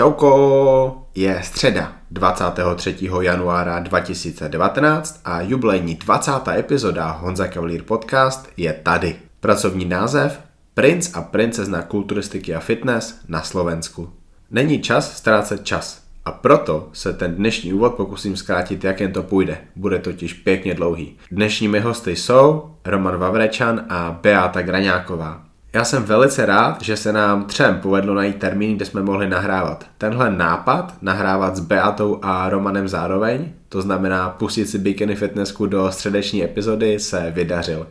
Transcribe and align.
Čauko! 0.00 1.06
Je 1.14 1.40
středa 1.44 1.92
23. 2.10 2.96
januára 3.20 3.80
2019 3.80 5.20
a 5.24 5.40
jubilejní 5.40 5.94
20. 5.94 6.32
epizoda 6.48 7.10
Honza 7.10 7.48
Cavalier 7.48 7.82
Podcast 7.82 8.48
je 8.56 8.72
tady. 8.72 9.16
Pracovní 9.40 9.84
název 9.84 10.40
Princ 10.74 11.10
a 11.14 11.22
princezna 11.22 11.82
kulturistiky 11.82 12.54
a 12.54 12.60
fitness 12.60 13.20
na 13.28 13.42
Slovensku. 13.42 14.12
Není 14.50 14.82
čas 14.82 15.16
ztrácet 15.16 15.64
čas. 15.64 16.02
A 16.24 16.32
proto 16.32 16.88
se 16.92 17.12
ten 17.12 17.34
dnešní 17.34 17.72
úvod 17.72 17.94
pokusím 17.94 18.36
zkrátit, 18.36 18.84
jak 18.84 19.00
jen 19.00 19.12
to 19.12 19.22
půjde. 19.22 19.58
Bude 19.76 19.98
totiž 19.98 20.32
pěkně 20.32 20.74
dlouhý. 20.74 21.16
Dnešními 21.30 21.80
hosty 21.80 22.16
jsou 22.16 22.70
Roman 22.84 23.16
Vavrečan 23.16 23.84
a 23.88 24.18
Beata 24.22 24.62
Graňáková. 24.62 25.49
Já 25.72 25.84
jsem 25.84 26.02
velice 26.02 26.46
rád, 26.46 26.82
že 26.82 26.96
se 26.96 27.12
nám 27.12 27.44
třem 27.44 27.80
povedlo 27.80 28.14
najít 28.14 28.36
termín, 28.36 28.76
kde 28.76 28.84
jsme 28.84 29.02
mohli 29.02 29.28
nahrávat. 29.28 29.86
Tenhle 29.98 30.30
nápad, 30.30 30.94
nahrávat 31.02 31.56
s 31.56 31.60
Beatou 31.60 32.18
a 32.22 32.48
Romanem 32.48 32.88
zároveň, 32.88 33.52
to 33.68 33.82
znamená 33.82 34.30
pustit 34.30 34.66
si 34.66 34.78
Bikini 34.78 35.14
Fitnessku 35.14 35.66
do 35.66 35.92
středeční 35.92 36.44
epizody, 36.44 37.00
se 37.00 37.30
vydařil. 37.30 37.86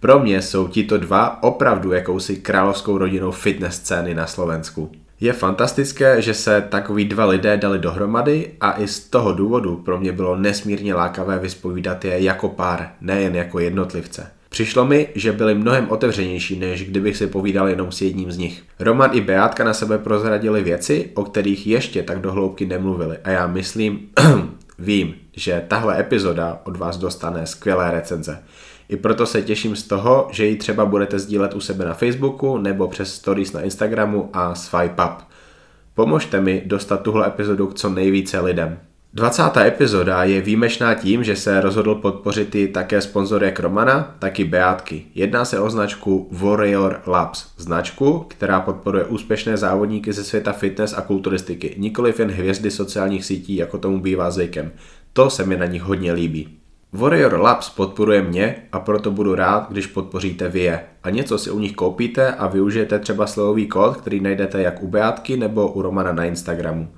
Pro 0.00 0.18
mě 0.18 0.42
jsou 0.42 0.68
tito 0.68 0.98
dva 0.98 1.42
opravdu 1.42 1.92
jakousi 1.92 2.36
královskou 2.36 2.98
rodinou 2.98 3.30
fitness 3.30 3.76
scény 3.76 4.14
na 4.14 4.26
Slovensku. 4.26 4.92
Je 5.20 5.32
fantastické, 5.32 6.22
že 6.22 6.34
se 6.34 6.60
takový 6.68 7.04
dva 7.04 7.24
lidé 7.24 7.56
dali 7.56 7.78
dohromady 7.78 8.50
a 8.60 8.80
i 8.80 8.88
z 8.88 9.00
toho 9.00 9.32
důvodu 9.32 9.76
pro 9.76 10.00
mě 10.00 10.12
bylo 10.12 10.36
nesmírně 10.36 10.94
lákavé 10.94 11.38
vyspovídat 11.38 12.04
je 12.04 12.22
jako 12.22 12.48
pár, 12.48 12.90
nejen 13.00 13.36
jako 13.36 13.58
jednotlivce. 13.58 14.26
Přišlo 14.54 14.84
mi, 14.84 15.08
že 15.14 15.32
byli 15.32 15.54
mnohem 15.54 15.90
otevřenější, 15.90 16.58
než 16.58 16.84
kdybych 16.84 17.16
si 17.16 17.26
povídal 17.26 17.68
jenom 17.68 17.92
s 17.92 18.02
jedním 18.02 18.32
z 18.32 18.38
nich. 18.38 18.62
Roman 18.80 19.10
i 19.12 19.20
Beátka 19.20 19.64
na 19.64 19.74
sebe 19.74 19.98
prozradili 19.98 20.62
věci, 20.62 21.10
o 21.14 21.24
kterých 21.24 21.66
ještě 21.66 22.02
tak 22.02 22.20
dohloubky 22.20 22.66
nemluvili 22.66 23.18
a 23.24 23.30
já 23.30 23.46
myslím, 23.46 24.08
vím, 24.78 25.14
že 25.32 25.64
tahle 25.68 26.00
epizoda 26.00 26.60
od 26.64 26.76
vás 26.76 26.96
dostane 26.96 27.46
skvělé 27.46 27.90
recenze. 27.90 28.42
I 28.88 28.96
proto 28.96 29.26
se 29.26 29.42
těším 29.42 29.76
z 29.76 29.82
toho, 29.82 30.28
že 30.30 30.46
ji 30.46 30.56
třeba 30.56 30.84
budete 30.84 31.18
sdílet 31.18 31.54
u 31.54 31.60
sebe 31.60 31.84
na 31.84 31.94
Facebooku 31.94 32.58
nebo 32.58 32.88
přes 32.88 33.14
stories 33.14 33.52
na 33.52 33.60
Instagramu 33.60 34.30
a 34.32 34.54
swipe 34.54 35.02
up. 35.04 35.22
Pomožte 35.94 36.40
mi 36.40 36.62
dostat 36.66 37.02
tuhle 37.02 37.26
epizodu 37.26 37.66
k 37.66 37.74
co 37.74 37.90
nejvíce 37.90 38.40
lidem. 38.40 38.78
20. 39.16 39.56
epizoda 39.56 40.24
je 40.24 40.40
výjimečná 40.40 40.94
tím, 40.94 41.24
že 41.24 41.36
se 41.36 41.60
rozhodl 41.60 41.94
podpořit 41.94 42.54
i 42.54 42.68
také 42.68 43.00
sponzor 43.00 43.44
jak 43.44 43.60
Romana, 43.60 44.14
tak 44.18 44.40
i 44.40 44.44
Beátky. 44.44 45.06
Jedná 45.14 45.44
se 45.44 45.60
o 45.60 45.70
značku 45.70 46.28
Warrior 46.32 47.02
Labs, 47.06 47.46
značku, 47.56 48.18
která 48.28 48.60
podporuje 48.60 49.04
úspěšné 49.04 49.56
závodníky 49.56 50.12
ze 50.12 50.24
světa 50.24 50.52
fitness 50.52 50.94
a 50.98 51.00
kulturistiky, 51.00 51.74
nikoliv 51.78 52.20
jen 52.20 52.30
hvězdy 52.30 52.70
sociálních 52.70 53.24
sítí, 53.24 53.56
jako 53.56 53.78
tomu 53.78 54.00
bývá 54.00 54.30
zvykem. 54.30 54.72
To 55.12 55.30
se 55.30 55.44
mi 55.44 55.56
na 55.56 55.66
nich 55.66 55.82
hodně 55.82 56.12
líbí. 56.12 56.58
Warrior 56.92 57.40
Labs 57.40 57.70
podporuje 57.70 58.22
mě 58.22 58.56
a 58.72 58.80
proto 58.80 59.10
budu 59.10 59.34
rád, 59.34 59.66
když 59.70 59.86
podpoříte 59.86 60.48
vy 60.48 60.60
je. 60.60 60.80
A 61.02 61.10
něco 61.10 61.38
si 61.38 61.50
u 61.50 61.58
nich 61.58 61.72
koupíte 61.72 62.32
a 62.32 62.46
využijete 62.46 62.98
třeba 62.98 63.26
slovový 63.26 63.66
kód, 63.66 63.96
který 63.96 64.20
najdete 64.20 64.62
jak 64.62 64.82
u 64.82 64.88
Beátky 64.88 65.36
nebo 65.36 65.72
u 65.72 65.82
Romana 65.82 66.12
na 66.12 66.24
Instagramu. 66.24 66.88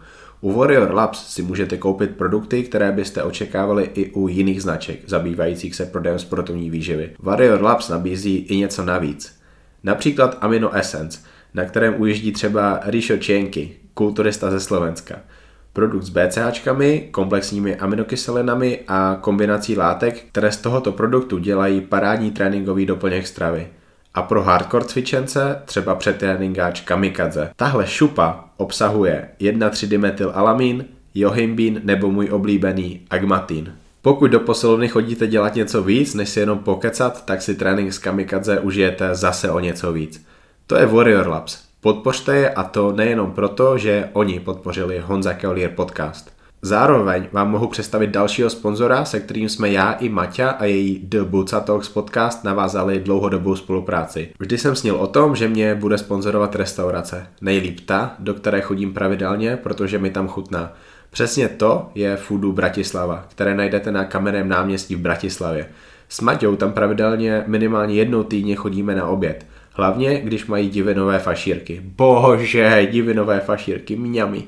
U 0.41 0.53
Warrior 0.53 0.95
Labs 0.95 1.35
si 1.35 1.43
můžete 1.43 1.77
koupit 1.77 2.17
produkty, 2.17 2.63
které 2.63 2.93
byste 2.93 3.23
očekávali 3.23 3.91
i 3.95 4.11
u 4.11 4.29
jiných 4.29 4.63
značek, 4.63 4.99
zabývajících 5.07 5.75
se 5.75 5.87
prodejem 5.87 6.19
sportovní 6.19 6.71
výživy. 6.71 7.11
Warrior 7.19 7.63
Labs 7.63 7.89
nabízí 7.89 8.37
i 8.37 8.57
něco 8.57 8.85
navíc. 8.85 9.41
Například 9.85 10.39
Amino 10.41 10.77
Essence, 10.77 11.21
na 11.55 11.65
kterém 11.65 12.01
ujíždí 12.01 12.33
třeba 12.33 12.81
Rišo 12.85 13.17
Čenky, 13.17 13.77
kulturista 13.95 14.51
ze 14.51 14.61
Slovenska. 14.61 15.19
Produkt 15.73 16.05
s 16.05 16.09
BCAčkami, 16.09 17.09
komplexními 17.11 17.77
aminokyselinami 17.77 18.81
a 18.89 19.19
kombinací 19.21 19.77
látek, 19.77 20.25
které 20.29 20.53
z 20.53 20.57
tohoto 20.57 20.93
produktu 20.93 21.39
dělají 21.39 21.81
parádní 21.81 22.31
tréninkový 22.31 22.87
doplněk 22.87 23.27
stravy 23.27 23.69
a 24.17 24.23
pro 24.23 24.43
hardcore 24.43 24.85
cvičence 24.85 25.63
třeba 25.65 25.95
přetréninkáč 25.95 26.81
kamikaze. 26.81 27.51
Tahle 27.57 27.87
šupa 27.87 28.45
obsahuje 28.57 29.29
1,3-dimetyl-alamin, 29.41 30.85
johimbín 31.15 31.81
nebo 31.85 32.11
můj 32.11 32.29
oblíbený 32.33 33.01
agmatin. 33.11 33.73
Pokud 34.03 34.27
do 34.27 34.41
posilovny 34.41 34.89
chodíte 34.89 35.27
dělat 35.27 35.55
něco 35.55 35.83
víc, 35.83 36.15
než 36.15 36.29
si 36.29 36.41
jenom 36.41 36.59
pokecat, 36.59 37.25
tak 37.25 37.43
si 37.43 37.55
trénink 37.55 37.93
s 37.93 37.99
kamikaze 37.99 38.61
užijete 38.61 39.15
zase 39.15 39.51
o 39.51 39.61
něco 39.61 39.93
víc. 39.93 40.27
To 40.67 40.77
je 40.77 40.87
Warrior 40.87 41.29
Labs. 41.29 41.59
Podpořte 41.81 42.37
je 42.37 42.51
a 42.51 42.63
to 42.63 42.93
nejenom 42.93 43.33
proto, 43.33 43.79
že 43.79 44.09
oni 44.13 44.41
podpořili 44.41 44.99
Honza 44.99 45.35
Cavalier 45.35 45.71
podcast. 45.71 46.36
Zároveň 46.67 47.27
vám 47.33 47.51
mohu 47.51 47.69
představit 47.69 48.07
dalšího 48.07 48.51
sponzora, 48.51 49.05
se 49.05 49.21
kterým 49.21 49.49
jsme 49.49 49.71
já 49.71 49.93
i 49.93 50.09
Maťa 50.09 50.51
a 50.51 50.65
její 50.65 50.99
The 51.09 51.23
Buca 51.23 51.61
Talks 51.61 51.89
podcast 51.89 52.45
navázali 52.45 53.01
dlouhodobou 53.01 53.57
spolupráci. 53.57 54.29
Vždy 54.39 54.59
jsem 54.59 54.77
snil 54.77 54.95
o 54.95 55.07
tom, 55.07 55.37
že 55.37 55.49
mě 55.49 55.75
bude 55.75 55.99
sponzorovat 55.99 56.55
restaurace. 56.55 57.27
Nejlíp 57.41 57.81
ta, 57.81 58.15
do 58.19 58.35
které 58.35 58.61
chodím 58.61 58.95
pravidelně, 58.95 59.57
protože 59.57 59.99
mi 59.99 60.11
tam 60.11 60.29
chutná. 60.29 60.73
Přesně 61.11 61.49
to 61.49 61.91
je 61.95 62.17
Foodu 62.17 62.53
Bratislava, 62.53 63.25
které 63.29 63.55
najdete 63.55 63.93
na 63.93 64.05
kamenném 64.05 64.49
náměstí 64.49 64.95
v 64.95 65.01
Bratislavě. 65.01 65.67
S 66.09 66.21
Maťou 66.21 66.57
tam 66.57 66.73
pravidelně 66.73 67.45
minimálně 67.47 67.95
jednou 67.95 68.23
týdně 68.23 68.57
chodíme 68.57 68.95
na 68.95 69.07
oběd. 69.07 69.47
Hlavně, 69.73 70.21
když 70.21 70.47
mají 70.47 70.71
divinové 70.71 71.19
fašírky. 71.19 71.83
Bože, 71.85 72.89
divinové 72.91 73.41
fašírky, 73.41 73.97
mňami. 73.97 74.45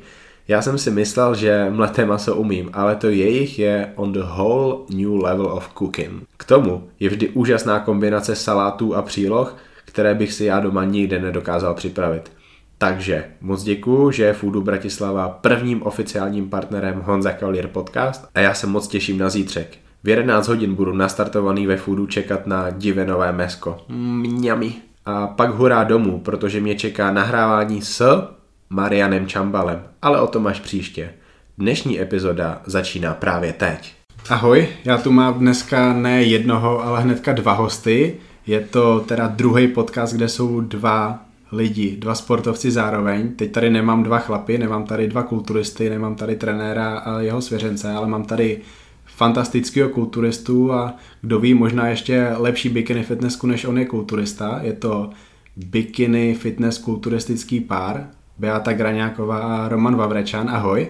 Já 0.50 0.62
jsem 0.62 0.78
si 0.78 0.90
myslel, 0.90 1.34
že 1.34 1.66
mleté 1.70 2.06
maso 2.06 2.36
umím, 2.36 2.70
ale 2.72 2.96
to 2.96 3.08
jejich 3.08 3.58
je 3.58 3.92
on 3.96 4.12
the 4.12 4.22
whole 4.22 4.76
new 4.94 5.22
level 5.22 5.46
of 5.46 5.68
cooking. 5.68 6.22
K 6.36 6.44
tomu 6.44 6.88
je 7.00 7.08
vždy 7.08 7.28
úžasná 7.28 7.80
kombinace 7.80 8.36
salátů 8.36 8.94
a 8.94 9.02
příloh, 9.02 9.56
které 9.84 10.14
bych 10.14 10.32
si 10.32 10.44
já 10.44 10.60
doma 10.60 10.84
nikdy 10.84 11.20
nedokázal 11.20 11.74
připravit. 11.74 12.32
Takže 12.78 13.24
moc 13.40 13.62
děkuju, 13.62 14.10
že 14.10 14.24
je 14.24 14.32
Foodu 14.32 14.62
Bratislava 14.62 15.28
prvním 15.28 15.82
oficiálním 15.82 16.50
partnerem 16.50 17.02
Honza 17.04 17.32
Cavalier 17.32 17.66
Podcast 17.66 18.28
a 18.34 18.40
já 18.40 18.54
se 18.54 18.66
moc 18.66 18.88
těším 18.88 19.18
na 19.18 19.28
zítřek. 19.28 19.78
V 20.04 20.08
11 20.08 20.48
hodin 20.48 20.74
budu 20.74 20.92
nastartovaný 20.92 21.66
ve 21.66 21.76
Foodu 21.76 22.06
čekat 22.06 22.46
na 22.46 22.70
divenové 22.70 23.32
mesko. 23.32 23.78
Mňami. 23.88 24.72
A 25.06 25.26
pak 25.26 25.50
hurá 25.50 25.84
domů, 25.84 26.20
protože 26.20 26.60
mě 26.60 26.74
čeká 26.74 27.12
nahrávání 27.12 27.82
s 27.82 28.28
Marianem 28.70 29.26
Čambalem, 29.26 29.82
ale 30.02 30.20
o 30.20 30.26
tom 30.26 30.46
až 30.46 30.60
příště. 30.60 31.10
Dnešní 31.58 32.00
epizoda 32.00 32.62
začíná 32.66 33.14
právě 33.14 33.52
teď. 33.52 33.94
Ahoj, 34.28 34.68
já 34.84 34.98
tu 34.98 35.12
mám 35.12 35.34
dneska 35.34 35.92
ne 35.92 36.22
jednoho, 36.22 36.84
ale 36.84 37.00
hnedka 37.02 37.32
dva 37.32 37.52
hosty. 37.52 38.14
Je 38.46 38.60
to 38.60 39.00
teda 39.00 39.26
druhý 39.26 39.68
podcast, 39.68 40.14
kde 40.14 40.28
jsou 40.28 40.60
dva 40.60 41.24
lidi, 41.52 41.96
dva 41.96 42.14
sportovci 42.14 42.70
zároveň. 42.70 43.34
Teď 43.36 43.52
tady 43.52 43.70
nemám 43.70 44.02
dva 44.02 44.18
chlapy, 44.18 44.58
nemám 44.58 44.84
tady 44.84 45.08
dva 45.08 45.22
kulturisty, 45.22 45.90
nemám 45.90 46.14
tady 46.14 46.36
trenéra 46.36 46.98
a 46.98 47.20
jeho 47.20 47.42
svěřence, 47.42 47.92
ale 47.92 48.08
mám 48.08 48.24
tady 48.24 48.60
fantastického 49.04 49.88
kulturistu 49.88 50.72
a 50.72 50.94
kdo 51.20 51.40
ví, 51.40 51.54
možná 51.54 51.88
ještě 51.88 52.28
lepší 52.36 52.68
bikini 52.68 53.02
fitnessku, 53.02 53.46
než 53.46 53.64
on 53.64 53.78
je 53.78 53.84
kulturista. 53.84 54.60
Je 54.62 54.72
to 54.72 55.10
bikini 55.56 56.34
fitness 56.34 56.78
kulturistický 56.78 57.60
pár 57.60 58.06
Beata 58.38 58.72
Graňáková 58.72 59.38
a 59.38 59.68
Roman 59.68 59.96
Vavrečan. 59.96 60.50
Ahoj. 60.50 60.88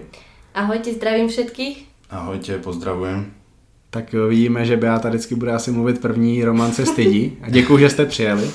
Ahojte, 0.53 0.93
zdravím 0.93 1.27
všetkých. 1.27 1.85
Ahojte, 2.09 2.57
pozdravujem. 2.57 3.25
Tak 3.89 4.13
vidíme, 4.13 4.65
že 4.65 4.77
Beata 4.77 5.09
vždycky 5.09 5.35
bude 5.35 5.51
asi 5.51 5.71
mluvit 5.71 6.01
první, 6.01 6.45
Roman 6.45 6.71
se 6.71 6.85
stydí. 6.85 7.37
A 7.41 7.49
děkuji, 7.49 7.77
že 7.77 7.89
jste 7.89 8.05
přijeli. 8.05 8.49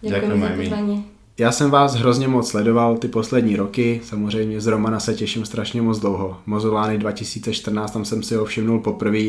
Děkujeme 0.00 0.48
za 0.48 0.54
pozvání. 0.56 1.04
Já 1.38 1.52
jsem 1.52 1.70
vás 1.70 1.94
hrozně 1.94 2.28
moc 2.28 2.48
sledoval 2.48 2.96
ty 2.96 3.08
poslední 3.08 3.56
roky, 3.56 4.00
samozřejmě 4.04 4.60
z 4.60 4.66
Romana 4.66 5.00
se 5.00 5.14
těším 5.14 5.44
strašně 5.44 5.82
moc 5.82 5.98
dlouho. 5.98 6.36
Mozolány 6.46 6.98
2014, 6.98 7.90
tam 7.90 8.04
jsem 8.04 8.22
si 8.22 8.34
ho 8.34 8.44
všimnul 8.44 8.78
poprvé. 8.78 9.24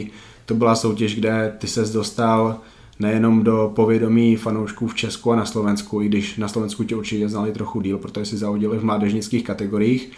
To 0.46 0.54
byla 0.56 0.76
soutěž, 0.76 1.16
kde 1.16 1.56
ty 1.58 1.68
ses 1.68 1.92
dostal 1.92 2.58
nejenom 3.00 3.44
do 3.44 3.72
povědomí 3.76 4.36
fanoušků 4.36 4.88
v 4.88 4.96
Česku 4.96 5.32
a 5.32 5.36
na 5.36 5.46
Slovensku, 5.46 6.02
i 6.02 6.08
když 6.08 6.38
na 6.38 6.48
Slovensku 6.48 6.84
tě 6.84 6.96
určitě 6.96 7.30
znali 7.30 7.52
trochu 7.52 7.82
díl, 7.82 7.98
protože 7.98 8.26
si 8.26 8.38
zaudili 8.38 8.78
v 8.78 8.86
mládežnických 8.86 9.44
kategoriích. 9.44 10.12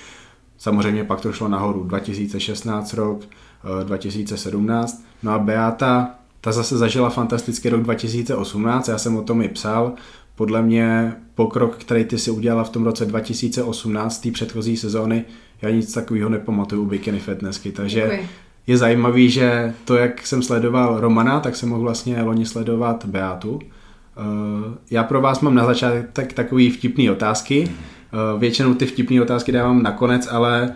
Samozřejmě 0.58 1.04
pak 1.04 1.22
to 1.22 1.34
šlo 1.34 1.48
nahoru 1.48 1.84
2016 1.84 2.94
rok, 2.94 3.22
2017. 3.84 5.02
Eh, 5.02 5.08
no 5.24 5.32
a 5.32 5.40
Beata, 5.40 6.16
ta 6.42 6.52
zase 6.52 6.78
zažila 6.78 7.10
fantastický 7.10 7.70
rok 7.70 7.82
2018, 7.82 8.88
já 8.88 8.98
jsem 8.98 9.18
o 9.18 9.22
tom 9.22 9.42
i 9.42 9.50
psal. 9.50 9.94
Podle 10.36 10.62
mě 10.62 11.16
pokrok, 11.36 11.78
který 11.78 12.06
ty 12.06 12.18
si 12.18 12.32
udělala 12.32 12.64
v 12.64 12.70
tom 12.70 12.84
roce 12.84 13.06
2018, 13.06 14.20
té 14.20 14.32
předchozí 14.32 14.78
sezóny, 14.78 15.26
já 15.62 15.70
nic 15.70 15.94
takového 15.94 16.30
nepamatuju 16.30 16.82
u 16.82 16.86
Bikini 16.86 17.20
Fitnessky, 17.20 17.72
takže 17.72 18.02
Děkuji 18.02 18.30
je 18.68 18.78
zajímavý, 18.78 19.30
že 19.30 19.74
to, 19.86 19.96
jak 19.96 20.28
jsem 20.28 20.44
sledoval 20.44 21.00
Romana, 21.00 21.40
tak 21.40 21.56
jsem 21.56 21.70
mohl 21.70 21.82
vlastně 21.82 22.22
loni 22.22 22.46
sledovat 22.46 23.06
Beatu. 23.06 23.60
Eh, 23.62 24.78
já 24.92 25.04
pro 25.04 25.22
vás 25.22 25.40
mám 25.40 25.56
na 25.56 25.66
začátek 25.66 26.34
takové 26.34 26.70
vtipné 26.70 27.12
otázky. 27.12 27.72
Většinou 28.38 28.74
ty 28.74 28.86
vtipné 28.86 29.22
otázky 29.22 29.52
dávám 29.52 29.84
nakonec, 29.84 30.28
ale 30.32 30.74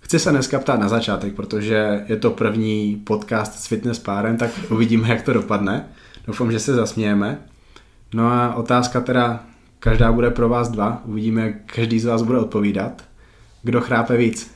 chci 0.00 0.18
se 0.18 0.30
dneska 0.30 0.58
ptát 0.58 0.80
na 0.80 0.88
začátek, 0.88 1.34
protože 1.34 2.04
je 2.08 2.16
to 2.16 2.30
první 2.30 3.02
podcast 3.04 3.60
s 3.60 3.66
fitness 3.66 3.98
párem, 3.98 4.36
tak 4.36 4.50
uvidíme, 4.70 5.08
jak 5.08 5.22
to 5.22 5.32
dopadne. 5.32 5.84
Doufám, 6.26 6.52
že 6.52 6.58
se 6.58 6.74
zasmějeme. 6.74 7.38
No 8.14 8.26
a 8.26 8.54
otázka 8.54 9.00
teda, 9.00 9.44
každá 9.78 10.12
bude 10.12 10.30
pro 10.30 10.48
vás 10.48 10.68
dva, 10.68 11.02
uvidíme, 11.04 11.42
jak 11.42 11.54
každý 11.74 12.00
z 12.00 12.04
vás 12.04 12.22
bude 12.22 12.38
odpovídat. 12.38 13.02
Kdo 13.62 13.80
chrápe 13.80 14.16
víc? 14.16 14.55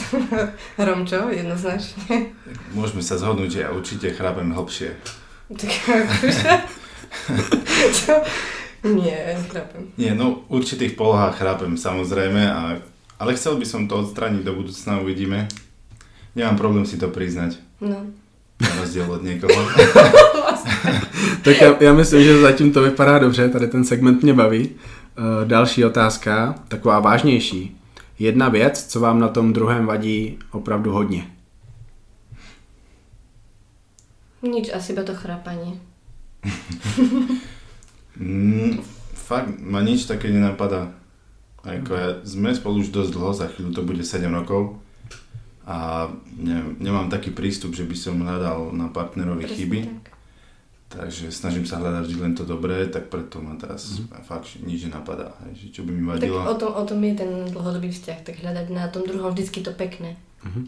Romčo, 0.78 1.28
jednoznačně. 1.30 2.26
Můžeme 2.72 3.02
se 3.02 3.18
zhodnout, 3.18 3.50
že 3.50 3.60
já 3.60 3.70
určitě 3.70 4.10
chrápem 4.10 4.50
hlbšie. 4.50 4.96
Tak 5.60 5.70
akože... 5.88 6.48
Čo? 7.92 8.12
Nie, 8.84 9.38
chrápem. 9.48 9.82
Nie, 9.98 10.14
no 10.14 10.42
v 10.48 10.58
určitých 10.58 10.98
polohách 10.98 11.38
chrápem 11.38 11.76
samozrejme, 11.78 12.52
a, 12.52 12.82
ale 13.18 13.34
chcel 13.38 13.54
by 13.54 13.66
som 13.66 13.86
to 13.86 14.02
odstrániť 14.02 14.42
do 14.42 14.58
budúcna, 14.58 14.98
uvidíme. 14.98 15.46
Nemám 16.34 16.56
problém 16.56 16.86
si 16.86 16.98
to 16.98 17.08
priznať. 17.08 17.62
No. 17.80 18.10
Na 18.60 18.68
rozdíl 18.80 19.06
od 19.12 19.22
někoho. 19.22 19.54
tak 21.42 21.60
já, 21.60 21.76
já 21.80 21.92
myslím, 21.92 22.22
že 22.22 22.40
zatím 22.40 22.72
to 22.72 22.82
vypadá 22.82 23.18
dobře, 23.18 23.48
tady 23.48 23.66
ten 23.68 23.84
segment 23.84 24.22
mě 24.22 24.34
baví. 24.34 24.68
Uh, 24.68 25.48
další 25.48 25.84
otázka, 25.84 26.54
taková 26.68 27.00
vážnější. 27.00 27.81
Jedna 28.18 28.48
věc, 28.48 28.86
co 28.86 29.00
vám 29.00 29.20
na 29.20 29.28
tom 29.28 29.52
druhém 29.52 29.86
vadí 29.86 30.38
opravdu 30.50 30.92
hodně. 30.92 31.30
Nič, 34.42 34.74
asi 34.74 34.92
iba 34.92 35.02
to 35.02 35.14
chrápanie. 35.14 35.78
mm, 38.18 38.82
fakt, 39.14 39.54
ma 39.62 39.78
nič 39.80 40.10
také 40.10 40.34
nenapadá. 40.34 40.90
Ako 41.62 41.94
ja, 41.94 42.08
sme 42.26 42.50
spolu 42.50 42.82
už 42.82 42.90
dosť 42.90 43.10
dlho, 43.14 43.30
za 43.30 43.46
chvíľu 43.46 43.70
to 43.70 43.86
bude 43.86 44.02
7 44.02 44.26
rokov 44.34 44.82
a 45.62 46.10
ne, 46.34 46.74
nemám 46.82 47.06
taký 47.06 47.30
prístup, 47.30 47.78
že 47.78 47.86
by 47.86 47.94
som 47.94 48.18
hľadal 48.18 48.74
na 48.74 48.90
partnerovi 48.90 49.46
Presne 49.46 49.56
chyby. 49.56 49.78
Tak. 49.86 50.11
Takže 50.92 51.32
snažím 51.32 51.64
sa 51.64 51.80
hľadať 51.80 52.04
vždy 52.04 52.18
len 52.20 52.34
to 52.36 52.44
dobré, 52.44 52.84
tak 52.92 53.08
preto 53.08 53.40
ma 53.40 53.56
teraz 53.56 53.96
mm-hmm. 53.96 54.28
fakt 54.28 54.60
nič 54.60 54.92
nenapadá. 54.92 55.32
Že 55.56 55.66
čo 55.72 55.80
by 55.88 55.90
mi 55.96 56.04
vadilo. 56.04 56.44
Tak 56.44 56.52
o 56.52 56.56
tom, 56.60 56.70
o 56.76 56.84
tom 56.84 57.00
je 57.00 57.14
ten 57.16 57.30
dlhodobý 57.48 57.88
vzťah, 57.88 58.18
tak 58.20 58.34
hľadať 58.44 58.66
na 58.68 58.92
tom 58.92 59.08
druhom 59.08 59.32
vždycky 59.32 59.64
to 59.64 59.72
pekné. 59.72 60.20
Mm-hmm. 60.44 60.64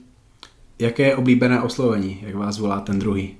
Jaké 0.80 1.12
je 1.12 1.16
oblíbené 1.16 1.60
oslovení, 1.60 2.24
jak 2.24 2.34
vás 2.34 2.58
volá 2.58 2.80
ten 2.80 2.98
druhý? 2.98 3.36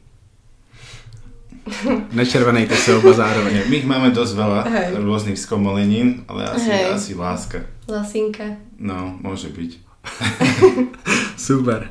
Nečervenejte 2.13 2.77
se 2.77 2.95
oba 2.95 3.13
zároveň. 3.13 3.65
My 3.69 3.77
ich 3.77 3.89
máme 3.89 4.13
dosť 4.13 4.33
veľa 4.37 4.61
Hej. 4.69 4.89
rôznych 5.01 5.39
skomolenín, 5.41 6.29
ale 6.29 6.45
asi, 6.45 6.71
asi 6.71 7.13
láska. 7.17 7.65
Lasinka. 7.89 8.61
No, 8.77 9.17
môže 9.25 9.49
byť. 9.49 9.84
Super. 11.37 11.91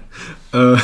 Uh, 0.54 0.80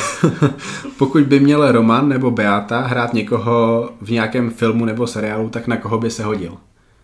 pokud 0.98 1.24
by 1.24 1.40
měl 1.40 1.72
Roman 1.72 2.08
nebo 2.08 2.30
Beata 2.30 2.80
hrát 2.80 3.14
někoho 3.14 3.90
v 4.00 4.10
nějakém 4.10 4.50
filmu 4.50 4.84
nebo 4.84 5.06
seriálu, 5.06 5.48
tak 5.48 5.66
na 5.66 5.76
koho 5.76 5.98
by 5.98 6.10
se 6.10 6.24
hodil? 6.24 6.56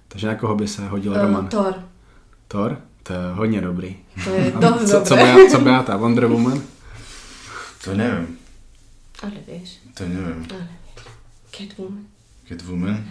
Takže 0.09 0.27
na 0.27 0.35
koho 0.35 0.55
by 0.55 0.69
se 0.69 0.89
hodil 0.89 1.13
uh, 1.13 1.19
Roman? 1.19 1.47
Thor. 1.49 1.75
Thor? 2.49 2.79
To 3.03 3.13
je 3.13 3.19
hodně 3.33 3.61
dobrý. 3.61 3.97
To 4.25 4.31
je 4.31 4.53
dost 4.61 4.91
co, 4.91 4.99
dobré. 4.99 5.05
Co, 5.09 5.17
Beata, 5.17 5.51
co 5.51 5.61
Beata? 5.61 5.97
Wonder 5.97 6.27
Woman? 6.27 6.61
To 7.85 7.95
nevím. 7.95 8.39
Ale 9.23 9.33
víš. 9.49 9.81
To 9.95 10.05
nevím. 10.05 10.47
Ale 10.51 10.69
Catwoman. 11.51 12.16
Catwoman? 12.49 13.05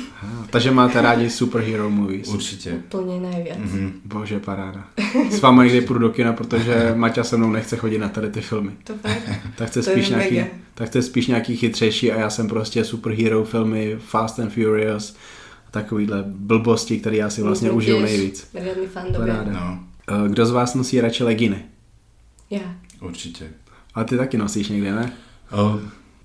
Takže 0.50 0.70
máte 0.70 1.02
rádi 1.02 1.30
superhero 1.30 1.90
movies? 1.90 2.28
Určitě. 2.28 2.72
Úplně 2.72 3.20
nejvíc. 3.20 3.52
Mm-hmm. 3.52 3.92
Bože, 4.04 4.40
paráda. 4.40 4.84
S 5.30 5.40
váma 5.40 5.64
někdy 5.64 5.80
půjdu 5.80 6.00
do 6.00 6.10
kina, 6.10 6.32
protože 6.32 6.92
Maťa 6.96 7.24
se 7.24 7.36
mnou 7.36 7.50
nechce 7.50 7.76
chodit 7.76 7.98
na 7.98 8.08
tady 8.08 8.30
ty 8.30 8.40
filmy. 8.40 8.72
To 8.84 8.94
fakt? 8.94 9.22
tak 9.56 9.68
chce 9.68 9.82
spíš 9.82 10.08
nějaký, 10.08 10.40
tak 10.74 10.88
chce 10.88 11.02
spíš 11.02 11.26
nějaký 11.26 11.56
chytřejší 11.56 12.12
a 12.12 12.20
já 12.20 12.30
jsem 12.30 12.48
prostě 12.48 12.84
superhero 12.84 13.44
filmy, 13.44 13.96
Fast 13.98 14.38
and 14.38 14.50
Furious, 14.50 15.16
takovýhle 15.70 16.24
blbosti, 16.26 16.98
které 16.98 17.16
já 17.16 17.30
si 17.30 17.42
vlastně 17.42 17.70
užiju 17.70 18.00
nejvíc. 18.00 18.48
Paráda. 19.16 19.52
No. 19.52 19.84
Eh, 20.08 20.28
kdo 20.28 20.46
z 20.46 20.50
vás 20.50 20.74
nosí 20.74 21.00
radši 21.00 21.24
leginy? 21.24 21.64
Já. 22.50 22.76
Určitě. 23.00 23.48
A 23.94 24.04
ty 24.04 24.16
taky 24.16 24.38
nosíš 24.38 24.68
někdy, 24.68 24.90
ne? 24.90 25.12
Oh, 25.50 25.80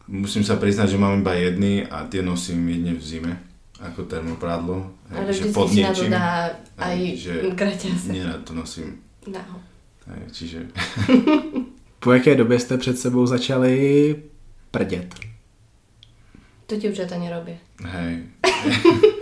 Musím 0.08 0.44
sa 0.44 0.56
priznať, 0.56 0.96
že 0.96 0.98
mám 0.98 1.20
iba 1.20 1.36
jedny 1.36 1.84
a 1.84 2.08
tie 2.08 2.24
nosím 2.24 2.64
jedne 2.72 2.96
v 2.96 3.04
zime 3.04 3.34
ako 3.78 4.10
termoprádlo. 4.10 4.90
Ale 5.12 5.34
že 5.34 5.54
pod 5.54 5.70
niečím. 5.70 6.10
dá 6.10 6.50
aj 6.78 6.98
že 7.14 7.34
kraťase. 7.54 8.10
Nerad 8.10 8.42
to 8.44 8.54
nosím. 8.54 8.98
No. 9.28 9.62
Hej, 10.08 10.22
čiže... 10.32 10.60
po 12.00 12.12
jaké 12.12 12.36
době 12.36 12.60
jste 12.60 12.78
před 12.78 13.00
sebou 13.00 13.26
začali 13.26 14.16
prdět? 14.72 15.16
To 16.66 16.76
dievčatá 16.78 17.18
nerobí. 17.18 17.58
Hej. 17.84 18.24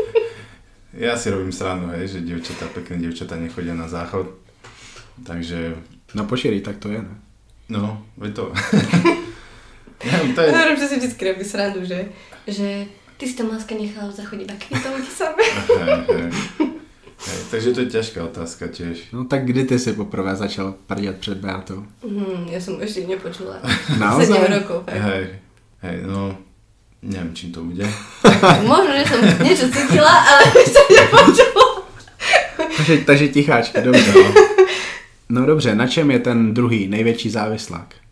ja 0.93 1.17
si 1.17 1.29
robím 1.29 1.51
srandu, 1.51 1.93
hej, 1.93 2.07
že 2.07 2.25
dievčatá, 2.25 2.65
pekné 2.73 2.97
dievčatá 2.97 3.35
nechodia 3.35 3.77
na 3.77 3.87
záchod. 3.87 4.33
Takže... 5.25 5.75
Na 6.13 6.23
pošerí, 6.23 6.61
tak 6.61 6.77
to 6.77 6.89
je, 6.89 7.01
ne? 7.01 7.15
No, 7.69 8.05
veď 8.17 8.33
to. 8.33 8.53
To 10.35 10.41
je... 10.41 10.49
Hovorím, 10.51 10.77
že 10.77 10.87
si 10.87 10.95
vždy 10.99 11.23
robí 11.25 11.45
srandu, 11.45 11.85
že, 11.85 12.05
že 12.47 12.85
ty 13.17 13.23
si 13.27 13.35
to 13.35 13.43
maska 13.43 13.75
nechala 13.75 14.11
zachodiť 14.11 14.47
na 14.47 14.55
kvitovky 14.55 15.11
same. 15.11 15.43
Hej, 17.15 17.39
takže 17.51 17.71
to 17.71 17.79
je 17.79 17.89
ťažká 17.89 18.19
otázka 18.27 18.67
tiež. 18.67 19.09
No 19.15 19.25
tak 19.25 19.47
kdy 19.47 19.63
ty 19.63 19.79
si 19.79 19.93
poprvé 19.95 20.35
začal 20.35 20.75
prdiať 20.85 21.15
před 21.17 21.37
Beatou? 21.37 21.87
Mm, 22.03 22.51
ja 22.51 22.59
som 22.61 22.77
ešte 22.77 23.07
nepočula. 23.07 23.63
Naozaj? 24.03 24.51
7 24.51 24.61
rokov. 24.61 24.77
Fakt. 24.85 24.99
Hej, 24.99 25.23
hej, 25.81 25.97
no 26.05 26.37
neviem, 27.01 27.31
čím 27.33 27.49
to 27.55 27.63
bude. 27.63 27.87
Možno, 28.69 28.91
že 28.99 29.05
som 29.09 29.19
niečo 29.41 29.65
cítila, 29.71 30.11
ale 30.11 30.43
ešte 30.59 30.81
nepočula. 30.91 31.65
takže, 32.77 32.95
takže 33.07 33.25
ticháčka, 33.27 33.81
dobře. 33.81 34.11
No. 34.13 34.29
no 35.29 35.45
dobře, 35.45 35.75
na 35.75 35.87
čem 35.87 36.11
je 36.11 36.19
ten 36.19 36.53
druhý 36.53 36.87
největší 36.87 37.29
závislák? 37.29 38.04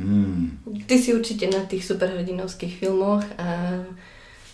Hmm. 0.00 0.56
Ty 0.88 0.96
si 0.96 1.12
určite 1.12 1.44
na 1.52 1.60
tých 1.68 1.84
superhrdinovských 1.84 2.72
filmoch 2.80 3.20
a 3.36 3.80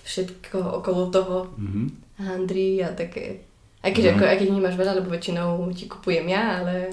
všetko 0.06 0.82
okolo 0.82 1.02
toho. 1.10 1.38
Mm-hmm. 1.54 1.87
Handry 2.16 2.81
a 2.82 2.90
také. 2.94 3.46
Aj 3.84 3.93
keď, 3.93 4.02
mm. 4.02 4.12
ako, 4.16 4.22
aj 4.25 4.37
keď 4.40 4.48
nemáš 4.50 4.76
veľa, 4.78 4.93
lebo 4.98 5.12
väčšinou 5.12 5.62
ti 5.70 5.87
kupujem 5.87 6.26
ja, 6.26 6.58
ale... 6.62 6.90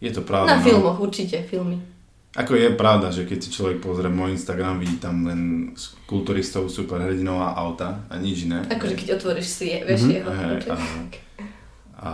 Je 0.00 0.10
to 0.10 0.24
pravda. 0.24 0.56
Na 0.56 0.58
no. 0.58 0.64
filmoch 0.64 0.98
určite, 0.98 1.44
filmy. 1.44 1.78
Ako 2.30 2.54
je 2.54 2.70
pravda, 2.78 3.10
že 3.10 3.26
keď 3.26 3.38
si 3.42 3.50
človek 3.50 3.82
pozrie 3.82 4.06
môj 4.06 4.38
Instagram, 4.38 4.78
vidí 4.78 5.02
tam 5.02 5.26
len 5.26 5.74
kulturistov, 6.06 6.70
superhrdinov 6.70 7.42
a 7.42 7.58
auta 7.58 8.06
a 8.06 8.14
nič 8.16 8.46
iné. 8.46 8.62
Akože 8.70 8.94
keď 8.94 9.18
otvoríš 9.18 9.48
si, 9.50 9.66
je, 9.74 9.78
vieš 9.82 10.06
mm-hmm. 10.06 10.16
jeho. 10.18 10.30
Hey, 10.30 10.58
a, 10.66 10.76
a, 12.00 12.10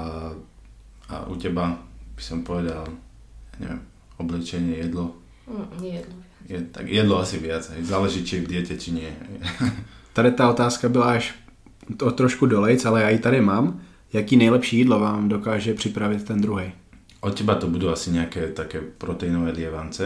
a 1.13 1.15
u 1.29 1.37
teba 1.37 1.77
by 2.17 2.23
som 2.25 2.41
povedal, 2.41 2.89
neviem, 3.61 3.81
oblečenie, 4.17 4.81
jedlo, 4.81 5.13
Mm, 5.47 5.85
jedlo. 5.85 6.15
Je, 6.49 6.61
tak 6.63 6.89
jedlo 6.89 7.19
asi 7.19 7.39
viac, 7.39 7.71
hej. 7.71 7.83
záleží 7.83 8.25
či 8.25 8.41
v 8.41 8.47
diete, 8.47 8.79
či 8.79 8.91
nie. 8.93 9.11
tady 10.13 10.33
ta 10.33 10.51
otázka 10.51 10.89
byla 10.89 11.05
až 11.05 11.35
to 11.97 12.11
trošku 12.11 12.47
dolejc, 12.47 12.85
ale 12.85 13.03
já 13.03 13.09
ji 13.11 13.19
tady 13.19 13.41
mám. 13.41 13.81
Jaký 14.13 14.37
nejlepší 14.37 14.79
jídlo 14.79 15.01
vám 15.01 15.29
dokáže 15.29 15.75
připravit 15.75 16.25
ten 16.25 16.41
druhý? 16.41 16.73
Od 17.21 17.35
teba 17.35 17.59
to 17.59 17.67
budú 17.67 17.91
asi 17.91 18.15
nejaké 18.15 18.55
také 18.55 18.79
proteinové 18.79 19.51
lievance 19.51 20.05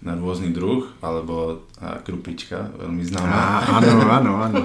na 0.00 0.14
rôzny 0.14 0.54
druh, 0.54 0.86
alebo 1.02 1.66
a 1.82 1.98
krupička, 2.00 2.70
veľmi 2.78 3.02
známa. 3.02 3.66
áno, 3.76 3.92
áno, 4.18 4.32
áno. 4.40 4.62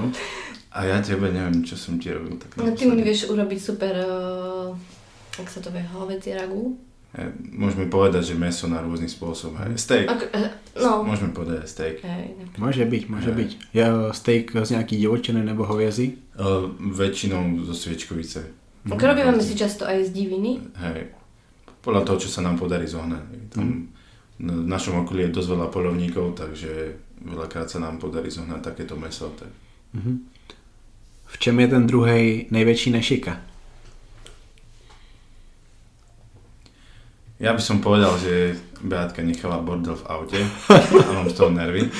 A 0.71 0.85
ja 0.87 1.01
tebe 1.01 1.33
neviem, 1.33 1.65
čo 1.65 1.75
som 1.75 1.97
ti 1.97 2.13
robil. 2.13 2.37
Tak 2.37 2.57
no 2.57 2.71
ty 2.73 2.85
mi 2.85 3.01
vieš 3.01 3.29
urobiť 3.33 3.59
super, 3.59 3.93
uh, 4.07 4.71
ak 5.35 5.47
sa 5.49 5.59
to 5.59 5.73
vie, 5.73 5.83
hovedzie 5.83 6.37
ragu. 6.37 6.77
Môžeme 7.53 7.85
povedať, 7.93 8.33
že 8.33 8.35
meso 8.35 8.65
na 8.65 8.81
rôzny 8.81 9.05
spôsob. 9.05 9.53
Hej. 9.61 9.77
Steak. 9.77 10.09
Ak, 10.09 10.33
eh, 10.33 10.49
no. 10.81 11.05
Môžeme 11.05 11.29
povedať 11.29 11.69
steak. 11.69 12.01
Hej, 12.01 12.33
môže 12.57 12.81
byť, 12.81 13.03
môže 13.05 13.29
hej. 13.29 13.37
byť. 13.37 13.51
Je 13.69 13.85
steak 14.17 14.45
z 14.49 14.69
nejaký 14.73 14.97
divočiny 14.97 15.45
nebo 15.45 15.61
hoviezí? 15.69 16.17
Uh, 16.33 16.73
väčšinou 16.73 17.61
zo 17.69 17.77
sviečkovice. 17.77 18.49
Tak 18.89 18.97
mm. 18.97 19.05
robíme 19.05 19.37
si 19.45 19.53
často 19.53 19.85
aj 19.85 20.09
z 20.09 20.09
diviny. 20.09 20.57
Hej. 20.81 21.13
Podľa 21.85 22.01
toho, 22.01 22.17
čo 22.17 22.33
sa 22.33 22.41
nám 22.41 22.57
podarí 22.57 22.89
zohnať. 22.89 23.53
Tam 23.53 23.61
mm. 23.61 23.81
v 24.41 24.65
našom 24.65 25.05
okolí 25.05 25.29
je 25.29 25.37
dosť 25.37 25.49
veľa 25.53 25.67
polovníkov, 25.69 26.33
takže 26.33 26.97
veľakrát 27.29 27.69
sa 27.69 27.77
nám 27.77 28.01
podarí 28.01 28.33
zohnať 28.33 28.73
takéto 28.73 28.97
meso. 28.97 29.29
Tak. 29.37 29.53
Mm-hmm. 29.93 30.15
V 31.29 31.35
čem 31.37 31.55
je 31.61 31.67
ten 31.69 31.83
druhý 31.85 32.49
nejväčší 32.49 32.89
nešika? 32.89 33.52
Ja 37.43 37.51
by 37.51 37.59
som 37.59 37.83
povedal, 37.83 38.15
že 38.17 38.55
Beatka 38.79 39.19
nechala 39.19 39.59
bordel 39.59 39.99
v 39.99 40.05
aute 40.07 40.39
a 41.07 41.11
mám 41.11 41.27
z 41.27 41.35
toho 41.35 41.51
nervy. 41.51 41.91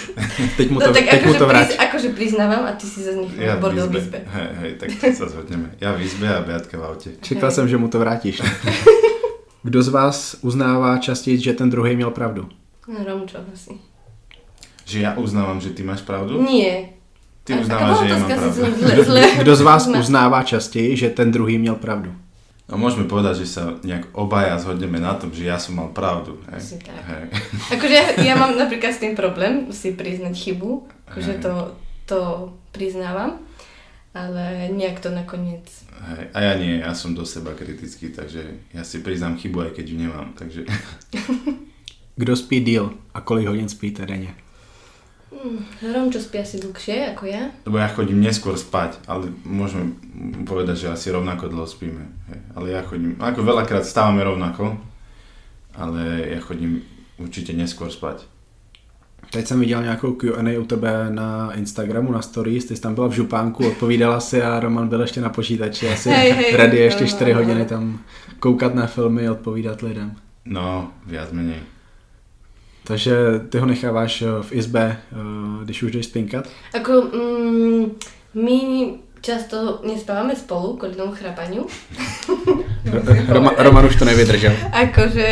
Teď 0.56 0.68
mu 0.72 0.80
No 0.80 0.88
to, 0.88 0.96
tak 0.96 1.04
teď 1.04 1.22
mu 1.28 1.36
akože, 1.36 1.40
to 1.40 1.46
vráť. 1.46 1.68
priz, 1.68 1.80
akože 1.80 2.10
priznávam 2.16 2.64
a 2.64 2.72
ty 2.80 2.86
si 2.88 3.04
zase 3.04 3.20
nechal 3.20 3.44
Ja 3.44 3.54
bordel 3.60 3.88
v 3.88 3.92
v 3.92 3.98
izbe. 4.00 4.20
Hej, 4.24 4.50
hej, 4.60 4.72
tak 4.80 4.88
sa 5.12 5.26
zhodneme. 5.28 5.68
Ja 5.84 5.92
v 5.92 6.00
izbe 6.02 6.28
a 6.32 6.40
Beatka 6.40 6.80
v 6.80 6.84
aute. 6.88 7.10
Čekal 7.20 7.52
jsem, 7.52 7.68
že 7.68 7.76
mu 7.76 7.92
to 7.92 8.00
vrátíš. 8.00 8.40
Kdo 9.68 9.80
z 9.84 9.88
vás 9.88 10.36
uznává 10.42 10.98
častěji, 10.98 11.38
že 11.40 11.54
ten 11.54 11.70
druhý 11.70 11.96
měl 11.96 12.12
pravdu? 12.12 12.48
No, 12.88 13.00
Romčo 13.04 13.38
asi. 13.54 13.80
Že 14.84 14.98
ja 15.00 15.12
uznávam, 15.16 15.64
že 15.64 15.72
ty 15.72 15.84
máš 15.84 16.04
pravdu? 16.04 16.44
Nie. 16.44 16.92
Ty 17.48 17.54
aká 17.64 17.96
že 18.04 18.12
ja 18.12 18.20
mám 18.20 18.28
pravdu. 18.32 18.60
som 18.60 18.72
zle, 18.76 19.04
zle, 19.04 19.22
Kdo 19.40 19.56
z 19.56 19.62
vás 19.64 19.82
uzná- 19.88 20.00
uznává 20.00 20.40
častěji, 20.44 20.92
že 21.00 21.10
ten 21.16 21.32
druhý 21.32 21.56
měl 21.60 21.76
pravdu? 21.76 22.12
No 22.74 22.82
môžeme 22.82 23.06
povedať, 23.06 23.46
že 23.46 23.54
sa 23.54 23.78
nejak 23.86 24.18
obaja 24.18 24.58
zhodneme 24.58 24.98
na 24.98 25.14
tom, 25.14 25.30
že 25.30 25.46
ja 25.46 25.62
som 25.62 25.78
mal 25.78 25.94
pravdu. 25.94 26.42
Hej. 26.50 26.82
tak. 26.82 26.98
Hej. 27.06 27.24
Akože 27.78 27.94
ja, 27.94 28.06
ja 28.18 28.34
mám 28.34 28.58
napríklad 28.58 28.98
s 28.98 29.02
tým 29.06 29.14
problém 29.14 29.70
si 29.70 29.94
priznať 29.94 30.34
chybu, 30.34 30.90
akože 31.06 31.38
to, 31.38 31.78
to 32.10 32.20
priznávam, 32.74 33.38
ale 34.18 34.74
nejak 34.74 35.06
to 35.06 35.14
nakoniec... 35.14 35.70
Hej. 35.94 36.34
A 36.34 36.38
ja 36.42 36.54
nie, 36.58 36.82
ja 36.82 36.98
som 36.98 37.14
do 37.14 37.30
seba 37.30 37.54
kritický, 37.54 38.10
takže 38.10 38.74
ja 38.74 38.82
si 38.82 39.06
priznám 39.06 39.38
chybu, 39.38 39.70
aj 39.70 39.72
keď 39.78 39.86
ju 39.94 39.98
nemám. 40.02 40.34
Takže 40.34 40.66
Kdo 42.18 42.34
spí 42.36 42.60
díl 42.60 42.94
a 43.14 43.22
kolik 43.22 43.48
hodin 43.48 43.70
spíte 43.70 44.06
denně? 45.44 45.94
Romčo 45.94 46.20
spí 46.20 46.40
asi 46.40 46.60
dlhšie 46.60 47.14
ako 47.16 47.26
ja. 47.26 47.52
Lebo 47.66 47.78
ja 47.78 47.88
chodím 47.88 48.22
neskôr 48.22 48.58
spať, 48.58 49.00
ale 49.08 49.34
môžeme 49.46 49.98
povedať, 50.46 50.88
že 50.88 50.94
asi 50.94 51.12
rovnako 51.12 51.48
dlho 51.48 51.68
spíme. 51.68 52.04
Hej. 52.30 52.40
Ale 52.56 52.66
ja 52.72 52.82
chodím, 52.82 53.16
ako 53.20 53.44
veľakrát 53.44 53.86
stávame 53.86 54.24
rovnako, 54.24 54.78
ale 55.76 56.30
ja 56.32 56.40
chodím 56.40 56.82
určite 57.20 57.54
neskôr 57.54 57.92
spať. 57.92 58.30
Teď 59.32 59.48
jsem 59.48 59.60
viděl 59.60 59.84
nějakou 59.84 60.14
Q&A 60.14 60.60
u 60.60 60.66
tebe 60.66 61.10
na 61.10 61.54
Instagramu, 61.54 62.12
na 62.12 62.22
stories, 62.22 62.66
ty 62.66 62.76
jsi 62.76 62.82
tam 62.82 62.96
byla 62.96 63.08
v 63.08 63.12
župánku, 63.12 63.68
odpovídala 63.68 64.20
si 64.20 64.42
a 64.42 64.60
Roman 64.60 64.88
byl 64.88 65.02
ještě 65.02 65.22
na 65.22 65.30
počítači, 65.30 65.90
asi 65.90 66.10
Hej, 66.10 66.32
hej, 66.32 66.58
ready 66.58 66.78
ještě 66.78 67.04
no, 67.04 67.08
4 67.08 67.34
no. 67.34 67.40
hodiny 67.40 67.66
tam 67.66 68.00
koukat 68.40 68.76
na 68.76 68.88
filmy 68.88 69.28
a 69.28 69.32
odpovídat 69.32 69.82
lidem. 69.82 70.16
No, 70.46 70.92
viac 71.06 71.32
menej. 71.32 71.73
Takže 72.84 73.16
ty 73.50 73.58
ho 73.58 73.66
necháváš 73.66 74.22
eh, 74.22 74.44
v 74.44 74.54
izbe, 74.54 74.98
eh, 74.98 75.16
když 75.64 75.84
už 75.84 75.92
jdeš 75.92 76.06
spinkat? 76.06 76.48
Ako 76.74 77.02
mm, 77.02 77.92
my 78.34 78.60
často 79.24 79.80
nespávame 79.88 80.36
spolu 80.36 80.76
kvôli 80.76 81.00
tomu 81.00 81.16
chrapaniu. 81.16 81.64
Roma, 83.32 83.56
Roman 83.56 83.88
už 83.88 83.96
to 83.96 84.06
nevydržel. 84.06 84.52
Akože 84.76 85.28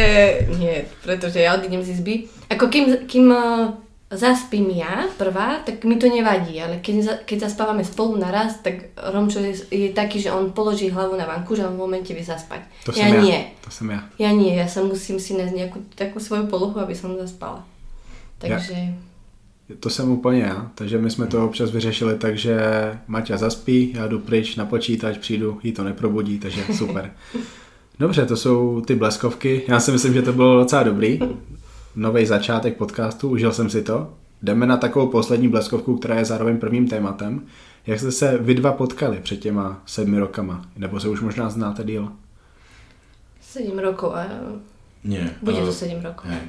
nie, 0.56 0.88
pretože 1.04 1.44
ja 1.44 1.60
odídem 1.60 1.84
z 1.84 2.00
izby. 2.00 2.32
Ako 2.48 2.72
kým, 2.72 3.04
kým 3.04 3.28
uh, 3.36 3.76
zaspím 4.12 4.70
ja 4.76 5.08
prvá, 5.18 5.64
tak 5.66 5.84
mi 5.84 5.96
to 5.96 6.08
nevadí, 6.12 6.62
ale 6.62 6.84
keď, 6.84 7.24
keď 7.26 7.48
zaspávame 7.48 7.84
spolu 7.84 8.20
naraz, 8.20 8.60
tak 8.60 8.92
Romčo 9.00 9.40
je, 9.40 9.56
je 9.72 9.90
taký, 9.96 10.20
že 10.20 10.32
on 10.32 10.52
položí 10.52 10.92
hlavu 10.92 11.16
na 11.16 11.26
vanku, 11.26 11.56
že 11.56 11.64
on 11.64 11.74
v 11.74 11.84
momente 11.88 12.14
vie 12.14 12.24
zaspať. 12.24 12.62
To 12.86 12.92
ja 12.92 13.08
já. 13.08 13.22
nie. 13.22 13.40
To 13.64 13.72
jsem 13.72 13.90
já. 13.90 14.04
Ja 14.20 14.32
nie, 14.32 14.56
ja 14.56 14.68
sa 14.68 14.84
musím 14.84 15.20
si 15.20 15.34
nájsť 15.34 15.56
nejakú 15.56 15.80
takú 15.96 16.20
svoju 16.20 16.52
polohu, 16.52 16.80
aby 16.80 16.96
som 16.96 17.16
zaspala. 17.18 17.64
Takže... 18.38 18.76
To 19.80 19.90
jsem 19.90 20.12
úplně 20.12 20.40
já, 20.40 20.72
takže 20.76 20.98
my 20.98 21.12
jsme 21.12 21.28
to 21.28 21.46
občas 21.46 21.72
vyřešili 21.72 22.18
tak, 22.18 22.38
že 22.38 22.60
Maťa 23.08 23.38
zaspí, 23.38 23.94
já 23.96 24.08
jdu 24.08 24.20
pryč 24.20 24.56
na 24.56 24.66
počítač, 24.66 25.18
přijdu, 25.18 25.60
jí 25.64 25.72
to 25.72 25.84
neprobudí, 25.84 26.40
takže 26.40 26.64
super. 26.78 27.14
Dobře, 28.00 28.26
to 28.26 28.38
jsou 28.38 28.82
ty 28.82 28.96
bleskovky. 28.96 29.62
Já 29.68 29.80
si 29.80 29.92
myslím, 29.92 30.14
že 30.14 30.22
to 30.22 30.34
bylo 30.34 30.60
docela 30.60 30.84
dobrý. 30.84 31.20
Nový 31.96 32.26
začátek 32.26 32.78
podcastu, 32.78 33.30
užil 33.30 33.52
jsem 33.54 33.70
si 33.70 33.82
to. 33.84 34.14
Jdeme 34.42 34.66
na 34.66 34.78
takovou 34.78 35.08
poslední 35.08 35.48
bleskovku, 35.48 35.98
která 35.98 36.16
je 36.16 36.26
zároveň 36.26 36.58
prvním 36.58 36.88
tématem. 36.88 37.46
Jak 37.88 38.00
jste 38.00 38.12
se 38.12 38.38
vy 38.38 38.54
dva 38.56 38.72
potkali 38.72 39.20
před 39.20 39.38
těma 39.38 39.82
sedmi 39.86 40.20
rokama? 40.20 40.66
Nebo 40.78 41.00
se 41.00 41.10
už 41.10 41.22
možná 41.22 41.50
znáte 41.50 41.84
díl? 41.84 42.12
7 43.42 43.80
rokov 43.80 44.14
a 44.16 44.26
Nie. 45.04 45.36
bude 45.42 45.58
to 45.58 45.62
ale- 45.62 45.74
7 45.74 46.02
rokov. 46.02 46.26
Hej. 46.26 46.40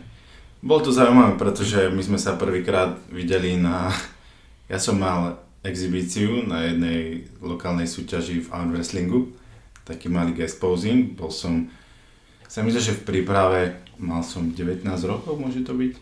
Bolo 0.62 0.80
to 0.80 0.92
zaujímavé, 0.94 1.34
pretože 1.38 1.90
my 1.90 2.02
sme 2.06 2.18
sa 2.22 2.38
prvýkrát 2.38 2.94
videli 3.10 3.58
na... 3.58 3.90
Ja 4.70 4.78
som 4.78 4.94
mal 5.02 5.42
exibíciu 5.66 6.46
na 6.46 6.62
jednej 6.70 7.26
lokálnej 7.42 7.90
súťaži 7.90 8.46
v 8.46 8.48
arm 8.54 8.70
wrestlingu, 8.70 9.34
taký 9.82 10.06
malý 10.06 10.30
guest 10.38 10.62
posing, 10.62 11.18
bol 11.18 11.34
som... 11.34 11.66
Sa 12.52 12.60
mi 12.60 12.68
zdá, 12.68 12.84
že 12.84 13.00
v 13.00 13.08
príprave 13.08 13.80
mal 13.96 14.20
som 14.20 14.52
19 14.52 14.84
rokov, 15.08 15.40
môže 15.40 15.64
to 15.64 15.72
byť? 15.72 15.92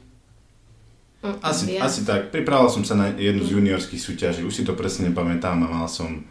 Mm, 1.22 1.38
Asi, 1.46 1.62
viac. 1.70 1.86
asi 1.86 2.02
tak. 2.02 2.34
Pripravoval 2.34 2.74
som 2.74 2.82
sa 2.82 2.98
na 2.98 3.14
jednu 3.14 3.46
z 3.46 3.54
juniorských 3.54 4.02
súťaží, 4.02 4.42
už 4.42 4.50
si 4.50 4.66
to 4.66 4.74
presne 4.74 5.14
nepamätám 5.14 5.62
a 5.62 5.70
mal 5.70 5.86
som 5.86 6.26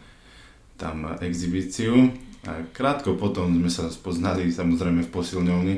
tam 0.76 1.08
exibíciu. 1.24 2.12
A 2.44 2.68
krátko 2.68 3.16
potom 3.16 3.48
sme 3.48 3.72
sa 3.72 3.88
spoznali 3.88 4.52
samozrejme 4.52 5.08
v 5.08 5.12
posilňovni 5.12 5.76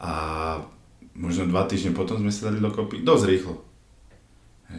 a 0.00 0.12
možno 1.12 1.44
dva 1.44 1.68
týždne 1.68 1.92
potom 1.92 2.16
sme 2.16 2.32
sa 2.32 2.48
dali 2.48 2.64
dokopy, 2.64 3.04
dosť 3.04 3.24
rýchlo. 3.28 3.60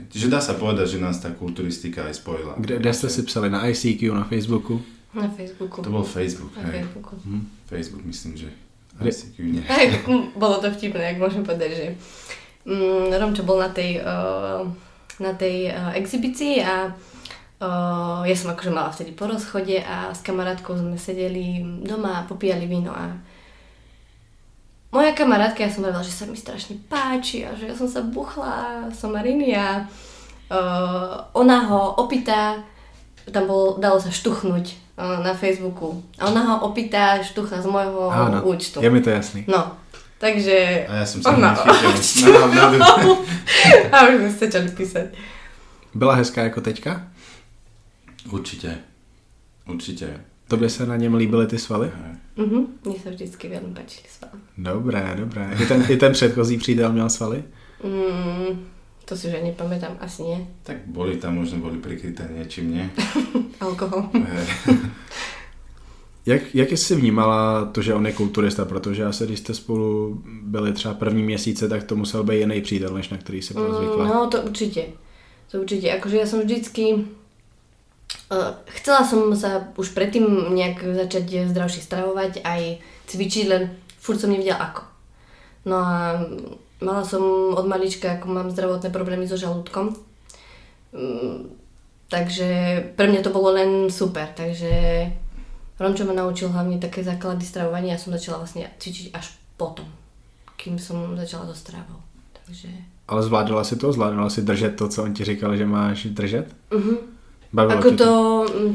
Čiže 0.09 0.25
dá 0.25 0.41
sa 0.41 0.57
povedať, 0.57 0.97
že 0.97 1.03
nás 1.03 1.21
tá 1.21 1.29
kulturistika 1.29 2.09
aj 2.09 2.17
spojila. 2.17 2.57
Kde, 2.57 2.81
kde 2.81 2.91
jste 2.97 3.13
si 3.13 3.21
psali? 3.29 3.53
Na 3.53 3.61
ICQ, 3.69 4.09
na 4.09 4.25
Facebooku? 4.25 4.81
Na 5.13 5.29
Facebooku. 5.29 5.85
To 5.85 5.91
bol 5.93 6.01
Facebook, 6.07 6.55
Na 6.57 6.65
hej. 6.71 6.81
Facebooku. 6.81 7.13
Hm. 7.21 7.45
Facebook 7.69 8.03
myslím, 8.09 8.33
že 8.41 8.50
Aj, 9.65 9.86
mm, 10.08 10.38
bolo 10.38 10.62
to 10.62 10.70
vtipné, 10.70 11.13
ak 11.13 11.22
môžem 11.22 11.41
povedať, 11.41 11.72
že 11.74 11.86
mm, 12.70 13.12
Romčo 13.17 13.43
bol 13.43 13.58
na 13.58 13.74
tej, 13.74 14.00
uh, 14.00 14.65
na 15.17 15.31
tej 15.34 15.74
uh, 15.74 15.91
exibícii 15.98 16.62
a 16.62 16.93
uh, 16.93 18.22
ja 18.25 18.36
som 18.38 18.53
akože 18.53 18.72
mala 18.72 18.93
vtedy 18.93 19.12
po 19.17 19.25
rozchode 19.25 19.81
a 19.81 20.13
s 20.13 20.22
kamarátkou 20.22 20.77
sme 20.77 20.98
sedeli 20.98 21.62
doma 21.81 22.22
a 22.22 22.27
popíjali 22.29 22.70
víno 22.70 22.93
a 22.93 23.17
moja 24.91 25.15
kamarátka, 25.15 25.63
ja 25.63 25.72
som 25.72 25.88
vravila, 25.88 26.03
že 26.03 26.12
sa 26.12 26.27
mi 26.27 26.36
strašne 26.36 26.75
páči 26.91 27.48
a 27.48 27.55
že 27.55 27.72
ja 27.72 27.75
som 27.75 27.88
sa 27.88 28.03
buchla 28.03 28.91
somariny 28.91 29.55
a 29.55 29.88
uh, 29.88 31.31
ona 31.31 31.58
ho 31.72 31.96
opýta, 31.96 32.60
tam 33.31 33.48
bol, 33.48 33.79
dalo 33.79 34.03
sa 34.03 34.12
štuchnúť 34.12 34.90
na 35.24 35.34
Facebooku 35.34 36.03
a 36.20 36.27
ona 36.29 36.41
ho 36.41 36.55
opýta 36.70 37.24
štuchna 37.24 37.62
z 37.62 37.67
môjho 37.67 38.10
Áno, 38.12 38.41
účtu. 38.46 38.81
je 38.81 38.89
mi 38.89 39.01
to 39.01 39.10
jasný. 39.10 39.43
No, 39.48 39.75
takže... 40.22 40.86
A 40.89 41.01
ja 41.01 41.05
som 41.05 41.22
sa 41.22 41.34
ona. 41.34 41.51
Na, 41.58 42.41
na, 42.48 42.65
na, 42.77 42.88
a 43.91 43.96
už 44.08 44.13
sme 44.22 44.29
sa 44.31 44.39
začali 44.46 44.70
písať. 44.72 45.05
Byla 45.93 46.13
hezká 46.15 46.43
jako 46.43 46.62
teďka? 46.62 47.08
Určite. 48.31 48.77
Určite. 49.67 50.22
Tobě 50.48 50.70
se 50.70 50.86
na 50.86 50.96
něm 50.96 51.15
líbily 51.15 51.48
ty 51.48 51.60
svaly? 51.60 51.91
Mhm, 52.38 52.79
mne 52.88 52.96
sa 53.03 53.12
vždycky 53.12 53.51
veľmi 53.51 53.75
páčili 53.75 54.08
svaly. 54.08 54.39
Dobré, 54.58 55.03
dobré. 55.20 55.51
I 55.60 55.65
ten, 55.67 55.84
I 55.89 55.96
ten 55.98 56.12
předchozí 56.15 56.58
přítel 56.58 56.91
měl 56.91 57.10
svaly? 57.10 57.43
Mm, 57.84 58.67
to 59.05 59.17
si 59.17 59.27
už 59.27 59.34
aj 59.34 59.43
nepamätám, 59.43 59.98
asi 60.00 60.24
nie. 60.24 60.39
Tak 60.63 60.88
boli 60.88 61.17
tam, 61.17 61.36
možno 61.36 61.60
boli 61.60 61.77
prikryté 61.77 62.27
niečím, 62.31 62.72
nie? 62.72 62.86
Alkohol. 63.65 64.08
Jak, 66.25 66.55
jak 66.55 66.72
jsi 66.72 66.96
vnímala 66.96 67.65
to, 67.65 67.81
že 67.81 67.93
on 67.93 68.05
je 68.05 68.13
kulturista? 68.13 68.65
Protože 68.65 69.05
asi 69.05 69.25
když 69.25 69.39
jste 69.39 69.53
spolu 69.53 70.22
byli 70.43 70.74
třeba 70.74 70.93
první 70.93 71.24
měsíce, 71.24 71.70
tak 71.70 71.84
to 71.84 71.96
musel 71.96 72.24
být 72.24 72.39
jiný 72.39 72.62
přítel, 72.62 72.93
než 72.93 73.10
na 73.10 73.17
který 73.17 73.41
si 73.41 73.53
byla 73.53 73.67
Mm, 73.67 73.75
zvykla. 73.75 74.05
no, 74.08 74.27
to 74.29 74.41
určite. 74.41 74.81
To 75.51 75.60
určite. 75.62 75.88
Akože 75.98 76.15
ja 76.22 76.27
som 76.29 76.39
vždycky... 76.46 77.10
Uh, 78.31 78.55
chcela 78.79 79.03
som 79.03 79.34
sa 79.36 79.72
už 79.75 79.91
predtým 79.91 80.24
nejak 80.55 80.84
začať 80.84 81.51
zdravšie 81.51 81.81
stravovať, 81.84 82.46
aj 82.46 82.79
cvičiť, 83.08 83.46
len 83.51 83.75
furt 84.00 84.20
som 84.22 84.31
nevedela 84.31 84.62
ako. 84.72 84.84
No 85.67 85.75
a 85.81 85.96
mala 86.81 87.05
som 87.05 87.53
od 87.53 87.65
malička, 87.69 88.17
ako 88.17 88.27
mám 88.27 88.50
zdravotné 88.51 88.89
problémy 88.89 89.29
so 89.29 89.38
žalúdkom. 89.38 89.95
Mm, 90.91 91.53
takže 92.09 92.50
pre 92.97 93.05
mňa 93.07 93.21
to 93.23 93.31
bolo 93.31 93.55
len 93.55 93.88
super. 93.88 94.27
Takže 94.33 94.73
Romčo 95.79 96.05
ma 96.05 96.13
naučil 96.13 96.50
hlavne 96.50 96.77
také 96.77 97.01
základy 97.05 97.45
stravovania 97.45 97.95
a 97.95 98.01
som 98.01 98.13
začala 98.13 98.43
vlastne 98.43 98.69
cvičiť 98.77 99.13
až 99.15 99.33
potom, 99.57 99.88
kým 100.57 100.77
som 100.81 101.15
začala 101.17 101.47
so 101.50 101.55
stravou. 101.55 102.01
Takže... 102.45 102.69
Ale 103.07 103.21
zvládala 103.23 103.63
si 103.63 103.75
to? 103.77 103.93
Zvládala 103.93 104.29
si 104.29 104.41
držet 104.41 104.75
to, 104.75 104.89
co 104.89 105.03
on 105.03 105.13
ti 105.13 105.25
říkal, 105.25 105.57
že 105.57 105.65
máš 105.65 106.05
držet? 106.05 106.53
Bavilo 107.53 107.79
Ako 107.79 107.89
tě 107.89 107.95
to, 107.95 108.11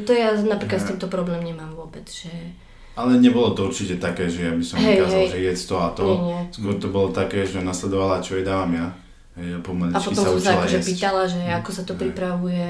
to 0.06 0.12
ja 0.12 0.36
napríklad 0.36 0.80
s 0.80 0.84
Aha. 0.84 0.90
týmto 0.92 1.08
problém 1.08 1.40
nemám 1.44 1.72
vôbec, 1.72 2.04
že... 2.12 2.28
Ale 2.96 3.20
nebolo 3.20 3.52
to 3.52 3.68
určite 3.68 4.00
také, 4.00 4.24
že 4.32 4.48
ja 4.48 4.52
by 4.56 4.64
som 4.64 4.80
Hej, 4.80 4.96
vykázal, 4.96 5.20
hej. 5.20 5.30
že 5.30 5.38
jedz 5.52 5.62
to 5.68 5.76
a 5.76 5.88
to. 5.92 6.04
Nie, 6.08 6.16
nie. 6.24 6.40
Skôr 6.48 6.74
to 6.80 6.88
bolo 6.88 7.08
také, 7.12 7.44
že 7.44 7.60
nasledovala, 7.60 8.24
čo 8.24 8.40
jej 8.40 8.44
dávam 8.44 8.72
ja. 8.72 8.86
Hej, 9.36 9.48
a 9.52 9.58
potom 9.60 9.92
sa 9.92 10.00
som 10.00 10.40
sa 10.40 10.56
akože 10.56 10.80
pýtala, 10.80 11.28
že 11.28 11.40
ako 11.44 11.70
sa 11.76 11.82
to 11.84 11.92
Hej. 11.92 12.00
pripravuje 12.08 12.68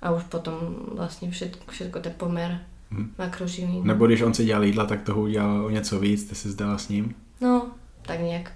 a 0.00 0.06
už 0.16 0.24
potom 0.32 0.56
vlastne 0.96 1.28
všetko, 1.28 1.68
všetko 1.68 1.98
ten 2.00 2.16
pomer 2.16 2.64
Hm. 2.90 3.14
makroživín. 3.18 3.86
Nebo 3.86 4.06
když 4.06 4.22
on 4.22 4.34
si 4.34 4.44
dělal 4.44 4.64
jídla, 4.64 4.86
tak 4.86 5.02
toho 5.02 5.22
udělal 5.22 5.64
o 5.64 5.70
něco 5.70 6.00
víc, 6.00 6.24
ty 6.28 6.34
si 6.34 6.50
zdala 6.50 6.78
s 6.78 6.88
ním. 6.88 7.14
tak 8.02 8.20
nejak. 8.20 8.50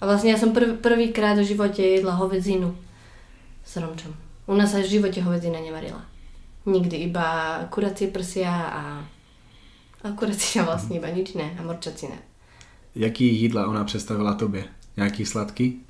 A 0.00 0.10
vlastne 0.10 0.34
ja 0.34 0.38
som 0.40 0.50
prv, 0.50 0.82
prvýkrát 0.82 1.38
v 1.38 1.46
živote 1.54 1.78
jedla 1.86 2.18
hovedzinu 2.18 2.74
s 3.62 3.78
romčom. 3.78 4.10
U 4.50 4.58
nás 4.58 4.74
sa 4.74 4.82
v 4.82 4.90
živote 4.98 5.22
hovedzina 5.22 5.62
nevarila. 5.62 6.02
Nikdy, 6.66 7.06
iba 7.06 7.62
kuracie 7.70 8.10
prsia 8.10 8.50
a, 8.50 8.82
a 10.02 10.10
kuracina 10.12 10.64
vlastne 10.66 10.98
iba 10.98 11.08
nič 11.10 11.34
ne 11.34 11.54
a 11.54 11.62
morčacina. 11.62 12.14
Jaký 12.94 13.24
jídla 13.40 13.66
ona 13.66 13.84
představila 13.84 14.34
tobě? 14.34 14.64
Nějaký 14.96 15.26
sladký? 15.26 15.80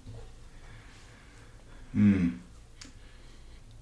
Hmm. 1.94 2.38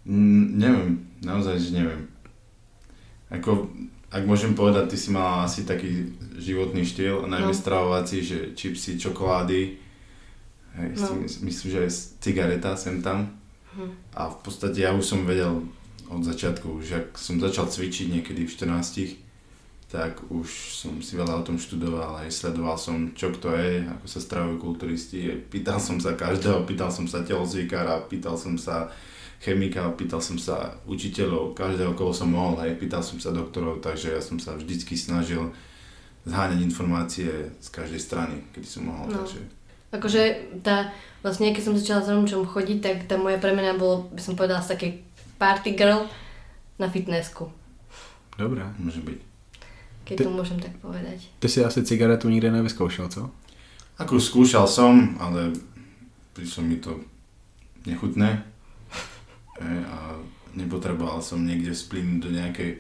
Mm, 0.05 0.59
neviem, 0.59 1.07
naozaj, 1.23 1.61
že 1.61 1.71
neviem. 1.77 2.09
Ako, 3.31 3.69
ak 4.11 4.27
môžem 4.27 4.57
povedať, 4.59 4.91
ty 4.91 4.97
si 4.99 5.13
mala 5.15 5.45
asi 5.47 5.63
taký 5.63 6.11
životný 6.41 6.83
štýl, 6.83 7.29
najmä 7.31 7.53
No. 7.53 7.55
stravovací, 7.55 8.25
že 8.25 8.39
čipsy, 8.59 8.99
čokolády, 8.99 9.77
hej, 10.75 10.89
No. 10.99 11.15
no. 11.15 11.23
myslím, 11.47 11.69
že 11.71 11.79
aj 11.87 11.91
cigareta 12.19 12.75
sem 12.77 13.03
tam. 13.03 13.31
Hm. 13.77 13.93
A 14.19 14.29
v 14.35 14.37
podstate 14.43 14.81
ja 14.83 14.91
už 14.97 15.05
som 15.07 15.23
vedel 15.23 15.63
od 16.11 16.25
začiatku, 16.27 16.83
že 16.83 17.07
ak 17.07 17.15
som 17.15 17.39
začal 17.39 17.71
cvičiť 17.71 18.11
niekedy 18.11 18.43
v 18.43 18.51
14, 18.51 19.15
tak 19.91 20.23
už 20.31 20.47
som 20.71 21.03
si 21.03 21.19
veľa 21.19 21.43
o 21.43 21.47
tom 21.47 21.59
študoval, 21.59 22.23
aj 22.23 22.31
sledoval 22.31 22.79
som, 22.79 23.11
čo 23.11 23.35
kto 23.35 23.51
je, 23.59 23.83
ako 23.91 24.07
sa 24.07 24.23
stravujú 24.23 24.57
kulturisti, 24.63 25.35
pýtal 25.51 25.83
som 25.83 25.99
sa 25.99 26.15
každého, 26.15 26.63
pýtal 26.63 26.95
som 26.95 27.11
sa 27.11 27.27
telozvikára, 27.27 28.07
pýtal 28.07 28.39
som 28.39 28.55
sa 28.55 28.87
chemika, 29.43 29.91
pýtal 29.99 30.23
som 30.23 30.39
sa 30.39 30.79
učiteľov, 30.87 31.59
každého, 31.59 31.99
koho 31.99 32.15
som 32.15 32.31
mohol, 32.31 32.63
hej, 32.63 32.79
pýtal 32.79 33.03
som 33.03 33.19
sa 33.19 33.35
doktorov, 33.35 33.83
takže 33.83 34.15
ja 34.15 34.23
som 34.23 34.39
sa 34.39 34.55
vždycky 34.55 34.95
snažil 34.95 35.51
zháňať 36.23 36.63
informácie 36.63 37.51
z 37.59 37.69
každej 37.75 37.99
strany, 37.99 38.47
keď 38.55 38.63
som 38.71 38.87
mohol, 38.87 39.11
No. 39.11 39.27
takže... 39.27 39.43
Akože 39.91 40.23
tá, 40.63 40.95
vlastne 41.19 41.51
keď 41.51 41.63
som 41.67 41.75
začala 41.75 42.07
s 42.07 42.15
Romčom 42.15 42.47
chodiť, 42.47 42.79
tak 42.79 42.97
tá 43.11 43.19
moja 43.19 43.43
premena 43.43 43.75
bolo, 43.75 44.07
by 44.15 44.23
som 44.23 44.39
povedala, 44.39 44.63
z 44.63 44.79
takej 44.79 44.93
party 45.35 45.75
girl 45.75 46.07
na 46.79 46.87
fitnessku. 46.87 47.51
Dobré. 48.39 48.63
Môže 48.79 49.03
byť. 49.03 49.30
Keď 50.05 50.17
Ty- 50.17 50.25
to 50.27 50.33
môžem 50.33 50.59
tak 50.59 50.75
povedať. 50.81 51.29
Ty 51.39 51.49
si 51.49 51.59
asi 51.65 51.81
cigaretu 51.85 52.29
nikdy 52.29 52.51
nevyzkoušel, 52.51 53.09
co? 53.09 53.31
Ako 54.01 54.17
skúšal 54.17 54.65
som, 54.65 55.21
ale 55.21 55.53
prišlo 56.33 56.65
mi 56.65 56.81
to 56.81 57.05
nechutné 57.85 58.41
e, 59.61 59.67
a 59.85 60.17
nepotreboval 60.57 61.21
som 61.21 61.45
niekde 61.45 61.77
splínuť 61.77 62.19
do 62.21 62.31
nejakej 62.33 62.71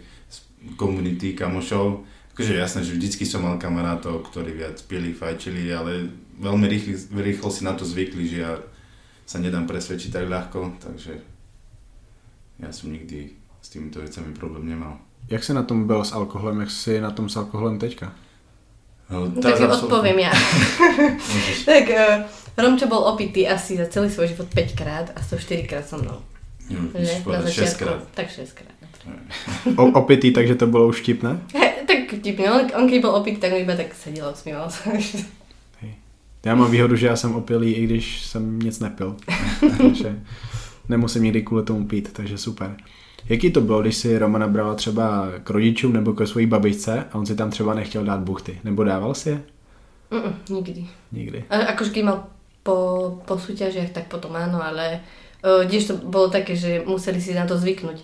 komunity 0.81 1.37
kamošov. 1.37 2.05
Akože 2.33 2.57
jasné, 2.57 2.81
že 2.85 2.97
vždycky 2.97 3.29
som 3.29 3.45
mal 3.45 3.61
kamarátov, 3.61 4.25
ktorí 4.33 4.57
viac 4.57 4.81
pili, 4.89 5.13
fajčili, 5.13 5.69
ale 5.73 6.09
veľmi 6.41 6.67
rýchlo, 6.67 7.21
rýchlo 7.21 7.49
si 7.53 7.63
na 7.69 7.77
to 7.77 7.85
zvykli, 7.85 8.25
že 8.25 8.39
ja 8.41 8.53
sa 9.29 9.39
nedám 9.39 9.69
presvedčiť 9.69 10.11
tak 10.11 10.27
ľahko, 10.27 10.81
takže 10.81 11.21
ja 12.61 12.71
som 12.73 12.93
nikdy 12.93 13.37
s 13.61 13.69
týmito 13.69 14.01
vecami 14.01 14.33
problém 14.33 14.73
nemal. 14.73 14.97
Jak 15.29 15.45
jsi 15.45 15.55
na 15.55 15.63
tom 15.63 15.87
byl 15.87 16.05
s 16.05 16.13
alkoholem, 16.13 16.61
jak 16.61 16.71
jsi 16.71 17.01
na 17.01 17.11
tom 17.11 17.29
s 17.29 17.37
alkoholem 17.37 17.79
teďka? 17.79 18.13
No, 19.11 19.21
No, 19.27 19.43
tak 19.43 19.55
absolútne- 19.61 19.75
odpoviem 19.75 20.19
ja. 20.19 20.31
Tak 21.67 21.85
uh, 21.91 22.23
Romčo 22.59 22.87
bol 22.87 22.99
opitý 23.11 23.49
asi 23.49 23.77
za 23.77 23.87
celý 23.91 24.11
svoj 24.11 24.29
život 24.29 24.49
5 24.55 24.73
krát 24.79 25.11
a 25.17 25.23
104 25.23 25.63
krát 25.67 25.89
so 25.89 25.99
mnou. 26.03 26.23
Jo, 26.71 26.79
Že? 26.95 27.15
Na 27.15 27.21
povedať 27.25 27.53
6 27.53 27.59
začiatku. 27.59 27.85
krát. 27.85 28.03
Tak 28.15 28.27
6 28.31 28.53
krát. 28.53 28.77
O, 29.77 29.85
opitý, 29.87 30.31
takže 30.31 30.55
to 30.55 30.67
bylo 30.67 30.87
už 30.89 31.01
vtipné? 31.03 31.41
He, 31.55 31.73
tak 31.87 31.99
vtipne, 32.21 32.53
on, 32.53 32.61
on 32.77 32.87
keď 32.91 33.03
bol 33.03 33.15
opitý, 33.19 33.41
tak 33.43 33.53
on 33.53 33.59
iba 33.59 33.75
tak 33.77 33.95
sedel 33.95 34.27
a 34.29 34.33
usmíval 34.33 34.71
sa. 34.71 34.91
Já 36.45 36.55
mám 36.55 36.71
výhodu, 36.71 36.97
že 36.97 37.07
já 37.07 37.17
jsem 37.17 37.35
opilý, 37.35 37.73
i 37.73 37.85
když 37.85 38.27
jsem 38.27 38.59
nic 38.59 38.81
nepil. 38.81 39.17
takže 39.79 40.21
nemusím 40.89 41.23
nikdy 41.23 41.43
kvůli 41.43 41.63
tomu 41.65 41.87
pít, 41.87 42.13
takže 42.13 42.39
super. 42.39 42.77
Jaký 43.31 43.51
to 43.51 43.61
bylo, 43.61 43.83
když 43.83 43.97
si 43.97 44.19
Romana 44.19 44.49
brala 44.49 44.75
třeba 44.75 45.27
k 45.45 45.51
rodičům 45.51 45.93
nebo 45.93 46.13
ke 46.13 46.27
svojí 46.27 46.47
babičce 46.47 47.05
a 47.13 47.15
on 47.15 47.27
si 47.27 47.37
tam 47.37 47.51
třeba 47.51 47.75
nechtěl 47.75 48.05
dát 48.05 48.21
buchty? 48.21 48.61
Nebo 48.65 48.85
dával 48.85 49.15
si 49.15 49.29
je? 49.29 49.43
Mm, 50.11 50.57
nikdy. 50.57 50.87
Nikdy. 51.13 51.45
A, 51.51 51.57
akože 51.57 51.91
keď 51.91 52.03
mal 52.05 52.27
po, 52.63 53.23
po 53.25 53.39
súťažiach, 53.39 53.95
tak 53.95 54.11
potom 54.11 54.35
áno, 54.35 54.59
ale 54.59 55.07
uh, 55.47 55.63
tiež 55.63 55.87
to 55.87 55.95
bolo 56.03 56.27
také, 56.27 56.59
že 56.59 56.83
museli 56.83 57.23
si 57.23 57.31
na 57.31 57.47
to 57.47 57.55
zvyknúť. 57.55 58.03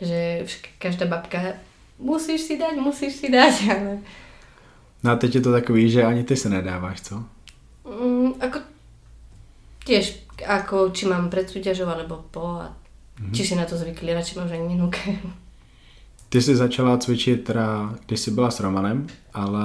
Že 0.00 0.48
každá 0.80 1.04
babka, 1.04 1.60
musíš 2.00 2.40
si 2.48 2.56
dať, 2.56 2.80
musíš 2.80 3.20
si 3.20 3.28
dať, 3.28 3.54
ale 3.76 3.92
No 5.04 5.12
a 5.12 5.16
teď 5.16 5.34
je 5.34 5.40
to 5.40 5.52
takový, 5.52 5.90
že 5.90 6.04
ani 6.04 6.24
ty 6.24 6.36
se 6.36 6.48
nedáváš, 6.48 7.00
co? 7.00 7.24
mm, 7.84 8.40
ako 8.40 8.58
tiež, 9.84 10.24
ako 10.48 10.92
či 10.96 11.08
mám 11.08 11.28
pred 11.28 11.48
súťažou 11.48 11.88
alebo 11.88 12.24
po 12.30 12.40
a 12.60 12.79
Mhm. 13.20 13.32
či 13.32 13.44
si 13.44 13.54
na 13.54 13.64
to 13.64 13.76
zvykli, 13.76 14.14
ma 14.14 14.44
už 14.44 14.52
ani 14.52 14.74
nenúkajú. 14.74 15.18
Ty 16.30 16.42
jsi 16.42 16.56
začala 16.56 16.98
cvičit 16.98 17.44
teda, 17.44 17.94
když 18.06 18.20
jsi 18.20 18.30
byla 18.30 18.50
s 18.50 18.60
Romanem, 18.60 19.06
ale 19.34 19.62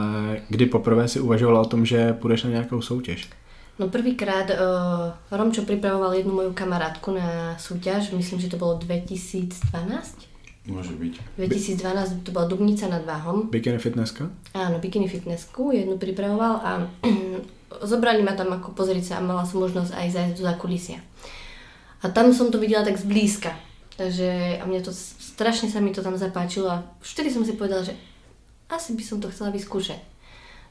kdy 0.50 0.66
poprvé 0.66 1.08
si 1.08 1.20
uvažovala 1.20 1.62
o 1.62 1.66
tom, 1.66 1.86
že 1.86 2.14
půjdeš 2.14 2.44
na 2.44 2.50
nějakou 2.50 2.82
soutěž? 2.82 3.30
No 3.80 3.88
prvýkrát 3.88 4.50
uh, 4.50 4.58
Romčo 5.32 5.62
pripravoval 5.62 6.14
jednu 6.14 6.34
moju 6.34 6.54
kamarátku 6.54 7.12
na 7.12 7.58
súťaž, 7.60 8.12
myslím, 8.12 8.40
že 8.40 8.48
to 8.48 8.58
bolo 8.58 8.80
2012. 8.80 9.52
Môže 10.66 10.98
byť. 10.98 11.14
2012 11.38 12.26
to 12.26 12.32
bola 12.32 12.50
Dubnica 12.50 12.90
nad 12.90 13.06
Váhom. 13.06 13.54
Bikini 13.54 13.78
fitnesska? 13.78 14.34
Áno, 14.58 14.80
bikini 14.82 15.06
fitnessku, 15.06 15.70
jednu 15.70 15.98
pripravoval 16.02 16.54
a 16.64 16.72
zobrali 17.92 18.24
ma 18.26 18.34
tam 18.34 18.50
ako 18.50 18.74
pozrieť 18.74 19.04
sa 19.04 19.14
a 19.20 19.26
mala 19.28 19.46
som 19.46 19.62
možnosť 19.62 19.94
aj 19.94 20.08
zajsť 20.10 20.34
do 20.40 20.44
zákulisia. 20.44 20.98
A 22.06 22.14
tam 22.14 22.30
som 22.30 22.54
to 22.54 22.62
videla 22.62 22.86
tak 22.86 23.02
zblízka. 23.02 23.58
Takže 23.98 24.62
a 24.62 24.64
mne 24.70 24.86
to 24.86 24.94
strašne 24.94 25.74
sa 25.74 25.82
mi 25.82 25.90
to 25.90 26.06
tam 26.06 26.20
zapáčilo 26.20 26.70
a 26.70 26.84
vtedy 27.02 27.34
som 27.34 27.42
si 27.42 27.58
povedala, 27.58 27.82
že 27.82 27.98
asi 28.70 28.94
by 28.94 29.02
som 29.02 29.18
to 29.18 29.32
chcela 29.34 29.50
vyskúšať. 29.50 29.98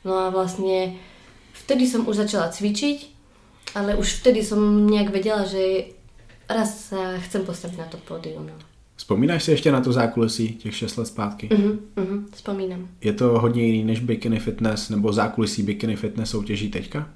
No 0.07 0.14
a 0.14 0.31
vlastne 0.31 0.94
vtedy 1.57 1.88
som 1.88 2.07
už 2.07 2.29
začala 2.29 2.53
cvičiť, 2.53 2.99
ale 3.75 3.97
už 3.97 4.23
vtedy 4.23 4.44
som 4.44 4.61
nejak 4.87 5.11
vedela, 5.11 5.49
že 5.49 5.97
raz 6.47 6.92
sa 6.92 7.16
chcem 7.25 7.42
postaviť 7.49 7.79
na 7.81 7.88
to 7.88 7.97
pódium. 7.97 8.47
No. 8.47 8.57
Vzpomínáš 8.97 9.42
si 9.42 9.51
ještě 9.51 9.73
na 9.73 9.81
to 9.81 9.92
zákulisí 9.92 10.55
těch 10.55 10.77
6 10.77 10.97
let 10.97 11.07
zpátky? 11.07 11.49
Uh-huh, 11.49 11.79
uh-huh, 11.97 12.25
spomínam. 12.37 12.88
Je 13.01 13.12
to 13.12 13.40
hodně 13.40 13.66
jiný 13.66 13.85
než 13.85 14.01
bikini 14.01 14.38
fitness 14.38 14.88
nebo 14.88 15.12
zákulisí 15.12 15.62
bikini 15.62 15.97
fitness 15.97 16.31
soutěží 16.31 16.70
teďka? 16.70 17.09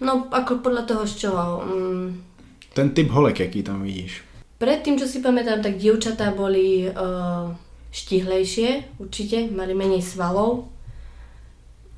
No 0.00 0.30
ako 0.30 0.62
podľa 0.62 0.82
toho, 0.86 1.02
z 1.06 1.14
čoho. 1.16 1.58
Um, 1.66 2.27
Ten 2.78 2.94
typ 2.94 3.10
holek, 3.10 3.40
jaký 3.40 3.66
tam 3.66 3.82
vidíš? 3.82 4.22
Predtým, 4.62 5.02
čo 5.02 5.10
si 5.10 5.18
pamätám, 5.18 5.58
tak 5.58 5.82
dievčatá 5.82 6.30
boli 6.30 6.86
uh, 6.86 7.50
štihlejšie, 7.90 9.02
určite, 9.02 9.50
mali 9.50 9.74
menej 9.74 9.98
svalov. 9.98 10.70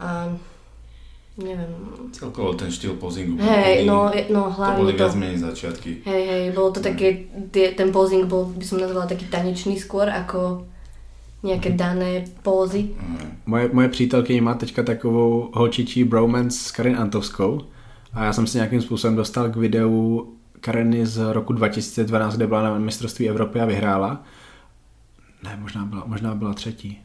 A 0.00 0.32
neviem, 1.36 1.68
Celkovo 2.16 2.56
ten 2.56 2.72
štýl 2.72 2.96
pozingu 2.96 3.36
hej, 3.36 3.84
no, 3.84 4.08
no 4.32 4.48
to 4.48 4.56
hlavne 4.56 4.80
boli 4.80 4.96
to. 4.96 5.04
viac 5.04 5.14
menej 5.20 5.38
začiatky. 5.44 6.00
Hej, 6.08 6.22
hej, 6.24 6.44
bolo 6.56 6.72
to 6.72 6.80
také, 6.80 7.28
tie, 7.52 7.76
ten 7.76 7.92
posing 7.92 8.24
bol, 8.24 8.48
by 8.48 8.64
som 8.64 8.80
nazvala 8.80 9.04
taký 9.04 9.28
tanečný 9.28 9.76
skôr, 9.76 10.08
ako 10.08 10.64
nejaké 11.44 11.76
dané 11.76 12.24
pózy. 12.40 12.96
Hej. 12.96 13.28
Moje, 13.44 13.68
moje 13.72 13.88
přítelkyně 13.88 14.42
má 14.42 14.54
teďka 14.54 14.82
takovou 14.82 15.50
holčičí 15.52 16.04
bromance 16.04 16.58
s 16.58 16.70
Karin 16.72 16.96
Antovskou 16.96 17.68
a 18.12 18.24
já 18.24 18.32
jsem 18.32 18.46
si 18.46 18.58
nějakým 18.58 18.82
způsobem 18.82 19.16
dostal 19.16 19.48
k 19.52 19.56
videu 19.56 20.28
Kareny 20.60 21.06
z 21.06 21.32
roku 21.32 21.52
2012, 21.52 22.36
kde 22.36 22.46
byla 22.46 22.62
na 22.62 22.78
mistrovství 22.78 23.28
Evropy 23.28 23.60
a 23.60 23.64
vyhrála. 23.64 24.22
Ne, 25.44 25.58
možná 25.60 25.84
byla, 25.84 26.02
možná 26.06 26.34
byla 26.34 26.54
třetí. 26.54 27.00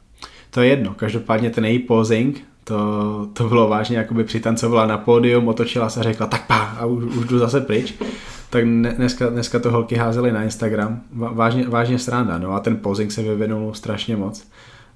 To 0.50 0.62
je 0.62 0.70
jedno, 0.70 0.94
každopádně 0.94 1.50
ten 1.50 1.66
její 1.66 1.80
posing, 1.80 2.44
to, 2.64 3.30
to 3.34 3.50
bylo 3.50 3.68
vážně, 3.68 3.98
jakoby 3.98 4.24
přitancovala 4.24 4.86
na 4.86 4.98
pódium, 4.98 5.48
otočila 5.48 5.90
se 5.90 6.00
a 6.00 6.04
řekla 6.04 6.28
tak 6.28 6.48
pá 6.48 6.56
a 6.56 6.86
už, 6.86 7.04
už 7.04 7.26
jdu 7.26 7.40
zase 7.40 7.62
pryč. 7.62 7.94
Tak 8.50 8.64
ne, 8.66 8.94
dneska, 8.94 9.30
dneska 9.30 9.60
to 9.60 9.72
holky 9.72 9.96
házely 9.96 10.32
na 10.32 10.44
Instagram, 10.44 11.02
vážně, 11.12 11.68
vážně 11.68 12.00
sranda, 12.00 12.38
no 12.38 12.52
a 12.52 12.60
ten 12.60 12.78
posing 12.78 13.12
se 13.12 13.24
vyvinul 13.24 13.74
strašně 13.74 14.16
moc. 14.16 14.48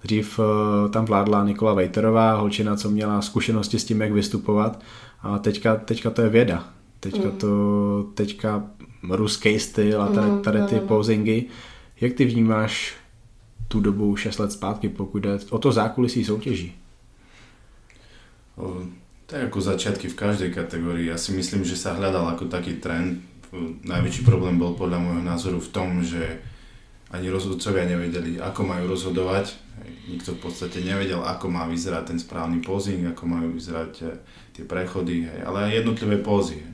Dřív 0.04 0.39
eh, 0.39 0.89
tam 0.89 1.06
vládla 1.06 1.43
Nikola 1.43 1.74
Vejterová, 1.74 2.36
holčina, 2.36 2.76
co 2.76 2.89
měla 2.89 3.22
zkušenosti 3.22 3.80
s 3.80 3.86
tím, 3.86 4.02
jak 4.02 4.12
vystupovat 4.12 4.80
a 5.22 5.39
teďka, 5.39 5.76
teďka 5.76 6.10
to 6.10 6.22
je 6.22 6.30
věda. 6.30 6.63
Teďka 7.00 7.30
Mm. 7.30 7.38
to, 7.38 7.52
teďka 8.14 8.64
ruský 9.10 9.60
styl 9.60 10.02
a 10.02 10.08
tady, 10.08 10.28
Mhm, 10.28 10.42
tady 10.42 10.60
ty 10.62 10.76
ano. 10.78 10.88
posingy. 10.88 11.46
Jak 12.02 12.14
ty 12.14 12.26
vnímáš 12.26 12.96
tu 13.68 13.80
dobu 13.80 14.16
6 14.16 14.40
let 14.40 14.52
zpátky, 14.52 14.90
pokud 14.90 15.20
jde 15.20 15.40
o 15.50 15.60
to 15.60 15.72
zákulisí 15.72 16.26
soutěží? 16.26 16.76
Je 19.30 19.46
ako 19.46 19.62
začiatky 19.62 20.10
v 20.10 20.18
každej 20.18 20.50
kategórii. 20.52 21.06
Ja 21.08 21.18
si 21.22 21.32
myslím, 21.38 21.62
že 21.62 21.78
sa 21.78 21.94
hľadal 21.94 22.34
ako 22.34 22.50
taký 22.50 22.82
trend. 22.82 23.22
Najväčší 23.86 24.26
problém 24.26 24.58
bol 24.58 24.74
podľa 24.74 25.00
môjho 25.00 25.22
názoru 25.24 25.62
v 25.62 25.70
tom, 25.70 26.02
že 26.02 26.42
ani 27.14 27.30
rozhodcovia 27.30 27.86
nevedeli, 27.86 28.42
ako 28.42 28.62
majú 28.66 28.90
rozhodovať. 28.90 29.54
Nikto 30.10 30.34
v 30.34 30.50
podstate 30.50 30.82
nevedel, 30.82 31.22
ako 31.22 31.46
má 31.46 31.70
vyzerať 31.70 32.04
ten 32.10 32.20
správny 32.20 32.66
posing, 32.66 33.06
ako 33.06 33.24
majú 33.30 33.54
vyzerať 33.54 33.94
eh, 34.02 34.18
tie 34.58 34.66
prechody, 34.66 35.30
hej, 35.30 35.46
ale 35.46 35.70
aj 35.70 35.86
jednotlivé 35.86 36.18
pózy. 36.20 36.58
Hej. 36.60 36.74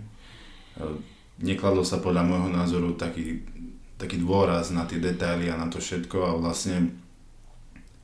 Nekladlo 1.40 1.84
sa 1.84 2.00
podľa 2.00 2.24
môjho 2.24 2.50
názoru 2.52 2.96
taký, 2.96 3.44
taký 4.00 4.20
dôraz 4.20 4.72
na 4.72 4.88
tie 4.88 5.00
detaily 5.00 5.52
a 5.52 5.60
na 5.60 5.68
to 5.68 5.84
všetko 5.84 6.18
a 6.24 6.32
vlastne 6.40 6.96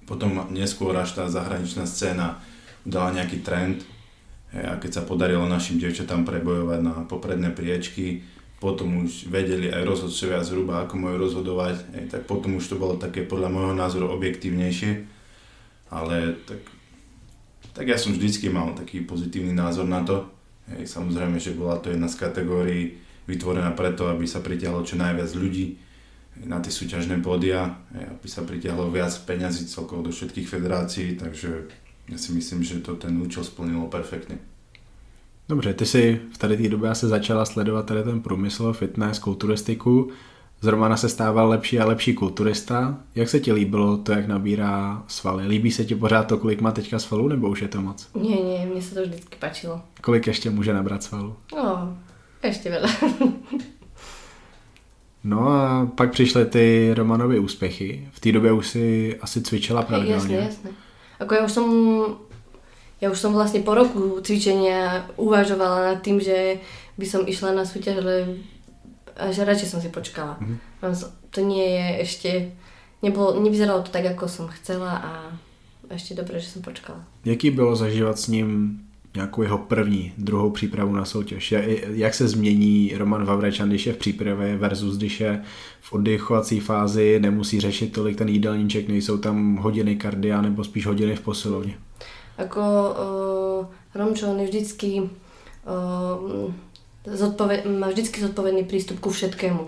potom 0.03 0.51
neskôr 0.51 0.91
až 0.99 1.15
tá 1.15 1.31
zahraničná 1.31 1.87
scéna 1.87 2.43
dala 2.83 3.15
nejaký 3.15 3.39
trend 3.39 3.87
a 4.51 4.75
keď 4.75 4.91
sa 4.91 5.07
podarilo 5.07 5.47
našim 5.47 5.79
dievčatám 5.79 6.27
prebojovať 6.27 6.79
na 6.83 6.93
popredné 7.07 7.55
priečky, 7.55 8.19
potom 8.59 9.07
už 9.07 9.31
vedeli 9.31 9.71
aj 9.71 9.87
rozhodcovia 9.87 10.43
zhruba, 10.43 10.83
ako 10.83 10.93
majú 10.99 11.15
rozhodovať, 11.23 11.81
tak 12.11 12.27
potom 12.27 12.59
už 12.59 12.67
to 12.67 12.75
bolo 12.75 12.99
také 12.99 13.23
podľa 13.23 13.47
môjho 13.47 13.73
názoru 13.73 14.11
objektívnejšie. 14.11 15.07
Ale 15.87 16.35
tak, 16.43 16.61
tak 17.73 17.85
ja 17.87 17.95
som 17.95 18.11
vždycky 18.11 18.51
mal 18.51 18.75
taký 18.75 19.01
pozitívny 19.07 19.55
názor 19.55 19.87
na 19.87 20.03
to. 20.03 20.27
Hej, 20.67 20.87
samozrejme, 20.87 21.39
že 21.39 21.57
bola 21.57 21.81
to 21.81 21.89
jedna 21.89 22.07
z 22.07 22.19
kategórií 22.21 23.01
vytvorená 23.27 23.71
preto, 23.71 24.07
aby 24.07 24.27
sa 24.27 24.43
pritiahlo 24.43 24.85
čo 24.85 24.97
najviac 24.97 25.31
ľudí 25.33 25.77
na 26.45 26.59
tie 26.63 26.71
súťažné 26.71 27.19
pódia, 27.19 27.81
aby 27.91 28.27
sa 28.29 28.41
pritiahlo 28.41 28.89
viac 28.89 29.11
peňazí 29.27 29.67
celkovo 29.67 30.07
do 30.07 30.11
všetkých 30.15 30.47
federácií, 30.47 31.19
takže 31.19 31.67
ja 32.09 32.17
si 32.17 32.33
myslím, 32.33 32.63
že 32.63 32.79
to 32.81 32.95
ten 32.95 33.19
účel 33.21 33.43
splnilo 33.43 33.87
perfektne. 33.87 34.39
Dobře, 35.49 35.73
ty 35.73 35.85
si 35.85 36.21
v 36.33 36.37
tady 36.37 36.57
té 36.57 36.69
době 36.69 36.95
se 36.95 37.07
začala 37.07 37.45
sledovat 37.45 37.85
tady 37.85 38.03
ten 38.03 38.21
průmysl, 38.21 38.73
fitness, 38.73 39.19
kulturistiku. 39.19 40.11
Z 40.61 40.67
Romana 40.67 40.97
se 40.97 41.09
stával 41.09 41.49
lepší 41.49 41.79
a 41.79 41.85
lepší 41.85 42.13
kulturista. 42.13 42.97
Jak 43.15 43.29
se 43.29 43.39
ti 43.39 43.53
líbilo 43.53 43.97
to, 43.97 44.11
jak 44.11 44.27
nabírá 44.27 45.03
svaly? 45.07 45.47
Líbí 45.47 45.71
se 45.71 45.85
ti 45.85 45.95
pořád 45.95 46.23
to, 46.27 46.37
kolik 46.37 46.61
má 46.61 46.71
teďka 46.71 46.99
svalů, 46.99 47.27
nebo 47.27 47.49
už 47.49 47.61
je 47.61 47.67
to 47.67 47.81
moc? 47.81 48.07
Nie, 48.15 48.37
nie, 48.43 48.65
mne 48.65 48.81
sa 48.81 48.95
to 48.95 49.01
vždycky 49.01 49.35
páčilo. 49.39 49.81
Kolik 50.01 50.27
ještě 50.27 50.49
může 50.49 50.73
nabrat 50.73 51.03
svalů? 51.03 51.35
No, 51.55 51.97
ešte 52.41 52.69
veľa. 52.69 52.89
No 55.23 55.49
a 55.49 55.87
pak 55.95 56.11
přišly 56.11 56.45
ty 56.45 56.93
Romanovy 56.93 57.39
úspěchy. 57.39 58.07
V 58.11 58.19
té 58.19 58.31
době 58.31 58.51
už 58.51 58.67
si 58.67 59.17
asi 59.21 59.41
cvičila 59.41 59.81
pravidelně. 59.81 60.35
Jasné, 60.35 60.49
jasné. 60.49 60.69
Ako 61.19 61.33
ja 61.37 61.45
už 61.45 61.51
som 61.53 61.67
ja 63.01 63.13
už 63.13 63.19
som 63.21 63.33
vlastne 63.33 63.61
po 63.61 63.77
roku 63.77 64.21
cvičenia 64.25 65.05
uvažovala 65.17 65.93
nad 65.93 65.99
tým, 66.01 66.17
že 66.17 66.57
by 66.97 67.05
som 67.05 67.29
išla 67.29 67.53
na 67.53 67.65
súťaž, 67.65 68.01
ale 68.01 68.41
že 69.29 69.45
radšej 69.45 69.69
som 69.69 69.81
si 69.81 69.93
počkala. 69.93 70.41
Mm-hmm. 70.41 70.57
To 71.29 71.39
nie 71.45 71.67
je 71.77 71.87
ešte, 72.01 72.31
nebolo, 73.05 73.37
nevyzeralo 73.37 73.85
to 73.85 73.93
tak, 73.93 74.09
ako 74.17 74.25
som 74.25 74.49
chcela 74.49 74.97
a 74.97 75.13
ešte 75.93 76.17
dobre, 76.17 76.41
že 76.41 76.57
som 76.57 76.65
počkala. 76.65 77.05
Jaký 77.25 77.51
bylo 77.51 77.75
zažívat 77.75 78.19
s 78.19 78.27
ním 78.27 78.79
nějakou 79.15 79.41
jeho 79.41 79.57
první, 79.57 80.13
druhou 80.17 80.49
přípravu 80.49 80.95
na 80.95 81.05
soutěž? 81.05 81.53
Jak 81.93 82.13
se 82.13 82.27
změní 82.27 82.91
Roman 82.97 83.25
Vavrečan, 83.25 83.69
když 83.69 83.85
je 83.87 83.93
v 83.93 83.97
přípravě 83.97 84.57
versus 84.57 84.97
když 84.97 85.19
je 85.19 85.41
v 85.81 85.93
oddychovací 85.93 86.59
fázi, 86.59 87.19
nemusí 87.19 87.59
řešit 87.59 87.93
tolik 87.93 88.17
ten 88.17 88.29
jídelníček, 88.29 88.87
nejsou 88.87 89.17
tam 89.17 89.55
hodiny 89.55 89.95
kardia 89.95 90.41
nebo 90.41 90.63
spíš 90.63 90.85
hodiny 90.85 91.15
v 91.15 91.21
posilovně? 91.21 91.77
Ako 92.37 92.61
uh, 93.61 93.65
Romčo, 93.95 94.31
on 94.31 94.39
je 94.39 94.47
vždycky 94.47 95.01
uh, 95.01 96.53
zodpoved, 97.05 97.65
má 97.65 97.89
vždycky 97.89 98.21
zodpovedný 98.21 98.65
prístup 98.65 99.01
ku 99.01 99.09
všetkému. 99.09 99.63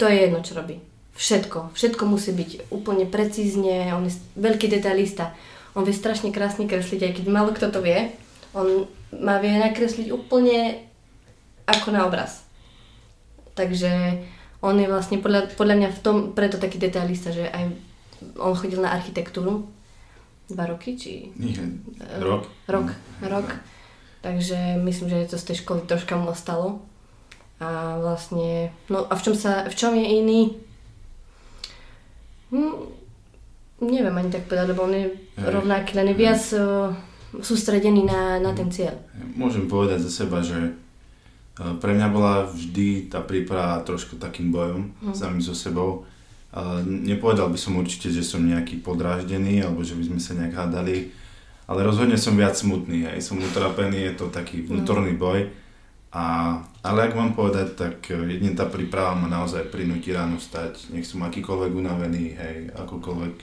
To 0.00 0.04
je 0.08 0.16
jedno, 0.26 0.40
čo 0.40 0.56
robí. 0.58 0.80
Všetko. 1.14 1.70
Všetko 1.76 2.02
musí 2.10 2.34
byť 2.34 2.74
úplne 2.74 3.06
precízne, 3.06 3.94
on 3.94 4.10
je 4.10 4.18
veľký 4.34 4.66
detailista. 4.66 5.36
On 5.78 5.86
vie 5.86 5.94
strašne 5.94 6.34
krásne 6.34 6.66
kresliť, 6.66 7.00
aj 7.06 7.12
keď 7.18 7.24
málo 7.30 7.54
kto 7.54 7.70
to 7.70 7.82
vie. 7.82 8.10
On 8.54 8.86
má 9.14 9.38
vie 9.38 9.54
nakresliť 9.54 10.10
úplne 10.10 10.82
ako 11.66 11.94
na 11.94 12.06
obraz. 12.06 12.42
Takže 13.54 14.22
on 14.58 14.74
je 14.80 14.90
vlastne 14.90 15.22
podľa, 15.22 15.54
podľa 15.54 15.76
mňa 15.78 15.88
v 15.94 16.02
tom 16.02 16.16
preto 16.34 16.58
taký 16.58 16.82
detailista, 16.82 17.30
že 17.30 17.46
aj 17.46 17.70
on 18.40 18.54
chodil 18.58 18.82
na 18.82 18.90
architektúru 18.90 19.70
dva 20.50 20.64
roky, 20.68 20.98
či... 20.98 21.30
Nie, 21.38 21.56
rok. 22.20 22.50
Rok, 22.68 22.88
rok. 23.24 23.48
Takže 24.24 24.80
myslím, 24.80 25.12
že 25.12 25.28
to 25.28 25.36
z 25.36 25.52
tej 25.52 25.56
školy 25.60 25.84
troška 25.84 26.16
mu 26.16 26.32
ostalo. 26.32 26.80
A 27.60 28.00
vlastne, 28.00 28.72
no 28.88 29.04
a 29.04 29.12
v 29.12 29.22
čom, 29.22 29.34
sa, 29.36 29.68
v 29.68 29.74
čom 29.76 29.92
je 29.92 30.06
iný? 30.08 30.40
Hm, 32.48 32.76
neviem 33.84 34.16
ani 34.16 34.30
tak 34.30 34.48
povedať, 34.48 34.66
lebo 34.72 34.88
on 34.88 34.94
je 34.94 35.06
Hej. 35.12 35.48
rovnaký, 35.50 35.90
len 35.94 36.08
je 36.10 36.16
viac 36.16 36.42
uh, 36.56 36.90
sústredený 37.36 38.02
na, 38.02 38.38
na 38.38 38.52
ten 38.54 38.70
cieľ. 38.70 38.94
Môžem 39.34 39.66
povedať 39.66 40.02
za 40.02 40.24
seba, 40.24 40.40
že 40.40 40.72
eh, 40.72 41.74
pre 41.78 41.92
mňa 41.92 42.08
bola 42.08 42.46
vždy 42.46 43.10
tá 43.10 43.20
príprava 43.20 43.82
trošku 43.82 44.16
takým 44.16 44.48
bojom 44.48 44.94
Mhm. 45.02 45.14
sami 45.14 45.38
so 45.38 45.52
sebou. 45.52 46.06
Ale 46.48 46.86
nepovedal 46.86 47.50
by 47.50 47.58
som 47.58 47.74
určite, 47.74 48.08
že 48.08 48.22
som 48.22 48.38
nejaký 48.40 48.78
podráždený 48.78 49.66
alebo 49.66 49.82
že 49.82 49.98
by 49.98 50.06
sme 50.06 50.20
sa 50.22 50.38
nejak 50.38 50.54
hádali, 50.54 51.10
ale 51.64 51.80
rozhodne 51.80 52.20
som 52.20 52.36
viac 52.36 52.56
smutný, 52.56 53.08
aj 53.08 53.20
som 53.24 53.40
utrapený, 53.40 54.12
je 54.12 54.14
to 54.20 54.26
taký 54.28 54.64
vnútorný 54.68 55.16
boj. 55.16 55.48
A, 56.14 56.56
ale 56.86 57.10
ak 57.10 57.18
mám 57.18 57.34
povedať, 57.34 57.74
tak 57.74 58.06
eh, 58.06 58.38
jedine 58.38 58.54
tá 58.54 58.70
príprava 58.70 59.18
ma 59.18 59.26
naozaj 59.26 59.66
prinúti 59.72 60.14
ráno 60.14 60.38
vstať, 60.38 60.94
nech 60.94 61.02
som 61.02 61.26
akýkoľvek 61.26 61.72
unavený, 61.74 62.24
hej, 62.38 62.56
akokoľvek 62.70 63.34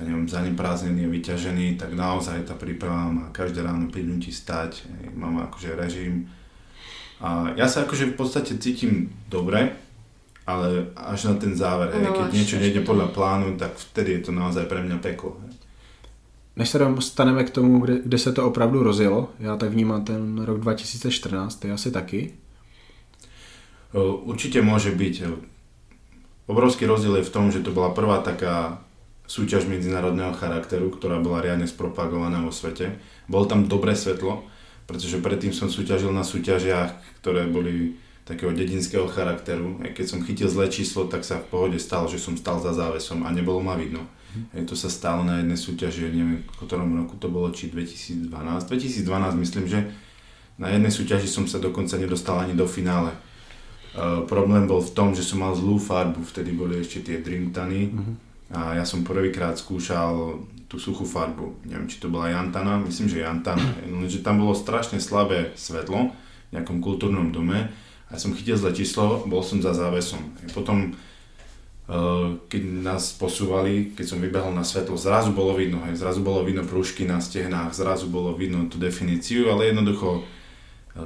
ja 0.00 0.08
neviem, 0.08 0.24
zaneprázdnený 0.24 1.12
vyťažený, 1.12 1.76
tak 1.76 1.92
naozaj 1.92 2.48
tá 2.48 2.56
príprava 2.56 3.12
ma 3.12 3.24
každé 3.36 3.60
ráno 3.60 3.92
prinúti 3.92 4.32
stať, 4.32 4.88
hej, 4.88 5.12
mám 5.12 5.44
akože 5.44 5.76
režim. 5.76 6.24
A 7.20 7.52
ja 7.52 7.68
sa 7.68 7.84
akože 7.84 8.14
v 8.14 8.16
podstate 8.16 8.56
cítim 8.56 9.12
dobre, 9.28 9.76
ale 10.48 10.88
až 10.96 11.28
na 11.28 11.34
ten 11.36 11.52
záver, 11.52 11.92
hej, 11.92 12.00
No, 12.00 12.16
keď 12.16 12.32
niečo 12.32 12.56
nejde 12.56 12.80
podľa 12.80 13.12
plánu, 13.12 13.60
tak 13.60 13.76
vtedy 13.76 14.16
je 14.16 14.22
to 14.24 14.32
naozaj 14.32 14.64
pre 14.64 14.80
mňa 14.80 15.04
peklo. 15.04 15.36
Hej. 15.44 15.59
Než 16.56 16.68
se 16.68 16.78
dostaneme 16.78 17.44
k 17.44 17.50
tomu, 17.50 17.80
kde, 17.80 17.98
kde 18.04 18.18
se 18.18 18.32
to 18.32 18.46
opravdu 18.46 18.82
rozjelo, 18.82 19.28
já 19.38 19.56
tak 19.56 19.70
vnímám 19.70 20.04
ten 20.04 20.38
rok 20.44 20.60
2014, 20.60 21.56
ty 21.56 21.70
asi 21.70 21.90
taky. 21.90 22.34
O, 23.92 24.22
Určite 24.22 24.62
môže 24.62 24.94
byť. 24.94 25.14
o, 25.26 25.30
Obrovský 26.50 26.86
rozdiel 26.86 27.22
je 27.22 27.26
v 27.26 27.34
tom, 27.34 27.50
že 27.50 27.62
to 27.62 27.70
bola 27.70 27.94
prvá 27.94 28.18
taká 28.22 28.82
súťaž 29.30 29.70
medzinárodného 29.70 30.34
charakteru, 30.34 30.90
ktorá 30.90 31.22
bola 31.22 31.38
riadne 31.38 31.70
spropagovaná 31.70 32.42
vo 32.42 32.50
svete. 32.50 32.98
Bolo 33.30 33.46
tam 33.46 33.70
dobré 33.70 33.94
svetlo, 33.94 34.42
pretože 34.90 35.22
predtým 35.22 35.54
som 35.54 35.70
súťažil 35.70 36.10
na 36.10 36.26
súťažiach, 36.26 37.22
ktoré 37.22 37.46
boli 37.46 37.94
takého 38.26 38.50
dedinského 38.50 39.06
charakteru. 39.06 39.78
Keď 39.94 40.06
som 40.06 40.26
chytil 40.26 40.50
zlé 40.50 40.66
číslo, 40.66 41.06
tak 41.06 41.22
sa 41.22 41.38
v 41.38 41.46
pohode 41.46 41.78
stalo, 41.78 42.10
že 42.10 42.18
som 42.18 42.34
stal 42.34 42.58
za 42.58 42.74
závesom 42.74 43.22
a 43.22 43.30
nebolo 43.30 43.62
ma 43.62 43.78
vidno. 43.78 44.02
Hej, 44.54 44.70
to 44.70 44.74
sa 44.78 44.86
stalo 44.86 45.26
na 45.26 45.42
jednej 45.42 45.58
súťaži, 45.58 46.10
neviem, 46.10 46.46
v 46.46 46.56
ktorom 46.62 46.94
roku 46.94 47.18
to 47.18 47.26
bolo, 47.26 47.50
či 47.50 47.70
2012. 47.70 48.30
2012 48.30 49.42
myslím, 49.42 49.64
že 49.66 49.90
na 50.60 50.68
jednej 50.70 50.92
súťaži 50.92 51.26
som 51.26 51.48
sa 51.48 51.56
dokonca 51.56 51.96
nedostal 51.96 52.42
ani 52.44 52.54
do 52.54 52.68
finále. 52.68 53.16
Uh, 53.90 54.22
problém 54.28 54.70
bol 54.70 54.78
v 54.78 54.94
tom, 54.94 55.10
že 55.16 55.26
som 55.26 55.42
mal 55.42 55.50
zlú 55.56 55.80
farbu, 55.80 56.22
vtedy 56.22 56.54
boli 56.54 56.78
ešte 56.78 57.02
tie 57.02 57.18
Dreamtany 57.18 57.90
a 58.54 58.78
ja 58.78 58.84
som 58.86 59.02
prvýkrát 59.02 59.58
skúšal 59.58 60.38
tú 60.70 60.78
suchú 60.78 61.02
farbu. 61.02 61.66
Neviem, 61.66 61.90
či 61.90 61.98
to 61.98 62.06
bola 62.06 62.30
Jantana, 62.30 62.78
myslím, 62.86 63.10
že 63.10 63.26
Jantana. 63.26 63.66
Lenže 63.90 64.22
tam 64.22 64.38
bolo 64.38 64.54
strašne 64.54 65.02
slabé 65.02 65.50
svetlo 65.58 66.14
v 66.14 66.50
nejakom 66.54 66.78
kultúrnom 66.78 67.34
dome 67.34 67.66
a 68.06 68.08
ja 68.14 68.18
som 68.18 68.30
chytil 68.34 68.54
zle 68.54 68.70
číslo, 68.70 69.26
bol 69.26 69.42
som 69.42 69.58
za 69.58 69.74
závesom. 69.74 70.22
Potom 70.54 70.94
keď 72.46 72.62
nás 72.86 73.10
posúvali, 73.18 73.90
keď 73.98 74.06
som 74.06 74.22
vybehol 74.22 74.54
na 74.54 74.62
svetlo, 74.62 74.94
zrazu 74.94 75.34
bolo 75.34 75.58
vidno, 75.58 75.82
hej, 75.90 75.98
zrazu 75.98 76.22
bolo 76.22 76.46
vidno 76.46 76.62
prúžky 76.62 77.02
na 77.02 77.18
stehnách, 77.18 77.74
zrazu 77.74 78.06
bolo 78.06 78.30
vidno 78.38 78.70
tú 78.70 78.78
definíciu, 78.78 79.50
ale 79.50 79.74
jednoducho 79.74 80.22
uh, 80.22 81.02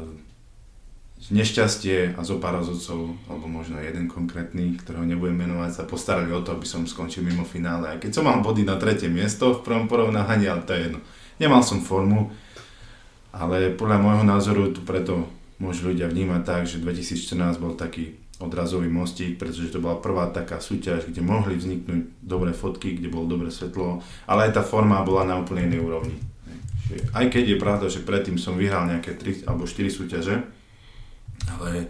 nešťastie 1.32 2.12
a 2.12 2.20
zo 2.20 2.36
pár 2.36 2.60
rozhodcov, 2.60 3.16
alebo 3.32 3.48
možno 3.48 3.80
jeden 3.80 4.12
konkrétny, 4.12 4.76
ktorého 4.76 5.08
nebudem 5.08 5.40
menovať, 5.48 5.72
sa 5.72 5.84
postarali 5.88 6.28
o 6.36 6.44
to, 6.44 6.52
aby 6.52 6.68
som 6.68 6.84
skončil 6.84 7.24
mimo 7.24 7.48
finále. 7.48 7.96
Aj 7.96 7.96
keď 7.96 8.20
som 8.20 8.28
mal 8.28 8.44
body 8.44 8.68
na 8.68 8.76
tretie 8.76 9.08
miesto 9.08 9.56
v 9.56 9.64
prvom 9.64 9.88
porovnávaní, 9.88 10.44
ale 10.52 10.68
to 10.68 10.76
je 10.76 10.80
jedno. 10.84 11.00
Nemal 11.40 11.64
som 11.64 11.80
formu, 11.80 12.28
ale 13.32 13.72
podľa 13.72 14.04
môjho 14.04 14.24
názoru 14.28 14.68
tu 14.76 14.84
preto 14.84 15.24
môžu 15.56 15.96
ľudia 15.96 16.12
vnímať 16.12 16.42
tak, 16.44 16.62
že 16.68 16.76
2014 16.76 17.56
bol 17.56 17.72
taký 17.72 18.20
odrazový 18.44 18.92
mostík, 18.92 19.40
pretože 19.40 19.72
to 19.72 19.80
bola 19.80 19.96
prvá 19.96 20.28
taká 20.28 20.60
súťaž, 20.60 21.08
kde 21.08 21.24
mohli 21.24 21.56
vzniknúť 21.56 22.20
dobré 22.20 22.52
fotky, 22.52 23.00
kde 23.00 23.08
bolo 23.08 23.26
dobré 23.26 23.48
svetlo, 23.50 24.04
ale 24.28 24.48
aj 24.48 24.60
tá 24.60 24.62
forma 24.62 25.00
bola 25.02 25.24
na 25.24 25.40
úplne 25.40 25.72
inej 25.72 25.80
úrovni. 25.80 26.16
Čiže 26.84 27.16
Aj 27.16 27.26
keď 27.32 27.44
je 27.48 27.62
pravda, 27.62 27.86
že 27.88 28.04
predtým 28.04 28.36
som 28.36 28.60
vyhral 28.60 28.84
nejaké 28.84 29.16
3 29.16 29.48
alebo 29.48 29.64
4 29.64 29.88
súťaže, 29.88 30.44
ale 31.56 31.88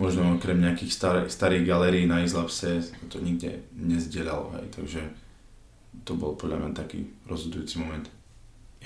možno 0.00 0.36
okrem 0.36 0.60
nejakých 0.60 0.92
star, 0.92 1.16
starých 1.28 1.68
galérií 1.68 2.08
na 2.08 2.24
Islapse 2.24 2.92
to 3.08 3.20
nikde 3.20 3.60
nezdielalo, 3.76 4.52
hej, 4.56 4.66
takže 4.72 5.00
to 6.04 6.12
bol 6.16 6.36
podľa 6.36 6.60
mňa 6.60 6.70
taký 6.76 7.08
rozhodujúci 7.28 7.78
moment. 7.78 8.08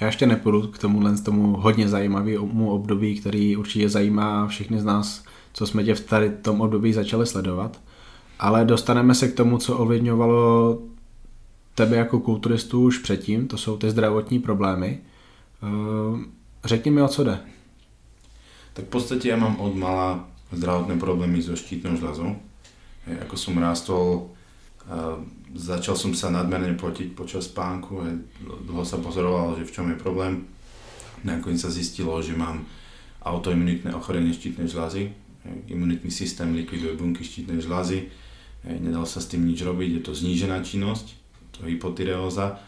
Já 0.01 0.07
ještě 0.07 0.27
nepůjdu 0.27 0.63
k 0.63 0.79
tomuhle 0.79 1.17
tomu 1.19 1.57
hodně 1.57 1.89
zajímavému 1.89 2.71
období, 2.71 3.21
který 3.21 3.57
určitě 3.57 3.89
zajímá 3.89 4.47
všechny 4.47 4.81
z 4.81 4.85
nás, 4.85 5.25
co 5.53 5.67
jsme 5.67 5.85
tě 5.85 5.95
v 5.95 6.01
tady 6.01 6.31
tom 6.31 6.61
období 6.61 6.93
začali 6.93 7.27
sledovat. 7.27 7.81
Ale 8.39 8.65
dostaneme 8.65 9.15
se 9.15 9.29
k 9.29 9.35
tomu, 9.35 9.59
co 9.59 9.79
ovlivňovalo 9.79 10.79
tebe 11.75 11.97
jako 11.97 12.21
kulturistu 12.21 12.83
už 12.83 12.99
předtím, 12.99 13.49
to 13.49 13.59
jsou 13.59 13.77
ty 13.77 13.91
zdravotní 13.91 14.39
problémy. 14.39 15.01
Eh, 15.63 16.19
řekni 16.65 16.91
mi, 16.91 17.03
o 17.03 17.09
co 17.09 17.25
jde. 17.25 17.39
Tak 18.73 18.87
v 18.87 18.93
podstate 18.97 19.27
ja 19.29 19.37
mám 19.37 19.59
od 19.59 19.75
mala 19.75 20.31
zdravotné 20.55 20.95
problémy 20.99 21.43
so 21.43 21.59
štítnou 21.59 21.99
žľazou. 21.99 22.39
Ako 23.27 23.35
som 23.35 23.59
rástol, 23.59 24.31
začal 25.55 25.99
som 25.99 26.15
sa 26.15 26.31
nadmerne 26.31 26.79
potiť 26.79 27.19
počas 27.19 27.51
spánku, 27.51 27.99
dlho 28.63 28.85
sa 28.87 29.03
pozoroval, 29.03 29.59
že 29.59 29.67
v 29.67 29.75
čom 29.75 29.87
je 29.91 29.99
problém. 29.99 30.47
Nakoniec 31.27 31.59
sa 31.59 31.73
zistilo, 31.73 32.15
že 32.23 32.39
mám 32.39 32.63
autoimunitné 33.27 33.91
ochorenie 33.93 34.31
štítnej 34.31 34.71
žľazy. 34.71 35.11
Imunitný 35.45 36.13
systém 36.13 36.53
likviduje 36.53 36.97
bunky 36.97 37.25
štítnej 37.25 37.65
žľazy. 37.65 38.13
Nedal 38.65 39.09
sa 39.09 39.25
s 39.25 39.31
tým 39.33 39.49
nič 39.49 39.65
robiť, 39.65 40.01
je 40.01 40.03
to 40.05 40.13
znížená 40.13 40.61
činnosť, 40.61 41.17
to 41.57 41.65
hypotyreóza. 41.65 42.61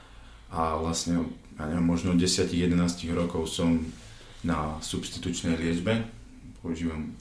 A 0.52 0.76
vlastne, 0.80 1.24
ja 1.60 1.68
neviem, 1.68 1.84
možno 1.84 2.16
10-11 2.16 2.72
rokov 3.12 3.48
som 3.48 3.80
na 4.44 4.80
substitučnej 4.80 5.56
liečbe. 5.56 6.04
Používam 6.64 7.12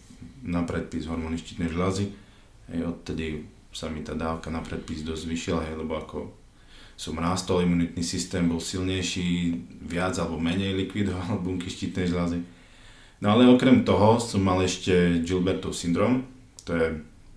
na 0.41 0.63
predpis 0.63 1.05
hormóny 1.05 1.37
štítnej 1.37 1.69
žľazy. 1.71 2.11
Odtedy 2.71 3.45
sa 3.71 3.87
mi 3.87 4.03
tá 4.03 4.15
dávka 4.15 4.51
na 4.51 4.59
predpis 4.59 5.03
dosť 5.03 5.21
zvyšila, 5.27 5.61
hej, 5.67 5.75
lebo 5.79 5.95
ako 5.95 6.31
som 6.99 7.17
rástol, 7.17 7.65
imunitný 7.65 8.03
systém 8.05 8.45
bol 8.45 8.61
silnejší, 8.61 9.57
viac 9.89 10.13
alebo 10.21 10.37
menej 10.37 10.75
likvidoval 10.85 11.39
bunky 11.45 11.71
štítnej 11.71 12.11
žľazy. 12.11 12.60
No 13.21 13.37
ale 13.37 13.45
okrem 13.45 13.85
toho 13.85 14.17
som 14.17 14.41
mal 14.41 14.57
ešte 14.65 15.21
Gilbertov 15.21 15.77
syndrom, 15.77 16.25
to 16.65 16.73
je 16.73 16.87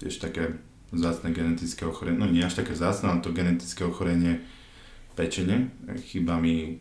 tiež 0.01 0.17
také 0.17 0.57
vzácne 0.89 1.37
genetické 1.37 1.85
ochorenie, 1.85 2.17
no 2.17 2.25
nie 2.25 2.41
až 2.41 2.57
také 2.57 2.73
vzácne, 2.73 3.13
ale 3.13 3.21
to 3.21 3.37
genetické 3.37 3.85
ochorenie 3.85 4.41
pečene, 5.13 5.69
chýba 6.09 6.41
mi 6.41 6.81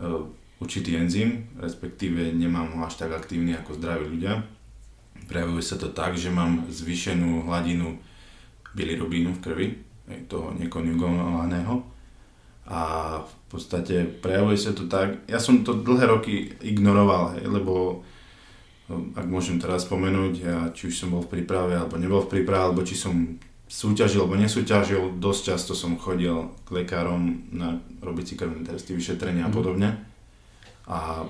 uh, 0.00 0.24
určitý 0.58 0.96
enzym, 0.96 1.44
respektíve 1.60 2.32
nemám 2.32 2.72
ho 2.72 2.88
až 2.88 2.98
tak 2.98 3.12
aktívny 3.12 3.52
ako 3.52 3.76
zdraví 3.76 4.08
ľudia. 4.16 4.42
Prejavuje 5.28 5.62
sa 5.62 5.76
to 5.76 5.92
tak, 5.92 6.16
že 6.16 6.32
mám 6.32 6.66
zvýšenú 6.72 7.44
hladinu 7.44 8.00
bilirubínu 8.72 9.36
v 9.36 9.42
krvi, 9.44 9.68
toho 10.28 10.56
nekonjugovaného. 10.56 11.84
A 12.68 12.80
v 13.24 13.34
podstate 13.48 14.04
prejavuje 14.04 14.56
sa 14.60 14.72
to 14.76 14.88
tak, 14.88 15.24
ja 15.24 15.40
som 15.40 15.64
to 15.64 15.72
dlhé 15.80 16.04
roky 16.04 16.52
ignoroval, 16.60 17.40
lebo 17.44 18.04
ak 18.88 19.26
môžem 19.28 19.60
teraz 19.60 19.84
spomenúť, 19.84 20.34
ja, 20.40 20.58
či 20.72 20.88
už 20.88 20.96
som 20.96 21.12
bol 21.12 21.20
v 21.20 21.40
príprave 21.40 21.76
alebo 21.76 22.00
nebol 22.00 22.24
v 22.24 22.40
príprave, 22.40 22.72
alebo 22.72 22.80
či 22.80 22.96
som 22.96 23.36
súťažil 23.68 24.24
alebo 24.24 24.40
nesúťažil, 24.40 25.20
dosť 25.20 25.40
často 25.52 25.72
som 25.76 26.00
chodil 26.00 26.56
k 26.64 26.68
lekárom 26.72 27.52
na 27.52 27.76
robiť 28.00 28.24
si 28.24 28.34
krvné 28.40 28.64
testy, 28.64 28.96
vyšetrenia 28.96 29.46
a 29.46 29.52
mhm. 29.52 29.56
podobne. 29.56 29.88
A 30.88 31.28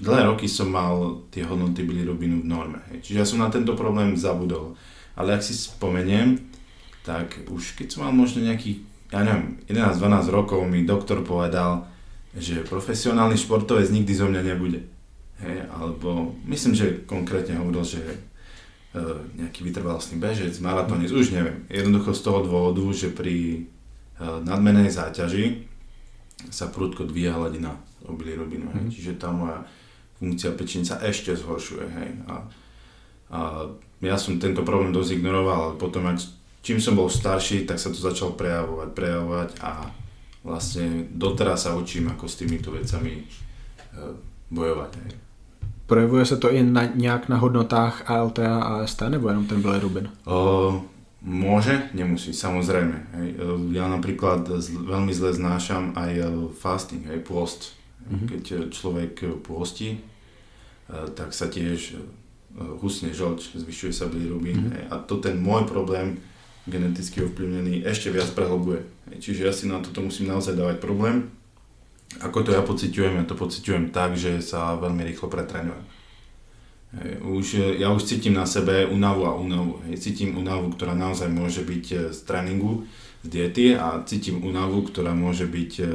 dlhé 0.00 0.24
roky 0.24 0.48
som 0.48 0.72
mal 0.72 1.20
tie 1.28 1.44
hodnoty 1.44 1.84
bilirubínu 1.84 2.40
v 2.40 2.48
norme. 2.48 2.80
Hej. 2.92 3.12
Čiže 3.12 3.18
ja 3.20 3.28
som 3.28 3.44
na 3.44 3.52
tento 3.52 3.76
problém 3.76 4.16
zabudol. 4.16 4.72
Ale 5.16 5.36
ak 5.36 5.44
si 5.44 5.52
spomeniem, 5.52 6.40
tak 7.04 7.44
už 7.48 7.76
keď 7.76 7.92
som 7.92 8.08
mal 8.08 8.12
možno 8.12 8.40
nejaký, 8.40 8.84
ja 9.12 9.20
neviem, 9.20 9.60
11-12 9.68 10.32
rokov 10.32 10.64
mi 10.64 10.88
doktor 10.88 11.20
povedal, 11.24 11.88
že 12.36 12.64
profesionálny 12.64 13.36
športovec 13.36 13.88
nikdy 13.88 14.12
zo 14.12 14.28
mňa 14.28 14.42
nebude. 14.44 14.95
Hej, 15.36 15.68
alebo 15.68 16.32
myslím, 16.48 16.72
že 16.72 17.04
konkrétne 17.04 17.60
hovoril, 17.60 17.84
že 17.84 18.00
e, 18.00 18.16
nejaký 19.36 19.68
vytrvalostný 19.68 20.16
bežec, 20.16 20.56
maratónec, 20.64 21.12
už 21.12 21.36
neviem. 21.36 21.68
Jednoducho 21.68 22.16
z 22.16 22.24
toho 22.24 22.40
dôvodu, 22.40 22.80
že 22.96 23.12
pri 23.12 23.36
e, 24.16 24.24
nadmenej 24.24 24.88
záťaži 24.88 25.68
sa 26.48 26.72
prudko 26.72 27.04
dvíja 27.04 27.36
hladina 27.36 27.76
obilirubinu. 28.08 28.72
Mm. 28.72 28.88
Čiže 28.88 29.20
tá 29.20 29.28
moja 29.28 29.60
funkcia 30.16 30.56
pečenica 30.56 31.04
ešte 31.04 31.36
zhoršuje. 31.36 31.84
Hej. 31.84 32.08
A, 32.32 32.34
a 33.28 33.38
ja 34.00 34.16
som 34.16 34.40
tento 34.40 34.64
problém 34.64 34.92
dosť 34.92 35.20
ignoroval, 35.20 35.58
ale 35.60 35.74
potom, 35.76 36.08
ak 36.08 36.16
čím 36.64 36.80
som 36.80 36.96
bol 36.96 37.12
starší, 37.12 37.68
tak 37.68 37.76
sa 37.76 37.92
to 37.92 38.00
začal 38.00 38.32
prejavovať, 38.32 38.88
prejavovať 38.96 39.50
a 39.60 39.92
vlastne 40.40 41.10
doteraz 41.12 41.68
sa 41.68 41.76
učím, 41.76 42.08
ako 42.08 42.24
s 42.24 42.38
týmito 42.40 42.72
vecami 42.72 43.20
e, 43.20 43.24
bojovať. 44.48 44.92
Hej. 45.04 45.25
Projevuje 45.86 46.26
se 46.26 46.36
to 46.36 46.50
i 46.50 46.62
na, 46.62 46.84
nějak 46.94 47.28
na 47.28 47.36
hodnotách 47.36 48.10
ALT 48.10 48.38
a 48.38 48.58
AST, 48.58 49.02
nebo 49.08 49.28
jenom 49.28 49.46
ten 49.46 49.62
bilirubin? 49.62 50.10
O, 50.26 50.82
môže, 51.22 51.90
nemusí, 51.94 52.34
samozrejme. 52.34 53.06
Hej. 53.14 53.28
Ja 53.70 53.86
napríklad 53.90 54.46
veľmi 54.66 55.14
zle 55.14 55.34
znášam 55.34 55.94
aj 55.94 56.26
fasting, 56.58 57.06
aj 57.06 57.22
pôst. 57.26 57.74
Mm-hmm. 58.06 58.26
Keď 58.30 58.42
človek 58.70 59.12
pôsti, 59.42 60.02
tak 60.90 61.34
sa 61.34 61.46
tiež 61.50 61.98
husne 62.82 63.10
žlč, 63.10 63.58
zvyšuje 63.58 63.92
sa 63.94 64.06
bilirubín. 64.06 64.70
Mm-hmm. 64.70 64.90
A 64.90 65.02
to 65.02 65.18
ten 65.18 65.38
môj 65.38 65.66
problém, 65.66 66.18
geneticky 66.66 67.22
ovplyvnený 67.22 67.86
ešte 67.86 68.10
viac 68.10 68.30
prehlbuje. 68.34 68.82
Čiže 69.22 69.40
ja 69.46 69.52
si 69.54 69.70
na 69.70 69.78
toto 69.78 70.02
musím 70.02 70.30
naozaj 70.30 70.58
dávať 70.58 70.82
problém. 70.82 71.30
Ako 72.22 72.46
to 72.46 72.54
ja 72.54 72.62
pociťujem? 72.64 73.20
Ja 73.20 73.24
to 73.28 73.36
pociťujem 73.36 73.92
tak, 73.92 74.16
že 74.16 74.40
sa 74.40 74.78
veľmi 74.78 75.04
rýchlo 75.04 75.28
pretrenujem. 75.28 75.84
Už, 77.20 77.76
ja 77.76 77.92
už 77.92 78.08
cítim 78.08 78.32
na 78.32 78.48
sebe 78.48 78.88
únavu 78.88 79.28
a 79.28 79.36
únavu. 79.36 79.84
Cítim 80.00 80.32
únavu, 80.32 80.72
ktorá 80.72 80.96
naozaj 80.96 81.28
môže 81.28 81.60
byť 81.60 81.84
e, 81.92 81.96
z 82.14 82.18
tréningu, 82.24 82.88
z 83.20 83.26
diety 83.28 83.66
a 83.76 84.00
cítim 84.08 84.40
únavu, 84.40 84.80
ktorá 84.86 85.12
môže 85.12 85.44
byť 85.44 85.72
e, 85.82 85.86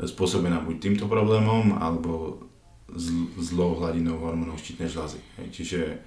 spôsobená 0.00 0.64
buď 0.64 0.76
týmto 0.80 1.04
problémom, 1.12 1.76
alebo 1.76 2.40
zlou 3.36 3.76
hladinou 3.76 4.22
hormónov 4.22 4.62
štítnej 4.62 4.88
žľazy. 4.88 5.20
Čiže 5.50 5.98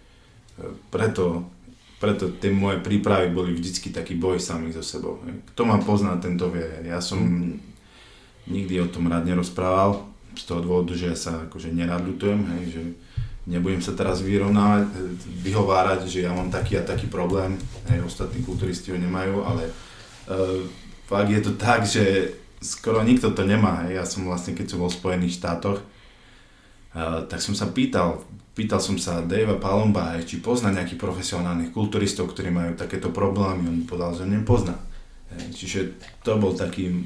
preto 0.89 1.51
preto 1.97 2.29
tie 2.29 2.53
moje 2.53 2.77
prípravy 2.85 3.33
boli 3.33 3.57
vždycky 3.57 3.89
taký 3.89 4.13
boj 4.21 4.37
sami 4.37 4.69
so 4.69 4.85
sebou. 4.85 5.17
Kto 5.53 5.61
ma 5.65 5.81
pozná, 5.81 6.13
tento 6.21 6.45
vie. 6.53 6.85
Ja 6.85 7.01
som 7.01 7.17
nikdy 8.47 8.81
o 8.81 8.87
tom 8.87 9.11
rád 9.11 9.27
nerozprával, 9.27 10.07
z 10.37 10.43
toho 10.45 10.61
dôvodu, 10.61 10.93
že 10.93 11.11
ja 11.11 11.17
sa 11.17 11.49
akože 11.49 11.73
nerad 11.73 12.05
ľutujem, 12.05 12.41
hej, 12.57 12.63
že 12.69 12.81
nebudem 13.49 13.81
sa 13.81 13.95
teraz 13.97 14.21
vyrovnávať, 14.21 14.91
vyhovárať, 15.41 16.05
že 16.05 16.27
ja 16.27 16.31
mám 16.35 16.53
taký 16.53 16.77
a 16.77 16.85
taký 16.85 17.09
problém, 17.09 17.57
hej, 17.89 18.05
ostatní 18.05 18.45
kulturisti 18.45 18.93
ho 18.93 18.99
nemajú, 19.01 19.41
ale 19.41 19.63
uh, 20.29 20.61
fakt 21.09 21.31
je 21.31 21.41
to 21.41 21.53
tak, 21.57 21.87
že 21.87 22.35
skoro 22.61 23.01
nikto 23.01 23.33
to 23.33 23.43
nemá, 23.47 23.87
hej. 23.87 23.97
ja 23.97 24.05
som 24.05 24.29
vlastne, 24.29 24.53
keď 24.53 24.65
som 24.69 24.79
bol 24.83 24.91
v 24.93 24.99
Spojených 24.99 25.37
štátoch, 25.41 25.79
uh, 25.81 27.25
tak 27.25 27.41
som 27.41 27.57
sa 27.57 27.65
pýtal 27.71 28.21
Pýtal 28.57 28.81
som 28.81 28.97
sa 28.97 29.21
Davea 29.21 29.53
Palomba, 29.61 30.17
či 30.25 30.41
pozná 30.41 30.73
nejakých 30.73 30.97
profesionálnych 30.97 31.69
kulturistov, 31.69 32.33
ktorí 32.33 32.49
majú 32.49 32.73
takéto 32.73 33.13
problémy. 33.13 33.69
On 33.69 33.85
povedal, 33.85 34.17
že 34.17 34.25
nepozná. 34.25 34.73
Čiže 35.29 35.93
to 36.25 36.41
bol 36.41 36.57
taký, 36.57 37.05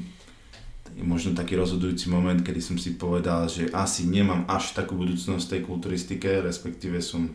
možno 1.00 1.32
taký 1.32 1.56
rozhodujúci 1.56 2.10
moment, 2.10 2.42
kedy 2.42 2.60
som 2.62 2.76
si 2.78 2.94
povedal, 2.94 3.48
že 3.48 3.70
asi 3.72 4.04
nemám 4.06 4.44
až 4.48 4.76
takú 4.76 4.94
budúcnosť 4.94 5.48
tej 5.48 5.60
kulturistike, 5.64 6.44
respektíve 6.44 7.00
som 7.00 7.32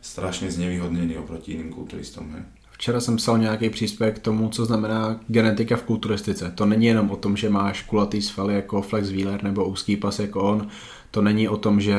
strašne 0.00 0.50
znevýhodnený 0.50 1.16
oproti 1.20 1.56
iným 1.56 1.72
kulturistom. 1.72 2.32
He. 2.32 2.44
Včera 2.80 3.00
jsem 3.00 3.16
psal 3.16 3.38
nějaký 3.38 3.70
příspěvek 3.70 4.16
k 4.16 4.22
tomu, 4.22 4.48
co 4.48 4.64
znamená 4.64 5.20
genetika 5.28 5.76
v 5.76 5.82
kulturistice. 5.82 6.52
To 6.54 6.66
není 6.66 6.86
jenom 6.86 7.10
o 7.10 7.16
tom, 7.16 7.36
že 7.36 7.50
máš 7.50 7.82
kulatý 7.82 8.22
svaly 8.22 8.54
jako 8.54 8.82
Flex 8.82 9.10
Wheeler 9.10 9.44
nebo 9.44 9.64
úzký 9.64 9.96
pas 9.96 10.18
jako 10.18 10.42
on, 10.42 10.68
to 11.10 11.22
není 11.22 11.48
o 11.48 11.56
tom, 11.56 11.80
že 11.80 11.96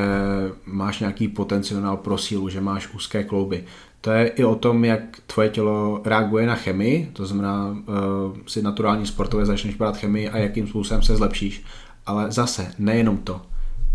máš 0.66 1.00
nějaký 1.00 1.28
potenciál 1.28 1.96
pro 1.96 2.18
sílu, 2.18 2.48
že 2.48 2.60
máš 2.60 2.94
úzké 2.94 3.24
klouby. 3.24 3.64
To 4.02 4.10
je 4.10 4.26
i 4.28 4.44
o 4.44 4.54
tom, 4.54 4.84
jak 4.84 5.00
tvoje 5.26 5.48
tělo 5.48 6.02
reaguje 6.04 6.46
na 6.46 6.54
chemii, 6.54 7.10
to 7.12 7.26
znamená, 7.26 7.68
uh, 7.70 8.36
si 8.46 8.62
naturální 8.62 9.06
sportově 9.06 9.46
začneš 9.46 9.74
brát 9.74 9.96
chemii 9.96 10.28
a 10.28 10.38
jakým 10.38 10.66
způsobem 10.66 11.02
se 11.02 11.16
zlepšíš. 11.16 11.64
Ale 12.06 12.32
zase, 12.32 12.74
nejenom 12.78 13.18
to. 13.18 13.40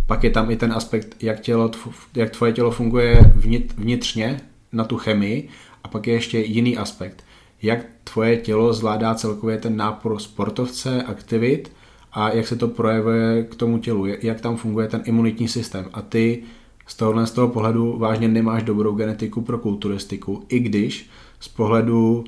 Pak 0.06 0.24
je 0.24 0.30
tam 0.30 0.52
i 0.52 0.56
ten 0.56 0.74
aspekt, 0.74 1.24
jak, 1.24 1.40
tělo, 1.40 1.72
jak 2.16 2.30
tvoje 2.30 2.54
tělo 2.54 2.72
funguje 2.72 3.34
vnitřně 3.78 4.42
na 4.72 4.84
tu 4.84 4.98
chemii 4.98 5.50
a 5.84 5.88
pak 5.88 6.08
je 6.08 6.14
ještě 6.14 6.40
jiný 6.40 6.78
aspekt, 6.78 7.24
jak 7.62 7.80
tvoje 8.04 8.38
tělo 8.38 8.74
zvládá 8.74 9.16
celkově 9.16 9.58
ten 9.58 9.78
nápor 9.78 10.20
sportovce, 10.20 11.04
aktivit 11.04 11.72
a 12.14 12.30
jak 12.30 12.48
se 12.48 12.56
to 12.56 12.68
projevuje 12.68 13.44
k 13.44 13.56
tomu 13.56 13.78
tělu, 13.78 14.06
jak 14.06 14.42
tam 14.42 14.58
funguje 14.58 14.88
ten 14.88 15.02
imunitní 15.06 15.48
systém. 15.48 15.86
A 15.94 16.02
ty 16.02 16.44
z 16.88 16.96
tohohle 16.96 17.28
z 17.28 17.32
toho 17.32 17.48
pohledu 17.48 17.98
vážně 17.98 18.28
nemáš 18.28 18.64
dobrou 18.64 18.96
genetiku 18.96 19.42
pro 19.42 19.58
kulturistiku, 19.58 20.44
i 20.50 20.60
když 20.60 21.10
z 21.40 21.48
pohledu, 21.48 22.24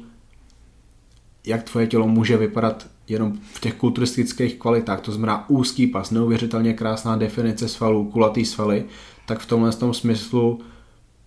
jak 1.48 1.64
tvoje 1.64 1.88
tělo 1.88 2.08
může 2.08 2.38
vypadat 2.38 2.88
jenom 3.08 3.34
v 3.54 3.60
těch 3.60 3.74
kulturistických 3.74 4.56
kvalitách, 4.56 5.02
to 5.02 5.12
znamená 5.12 5.50
úzký 5.50 5.88
pas, 5.88 6.12
neuvěřitelně 6.12 6.74
krásná 6.74 7.16
definice 7.16 7.68
svalů, 7.68 8.06
kulatý 8.06 8.46
svaly, 8.46 8.86
tak 9.26 9.40
v 9.40 9.46
tomhle 9.46 9.72
tom 9.72 9.94
smyslu 9.94 10.60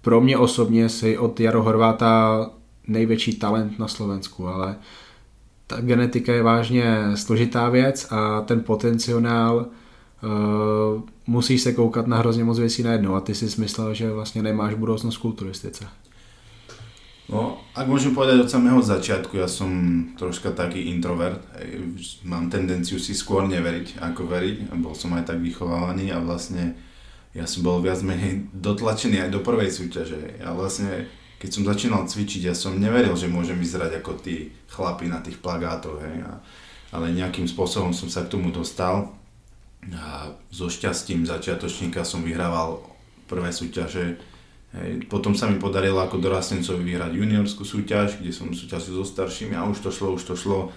pro 0.03 0.21
mě 0.21 0.39
osobně 0.39 0.89
si 0.89 1.19
od 1.19 1.41
Jaro 1.41 1.63
Horváta 1.63 2.51
největší 2.87 3.35
talent 3.35 3.79
na 3.79 3.89
Slovensku, 3.89 4.49
ale 4.49 4.77
ta 5.67 5.81
genetika 5.81 6.33
je 6.33 6.43
vážně 6.43 6.99
složitá 7.15 7.69
věc 7.69 8.07
a 8.11 8.41
ten 8.41 8.61
potenciál 8.61 9.67
uh, 10.23 11.03
musíš 11.27 11.63
se 11.63 11.73
koukat 11.73 12.07
na 12.07 12.19
hrozně 12.19 12.45
moc 12.45 12.59
věcí 12.59 12.83
najednou 12.83 13.15
a 13.15 13.21
ty 13.21 13.35
si 13.35 13.61
myslel, 13.61 13.95
že 13.95 14.11
vlastně 14.11 14.43
nemáš 14.43 14.75
budoucnost 14.75 15.17
v 15.17 15.21
kulturistice. 15.21 15.85
No, 17.33 17.65
ak 17.73 17.89
môžem 17.89 18.13
povedať 18.13 18.45
od 18.45 18.53
samého 18.53 18.83
začiatku, 18.85 19.41
ja 19.41 19.49
som 19.49 19.73
troška 20.21 20.53
taký 20.53 20.93
introvert. 20.93 21.41
Mám 22.29 22.53
tendenciu 22.53 23.01
si 23.01 23.17
skôr 23.17 23.49
neveriť, 23.49 24.05
ako 24.05 24.29
veriť. 24.29 24.69
Bol 24.77 24.93
som 24.93 25.17
aj 25.17 25.33
tak 25.33 25.39
vychovávaný 25.41 26.13
a 26.13 26.21
vlastne 26.21 26.77
ja 27.33 27.49
som 27.49 27.65
bol 27.65 27.81
viac 27.81 28.05
menej 28.05 28.53
dotlačený 28.53 29.25
aj 29.25 29.31
do 29.33 29.41
prvej 29.41 29.73
súťaže. 29.73 30.45
Ja 30.45 30.53
vlastne, 30.53 31.09
keď 31.41 31.51
som 31.57 31.65
začínal 31.65 32.05
cvičiť, 32.05 32.53
ja 32.53 32.55
som 32.59 32.77
neveril, 32.77 33.17
že 33.17 33.33
môžem 33.33 33.57
vyzerať 33.57 34.05
ako 34.05 34.13
tí 34.21 34.53
chlapi 34.69 35.09
na 35.09 35.25
tých 35.25 35.41
plagátoch. 35.41 36.05
Hej. 36.05 36.29
A, 36.29 36.37
ale 36.93 37.17
nejakým 37.17 37.49
spôsobom 37.49 37.97
som 37.97 38.13
sa 38.13 38.29
k 38.29 38.35
tomu 38.35 38.53
dostal. 38.53 39.09
A 39.91 40.31
so 40.55 40.71
šťastím 40.71 41.27
začiatočníka 41.27 42.07
som 42.07 42.23
vyhrával 42.23 42.87
prvé 43.27 43.51
súťaže 43.51 44.21
Hej. 44.73 45.05
Potom 45.05 45.37
sa 45.37 45.53
mi 45.53 45.61
podarilo 45.61 46.01
ako 46.01 46.17
dorastencovi 46.17 46.81
vyhrať 46.81 47.13
juniorskú 47.13 47.61
súťaž, 47.61 48.17
kde 48.25 48.33
som 48.33 48.49
súťažil 48.57 48.97
so 48.97 49.05
staršími 49.05 49.53
a 49.53 49.69
už 49.69 49.85
to 49.85 49.93
šlo, 49.93 50.17
už 50.17 50.25
to 50.25 50.33
šlo. 50.33 50.73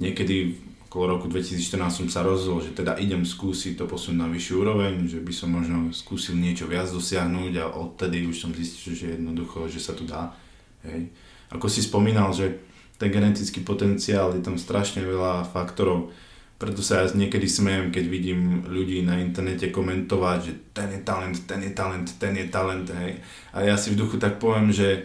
Niekedy 0.00 0.56
okolo 0.88 1.20
roku 1.20 1.28
2014 1.28 1.76
som 1.92 2.08
sa 2.08 2.24
rozhodol, 2.24 2.64
že 2.64 2.72
teda 2.72 2.96
idem 2.96 3.28
skúsiť 3.28 3.76
to 3.76 3.84
posunúť 3.84 4.24
na 4.24 4.28
vyššiu 4.32 4.54
úroveň, 4.56 5.04
že 5.04 5.20
by 5.20 5.32
som 5.36 5.52
možno 5.52 5.92
skúsil 5.92 6.32
niečo 6.40 6.64
viac 6.64 6.88
dosiahnuť 6.88 7.52
a 7.60 7.64
odtedy 7.76 8.24
už 8.24 8.40
som 8.40 8.56
zistil, 8.56 8.96
že 8.96 9.20
jednoducho, 9.20 9.68
že 9.68 9.84
sa 9.84 9.92
to 9.92 10.08
dá. 10.08 10.32
Hej. 10.88 11.12
Ako 11.52 11.68
si 11.68 11.84
spomínal, 11.84 12.32
že 12.32 12.56
ten 12.96 13.12
genetický 13.12 13.60
potenciál 13.60 14.32
je 14.32 14.40
tam 14.40 14.56
strašne 14.56 15.04
veľa 15.04 15.44
faktorov, 15.52 16.08
preto 16.56 16.80
sa 16.80 17.04
ja 17.04 17.12
niekedy 17.12 17.44
smejem, 17.44 17.92
keď 17.92 18.04
vidím 18.08 18.64
ľudí 18.64 19.04
na 19.04 19.20
internete 19.20 19.68
komentovať, 19.68 20.38
že 20.40 20.52
ten 20.72 20.88
je 20.92 21.00
talent, 21.04 21.36
ten 21.44 21.60
je 21.60 21.72
talent, 21.76 22.06
ten 22.16 22.32
je 22.32 22.46
talent, 22.48 22.86
hej. 22.88 23.20
A 23.52 23.64
ja 23.64 23.76
si 23.76 23.92
v 23.92 24.00
duchu 24.00 24.16
tak 24.16 24.40
poviem, 24.40 24.72
že 24.72 25.04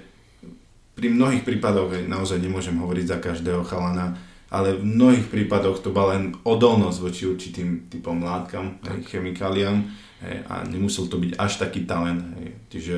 pri 0.96 1.12
mnohých 1.12 1.44
prípadoch, 1.44 1.92
hej, 1.92 2.08
naozaj 2.08 2.40
nemôžem 2.40 2.76
hovoriť 2.80 3.06
za 3.06 3.18
každého 3.20 3.68
chalana, 3.68 4.16
ale 4.52 4.76
v 4.76 4.84
mnohých 4.84 5.28
prípadoch 5.32 5.80
to 5.80 5.96
bola 5.96 6.20
len 6.20 6.36
odolnosť 6.44 7.00
voči 7.00 7.24
určitým 7.28 7.88
typom 7.88 8.20
látkam, 8.20 8.80
hej, 8.88 9.08
chemikáliám 9.08 9.80
hej, 10.28 10.38
a 10.48 10.64
nemusel 10.68 11.08
to 11.08 11.20
byť 11.20 11.40
až 11.40 11.64
taký 11.64 11.88
talent. 11.88 12.22
Hej. 12.40 12.48
Čiže 12.72 12.98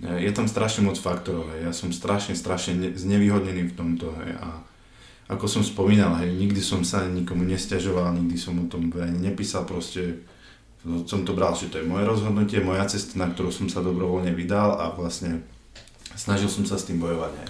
je 0.00 0.30
tam 0.32 0.48
strašne 0.48 0.84
moc 0.84 0.96
faktorov. 0.96 1.52
Hej. 1.52 1.60
Ja 1.68 1.72
som 1.76 1.92
strašne, 1.92 2.32
strašne 2.32 2.96
znevýhodnený 2.96 3.68
v 3.68 3.76
tomto. 3.76 4.16
Hej. 4.24 4.32
A 4.40 4.64
ako 5.30 5.46
som 5.46 5.62
spomínal, 5.62 6.18
hej, 6.18 6.34
nikdy 6.34 6.58
som 6.58 6.82
sa 6.82 7.06
nikomu 7.06 7.46
nestiažoval, 7.46 8.10
nikdy 8.18 8.34
som 8.34 8.58
o 8.58 8.66
tom 8.66 8.90
ani 8.98 9.30
nepísal, 9.30 9.62
proste 9.62 10.26
som 11.06 11.22
to 11.22 11.36
bral, 11.36 11.54
že 11.54 11.70
to 11.70 11.78
je 11.78 11.86
moje 11.86 12.08
rozhodnutie, 12.08 12.58
moja 12.64 12.82
cesta, 12.90 13.14
na 13.14 13.30
ktorú 13.30 13.54
som 13.54 13.70
sa 13.70 13.84
dobrovoľne 13.84 14.34
vydal 14.34 14.80
a 14.80 14.90
vlastne 14.90 15.44
snažil 16.18 16.50
som 16.50 16.66
sa 16.66 16.80
s 16.80 16.88
tým 16.88 16.98
bojovať. 16.98 17.32
Hej. 17.36 17.48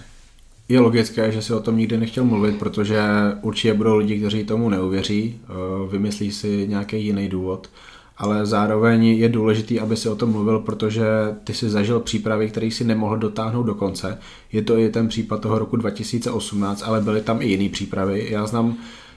Je 0.71 0.79
logické, 0.79 1.33
že 1.33 1.43
si 1.43 1.51
o 1.55 1.61
tom 1.61 1.79
nikdy 1.79 1.99
nechtěl 1.99 2.25
mluvit, 2.25 2.59
protože 2.59 3.03
určitě 3.43 3.75
budou 3.75 3.97
lidi, 3.97 4.19
kteří 4.19 4.45
tomu 4.45 4.69
neuvěří, 4.69 5.41
eh, 5.43 5.53
vymyslí 5.91 6.33
si 6.33 6.67
nějaký 6.69 7.05
jiný 7.05 7.29
důvod 7.29 7.71
ale 8.21 8.47
zároveň 8.47 9.05
je 9.05 9.29
důležitý, 9.29 9.81
aby 9.81 9.97
si 9.97 10.09
o 10.09 10.17
tom 10.17 10.31
mluvil, 10.31 10.59
protože 10.59 11.05
ty 11.45 11.55
si 11.55 11.71
zažil 11.71 12.01
přípravy, 12.01 12.49
které 12.51 12.71
si 12.71 12.85
nemohl 12.85 13.17
dotáhnout 13.17 13.63
do 13.63 13.75
konce. 13.75 14.19
Je 14.53 14.63
to 14.63 14.79
i 14.79 14.91
ten 14.91 15.09
případ 15.09 15.41
toho 15.41 15.59
roku 15.59 15.77
2018, 15.77 16.83
ale 16.83 17.01
byly 17.01 17.21
tam 17.21 17.43
i 17.43 17.47
jiné 17.47 17.69
přípravy. 17.69 18.27
Já 18.31 18.47
znám, 18.47 18.77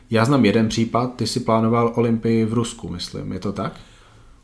já 0.09 0.25
znám 0.25 0.45
jeden 0.45 0.67
případ, 0.67 1.15
ty 1.15 1.27
si 1.27 1.39
plánoval 1.39 1.91
Olympii 1.95 2.45
v 2.45 2.53
Rusku, 2.53 2.89
myslím, 2.89 3.31
je 3.31 3.39
to 3.39 3.51
tak? 3.51 3.73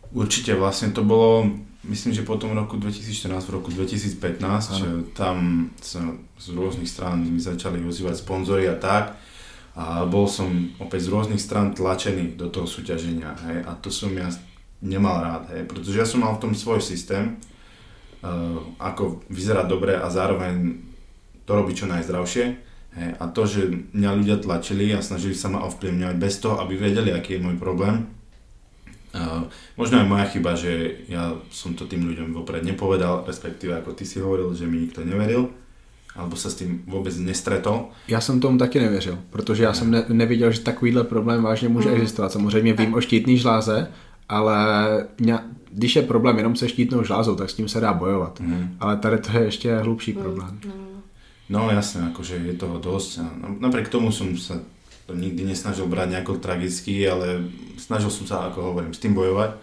Určite, 0.10 0.58
vlastne 0.58 0.90
to 0.90 1.06
bolo, 1.06 1.46
myslím, 1.86 2.18
že 2.18 2.26
po 2.26 2.36
tom 2.36 2.52
roku 2.52 2.76
2014, 2.82 3.46
v 3.46 3.54
roku 3.62 3.70
2015, 3.72 4.74
že 4.74 4.88
tam 5.14 5.70
sa 5.80 6.02
z 6.36 6.52
rôznych 6.52 6.90
strán 6.90 7.22
mi 7.22 7.40
začali 7.40 7.80
ozývať 7.86 8.26
sponzory 8.26 8.68
a 8.68 8.76
tak. 8.76 9.16
A 9.78 10.04
bol 10.10 10.26
som 10.26 10.50
opäť 10.82 11.08
z 11.08 11.14
rôznych 11.14 11.40
stran 11.40 11.78
tlačený 11.78 12.36
do 12.36 12.50
toho 12.50 12.66
súťaženia. 12.66 13.38
Hej, 13.48 13.58
a 13.70 13.72
to 13.78 13.94
som 13.94 14.12
ja 14.18 14.28
nemal 14.82 15.24
rád, 15.24 15.44
hej, 15.52 15.68
pretože 15.68 16.00
ja 16.00 16.08
som 16.08 16.24
mal 16.24 16.36
v 16.36 16.44
tom 16.48 16.54
svoj 16.56 16.80
systém, 16.80 17.36
uh, 18.24 18.64
ako 18.80 19.24
vyzerať 19.28 19.66
dobre 19.68 19.94
a 20.00 20.08
zároveň 20.08 20.80
to 21.44 21.52
robiť 21.52 21.76
čo 21.84 21.88
najzdravšie. 21.92 22.46
Hej, 22.90 23.10
a 23.22 23.24
to, 23.30 23.42
že 23.46 23.62
mňa 23.94 24.12
ľudia 24.18 24.38
tlačili 24.42 24.90
a 24.96 25.04
snažili 25.04 25.38
sa 25.38 25.52
ma 25.52 25.62
ovplyvňovať 25.68 26.16
bez 26.18 26.42
toho, 26.42 26.58
aby 26.58 26.74
vedeli, 26.80 27.14
aký 27.14 27.38
je 27.38 27.46
môj 27.46 27.56
problém, 27.60 28.08
uh, 29.14 29.46
možno 29.76 30.00
aj 30.00 30.08
moja 30.08 30.26
chyba, 30.32 30.56
že 30.56 31.04
ja 31.12 31.36
som 31.52 31.76
to 31.76 31.86
tým 31.86 32.08
ľuďom 32.08 32.34
vopred 32.34 32.64
nepovedal, 32.64 33.28
respektíve 33.28 33.78
ako 33.78 33.94
ty 33.94 34.08
si 34.08 34.24
hovoril, 34.24 34.56
že 34.56 34.66
mi 34.66 34.88
nikto 34.88 35.04
neveril 35.04 35.52
alebo 36.20 36.36
sa 36.36 36.50
s 36.50 36.60
tým 36.60 36.84
vôbec 36.84 37.14
nestretol. 37.16 37.96
Já 38.08 38.22
jsem 38.22 38.40
tomu 38.40 38.58
taky 38.58 38.80
nevěřil, 38.80 39.20
protože 39.30 39.64
já 39.64 39.70
ne. 39.70 39.76
jsem 39.76 39.92
ne, 39.92 40.06
neviděl, 40.10 40.52
že 40.52 40.60
takovýhle 40.60 41.04
problém 41.04 41.44
vážně 41.44 41.70
může 41.70 41.90
mm. 41.90 41.96
existovat. 41.96 42.32
Samozřejmě 42.32 42.74
vím 42.74 42.94
o 42.94 43.02
štítný 43.02 43.38
žláze, 43.38 43.88
ale 44.30 44.58
mě, 45.20 45.40
když 45.72 45.96
je 45.96 46.02
problém 46.02 46.38
jenom 46.38 46.56
se 46.56 46.70
štítnou 46.70 47.04
žlázou, 47.04 47.36
tak 47.36 47.50
s 47.50 47.54
tím 47.54 47.70
se 47.70 47.80
dá 47.80 47.94
bojovat. 47.94 48.40
Mm. 48.40 48.78
Ale 48.80 48.98
tady 48.98 49.18
to 49.18 49.38
je 49.38 49.44
ještě 49.44 49.78
hlubší 49.78 50.14
mm. 50.14 50.22
problém. 50.22 50.60
No, 50.66 50.74
no 51.50 51.72
jasne, 51.72 52.14
akože 52.14 52.36
je 52.36 52.54
toho 52.54 52.78
dosť. 52.78 53.26
Napriek 53.60 53.90
tomu 53.90 54.14
som 54.14 54.38
sa 54.38 54.62
to 55.10 55.18
nikdy 55.18 55.42
nesnažil 55.42 55.90
brať 55.90 56.14
nejako 56.14 56.38
tragicky, 56.38 57.10
ale 57.10 57.50
snažil 57.82 58.14
som 58.14 58.30
sa, 58.30 58.46
ako 58.54 58.62
hovorím, 58.62 58.94
s 58.94 59.02
tým 59.02 59.18
bojovať. 59.18 59.58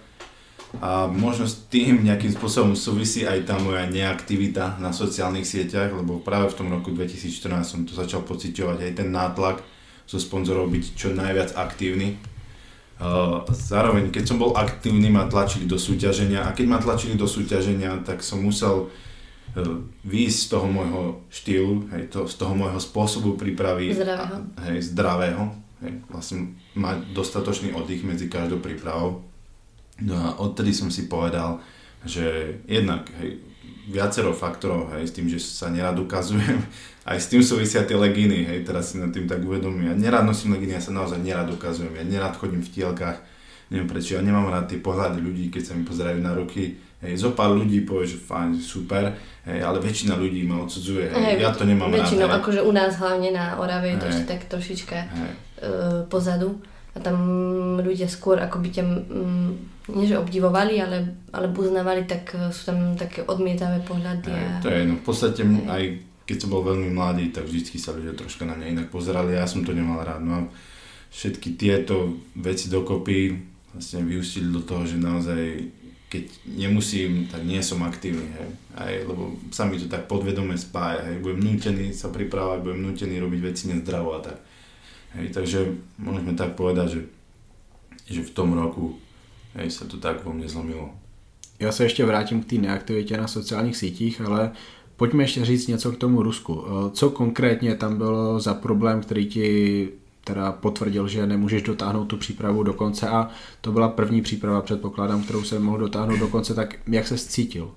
A 0.83 1.07
možno 1.07 1.47
s 1.47 1.63
tým 1.71 2.03
nejakým 2.03 2.35
spôsobom 2.35 2.75
súvisí 2.75 3.23
aj 3.23 3.47
tá 3.47 3.55
moja 3.63 3.87
neaktivita 3.87 4.83
na 4.83 4.91
sociálnych 4.91 5.47
sieťach, 5.47 5.95
lebo 5.95 6.19
práve 6.19 6.51
v 6.51 6.59
tom 6.59 6.69
roku 6.75 6.91
2014 6.91 7.63
som 7.63 7.81
to 7.87 7.95
začal 7.95 8.27
pociťovať 8.27 8.91
aj 8.91 8.93
ten 8.99 9.09
nátlak 9.15 9.63
zo 10.11 10.19
sponzorov 10.19 10.75
byť 10.75 10.85
čo 10.99 11.15
najviac 11.15 11.55
aktívny 11.55 12.19
zároveň, 13.53 14.09
keď 14.09 14.25
som 14.25 14.41
bol 14.41 14.57
aktívny, 14.57 15.13
ma 15.13 15.29
tlačili 15.29 15.69
do 15.69 15.77
súťaženia 15.77 16.49
a 16.49 16.55
keď 16.57 16.67
ma 16.67 16.79
tlačili 16.81 17.13
do 17.13 17.29
súťaženia, 17.29 18.01
tak 18.01 18.25
som 18.25 18.41
musel 18.41 18.89
e, 19.53 19.85
výjsť 20.09 20.39
z 20.41 20.49
toho 20.49 20.67
môjho 20.67 21.03
štýlu, 21.29 21.93
hej, 21.93 22.09
to, 22.09 22.25
z 22.25 22.35
toho 22.41 22.57
môjho 22.57 22.81
spôsobu 22.81 23.37
prípravy 23.37 23.93
zdravého, 23.93 24.49
a, 24.57 24.61
hej, 24.73 24.79
zdravého 24.81 25.43
hej, 25.85 25.93
vlastne 26.09 26.57
mať 26.73 27.13
dostatočný 27.13 27.77
oddych 27.77 28.01
medzi 28.01 28.33
každou 28.33 28.65
prípravou. 28.65 29.21
No 30.01 30.17
a 30.17 30.29
odtedy 30.41 30.73
som 30.73 30.89
si 30.89 31.05
povedal, 31.05 31.61
že 32.01 32.59
jednak 32.65 33.13
hej, 33.21 33.45
viacero 33.93 34.33
faktorov, 34.33 34.89
hej, 34.97 35.05
s 35.05 35.13
tým, 35.13 35.29
že 35.29 35.37
sa 35.37 35.69
nerad 35.69 36.01
ukazujem, 36.01 36.65
aj 37.07 37.19
s 37.23 37.31
tým 37.31 37.43
súvisia 37.43 37.87
tie 37.87 37.95
legíny, 37.95 38.51
hej, 38.51 38.67
teraz 38.67 38.91
si 38.91 38.99
nad 38.99 39.15
tým 39.15 39.31
tak 39.31 39.39
uvedomím. 39.39 39.87
Ja 39.87 39.95
nerad 39.95 40.27
nosím 40.27 40.59
legíny, 40.59 40.75
ja 40.75 40.83
sa 40.83 40.91
naozaj 40.91 41.23
nerad 41.23 41.47
ukazujem, 41.47 41.95
ja 41.95 42.03
nerad 42.03 42.35
chodím 42.35 42.67
v 42.67 42.73
tielkach, 42.75 43.23
neviem 43.71 43.87
prečo, 43.87 44.19
ja 44.19 44.23
nemám 44.27 44.51
rád 44.51 44.67
tie 44.75 44.83
pohľady 44.83 45.23
ľudí, 45.23 45.55
keď 45.55 45.63
sa 45.71 45.73
mi 45.79 45.87
pozerajú 45.87 46.19
na 46.19 46.35
ruky, 46.35 46.75
hej, 47.07 47.15
zo 47.15 47.31
pár 47.31 47.55
ľudí 47.55 47.87
povie, 47.87 48.11
že 48.11 48.19
fajn, 48.19 48.59
super, 48.59 49.15
hej, 49.47 49.59
ale 49.63 49.79
väčšina 49.79 50.19
ľudí 50.19 50.43
ma 50.51 50.67
odsudzuje, 50.67 51.15
hej, 51.15 51.39
hej 51.39 51.47
ja 51.47 51.55
to 51.55 51.63
nemám 51.63 51.95
väčšinou, 51.95 52.27
rád. 52.27 52.43
Väčšinou, 52.43 52.43
akože 52.43 52.61
u 52.67 52.73
nás 52.75 52.93
hlavne 52.99 53.31
na 53.31 53.55
Orave 53.63 53.95
je 53.95 53.99
to 54.03 54.09
tak 54.27 54.51
trošička 54.51 54.99
hej. 54.99 55.33
Uh, 55.57 56.03
pozadu 56.11 56.59
a 56.93 56.99
tam 56.99 57.17
ľudia 57.87 58.11
skôr 58.11 58.43
ako 58.43 58.59
by 58.59 58.69
ťa, 58.75 58.83
mm, 58.83 59.51
nie 59.95 60.11
že 60.11 60.19
obdivovali, 60.19 60.75
ale, 60.83 61.15
ale 61.31 61.47
uznávali, 61.55 62.03
tak 62.03 62.35
sú 62.51 62.75
tam 62.75 62.99
také 62.99 63.23
odmietavé 63.23 63.79
pohľady. 63.87 64.27
Hej, 64.27 64.43
a... 64.43 64.55
To 64.59 64.69
je, 64.75 64.81
no 64.91 64.95
v 64.99 65.05
podstate 65.07 65.47
hej. 65.47 65.71
aj 65.71 65.83
keď 66.27 66.37
som 66.43 66.51
bol 66.51 66.67
veľmi 66.67 66.91
mladý, 66.91 67.31
tak 67.31 67.47
vždy 67.47 67.79
sa 67.79 67.95
ľudia 67.95 68.19
troška 68.19 68.43
na 68.43 68.59
mňa 68.59 68.67
inak 68.75 68.89
pozerali 68.91 69.39
ja 69.39 69.47
som 69.47 69.63
to 69.63 69.71
nemal 69.71 70.03
rád. 70.03 70.27
No 70.27 70.33
a 70.35 70.43
všetky 71.15 71.55
tieto 71.55 72.19
veci 72.35 72.67
dokopy 72.67 73.39
vlastne 73.71 74.03
vyústili 74.03 74.51
do 74.51 74.61
toho, 74.61 74.83
že 74.83 74.99
naozaj 74.99 75.71
keď 76.07 76.25
nemusím, 76.47 77.27
tak 77.27 77.43
nie 77.43 77.59
som 77.63 77.83
aktívny, 77.83 78.31
hej. 78.31 78.51
Aj, 78.79 78.95
lebo 79.03 79.35
sa 79.51 79.67
mi 79.67 79.75
to 79.75 79.91
tak 79.91 80.07
podvedome 80.07 80.55
spája, 80.55 81.03
hej. 81.03 81.19
Budem 81.19 81.43
nútený 81.43 81.91
sa 81.91 82.15
pripravať, 82.15 82.63
budem 82.63 82.83
nútený 82.87 83.19
robiť 83.19 83.41
veci 83.43 83.63
nezdravo 83.75 84.15
a 84.15 84.21
tak. 84.23 84.39
Hej, 85.19 85.35
takže 85.35 85.59
môžeme 85.99 86.39
tak 86.39 86.55
povedať, 86.55 86.89
že, 86.95 87.01
že 88.07 88.21
v 88.23 88.35
tom 88.35 88.55
roku 88.55 89.03
hej, 89.59 89.67
sa 89.71 89.83
to 89.91 89.99
tak 89.99 90.23
vo 90.23 90.31
mne 90.31 90.47
zlomilo. 90.47 90.95
Já 91.59 91.73
se 91.73 91.85
ještě 91.85 92.05
vrátím 92.05 92.43
k 92.43 92.45
té 92.45 92.57
neaktivitě 92.57 93.17
na 93.17 93.29
sociálních 93.29 93.77
sítích, 93.77 94.21
ale 94.21 94.53
pojďme 94.97 95.25
ještě 95.25 95.45
říct 95.45 95.67
něco 95.67 95.93
k 95.93 95.97
tomu 95.97 96.23
Rusku. 96.23 96.65
Eh, 96.67 96.91
co 96.91 97.11
konkrétně 97.11 97.75
tam 97.75 97.99
bylo 97.99 98.41
za 98.41 98.55
problém, 98.55 99.01
který 99.01 99.27
ti 99.27 99.89
teda 100.25 100.53
potvrdil, 100.53 101.09
že 101.09 101.27
nemůžeš 101.27 101.63
dotáhnout 101.63 102.05
tu 102.05 102.17
přípravu 102.17 102.63
do 102.63 102.75
konce 102.75 103.09
a 103.09 103.31
to 103.61 103.73
byla 103.73 103.89
první 103.89 104.23
příprava, 104.23 104.61
předpokládám, 104.61 105.23
kterou 105.23 105.45
se 105.45 105.59
mohl 105.59 105.79
dotáhnout 105.79 106.19
do 106.19 106.29
konce, 106.29 106.55
tak 106.55 106.75
jak 106.87 107.07
se 107.07 107.19
cítil? 107.19 107.71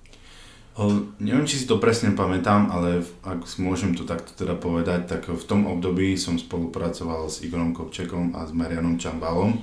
O, 0.80 1.12
neviem, 1.20 1.44
či 1.44 1.60
si 1.60 1.68
to 1.68 1.76
presne 1.76 2.16
pamätám, 2.16 2.72
ale 2.72 3.04
ak 3.28 3.44
môžem 3.60 3.92
to 4.00 4.08
takto 4.08 4.32
teda 4.32 4.56
povedať, 4.56 5.12
tak 5.12 5.28
v 5.28 5.44
tom 5.44 5.68
období 5.68 6.16
som 6.16 6.40
spolupracoval 6.40 7.28
s 7.28 7.44
Igorom 7.44 7.76
Kopčekom 7.76 8.32
a 8.32 8.48
s 8.48 8.56
Marianom 8.56 8.96
Čambalom. 8.96 9.60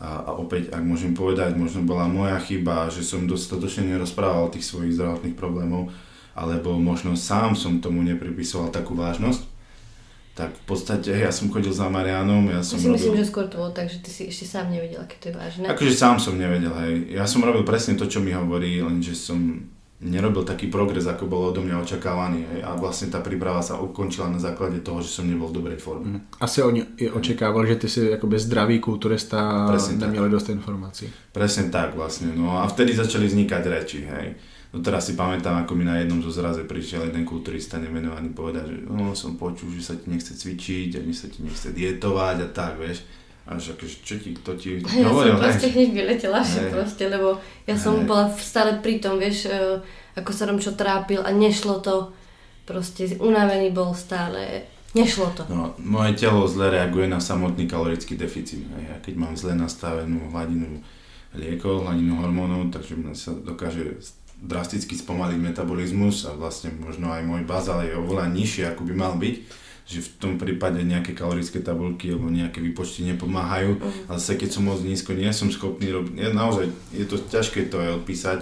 A, 0.00 0.24
a 0.24 0.30
opäť, 0.40 0.72
ak 0.72 0.80
môžem 0.80 1.12
povedať, 1.12 1.60
možno 1.60 1.84
bola 1.84 2.08
moja 2.08 2.40
chyba, 2.40 2.88
že 2.88 3.04
som 3.04 3.28
dostatočne 3.28 3.92
nerozprával 3.92 4.48
o 4.48 4.52
tých 4.56 4.64
svojich 4.64 4.96
zdravotných 4.96 5.36
problémov, 5.36 5.92
alebo 6.40 6.80
možno 6.80 7.12
sám 7.20 7.52
som 7.52 7.84
tomu 7.84 8.00
nepripisoval 8.00 8.72
takú 8.72 8.96
vážnosť 8.96 9.60
tak 10.40 10.56
v 10.56 10.64
podstate 10.64 11.12
ja 11.12 11.28
som 11.28 11.52
chodil 11.52 11.68
za 11.68 11.92
Marianom, 11.92 12.48
ja 12.48 12.64
som 12.64 12.80
si 12.80 12.88
robil... 12.88 12.96
myslím, 12.96 13.16
že 13.20 13.28
skôr 13.28 13.44
to 13.52 13.60
bolo 13.60 13.76
tak, 13.76 13.92
že 13.92 14.00
ty 14.00 14.08
si 14.08 14.22
ešte 14.32 14.48
sám 14.48 14.72
nevedel, 14.72 15.02
aké 15.04 15.20
to 15.20 15.28
je 15.28 15.34
vážne. 15.36 15.68
Akože 15.68 15.92
sám 15.92 16.16
som 16.16 16.40
nevedel, 16.40 16.72
hej. 16.86 17.12
Ja 17.12 17.28
som 17.28 17.44
robil 17.44 17.60
presne 17.60 17.98
to, 18.00 18.08
čo 18.08 18.24
mi 18.24 18.32
hovorí, 18.32 18.80
lenže 18.80 19.12
som 19.12 19.68
nerobil 20.00 20.48
taký 20.48 20.72
progres, 20.72 21.04
ako 21.04 21.28
bolo 21.28 21.52
odo 21.52 21.60
mňa 21.60 21.76
očakávaný. 21.84 22.40
Hej. 22.56 22.60
A 22.64 22.72
vlastne 22.72 23.12
tá 23.12 23.20
príprava 23.20 23.60
sa 23.60 23.76
ukončila 23.76 24.32
na 24.32 24.40
základe 24.40 24.80
toho, 24.80 25.04
že 25.04 25.12
som 25.12 25.28
nebol 25.28 25.52
v 25.52 25.60
dobrej 25.60 25.76
forme. 25.76 26.08
Mm. 26.08 26.20
Asi 26.40 26.64
oni 26.64 26.88
očakával, 27.12 27.68
že 27.68 27.76
ty 27.76 27.86
si 27.92 28.00
akoby 28.08 28.40
zdravý 28.40 28.80
kulturista 28.80 29.68
a 29.68 29.76
neměli 29.76 30.32
dost 30.32 30.48
informácií. 30.48 31.12
Presne 31.36 31.68
tak 31.68 31.92
vlastne. 31.92 32.32
No 32.32 32.64
a 32.64 32.64
vtedy 32.64 32.96
začali 32.96 33.28
vznikať 33.28 33.62
reči, 33.68 34.00
hej. 34.08 34.40
No 34.70 34.78
teraz 34.78 35.10
si 35.10 35.18
pamätám, 35.18 35.66
ako 35.66 35.74
mi 35.74 35.82
na 35.82 35.98
jednom 35.98 36.22
zo 36.22 36.30
zraze 36.30 36.62
prišiel 36.62 37.10
jeden 37.10 37.26
kulturista 37.26 37.82
nemenovaný 37.82 38.30
povedať, 38.30 38.70
že 38.70 38.78
no, 38.86 39.18
som 39.18 39.34
počul, 39.34 39.74
že 39.74 39.82
sa 39.82 39.94
ti 39.98 40.06
nechce 40.06 40.30
cvičiť, 40.30 40.94
ani 40.94 41.10
sa 41.10 41.26
ti 41.26 41.42
nechce 41.42 41.74
dietovať 41.74 42.36
a 42.46 42.48
tak, 42.54 42.78
vieš. 42.78 43.02
A 43.50 43.58
že 43.58 43.74
akože, 43.74 43.96
čo 44.06 44.14
ti, 44.22 44.30
kto 44.30 44.54
ti 44.54 44.78
ja 45.02 45.10
hovoril, 45.10 45.34
som 45.34 45.42
proste 45.42 45.74
hneď 45.74 45.90
vyletela, 45.90 46.38
že 46.46 46.70
proste, 46.70 47.10
lebo 47.10 47.42
ja 47.66 47.74
som 47.74 47.98
hej. 47.98 48.06
bola 48.06 48.30
stále 48.38 48.78
pri 48.78 49.02
tom, 49.02 49.18
vieš, 49.18 49.50
e, 49.50 49.82
ako 50.14 50.30
sa 50.30 50.46
čo 50.54 50.78
trápil 50.78 51.18
a 51.18 51.34
nešlo 51.34 51.82
to, 51.82 52.14
proste 52.62 53.18
unavený 53.18 53.74
bol 53.74 53.90
stále, 53.90 54.70
nešlo 54.94 55.34
to. 55.34 55.42
No, 55.50 55.74
moje 55.82 56.14
telo 56.14 56.46
zle 56.46 56.70
reaguje 56.70 57.10
na 57.10 57.18
samotný 57.18 57.66
kalorický 57.66 58.14
deficit. 58.14 58.62
Ja 58.70 59.02
keď 59.02 59.18
mám 59.18 59.34
zle 59.34 59.58
nastavenú 59.58 60.30
hladinu 60.30 60.78
liekov, 61.34 61.90
hladinu 61.90 62.22
hormónov, 62.22 62.70
takže 62.70 62.94
sa 63.18 63.34
dokáže 63.34 63.98
drasticky 64.40 64.96
spomaliť 64.96 65.38
metabolizmus 65.38 66.24
a 66.24 66.32
vlastne 66.32 66.72
možno 66.80 67.12
aj 67.12 67.22
môj 67.28 67.44
bazál 67.44 67.84
je 67.84 67.92
oveľa 67.92 68.32
nižší, 68.32 68.64
ako 68.64 68.88
by 68.88 68.94
mal 68.96 69.14
byť, 69.20 69.34
že 69.84 70.00
v 70.00 70.10
tom 70.16 70.32
prípade 70.40 70.80
nejaké 70.80 71.12
kalorické 71.12 71.60
tabulky 71.60 72.14
alebo 72.14 72.32
nejaké 72.32 72.64
výpočty 72.64 73.04
nepomáhajú, 73.04 73.76
mm. 73.76 74.08
ale 74.08 74.16
zase 74.16 74.40
keď 74.40 74.50
som 74.56 74.64
moc 74.64 74.80
nízko, 74.80 75.12
nie 75.12 75.28
som 75.36 75.52
schopný 75.52 75.92
robiť, 75.92 76.14
je, 76.16 76.28
naozaj 76.32 76.66
je 76.94 77.04
to 77.04 77.20
ťažké 77.20 77.68
to 77.68 77.76
aj 77.82 77.90
odpísať. 78.00 78.40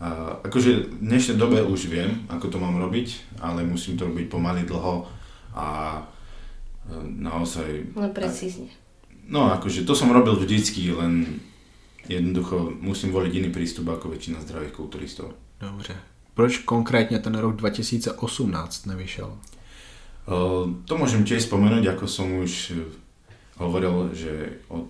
A, 0.00 0.40
akože 0.42 0.90
v 0.90 1.04
dnešnej 1.04 1.36
dobe 1.38 1.62
už 1.62 1.86
viem, 1.86 2.24
ako 2.32 2.50
to 2.50 2.58
mám 2.58 2.80
robiť, 2.80 3.38
ale 3.38 3.62
musím 3.62 4.00
to 4.00 4.08
robiť 4.08 4.26
pomaly 4.32 4.66
dlho 4.66 5.06
a 5.54 6.00
e, 6.88 6.96
naozaj... 7.06 7.94
No 7.94 8.08
precízne. 8.10 8.72
No 9.30 9.46
akože 9.52 9.86
to 9.86 9.94
som 9.94 10.10
robil 10.10 10.34
vždycky, 10.34 10.90
len 10.90 11.38
Jednoducho 12.10 12.74
musím 12.82 13.14
voliť 13.14 13.32
iný 13.38 13.54
prístup 13.54 13.86
ako 13.86 14.10
väčšina 14.10 14.42
zdravých 14.42 14.74
kulturistov. 14.74 15.30
Dobře. 15.60 15.94
Proč 16.34 16.58
konkrétně 16.58 17.18
ten 17.18 17.34
rok 17.34 17.56
2018 17.56 18.86
nevyšel? 18.86 19.30
To 20.84 20.94
môžem 20.94 21.26
tiež 21.26 21.50
spomenúť, 21.50 21.90
ako 21.90 22.06
som 22.06 22.30
už 22.38 22.70
e, 22.70 22.74
hovoril, 23.58 24.14
že 24.14 24.62
od 24.70 24.86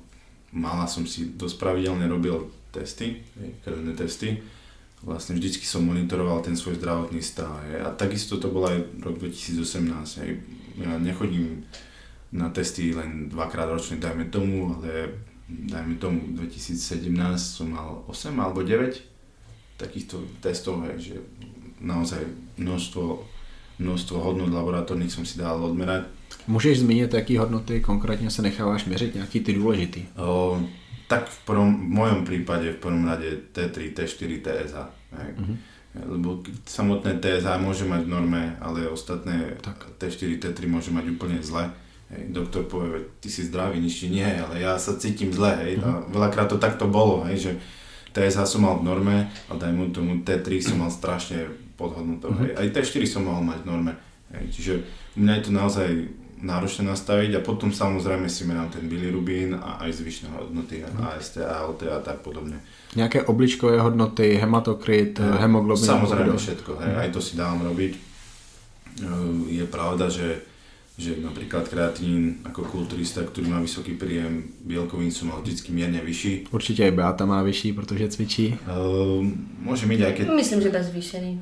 mala 0.53 0.87
som 0.87 1.07
si 1.07 1.33
dosť 1.33 1.57
pravidelne 1.57 2.05
robil 2.11 2.51
testy, 2.75 3.23
krvné 3.65 3.95
testy. 3.95 4.43
Vlastne 5.01 5.39
vždycky 5.39 5.65
som 5.65 5.87
monitoroval 5.87 6.45
ten 6.45 6.61
svoj 6.61 6.77
zdravotný 6.77 7.25
stav. 7.25 7.57
A 7.81 7.89
takisto 7.97 8.37
to 8.37 8.53
bol 8.53 8.69
aj 8.69 8.85
rok 9.01 9.17
2018. 9.17 10.77
Ja 10.77 11.01
nechodím 11.01 11.65
na 12.37 12.53
testy 12.53 12.93
len 12.93 13.33
dvakrát 13.33 13.71
ročne, 13.71 13.97
dajme 13.97 14.29
tomu, 14.29 14.77
ale 14.77 15.09
dajme 15.51 15.95
tomu 15.99 16.21
2017 16.37 17.11
som 17.39 17.71
mal 17.71 18.05
8 18.07 18.41
alebo 18.41 18.63
9 18.63 19.11
takýchto 19.81 20.21
testov, 20.45 20.85
hej, 20.85 20.97
že 21.01 21.17
naozaj 21.81 22.21
množstvo, 22.61 23.25
množstvo 23.81 24.17
hodnot 24.21 24.53
laboratórnych 24.53 25.09
som 25.09 25.25
si 25.25 25.41
dal 25.41 25.57
odmerať. 25.57 26.05
Můžeš 26.47 26.79
zmínit, 26.79 27.15
jaký 27.15 27.37
hodnoty 27.37 27.81
konkrétně 27.81 28.31
se 28.31 28.43
necháváš 28.43 28.85
měřit, 28.85 29.15
nějaký 29.15 29.41
ty 29.41 29.53
důležitý? 29.53 30.05
O, 30.17 30.63
tak 31.09 31.29
v, 31.29 31.39
prvom, 31.45 31.75
v 31.75 31.89
mojom 31.89 32.25
prípade 32.25 32.73
v 32.73 32.77
prvom 32.77 33.07
rade 33.07 33.51
T3, 33.53 33.95
T4, 33.95 34.41
TSH. 34.41 34.77
Hej. 35.13 35.31
Mm-hmm. 35.35 35.57
Lebo 36.07 36.39
samotné 36.71 37.19
TSH 37.19 37.59
môže 37.59 37.83
mať 37.83 38.07
v 38.07 38.13
norme, 38.15 38.43
ale 38.63 38.87
ostatné 38.87 39.59
tak. 39.59 39.91
T4, 39.99 40.39
T3 40.39 40.71
môže 40.71 40.95
mať 40.95 41.11
úplne 41.11 41.43
zle 41.43 41.75
Hej, 42.11 42.35
doktor 42.35 42.67
povie, 42.67 43.07
ty 43.23 43.31
si 43.31 43.47
zdravý, 43.47 43.79
nič 43.79 44.03
ti 44.03 44.09
nie, 44.11 44.27
ale 44.27 44.59
ja 44.59 44.75
sa 44.83 44.99
cítim 44.99 45.31
zle, 45.31 45.55
hej. 45.63 45.73
A 45.79 46.03
mhm. 46.03 46.11
veľakrát 46.11 46.51
to 46.51 46.59
takto 46.59 46.91
bolo, 46.91 47.23
hej, 47.31 47.39
že 47.39 47.53
TSH 48.11 48.59
som 48.59 48.67
mal 48.67 48.83
v 48.83 48.87
norme, 48.91 49.17
a 49.31 49.53
daj 49.55 49.71
mu 49.71 49.95
tomu 49.95 50.27
T3 50.27 50.59
som 50.59 50.83
mal 50.83 50.91
strašne 50.91 51.47
podhodnotou, 51.79 52.35
hej. 52.43 52.59
Aj 52.59 52.67
T4 52.67 53.07
som 53.07 53.23
mal 53.23 53.39
mať 53.47 53.63
v 53.63 53.67
norme, 53.71 53.93
hej. 54.35 54.45
Čiže 54.51 54.73
u 55.15 55.19
mňa 55.23 55.33
je 55.39 55.43
to 55.47 55.53
naozaj 55.55 55.89
náročné 56.41 56.89
nastaviť 56.89 57.37
a 57.37 57.45
potom 57.45 57.69
samozrejme 57.69 58.27
si 58.27 58.49
merám 58.49 58.73
ten 58.73 58.89
bilirubín 58.89 59.55
a 59.55 59.85
aj 59.85 60.01
zvyšné 60.01 60.33
hodnoty, 60.33 60.81
AST, 60.83 61.45
ALT 61.45 61.85
a 61.85 62.01
tak 62.01 62.25
podobne. 62.25 62.59
Nejaké 62.97 63.29
obličkové 63.29 63.79
hodnoty, 63.79 64.41
hematokrit, 64.41 65.21
hemoglobin? 65.21 65.85
Samozrejme 65.85 66.35
všetko, 66.35 66.81
hej, 66.81 66.93
aj 67.07 67.09
to 67.15 67.21
si 67.23 67.39
dám 67.39 67.63
robiť. 67.63 67.93
Je 69.47 69.65
pravda, 69.69 70.11
že 70.11 70.50
že 71.01 71.17
napríklad 71.17 71.65
kreatín 71.65 72.45
ako 72.45 72.69
kulturista, 72.69 73.25
ktorý 73.25 73.49
má 73.49 73.59
vysoký 73.65 73.97
príjem 73.97 74.53
bielkovín 74.61 75.09
som 75.09 75.33
mal 75.33 75.41
vždycky 75.41 75.73
mierne 75.73 76.05
vyšší. 76.05 76.53
Určite 76.53 76.85
aj 76.85 76.93
Beata 76.93 77.25
má 77.25 77.41
vyšší, 77.41 77.73
protože 77.73 78.13
cvičí. 78.13 78.61
Uh, 78.69 79.25
môže 79.65 79.89
byť 79.89 80.01
aj 80.05 80.13
keď... 80.13 80.25
Myslím, 80.37 80.61
že 80.61 80.69
bez 80.69 80.85
zvýšený. 80.93 81.33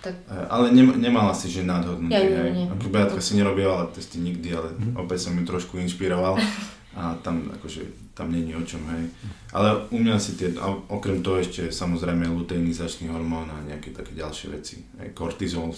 Tak... 0.00 0.14
Uh, 0.24 0.48
ale 0.48 0.72
ne, 0.72 0.88
nemala 0.96 1.36
si, 1.36 1.52
že 1.52 1.60
nadhodnutý, 1.60 2.16
ja. 2.16 2.48
Nie, 2.48 2.64
nie. 2.64 2.66
Ako 2.72 2.88
Beatka 2.88 3.20
si 3.20 3.36
nerobila 3.36 3.92
testy 3.92 4.24
nikdy, 4.24 4.56
ale 4.56 4.72
mm-hmm. 4.72 4.96
opäť 4.96 5.28
som 5.28 5.36
ju 5.36 5.44
trošku 5.44 5.76
inšpiroval. 5.84 6.40
a 6.94 7.18
tam 7.20 7.50
akože 7.50 8.14
tam 8.14 8.30
není 8.30 8.54
o 8.54 8.62
čom, 8.62 8.86
hej. 8.94 9.10
Ale 9.50 9.90
u 9.90 9.98
mňa 9.98 10.16
si 10.22 10.38
tie, 10.38 10.54
okrem 10.86 11.18
toho 11.26 11.42
ešte 11.42 11.74
samozrejme 11.74 12.30
luteinizačný 12.30 13.10
hormón 13.10 13.50
a 13.50 13.58
nejaké 13.66 13.90
také 13.90 14.14
ďalšie 14.14 14.46
veci. 14.54 14.86
Hej, 15.02 15.10
kortizol, 15.10 15.74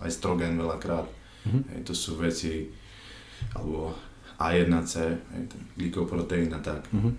aj 0.00 0.10
strogen 0.10 0.56
veľakrát 0.56 1.04
Mm-hmm. 1.44 1.62
Hej, 1.70 1.80
to 1.84 1.94
sú 1.94 2.16
veci, 2.16 2.68
alebo 3.52 3.92
A1C, 4.40 4.94
hej, 5.12 5.44
ten 5.48 5.62
a 6.50 6.60
tak. 6.60 6.88
Mm-hmm. 6.90 7.14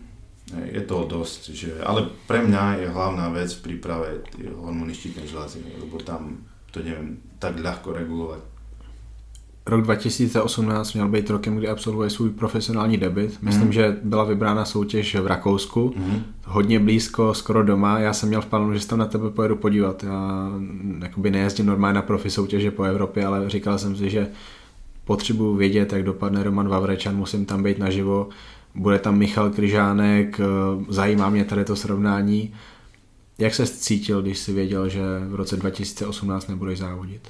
Je 0.70 0.82
toho 0.86 1.10
dosť, 1.10 1.42
že, 1.58 1.72
ale 1.82 2.06
pre 2.30 2.46
mňa 2.46 2.86
je 2.86 2.88
hlavná 2.94 3.34
vec 3.34 3.50
v 3.50 3.64
príprave 3.66 4.22
hormóny 4.54 4.94
štítnej 4.94 5.26
žľazy, 5.26 5.82
lebo 5.82 5.98
tam 5.98 6.46
to 6.70 6.86
neviem 6.86 7.18
tak 7.42 7.58
ľahko 7.58 7.98
regulovať. 7.98 8.42
Rok 9.68 9.82
2018 9.82 10.94
měl 10.94 11.08
být 11.08 11.30
rokem, 11.30 11.56
kdy 11.56 11.68
absolvuje 11.68 12.10
svůj 12.10 12.30
profesionální 12.30 12.98
debit. 12.98 13.38
Myslím, 13.42 13.66
mm. 13.66 13.72
že 13.72 13.98
byla 14.04 14.24
vybrána 14.24 14.66
soutěž 14.66 15.16
v 15.16 15.28
Rakousku, 15.28 15.94
mm. 15.98 16.24
hodně 16.46 16.80
blízko, 16.80 17.34
skoro 17.34 17.64
doma. 17.64 18.00
Já 18.00 18.14
jsem 18.14 18.30
měl 18.30 18.42
v 18.42 18.46
plánu, 18.46 18.74
že 18.74 18.80
se 18.80 18.88
tam 18.88 19.00
na 19.00 19.06
tebe 19.06 19.30
pojedu 19.30 19.56
podívat. 19.56 20.04
Já 20.04 20.50
jakoby 21.02 21.32
nejezdím 21.32 21.66
normálně 21.66 21.96
na 21.96 22.02
profi 22.02 22.30
soutěže 22.30 22.72
po 22.72 22.84
Evropě, 22.84 23.26
ale 23.26 23.50
říkal 23.50 23.78
jsem 23.78 23.96
si, 23.96 24.10
že 24.10 24.28
potřebuji 25.06 25.56
vědět, 25.56 25.94
jak 25.94 26.04
dopadne 26.04 26.44
Roman 26.44 26.68
Vavrečan, 26.68 27.16
musím 27.16 27.46
tam 27.46 27.64
být 27.64 27.80
naživo. 27.80 28.30
Bude 28.76 29.00
tam 29.00 29.18
Michal 29.18 29.50
Kryžánek, 29.50 30.40
zajímá 30.90 31.30
mě 31.30 31.46
tady 31.46 31.66
to 31.66 31.76
srovnání. 31.76 32.54
Jak 33.38 33.56
se 33.56 33.68
cítil, 33.68 34.22
když 34.22 34.38
si 34.38 34.54
věděl, 34.54 34.90
že 34.90 35.02
v 35.28 35.36
roce 35.36 35.58
2018 35.58 36.48
nebudeš 36.48 36.80
závodit? 36.80 37.30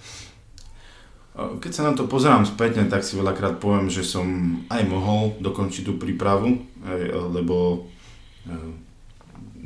Keď 1.35 1.71
sa 1.75 1.83
na 1.83 1.91
to 1.91 2.07
pozerám 2.07 2.47
spätne, 2.47 2.87
tak 2.87 3.03
si 3.03 3.19
veľakrát 3.19 3.59
poviem, 3.59 3.91
že 3.91 4.07
som 4.07 4.23
aj 4.71 4.87
mohol 4.87 5.35
dokončiť 5.43 5.83
tú 5.83 5.99
prípravu, 5.99 6.63
lebo 7.11 7.55
e, 8.47 8.55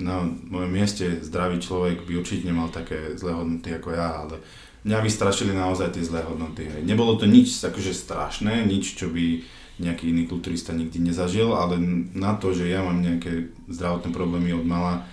na 0.02 0.26
mojom 0.26 0.72
mieste 0.72 1.22
zdravý 1.22 1.62
človek 1.62 2.10
by 2.10 2.18
určite 2.18 2.50
nemal 2.50 2.74
také 2.74 3.14
zlé 3.14 3.38
hodnoty 3.38 3.70
ako 3.70 3.94
ja, 3.94 4.26
ale 4.26 4.42
mňa 4.82 4.98
vystrašili 5.06 5.54
naozaj 5.54 5.94
tie 5.94 6.02
zlé 6.02 6.26
hodnoty. 6.26 6.66
Nebolo 6.82 7.22
to 7.22 7.30
nič 7.30 7.62
akože 7.62 7.94
strašné, 7.94 8.66
nič, 8.66 8.98
čo 8.98 9.14
by 9.14 9.46
nejaký 9.80 10.10
iný 10.10 10.26
kulturista 10.26 10.74
nikdy 10.74 11.00
nezažil, 11.14 11.54
ale 11.54 11.78
na 12.18 12.34
to, 12.34 12.50
že 12.52 12.66
ja 12.66 12.82
mám 12.82 13.00
nejaké 13.00 13.54
zdravotné 13.70 14.10
problémy 14.10 14.58
od 14.58 14.66
mala, 14.66 15.06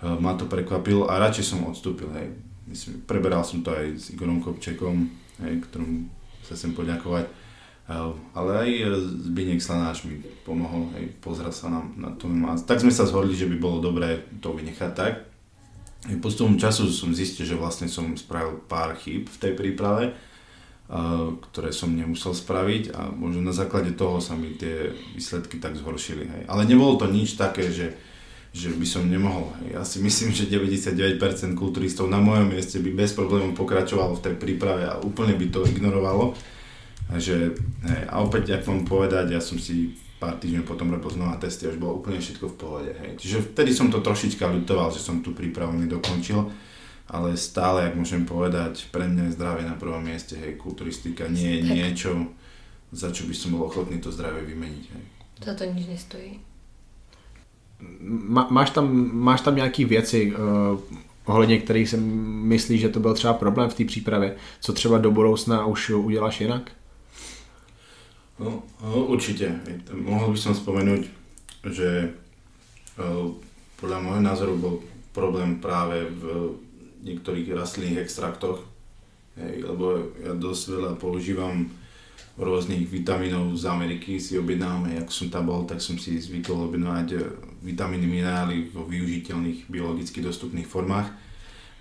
ma 0.00 0.32
to 0.32 0.48
prekvapilo 0.48 1.12
a 1.12 1.20
radšej 1.20 1.44
som 1.44 1.68
odstúpil, 1.68 2.08
hej. 2.16 2.32
Myslím, 2.66 3.04
preberal 3.06 3.44
som 3.44 3.60
to 3.60 3.70
aj 3.70 3.86
s 3.98 4.04
Igorom 4.14 4.42
Kopčekom, 4.42 5.10
hej, 5.46 5.64
ktorom 5.68 6.08
sa 6.44 6.56
chcem 6.56 6.72
poďakovať. 6.72 7.26
Ale 8.34 8.50
aj 8.54 8.70
Zbigněk 9.26 9.58
Slanáč 9.58 10.06
mi 10.06 10.22
pomohol, 10.46 10.94
hej, 10.94 11.10
pozrel 11.18 11.50
sa 11.50 11.66
nám 11.70 11.90
na 11.98 12.14
to. 12.14 12.30
A 12.46 12.54
tak 12.62 12.78
sme 12.78 12.94
sa 12.94 13.08
zhodli, 13.08 13.34
že 13.34 13.50
by 13.50 13.56
bolo 13.58 13.82
dobré 13.82 14.22
to 14.38 14.54
vynechať 14.54 14.92
tak. 14.94 15.26
Postupom 16.22 16.56
času 16.56 16.88
som 16.88 17.10
zistil, 17.12 17.44
že 17.44 17.58
vlastne 17.58 17.90
som 17.90 18.14
spravil 18.16 18.62
pár 18.70 18.96
chýb 18.96 19.28
v 19.28 19.40
tej 19.42 19.52
príprave 19.58 20.16
ktoré 21.50 21.70
som 21.70 21.94
nemusel 21.94 22.34
spraviť 22.34 22.90
a 22.90 23.14
možno 23.14 23.46
na 23.46 23.54
základe 23.54 23.94
toho 23.94 24.18
sa 24.18 24.34
mi 24.34 24.58
tie 24.58 24.90
výsledky 25.14 25.62
tak 25.62 25.78
zhoršili. 25.78 26.26
Hej. 26.26 26.42
Ale 26.50 26.66
nebolo 26.66 26.98
to 26.98 27.06
nič 27.06 27.38
také, 27.38 27.70
že, 27.70 27.94
že 28.50 28.74
by 28.74 28.86
som 28.86 29.06
nemohol. 29.06 29.54
Ja 29.70 29.86
si 29.86 30.02
myslím, 30.02 30.34
že 30.34 30.50
99% 30.50 31.20
kulturistov 31.54 32.10
na 32.10 32.18
mojom 32.18 32.50
mieste 32.50 32.82
by 32.82 32.90
bez 32.90 33.14
problémov 33.14 33.54
pokračovalo 33.54 34.18
v 34.18 34.24
tej 34.26 34.34
príprave 34.38 34.90
a 34.90 34.98
úplne 34.98 35.38
by 35.38 35.46
to 35.54 35.62
ignorovalo. 35.66 36.34
A, 37.10 37.18
že, 37.18 37.54
hej, 37.86 38.02
a 38.10 38.22
opäť, 38.22 38.58
ak 38.58 38.66
vám 38.66 38.86
povedať, 38.86 39.34
ja 39.34 39.42
som 39.42 39.58
si 39.58 39.94
pár 40.18 40.36
týždňov 40.36 40.68
potom 40.68 40.92
robil 40.92 41.10
znova 41.10 41.40
testy 41.40 41.66
a 41.66 41.72
už 41.72 41.80
bolo 41.80 42.02
úplne 42.02 42.20
všetko 42.20 42.46
v 42.52 42.58
pohode. 42.58 42.90
Hej. 42.92 43.18
Čiže 43.18 43.36
vtedy 43.54 43.70
som 43.72 43.88
to 43.88 44.04
trošička 44.04 44.44
ľutoval, 44.46 44.92
že 44.92 45.00
som 45.00 45.22
tú 45.24 45.32
prípravu 45.32 45.74
nedokončil 45.78 46.70
ale 47.10 47.34
stále, 47.34 47.90
ak 47.90 47.98
môžem 47.98 48.22
povedať, 48.22 48.86
pre 48.94 49.10
mňa 49.10 49.30
je 49.30 49.34
zdravie 49.34 49.66
na 49.66 49.74
prvom 49.74 49.98
mieste, 49.98 50.38
hej, 50.38 50.54
kulturistika 50.54 51.26
nie 51.26 51.58
je 51.58 51.60
niečo, 51.66 52.10
za 52.94 53.10
čo 53.10 53.26
by 53.26 53.34
som 53.34 53.58
bol 53.58 53.66
ochotný 53.66 53.98
to 53.98 54.14
zdravie 54.14 54.46
vymeniť, 54.46 54.84
hej. 54.94 55.04
Za 55.42 55.58
to 55.58 55.66
nič 55.66 55.90
nestojí. 55.90 56.38
Má, 58.00 58.46
máš, 58.50 58.70
tam, 58.70 59.10
máš 59.12 59.40
tam 59.40 59.56
nějaký 59.56 59.84
věci, 59.84 60.32
uh, 60.32 60.80
ohledně 61.24 61.58
kterých 61.58 61.88
si 61.88 61.96
myslíš, 61.96 62.80
že 62.80 62.88
to 62.88 63.00
byl 63.00 63.14
třeba 63.14 63.34
problém 63.34 63.70
v 63.70 63.74
té 63.74 63.84
přípravě? 63.84 64.36
Co 64.60 64.72
třeba 64.72 64.98
do 64.98 65.10
budoucna 65.10 65.66
už 65.66 65.90
uděláš 65.90 66.40
jinak? 66.40 66.70
No, 68.38 68.62
no 68.82 69.04
určite. 69.04 69.60
Mohol 69.92 70.32
by 70.32 70.38
som 70.40 70.56
spomenúť, 70.56 71.12
že 71.68 72.16
uh, 72.96 73.36
podľa 73.76 73.98
môjho 74.00 74.22
názoru 74.24 74.56
bol 74.56 74.80
problém 75.12 75.60
práve 75.60 76.08
v 76.08 76.56
niektorých 77.04 77.52
rastlinných 77.52 78.00
extraktoch, 78.00 78.64
hej, 79.36 79.60
lebo 79.60 80.16
ja 80.24 80.32
dosť 80.32 80.62
veľa 80.72 80.92
používam 80.96 81.68
rôznych 82.38 82.86
vitamínov 82.86 83.56
z 83.58 83.64
Ameriky, 83.66 84.20
si 84.22 84.38
objednám, 84.38 84.86
jak 84.90 85.08
som 85.10 85.26
tam 85.32 85.50
bol, 85.50 85.66
tak 85.66 85.82
som 85.82 85.98
si 85.98 86.20
zvykol 86.20 86.70
objednávať 86.70 87.08
eh, 87.16 87.20
vitamíny, 87.66 88.06
minerály 88.06 88.70
vo 88.70 88.86
využiteľných 88.86 89.66
biologicky 89.66 90.22
dostupných 90.22 90.68
formách. 90.68 91.10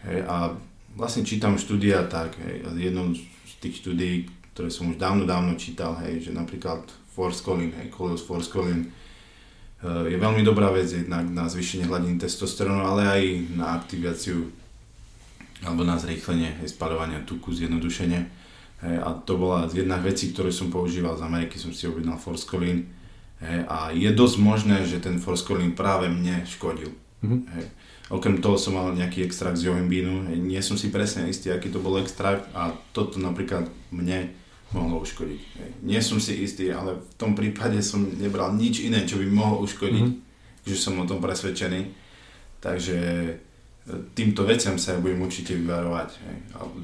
Hej, 0.07 0.25
a 0.25 0.55
vlastne 0.95 1.27
čítam 1.27 1.59
štúdia 1.59 2.07
tak, 2.07 2.39
hej, 2.39 2.65
a 2.65 2.69
jednou 2.75 3.13
z 3.15 3.53
tých 3.59 3.83
štúdií, 3.83 4.31
ktoré 4.55 4.71
som 4.71 4.89
už 4.89 4.97
dávno, 4.97 5.27
dávno 5.27 5.55
čítal, 5.59 5.95
hej, 6.03 6.29
že 6.29 6.31
napríklad 6.31 6.87
forskolín, 7.13 7.75
hej, 7.77 7.91
Coleus 7.93 8.23
forskolín, 8.25 8.89
eh, 8.89 10.11
je 10.11 10.17
veľmi 10.17 10.41
dobrá 10.41 10.73
vec 10.73 10.89
jednak 10.89 11.27
na 11.29 11.45
zvýšenie 11.45 11.87
hladiny 11.87 12.17
testosterónu, 12.17 12.83
ale 12.83 13.01
aj 13.05 13.21
na 13.53 13.77
aktiváciu 13.77 14.49
alebo 15.59 15.83
na 15.83 15.99
zrýchlenie 15.99 16.55
spaľovania 16.63 17.27
tuku 17.27 17.51
zjednodušene. 17.51 18.38
Hej, 18.79 18.95
a 19.03 19.11
to 19.11 19.35
bola 19.35 19.67
jedna 19.67 19.99
z 19.99 20.07
vecí, 20.07 20.25
ktoré 20.31 20.55
som 20.55 20.71
používal 20.71 21.19
z 21.19 21.25
Ameriky, 21.27 21.59
som 21.59 21.75
si 21.75 21.83
objednal 21.83 22.15
Forskolín. 22.15 22.87
Hej, 23.43 23.67
a 23.67 23.91
je 23.91 24.07
dosť 24.11 24.37
možné, 24.39 24.87
že 24.87 25.03
ten 25.03 25.19
Forskolín 25.19 25.75
práve 25.75 26.07
mne 26.07 26.47
škodil. 26.47 26.95
Mm-hmm. 27.19 27.41
Hej. 27.59 27.65
Okrem 28.09 28.39
toho 28.39 28.55
som 28.57 28.79
mal 28.79 28.95
nejaký 28.95 29.21
extrakt 29.21 29.59
z 29.59 29.69
johimbínu, 29.69 30.31
nie 30.39 30.59
som 30.63 30.79
si 30.79 30.89
presne 30.89 31.29
istý, 31.29 31.51
aký 31.51 31.69
to 31.69 31.83
bol 31.83 31.99
extrakt 31.99 32.47
a 32.57 32.73
toto 32.95 33.19
napríklad 33.21 33.69
mne 33.91 34.33
mohlo 34.71 35.03
uškodiť. 35.03 35.41
Hej. 35.59 35.69
Nie 35.83 35.99
som 35.99 36.17
si 36.23 36.39
istý, 36.39 36.71
ale 36.71 37.03
v 37.03 37.13
tom 37.19 37.35
prípade 37.35 37.83
som 37.83 38.01
nebral 38.01 38.55
nič 38.55 38.81
iné, 38.81 39.03
čo 39.03 39.19
by 39.19 39.27
mohlo 39.27 39.61
uškodiť, 39.67 40.07
mm-hmm. 40.07 40.65
že 40.65 40.75
som 40.79 40.95
o 40.97 41.05
tom 41.05 41.19
presvedčený. 41.19 41.91
Takže 42.63 42.97
týmto 44.13 44.45
veciam 44.45 44.77
sa 44.77 44.97
budem 45.01 45.21
určite 45.21 45.57
vyvarovať. 45.57 46.09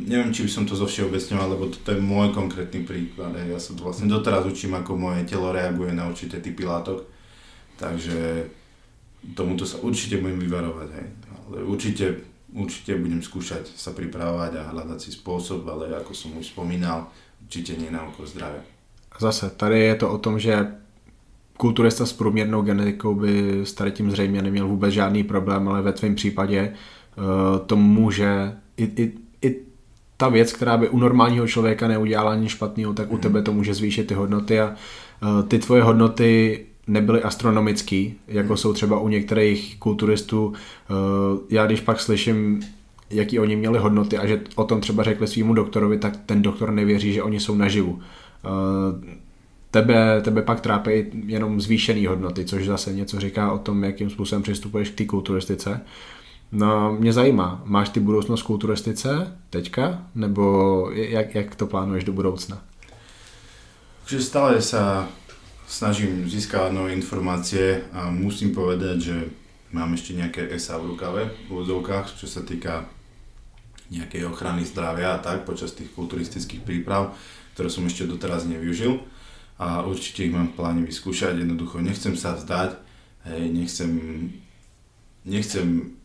Neviem, 0.09 0.33
či 0.33 0.45
by 0.45 0.51
som 0.51 0.63
to 0.65 0.73
zovšeobecňoval, 0.73 1.47
lebo 1.53 1.69
toto 1.69 1.93
je 1.93 2.01
môj 2.01 2.33
konkrétny 2.33 2.81
príklad. 2.81 3.37
Hej. 3.37 3.53
Ja 3.53 3.59
sa 3.61 3.77
to 3.77 3.85
vlastne 3.85 4.09
doteraz 4.09 4.45
učím, 4.45 4.73
ako 4.73 4.97
moje 4.97 5.25
telo 5.29 5.53
reaguje 5.53 5.93
na 5.93 6.09
určité 6.09 6.41
typy 6.41 6.65
látok. 6.65 7.05
Takže 7.77 8.49
tomuto 9.37 9.69
sa 9.69 9.77
určite 9.85 10.17
budem 10.17 10.41
vyvarovať. 10.41 10.89
Hej. 10.97 11.07
Ale 11.45 11.57
určite, 11.65 12.05
určite 12.53 12.97
budem 12.97 13.21
skúšať 13.21 13.69
sa 13.77 13.93
pripravovať 13.93 14.51
a 14.57 14.69
hľadať 14.73 14.99
si 14.99 15.13
spôsob, 15.13 15.61
ale 15.69 15.93
ako 15.93 16.13
som 16.17 16.33
už 16.37 16.57
spomínal, 16.57 17.13
určite 17.45 17.77
nie 17.77 17.93
na 17.93 18.01
oko 18.05 18.25
zdravia. 18.25 18.65
Zase, 19.19 19.49
tady 19.49 19.79
je 19.79 19.95
to 19.95 20.11
o 20.11 20.17
tom, 20.17 20.39
že 20.39 20.67
kulturista 21.57 22.05
s 22.05 22.13
průměrnou 22.13 22.61
genetikou 22.61 23.15
by 23.15 23.61
s 23.63 23.73
tady 23.73 23.91
tím 23.91 24.11
zřejmě 24.11 24.41
neměl 24.41 24.67
vůbec 24.67 24.93
žádný 24.93 25.23
problém, 25.23 25.67
ale 25.67 25.81
ve 25.81 25.93
tvém 25.93 26.15
případě 26.15 26.73
to 27.65 27.75
může 27.75 28.53
i, 28.77 28.83
i, 28.83 29.11
i 29.41 29.55
ta 30.17 30.29
věc, 30.29 30.53
která 30.53 30.77
by 30.77 30.89
u 30.89 30.99
normálního 30.99 31.47
člověka 31.47 31.87
neudělala 31.87 32.35
nic 32.35 32.49
špatného, 32.49 32.93
tak 32.93 33.11
u 33.11 33.13
mhm. 33.13 33.21
tebe 33.21 33.41
to 33.41 33.53
může 33.53 33.73
zvýšit 33.73 34.07
ty 34.07 34.13
hodnoty 34.13 34.59
a 34.59 34.75
eh, 35.23 35.43
ty 35.43 35.59
tvoje 35.59 35.83
hodnoty 35.83 36.59
nebyly 36.87 37.21
astronomický, 37.21 38.15
jako 38.27 38.53
mm. 38.53 38.57
jsou 38.57 38.73
třeba 38.73 38.99
u 38.99 39.07
některých 39.07 39.75
kulturistů. 39.79 40.53
Eh, 40.53 40.93
já 41.49 41.65
když 41.65 41.81
pak 41.81 41.99
slyším, 41.99 42.61
jaký 43.09 43.39
oni 43.39 43.55
měli 43.55 43.79
hodnoty 43.79 44.17
a 44.17 44.25
že 44.25 44.41
o 44.55 44.63
tom 44.63 44.81
třeba 44.81 45.03
řekli 45.03 45.27
svýmu 45.27 45.53
doktorovi, 45.53 45.97
tak 45.97 46.17
ten 46.25 46.41
doktor 46.41 46.71
nevěří, 46.71 47.13
že 47.13 47.23
oni 47.23 47.39
jsou 47.39 47.55
naživu. 47.55 47.99
Tebe, 49.71 50.21
tebe 50.21 50.41
pak 50.41 50.61
trápí 50.61 50.91
jenom 51.25 51.61
zvýšený 51.61 52.05
hodnoty, 52.05 52.45
což 52.45 52.65
zase 52.65 52.93
něco 52.93 53.19
říká 53.19 53.51
o 53.51 53.57
tom, 53.57 53.83
jakým 53.83 54.09
způsobem 54.09 54.43
přistupuješ 54.43 54.89
k 54.89 54.95
té 54.95 55.05
kulturistice. 55.05 55.81
No, 56.51 56.95
mě 56.99 57.13
zajímá, 57.13 57.61
máš 57.65 57.89
ty 57.89 57.99
budoucnost 57.99 58.41
kulturistice 58.41 59.37
teďka, 59.49 60.07
nebo 60.15 60.89
jak, 60.91 61.35
jak 61.35 61.55
to 61.55 61.67
plánuješ 61.67 62.03
do 62.03 62.13
budoucna? 62.13 62.61
Takže 64.05 64.21
stále 64.21 64.61
sa 64.61 65.09
snažím 65.65 66.29
získať 66.29 66.69
nové 66.69 66.93
informácie 66.93 67.89
a 67.89 68.13
musím 68.13 68.53
povedať, 68.53 68.97
že 69.01 69.15
mám 69.73 69.97
ešte 69.97 70.13
nejaké 70.13 70.45
SA 70.61 70.77
v 70.77 70.93
rukave 70.93 71.33
v 71.49 71.49
úvodzovkách, 71.49 72.13
čo 72.13 72.29
sa 72.29 72.45
týka 72.45 72.85
nejakej 73.89 74.29
ochrany 74.29 74.61
zdravia 74.61 75.17
a 75.17 75.21
tak 75.21 75.41
počas 75.41 75.73
tých 75.73 75.89
kulturistických 75.97 76.61
príprav, 76.61 77.17
ktoré 77.57 77.73
som 77.73 77.81
ešte 77.89 78.05
doteraz 78.05 78.45
nevyužil 78.45 79.01
a 79.57 79.81
určite 79.81 80.29
ich 80.29 80.33
mám 80.33 80.53
v 80.53 80.57
pláne 80.57 80.81
vyskúšať, 80.85 81.41
jednoducho 81.41 81.81
nechcem 81.81 82.13
sa 82.13 82.37
vzdať, 82.37 82.77
hej, 83.25 83.43
nechcem, 83.49 83.91
nechcem 85.25 85.97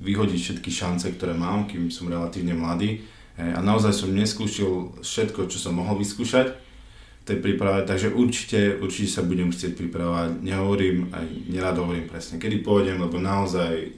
vyhodiť 0.00 0.38
všetky 0.38 0.70
šance, 0.72 1.06
ktoré 1.14 1.36
mám, 1.36 1.68
kým 1.68 1.92
som 1.92 2.08
relatívne 2.08 2.56
mladý. 2.56 3.04
A 3.38 3.62
naozaj 3.62 3.94
som 3.94 4.10
neskúšil 4.10 4.98
všetko, 4.98 5.46
čo 5.46 5.62
som 5.62 5.78
mohol 5.78 6.02
vyskúšať 6.02 6.58
v 7.22 7.24
tej 7.24 7.38
príprave, 7.38 7.86
takže 7.86 8.10
určite, 8.10 8.80
určite 8.82 9.14
sa 9.14 9.22
budem 9.22 9.54
chcieť 9.54 9.78
pripravovať. 9.78 10.42
Nehovorím, 10.42 11.12
aj 11.14 11.26
nerad 11.46 11.78
hovorím 11.78 12.10
presne, 12.10 12.42
kedy 12.42 12.66
pôjdem, 12.66 12.98
lebo 12.98 13.20
naozaj 13.20 13.94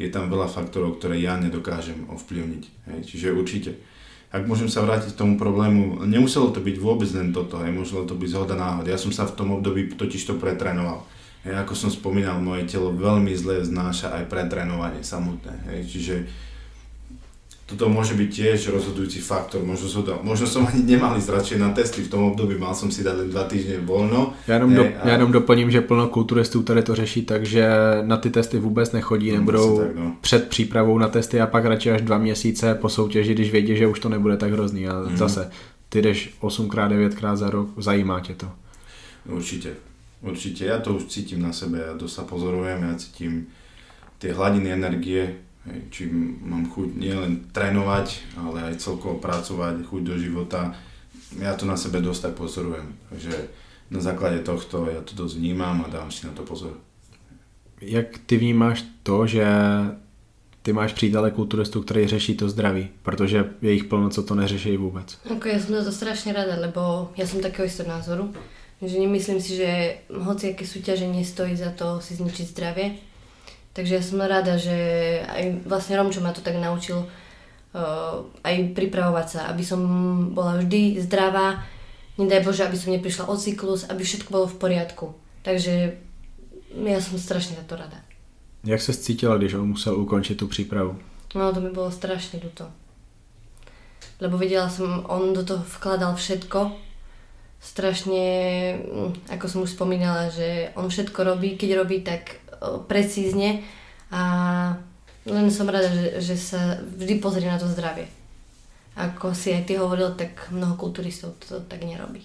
je 0.00 0.08
tam 0.08 0.32
veľa 0.32 0.48
faktorov, 0.48 0.96
ktoré 0.96 1.20
ja 1.20 1.36
nedokážem 1.36 2.08
ovplyvniť. 2.08 2.64
Hej. 2.88 2.98
Čiže 3.04 3.36
určite. 3.36 3.70
Ak 4.32 4.46
môžem 4.46 4.70
sa 4.70 4.80
vrátiť 4.80 5.12
k 5.12 5.20
tomu 5.20 5.34
problému, 5.36 6.06
nemuselo 6.06 6.54
to 6.54 6.62
byť 6.62 6.76
vôbec 6.80 7.10
len 7.12 7.34
toto, 7.34 7.60
hej, 7.60 7.74
môželo 7.74 8.06
to 8.06 8.14
byť 8.14 8.30
zhoda 8.30 8.54
náhod. 8.56 8.86
Ja 8.86 8.96
som 8.96 9.10
sa 9.10 9.26
v 9.26 9.34
tom 9.36 9.52
období 9.58 9.92
totiž 9.92 10.22
to 10.24 10.38
pretrénoval 10.38 11.04
Hej, 11.40 11.54
ako 11.56 11.72
som 11.72 11.90
spomínal, 11.90 12.36
moje 12.40 12.68
telo 12.68 12.92
veľmi 12.92 13.32
zle 13.32 13.64
znáša 13.64 14.12
aj 14.12 14.28
pretrénovanie 14.28 15.00
samotné. 15.00 15.72
Hej, 15.72 15.80
čiže 15.88 16.14
toto 17.70 17.86
môže 17.86 18.18
byť 18.18 18.28
tiež 18.34 18.74
rozhodujúci 18.74 19.22
faktor. 19.22 19.62
Možno, 19.62 19.86
som, 19.86 20.02
to, 20.02 20.18
možno 20.26 20.50
som 20.50 20.66
ani 20.66 20.82
nemal 20.82 21.14
ísť 21.14 21.30
radšej 21.30 21.58
na 21.62 21.70
testy 21.70 22.02
v 22.02 22.10
tom 22.10 22.26
období, 22.34 22.58
mal 22.58 22.74
som 22.74 22.90
si 22.90 23.06
dať 23.06 23.14
len 23.14 23.28
dva 23.30 23.46
týždne 23.46 23.78
voľno. 23.86 24.34
Já 24.48 24.54
jenom, 24.54 24.74
do, 24.74 24.82
a... 24.82 25.08
já 25.08 25.12
jenom 25.12 25.32
doplním, 25.32 25.70
že 25.70 25.80
plno 25.80 26.08
kulturistů 26.08 26.62
tady 26.62 26.82
to 26.82 26.94
řeší, 26.94 27.22
takže 27.22 27.68
na 28.02 28.16
ty 28.16 28.30
testy 28.30 28.58
vůbec 28.58 28.92
nechodí, 28.92 29.32
nebudou 29.32 29.78
tak, 29.78 29.96
no. 29.96 30.16
před 30.20 30.48
přípravou 30.48 30.98
na 30.98 31.08
testy 31.08 31.40
a 31.40 31.46
pak 31.46 31.64
radši 31.64 31.90
až 31.90 32.02
dva 32.02 32.18
měsíce 32.18 32.74
po 32.74 32.88
soutěži, 32.88 33.34
když 33.34 33.52
vědí, 33.52 33.76
že 33.76 33.86
už 33.86 34.00
to 34.00 34.08
nebude 34.08 34.36
tak 34.36 34.52
hrozný. 34.52 34.88
A 34.88 35.00
mm. 35.00 35.16
zase, 35.16 35.50
ty 35.88 36.02
jdeš 36.02 36.34
8x, 36.40 36.88
9x 36.88 37.36
za 37.36 37.50
rok, 37.50 37.68
zajímá 37.76 38.20
tě 38.20 38.34
to. 38.34 38.46
Určite. 39.28 39.89
Určite, 40.20 40.68
ja 40.68 40.76
to 40.80 41.00
už 41.00 41.08
cítim 41.08 41.40
na 41.40 41.52
sebe, 41.52 41.80
ja 41.80 41.96
to 41.96 42.04
sa 42.04 42.28
pozorujem, 42.28 42.84
ja 42.84 42.92
cítim 43.00 43.48
tie 44.20 44.36
hladiny 44.36 44.68
energie, 44.68 45.40
či 45.88 46.08
mám 46.44 46.68
chuť 46.68 46.96
nielen 46.96 47.52
trénovať, 47.52 48.36
ale 48.36 48.72
aj 48.72 48.84
celkovo 48.84 49.16
pracovať, 49.16 49.84
chuť 49.88 50.02
do 50.04 50.16
života. 50.20 50.76
Ja 51.40 51.56
to 51.56 51.64
na 51.64 51.80
sebe 51.80 52.04
dosť 52.04 52.20
tak 52.28 52.34
pozorujem, 52.36 52.96
takže 53.08 53.32
na 53.88 54.00
základe 54.00 54.44
tohto 54.44 54.92
ja 54.92 55.00
to 55.00 55.16
dosť 55.16 55.40
vnímam 55.40 55.84
a 55.84 55.88
dám 55.88 56.12
si 56.12 56.28
na 56.28 56.32
to 56.36 56.44
pozor. 56.44 56.76
Jak 57.80 58.18
ty 58.28 58.36
vnímáš 58.36 58.84
to, 59.02 59.26
že 59.26 59.46
ty 60.62 60.72
máš 60.72 60.92
přítele 60.92 61.30
kulturistu, 61.30 61.82
který 61.82 62.06
řeší 62.06 62.36
to 62.36 62.48
zdraví, 62.48 62.88
protože 63.02 63.50
je 63.62 63.72
jich 63.72 63.84
plno, 63.84 64.10
co 64.10 64.22
to 64.22 64.34
neřeší 64.34 64.76
vůbec. 64.76 65.18
Ako 65.24 65.48
ja 65.48 65.58
som 65.60 65.72
za 65.80 65.84
to 65.88 65.92
strašne 65.92 66.36
rada, 66.36 66.60
lebo 66.60 67.08
ja 67.16 67.24
som 67.24 67.40
takého 67.40 67.64
istého 67.64 67.88
názoru, 67.88 68.36
že 68.80 68.96
nemyslím 68.96 69.40
si, 69.40 69.60
že 69.60 70.00
hoci 70.08 70.56
aké 70.56 70.64
súťaženie 70.64 71.20
stojí 71.20 71.52
za 71.52 71.70
to 71.76 72.00
si 72.00 72.16
zničiť 72.16 72.46
zdravie. 72.48 72.96
Takže 73.76 73.92
ja 73.94 74.02
som 74.02 74.18
rada, 74.24 74.56
že 74.56 74.76
aj 75.28 75.68
vlastne 75.68 76.00
Romčo 76.00 76.24
ma 76.24 76.32
to 76.32 76.40
tak 76.40 76.56
naučil 76.58 77.06
uh, 77.06 78.24
aj 78.42 78.74
pripravovať 78.74 79.26
sa, 79.28 79.40
aby 79.52 79.62
som 79.62 79.80
bola 80.34 80.58
vždy 80.58 80.98
zdravá, 81.06 81.62
nedaj 82.18 82.42
Bože, 82.42 82.66
aby 82.66 82.74
som 82.74 82.90
neprišla 82.90 83.30
o 83.30 83.36
cyklus, 83.36 83.86
aby 83.86 84.02
všetko 84.02 84.28
bolo 84.32 84.46
v 84.50 84.58
poriadku. 84.58 85.06
Takže 85.46 85.94
ja 86.74 86.98
som 87.00 87.16
strašne 87.20 87.56
za 87.56 87.64
to 87.68 87.76
rada. 87.76 88.00
Jak 88.64 88.80
se 88.80 88.94
cítila, 88.94 89.36
když 89.36 89.54
on 89.54 89.68
musel 89.68 90.00
ukončit 90.00 90.38
tu 90.38 90.48
přípravu? 90.48 90.98
No 91.34 91.52
to 91.54 91.60
mi 91.60 91.70
bolo 91.70 91.90
strašne 91.90 92.42
ľúto. 92.42 92.66
Lebo 94.20 94.36
vedela 94.36 94.68
som, 94.68 95.06
on 95.08 95.32
do 95.32 95.46
toho 95.46 95.64
vkladal 95.64 96.12
všetko. 96.18 96.89
Strašne, 97.60 98.24
mm, 98.80 99.36
ako 99.36 99.46
som 99.48 99.60
už 99.62 99.76
spomínala, 99.76 100.32
že 100.32 100.72
on 100.74 100.88
všetko 100.88 101.20
robí, 101.24 101.60
keď 101.60 101.70
robí 101.76 102.00
tak 102.00 102.40
precízne 102.88 103.64
a 104.12 104.22
len 105.26 105.52
som 105.52 105.68
rada, 105.68 105.88
že, 105.88 106.20
že 106.20 106.36
sa 106.36 106.80
vždy 106.80 107.20
pozrie 107.20 107.48
na 107.48 107.60
to 107.60 107.68
zdravie. 107.68 108.08
Ako 108.96 109.32
si 109.32 109.52
aj 109.52 109.68
ty 109.68 109.76
hovoril, 109.76 110.12
tak 110.16 110.50
mnoho 110.50 110.76
kulturistov 110.76 111.36
to 111.40 111.60
tak 111.64 111.84
nerobí. 111.84 112.24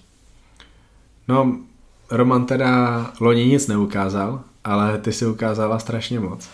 No, 1.28 1.64
Roman 2.12 2.46
teda 2.46 2.70
loni 3.20 3.46
nic 3.46 3.68
neukázal, 3.68 4.44
ale 4.64 4.98
ty 4.98 5.14
si 5.14 5.26
ukázala 5.26 5.80
strašně 5.80 6.20
moc. 6.20 6.50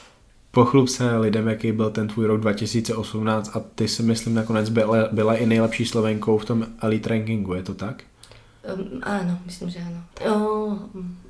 Pochlup 0.52 0.90
se 0.90 1.18
lidem, 1.18 1.48
jaký 1.48 1.72
byl 1.72 1.90
ten 1.90 2.08
tvůj 2.08 2.26
rok 2.26 2.42
2018 2.42 3.56
a 3.56 3.60
ty 3.60 3.88
si 3.88 4.04
myslím 4.04 4.36
nakonec 4.36 4.70
byla, 4.70 4.98
byla 5.12 5.36
i 5.36 5.46
nejlepší 5.46 5.86
Slovenkou 5.86 6.38
v 6.38 6.46
tom 6.46 6.66
elite 6.82 7.10
rankingu, 7.10 7.54
je 7.54 7.64
to 7.64 7.74
tak? 7.74 8.04
Um, 8.62 9.02
áno, 9.02 9.42
myslím, 9.50 9.74
že 9.74 9.82
áno. 9.82 10.00
O, 10.22 10.34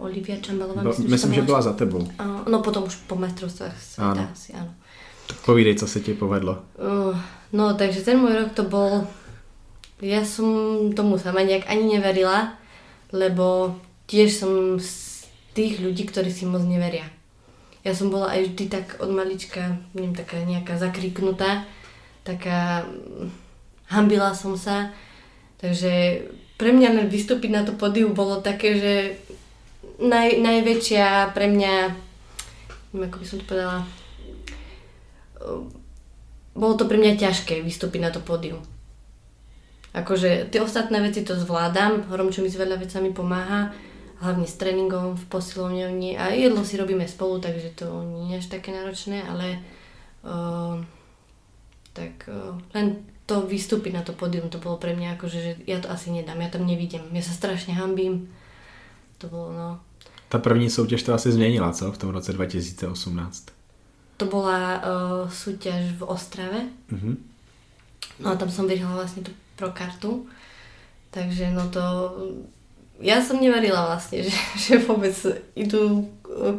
Olivia 0.04 0.36
Čambalová, 0.44 0.84
myslím, 0.84 1.12
myslím, 1.16 1.32
že, 1.32 1.40
že 1.40 1.48
byla 1.48 1.62
za 1.62 1.74
tebou. 1.74 2.04
Áno, 2.20 2.44
no 2.44 2.60
potom 2.60 2.84
už 2.84 3.08
po 3.08 3.16
majstrovstvách 3.16 3.72
sveta 3.80 4.12
Áno. 4.12 4.24
asi, 4.36 4.52
áno. 4.52 4.76
Povídej, 5.46 5.80
co 5.80 5.88
se 5.88 6.00
ti 6.00 6.14
povedlo. 6.14 6.60
Uh, 6.76 7.16
no, 7.56 7.72
takže 7.74 8.04
ten 8.04 8.20
môj 8.20 8.36
rok 8.36 8.52
to 8.52 8.68
bol... 8.68 9.08
Ja 10.04 10.28
som 10.28 10.44
tomu 10.92 11.16
sama 11.16 11.46
nejak 11.48 11.72
ani 11.72 11.96
neverila, 11.96 12.60
lebo 13.16 13.80
tiež 14.12 14.44
som 14.44 14.76
z 14.76 15.24
tých 15.56 15.80
ľudí, 15.80 16.04
ktorí 16.12 16.28
si 16.34 16.44
moc 16.44 16.68
neveria. 16.68 17.08
Ja 17.88 17.96
som 17.96 18.12
bola 18.12 18.28
aj 18.36 18.52
vždy 18.52 18.66
tak 18.68 19.00
od 19.00 19.08
malička, 19.08 19.80
neviem, 19.96 20.12
taká 20.12 20.44
nejaká 20.44 20.76
zakriknutá, 20.76 21.64
taká... 22.28 22.84
mm, 22.84 23.40
Hambila 23.92 24.32
som 24.32 24.56
sa, 24.56 24.96
takže 25.60 26.24
pre 26.62 26.70
mňa 26.70 27.10
vystúpiť 27.10 27.50
na 27.50 27.66
to 27.66 27.74
podiu 27.74 28.14
bolo 28.14 28.38
také, 28.38 28.78
že 28.78 28.94
naj, 29.98 30.38
najväčšia 30.38 31.34
pre 31.34 31.50
mňa, 31.50 31.74
neviem, 32.94 33.10
ako 33.10 33.18
by 33.18 33.26
som 33.26 33.38
to 33.42 33.50
povedala, 33.50 33.80
bolo 36.54 36.74
to 36.78 36.86
pre 36.86 37.02
mňa 37.02 37.18
ťažké 37.18 37.66
vystúpiť 37.66 38.06
na 38.06 38.14
to 38.14 38.22
pódium. 38.22 38.62
Akože 39.98 40.54
tie 40.54 40.62
ostatné 40.62 41.02
veci 41.02 41.26
to 41.26 41.34
zvládam, 41.34 42.06
Romčo 42.14 42.46
mi 42.46 42.54
s 42.54 42.62
veľa 42.62 42.78
vecami 42.78 43.10
pomáha, 43.10 43.74
hlavne 44.22 44.46
s 44.46 44.54
tréningom 44.62 45.18
v 45.18 45.24
posilovňovni 45.34 46.14
a 46.14 46.30
jedlo 46.30 46.62
si 46.62 46.78
robíme 46.78 47.10
spolu, 47.10 47.42
takže 47.42 47.74
to 47.74 47.90
nie 48.06 48.38
je 48.38 48.46
až 48.46 48.48
také 48.54 48.70
náročné, 48.70 49.26
ale 49.26 49.58
uh, 50.22 50.78
tak 51.98 52.30
uh, 52.30 52.54
len 52.78 53.02
to 53.26 53.42
vystúpiť 53.48 53.94
na 53.94 54.04
to 54.04 54.14
pódium, 54.14 54.50
to 54.50 54.58
bolo 54.58 54.78
pre 54.78 54.92
mňa 54.96 55.16
akože, 55.16 55.40
že 55.40 55.52
ja 55.68 55.80
to 55.80 55.88
asi 55.88 56.12
nedám, 56.12 56.42
ja 56.42 56.50
tam 56.50 56.68
nevidím, 56.68 57.02
ja 57.14 57.24
sa 57.24 57.32
strašne 57.32 57.74
hambím, 57.74 58.28
to 59.18 59.28
bolo 59.28 59.54
no, 59.54 59.80
Ta 60.30 60.40
první 60.40 60.70
soutěž 60.70 61.04
to 61.04 61.14
asi 61.14 61.32
změnila, 61.32 61.72
co? 61.72 61.92
V 61.92 61.98
tom 61.98 62.10
roce 62.10 62.34
2018. 62.34 63.46
to 64.18 64.26
bola 64.26 64.78
uh, 64.78 65.30
súťaž 65.30 65.98
v 65.98 66.04
Ostrave, 66.04 66.62
Mhm. 66.92 67.18
No 68.22 68.32
a 68.32 68.36
tam 68.38 68.54
som 68.54 68.70
vyhrala 68.70 69.02
vlastne 69.02 69.26
tú 69.26 69.34
pro 69.58 69.74
kartu. 69.74 70.30
Takže 71.10 71.52
no 71.52 71.68
to... 71.74 71.82
Ja 73.02 73.18
som 73.26 73.42
neverila 73.42 73.90
vlastne, 73.90 74.22
že, 74.22 74.38
že 74.64 74.78
vôbec 74.86 75.14
idú 75.58 76.06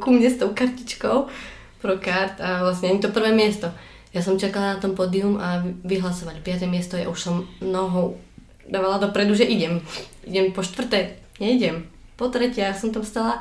ku 0.02 0.08
mne 0.10 0.26
s 0.26 0.42
tou 0.42 0.50
kartičkou 0.50 1.30
pro 1.78 1.94
kart 2.02 2.38
a 2.42 2.66
vlastne 2.66 2.90
ani 2.90 2.98
to 2.98 3.14
prvé 3.14 3.30
miesto. 3.30 3.70
Ja 4.12 4.20
som 4.20 4.36
čakala 4.36 4.76
na 4.76 4.78
tom 4.80 4.92
pódium 4.92 5.40
a 5.40 5.64
vy- 5.64 5.96
vyhlasovali 5.96 6.44
5. 6.44 6.68
miesto, 6.68 7.00
ja 7.00 7.08
už 7.08 7.20
som 7.20 7.48
nohou 7.64 8.20
dávala 8.68 9.00
dopredu, 9.00 9.32
že 9.34 9.48
idem. 9.48 9.80
Idem 10.28 10.52
po 10.52 10.60
štvrté, 10.60 11.16
neidem. 11.40 11.88
Po 12.20 12.28
tretie, 12.28 12.60
ja 12.60 12.76
som 12.76 12.92
tam 12.92 13.02
stala 13.04 13.40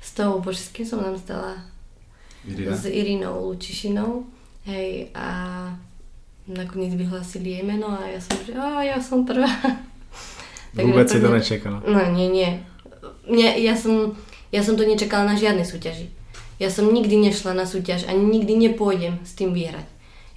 s 0.00 0.12
tou, 0.12 0.38
bože, 0.44 0.60
s 0.60 0.70
kým 0.76 0.84
som 0.86 1.00
tam 1.00 1.16
stala? 1.16 1.56
Irina? 2.44 2.76
s 2.76 2.84
Irinou 2.88 3.48
Lučišinou. 3.52 4.24
Hej, 4.68 5.08
a 5.16 5.26
nakoniec 6.44 6.92
vyhlásili 6.96 7.56
jej 7.56 7.64
meno 7.64 7.88
a 7.88 8.04
ja 8.08 8.20
som, 8.20 8.36
že 8.44 8.52
a 8.52 8.84
ja 8.84 9.00
som 9.00 9.24
prvá. 9.24 9.48
Vůbec 10.74 11.10
si 11.10 11.18
pre 11.18 11.28
to 11.28 11.34
nečekala. 11.34 11.82
No 11.82 11.98
nie, 12.12 12.28
nie. 12.28 12.62
Mne, 13.26 13.58
ja, 13.58 13.74
som, 13.74 14.14
ja 14.54 14.62
som 14.62 14.76
to 14.78 14.86
nečakala 14.86 15.26
na 15.26 15.34
žiadnej 15.34 15.66
súťaži. 15.66 16.12
Ja 16.62 16.70
som 16.70 16.92
nikdy 16.92 17.16
nešla 17.16 17.56
na 17.56 17.66
súťaž 17.66 18.06
ani 18.06 18.20
nikdy 18.20 18.68
nepôjdem 18.68 19.18
s 19.24 19.32
tým 19.34 19.50
vyhrať. 19.56 19.86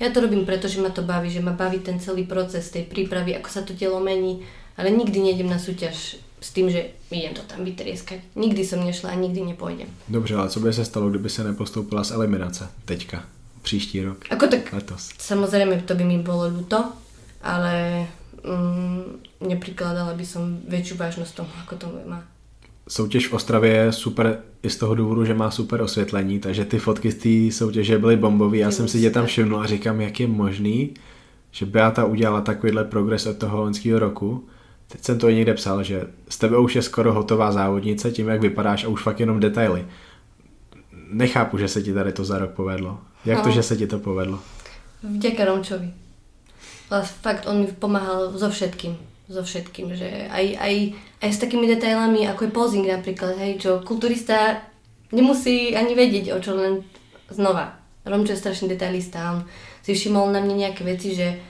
Ja 0.01 0.09
to 0.09 0.25
robím 0.25 0.45
preto, 0.45 0.67
že 0.67 0.81
ma 0.81 0.89
to 0.89 1.05
baví, 1.05 1.29
že 1.29 1.41
ma 1.41 1.53
baví 1.53 1.79
ten 1.79 1.99
celý 1.99 2.25
proces 2.25 2.69
tej 2.69 2.89
prípravy, 2.89 3.37
ako 3.37 3.49
sa 3.49 3.61
to 3.61 3.77
telo 3.77 3.99
mení, 4.01 4.41
ale 4.77 4.89
nikdy 4.89 5.21
nejdem 5.21 5.49
na 5.49 5.61
súťaž 5.61 6.17
s 6.43 6.49
tým, 6.51 6.67
že 6.67 6.91
idem 7.07 7.31
to 7.33 7.41
tam 7.47 7.63
vytrieskať. 7.63 8.19
Nikdy 8.35 8.61
som 8.67 8.83
nešla 8.83 9.15
a 9.15 9.15
nikdy 9.15 9.41
nepôjdem. 9.55 9.87
Dobře, 10.09 10.35
ale 10.35 10.49
co 10.49 10.59
by 10.59 10.73
se 10.73 10.85
stalo, 10.85 11.09
kdyby 11.09 11.29
se 11.29 11.43
nepostoupila 11.43 12.03
z 12.03 12.11
eliminace 12.11 12.69
teďka, 12.85 13.23
příští 13.61 14.03
rok, 14.03 14.25
Ako 14.29 14.47
tak 14.47 14.73
letos? 14.73 15.09
Samozrejme, 15.19 15.81
to 15.87 15.95
by 15.95 16.03
mi 16.03 16.17
bolo 16.19 16.49
ľúto, 16.51 16.83
ale 17.41 18.07
mm, 18.43 19.23
neprikladala 19.47 20.13
by 20.13 20.25
som 20.25 20.59
väčšiu 20.67 20.99
vážnosť 20.99 21.31
tomu, 21.35 21.53
ako 21.63 21.73
to 21.75 21.87
má. 22.07 22.27
Soutěž 22.87 23.27
v 23.27 23.33
Ostravě 23.33 23.71
je 23.71 23.91
super 23.91 24.39
i 24.63 24.69
z 24.69 24.77
toho 24.77 24.95
důvodu, 24.95 25.25
že 25.25 25.33
má 25.33 25.51
super 25.51 25.81
osvětlení, 25.81 26.39
takže 26.39 26.65
ty 26.65 26.79
fotky 26.79 27.11
z 27.11 27.15
té 27.15 27.55
soutěže 27.55 27.97
byly 27.97 28.17
bombové. 28.17 28.57
Já 28.57 28.71
jsem 28.71 28.87
si 28.87 29.01
tě 29.01 29.09
tam 29.09 29.25
všimnul 29.25 29.59
a 29.61 29.65
říkám, 29.65 30.01
jak 30.01 30.19
je 30.19 30.27
možný, 30.27 30.93
že 31.51 31.65
Beata 31.65 32.05
udělala 32.05 32.41
takovýhle 32.41 32.83
progres 32.83 33.25
od 33.25 33.37
toho 33.37 33.61
loňského 33.61 33.99
roku. 33.99 34.47
Teď 34.87 35.03
jsem 35.03 35.19
to 35.19 35.29
i 35.29 35.35
někde 35.35 35.53
psal, 35.53 35.83
že 35.83 36.03
z 36.29 36.37
tebe 36.37 36.57
už 36.57 36.75
je 36.75 36.81
skoro 36.81 37.13
hotová 37.13 37.51
závodnice 37.51 38.11
tím, 38.11 38.27
jak 38.27 38.41
vypadáš 38.41 38.83
a 38.83 38.87
už 38.87 39.03
fakt 39.03 39.19
jenom 39.19 39.39
detaily. 39.39 39.85
Nechápu, 41.09 41.57
že 41.57 41.67
se 41.67 41.81
ti 41.81 41.93
tady 41.93 42.11
to 42.11 42.25
za 42.25 42.37
rok 42.39 42.51
povedlo. 42.51 42.99
Jak 43.25 43.41
to, 43.41 43.47
No. 43.49 43.53
že 43.55 43.63
se 43.63 43.77
ti 43.77 43.87
to 43.87 43.99
povedlo? 43.99 44.39
Vďaka 45.03 45.45
Romčovi. 45.45 45.93
Ale 46.89 47.03
fakt, 47.21 47.47
on 47.47 47.57
mi 47.59 47.67
pomáhal 47.67 48.31
so 48.39 48.49
všetkým. 48.49 48.97
So 49.33 49.41
všetkým, 49.41 49.97
že 49.97 50.29
aj, 50.29 50.45
aj, 50.61 50.75
aj 51.25 51.29
s 51.33 51.41
takými 51.41 51.65
detailami, 51.65 52.29
ako 52.29 52.45
je 52.45 52.51
posing 52.53 52.85
napríklad, 52.85 53.33
hej, 53.41 53.57
čo 53.57 53.81
kulturista 53.81 54.61
nemusí 55.09 55.73
ani 55.73 55.97
vedieť, 55.97 56.37
o 56.37 56.37
čo 56.37 56.53
len 56.53 56.85
znova. 57.33 57.73
Romčo 58.05 58.37
je 58.37 58.41
strašný 58.45 58.69
detailista, 58.69 59.33
on 59.33 59.49
si 59.81 59.97
všimol 59.97 60.29
na 60.29 60.37
mne 60.37 60.69
nejaké 60.69 60.85
veci, 60.85 61.17
že 61.17 61.41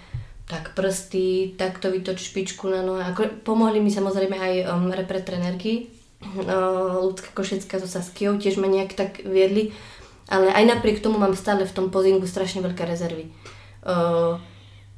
tak 0.47 0.71
prsty, 0.79 1.59
takto 1.59 1.91
vytoč 1.91 2.31
špičku 2.31 2.71
na 2.71 2.88
nohe. 2.88 3.03
Ako, 3.03 3.43
pomohli 3.43 3.84
mi 3.84 3.91
samozrejme 3.91 4.39
aj 4.39 4.53
um, 4.71 4.88
repre 4.88 5.19
trenérky, 5.19 5.91
uh, 6.23 7.03
Ľudská 7.03 7.36
Košecká 7.36 7.84
so 7.84 7.89
Saskiou, 7.91 8.39
tiež 8.39 8.63
ma 8.63 8.71
nejak 8.71 8.95
tak 8.95 9.27
viedli, 9.27 9.75
ale 10.31 10.55
aj 10.55 10.79
napriek 10.79 11.03
tomu 11.03 11.19
mám 11.19 11.36
stále 11.36 11.67
v 11.67 11.75
tom 11.75 11.91
pozingu 11.91 12.23
strašne 12.31 12.63
veľké 12.63 12.88
rezervy. 12.88 13.27
Uh, 13.84 14.39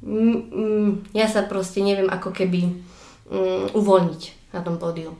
mm, 0.06 0.38
mm, 0.54 0.90
ja 1.14 1.26
sa 1.26 1.42
proste 1.42 1.82
neviem 1.82 2.06
ako 2.06 2.30
keby 2.30 2.70
mm, 3.26 3.74
uvoľniť 3.74 4.22
na 4.54 4.62
tom 4.62 4.78
pódiu. 4.78 5.18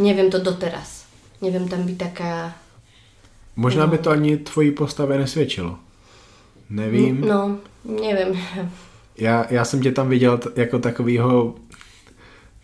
Neviem 0.00 0.32
to 0.32 0.40
doteraz. 0.40 1.04
Neviem 1.44 1.68
tam 1.68 1.84
byť 1.84 1.96
taká... 2.00 2.56
Možná 3.56 3.86
by 3.86 3.98
to 3.98 4.10
ani 4.10 4.36
tvojí 4.36 4.70
postavě 4.70 5.18
nesvědčilo. 5.18 5.78
Nevím. 6.70 7.20
No, 7.20 7.58
neviem. 7.84 8.38
Já, 9.18 9.46
já 9.50 9.64
jsem 9.64 9.80
tě 9.80 9.92
tam 9.92 10.08
viděl 10.08 10.40
jako 10.56 10.78
takovýho, 10.78 11.54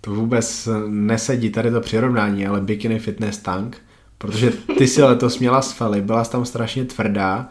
to 0.01 0.11
vůbec 0.11 0.69
nesedí 0.89 1.51
tady 1.51 1.71
to 1.71 1.81
přirovnání, 1.81 2.47
ale 2.47 2.61
bikini 2.61 2.99
fitness 2.99 3.39
tank, 3.39 3.77
protože 4.19 4.51
ty 4.79 4.87
si 4.87 5.03
letos 5.03 5.39
měla 5.39 5.63
svaly, 5.63 6.01
byla 6.01 6.25
tam 6.25 6.45
strašně 6.45 6.85
tvrdá, 6.85 7.49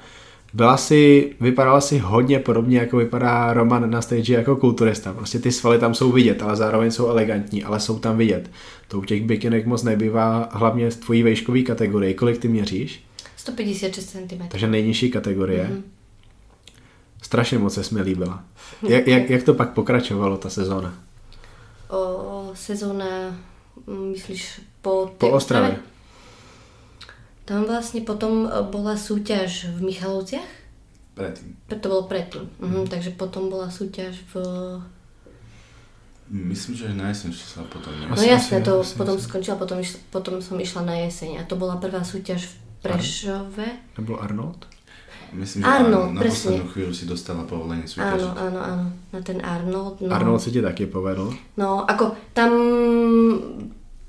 byla 0.54 0.78
si, 0.78 1.34
vypadala 1.40 1.82
si 1.82 1.98
hodně 1.98 2.40
podobně, 2.40 2.78
jako 2.78 2.98
vypadá 2.98 3.54
Roman 3.54 3.90
na 3.90 4.02
stage 4.02 4.34
jako 4.34 4.56
kulturista. 4.56 5.14
Prostě 5.14 5.40
ty 5.40 5.52
svaly 5.52 5.80
tam 5.80 5.94
jsou 5.94 6.12
vidět, 6.12 6.42
ale 6.42 6.56
zároveň 6.56 6.92
jsou 6.92 7.08
elegantní, 7.08 7.64
ale 7.64 7.80
jsou 7.80 8.00
tam 8.00 8.18
vidět. 8.18 8.52
To 8.88 9.00
u 9.00 9.04
těch 9.04 9.24
bikinek 9.24 9.66
moc 9.66 9.84
nebývá, 9.84 10.50
hlavně 10.52 10.92
z 10.92 10.96
tvojí 10.96 11.24
vejškové 11.24 11.62
kategorie. 11.62 12.14
Kolik 12.14 12.38
ty 12.38 12.48
měříš? 12.48 13.04
156 13.38 14.06
cm. 14.10 14.48
Takže 14.48 14.68
nejnižší 14.68 15.12
kategorie. 15.12 15.64
Mhm. 15.64 15.84
Strašně 17.22 17.58
moc 17.58 17.74
se 17.74 17.96
mi 17.96 18.02
líbila. 18.02 18.44
Jak, 18.88 19.08
jak, 19.08 19.30
jak 19.30 19.44
to 19.44 19.54
pak 19.54 19.70
pokračovalo, 19.70 20.38
ta 20.38 20.50
sezóna? 20.50 20.94
O, 21.90 22.52
sezóna, 22.54 23.06
mm, 23.88 24.12
myslíš, 24.12 24.62
po, 24.82 25.12
Po 25.18 25.30
Ostrave. 25.30 25.78
Tam 27.50 27.66
vlastne 27.66 28.06
potom 28.06 28.46
e, 28.46 28.62
bola 28.70 28.94
súťaž 28.94 29.74
v 29.74 29.90
Michalovciach. 29.90 30.46
Predtým. 31.18 31.58
To 31.66 31.88
bolo 31.90 32.06
predtým. 32.06 32.46
Mhm, 32.62 32.86
takže 32.86 33.18
potom 33.18 33.50
bola 33.50 33.74
súťaž 33.74 34.22
v... 34.30 34.46
Myslím, 36.30 36.78
že 36.78 36.94
na 36.94 37.10
jeseň 37.10 37.34
sa 37.34 37.66
potom 37.66 37.90
ne? 37.98 38.06
No 38.06 38.14
jasné, 38.14 38.62
to 38.62 38.86
asi, 38.86 38.94
potom 38.94 39.18
asi. 39.18 39.26
skončila, 39.26 39.58
potom, 39.58 39.82
išla, 39.82 39.98
potom 40.14 40.38
som 40.38 40.62
išla 40.62 40.86
na 40.86 40.94
jeseň 41.10 41.42
a 41.42 41.44
to 41.44 41.58
bola 41.58 41.82
prvá 41.82 42.06
súťaž 42.06 42.46
v 42.46 42.54
Prešove. 42.86 43.66
Nebyl 43.98 44.14
Arnold? 44.22 44.70
Myslím, 45.34 45.62
že 45.62 45.70
Arnold, 45.70 46.14
na 46.14 46.22
presne. 46.22 46.54
poslednú 46.54 46.66
chvíľu 46.70 46.94
si 46.94 47.06
dostala 47.06 47.42
povolenie 47.50 47.82
Áno, 47.82 47.94
súťažiť. 47.98 48.30
áno, 48.46 48.60
áno, 48.62 48.86
na 49.10 49.20
ten 49.26 49.38
Arnold. 49.42 50.06
No, 50.06 50.14
Arnold 50.14 50.42
se 50.42 50.54
ti 50.54 50.62
taky 50.62 50.86
povedl. 50.86 51.34
no 51.58 51.82
ako 51.90 52.14
tam, 52.34 52.52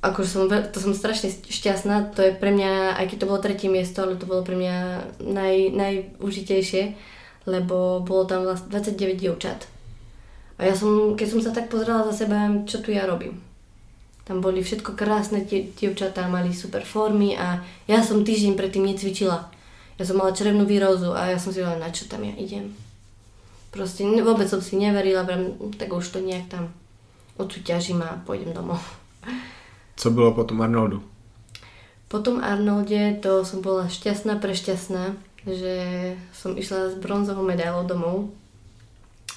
akože 0.00 0.28
som, 0.28 0.48
to 0.48 0.78
som 0.80 0.96
strašne 0.96 1.28
šťastná, 1.28 2.16
to 2.16 2.24
je 2.24 2.32
pre 2.32 2.48
mňa, 2.48 2.96
aj 2.96 3.06
keď 3.12 3.16
to 3.20 3.28
bolo 3.28 3.44
tretie 3.44 3.68
miesto, 3.68 4.00
ale 4.00 4.16
to 4.16 4.24
bolo 4.24 4.40
pre 4.40 4.56
mňa 4.56 4.76
naj, 5.20 5.56
najužitejšie, 5.76 6.96
lebo 7.44 8.00
bolo 8.00 8.24
tam 8.24 8.48
vlastne 8.48 8.72
29 8.72 9.20
dievčat. 9.20 9.68
A 10.56 10.68
ja 10.68 10.74
som, 10.76 11.16
keď 11.16 11.28
som 11.28 11.40
sa 11.40 11.52
tak 11.52 11.68
pozrela 11.72 12.04
za 12.08 12.24
seba, 12.24 12.48
čo 12.64 12.80
tu 12.80 12.92
ja 12.92 13.04
robím. 13.04 13.40
Tam 14.24 14.44
boli 14.44 14.60
všetko 14.64 14.96
krásne 14.96 15.44
tie 15.44 15.68
dievčatá, 15.68 16.28
mali 16.28 16.52
super 16.52 16.84
formy 16.84 17.36
a 17.36 17.60
ja 17.88 18.00
som 18.00 18.24
týždeň 18.24 18.56
predtým 18.56 18.84
necvičila. 18.84 19.48
Ja 20.00 20.04
som 20.04 20.16
mala 20.16 20.32
črevnú 20.32 20.64
výrozu 20.64 21.12
a 21.12 21.28
ja 21.28 21.36
som 21.36 21.52
si 21.52 21.60
hovorila, 21.60 21.88
na 21.88 21.92
čo 21.92 22.08
tam 22.08 22.24
ja 22.24 22.32
idem. 22.36 22.72
Proste 23.68 24.04
vôbec 24.04 24.48
som 24.48 24.64
si 24.64 24.80
neverila, 24.80 25.28
tak 25.76 25.92
už 25.92 26.08
to 26.08 26.24
nejak 26.24 26.48
tam 26.48 26.72
odsúťažím 27.36 28.00
a 28.00 28.20
pôjdem 28.24 28.56
domov. 28.56 28.80
Co 30.00 30.10
bylo 30.10 30.32
po 30.32 30.44
tom 30.44 30.62
Arnoldu? 30.62 31.02
Po 32.08 32.18
tom 32.18 32.40
Arnolde 32.40 33.20
to 33.20 33.44
som 33.44 33.60
bola 33.60 33.84
šťastná, 33.84 34.40
prešťastná, 34.40 35.12
že 35.44 35.74
som 36.32 36.56
išla 36.56 36.88
s 36.90 36.94
bronzovou 36.96 37.44
medailou 37.44 37.84
domov. 37.84 38.32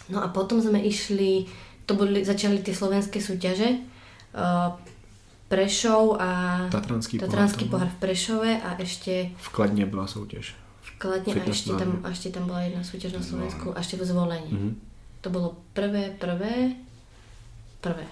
No 0.07 0.23
a 0.23 0.31
potom 0.31 0.63
sme 0.63 0.79
išli, 0.79 1.51
to 1.83 1.99
boli, 1.99 2.23
začali 2.23 2.63
tie 2.63 2.71
slovenské 2.71 3.19
súťaže, 3.19 3.83
uh, 4.39 4.71
Prešov 5.51 6.17
a 6.17 6.31
Tatranský 6.71 7.19
pohár 7.19 7.29
Tatranský 7.29 7.63
bol. 7.67 7.71
pohár 7.77 7.89
v 7.91 7.97
Prešove 7.99 8.51
a 8.63 8.69
ešte 8.79 9.35
V 9.37 9.49
Kladně 9.49 9.85
byla 9.85 10.07
soutěž. 10.07 10.55
v 10.81 10.91
Kladne 10.97 11.33
a 11.33 11.49
ešte 11.51 11.75
tam, 11.75 11.99
a 12.03 12.09
ešte 12.09 12.31
tam 12.31 12.47
bola 12.47 12.63
jedna 12.63 12.83
súťaž 12.83 13.11
na. 13.13 13.21
Slovensku 13.21 13.75
a 13.75 13.79
ešte 13.83 13.99
v 13.99 14.03
zvolení. 14.07 14.51
Mhm. 14.51 14.71
To 15.21 15.27
bolo 15.29 15.59
prvé, 15.75 16.15
prvé, 16.15 16.71
prvé. 17.83 18.07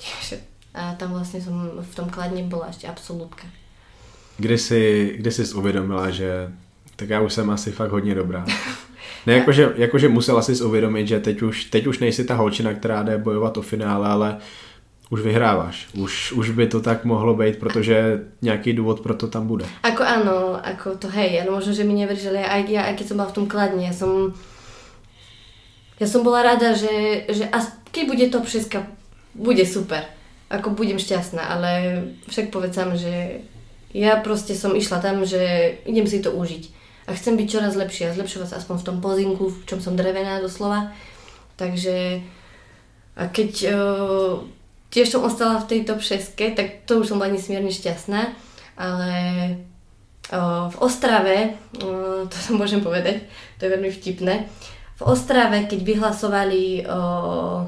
A 0.74 0.94
tam 0.98 1.14
vlastne 1.14 1.38
som 1.38 1.54
v 1.78 1.94
tom 1.94 2.10
Kladne 2.10 2.42
bola 2.50 2.68
ešte 2.68 2.90
absolútka. 2.90 3.46
Kdy 4.38 4.58
jsi, 4.58 5.14
kdy 5.18 5.30
jsi 5.30 5.54
uvědomila, 5.54 6.10
že 6.10 6.50
tak 6.96 7.08
já 7.08 7.20
už 7.20 7.32
jsem 7.32 7.50
asi 7.50 7.72
fakt 7.72 7.90
hodně 7.90 8.14
dobrá. 8.14 8.44
Ne, 9.26 9.32
jakože, 9.32 9.72
jakože 9.76 10.08
musela 10.08 10.42
jsi 10.42 10.64
uvědomit, 10.64 11.08
že 11.08 11.20
teď 11.20 11.42
už, 11.42 11.64
teď 11.64 11.86
už 11.86 11.98
nejsi 11.98 12.24
ta 12.24 12.34
holčina, 12.34 12.74
která 12.74 13.02
jde 13.02 13.18
bojovat 13.18 13.56
o 13.56 13.62
finále, 13.62 14.08
ale 14.08 14.36
už 15.10 15.20
vyhráváš. 15.20 15.88
Už, 15.94 16.32
už 16.32 16.50
by 16.50 16.66
to 16.66 16.80
tak 16.80 17.04
mohlo 17.04 17.34
být, 17.34 17.56
protože 17.56 18.20
nějaký 18.42 18.72
důvod 18.72 19.00
pro 19.00 19.14
to 19.14 19.28
tam 19.28 19.46
bude. 19.46 19.64
Ako 19.82 20.02
áno, 20.04 20.58
ako 20.64 20.96
to 20.96 21.08
hej, 21.08 21.40
ale 21.40 21.50
možno, 21.50 21.72
že 21.72 21.84
mi 21.84 21.94
neveríš, 21.94 22.32
ale 22.32 22.44
aj 22.44 22.62
ja, 22.68 22.82
aj 22.88 22.94
keď 22.96 23.06
som 23.08 23.16
bola 23.16 23.30
v 23.30 23.36
tom 23.36 23.46
Kladne, 23.46 23.84
ja 23.84 23.92
som 23.92 24.32
ja 26.00 26.06
som 26.10 26.26
bola 26.26 26.42
rada, 26.42 26.74
že, 26.74 27.24
že 27.30 27.46
as, 27.52 27.70
keď 27.94 28.04
bude 28.10 28.24
top 28.32 28.50
6, 28.50 28.66
bude 29.38 29.62
super. 29.62 30.02
Ako 30.54 30.70
budem 30.70 31.02
šťastná, 31.02 31.42
ale 31.42 31.70
však 32.30 32.54
povedz 32.54 32.78
sám, 32.78 32.94
že 32.94 33.42
ja 33.90 34.22
proste 34.22 34.54
som 34.54 34.78
išla 34.78 35.02
tam, 35.02 35.26
že 35.26 35.74
idem 35.82 36.06
si 36.06 36.22
to 36.22 36.30
užiť. 36.30 36.70
A 37.04 37.18
chcem 37.18 37.34
byť 37.34 37.46
čoraz 37.50 37.74
lepšia, 37.74 38.14
zlepšovať 38.14 38.48
sa 38.54 38.58
aspoň 38.62 38.76
v 38.80 38.86
tom 38.86 38.98
pozinku, 39.02 39.50
v 39.50 39.66
čom 39.66 39.82
som 39.82 39.98
drevená 39.98 40.38
doslova. 40.38 40.94
Takže 41.58 42.22
a 43.14 43.30
keď 43.30 43.52
uh, 43.70 44.42
tiež 44.90 45.14
som 45.14 45.22
ostala 45.22 45.62
v 45.62 45.68
tej 45.70 45.80
top 45.86 46.02
6, 46.02 46.34
tak 46.34 46.86
to 46.86 47.02
už 47.02 47.14
som 47.14 47.22
bola 47.22 47.30
nesmierne 47.30 47.70
šťastná. 47.70 48.34
Ale 48.74 49.12
uh, 50.34 50.66
v 50.66 50.76
Ostrave, 50.82 51.54
uh, 51.78 52.26
to 52.26 52.36
môžem 52.58 52.82
povedať, 52.82 53.30
to 53.58 53.66
je 53.66 53.74
veľmi 53.74 53.90
vtipné, 53.94 54.50
v 54.94 55.02
Ostrave, 55.02 55.66
keď 55.66 55.80
vyhlasovali 55.82 56.86
uh, 56.86 57.66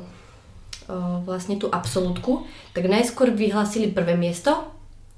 uh, 0.88 1.22
vlastne 1.22 1.58
tú 1.58 1.70
absolútku, 1.70 2.46
tak 2.74 2.90
najskôr 2.90 3.30
vyhlasili 3.30 3.90
prvé 3.90 4.14
miesto 4.14 4.70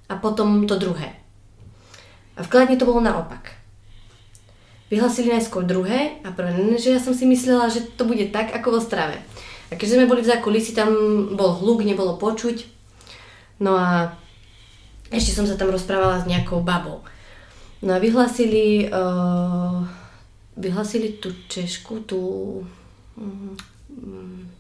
a 0.08 0.14
potom 0.16 0.64
to 0.64 0.80
druhé. 0.80 1.14
A 2.38 2.46
v 2.46 2.50
Kladni 2.50 2.78
to 2.78 2.88
bolo 2.88 3.02
naopak. 3.02 3.58
Vyhlasili 4.88 5.28
najskôr 5.28 5.68
druhé 5.68 6.22
a 6.24 6.32
prvé, 6.32 6.80
že 6.80 6.96
ja 6.96 7.00
som 7.02 7.12
si 7.12 7.28
myslela, 7.28 7.68
že 7.68 7.84
to 7.98 8.08
bude 8.08 8.32
tak 8.32 8.54
ako 8.56 8.72
v 8.72 8.78
Ostrave. 8.80 9.16
A 9.68 9.76
keďže 9.76 10.00
sme 10.00 10.08
boli 10.08 10.24
v 10.24 10.32
zákulisi, 10.32 10.72
tam 10.72 10.88
bol 11.36 11.60
hluk, 11.60 11.84
nebolo 11.84 12.16
počuť. 12.16 12.64
No 13.60 13.76
a 13.76 14.16
ešte 15.12 15.36
som 15.36 15.44
sa 15.44 15.60
tam 15.60 15.68
rozprávala 15.68 16.24
s 16.24 16.28
nejakou 16.28 16.64
babou. 16.64 17.04
No 17.84 17.94
a 17.94 18.02
vyhlasili, 18.02 18.88
uh, 18.88 19.84
vyhlasili 20.56 21.20
tú 21.20 21.36
Češku, 21.52 22.08
tú... 22.08 22.20
Mm, 23.20 23.60
bože, 23.98 24.57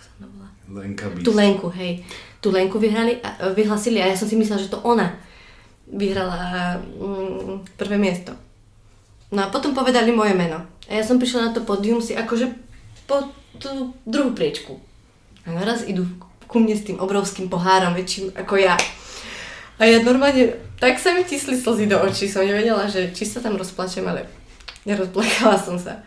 ako 0.00 0.08
sa 0.08 0.10
ona 0.16 0.28
volá? 0.32 0.48
Lenka 0.80 1.04
Beast. 1.12 1.24
Tú 1.28 1.32
Lenku, 1.36 1.68
hej. 1.76 2.00
Tú 2.40 2.48
Lenku 2.48 2.80
vyhrali, 2.80 3.20
a, 3.20 3.52
vyhlasili 3.52 4.00
a 4.00 4.08
ja 4.08 4.16
som 4.16 4.24
si 4.24 4.40
myslela, 4.40 4.64
že 4.64 4.72
to 4.72 4.80
ona 4.80 5.12
vyhrala 5.92 6.80
mm, 6.80 7.76
prvé 7.76 8.00
miesto. 8.00 8.32
No 9.28 9.44
a 9.44 9.52
potom 9.52 9.76
povedali 9.76 10.08
moje 10.08 10.32
meno. 10.32 10.64
A 10.88 10.96
ja 10.96 11.04
som 11.04 11.20
prišla 11.20 11.50
na 11.50 11.54
to 11.54 11.60
pódium 11.68 12.00
si 12.00 12.16
akože 12.16 12.48
po 13.04 13.28
tú 13.60 13.92
druhú 14.08 14.32
priečku. 14.32 14.80
A 15.44 15.52
naraz 15.52 15.84
idú 15.84 16.08
ku 16.48 16.56
mne 16.58 16.74
s 16.74 16.88
tým 16.88 16.96
obrovským 16.96 17.52
pohárom, 17.52 17.92
väčším 17.92 18.32
ako 18.34 18.56
ja. 18.56 18.74
A 19.76 19.82
ja 19.84 20.00
normálne, 20.00 20.56
tak 20.80 20.96
sa 20.96 21.12
mi 21.12 21.28
tisli 21.28 21.54
slzy 21.54 21.86
do 21.86 22.00
očí, 22.00 22.26
som 22.26 22.42
nevedela, 22.42 22.88
že 22.88 23.12
či 23.12 23.28
sa 23.28 23.44
tam 23.44 23.60
rozplačem, 23.60 24.02
ale 24.08 24.24
nerozplakala 24.88 25.60
som 25.60 25.76
sa. 25.76 26.00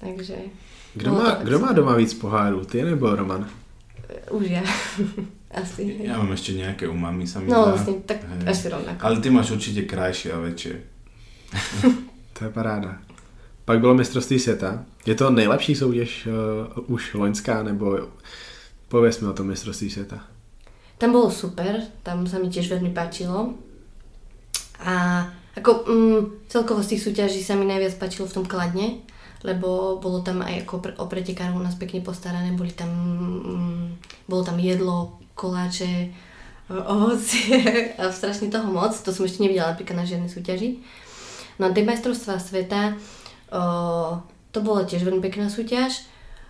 Takže... 0.00 0.67
Kdo 0.94 1.10
bolo 1.10 1.22
má, 1.22 1.30
kdo 1.34 1.58
má 1.58 1.72
doma 1.72 1.94
víc 1.96 2.14
pohárů? 2.14 2.64
Ty 2.64 2.82
nebo 2.82 3.14
Roman? 3.14 3.48
Už 4.30 4.46
ja. 4.48 4.62
Asi. 5.48 6.04
Ja 6.04 6.20
mám 6.20 6.36
ešte 6.36 6.52
nejaké 6.52 6.84
u 6.84 6.92
mami 6.92 7.24
sa 7.24 7.40
mi 7.40 7.48
No 7.48 7.72
vlastne, 7.72 8.04
tak 8.04 8.20
Hej. 8.20 8.52
asi 8.52 8.68
rovnako. 8.68 9.00
Ale 9.00 9.16
ty 9.16 9.32
máš 9.32 9.56
určite 9.56 9.88
krajšie 9.88 10.36
a 10.36 10.38
väčšie. 10.44 10.74
To 12.38 12.44
je 12.44 12.50
paráda. 12.54 13.02
Pak 13.64 13.80
bylo 13.80 13.94
mistrovství 13.94 14.38
světa. 14.38 14.84
Je 15.06 15.14
to 15.14 15.30
nejlepší 15.30 15.74
soutěž 15.74 16.26
uh, 16.26 16.94
už 16.94 17.14
loňská, 17.14 17.62
nebo 17.62 17.98
pověs 18.88 19.20
mi 19.20 19.26
o 19.28 19.32
tom 19.32 19.46
mistrovství 19.46 19.90
světa. 19.90 20.20
Tam 20.98 21.12
bolo 21.12 21.30
super, 21.30 21.82
tam 22.02 22.26
sa 22.26 22.38
mi 22.38 22.50
tiež 22.50 22.70
veľmi 22.74 22.90
páčilo. 22.94 23.54
A 24.82 25.26
ako 25.58 25.70
mm, 25.86 26.20
celkovo 26.50 26.82
z 26.82 26.94
tých 26.94 27.02
súťaží 27.02 27.42
sa 27.42 27.58
mi 27.58 27.66
najviac 27.66 27.98
páčilo 27.98 28.26
v 28.30 28.34
tom 28.38 28.46
Kladne, 28.46 29.02
lebo 29.46 29.98
bolo 30.02 30.20
tam 30.22 30.42
aj 30.42 30.66
ako 30.66 30.98
o 30.98 31.04
pretekárov 31.06 31.62
nás 31.62 31.78
pekne 31.78 32.02
postarané, 32.02 32.50
boli 32.54 32.74
tam, 32.74 32.90
mm, 32.90 33.86
bolo 34.26 34.42
tam 34.42 34.58
jedlo, 34.58 35.18
koláče, 35.38 36.10
o- 36.70 36.84
ovocie 36.84 37.62
a 38.00 38.10
strašne 38.10 38.50
toho 38.50 38.66
moc. 38.70 38.94
To 38.98 39.10
som 39.14 39.24
ešte 39.24 39.46
nevidela 39.46 39.74
napríklad 39.74 40.02
na 40.02 40.08
žiadnej 40.08 40.30
súťaži. 40.30 40.82
No 41.58 41.70
a 41.70 41.74
tie 41.74 41.82
majstrovstvá 41.82 42.38
sveta, 42.38 42.94
o, 43.50 43.62
to 44.54 44.58
bola 44.62 44.86
tiež 44.86 45.02
veľmi 45.02 45.22
pekná 45.22 45.50
súťaž, 45.50 46.06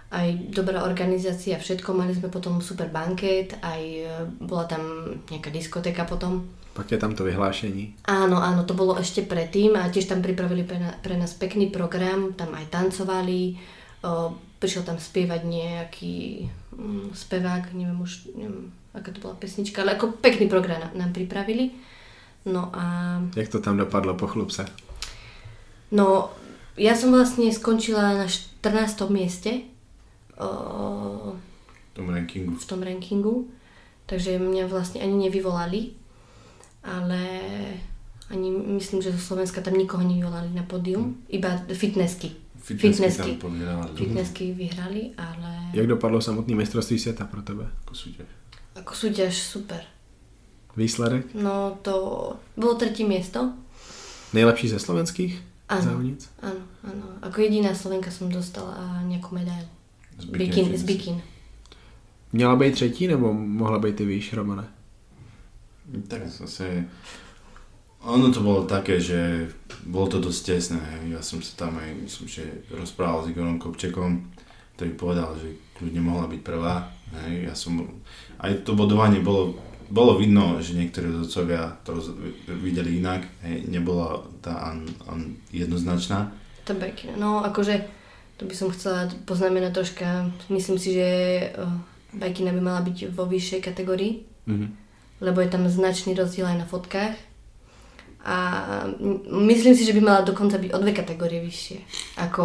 aj 0.09 0.57
dobrá 0.57 0.89
organizácia, 0.89 1.61
všetko, 1.61 1.93
mali 1.93 2.17
sme 2.17 2.33
potom 2.33 2.65
super 2.65 2.89
banket, 2.89 3.61
aj 3.61 3.83
e, 3.85 4.05
bola 4.41 4.65
tam 4.65 4.83
nejaká 5.29 5.53
diskotéka 5.53 6.09
potom. 6.09 6.49
Pak 6.73 6.89
je 6.89 6.97
tam 6.97 7.13
to 7.13 7.29
vyhlášení. 7.29 8.09
Áno, 8.09 8.41
áno, 8.41 8.65
to 8.65 8.73
bolo 8.73 8.97
ešte 8.97 9.21
predtým 9.29 9.77
a 9.77 9.93
tiež 9.93 10.09
tam 10.09 10.25
pripravili 10.25 10.65
pre, 10.65 10.81
na, 10.81 10.97
pre 10.97 11.13
nás 11.21 11.37
pekný 11.37 11.69
program, 11.69 12.33
tam 12.33 12.57
aj 12.57 12.73
tancovali, 12.73 13.61
o, 14.01 14.33
prišiel 14.57 14.89
tam 14.89 14.97
spievať 14.97 15.45
nejaký 15.45 16.49
mm, 16.73 17.13
spevák, 17.13 17.77
neviem 17.77 18.01
už, 18.01 18.33
neviem, 18.33 18.73
aká 18.97 19.13
to 19.13 19.21
bola 19.21 19.37
pesnička, 19.37 19.85
ale 19.85 20.01
ako 20.01 20.17
pekný 20.25 20.49
program 20.49 20.89
nám, 20.97 21.13
pripravili. 21.13 21.77
No 22.49 22.73
a 22.73 23.19
Jak 23.37 23.53
to 23.53 23.61
tam 23.61 23.77
dopadlo 23.77 24.17
po 24.17 24.25
chlupce? 24.25 24.65
No, 25.93 26.33
ja 26.81 26.97
som 26.97 27.13
vlastne 27.13 27.53
skončila 27.53 28.25
na 28.25 28.25
14. 28.25 29.05
mieste 29.13 29.69
V 30.39 31.95
tom 31.95 32.09
rankingu. 32.09 32.55
v 32.55 32.64
tom 32.66 32.80
rankingu, 32.82 33.51
takže 34.07 34.39
mňa 34.39 34.70
vlastne 34.70 35.03
ani 35.03 35.26
nevyvolali, 35.26 35.99
ale 36.86 37.20
ani 38.30 38.51
myslím, 38.78 39.03
že 39.03 39.11
zo 39.12 39.18
Slovenska 39.18 39.61
tam 39.61 39.74
nikoho 39.74 40.07
nevyvolali 40.07 40.55
na 40.55 40.62
pódium, 40.62 41.18
iba 41.28 41.59
fitnessky. 41.74 42.30
Fitnessky. 42.59 43.41
povyhrávali. 43.41 43.97
Fitnessky 43.97 44.53
vyhrali, 44.53 45.11
ale 45.16 45.72
Jak 45.74 45.86
dopadlo 45.86 46.20
samotné 46.20 46.55
mistrovství 46.55 46.99
světa 46.99 47.24
pro 47.24 47.43
tebe? 47.43 47.64
Ako 47.86 47.95
súťaž. 47.95 48.28
ako 48.76 48.93
súťaž 48.95 49.34
super. 49.34 49.80
Výsledek? 50.76 51.34
No 51.34 51.78
to 51.82 51.95
bolo 52.55 52.74
tretí 52.78 53.03
miesto. 53.09 53.57
Nejlepší 54.36 54.68
ze 54.68 54.78
slovenských 54.78 55.41
Áno, 55.68 56.01
áno, 56.41 56.64
áno. 56.80 57.05
Ako 57.20 57.45
jediná 57.45 57.76
Slovenka 57.76 58.09
som 58.09 58.32
dostala 58.32 59.05
nejakú 59.05 59.36
medailu. 59.36 59.68
Z 60.19 60.25
Bikin, 60.25 60.79
z 60.79 60.83
bikin. 60.83 61.23
Měla 62.33 62.57
být 62.57 62.75
třetí 62.75 63.07
nebo 63.07 63.33
mohla 63.33 63.79
být 63.79 64.01
i 64.01 64.05
výš, 64.05 64.33
Romane? 64.33 64.69
Tak 66.09 66.29
zase... 66.29 66.85
Ono 67.99 68.31
to 68.31 68.41
bolo 68.41 68.62
také, 68.62 69.03
že 69.03 69.51
bolo 69.83 70.07
to 70.07 70.23
dosť 70.23 70.41
tesné. 70.47 70.79
Ja 71.11 71.19
som 71.19 71.43
sa 71.43 71.66
tam 71.66 71.83
aj, 71.83 71.99
myslím, 72.07 72.31
že 72.31 72.47
rozprával 72.71 73.27
s 73.27 73.35
Igorom 73.35 73.59
Kopčekom, 73.59 74.23
ktorý 74.79 74.91
povedal, 74.95 75.35
že 75.35 75.59
kľudne 75.75 76.07
mohla 76.07 76.31
byť 76.31 76.41
prvá. 76.47 76.95
Hej. 77.27 77.51
Ja 77.51 77.55
som... 77.59 77.83
Aj 78.39 78.55
to 78.62 78.79
bodovanie 78.79 79.19
bolo, 79.19 79.59
bolo 79.91 80.14
vidno, 80.14 80.62
že 80.62 80.79
niektorí 80.79 81.11
rozhodcovia 81.11 81.75
to 81.83 81.99
roz, 81.99 82.14
videli 82.62 83.03
inak. 83.03 83.27
Hej. 83.43 83.66
Nebola 83.66 84.23
tá 84.47 84.71
an, 84.71 84.87
an 85.11 85.35
jednoznačná. 85.51 86.31
Tá 86.62 86.79
bajkina. 86.79 87.19
No 87.19 87.43
akože, 87.43 87.83
to 88.39 88.47
by 88.47 88.55
som 88.55 88.70
chcela 88.70 89.11
poznamenať 89.22 89.74
troška. 89.74 90.07
Myslím 90.47 90.78
si, 90.78 90.95
že 90.95 91.09
uh, 91.53 91.66
bajkina 92.12 92.51
by 92.51 92.61
mala 92.61 92.80
byť 92.80 93.11
vo 93.11 93.26
vyššej 93.26 93.61
kategórii, 93.61 94.22
Mhm. 94.47 94.66
lebo 95.20 95.43
je 95.43 95.51
tam 95.51 95.66
značný 95.66 96.14
rozdiel 96.14 96.47
aj 96.47 96.59
na 96.59 96.64
fotkách. 96.64 97.14
A 98.20 98.36
myslím 99.49 99.72
si, 99.72 99.82
že 99.82 99.93
by 99.93 100.01
mala 100.01 100.20
dokonca 100.20 100.59
byť 100.59 100.70
o 100.70 100.78
dve 100.78 100.93
kategórie 100.93 101.41
vyššie. 101.41 101.78
Ako, 102.18 102.45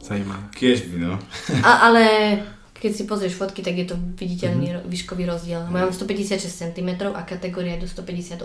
Zajímavé. 0.00 0.46
Kiež 0.52 0.88
by, 0.88 0.96
no. 0.98 1.18
a, 1.60 1.70
ale 1.84 2.02
keď 2.86 2.94
si 2.94 3.02
pozrieš 3.02 3.34
fotky, 3.34 3.66
tak 3.66 3.74
je 3.74 3.90
to 3.90 3.98
viditeľný 4.14 4.70
mm-hmm. 4.70 4.86
výškový 4.86 5.26
rozdiel. 5.26 5.66
Mám 5.74 5.90
156 5.90 6.38
cm 6.46 7.10
a 7.10 7.22
kategória 7.26 7.74
je 7.74 7.82
do 7.82 7.88
158. 7.90 8.38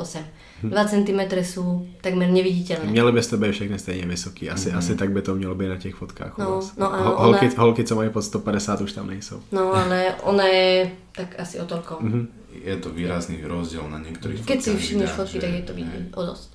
2 0.65 0.73
cm 0.73 1.21
sú 1.45 1.85
takmer 2.01 2.25
neviditeľné. 2.33 2.89
Měli 2.89 3.11
byste 3.11 3.37
být 3.37 3.51
všechny 3.51 3.79
stejně 3.79 4.05
vysoký. 4.05 4.49
Asi, 4.49 4.71
asi 4.71 4.95
tak 4.95 5.11
by 5.11 5.21
to 5.21 5.35
mělo 5.35 5.55
být 5.55 5.67
na 5.67 5.77
těch 5.77 5.95
fotkách. 5.95 6.37
No, 6.37 6.51
vás. 6.51 6.75
no 6.77 6.93
a 6.93 6.97
Ho- 6.97 7.15
ona- 7.15 7.23
holky, 7.23 7.49
holky, 7.57 7.83
co 7.83 7.95
mají 7.95 8.09
pod 8.09 8.21
150, 8.21 8.81
už 8.81 8.91
tam 8.91 9.07
nejsou. 9.07 9.41
No 9.51 9.73
ale 9.73 10.15
ona 10.23 10.47
je 10.47 10.91
tak 11.11 11.39
asi 11.39 11.59
o 11.59 11.65
toľko. 11.65 12.01
Mhm. 12.01 12.27
Je 12.65 12.75
to 12.77 12.89
výrazný 12.89 13.39
rozdiel 13.47 13.87
na 13.89 13.99
niektorých 13.99 14.43
Keď 14.43 14.59
si 14.61 14.75
všimneš 14.75 15.09
fotky, 15.09 15.37
že- 15.37 15.41
tak 15.41 15.53
je 15.53 15.61
to 15.61 15.73
vidieť 15.73 16.03
o 16.17 16.21
dosť. 16.25 16.49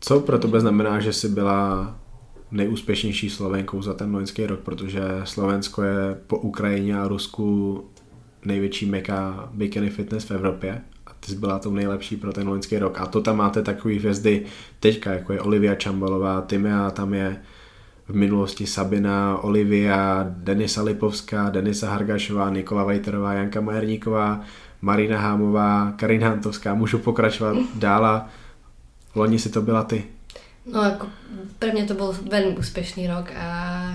Co 0.00 0.20
pro 0.20 0.38
tebe 0.38 0.60
znamená, 0.60 1.00
že 1.00 1.12
jsi 1.12 1.28
byla 1.28 1.94
nejúspěšnější 2.50 3.30
Slovenkou 3.30 3.82
za 3.82 3.94
ten 3.94 4.14
loňský 4.14 4.46
rok, 4.46 4.60
protože 4.60 5.00
Slovensko 5.24 5.82
je 5.82 6.18
po 6.26 6.38
Ukrajině 6.38 7.00
a 7.00 7.08
Rusku 7.08 7.84
největší 8.44 8.86
meka 8.86 9.48
bikini 9.52 9.90
fitness 9.90 10.24
v 10.24 10.30
Evropě 10.30 10.80
a 11.06 11.10
ty 11.20 11.34
byla 11.34 11.58
tou 11.58 11.74
nejlepší 11.74 12.16
pro 12.16 12.32
ten 12.32 12.48
loňský 12.48 12.78
rok. 12.78 13.00
A 13.00 13.06
to 13.06 13.20
tam 13.20 13.36
máte 13.36 13.62
takový 13.62 13.98
hvězdy 13.98 14.44
teďka, 14.80 15.12
jako 15.12 15.32
je 15.32 15.40
Olivia 15.40 15.74
Čambalová, 15.74 16.44
Timea, 16.46 16.90
tam 16.90 17.14
je 17.14 17.36
v 18.08 18.14
minulosti 18.14 18.66
Sabina, 18.66 19.38
Olivia, 19.38 20.26
Denisa 20.28 20.82
Lipovská, 20.82 21.50
Denisa 21.50 21.90
Hargašová, 21.90 22.50
Nikola 22.50 22.84
Vajterová, 22.84 23.32
Janka 23.32 23.60
Majerníková, 23.60 24.40
Marina 24.82 25.20
Hámová, 25.20 25.92
Karina 25.96 26.28
Hantovská, 26.28 26.74
můžu 26.74 26.98
pokračovat 26.98 27.56
dál 27.74 28.06
a 28.06 28.28
loni 29.14 29.38
si 29.38 29.48
to 29.50 29.62
byla 29.62 29.84
ty. 29.84 30.17
No 30.68 30.84
ako 30.84 31.08
pre 31.56 31.72
mňa 31.72 31.88
to 31.88 31.96
bol 31.96 32.12
veľmi 32.12 32.52
úspešný 32.60 33.08
rok 33.08 33.32
a 33.32 33.48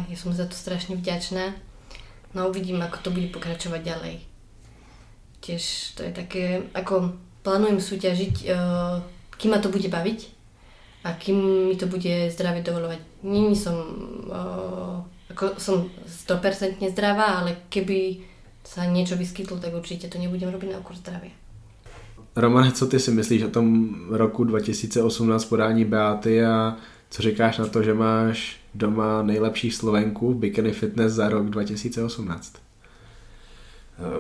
ja 0.09 0.17
som 0.17 0.34
za 0.34 0.49
to 0.49 0.57
strašne 0.57 0.97
vďačná. 0.97 1.53
No 2.34 2.49
uvidím, 2.49 2.82
ako 2.82 2.97
to 2.97 3.09
bude 3.13 3.30
pokračovať 3.30 3.82
ďalej. 3.86 4.15
Tiež 5.45 5.93
to 5.93 6.01
je 6.01 6.11
také, 6.11 6.65
ako 6.74 7.13
plánujem 7.45 7.78
súťažiť, 7.78 8.36
eh, 8.49 8.57
kým 9.38 9.51
ma 9.53 9.61
to 9.61 9.69
bude 9.69 9.86
baviť 9.86 10.19
a 11.05 11.13
kým 11.13 11.69
mi 11.69 11.76
to 11.78 11.86
bude 11.86 12.34
zdravie 12.34 12.65
dovolovať. 12.65 12.99
Není 13.21 13.53
som, 13.53 13.78
eh, 14.34 15.30
ako 15.30 15.61
som 15.61 15.93
100% 16.09 16.89
zdravá, 16.89 17.45
ale 17.45 17.69
keby 17.69 18.26
sa 18.65 18.89
niečo 18.89 19.13
vyskytlo, 19.13 19.61
tak 19.61 19.76
určite 19.78 20.09
to 20.09 20.17
nebudem 20.17 20.49
robiť 20.49 20.74
na 20.74 20.80
úkor 20.82 20.97
zdravia. 20.97 21.43
Romane, 22.36 22.71
co 22.71 22.88
ty 22.88 22.99
si 22.99 23.11
myslíš 23.11 23.43
o 23.43 23.49
tom 23.49 23.95
roku 24.09 24.43
2018 24.43 25.45
podání 25.45 25.86
Beaty 25.86 26.45
a 26.45 26.77
co 27.09 27.21
říkáš 27.21 27.57
na 27.57 27.67
to, 27.67 27.84
že 27.84 27.93
máš 27.93 28.57
doma 28.73 29.21
nejlepší 29.21 29.71
Slovenku 29.71 30.34
v 30.34 30.38
Bikini 30.38 30.71
Fitness 30.71 31.13
za 31.13 31.29
rok 31.29 31.49
2018? 31.49 32.53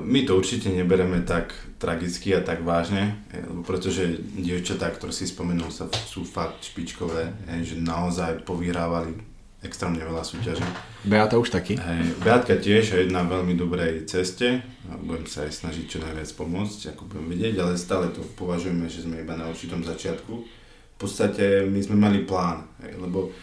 My 0.01 0.21
to 0.21 0.37
určite 0.37 0.69
nebereme 0.69 1.25
tak 1.25 1.49
tragicky 1.81 2.35
a 2.37 2.45
tak 2.45 2.61
vážne, 2.61 3.25
lebo 3.49 3.65
pretože 3.65 4.21
dievčatá, 4.37 4.93
ktoré 4.93 5.09
si 5.09 5.25
spomenul, 5.25 5.73
sa 5.73 5.89
sú 5.89 6.21
fakt 6.21 6.61
špičkové, 6.61 7.33
že 7.65 7.81
naozaj 7.81 8.45
povyhrávali 8.45 9.32
extrémne 9.63 10.03
veľa 10.03 10.23
súťaží. 10.23 10.63
Beata 11.07 11.39
už 11.39 11.51
taky. 11.51 11.79
Hej, 11.79 12.19
Beatka 12.23 12.59
tiež 12.59 12.83
je 12.95 13.11
na 13.11 13.23
veľmi 13.23 13.55
dobrej 13.55 14.05
ceste 14.05 14.63
budem 15.03 15.27
sa 15.27 15.43
aj 15.47 15.51
snažiť 15.63 15.85
čo 15.87 15.99
najviac 15.99 16.29
pomôcť, 16.35 16.95
ako 16.95 17.07
budem 17.07 17.27
vidieť, 17.35 17.55
ale 17.59 17.79
stále 17.79 18.09
to 18.09 18.23
považujeme, 18.39 18.87
že 18.87 19.03
sme 19.03 19.21
iba 19.23 19.35
na 19.35 19.51
určitom 19.51 19.83
začiatku. 19.83 20.33
V 20.33 20.97
podstate 20.97 21.67
my 21.67 21.79
sme 21.83 21.99
mali 21.99 22.23
plán, 22.23 22.63
hej, 22.87 22.95
lebo 22.99 23.35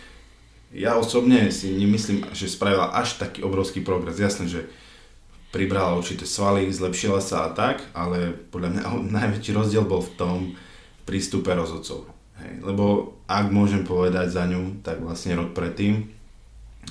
ja 0.72 0.96
osobne 0.96 1.52
si 1.52 1.74
nemyslím, 1.76 2.30
že 2.32 2.48
spravila 2.48 2.94
až 2.96 3.18
taký 3.20 3.44
obrovský 3.44 3.82
progres. 3.82 4.22
Jasné, 4.22 4.46
že 4.46 4.70
pribrala 5.50 5.98
určité 5.98 6.24
svaly, 6.24 6.70
zlepšila 6.70 7.18
sa 7.18 7.50
a 7.50 7.54
tak, 7.56 7.82
ale 7.92 8.32
podľa 8.54 8.68
mňa 8.76 8.82
najväčší 9.20 9.52
rozdiel 9.52 9.84
bol 9.84 10.00
v 10.00 10.14
tom 10.16 10.36
prístupe 11.04 11.50
rozhodcov. 11.52 12.06
Hej, 12.40 12.64
lebo 12.64 13.16
ak 13.28 13.52
môžem 13.52 13.84
povedať 13.84 14.32
za 14.32 14.48
ňu, 14.48 14.80
tak 14.80 15.04
vlastne 15.04 15.36
rok 15.36 15.52
predtým, 15.52 16.08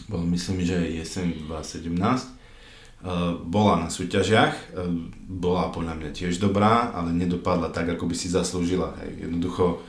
bol 0.06 0.22
myslím, 0.30 0.62
že 0.66 0.78
jeseň 0.78 1.50
2017, 1.50 2.30
eh, 2.30 3.36
bola 3.44 3.82
na 3.82 3.90
súťažiach, 3.90 4.54
eh, 4.54 4.88
bola 5.26 5.74
podľa 5.74 5.98
mňa 5.98 6.10
tiež 6.14 6.38
dobrá, 6.38 6.94
ale 6.94 7.14
nedopadla 7.14 7.74
tak, 7.74 7.90
ako 7.98 8.06
by 8.06 8.16
si 8.16 8.30
zaslúžila. 8.30 8.94
Hej. 9.02 9.30
Jednoducho 9.30 9.82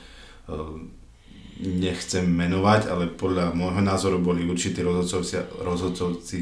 eh, 0.48 0.54
nechcem 1.60 2.24
menovať, 2.24 2.88
ale 2.88 3.04
podľa 3.12 3.52
môjho 3.52 3.84
názoru 3.84 4.16
boli 4.16 4.48
určití 4.48 4.80
rozhodcovci, 4.80 5.60
rozhodcovci 5.60 6.38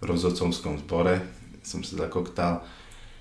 v 0.00 0.04
rozhodcovskom 0.06 0.78
zbore, 0.86 1.20
som 1.60 1.82
sa 1.82 2.06
zakoktal, 2.06 2.62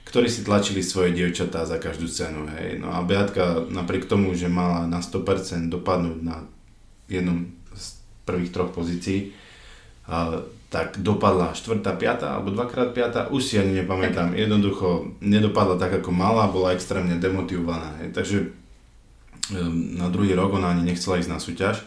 ktorí 0.10 0.26
si 0.26 0.42
tlačili 0.42 0.82
svoje 0.82 1.14
dievčatá 1.14 1.70
za 1.70 1.78
každú 1.78 2.10
cenu. 2.10 2.50
Hej. 2.50 2.82
No 2.82 2.90
a 2.90 3.06
Beatka 3.06 3.70
napriek 3.70 4.10
tomu, 4.10 4.34
že 4.34 4.50
mala 4.50 4.90
na 4.90 5.06
100% 5.06 5.70
dopadnúť 5.70 6.20
na 6.26 6.50
jednom 7.06 7.46
z 7.78 7.86
prvých 8.26 8.50
troch 8.50 8.74
pozícií, 8.74 9.38
a, 10.10 10.42
tak 10.74 11.02
dopadla 11.02 11.58
štvrtá, 11.58 11.98
piatá 11.98 12.38
alebo 12.38 12.54
dvakrát 12.54 12.94
piatá, 12.94 13.30
už 13.30 13.42
si 13.42 13.56
ani 13.58 13.86
nepamätám. 13.86 14.34
Jednoducho 14.34 15.18
nedopadla 15.22 15.78
tak 15.78 16.02
ako 16.02 16.10
mala, 16.14 16.50
bola 16.50 16.74
extrémne 16.74 17.18
demotivovaná. 17.18 18.02
Hej. 18.02 18.10
Takže 18.14 18.38
na 19.98 20.10
druhý 20.14 20.38
rok 20.38 20.54
ona 20.54 20.74
ani 20.74 20.86
nechcela 20.86 21.18
ísť 21.18 21.32
na 21.34 21.42
súťaž. 21.42 21.86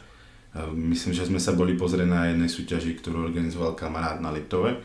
Myslím, 0.75 1.15
že 1.15 1.31
sme 1.31 1.39
sa 1.39 1.55
boli 1.55 1.79
pozrieť 1.79 2.11
na 2.11 2.27
jednej 2.31 2.51
súťaži, 2.51 2.99
ktorú 2.99 3.23
organizoval 3.23 3.79
kamarát 3.79 4.19
na 4.19 4.35
Liptove. 4.35 4.83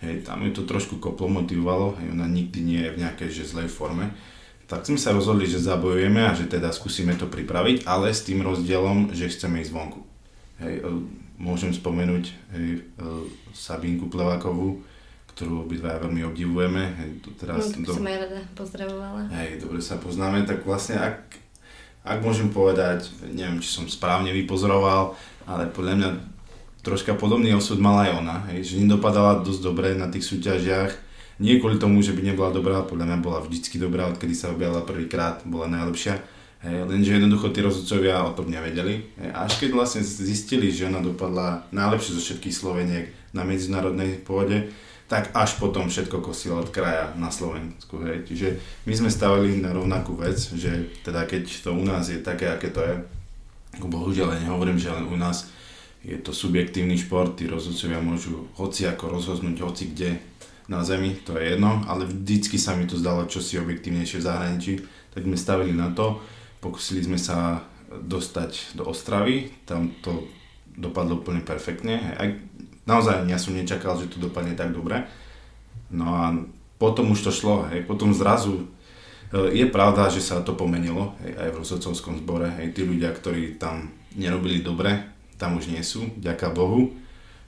Hej, 0.00 0.24
tam 0.24 0.40
ju 0.48 0.50
to 0.56 0.62
trošku 0.64 0.96
koplo 0.96 1.28
motivovalo, 1.28 2.00
hej, 2.00 2.16
ona 2.16 2.24
nikdy 2.24 2.64
nie 2.64 2.80
je 2.88 2.92
v 2.96 3.00
nejakej 3.04 3.28
že 3.28 3.44
zlej 3.52 3.68
forme. 3.68 4.16
Tak 4.64 4.88
sme 4.88 4.96
sa 4.96 5.12
rozhodli, 5.12 5.44
že 5.44 5.60
zabojujeme 5.60 6.24
a 6.24 6.32
že 6.32 6.48
teda 6.48 6.72
skúsime 6.72 7.18
to 7.20 7.28
pripraviť, 7.28 7.84
ale 7.84 8.14
s 8.14 8.24
tým 8.24 8.40
rozdielom, 8.40 9.12
že 9.12 9.28
chceme 9.28 9.60
ísť 9.60 9.72
vonku. 9.74 10.00
Hej, 10.62 10.80
e, 10.80 10.90
môžem 11.36 11.74
spomenúť 11.76 12.24
hej, 12.56 12.80
e, 12.80 13.06
Sabínku 13.52 14.08
Plevakovú, 14.08 14.80
ktorú 15.36 15.68
obidva 15.68 16.00
veľmi 16.00 16.24
obdivujeme. 16.32 16.82
Hej, 16.96 17.10
tu 17.20 17.28
No, 17.32 17.36
teraz 17.36 17.72
by 17.76 17.84
do... 17.84 17.92
som 17.92 18.08
aj 18.08 18.18
rada 18.24 18.40
pozdravovala. 18.56 19.20
Hej, 19.36 19.50
dobre 19.60 19.80
sa 19.84 20.00
poznáme, 20.00 20.48
tak 20.48 20.64
vlastne 20.64 20.96
ak, 20.96 21.36
ak 22.08 22.18
môžem 22.24 22.48
povedať, 22.48 23.12
neviem, 23.36 23.60
či 23.60 23.68
som 23.68 23.84
správne 23.84 24.32
vypozoroval, 24.32 25.12
ale 25.44 25.68
podľa 25.68 25.94
mňa 25.96 26.10
troška 26.80 27.12
podobný 27.16 27.52
osud 27.56 27.80
mala 27.80 28.08
aj 28.08 28.12
ona, 28.20 28.36
hej, 28.52 28.60
že 28.64 28.82
nedopadala 28.82 29.44
dosť 29.44 29.60
dobre 29.60 29.88
na 29.96 30.08
tých 30.08 30.24
súťažiach, 30.24 30.92
nie 31.40 31.56
kvôli 31.56 31.80
tomu, 31.80 32.04
že 32.04 32.12
by 32.12 32.20
nebola 32.20 32.52
dobrá, 32.52 32.84
podľa 32.84 33.08
mňa 33.08 33.18
bola 33.24 33.38
vždycky 33.40 33.80
dobrá, 33.80 34.08
odkedy 34.08 34.36
sa 34.36 34.52
objavila 34.52 34.84
prvýkrát, 34.84 35.40
bola 35.48 35.68
najlepšia, 35.68 36.20
hej, 36.64 36.84
lenže 36.88 37.16
jednoducho 37.16 37.52
tí 37.52 37.60
rozhodcovia 37.64 38.24
o 38.24 38.36
tom 38.36 38.48
nevedeli, 38.48 39.08
hej, 39.20 39.30
až 39.32 39.60
keď 39.60 39.70
vlastne 39.76 40.02
zistili, 40.04 40.68
že 40.72 40.88
ona 40.88 41.04
dopadla 41.04 41.68
najlepšie 41.72 42.16
zo 42.16 42.20
všetkých 42.20 42.54
Sloveniek 42.56 43.04
na 43.36 43.44
medzinárodnej 43.44 44.20
pôde, 44.20 44.72
tak 45.10 45.34
až 45.34 45.58
potom 45.58 45.90
všetko 45.90 46.22
kosila 46.22 46.62
od 46.62 46.70
kraja 46.70 47.10
na 47.18 47.34
Slovensku. 47.34 47.98
Hej. 48.06 48.30
Čiže 48.30 48.48
my 48.86 48.94
sme 48.94 49.10
stavili 49.10 49.58
na 49.58 49.74
rovnakú 49.74 50.14
vec, 50.14 50.38
že 50.54 50.86
teda 51.02 51.26
keď 51.26 51.50
to 51.66 51.74
u 51.74 51.82
nás 51.82 52.06
je 52.06 52.22
také, 52.22 52.46
aké 52.46 52.70
to 52.70 52.78
je, 52.78 52.94
bohužiaľ 53.82 54.38
ja 54.38 54.46
nehovorím, 54.46 54.78
že 54.78 54.94
len 54.94 55.10
u 55.10 55.18
nás, 55.18 55.50
je 56.00 56.16
to 56.16 56.32
subjektívny 56.32 56.96
šport, 56.96 57.36
tí 57.36 57.44
rozhodcovia 57.44 58.00
môžu 58.00 58.48
hoci 58.56 58.88
ako 58.88 59.12
rozhodnúť 59.12 59.56
hoci 59.60 59.92
kde 59.92 60.16
na 60.70 60.86
zemi, 60.86 61.18
to 61.26 61.36
je 61.36 61.58
jedno, 61.58 61.82
ale 61.90 62.06
vždycky 62.06 62.56
sa 62.56 62.78
mi 62.78 62.86
to 62.86 62.96
zdalo 62.96 63.26
čosi 63.26 63.58
objektívnejšie 63.58 64.22
v 64.22 64.26
zahraničí, 64.26 64.72
tak 65.10 65.26
sme 65.26 65.36
stavili 65.36 65.74
na 65.74 65.90
to, 65.90 66.22
pokusili 66.62 67.02
sme 67.04 67.18
sa 67.18 67.66
dostať 67.90 68.78
do 68.78 68.86
Ostravy, 68.86 69.50
tam 69.66 69.90
to 69.98 70.30
dopadlo 70.78 71.18
úplne 71.18 71.42
perfektne, 71.42 72.14
aj 72.16 72.38
naozaj 72.86 73.26
ja 73.26 73.36
som 73.36 73.52
nečakal, 73.52 73.98
že 73.98 74.08
to 74.08 74.22
dopadne 74.22 74.54
tak 74.54 74.70
dobre, 74.70 75.04
no 75.90 76.06
a 76.14 76.38
potom 76.78 77.12
už 77.12 77.28
to 77.28 77.32
šlo, 77.34 77.66
hej, 77.68 77.84
potom 77.84 78.14
zrazu 78.14 78.64
e, 79.34 79.58
je 79.58 79.66
pravda, 79.66 80.08
že 80.08 80.22
sa 80.22 80.40
to 80.40 80.54
pomenilo 80.54 81.18
hej, 81.26 81.34
aj 81.34 81.48
v 81.50 81.58
rozhodcovskom 81.60 82.22
zbore, 82.22 82.46
hej, 82.62 82.72
tí 82.72 82.86
ľudia, 82.86 83.10
ktorí 83.10 83.58
tam 83.58 83.90
nerobili 84.14 84.62
dobre, 84.62 85.19
tam 85.40 85.56
už 85.56 85.72
nie 85.72 85.80
sú, 85.80 86.12
ďaká 86.20 86.52
Bohu, 86.52 86.92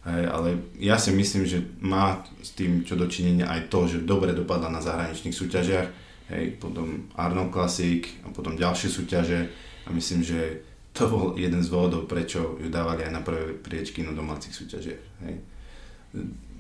ale 0.08 0.58
ja 0.80 0.96
si 0.96 1.12
myslím, 1.12 1.44
že 1.46 1.62
má 1.78 2.24
s 2.40 2.56
tým 2.56 2.82
čo 2.82 2.98
dočinenia 2.98 3.46
aj 3.46 3.70
to, 3.70 3.86
že 3.86 4.02
dobre 4.02 4.32
dopadla 4.34 4.72
na 4.72 4.82
zahraničných 4.82 5.36
súťažiach, 5.36 5.88
hej, 6.32 6.56
potom 6.56 7.06
Arnold 7.14 7.52
Classic 7.52 8.02
a 8.24 8.32
potom 8.32 8.58
ďalšie 8.58 8.88
súťaže 8.90 9.52
a 9.86 9.88
myslím, 9.94 10.26
že 10.26 10.64
to 10.92 11.08
bol 11.08 11.24
jeden 11.40 11.64
z 11.64 11.72
dôvodov, 11.72 12.04
prečo 12.04 12.60
ju 12.60 12.68
dávali 12.68 13.08
aj 13.08 13.12
na 13.12 13.22
prvé 13.24 13.56
priečky 13.56 14.04
na 14.04 14.12
domácich 14.12 14.52
súťažiach. 14.52 15.02
Hej. 15.24 15.34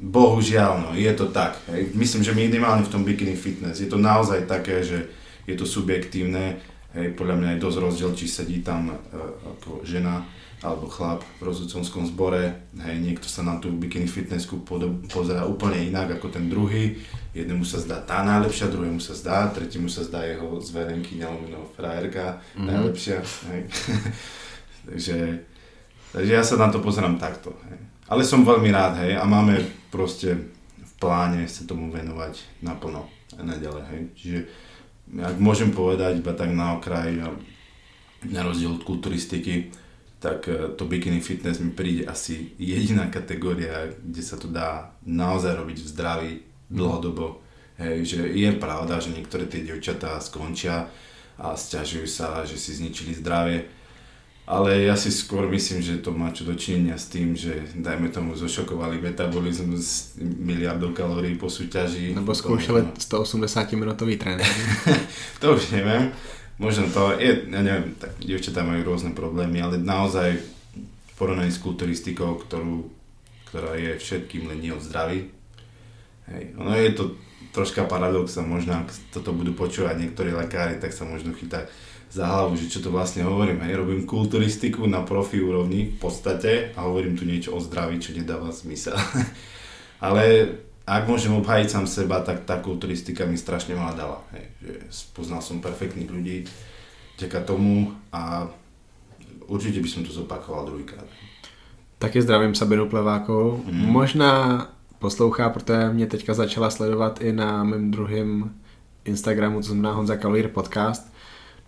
Bohužiaľ, 0.02 0.72
no, 0.88 0.90
je 0.96 1.12
to 1.12 1.28
tak. 1.28 1.60
Hej. 1.68 1.92
Myslím, 1.92 2.24
že 2.24 2.32
minimálne 2.32 2.80
v 2.80 2.92
tom 2.92 3.04
bikini 3.04 3.36
fitness 3.36 3.84
je 3.84 3.92
to 3.92 4.00
naozaj 4.00 4.48
také, 4.48 4.80
že 4.80 5.04
je 5.44 5.52
to 5.52 5.68
subjektívne. 5.68 6.56
Hej, 6.96 7.12
podľa 7.12 7.36
mňa 7.40 7.48
je 7.56 7.62
dosť 7.64 7.78
rozdiel, 7.80 8.10
či 8.16 8.24
sedí 8.24 8.64
tam 8.64 8.88
uh, 8.88 8.96
ako 9.56 9.84
žena 9.84 10.24
alebo 10.62 10.86
chlap 10.86 11.26
v 11.42 11.50
rozhodcovskom 11.50 12.06
zbore, 12.06 12.70
hej, 12.86 12.96
niekto 13.02 13.26
sa 13.26 13.42
na 13.42 13.58
tú 13.58 13.74
bikini 13.74 14.06
fitnessku 14.06 14.62
pozerá 15.10 15.42
úplne 15.42 15.90
inak 15.90 16.22
ako 16.22 16.30
ten 16.30 16.46
druhý, 16.46 17.02
jednému 17.34 17.66
sa 17.66 17.82
zdá 17.82 17.98
tá 17.98 18.22
najlepšia, 18.22 18.70
druhému 18.70 19.02
sa 19.02 19.18
zdá, 19.18 19.50
tretiemu 19.50 19.90
sa 19.90 20.06
zdá 20.06 20.22
jeho 20.22 20.62
zverenky, 20.62 21.18
nelomeno 21.18 21.66
frajerka 21.74 22.38
mm-hmm. 22.38 22.66
najlepšia, 22.70 23.18
hej. 23.50 23.60
takže, 24.86 25.16
takže 26.14 26.30
ja 26.30 26.42
sa 26.46 26.54
na 26.54 26.70
to 26.70 26.78
pozerám 26.78 27.18
takto, 27.18 27.50
hej. 27.66 27.82
Ale 28.06 28.22
som 28.22 28.46
veľmi 28.46 28.70
rád, 28.70 29.02
hej, 29.02 29.18
a 29.18 29.26
máme 29.26 29.58
proste 29.90 30.46
v 30.78 30.92
pláne 31.02 31.42
sa 31.50 31.66
tomu 31.66 31.90
venovať 31.90 32.62
naplno 32.62 33.10
aj 33.34 33.42
naďalej, 33.42 33.84
hej. 33.90 34.02
Čiže 34.14 34.38
ak 35.26 35.36
môžem 35.42 35.74
povedať 35.74 36.22
iba 36.22 36.30
tak 36.38 36.54
na 36.54 36.78
okraj, 36.78 37.18
na 38.30 38.40
rozdiel 38.46 38.78
od 38.78 38.86
kulturistiky, 38.86 39.81
tak 40.22 40.48
e, 40.48 40.78
to 40.78 40.86
bikini 40.86 41.18
fitness 41.18 41.58
mi 41.58 41.74
príde 41.74 42.06
asi 42.06 42.54
jediná 42.54 43.10
kategória, 43.10 43.90
kde 43.98 44.22
sa 44.22 44.38
to 44.38 44.46
dá 44.46 44.94
naozaj 45.02 45.58
robiť 45.58 45.78
v 45.82 45.90
zdraví 45.90 46.32
dlhodobo. 46.70 47.42
Hej, 47.82 48.06
že 48.06 48.20
je 48.30 48.50
pravda, 48.54 49.02
že 49.02 49.10
niektoré 49.10 49.50
tie 49.50 49.66
devčatá 49.66 50.22
skončia 50.22 50.86
a 51.34 51.58
stiažujú 51.58 52.06
sa, 52.06 52.46
že 52.46 52.54
si 52.54 52.78
zničili 52.78 53.18
zdravie. 53.18 53.66
Ale 54.42 54.86
ja 54.86 54.98
si 54.98 55.10
skôr 55.14 55.46
myslím, 55.50 55.82
že 55.82 56.02
to 56.02 56.10
má 56.10 56.34
čo 56.34 56.42
dočinenia 56.42 56.98
s 56.98 57.10
tým, 57.10 57.34
že 57.34 57.62
dajme 57.78 58.10
tomu 58.10 58.34
zošokovali 58.34 58.98
metabolizmus 58.98 60.18
miliardov 60.18 60.94
kalórií 60.94 61.38
po 61.38 61.46
súťaži. 61.46 62.14
Nebo 62.14 62.34
skúšali 62.34 62.94
180 62.98 63.78
minútový 63.78 64.18
tréning. 64.18 64.46
to 65.42 65.58
už 65.58 65.74
neviem 65.74 66.14
možno 66.62 66.86
to 66.94 67.18
je, 67.18 67.50
ja 67.50 67.60
neviem, 67.60 67.98
tak 67.98 68.14
dievčatá 68.22 68.62
majú 68.62 68.86
rôzne 68.86 69.10
problémy, 69.10 69.58
ale 69.58 69.82
naozaj 69.82 70.38
porovnaní 71.18 71.50
s 71.50 71.58
kulturistikou, 71.58 72.38
ktorú, 72.38 72.86
ktorá 73.50 73.74
je 73.74 73.98
všetkým 73.98 74.46
len 74.46 74.62
nie 74.62 74.70
od 74.70 74.80
zdraví, 74.80 75.26
hej, 76.30 76.42
ono 76.54 76.70
je 76.78 76.92
to 76.94 77.04
troška 77.50 77.84
paradox 77.84 78.38
a 78.38 78.46
možno 78.46 78.86
ak 78.86 78.94
toto 79.10 79.34
budú 79.34 79.52
počúvať 79.52 79.98
niektorí 79.98 80.30
lekári, 80.32 80.78
tak 80.78 80.94
sa 80.94 81.02
možno 81.02 81.34
chytá 81.34 81.66
za 82.12 82.28
hlavu, 82.28 82.56
že 82.60 82.68
čo 82.68 82.84
to 82.84 82.92
vlastne 82.92 83.24
hovorím. 83.24 83.64
Hej, 83.64 83.80
robím 83.80 84.04
kulturistiku 84.04 84.84
na 84.84 85.00
profi 85.00 85.40
úrovni 85.40 85.92
v 85.92 85.96
podstate 85.96 86.76
a 86.76 86.84
hovorím 86.84 87.16
tu 87.16 87.24
niečo 87.24 87.56
o 87.56 87.60
zdraví, 87.60 88.00
čo 88.00 88.12
nedáva 88.12 88.52
zmysel. 88.52 88.96
Ale 90.04 90.48
ak 90.86 91.08
môžem 91.08 91.32
obhajiť 91.34 91.68
sám 91.70 91.86
seba, 91.86 92.20
tak 92.20 92.42
tá 92.42 92.58
kulturistika 92.58 93.26
mi 93.26 93.38
strašne 93.38 93.74
veľa 93.74 93.94
dala. 93.94 94.18
Hej, 94.34 94.44
že 94.62 94.72
poznal 95.14 95.42
som 95.42 95.62
perfektných 95.62 96.10
ľudí 96.10 96.44
vďaka 97.18 97.40
tomu 97.46 97.94
a 98.12 98.50
určite 99.46 99.78
by 99.78 99.88
som 99.88 100.02
to 100.02 100.10
zopakoval 100.10 100.66
druhýkrát. 100.66 101.06
Taky 101.98 102.22
zdravím 102.22 102.54
Sabinu 102.54 102.88
Plevákovou. 102.88 103.62
Mm. 103.66 103.86
Možná 103.86 104.66
poslouchá, 104.98 105.50
protože 105.50 105.88
mě 105.92 106.06
teďka 106.06 106.34
začala 106.34 106.70
sledovat 106.70 107.20
i 107.20 107.32
na 107.32 107.64
mém 107.64 107.90
druhém 107.90 108.50
Instagramu, 109.04 109.60
to 109.60 109.66
znamená 109.66 109.92
Honza 109.92 110.16
Kalír 110.16 110.48
podcast. 110.48 111.12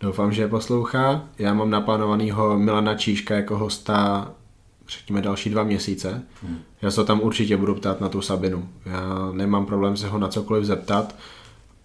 Doufám, 0.01 0.33
že 0.33 0.43
je 0.43 0.49
poslouchá. 0.49 1.25
Já 1.39 1.55
mám 1.55 1.71
naplánovanýho 1.71 2.59
Milana 2.59 2.95
Číška 2.95 3.35
jako 3.35 3.59
hosta 3.59 4.31
řekněme 4.89 5.23
další 5.23 5.51
dva 5.51 5.63
měsíce. 5.63 6.23
Hmm. 6.43 6.59
Já 6.83 6.91
se 6.91 7.05
tam 7.05 7.21
určitě 7.21 7.57
budu 7.57 7.75
ptát 7.75 8.01
na 8.01 8.09
tu 8.09 8.21
Sabinu. 8.21 8.69
Já 8.87 9.31
nemám 9.33 9.67
problém 9.67 9.97
se 9.97 10.09
ho 10.09 10.19
na 10.19 10.29
cokoliv 10.29 10.65
zeptat. 10.65 11.15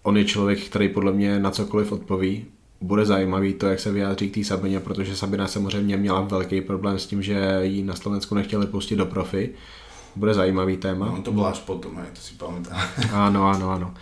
On 0.02 0.16
je 0.16 0.24
člověk, 0.24 0.64
který 0.64 0.88
podle 0.88 1.12
mě 1.12 1.38
na 1.38 1.50
cokoliv 1.50 1.92
odpoví. 1.92 2.44
Bude 2.80 3.06
zajímavý 3.06 3.54
to, 3.54 3.66
jak 3.66 3.80
se 3.80 3.92
vyjádří 3.92 4.30
k 4.30 4.34
té 4.34 4.44
Sabině, 4.44 4.80
protože 4.80 5.16
Sabina 5.16 5.46
samozřejmě 5.46 5.96
měla 5.96 6.20
velký 6.20 6.60
problém 6.60 6.98
s 6.98 7.06
tím, 7.06 7.22
že 7.22 7.60
ji 7.62 7.82
na 7.82 7.94
Slovensku 7.94 8.34
nechtěli 8.34 8.66
pustit 8.66 8.96
do 8.96 9.06
profi. 9.06 9.50
Bude 10.16 10.34
zajímavý 10.34 10.76
téma. 10.76 11.06
No, 11.06 11.22
to 11.22 11.32
bylo 11.32 11.46
až 11.46 11.58
potom, 11.58 11.96
hej, 11.96 12.06
to 12.12 12.20
si 12.20 12.34
pamätám. 12.34 12.80
ano, 13.12 13.48
ano, 13.48 13.70
ano. 13.70 13.94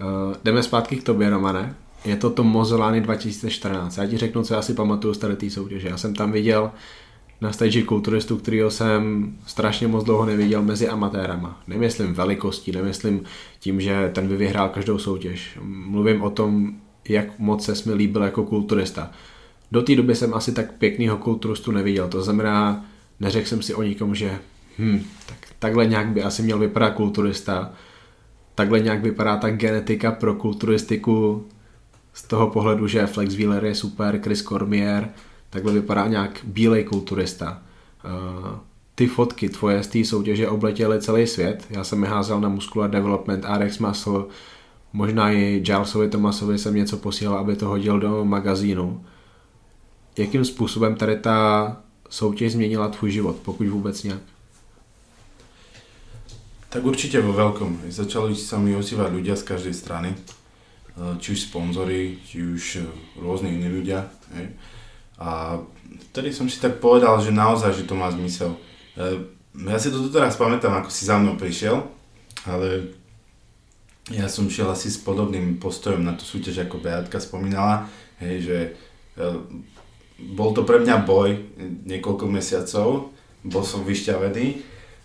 Uh, 0.00 0.34
jdeme 0.44 0.62
zpátky 0.62 0.96
k 0.96 1.02
tobě, 1.02 1.30
Romane. 1.30 1.74
Je 2.04 2.16
to 2.16 2.30
to 2.30 2.44
Mozolány 2.44 3.00
2014. 3.00 3.96
Já 3.96 4.06
ti 4.06 4.16
řeknu, 4.16 4.42
co 4.42 4.54
já 4.54 4.62
si 4.62 4.74
pamatuju 4.74 5.14
z 5.14 5.18
té 5.36 5.50
soutěže. 5.50 5.88
Já 5.88 5.96
jsem 5.96 6.14
tam 6.14 6.32
viděl 6.32 6.70
na 7.44 7.52
stage 7.52 7.82
kulturistu, 7.82 8.36
kterého 8.36 8.70
jsem 8.70 9.32
strašně 9.46 9.88
moc 9.88 10.04
dlouho 10.04 10.26
neviděl 10.26 10.62
mezi 10.62 10.88
amatérama. 10.88 11.62
Nemyslím 11.66 12.14
velikostí, 12.14 12.72
nemyslím 12.72 13.22
tím, 13.60 13.80
že 13.80 14.10
ten 14.14 14.28
by 14.28 14.36
vyhrál 14.36 14.68
každou 14.68 14.98
soutěž. 14.98 15.58
Mluvím 15.62 16.22
o 16.22 16.30
tom, 16.30 16.74
jak 17.08 17.38
moc 17.38 17.64
se 17.64 17.88
mi 17.88 17.94
líbil 17.94 18.22
jako 18.22 18.44
kulturista. 18.44 19.10
Do 19.72 19.82
té 19.82 19.96
doby 19.96 20.14
jsem 20.14 20.34
asi 20.34 20.52
tak 20.52 20.72
pěkného 20.72 21.16
kulturistu 21.18 21.72
neviděl, 21.72 22.08
to 22.08 22.22
znamená, 22.22 22.84
neřekl 23.20 23.48
jsem 23.48 23.62
si 23.62 23.74
o 23.74 23.82
nikom, 23.82 24.14
že 24.14 24.38
hm, 24.78 25.02
tak, 25.26 25.38
takhle 25.58 25.86
nějak 25.86 26.08
by 26.08 26.22
asi 26.22 26.42
měl 26.42 26.58
vypadat 26.58 26.90
kulturista, 26.90 27.72
takhle 28.54 28.80
nějak 28.80 29.02
vypadá 29.02 29.36
ta 29.36 29.50
genetika 29.50 30.12
pro 30.12 30.34
kulturistiku 30.34 31.46
z 32.12 32.22
toho 32.22 32.50
pohledu, 32.50 32.88
že 32.88 33.06
Flex 33.06 33.34
Wheeler 33.34 33.64
je 33.64 33.74
super, 33.74 34.20
Chris 34.22 34.42
Cormier, 34.42 35.08
takhle 35.54 35.72
vypadá 35.72 36.06
nějak 36.06 36.40
bílej 36.44 36.84
kulturista. 36.84 37.62
Uh, 38.04 38.58
ty 38.94 39.06
fotky 39.06 39.48
tvoje 39.48 39.82
z 39.82 39.86
té 39.86 40.04
soutěže 40.04 40.48
obletěly 40.48 41.00
celý 41.00 41.26
svět. 41.26 41.66
Já 41.70 41.84
jsem 41.84 42.02
je 42.02 42.08
házel 42.08 42.40
na 42.40 42.48
Muscular 42.48 42.90
Development, 42.90 43.44
RX 43.58 43.78
Muscle, 43.78 44.24
možná 44.92 45.30
i 45.30 45.60
Gilesovi 45.60 46.08
Tomasovi 46.08 46.58
jsem 46.58 46.74
něco 46.74 46.96
posílal, 46.96 47.38
aby 47.38 47.56
to 47.56 47.68
hodil 47.68 48.00
do 48.00 48.24
magazínu. 48.24 49.04
Jakým 50.18 50.44
způsobem 50.44 50.94
tady 50.94 51.16
ta 51.16 51.76
soutěž 52.10 52.52
změnila 52.52 52.88
tvůj 52.88 53.10
život, 53.10 53.36
pokud 53.44 53.66
vůbec 53.66 54.02
nějak? 54.02 54.20
Tak 56.74 56.82
určite 56.82 57.22
vo 57.22 57.30
veľkom. 57.30 57.86
Začali 57.86 58.34
sa 58.34 58.58
mi 58.58 58.74
ozývať 58.74 59.14
ľudia 59.14 59.38
z 59.38 59.46
každej 59.46 59.74
strany. 59.78 60.10
Eh, 60.94 61.18
či 61.18 61.34
už 61.34 61.40
sponzory, 61.50 62.22
či 62.22 62.38
už 62.42 62.62
eh, 62.82 62.86
rôzne 63.18 63.50
iní 63.50 63.66
ľudia. 63.66 64.06
Hej. 64.34 64.46
A 65.18 65.62
vtedy 66.10 66.34
som 66.34 66.50
si 66.50 66.58
tak 66.58 66.82
povedal, 66.82 67.18
že 67.22 67.30
naozaj, 67.30 67.84
že 67.84 67.86
to 67.86 67.94
má 67.94 68.10
zmysel. 68.10 68.58
E, 68.98 69.30
ja 69.70 69.78
si 69.78 69.94
to 69.94 70.10
teraz 70.10 70.34
pamätám, 70.34 70.74
ako 70.74 70.90
si 70.90 71.06
za 71.06 71.18
mnou 71.18 71.38
prišiel, 71.38 71.86
ale 72.44 72.94
ja 74.10 74.28
som 74.28 74.50
šiel 74.50 74.68
asi 74.68 74.90
s 74.90 75.00
podobným 75.00 75.56
postojom 75.62 76.02
na 76.02 76.12
tú 76.12 76.26
súťaž, 76.26 76.66
ako 76.66 76.82
Beatka 76.82 77.22
spomínala, 77.22 77.88
hej, 78.20 78.36
že 78.42 78.58
e, 79.16 79.24
bol 80.34 80.50
to 80.52 80.66
pre 80.66 80.82
mňa 80.82 81.06
boj 81.06 81.38
niekoľko 81.86 82.26
mesiacov, 82.26 83.14
bol 83.44 83.64
som 83.64 83.86
vyšťavený 83.86 84.60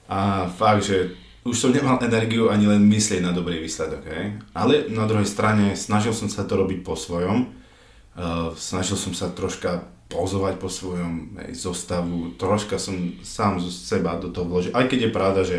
a 0.10 0.50
fakt, 0.50 0.90
že 0.90 1.14
už 1.48 1.56
som 1.56 1.72
nemal 1.72 2.02
energiu 2.04 2.52
ani 2.52 2.68
len 2.68 2.84
myslieť 2.86 3.24
na 3.24 3.32
dobrý 3.32 3.64
výsledok, 3.64 4.04
hej. 4.12 4.26
Ale 4.52 4.92
na 4.92 5.08
druhej 5.08 5.26
strane 5.26 5.74
snažil 5.74 6.12
som 6.12 6.28
sa 6.28 6.44
to 6.44 6.60
robiť 6.60 6.84
po 6.84 7.00
svojom, 7.00 7.48
uh, 7.48 8.52
snažil 8.60 9.00
som 9.00 9.16
sa 9.16 9.32
troška 9.32 9.88
pozovať 10.10 10.58
po 10.58 10.68
svojom 10.68 11.38
hej, 11.46 11.54
zostavu. 11.54 12.34
Troška 12.36 12.82
som 12.82 13.14
sám 13.22 13.62
zo 13.62 13.70
seba 13.70 14.18
do 14.18 14.34
toho 14.34 14.50
vložil. 14.50 14.74
Aj 14.74 14.90
keď 14.90 15.08
je 15.08 15.16
pravda, 15.16 15.42
že 15.46 15.58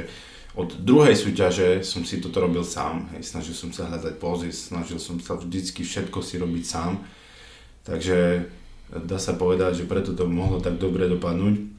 od 0.59 0.75
druhej 0.83 1.15
súťaže 1.15 1.87
som 1.87 2.03
si 2.03 2.19
toto 2.19 2.43
robil 2.43 2.67
sám. 2.67 3.07
Hej, 3.15 3.31
snažil 3.31 3.55
som 3.55 3.71
sa 3.71 3.87
hľadať 3.87 4.19
pózy, 4.19 4.51
snažil 4.51 4.99
som 4.99 5.23
sa 5.23 5.39
vždycky 5.39 5.87
všetko 5.87 6.19
si 6.21 6.43
robiť 6.43 6.65
sám. 6.67 6.99
Takže 7.87 8.51
dá 9.07 9.19
sa 9.23 9.39
povedať, 9.39 9.83
že 9.83 9.89
preto 9.89 10.13
to 10.19 10.27
mohlo 10.27 10.59
tak 10.59 10.83
dobre 10.83 11.07
dopadnúť. 11.07 11.71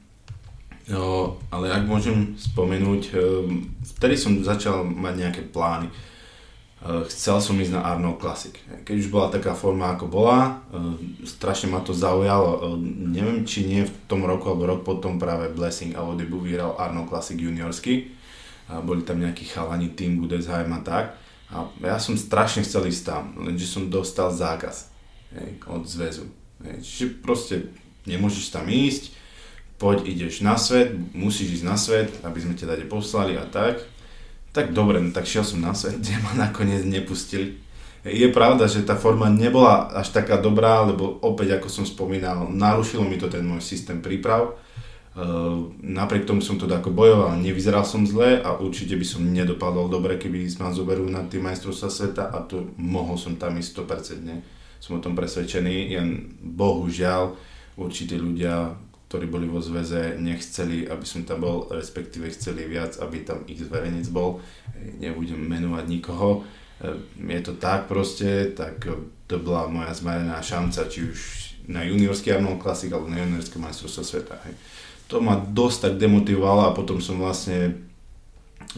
No, 0.90 1.38
ale 1.54 1.72
ak 1.72 1.86
môžem 1.86 2.34
spomenúť, 2.40 3.02
ehm, 3.14 3.70
vtedy 4.00 4.16
som 4.18 4.40
začal 4.42 4.88
mať 4.88 5.14
nejaké 5.20 5.42
plány. 5.52 5.92
Ehm, 6.82 7.06
chcel 7.06 7.38
som 7.38 7.54
ísť 7.62 7.78
na 7.78 7.86
Arnold 7.86 8.18
Classic. 8.18 8.58
Keď 8.58 8.96
už 8.98 9.14
bola 9.14 9.30
taká 9.30 9.54
forma, 9.54 9.94
ako 9.94 10.10
bola, 10.10 10.66
ehm, 10.74 11.22
strašne 11.22 11.70
ma 11.70 11.86
to 11.86 11.94
zaujalo. 11.94 12.74
Neviem, 12.86 13.46
či 13.46 13.70
nie 13.70 13.86
v 13.86 13.94
tom 14.10 14.26
roku, 14.26 14.50
alebo 14.50 14.66
rok 14.66 14.82
potom 14.82 15.22
práve 15.22 15.54
Blessing 15.54 15.94
a 15.94 16.02
Odebu 16.02 16.42
vyhral 16.42 16.74
Arnold 16.82 17.14
Classic 17.14 17.38
juniorsky. 17.38 18.18
Boli 18.72 19.04
tam 19.04 19.20
nejakí 19.20 19.52
chalani 19.52 19.92
Team 19.92 20.16
Gudesheim 20.16 20.72
a 20.72 20.80
tak. 20.80 21.20
A 21.52 21.68
ja 21.84 22.00
som 22.00 22.16
strašne 22.16 22.64
chcel 22.64 22.88
ísť 22.88 23.04
tam, 23.04 23.36
lenže 23.36 23.68
som 23.68 23.92
dostal 23.92 24.32
zákaz 24.32 24.88
od 25.68 25.84
zväzu. 25.84 26.32
Hej. 26.64 26.80
Čiže 26.80 27.06
proste 27.20 27.56
nemôžeš 28.08 28.48
tam 28.48 28.72
ísť, 28.72 29.12
poď 29.76 30.08
ideš 30.08 30.40
na 30.40 30.56
svet, 30.56 30.96
musíš 31.12 31.60
ísť 31.60 31.66
na 31.68 31.76
svet, 31.76 32.10
aby 32.24 32.40
sme 32.40 32.56
ťa 32.56 32.72
tady 32.72 32.84
poslali 32.88 33.36
a 33.36 33.44
tak. 33.44 33.84
Tak 34.52 34.76
dobre, 34.76 35.00
no 35.00 35.16
tak 35.16 35.24
šiel 35.24 35.48
som 35.48 35.64
na 35.64 35.72
svet, 35.72 36.04
kde 36.04 36.20
ma 36.20 36.36
nakoniec 36.36 36.84
nepustili. 36.84 37.56
Je 38.04 38.28
pravda, 38.34 38.66
že 38.66 38.82
tá 38.84 38.98
forma 38.98 39.30
nebola 39.30 39.88
až 39.94 40.12
taká 40.12 40.36
dobrá, 40.42 40.82
lebo 40.82 41.22
opäť, 41.22 41.62
ako 41.62 41.68
som 41.70 41.86
spomínal, 41.86 42.50
narušilo 42.50 43.06
mi 43.06 43.16
to 43.16 43.30
ten 43.30 43.46
môj 43.46 43.62
systém 43.62 44.02
príprav. 44.02 44.58
Uh, 45.12 45.76
napriek 45.84 46.24
tomu 46.24 46.40
som 46.40 46.56
to 46.56 46.72
ako 46.72 46.88
bojoval, 46.88 47.36
nevyzeral 47.36 47.84
som 47.84 48.08
zle 48.08 48.40
a 48.40 48.56
určite 48.56 48.96
by 48.96 49.04
som 49.04 49.28
nedopadol 49.28 49.92
dobre, 49.92 50.16
keby 50.16 50.48
ma 50.56 50.72
zoberú 50.72 51.04
na 51.04 51.28
tie 51.28 51.44
majstrovstvá 51.44 51.90
sveta 51.92 52.24
a 52.32 52.48
to 52.48 52.72
mohol 52.80 53.20
som 53.20 53.36
tam 53.36 53.60
ísť 53.60 53.84
100%. 53.84 54.80
Som 54.80 54.98
o 54.98 55.04
tom 55.04 55.14
presvedčený, 55.14 55.94
jen 55.94 56.32
bohužiaľ 56.40 57.36
určití 57.76 58.16
ľudia 58.16 58.72
ktorí 59.12 59.28
boli 59.28 59.44
vo 59.44 59.60
zväze, 59.60 60.16
nechceli, 60.16 60.88
aby 60.88 61.04
som 61.04 61.28
tam 61.28 61.44
bol, 61.44 61.68
respektíve 61.68 62.32
chceli 62.32 62.64
viac, 62.64 62.96
aby 63.04 63.28
tam 63.28 63.44
ich 63.44 63.60
zverejnec 63.60 64.08
bol. 64.08 64.40
Nebudem 65.04 65.36
menovať 65.36 65.84
nikoho. 65.92 66.48
Je 67.20 67.42
to 67.44 67.60
tak 67.60 67.92
proste, 67.92 68.56
tak 68.56 68.88
to 69.28 69.36
bola 69.44 69.68
moja 69.68 69.92
zmarená 69.92 70.40
šanca, 70.40 70.88
či 70.88 71.12
už 71.12 71.20
na 71.68 71.84
juniorský 71.84 72.32
Arnold 72.32 72.64
Classic 72.64 72.88
alebo 72.88 73.12
na 73.12 73.20
juniorské 73.20 73.60
majstrovstvo 73.60 74.04
sveta. 74.08 74.40
Hej. 74.48 74.56
To 75.12 75.20
ma 75.20 75.36
dosť 75.36 75.92
tak 75.92 75.94
demotivovalo 76.00 76.72
a 76.72 76.76
potom 76.76 77.04
som 77.04 77.20
vlastne 77.20 77.84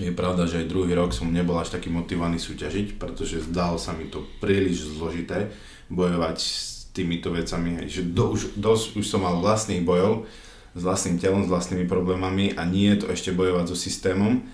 je 0.02 0.10
pravda, 0.10 0.50
že 0.50 0.66
aj 0.66 0.72
druhý 0.74 0.98
rok 0.98 1.14
som 1.14 1.30
nebol 1.30 1.62
až 1.62 1.78
taký 1.78 1.94
motivovaný 1.94 2.42
súťažiť, 2.42 2.98
pretože 2.98 3.46
zdalo 3.46 3.78
sa 3.78 3.94
mi 3.94 4.10
to 4.10 4.26
príliš 4.42 4.98
zložité 4.98 5.54
bojovať 5.94 6.38
s 6.42 6.73
týmito 6.94 7.34
vecami, 7.34 7.82
hej, 7.82 7.88
že 7.90 8.02
do, 8.06 8.38
už, 8.38 8.54
dosť 8.54 8.96
už 9.02 9.06
som 9.06 9.26
mal 9.26 9.42
vlastných 9.42 9.82
bojov 9.82 10.30
s 10.74 10.82
vlastným 10.82 11.18
telom, 11.18 11.46
s 11.46 11.50
vlastnými 11.50 11.90
problémami 11.90 12.54
a 12.54 12.66
nie 12.66 12.94
je 12.94 13.06
to 13.06 13.08
ešte 13.10 13.34
bojovať 13.34 13.66
so 13.74 13.78
systémom, 13.78 14.46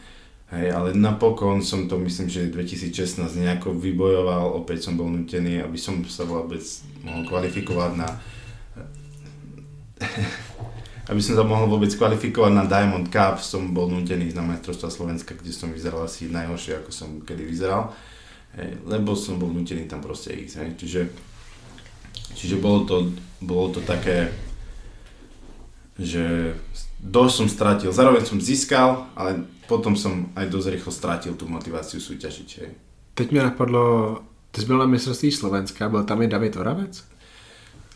hej, 0.55 0.71
ale 0.71 0.95
napokon 0.95 1.59
som 1.59 1.91
to 1.91 1.99
myslím, 1.99 2.31
že 2.31 2.51
2016 2.51 3.27
nejako 3.27 3.75
vybojoval, 3.75 4.55
opäť 4.55 4.87
som 4.87 4.95
bol 4.95 5.11
nutený, 5.11 5.59
aby 5.59 5.75
som 5.75 5.99
sa 6.07 6.23
vôbec 6.23 6.63
mohol 7.03 7.27
kvalifikovať 7.27 7.91
na 7.99 8.07
aby 11.11 11.21
som 11.25 11.33
sa 11.33 11.43
mohol 11.43 11.65
vôbec 11.65 11.89
kvalifikovať 11.91 12.53
na 12.53 12.63
Diamond 12.69 13.09
Cup, 13.09 13.41
som 13.41 13.73
bol 13.73 13.89
nutený 13.89 14.29
na 14.31 14.45
majstrovstva 14.45 14.93
Slovenska, 14.93 15.33
kde 15.33 15.49
som 15.49 15.73
vyzeral 15.73 16.05
asi 16.05 16.29
najhoršie, 16.29 16.85
ako 16.85 16.91
som 16.93 17.09
kedy 17.25 17.49
vyzeral. 17.49 17.91
Hej, 18.53 18.81
lebo 18.85 19.17
som 19.17 19.41
bol 19.41 19.49
nutený 19.49 19.89
tam 19.89 20.01
proste 20.05 20.33
ísť. 20.33 20.55
Hej. 20.61 20.69
Čiže 20.77 20.99
Čiže 22.35 22.55
bolo 22.61 22.85
to, 22.85 23.11
bolo 23.41 23.69
to 23.69 23.81
také, 23.81 24.31
že 25.99 26.55
dosť 26.99 27.35
som 27.35 27.47
stratil, 27.49 27.91
zároveň 27.91 28.25
som 28.25 28.39
získal, 28.39 29.07
ale 29.15 29.43
potom 29.67 29.95
som 29.95 30.31
aj 30.35 30.49
dosť 30.49 30.67
rýchlo 30.75 30.91
stratil 30.91 31.33
tú 31.35 31.47
motiváciu 31.47 31.99
súťažiť. 31.99 32.49
Hej. 32.59 32.69
Teď 33.13 33.31
mě 33.31 33.43
napadlo, 33.43 34.17
ty 34.51 34.65
byl 34.65 34.77
na 34.77 34.85
mistrovství 34.85 35.31
Slovenska, 35.31 35.89
byl 35.89 36.03
tam 36.03 36.21
i 36.21 36.27
David 36.27 36.55
Oravec? 36.55 37.03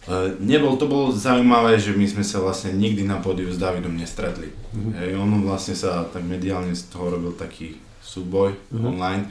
Uh, 0.03 0.35
nebol, 0.39 0.75
to 0.75 0.83
bolo 0.83 1.15
zaujímavé, 1.15 1.79
že 1.79 1.95
my 1.95 2.03
sme 2.03 2.27
sa 2.27 2.43
vlastne 2.43 2.75
nikdy 2.75 3.07
na 3.07 3.23
pódiu 3.23 3.47
s 3.47 3.55
Davidom 3.55 3.95
nestretli. 3.95 4.51
Mm-hmm. 4.51 4.93
Hej, 4.99 5.09
on 5.15 5.31
vlastne 5.47 5.79
sa 5.79 6.03
tak 6.03 6.27
mediálne 6.27 6.75
z 6.75 6.91
toho 6.91 7.07
robil 7.07 7.31
taký 7.31 7.79
súboj 8.03 8.51
mm-hmm. 8.51 8.83
online 8.83 9.23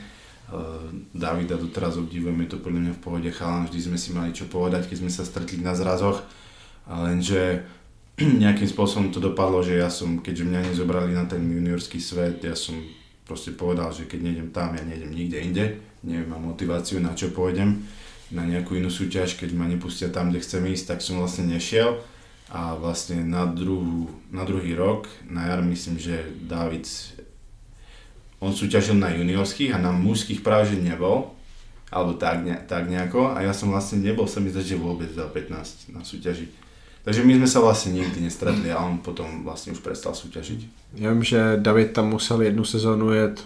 Davida 1.13 1.57
doteraz 1.57 1.97
obdivujeme, 1.97 2.45
to 2.45 2.61
podľa 2.61 2.81
mňa 2.89 2.93
v 2.97 3.05
pohode 3.05 3.31
chalan, 3.33 3.69
vždy 3.69 3.81
sme 3.93 3.99
si 3.99 4.13
mali 4.13 4.37
čo 4.37 4.49
povedať, 4.49 4.89
keď 4.89 4.97
sme 5.01 5.11
sa 5.13 5.25
stretli 5.25 5.61
na 5.65 5.73
zrazoch, 5.73 6.21
lenže 6.89 7.65
nejakým 8.43 8.69
spôsobom 8.69 9.09
to 9.09 9.21
dopadlo, 9.21 9.65
že 9.65 9.81
ja 9.81 9.89
som, 9.89 10.21
keďže 10.21 10.49
mňa 10.49 10.61
nezobrali 10.73 11.17
na 11.17 11.25
ten 11.25 11.41
juniorský 11.41 11.97
svet, 12.01 12.45
ja 12.45 12.53
som 12.53 12.77
proste 13.25 13.57
povedal, 13.57 13.89
že 13.95 14.05
keď 14.05 14.21
nejdem 14.21 14.49
tam, 14.53 14.77
ja 14.77 14.85
nejdem 14.85 15.11
nikde 15.15 15.39
inde, 15.41 15.65
neviem, 16.05 16.29
mám 16.29 16.45
motiváciu, 16.45 17.01
na 17.01 17.17
čo 17.17 17.33
pôjdem, 17.33 17.87
na 18.33 18.49
nejakú 18.49 18.77
inú 18.77 18.89
súťaž, 18.89 19.37
keď 19.37 19.53
ma 19.57 19.69
nepustia 19.69 20.09
tam, 20.09 20.33
kde 20.33 20.41
chcem 20.41 20.65
ísť, 20.69 20.97
tak 20.97 20.99
som 21.05 21.21
vlastne 21.21 21.49
nešiel. 21.49 22.01
A 22.53 22.77
vlastne 22.77 23.25
na, 23.25 23.49
druhú, 23.49 24.13
na 24.29 24.45
druhý 24.45 24.77
rok, 24.77 25.09
na 25.25 25.49
jar 25.49 25.65
myslím, 25.65 25.97
že 25.97 26.21
David 26.45 26.85
on 28.43 28.51
súťažil 28.51 28.99
na 28.99 29.15
juniorských 29.15 29.71
a 29.71 29.79
na 29.79 29.95
mužských 29.95 30.43
práve 30.43 30.75
že 30.75 30.83
nebol, 30.83 31.31
alebo 31.95 32.19
tak, 32.19 32.43
ne, 32.43 32.59
tak 32.67 32.91
nejako 32.91 33.39
a 33.39 33.47
ja 33.47 33.55
som 33.55 33.71
vlastne 33.71 34.03
nebol 34.03 34.27
sa 34.27 34.43
mi 34.43 34.51
zdať, 34.51 34.75
že 34.75 34.83
vôbec 34.83 35.15
za 35.15 35.31
15 35.31 35.95
na 35.95 36.03
súťaži. 36.03 36.51
Takže 37.07 37.23
my 37.23 37.39
sme 37.39 37.49
sa 37.51 37.63
vlastne 37.63 37.95
nikdy 37.95 38.23
nestretli 38.27 38.71
a 38.71 38.83
on 38.83 38.99
potom 38.99 39.47
vlastne 39.47 39.75
už 39.75 39.83
prestal 39.83 40.15
súťažiť. 40.15 40.61
Já 40.95 41.13
vím, 41.13 41.23
že 41.23 41.57
David 41.57 41.93
tam 41.93 42.09
musel 42.09 42.43
jednu 42.43 42.65
sezónu 42.65 43.13
jet, 43.13 43.45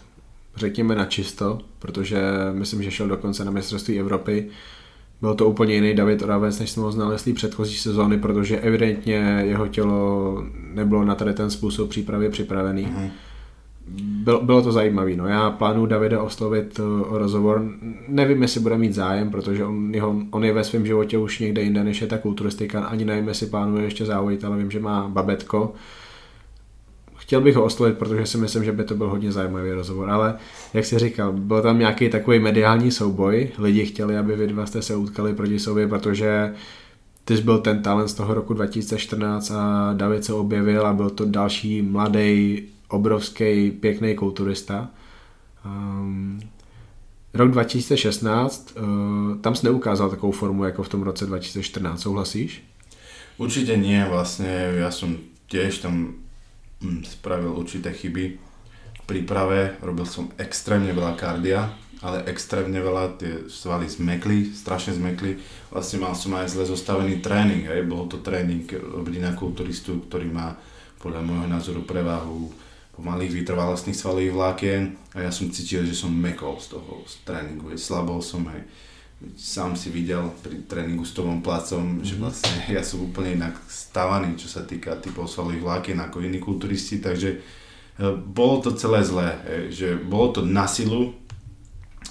řekněme, 0.57 0.95
na 0.95 1.05
čisto, 1.05 1.61
protože 1.79 2.19
myslím, 2.53 2.83
že 2.83 2.91
šel 2.91 3.09
dokonce 3.09 3.45
na 3.45 3.51
mistrovství 3.51 4.01
Evropy. 4.01 4.49
Byl 5.21 5.35
to 5.35 5.49
úplně 5.49 5.75
jiný 5.75 5.95
David 5.95 6.23
Oravec, 6.23 6.59
než 6.59 6.71
jsme 6.71 6.83
ho 6.83 6.93
znali 6.93 7.19
z 7.19 7.23
té 7.23 7.33
předchozí 7.33 7.77
sezóny, 7.77 8.19
protože 8.19 8.61
evidentně 8.61 9.43
jeho 9.45 9.69
tělo 9.69 10.43
nebylo 10.75 11.05
na 11.05 11.15
tady 11.15 11.35
ten 11.35 11.51
způsob 11.51 11.91
přípravy 11.91 12.29
připravený. 12.29 12.87
Mm-hmm 12.87 13.11
bylo, 14.27 14.45
bylo 14.45 14.63
to 14.63 14.73
zajímavé. 14.73 15.17
No. 15.17 15.27
Já 15.27 15.51
plánuji 15.51 15.87
Davida 15.87 16.23
oslovit 16.23 16.81
eh, 16.81 16.83
o 16.83 17.19
rozhovor. 17.19 17.65
Nevím, 18.09 18.43
jestli 18.43 18.61
bude 18.61 18.79
mít 18.79 18.95
zájem, 18.95 19.31
protože 19.31 19.65
on, 19.65 19.95
jeho, 19.95 20.17
on 20.31 20.45
je 20.45 20.53
ve 20.53 20.65
svém 20.65 20.87
životě 20.87 21.19
už 21.19 21.39
někde 21.39 21.63
jinde, 21.63 21.85
než 21.85 22.01
je 22.01 22.07
ta 22.07 22.19
kulturistika. 22.19 22.85
Ani 22.85 23.05
nevím, 23.05 23.29
jestli 23.29 23.47
plánuje 23.47 23.85
ještě 23.85 24.05
závojit, 24.07 24.45
ale 24.45 24.57
vím, 24.57 24.71
že 24.71 24.81
má 24.81 25.09
babetko. 25.09 25.73
Chtěl 27.17 27.41
bych 27.41 27.57
ho 27.57 27.65
oslovit, 27.65 27.99
protože 27.99 28.27
si 28.27 28.39
myslím, 28.39 28.65
že 28.65 28.73
by 28.73 28.85
to 28.85 28.95
byl 28.95 29.09
hodně 29.09 29.33
zajímavý 29.33 29.73
rozhovor, 29.73 30.11
ale 30.11 30.35
jak 30.75 30.85
jsi 30.85 30.99
říkal, 30.99 31.33
byl 31.33 31.63
tam 31.63 31.79
nějaký 31.79 32.09
takový 32.09 32.39
mediální 32.39 32.91
souboj. 32.91 33.49
Lidi 33.59 33.87
chtěli, 33.87 34.19
aby 34.19 34.37
vy 34.37 34.47
dva 34.47 34.67
jste 34.67 34.83
se 34.83 34.97
utkali 34.97 35.35
proti 35.35 35.59
sobě, 35.59 35.89
protože 35.89 36.55
ty 37.25 37.37
jsi 37.37 37.43
byl 37.43 37.59
ten 37.59 37.83
talent 37.83 38.09
z 38.09 38.15
toho 38.15 38.35
roku 38.35 38.55
2014 38.55 39.51
a 39.51 39.93
David 39.93 40.25
se 40.25 40.33
objevil 40.33 40.87
a 40.87 40.93
byl 40.93 41.11
to 41.11 41.25
další 41.25 41.83
mladý 41.83 42.63
obrovský, 42.97 43.71
pěkný 43.71 44.15
kulturista. 44.15 44.91
Um, 45.65 46.41
rok 47.35 47.51
2016, 47.51 48.73
uh, 48.77 48.83
eh, 48.83 49.39
tam 49.41 49.55
jsi 49.55 49.67
neukázal 49.67 50.11
takovou 50.11 50.33
formu 50.33 50.65
jako 50.65 50.83
v 50.83 50.89
tom 50.89 51.03
roce 51.03 51.27
2014, 51.27 52.01
souhlasíš? 52.01 52.63
Určite 53.37 53.77
nie, 53.77 54.01
vlastne 54.09 54.49
ja 54.81 54.89
som 54.89 55.13
tiež 55.53 55.85
tam 55.85 56.17
hm, 56.81 57.05
spravil 57.05 57.53
určité 57.53 57.93
chyby 57.93 58.25
v 58.97 59.03
príprave, 59.05 59.77
robil 59.85 60.09
som 60.09 60.33
extrémne 60.41 60.89
veľa 60.97 61.21
kardia, 61.21 61.69
ale 62.01 62.25
extrémne 62.33 62.81
veľa, 62.81 63.21
tie 63.21 63.45
svaly 63.53 63.93
zmekli, 63.93 64.57
strašne 64.57 64.97
zmekli. 64.97 65.37
Vlastne 65.69 66.01
mal 66.01 66.17
som 66.17 66.33
aj 66.33 66.49
zle 66.49 66.65
zostavený 66.65 67.21
tréning, 67.21 67.69
hej. 67.69 67.85
bol 67.85 68.09
to 68.09 68.25
tréning 68.25 68.65
robiť 68.73 69.21
na 69.21 69.37
kulturistu, 69.37 70.01
ktorý 70.09 70.33
má 70.33 70.57
podľa 70.97 71.21
môjho 71.21 71.47
názoru 71.49 71.85
prevahu 71.85 72.49
pomalých 72.97 73.45
vytrvalostných 73.45 73.97
svalových 73.97 74.33
vlákien 74.33 74.83
a 75.13 75.29
ja 75.29 75.31
som 75.31 75.53
cítil, 75.53 75.85
že 75.85 75.93
som 75.93 76.09
mekol 76.09 76.57
z 76.57 76.81
toho 76.81 77.05
z 77.05 77.15
tréningu, 77.29 77.69
slabol 77.77 78.25
som 78.25 78.49
aj 78.49 78.65
sám 79.37 79.77
si 79.77 79.89
videl 79.89 80.29
pri 80.45 80.69
tréningu 80.69 81.05
s 81.05 81.17
Tomom 81.17 81.41
Placom, 81.41 82.05
že 82.05 82.17
mhm. 82.17 82.21
vlastne 82.21 82.57
ja 82.77 82.81
som 82.81 83.05
úplne 83.05 83.37
inak 83.37 83.57
stávaný, 83.69 84.37
čo 84.41 84.49
sa 84.49 84.65
týka 84.65 84.97
typov 84.97 85.29
svalových 85.29 85.65
vlákien 85.65 85.99
ako 86.01 86.25
iní 86.25 86.41
kulturisti, 86.41 87.01
takže 87.05 87.31
e, 87.37 87.39
bolo 88.17 88.65
to 88.65 88.73
celé 88.77 89.05
zlé, 89.05 89.29
že 89.69 89.97
bolo 89.97 90.33
to 90.37 90.41
na 90.45 90.65
silu, 90.65 91.17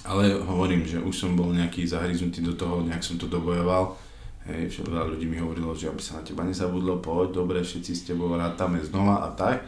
ale 0.06 0.38
hovorím, 0.38 0.86
že 0.86 1.02
už 1.02 1.14
som 1.14 1.34
bol 1.34 1.50
nejaký 1.50 1.82
zahryznutý 1.82 2.38
do 2.38 2.54
toho, 2.54 2.86
nejak 2.86 3.02
som 3.02 3.18
to 3.18 3.26
dobojoval. 3.26 3.98
Hej, 4.46 4.86
veľa 4.86 5.10
ľudí 5.10 5.26
mi 5.26 5.42
hovorilo, 5.42 5.74
že 5.74 5.90
aby 5.90 5.98
sa 5.98 6.22
na 6.22 6.22
teba 6.22 6.46
nezabudlo, 6.46 7.02
poď, 7.02 7.42
dobre, 7.42 7.66
všetci 7.66 7.90
s 7.90 8.06
tebou 8.06 8.30
rátame 8.30 8.78
znova 8.78 9.26
a 9.26 9.34
tak. 9.34 9.66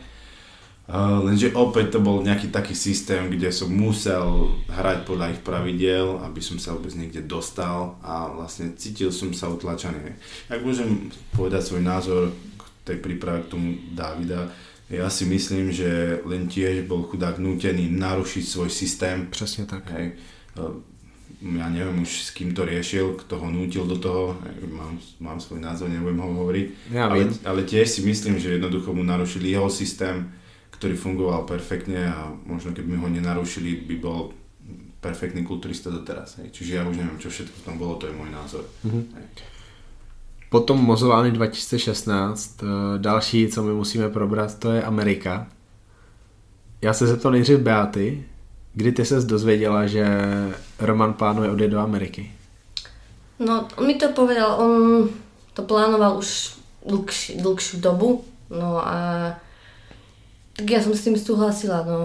Uh, 0.89 1.21
lenže 1.21 1.53
opäť 1.53 1.93
to 1.93 2.01
bol 2.01 2.25
nejaký 2.25 2.49
taký 2.49 2.73
systém, 2.73 3.29
kde 3.29 3.53
som 3.53 3.69
musel 3.69 4.57
hrať 4.73 5.05
podľa 5.05 5.37
ich 5.37 5.45
pravidiel, 5.45 6.17
aby 6.25 6.41
som 6.41 6.57
sa 6.57 6.73
vôbec 6.73 6.97
niekde 6.97 7.29
dostal 7.29 8.01
a 8.01 8.33
vlastne 8.33 8.73
cítil 8.73 9.13
som 9.13 9.37
sa 9.37 9.53
utlačaný. 9.53 10.17
Ak 10.49 10.65
môžem 10.65 11.13
povedať 11.37 11.69
svoj 11.69 11.85
názor 11.85 12.33
k 12.33 12.63
tej 12.89 13.05
príprave 13.05 13.45
k 13.45 13.53
tomu 13.53 13.77
Davida, 13.93 14.49
ja 14.89 15.13
si 15.13 15.29
myslím, 15.29 15.69
že 15.69 16.25
len 16.25 16.49
tiež 16.49 16.89
bol 16.89 17.05
chudák 17.05 17.37
nútený 17.37 17.93
narušiť 17.93 18.45
svoj 18.49 18.71
systém. 18.73 19.29
Přesně 19.29 19.69
tak. 19.69 19.93
Hej. 19.93 20.17
Ja 21.39 21.71
neviem 21.71 22.03
už 22.03 22.11
s 22.27 22.31
kým 22.35 22.51
to 22.51 22.67
riešil, 22.67 23.15
kto 23.15 23.39
ho 23.39 23.47
nútil 23.47 23.87
do 23.87 23.95
toho, 23.95 24.35
mám, 24.75 24.99
mám 25.23 25.39
svoj 25.39 25.63
názor, 25.63 25.87
nebudem 25.87 26.19
ho 26.19 26.35
hovoriť. 26.35 26.67
Ja 26.91 27.07
ale, 27.07 27.31
ale 27.47 27.63
tiež 27.63 27.87
si 27.87 28.03
myslím, 28.03 28.43
že 28.43 28.59
jednoducho 28.59 28.91
mu 28.91 29.07
narušili 29.07 29.55
jeho 29.55 29.71
systém, 29.71 30.35
ktorý 30.79 30.95
fungoval 30.95 31.43
perfektne 31.43 32.07
a 32.07 32.31
možno 32.47 32.71
keby 32.71 32.95
ho 32.97 33.11
nenarušili, 33.11 33.83
by 33.87 33.97
bol 33.99 34.31
perfektný 35.01 35.43
kulturista 35.43 35.91
doteraz. 35.91 36.39
Hej. 36.39 36.55
Čiže 36.55 36.71
ja 36.75 36.83
už 36.87 36.97
neviem, 36.99 37.19
čo 37.19 37.31
všetko 37.31 37.57
v 37.63 37.67
tom 37.67 37.77
bolo, 37.79 37.99
to 37.99 38.07
je 38.07 38.15
môj 38.15 38.31
názor. 38.31 38.65
Mhm. 38.87 39.01
Hej. 39.15 39.27
Potom 40.49 40.81
Mozolány 40.81 41.31
2016, 41.31 42.63
eh, 42.63 42.99
další, 42.99 43.49
co 43.49 43.63
my 43.63 43.73
musíme 43.73 44.09
probrat, 44.09 44.59
to 44.59 44.73
je 44.73 44.83
Amerika. 44.83 45.47
Já 46.83 46.93
se 46.93 47.07
zeptal 47.07 47.33
nejdřív 47.33 47.59
Beaty, 47.59 48.25
kdy 48.75 48.93
ty 48.93 49.05
ses 49.05 49.25
dozvěděla, 49.25 49.87
že 49.87 50.07
Roman 50.79 51.15
plánuje 51.15 51.51
odjet 51.51 51.69
do 51.69 51.79
Ameriky? 51.79 52.33
No, 53.39 53.69
on 53.77 53.87
mi 53.87 53.95
to 53.95 54.09
povedal, 54.09 54.61
on 54.61 55.09
to 55.55 55.63
plánoval 55.63 56.19
už 56.19 56.55
dlhší, 56.87 57.43
dlhšiu 57.43 57.81
dobu, 57.81 58.25
no 58.51 58.89
a 58.89 58.95
tak 60.59 60.67
ja 60.67 60.83
som 60.83 60.91
s 60.91 61.07
tým 61.07 61.15
súhlasila, 61.15 61.87
no 61.87 62.01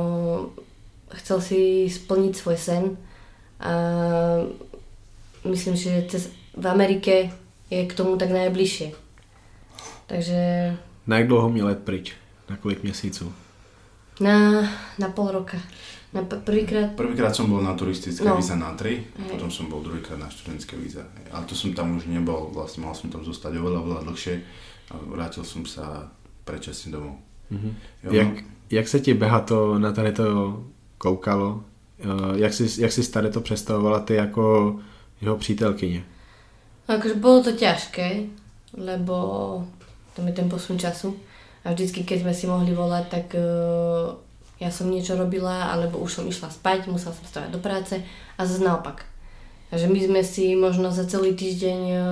chcel 1.17 1.41
si 1.41 1.59
splniť 1.89 2.33
svoj 2.37 2.57
sen 2.57 2.83
a 3.57 3.73
myslím, 5.43 5.73
že 5.75 6.05
cez, 6.05 6.29
v 6.53 6.65
Amerike 6.67 7.33
je 7.67 7.81
k 7.83 7.93
tomu 7.93 8.13
tak 8.17 8.29
najbližšie. 8.29 8.93
Takže 10.07 10.41
Na 11.07 11.17
jak 11.17 11.27
dlouho 11.27 11.49
měl 11.49 11.65
let 11.67 11.79
pryč? 11.83 12.13
Na 12.49 12.57
kolik 12.57 12.83
měsíců? 12.83 13.33
na, 14.19 14.61
na 14.99 15.09
pol 15.09 15.31
roka. 15.31 15.57
Na 16.13 16.21
prvýkrát, 16.21 16.93
Prvýkrát 16.93 17.33
som 17.33 17.49
bol 17.49 17.57
na 17.65 17.73
turistické 17.73 18.21
No. 18.21 18.37
víza 18.37 18.53
na 18.53 18.77
3, 18.77 18.85
Hej. 19.17 19.29
potom 19.33 19.49
som 19.49 19.65
bol 19.65 19.81
druhýkrát 19.81 20.21
na 20.21 20.29
študentské 20.29 20.77
víza. 20.77 21.01
Ale 21.33 21.49
to 21.49 21.57
som 21.57 21.73
tam 21.73 21.97
už 21.97 22.05
nebol, 22.05 22.53
vlastne 22.53 22.85
mal 22.85 22.93
som 22.93 23.09
tam 23.09 23.25
zostať 23.25 23.57
oveľa, 23.57 23.81
oveľa 23.81 24.01
dlhšie 24.05 24.35
a 24.93 25.01
vrátil 25.09 25.41
som 25.41 25.65
sa 25.65 26.13
predčasne 26.45 26.93
domov. 26.93 27.17
Mhm. 27.53 27.75
Jo, 28.03 28.13
Jak, 28.13 28.27
no, 28.27 28.41
jak 28.71 28.87
se 28.87 28.99
ti 28.99 29.13
Behato 29.13 29.79
na 29.79 29.91
tady 29.91 30.11
to 30.11 30.59
koukalo? 30.97 31.63
Eh, 31.99 32.39
Jak 32.39 32.53
si, 32.53 32.81
jak 32.81 32.91
si 32.91 33.11
tady 33.11 33.29
to 33.29 33.41
představovala 33.41 33.99
ty 33.99 34.13
jako 34.15 34.75
jeho 35.21 35.37
přítelkyně? 35.37 36.03
akože 36.87 37.15
bolo 37.15 37.43
to 37.43 37.51
ťažké, 37.55 38.27
lebo 38.77 39.15
tam 40.15 40.27
je 40.27 40.33
ten 40.33 40.49
posun 40.49 40.75
času 40.79 41.15
a 41.63 41.71
vždycky, 41.71 42.03
keď 42.03 42.21
sme 42.27 42.33
si 42.35 42.45
mohli 42.47 42.75
volať, 42.75 43.05
tak 43.07 43.25
uh, 43.39 44.19
ja 44.59 44.67
som 44.67 44.91
niečo 44.91 45.15
robila, 45.15 45.71
alebo 45.71 46.03
už 46.03 46.11
som 46.19 46.27
išla 46.27 46.51
spať, 46.51 46.91
musela 46.91 47.15
som 47.15 47.23
stavať 47.23 47.55
do 47.55 47.59
práce 47.63 48.03
a 48.35 48.41
zase 48.43 48.59
naopak. 48.59 49.07
Takže 49.71 49.87
my 49.87 49.99
sme 50.05 50.21
si 50.27 50.59
možno 50.59 50.91
za 50.91 51.07
celý 51.07 51.33
týždeň 51.39 51.79
uh, 51.95 52.03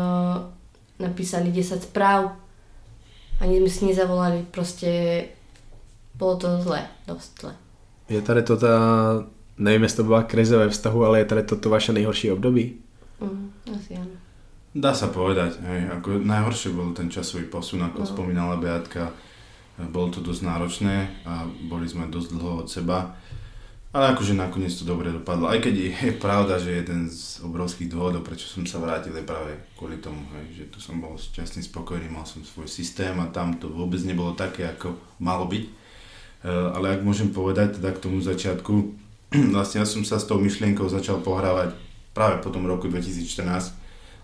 napísali 1.03 1.51
10 1.51 1.91
správ, 1.91 2.31
ani 3.41 3.57
sme 3.57 3.69
si 3.69 3.81
nezavolali, 3.89 4.45
proste 4.53 4.89
bolo 6.13 6.37
to 6.37 6.61
zle, 6.61 6.85
dosť 7.09 7.31
zle. 7.41 7.53
Je 8.09 8.21
tady 8.21 8.43
to 8.43 8.57
ta, 8.57 8.75
nevím 9.57 9.83
jestli 9.83 9.97
to 9.97 10.03
byla 10.03 10.23
krize 10.23 10.57
ve 10.57 10.69
vztahu, 10.69 11.05
ale 11.05 11.19
je 11.19 11.25
tady 11.25 11.43
to, 11.43 11.55
to 11.57 11.69
vaše 11.69 11.93
nejhorší 11.93 12.31
období? 12.31 12.75
Mm, 13.21 13.51
asi 13.75 13.93
áno. 13.97 14.15
Dá 14.71 14.95
sa 14.95 15.11
povedať, 15.11 15.59
hej, 15.67 15.91
ako 15.91 16.23
najhoršie 16.23 16.71
bol 16.71 16.95
ten 16.95 17.11
časový 17.11 17.43
posun, 17.51 17.83
ako 17.83 17.99
No. 18.01 18.07
spomínala 18.07 18.55
Beatka. 18.55 19.11
Bolo 19.91 20.15
to 20.15 20.23
dosť 20.23 20.47
náročné 20.47 20.95
a 21.27 21.43
boli 21.67 21.91
sme 21.91 22.07
dosť 22.07 22.29
dlho 22.31 22.63
od 22.63 22.67
seba. 22.71 23.19
Ale 23.91 24.15
akože 24.15 24.39
nakoniec 24.39 24.71
to 24.71 24.87
dobre 24.87 25.11
dopadlo. 25.11 25.51
Aj 25.51 25.59
keď 25.59 25.75
je, 25.75 26.15
pravda, 26.15 26.55
že 26.55 26.79
jeden 26.79 27.11
z 27.11 27.43
obrovských 27.43 27.91
dôvodov, 27.91 28.23
prečo 28.23 28.47
som 28.47 28.63
sa 28.63 28.79
vrátil, 28.79 29.11
je 29.11 29.27
práve 29.27 29.51
kvôli 29.75 29.99
tomu, 29.99 30.23
hej, 30.39 30.63
že 30.63 30.65
tu 30.71 30.79
som 30.79 30.95
bol 31.03 31.19
šťastný, 31.19 31.59
spokojný, 31.67 32.07
mal 32.07 32.23
som 32.23 32.39
svoj 32.39 32.71
systém 32.71 33.11
a 33.19 33.27
tam 33.27 33.59
to 33.59 33.67
vôbec 33.67 33.99
nebolo 34.07 34.31
také, 34.31 34.63
ako 34.63 34.95
malo 35.19 35.43
byť. 35.43 35.63
E, 35.67 35.71
ale 36.47 36.95
ak 36.95 37.03
môžem 37.03 37.35
povedať 37.35 37.83
teda 37.83 37.91
k 37.91 37.99
tomu 37.99 38.23
začiatku, 38.23 38.73
vlastne 39.55 39.83
ja 39.83 39.87
som 39.87 40.07
sa 40.07 40.23
s 40.23 40.27
tou 40.27 40.39
myšlienkou 40.39 40.87
začal 40.87 41.19
pohrávať 41.19 41.75
práve 42.15 42.39
po 42.39 42.47
tom 42.47 42.63
roku 42.63 42.87
2014. 42.87 43.75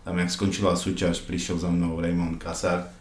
Tam, 0.07 0.15
jak 0.15 0.31
skončila 0.31 0.79
súťaž, 0.79 1.27
prišiel 1.27 1.59
za 1.59 1.67
mnou 1.67 1.99
Raymond 1.99 2.39
Kasar 2.39 2.87
z 2.87 2.96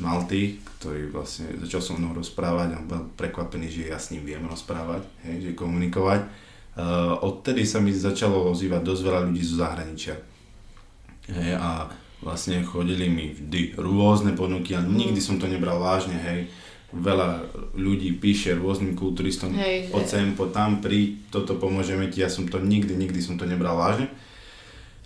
Malty, 0.00 0.58
ktorý 0.80 1.12
vlastne 1.12 1.52
začal 1.60 1.80
so 1.84 1.92
mnou 1.96 2.16
rozprávať 2.16 2.76
a 2.76 2.78
bol 2.80 3.04
prekvapený, 3.16 3.68
že 3.68 3.92
ja 3.92 4.00
s 4.00 4.12
ním 4.16 4.24
viem 4.24 4.44
rozprávať, 4.48 5.04
hej, 5.28 5.36
že 5.44 5.50
komunikovať. 5.52 6.24
Uh, 6.80 7.18
odtedy 7.20 7.68
sa 7.68 7.82
mi 7.82 7.92
začalo 7.92 8.48
ozývať 8.48 8.80
dosť 8.80 9.02
veľa 9.04 9.20
ľudí 9.28 9.42
zo 9.44 9.60
zahraničia. 9.60 10.16
Hej, 11.28 11.60
a 11.60 11.92
vlastne 12.24 12.64
chodili 12.64 13.12
mi 13.12 13.36
vždy 13.36 13.76
rôzne 13.76 14.32
ponuky 14.32 14.72
a 14.76 14.80
nikdy 14.80 15.20
som 15.20 15.36
to 15.36 15.48
nebral 15.48 15.80
vážne, 15.80 16.16
hej. 16.16 16.48
Veľa 16.90 17.46
ľudí 17.78 18.18
píše 18.18 18.58
rôznym 18.58 18.98
kulturistom, 18.98 19.54
Hej, 19.54 19.94
poď 19.94 20.04
sem, 20.10 20.26
poď 20.34 20.50
tam, 20.50 20.70
pri, 20.82 21.22
toto 21.30 21.54
pomôžeme 21.54 22.10
ti, 22.10 22.18
ja 22.18 22.26
som 22.26 22.50
to 22.50 22.58
nikdy, 22.58 22.98
nikdy 22.98 23.22
som 23.22 23.38
to 23.38 23.46
nebral 23.46 23.78
vážne. 23.78 24.10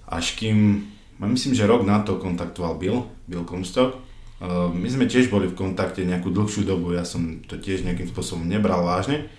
Až 0.09 0.37
kým, 0.37 0.81
myslím, 1.21 1.53
že 1.53 1.69
rok 1.69 1.85
na 1.85 2.01
to 2.01 2.17
kontaktoval 2.17 2.81
Bill, 2.81 3.09
Bill 3.29 3.45
Comstock. 3.45 4.04
Uh, 4.45 4.69
my 4.69 4.85
sme 4.87 5.09
tiež 5.09 5.33
boli 5.33 5.49
v 5.49 5.57
kontakte 5.57 6.05
nejakú 6.05 6.29
dlhšiu 6.29 6.69
dobu, 6.69 6.93
ja 6.93 7.01
som 7.03 7.41
to 7.41 7.57
tiež 7.57 7.81
nejakým 7.81 8.05
spôsobom 8.05 8.45
nebral 8.45 8.85
vážne. 8.85 9.33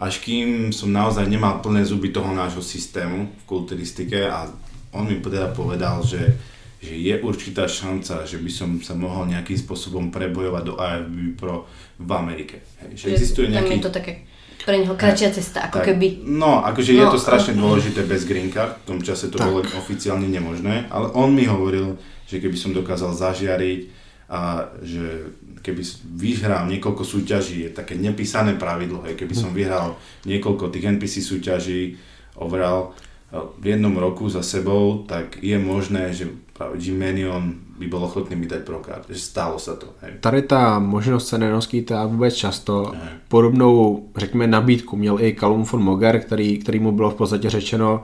Až 0.00 0.24
kým 0.24 0.72
som 0.72 0.88
naozaj 0.88 1.28
nemal 1.28 1.60
plné 1.60 1.84
zuby 1.84 2.08
toho 2.08 2.32
nášho 2.32 2.64
systému 2.64 3.28
v 3.28 3.42
kulturistike 3.44 4.24
a 4.24 4.48
on 4.94 5.04
mi 5.04 5.20
teda 5.20 5.52
povedal, 5.52 6.00
že, 6.00 6.32
že 6.80 6.96
je 6.96 7.18
určitá 7.20 7.68
šanca, 7.68 8.24
že 8.24 8.40
by 8.40 8.48
som 8.48 8.80
sa 8.80 8.96
mohol 8.96 9.28
nejakým 9.28 9.58
spôsobom 9.58 10.08
prebojovať 10.08 10.62
do 10.64 10.74
AFB 10.80 11.36
Pro 11.36 11.68
v 11.98 12.10
Amerike. 12.14 12.64
Hej, 12.80 12.94
že 12.94 13.04
existuje 13.12 13.52
Tam 13.52 13.60
nejaký... 13.60 13.74
je 13.74 13.84
to 13.84 13.92
také 13.92 14.12
pre 14.58 14.78
neho 14.78 14.94
kratšia 14.94 15.28
cesta, 15.32 15.66
ako 15.66 15.80
Tak, 15.80 15.86
keby. 15.92 16.08
No, 16.24 16.60
akože 16.62 16.92
je 16.92 17.00
No, 17.00 17.10
to 17.10 17.18
strašne 17.18 17.56
a- 17.56 17.60
dôležité 17.60 18.04
bez 18.04 18.24
green 18.24 18.48
card, 18.48 18.80
v 18.80 18.86
tom 18.86 19.00
čase 19.02 19.28
to 19.28 19.36
Tak. 19.36 19.44
bolo 19.44 19.60
oficiálne 19.64 20.28
nemožné, 20.28 20.88
ale 20.88 21.10
on 21.12 21.32
mi 21.32 21.44
hovoril, 21.44 21.98
že 22.24 22.38
keby 22.38 22.54
som 22.54 22.70
dokázal 22.70 23.12
zažiariť 23.12 23.80
a 24.28 24.68
že 24.84 25.32
keby 25.64 25.82
vyhral 26.16 26.68
niekoľko 26.68 27.04
súťaží, 27.04 27.64
je 27.64 27.70
také 27.72 27.96
nepísané 27.96 28.60
pravidlo, 28.60 29.00
hej, 29.08 29.16
keby 29.16 29.34
som 29.34 29.56
vyhral 29.56 29.96
niekoľko 30.28 30.68
tých 30.68 30.84
NPC 30.84 31.24
súťaží 31.24 31.96
overall 32.36 32.92
eh, 33.32 33.40
v 33.40 33.64
jednom 33.76 33.96
roku 33.96 34.28
za 34.28 34.44
sebou, 34.44 35.08
tak 35.08 35.40
je 35.40 35.56
možné, 35.56 36.12
že 36.12 36.28
práve 36.52 36.76
Jim 36.76 36.98
Manion 37.00 37.54
by 37.78 37.86
bol 37.86 38.04
ochotný 38.04 38.34
mi 38.36 38.50
dať 38.50 38.66
prokard, 38.66 39.06
že 39.06 39.22
stalo 39.22 39.56
sa 39.62 39.78
to. 39.78 39.94
Hej. 40.02 40.18
Tady 40.20 40.42
ta 40.42 40.78
možnost 40.78 41.28
se 41.28 41.38
nenoskytá 41.38 42.06
vůbec 42.06 42.34
často. 42.34 42.90
Ne. 42.92 43.20
Podobnou, 43.28 44.08
řekněme, 44.16 44.46
nabídku 44.46 44.96
měl 44.96 45.20
i 45.20 45.36
Callum 45.40 45.64
von 45.64 45.82
Moger, 45.82 46.20
který, 46.20 46.58
který 46.58 46.78
mu 46.78 46.92
bylo 46.92 47.10
v 47.10 47.14
podstatě 47.14 47.50
řečeno, 47.50 48.02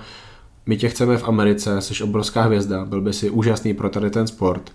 my 0.67 0.77
tě 0.77 0.89
chceme 0.89 1.19
v 1.19 1.29
Americe, 1.29 1.81
jsi 1.81 2.05
obrovská 2.05 2.43
hvězda, 2.43 2.85
byl 2.85 3.01
by 3.01 3.13
si 3.13 3.31
úžasný 3.31 3.75
pro 3.75 3.91
tady 3.91 4.11
ten 4.11 4.27
sport. 4.27 4.73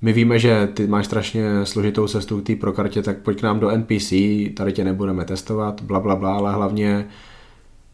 My 0.00 0.12
víme, 0.12 0.38
že 0.38 0.68
ty 0.74 0.86
máš 0.86 1.06
strašně 1.06 1.66
složitou 1.66 2.08
cestu 2.08 2.40
k 2.40 2.46
té 2.46 2.56
prokartě, 2.56 3.02
tak 3.02 3.18
pojď 3.18 3.38
k 3.38 3.42
nám 3.42 3.60
do 3.60 3.70
NPC, 3.76 4.12
tady 4.54 4.72
tě 4.72 4.84
nebudeme 4.84 5.24
testovat, 5.24 5.82
bla, 5.82 6.00
bla, 6.00 6.16
bla, 6.16 6.34
ale 6.34 6.52
hlavně 6.52 7.08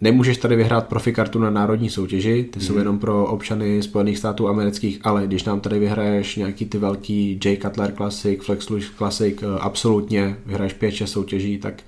nemůžeš 0.00 0.38
tady 0.38 0.56
vyhrát 0.56 0.88
profikartu 0.88 1.38
na 1.38 1.50
národní 1.50 1.90
soutěži, 1.90 2.44
ty 2.52 2.60
jsou 2.60 2.78
jenom 2.78 2.98
pro 2.98 3.26
občany 3.26 3.82
Spojených 3.82 4.18
států 4.18 4.48
amerických, 4.48 5.00
ale 5.04 5.26
když 5.26 5.44
nám 5.44 5.60
tady 5.60 5.78
vyhraješ 5.78 6.36
nějaký 6.36 6.64
ty 6.64 6.78
velký 6.78 7.40
J. 7.44 7.56
Cutler 7.56 7.92
Classic, 7.92 8.44
Flex 8.44 8.70
Lewis 8.70 8.90
Classic, 8.96 9.42
eh, 9.42 9.46
absolutně 9.60 10.36
vyhraješ 10.46 10.72
5-6 10.72 11.12
soutěží, 11.12 11.58
tak 11.58 11.82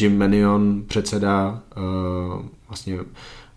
Jim 0.00 0.18
Manion, 0.18 0.82
předseda, 0.86 1.62
eh, 1.76 1.80
vlastně 2.68 2.98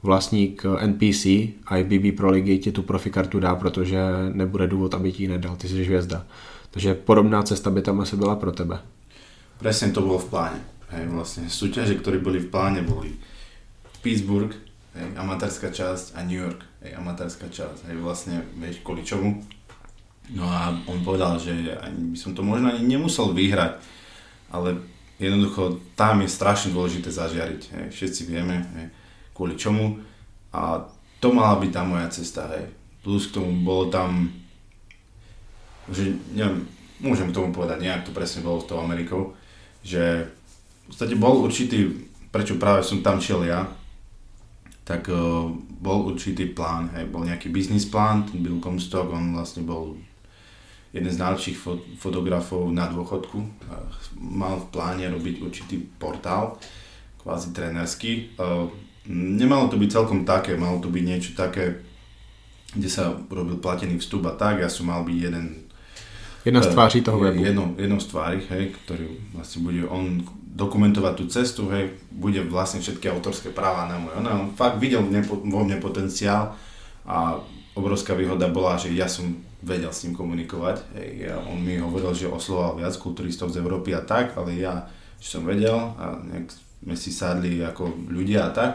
vlastník 0.03 0.65
eh, 0.65 0.84
NPC 0.84 1.26
a 1.65 1.77
IBB 1.77 2.17
Pro 2.17 2.31
ligy 2.31 2.59
ti 2.59 2.71
tu 2.71 2.84
profikartu 2.84 3.39
dá, 3.39 3.55
protože 3.55 3.99
nebude 4.34 4.67
důvod, 4.67 4.93
aby 4.93 5.11
ti 5.11 5.23
ji 5.23 5.30
nedal, 5.30 5.55
ty 5.55 5.67
jsi 5.67 5.84
hvězda. 5.84 6.26
Takže 6.71 6.93
podobná 6.93 7.43
cesta 7.43 7.69
by 7.69 7.81
tam 7.81 7.99
asi 7.99 8.15
byla 8.15 8.35
pro 8.35 8.51
tebe. 8.51 8.80
Presne 9.59 9.91
to 9.91 9.99
bolo 9.99 10.23
v 10.23 10.31
pláne. 10.31 10.59
Hej, 10.89 11.11
vlastne 11.11 11.51
súťaže, 11.51 11.99
ktoré 11.99 12.17
boli 12.17 12.39
v 12.39 12.47
pláne, 12.47 12.80
boli 12.80 13.19
Pittsburgh, 13.99 14.55
hej, 14.95 15.05
amatérska 15.19 15.69
časť 15.69 16.15
a 16.15 16.23
New 16.23 16.39
York, 16.39 16.63
hej, 16.81 16.95
amatérska 16.95 17.51
časť. 17.51 17.91
Hej, 17.91 17.99
vlastne, 17.99 18.41
vieš, 18.55 18.80
kvôli 18.81 19.03
čomu? 19.03 19.43
No 20.31 20.47
a 20.47 20.71
on 20.88 21.03
povedal, 21.03 21.35
že 21.43 21.76
ani 21.76 22.15
by 22.15 22.17
som 22.17 22.31
to 22.31 22.41
možno 22.41 22.71
ani 22.71 22.88
nemusel 22.88 23.35
vyhrať, 23.35 23.84
ale 24.49 24.80
jednoducho 25.19 25.84
tam 25.99 26.23
je 26.23 26.30
strašne 26.31 26.71
dôležité 26.71 27.11
zažiariť. 27.11 27.61
Hej. 27.76 27.85
Všetci 27.91 28.21
vieme, 28.31 28.63
hej, 28.80 28.88
kvôli 29.40 29.56
čomu. 29.56 30.03
A 30.52 30.84
to 31.24 31.32
mala 31.32 31.56
byť 31.56 31.72
tá 31.72 31.88
moja 31.88 32.11
cesta. 32.11 32.52
Hej. 32.52 32.76
Plus 32.99 33.32
k 33.32 33.40
tomu 33.40 33.64
bolo 33.64 33.88
tam, 33.88 34.28
že 35.88 36.11
neviem, 36.36 36.68
môžem 36.99 37.32
k 37.32 37.36
tomu 37.40 37.56
povedať, 37.56 37.80
nejak 37.80 38.03
to 38.03 38.11
presne 38.11 38.44
bolo 38.44 38.60
s 38.60 38.68
tou 38.68 38.84
Amerikou, 38.84 39.32
že 39.80 40.28
podstate 40.90 41.14
bol 41.14 41.45
určitý, 41.45 41.86
prečo 42.34 42.57
práve 42.57 42.82
som 42.82 43.06
tam 43.06 43.22
šiel 43.22 43.45
ja, 43.45 43.70
tak 44.82 45.06
uh, 45.14 45.45
bol 45.78 46.10
určitý 46.10 46.49
plán, 46.49 46.90
hej, 46.98 47.06
bol 47.14 47.22
nejaký 47.22 47.53
biznis 47.53 47.86
plán, 47.86 48.26
ten 48.26 48.41
Bill 48.41 48.57
Comstock, 48.57 49.06
on 49.14 49.38
vlastne 49.38 49.61
bol 49.61 49.94
jeden 50.90 51.14
z 51.14 51.22
najlepších 51.22 51.57
fot- 51.61 51.86
fotografov 52.02 52.74
na 52.74 52.90
dôchodku. 52.90 53.38
Mal 54.18 54.57
v 54.57 54.70
pláne 54.74 55.06
robiť 55.14 55.45
určitý 55.45 55.78
portál, 56.02 56.57
kvázi 57.22 57.53
trénerský. 57.53 58.34
Uh, 58.41 58.74
nemalo 59.07 59.71
to 59.71 59.77
byť 59.77 59.89
celkom 59.91 60.27
také, 60.27 60.57
malo 60.59 60.81
to 60.84 60.91
byť 60.91 61.03
niečo 61.05 61.31
také, 61.38 61.85
kde 62.76 62.89
sa 62.89 63.15
robil 63.30 63.57
platený 63.57 63.97
vstup 64.01 64.27
a 64.30 64.34
tak. 64.35 64.59
Ja 64.59 64.69
som 64.69 64.89
mal 64.89 65.01
byť 65.05 65.17
jeden 65.17 65.69
Jedna 66.45 66.61
z 66.63 66.67
tváří 66.67 67.01
toho 67.01 67.19
webu. 67.19 67.43
Jedno, 67.43 67.76
jedno 67.77 67.99
z 67.99 68.05
tvári, 68.05 68.39
hej, 68.49 68.71
ktorý 68.71 69.11
vlastne 69.35 69.59
bude 69.59 69.84
on 69.91 70.23
dokumentovať 70.55 71.13
tú 71.19 71.26
cestu, 71.27 71.67
hej, 71.67 71.99
bude 72.15 72.39
vlastne 72.47 72.80
všetky 72.80 73.11
autorské 73.11 73.51
práva 73.51 73.91
na 73.91 73.99
môj. 73.99 74.15
On, 74.15 74.26
on 74.27 74.47
fakt 74.55 74.80
videl 74.80 75.03
vo 75.03 75.61
mne 75.67 75.77
potenciál 75.84 76.55
a 77.03 77.43
obrovská 77.76 78.15
výhoda 78.15 78.47
bola, 78.47 78.80
že 78.80 78.95
ja 78.95 79.11
som 79.11 79.35
vedel 79.59 79.91
s 79.91 80.07
ním 80.07 80.15
komunikovať. 80.15 80.80
Hej, 80.95 81.09
ja, 81.27 81.35
on 81.43 81.59
mi 81.59 81.76
hovoril, 81.76 82.15
že 82.15 82.31
osloval 82.31 82.80
viac 82.80 82.95
kulturistov 82.95 83.51
z 83.51 83.59
Európy 83.59 83.91
a 83.91 83.99
tak, 83.99 84.39
ale 84.39 84.55
ja 84.55 84.88
som 85.19 85.43
vedel 85.43 85.76
a 85.76 86.23
nejak 86.23 86.55
sme 86.84 86.95
si 86.95 87.11
sadli 87.11 87.60
ako 87.60 88.10
ľudia 88.10 88.49
a 88.49 88.53
tak. 88.56 88.72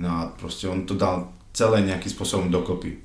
No 0.00 0.08
a 0.10 0.20
proste 0.34 0.66
on 0.66 0.88
to 0.88 0.98
dal 0.98 1.30
celé 1.54 1.86
nejakým 1.86 2.10
spôsobom 2.10 2.48
dokopy. 2.50 2.98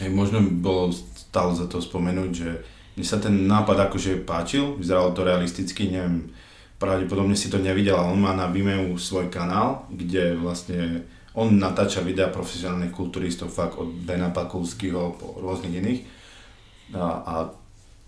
Hej, 0.00 0.08
možno 0.08 0.40
by 0.40 0.50
bolo 0.56 0.84
stalo 0.94 1.52
za 1.52 1.68
to 1.68 1.84
spomenúť, 1.84 2.30
že 2.32 2.50
mne 2.96 3.06
sa 3.06 3.20
ten 3.20 3.44
nápad 3.44 3.88
akože 3.88 4.24
páčil, 4.24 4.80
vyzeralo 4.80 5.12
to 5.12 5.24
realisticky, 5.24 5.92
neviem, 5.92 6.32
pravdepodobne 6.80 7.36
si 7.36 7.52
to 7.52 7.60
nevidel, 7.60 8.00
ale 8.00 8.12
on 8.16 8.20
má 8.20 8.32
na 8.32 8.48
Vimeo 8.48 8.96
svoj 8.96 9.28
kanál, 9.28 9.86
kde 9.92 10.34
vlastne 10.34 11.06
on 11.32 11.56
natáča 11.56 12.04
videa 12.04 12.28
profesionálnych 12.28 12.92
kulturistov 12.92 13.48
fakt 13.48 13.80
od 13.80 13.88
Bena 14.04 14.28
Pakulského 14.28 15.16
po 15.16 15.40
rôznych 15.40 15.80
iných. 15.80 16.00
A, 16.92 17.04
a 17.24 17.34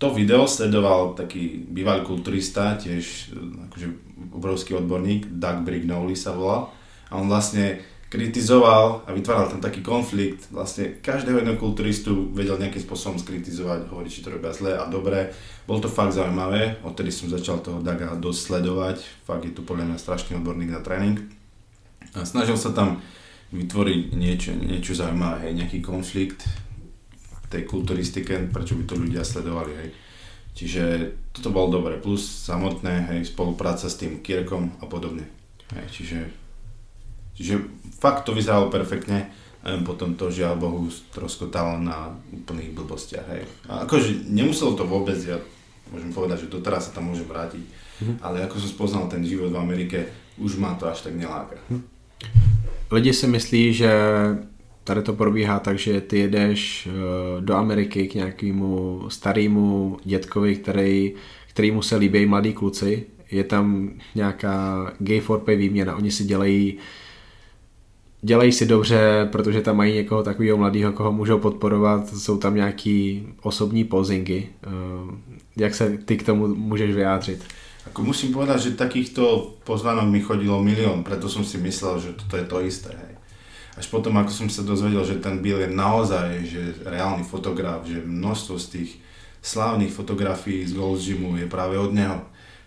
to 0.05 0.13
video 0.13 0.45
sledoval 0.45 1.17
taký 1.17 1.65
bývalý 1.65 2.05
kulturista, 2.05 2.77
tiež 2.77 3.33
akože 3.73 3.89
obrovský 4.37 4.77
odborník, 4.77 5.41
Doug 5.41 5.65
Brignoli 5.65 6.13
sa 6.13 6.37
volá. 6.37 6.69
A 7.09 7.17
on 7.17 7.25
vlastne 7.25 7.81
kritizoval 8.13 9.09
a 9.09 9.11
vytváral 9.17 9.49
tam 9.49 9.65
taký 9.65 9.81
konflikt. 9.81 10.53
Vlastne 10.53 11.01
každého 11.01 11.41
jedného 11.41 11.57
kulturistu 11.57 12.29
vedel 12.37 12.61
nejakým 12.61 12.85
spôsobom 12.85 13.17
skritizovať, 13.17 13.89
hovoriť, 13.89 14.11
či 14.13 14.21
to 14.21 14.29
robia 14.29 14.53
zle 14.53 14.77
a 14.77 14.85
dobre. 14.85 15.33
Bolo 15.65 15.81
to 15.81 15.89
fakt 15.89 16.13
zaujímavé, 16.13 16.85
odtedy 16.85 17.09
som 17.09 17.33
začal 17.33 17.65
toho 17.65 17.81
Daga 17.81 18.13
dosť 18.13 18.41
sledovať. 18.53 19.01
Fakt 19.25 19.49
je 19.49 19.57
tu 19.57 19.65
podľa 19.65 19.89
mňa 19.89 20.05
strašný 20.05 20.37
odborník 20.37 20.69
na 20.69 20.85
tréning. 20.85 21.17
A 22.13 22.29
snažil 22.29 22.61
sa 22.61 22.77
tam 22.77 23.01
vytvoriť 23.57 24.13
niečo, 24.13 24.53
niečo 24.53 24.93
zaujímavé, 24.93 25.57
nejaký 25.57 25.81
konflikt 25.81 26.45
tej 27.51 27.63
kulturistike, 27.69 28.51
prečo 28.51 28.77
by 28.79 28.85
to 28.85 28.95
ľudia 28.99 29.23
sledovali, 29.25 29.73
hej. 29.77 29.91
Čiže 30.55 30.83
toto 31.35 31.51
bolo 31.51 31.83
dobre, 31.83 31.99
plus 31.99 32.23
samotné, 32.23 33.11
hej, 33.11 33.27
spolupráca 33.27 33.91
s 33.91 33.99
tým 33.99 34.23
Kirkom 34.23 34.79
a 34.79 34.87
podobne. 34.87 35.27
Hej, 35.75 35.87
čiže, 35.91 36.19
čiže 37.35 37.55
fakt 37.99 38.29
to 38.29 38.31
vyzeralo 38.31 38.71
perfektne, 38.71 39.35
potom 39.83 40.15
to 40.15 40.29
žiaľ 40.29 40.61
Bohu 40.61 40.87
troskotalo 41.11 41.81
na 41.81 42.13
úplných 42.31 42.77
blbostiach. 42.77 43.27
Hej. 43.33 43.43
A 43.67 43.89
akože 43.89 44.29
nemuselo 44.29 44.77
to 44.77 44.85
vôbec, 44.85 45.17
ja 45.25 45.41
môžem 45.91 46.13
povedať, 46.13 46.47
že 46.47 46.53
doteraz 46.53 46.87
sa 46.87 47.01
tam 47.01 47.11
môže 47.11 47.25
vrátiť, 47.27 47.65
mm. 48.05 48.17
ale 48.21 48.45
ako 48.45 48.61
som 48.61 48.71
spoznal 48.71 49.05
ten 49.09 49.25
život 49.25 49.51
v 49.51 49.61
Amerike, 49.61 49.99
už 50.39 50.61
ma 50.61 50.77
to 50.77 50.87
až 50.87 51.03
tak 51.09 51.17
neláka. 51.17 51.59
Lidi 52.93 53.11
si 53.11 53.27
myslí, 53.27 53.63
že 53.75 53.91
tady 54.85 55.03
to 55.03 55.13
probíhá 55.13 55.59
tak, 55.59 55.79
že 55.79 56.01
ty 56.01 56.19
jedeš 56.19 56.87
eh, 56.87 57.41
do 57.41 57.55
Ameriky 57.55 58.09
k 58.09 58.15
nějakému 58.15 59.03
starému 59.09 59.97
dětkovi, 60.05 60.57
který, 60.57 61.15
kterýmu 61.49 61.83
se 61.83 61.97
líbí 61.97 62.27
mladí 62.27 62.53
kluci. 62.53 63.07
Je 63.31 63.45
tam 63.45 63.91
nějaká 64.15 64.93
gay 64.99 65.21
for 65.21 65.39
pay 65.41 65.57
výměna. 65.57 65.97
Oni 65.97 66.11
si 66.11 66.25
dělají 66.25 66.79
dělají 68.23 68.53
si 68.53 68.67
dobře, 68.67 69.29
protože 69.33 69.61
tam 69.61 69.77
mají 69.77 69.95
někoho 69.95 70.23
takového 70.23 70.57
mladého, 70.57 70.93
koho 70.93 71.13
můžou 71.13 71.39
podporovat, 71.39 72.09
jsou 72.09 72.39
tam 72.39 72.55
nějaký 72.55 73.27
osobní 73.43 73.85
pozingy. 73.85 74.49
Eh, 74.63 74.69
jak 75.57 75.75
se 75.75 75.99
ty 76.05 76.17
k 76.17 76.27
tomu 76.27 76.55
můžeš 76.55 76.95
vyjádřit? 76.95 77.45
Ako 77.85 78.01
musím 78.03 78.33
povedať, 78.33 78.61
že 78.61 78.81
takýchto 78.81 79.55
pozvánok 79.69 80.09
mi 80.09 80.25
chodilo 80.25 80.65
milión, 80.65 81.05
preto 81.05 81.29
som 81.29 81.45
si 81.45 81.61
myslel, 81.61 82.01
že 82.01 82.11
toto 82.17 82.41
je 82.41 82.45
to 82.49 82.57
isté. 82.65 82.97
Hej. 82.97 83.14
Až 83.75 83.91
potom, 83.91 84.15
ako 84.15 84.31
som 84.31 84.47
sa 84.47 84.63
dozvedel, 84.63 85.03
že 85.03 85.19
ten 85.19 85.43
Bill 85.43 85.59
je 85.59 85.71
naozaj 85.71 86.47
že 86.47 86.63
reálny 86.87 87.27
fotograf, 87.27 87.83
že 87.83 87.99
množstvo 87.99 88.55
z 88.59 88.67
tých 88.71 88.91
slávnych 89.43 89.91
fotografií 89.91 90.63
z 90.63 90.79
Gold 90.79 91.03
Gymu 91.03 91.37
je 91.37 91.51
práve 91.51 91.75
od 91.77 91.91
neho. 91.91 92.23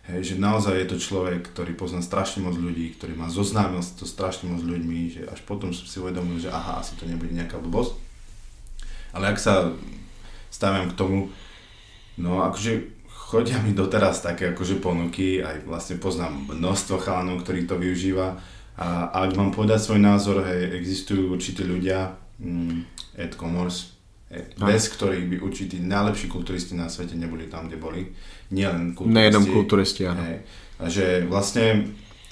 Hej, 0.08 0.36
že 0.36 0.36
naozaj 0.40 0.76
je 0.80 0.88
to 0.88 0.98
človek, 1.04 1.52
ktorý 1.52 1.76
pozná 1.76 2.00
strašne 2.00 2.40
moc 2.40 2.56
ľudí, 2.56 2.96
ktorý 2.96 3.20
má 3.20 3.28
zoznámil 3.28 3.84
to 3.84 4.08
strašne 4.08 4.48
moc 4.48 4.64
ľuďmi, 4.64 5.00
že 5.12 5.22
až 5.28 5.44
potom 5.44 5.76
som 5.76 5.84
si 5.84 6.00
uvedomil, 6.00 6.40
že 6.40 6.48
aha, 6.48 6.80
asi 6.80 6.96
to 6.96 7.04
nebude 7.04 7.36
nejaká 7.36 7.60
blbosť. 7.60 7.92
Ale 9.12 9.36
ak 9.36 9.40
sa 9.40 9.76
stavím 10.48 10.92
k 10.92 10.98
tomu, 10.98 11.28
no 12.16 12.40
akože 12.48 12.88
chodia 13.28 13.60
mi 13.60 13.76
doteraz 13.76 14.24
také 14.24 14.56
akože 14.56 14.80
ponuky, 14.80 15.44
aj 15.44 15.68
vlastne 15.68 16.00
poznám 16.00 16.56
množstvo 16.56 16.96
chalanov, 17.04 17.44
ktorí 17.44 17.68
to 17.68 17.76
využíva. 17.76 18.40
A, 18.78 19.10
ak 19.10 19.34
mám 19.34 19.50
povedať 19.50 19.82
svoj 19.82 20.00
názor, 20.02 20.46
hej, 20.46 20.78
existujú 20.78 21.34
určití 21.34 21.66
ľudia, 21.66 22.14
mm, 22.38 22.78
Ed 23.18 23.34
Commerce, 23.34 23.98
bez 24.60 24.92
ktorých 24.94 25.26
by 25.34 25.36
určití 25.42 25.82
najlepší 25.82 26.28
kulturisti 26.28 26.76
na 26.76 26.92
svete 26.92 27.16
neboli 27.18 27.50
tam, 27.50 27.72
kde 27.72 27.78
boli. 27.80 28.02
Nielen 28.54 28.94
kulturisti. 28.94 29.18
Nejednom 29.18 29.46
kulturisti, 29.50 30.02
áno. 30.06 30.22
Hej. 30.22 30.38
Že 30.78 31.06
vlastne, 31.26 31.66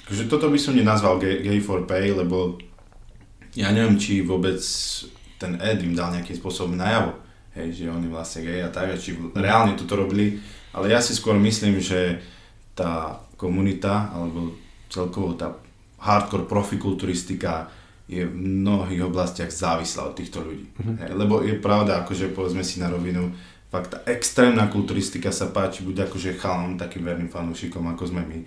že 0.06 0.30
toto 0.30 0.46
by 0.52 0.58
som 0.60 0.78
nenazval 0.78 1.18
gay, 1.18 1.42
gay 1.42 1.58
for 1.58 1.82
pay, 1.88 2.14
lebo 2.14 2.62
ja 3.58 3.72
neviem, 3.72 3.98
či 3.98 4.22
vôbec 4.22 4.60
ten 5.40 5.58
Ed 5.58 5.82
im 5.82 5.96
dal 5.96 6.14
nejakým 6.14 6.36
spôsobom 6.36 6.78
najavo, 6.78 7.16
hej, 7.58 7.74
že 7.74 7.90
oni 7.90 8.06
vlastne 8.06 8.44
gay 8.46 8.60
a 8.62 8.70
tak, 8.70 8.94
či 9.00 9.16
reálne 9.34 9.74
toto 9.74 9.98
robili 9.98 10.38
ale 10.76 10.92
ja 10.92 11.00
si 11.00 11.16
skôr 11.16 11.40
myslím, 11.40 11.80
že 11.80 12.20
tá 12.76 13.24
komunita, 13.40 14.12
alebo 14.12 14.52
celkovo 14.92 15.32
tá 15.32 15.56
hardcore 15.98 16.44
profikulturistika 16.44 17.68
je 18.08 18.26
v 18.26 18.34
mnohých 18.36 19.02
oblastiach 19.02 19.50
závislá 19.50 20.06
od 20.06 20.14
týchto 20.14 20.40
ľudí. 20.40 20.70
Mm-hmm. 20.78 20.96
Hej, 21.02 21.10
lebo 21.18 21.42
je 21.42 21.58
pravda, 21.58 22.06
akože 22.06 22.30
povedzme 22.30 22.62
si 22.62 22.78
na 22.78 22.86
rovinu, 22.86 23.34
fakt 23.70 23.90
tá 23.90 23.98
extrémna 24.06 24.70
kulturistika 24.70 25.34
sa 25.34 25.50
páči 25.50 25.82
buď 25.82 26.06
akože 26.06 26.38
chalom, 26.38 26.78
takým 26.78 27.02
verným 27.02 27.28
fanúšikom, 27.28 27.82
ako 27.90 28.02
sme 28.06 28.22
my, 28.22 28.38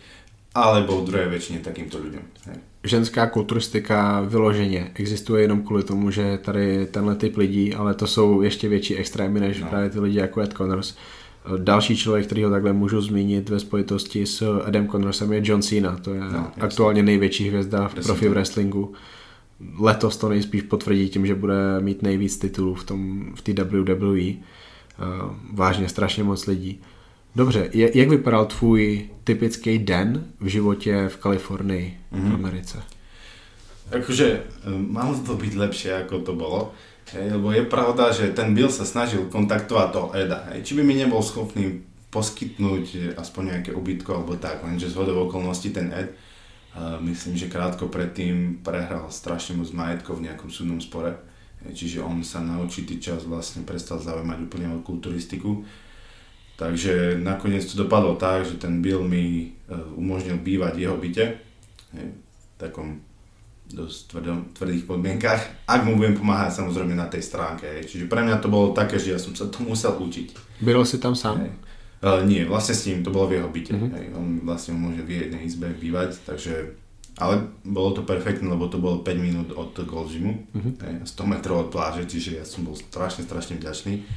alebo 0.55 1.03
v 1.03 1.07
druhej 1.11 1.27
väčšine 1.27 1.59
takýmto 1.59 1.99
ľuďom. 1.99 2.25
Hej. 2.47 2.59
Ženská 2.83 3.27
kulturistika 3.27 4.21
vyloženě 4.21 4.91
existuje 4.95 5.41
jenom 5.41 5.61
kvůli 5.61 5.83
tomu, 5.83 6.11
že 6.11 6.37
tady 6.37 6.87
tenhle 6.87 7.15
typ 7.15 7.37
lidí, 7.37 7.75
ale 7.75 7.93
to 7.93 8.07
jsou 8.07 8.41
ještě 8.41 8.69
větší 8.69 8.95
extrémy 8.95 9.39
než 9.39 9.61
no. 9.61 9.67
právě 9.67 9.89
ty 9.89 9.99
lidi 9.99 10.17
jako 10.17 10.41
Ed 10.41 10.53
Connors. 10.53 10.95
Další 11.57 11.97
člověk, 11.97 12.25
který 12.25 12.43
ho 12.43 12.49
takhle 12.49 12.73
můžu 12.73 13.01
zmínit 13.01 13.49
ve 13.49 13.59
spojitosti 13.59 14.25
s 14.25 14.61
Adam 14.65 14.87
Connorsem 14.87 15.33
je 15.33 15.41
John 15.43 15.61
Cena. 15.61 15.97
To 15.97 16.13
je 16.13 16.19
no, 16.19 16.51
aktuálně 16.59 17.03
největší 17.03 17.47
hvězda 17.47 17.87
v 17.87 17.93
profi 17.93 18.29
wrestlingu. 18.29 18.93
Letos 19.79 20.17
to 20.17 20.29
nejspíš 20.29 20.61
potvrdí 20.61 21.09
tím, 21.09 21.25
že 21.25 21.35
bude 21.35 21.55
mít 21.79 22.01
nejvíc 22.01 22.37
titulů 22.37 22.75
v, 22.75 22.83
tom, 22.83 23.31
v 23.35 23.41
té 23.41 23.63
WWE. 23.63 24.33
Vážně 25.53 25.89
strašně 25.89 26.23
moc 26.23 26.45
lidí. 26.45 26.81
Dobře, 27.35 27.69
jak 27.73 28.09
vypadal 28.09 28.45
tvůj 28.45 29.09
typický 29.23 29.79
den 29.79 30.25
v 30.39 30.45
životě 30.47 31.07
v 31.07 31.17
Kalifornii, 31.17 31.97
mm-hmm. 32.13 32.19
v 32.19 32.23
mhm. 32.23 32.35
Americe? 32.35 32.83
Akože, 33.89 34.45
malo 34.69 35.17
to 35.17 35.33
byť 35.33 35.53
lepšie, 35.57 35.91
ako 36.05 36.21
to 36.21 36.33
bolo. 36.37 36.77
Hej, 37.09 37.41
lebo 37.41 37.49
je 37.49 37.65
pravda, 37.65 38.13
že 38.13 38.29
ten 38.37 38.53
Bill 38.53 38.69
sa 38.69 38.85
snažil 38.85 39.25
kontaktovať 39.33 39.87
toho 39.89 40.13
Eda. 40.13 40.45
Hej. 40.53 40.61
Či 40.61 40.73
by 40.77 40.81
mi 40.85 40.93
nebol 40.93 41.25
schopný 41.25 41.81
poskytnúť 42.13 43.17
aspoň 43.17 43.43
nejaké 43.57 43.71
ubytko 43.73 44.21
alebo 44.21 44.37
tak, 44.37 44.61
lenže 44.61 44.93
z 44.93 44.97
hodov 44.97 45.29
okolností 45.29 45.73
ten 45.73 45.89
Ed, 45.89 46.13
uh, 46.13 47.01
myslím, 47.01 47.33
že 47.33 47.49
krátko 47.49 47.89
predtým 47.89 48.61
prehral 48.61 49.09
strašne 49.09 49.57
moc 49.57 49.69
majetkov 49.73 50.21
v 50.21 50.29
nejakom 50.29 50.53
súdnom 50.53 50.77
spore. 50.77 51.17
Hej, 51.65 51.73
čiže 51.73 51.99
on 52.05 52.21
sa 52.21 52.45
na 52.45 52.61
určitý 52.61 53.01
čas 53.01 53.25
vlastne 53.25 53.65
prestal 53.65 53.97
zaujímať 53.97 54.45
úplne 54.45 54.69
o 54.73 54.85
kulturistiku. 54.85 55.65
Takže 56.61 57.17
nakoniec 57.17 57.65
to 57.65 57.73
dopadlo 57.73 58.21
tak, 58.21 58.45
že 58.45 58.61
ten 58.61 58.85
Bill 58.85 59.01
mi 59.01 59.57
uh, 59.65 59.81
umožnil 59.97 60.37
bývať 60.37 60.77
jeho 60.77 60.93
byte, 60.93 61.25
hej, 61.97 62.07
takom 62.61 63.01
dosť 63.69 63.97
tvrdom, 64.09 64.37
tvrdých 64.57 64.83
podmienkach, 64.89 65.41
ak 65.69 65.81
mu 65.85 65.93
budem 65.93 66.17
pomáhať 66.17 66.57
samozrejme 66.57 66.97
na 66.97 67.05
tej 67.05 67.21
stránke. 67.21 67.69
Hej. 67.69 67.93
Čiže 67.93 68.05
pre 68.09 68.25
mňa 68.25 68.41
to 68.41 68.49
bolo 68.49 68.73
také, 68.73 68.97
že 68.97 69.13
ja 69.13 69.19
som 69.21 69.37
sa 69.37 69.45
to 69.45 69.61
musel 69.61 69.93
učiť. 69.93 70.59
Byl 70.65 70.81
si 70.85 70.97
tam 70.97 71.13
sám? 71.13 71.45
Hej. 71.45 71.51
Uh, 71.99 72.23
nie, 72.23 72.47
vlastne 72.47 72.73
s 72.73 72.87
ním, 72.87 73.03
to 73.03 73.11
bolo 73.11 73.27
v 73.27 73.37
jeho 73.37 73.49
byte. 73.51 73.75
Uh-huh. 73.75 73.91
Hej, 73.91 74.05
on 74.15 74.39
vlastne 74.47 74.73
môže 74.73 75.03
v 75.03 75.27
jednej 75.27 75.43
izbe 75.45 75.69
bývať, 75.69 76.17
takže... 76.25 76.79
Ale 77.19 77.51
bolo 77.67 77.91
to 77.91 78.07
perfektné, 78.07 78.47
lebo 78.47 78.71
to 78.71 78.79
bolo 78.79 79.03
5 79.03 79.11
minút 79.19 79.51
od 79.51 79.75
Goldžimu, 79.75 80.55
uh-huh. 80.55 80.73
hej, 80.79 80.95
100 81.03 81.19
metrov 81.27 81.67
od 81.67 81.69
pláže, 81.75 82.07
čiže 82.07 82.39
ja 82.39 82.47
som 82.47 82.63
bol 82.63 82.79
strašne, 82.79 83.27
strašne 83.27 83.59
vďačný. 83.59 84.07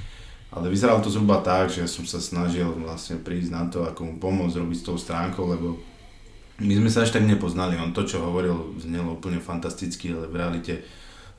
Ale 0.54 0.70
vyzeralo 0.70 1.02
to 1.02 1.10
zhruba 1.10 1.42
tak, 1.42 1.74
že 1.74 1.82
som 1.90 2.06
sa 2.06 2.22
snažil 2.22 2.70
vlastne 2.78 3.18
prísť 3.18 3.50
na 3.50 3.66
to, 3.66 3.82
ako 3.82 4.06
mu 4.06 4.14
pomôcť 4.22 4.62
robiť 4.62 4.78
s 4.78 4.86
tou 4.86 4.94
stránkou, 4.94 5.50
lebo 5.50 5.82
my 6.62 6.74
sme 6.78 6.90
sa 6.90 7.02
až 7.02 7.18
tak 7.18 7.26
nepoznali. 7.26 7.74
On 7.76 7.90
to, 7.90 8.06
čo 8.06 8.22
hovoril, 8.22 8.78
znelo 8.78 9.18
úplne 9.18 9.42
fantasticky, 9.42 10.14
ale 10.14 10.30
v 10.30 10.38
realite 10.38 10.74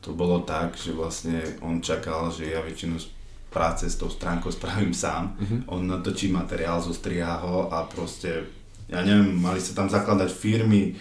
to 0.04 0.12
bolo 0.12 0.44
tak, 0.44 0.76
že 0.76 0.92
vlastne 0.92 1.40
on 1.64 1.80
čakal, 1.80 2.28
že 2.28 2.52
ja 2.52 2.60
väčšinu 2.60 3.00
práce 3.48 3.88
s 3.88 3.96
tou 3.96 4.12
stránkou 4.12 4.52
spravím 4.52 4.92
sám. 4.92 5.38
Uh-huh. 5.40 5.80
On 5.80 5.82
natočí 5.86 6.28
materiál, 6.28 6.84
zostriha 6.84 7.40
ho 7.40 7.72
a 7.72 7.88
proste, 7.88 8.50
ja 8.92 9.00
neviem, 9.06 9.32
mali 9.40 9.64
sa 9.64 9.72
tam 9.78 9.88
zakladať 9.88 10.34
firmy, 10.34 10.98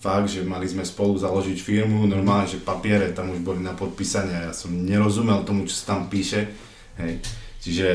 fakt, 0.00 0.30
že 0.30 0.46
mali 0.46 0.70
sme 0.70 0.86
spolu 0.86 1.18
založiť 1.18 1.58
firmu, 1.58 2.06
normálne, 2.06 2.46
že 2.46 2.62
papiere 2.62 3.10
tam 3.10 3.34
už 3.34 3.42
boli 3.42 3.60
na 3.60 3.74
podpísanie, 3.74 4.48
ja 4.48 4.54
som 4.54 4.70
nerozumel 4.70 5.42
tomu, 5.42 5.66
čo 5.66 5.74
sa 5.74 5.98
tam 5.98 6.06
píše, 6.06 6.46
hej. 7.02 7.18
Čiže 7.66 7.90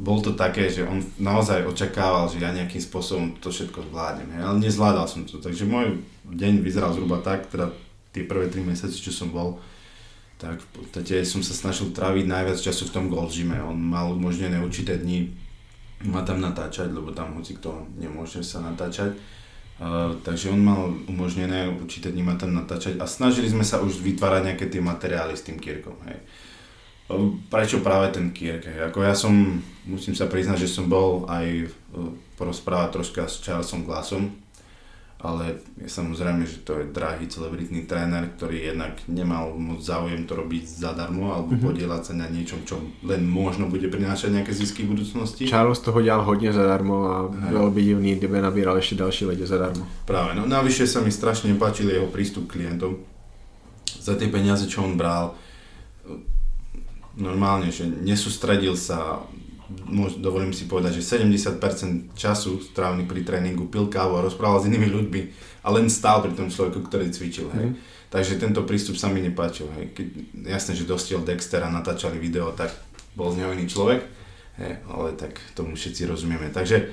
bol 0.00 0.24
to 0.24 0.32
také, 0.32 0.72
že 0.72 0.80
on 0.80 1.04
naozaj 1.20 1.68
očakával, 1.68 2.24
že 2.32 2.40
ja 2.40 2.56
nejakým 2.56 2.80
spôsobom 2.80 3.36
to 3.36 3.52
všetko 3.52 3.92
zvládnem, 3.92 4.32
hej. 4.32 4.40
ale 4.48 4.56
nezvládal 4.64 5.04
som 5.04 5.28
to, 5.28 5.36
takže 5.36 5.68
môj 5.68 6.00
deň 6.24 6.64
vyzeral 6.64 6.96
zhruba 6.96 7.20
tak, 7.20 7.44
teda 7.52 7.68
tie 8.16 8.24
prvé 8.24 8.48
3 8.48 8.64
mesiace, 8.64 8.96
čo 8.96 9.12
som 9.12 9.28
bol, 9.28 9.60
tak 10.40 10.56
v 10.56 10.68
podstate 10.72 11.20
som 11.28 11.44
sa 11.44 11.52
snažil 11.52 11.92
tráviť 11.92 12.24
najviac 12.24 12.56
času 12.56 12.88
v 12.88 12.94
tom 12.96 13.04
Gold 13.12 13.28
Gyme. 13.28 13.60
On 13.60 13.76
mal 13.76 14.08
umožnené 14.08 14.56
určité 14.56 14.96
dni 14.96 15.28
ma 16.08 16.24
tam 16.24 16.40
natáčať, 16.40 16.88
lebo 16.88 17.12
tam 17.12 17.36
hoci 17.36 17.60
kto 17.60 17.92
nemôže 18.00 18.40
sa 18.40 18.64
natáčať. 18.64 19.20
Uh, 19.76 20.16
takže 20.24 20.48
on 20.48 20.64
mal 20.64 20.96
umožnené 21.12 21.68
určité 21.68 22.08
dni 22.08 22.24
ma 22.24 22.40
tam 22.40 22.56
natáčať 22.56 22.96
a 22.96 23.04
snažili 23.04 23.52
sme 23.52 23.68
sa 23.68 23.84
už 23.84 24.00
vytvárať 24.00 24.48
nejaké 24.48 24.64
tie 24.72 24.80
materiály 24.80 25.36
s 25.36 25.44
tým 25.44 25.60
Kierkom. 25.60 26.00
Hej. 26.08 26.24
Uh, 26.24 26.39
prečo 27.50 27.82
práve 27.82 28.14
ten 28.14 28.30
Kierk? 28.30 28.66
Hej? 28.66 28.92
Ako 28.92 29.02
ja 29.02 29.14
som, 29.14 29.62
musím 29.86 30.14
sa 30.14 30.30
priznať, 30.30 30.66
že 30.66 30.68
som 30.70 30.86
bol 30.86 31.26
aj 31.26 31.66
uh, 31.66 32.12
porozprávať 32.38 32.88
troška 33.00 33.22
s 33.26 33.42
Charlesom 33.42 33.82
Glassom, 33.82 34.30
ale 35.20 35.60
je 35.76 35.84
samozrejme, 35.84 36.48
že 36.48 36.64
to 36.64 36.80
je 36.80 36.88
drahý 36.88 37.28
celebritný 37.28 37.84
tréner, 37.84 38.32
ktorý 38.40 38.72
jednak 38.72 38.96
nemal 39.04 39.52
moc 39.52 39.84
záujem 39.84 40.24
to 40.24 40.32
robiť 40.32 40.64
zadarmo 40.64 41.36
alebo 41.36 41.52
mm-hmm. 41.52 41.68
podielať 41.68 42.02
sa 42.08 42.12
na 42.16 42.24
niečom, 42.32 42.64
čo 42.64 42.80
len 43.04 43.28
možno 43.28 43.68
bude 43.68 43.84
prinášať 43.92 44.32
nejaké 44.32 44.56
zisky 44.56 44.88
v 44.88 44.96
budúcnosti. 44.96 45.44
Charles 45.44 45.78
toho 45.84 46.00
dělal 46.00 46.24
hodně 46.24 46.52
zadarmo 46.52 47.04
a 47.04 47.28
bylo 47.28 47.70
by 47.70 47.82
divný, 47.84 48.14
kdyby 48.16 48.40
nabíral 48.40 48.80
ešte 48.80 48.94
další 48.96 49.28
lidi 49.28 49.46
zadarmo. 49.46 49.84
Práve, 50.08 50.32
no 50.34 50.48
navyše 50.48 50.88
sa 50.88 51.04
mi 51.04 51.12
strašne 51.12 51.52
nepáčil 51.52 51.92
jeho 51.92 52.08
prístup 52.08 52.48
k 52.48 52.64
klientom. 52.64 52.96
Za 54.00 54.16
tie 54.16 54.32
peniaze, 54.32 54.64
čo 54.64 54.80
on 54.80 54.96
bral, 54.96 55.36
normálne, 57.16 57.72
že 57.74 57.86
nesústredil 57.86 58.74
sa 58.78 59.24
dovolím 60.18 60.50
si 60.50 60.66
povedať, 60.66 60.98
že 60.98 61.22
70% 61.22 61.62
času 62.18 62.58
strávený 62.58 63.06
pri 63.06 63.22
tréningu 63.22 63.70
pil 63.70 63.86
kávu 63.86 64.18
a 64.18 64.24
rozprával 64.26 64.58
s 64.62 64.66
inými 64.66 64.90
ľuďmi 64.90 65.20
a 65.62 65.68
len 65.70 65.86
stál 65.86 66.26
pri 66.26 66.34
tom 66.34 66.50
človeku, 66.50 66.90
ktorý 66.90 67.06
cvičil. 67.14 67.46
Hej. 67.54 67.66
Mm. 67.70 67.74
Takže 68.10 68.42
tento 68.42 68.66
prístup 68.66 68.98
sa 68.98 69.06
mi 69.06 69.22
nepáčil. 69.22 69.70
Hej. 69.78 69.94
Keď, 69.94 70.06
jasné, 70.50 70.74
že 70.74 70.90
dostiel 70.90 71.22
Dexter 71.22 71.62
a 71.62 71.70
natáčali 71.70 72.18
video, 72.18 72.50
tak 72.50 72.74
bol 73.14 73.30
z 73.30 73.42
neho 73.42 73.54
iný 73.54 73.70
človek, 73.70 74.02
hej, 74.58 74.82
ale 74.90 75.14
tak 75.14 75.38
tomu 75.54 75.78
všetci 75.78 76.10
rozumieme. 76.10 76.50
Takže 76.50 76.76
e, 76.82 76.86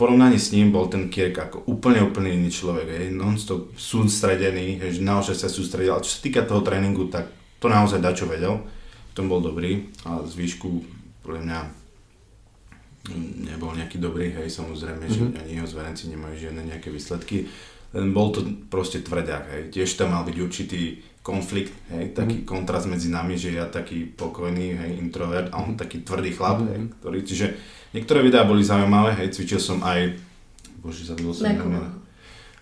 porovnaní 0.00 0.40
s 0.40 0.56
ním 0.56 0.72
bol 0.72 0.88
ten 0.88 1.12
Kierk 1.12 1.36
ako 1.36 1.68
úplne, 1.68 2.00
úplne 2.00 2.32
iný 2.32 2.48
človek, 2.48 2.88
hej, 2.88 3.06
non-stop 3.12 3.76
sústredený, 3.76 4.80
hej, 4.80 5.00
že 5.00 5.02
naozaj 5.04 5.36
sa 5.36 5.48
sústredil, 5.52 5.92
ale 5.92 6.04
čo 6.08 6.16
sa 6.16 6.24
týka 6.24 6.40
toho 6.48 6.64
tréningu, 6.64 7.12
tak 7.12 7.28
to 7.60 7.66
naozaj 7.68 8.00
dačo 8.02 8.28
vedel, 8.28 8.62
v 9.10 9.12
tom 9.16 9.32
bol 9.32 9.40
dobrý 9.40 9.88
a 10.04 10.20
zvýšku 10.22 10.68
podľa 11.24 11.40
mňa 11.42 11.58
nebol 13.46 13.70
nejaký 13.74 14.02
dobrý, 14.02 14.34
hej, 14.34 14.50
samozrejme, 14.50 15.06
mm-hmm. 15.06 15.14
že 15.14 15.22
mhm. 15.22 15.38
ani 15.38 15.52
jeho 15.62 15.68
zverenci 15.68 16.04
nemajú 16.10 16.34
žiadne 16.36 16.62
nejaké 16.66 16.88
výsledky, 16.90 17.46
len 17.94 18.10
bol 18.10 18.34
to 18.34 18.42
proste 18.66 19.06
tvrdák, 19.06 19.44
hej, 19.54 19.62
tiež 19.70 19.94
tam 19.94 20.12
mal 20.12 20.26
byť 20.26 20.36
určitý 20.42 21.00
konflikt, 21.22 21.74
hej, 21.90 22.14
taký 22.14 22.42
mm-hmm. 22.42 22.50
kontrast 22.50 22.86
medzi 22.90 23.10
nami, 23.10 23.34
že 23.38 23.54
ja 23.54 23.66
taký 23.66 24.06
pokojný, 24.10 24.78
hej, 24.78 24.90
introvert 24.98 25.50
a 25.50 25.62
on 25.62 25.74
mm-hmm. 25.74 25.82
taký 25.82 26.02
tvrdý 26.02 26.30
chlap, 26.34 26.62
mm-hmm. 26.62 26.70
hej, 26.70 26.80
ktorý, 27.02 27.18
čiže 27.22 27.46
niektoré 27.94 28.20
videá 28.26 28.42
boli 28.46 28.62
zaujímavé, 28.62 29.18
hej, 29.22 29.34
cvičil 29.34 29.62
som 29.62 29.82
aj, 29.86 30.18
bože, 30.82 31.06
zabudol 31.06 31.34
som 31.34 31.46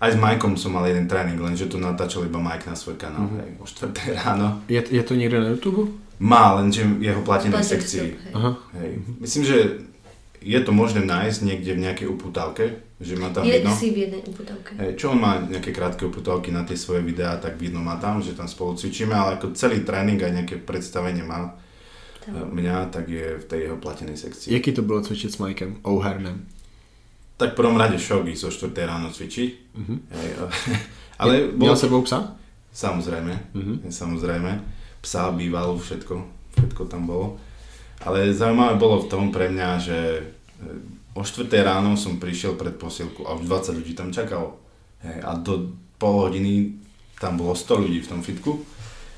aj 0.04 0.10
s 0.12 0.18
Majkom 0.20 0.60
som 0.60 0.76
mal 0.76 0.84
jeden 0.84 1.08
tréning, 1.08 1.40
lenže 1.40 1.64
to 1.64 1.80
natáčal 1.80 2.28
iba 2.28 2.36
Mike 2.36 2.68
na 2.68 2.76
svoj 2.76 3.00
kanál, 3.00 3.24
mm-hmm. 3.24 3.40
hej, 3.40 3.50
o 3.56 3.64
4 3.64 4.12
ráno. 4.20 4.60
Je, 4.68 4.80
je 4.84 5.02
to 5.02 5.16
niekde 5.16 5.40
na 5.40 5.48
YouTube? 5.56 5.88
Má, 6.20 6.60
lenže 6.60 6.84
jeho 7.00 7.24
platenej 7.24 7.64
sekcii. 7.64 8.06
Hej. 8.12 8.52
Hej. 8.78 8.90
Myslím, 9.18 9.42
že 9.48 9.56
je 10.44 10.60
to 10.60 10.70
možné 10.76 11.00
nájsť 11.02 11.40
niekde 11.40 11.72
v 11.72 11.82
nejakej 11.88 12.06
uputávke, 12.12 12.64
že 13.00 13.16
má 13.16 13.32
tam 13.32 13.48
je 13.48 13.58
vidno. 13.58 13.72
si 13.72 13.90
v 13.90 14.06
jednej 14.06 14.22
uputávke. 14.22 14.76
Hej, 14.76 14.92
čo 15.00 15.16
on 15.16 15.18
má 15.18 15.40
nejaké 15.40 15.72
krátke 15.72 16.04
uputávky 16.04 16.52
na 16.52 16.62
tie 16.68 16.76
svoje 16.76 17.00
videá, 17.00 17.40
tak 17.40 17.56
vidno 17.56 17.80
má 17.80 17.96
tam, 17.96 18.20
že 18.20 18.36
tam 18.36 18.46
spolu 18.46 18.76
cvičíme, 18.76 19.16
ale 19.16 19.40
ako 19.40 19.56
celý 19.56 19.82
tréning 19.82 20.20
aj 20.20 20.32
nejaké 20.44 20.56
predstavenie 20.60 21.24
má 21.24 21.56
tam. 22.22 22.56
Mňa, 22.56 22.88
tak 22.88 23.08
je 23.08 23.36
v 23.36 23.44
tej 23.44 23.60
jeho 23.68 23.76
platenej 23.76 24.16
sekcii. 24.16 24.48
Jaký 24.52 24.72
to 24.72 24.80
bolo 24.80 25.04
cvičiť 25.04 25.28
s 25.28 25.38
Mikem 25.40 25.84
O'Harnem? 25.84 26.48
Tak 27.34 27.58
prvom 27.58 27.74
rade 27.74 27.98
šok 27.98 28.30
ísť 28.30 28.46
o 28.46 28.50
4 28.70 28.86
ráno 28.86 29.10
cvičiť. 29.10 29.50
Uh-huh. 29.74 29.98
Hej, 30.14 30.28
ale 31.18 31.32
je, 31.38 31.40
bolo... 31.50 31.74
sebou 31.74 32.00
psa? 32.06 32.38
Samozrejme, 32.70 33.34
uh-huh. 33.54 33.76
samozrejme 33.90 34.50
psa, 35.02 35.34
bývalo, 35.34 35.74
všetko, 35.74 36.14
všetko 36.54 36.82
tam 36.86 37.10
bolo. 37.10 37.36
Ale 38.06 38.30
zaujímavé 38.30 38.78
bolo 38.78 39.02
v 39.02 39.10
tom 39.10 39.34
pre 39.34 39.50
mňa, 39.50 39.68
že 39.82 39.98
e, 39.98 40.22
o 41.18 41.22
4 41.26 41.50
ráno 41.62 41.98
som 41.98 42.22
prišiel 42.22 42.54
pred 42.54 42.78
posielku 42.78 43.26
a 43.26 43.34
už 43.34 43.50
20 43.50 43.78
ľudí 43.82 43.92
tam 43.98 44.14
čakalo. 44.14 44.54
Hej, 45.02 45.18
a 45.26 45.34
do 45.34 45.74
pol 45.98 46.30
hodiny 46.30 46.78
tam 47.18 47.34
bolo 47.34 47.58
100 47.58 47.82
ľudí 47.82 47.98
v 47.98 48.10
tom 48.14 48.22
fitku. 48.22 48.62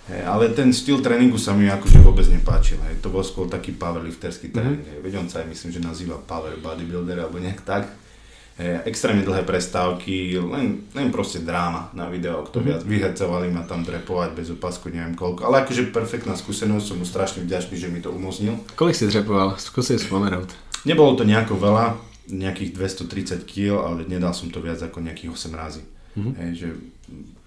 Hej, 0.09 0.23
ale 0.25 0.55
ten 0.57 0.73
štýl 0.73 1.03
tréningu 1.03 1.37
sa 1.37 1.53
mi 1.53 1.69
akože 1.69 2.01
vôbec 2.01 2.25
nepáčil. 2.31 2.79
Hej. 2.81 3.03
To 3.03 3.11
bol 3.11 3.27
skôr 3.27 3.51
taký 3.51 3.75
powerlifterský 3.75 4.55
tréning. 4.55 4.79
Mm-hmm. 4.79 5.03
Veď 5.03 5.13
on 5.19 5.29
sa 5.29 5.43
aj 5.43 5.51
myslím, 5.51 5.71
že 5.75 5.81
nazýva 5.83 6.17
power 6.23 6.55
bodybuilder 6.63 7.19
alebo 7.27 7.43
nejak 7.43 7.61
tak 7.67 7.91
extrémne 8.59 9.21
dlhé 9.21 9.45
prestávky, 9.45 10.41
len, 10.41 10.89
len 10.97 11.09
proste 11.13 11.45
dráma 11.45 11.93
na 11.93 12.09
video, 12.09 12.41
kto 12.41 12.65
mm-hmm. 12.65 12.69
viac 12.73 12.83
vyhecovali 12.89 13.53
ma 13.53 13.69
tam 13.69 13.85
drepovať 13.85 14.33
bez 14.33 14.49
opasku, 14.49 14.89
neviem 14.89 15.13
koľko, 15.13 15.45
ale 15.45 15.61
akože 15.65 15.93
perfektná 15.93 16.33
skúsenosť, 16.33 16.85
som 16.89 16.97
mu 16.97 17.05
strašne 17.05 17.45
vďačný, 17.45 17.77
že 17.77 17.93
mi 17.93 18.01
to 18.01 18.09
umožnil. 18.09 18.57
Kolik 18.73 18.97
si 18.97 19.05
drepoval? 19.13 19.61
Skúsim 19.61 20.01
spomenúť. 20.01 20.57
Nebolo 20.89 21.21
to 21.21 21.29
nejako 21.29 21.61
veľa, 21.61 22.01
nejakých 22.33 22.73
230 22.73 23.45
kg, 23.45 23.85
ale 23.85 24.09
nedal 24.09 24.33
som 24.33 24.49
to 24.49 24.65
viac 24.65 24.81
ako 24.81 25.05
nejakých 25.05 25.37
8 25.37 25.53
razy. 25.53 25.83
Mm-hmm. 26.17 26.33
Hej, 26.41 26.51
že 26.57 26.69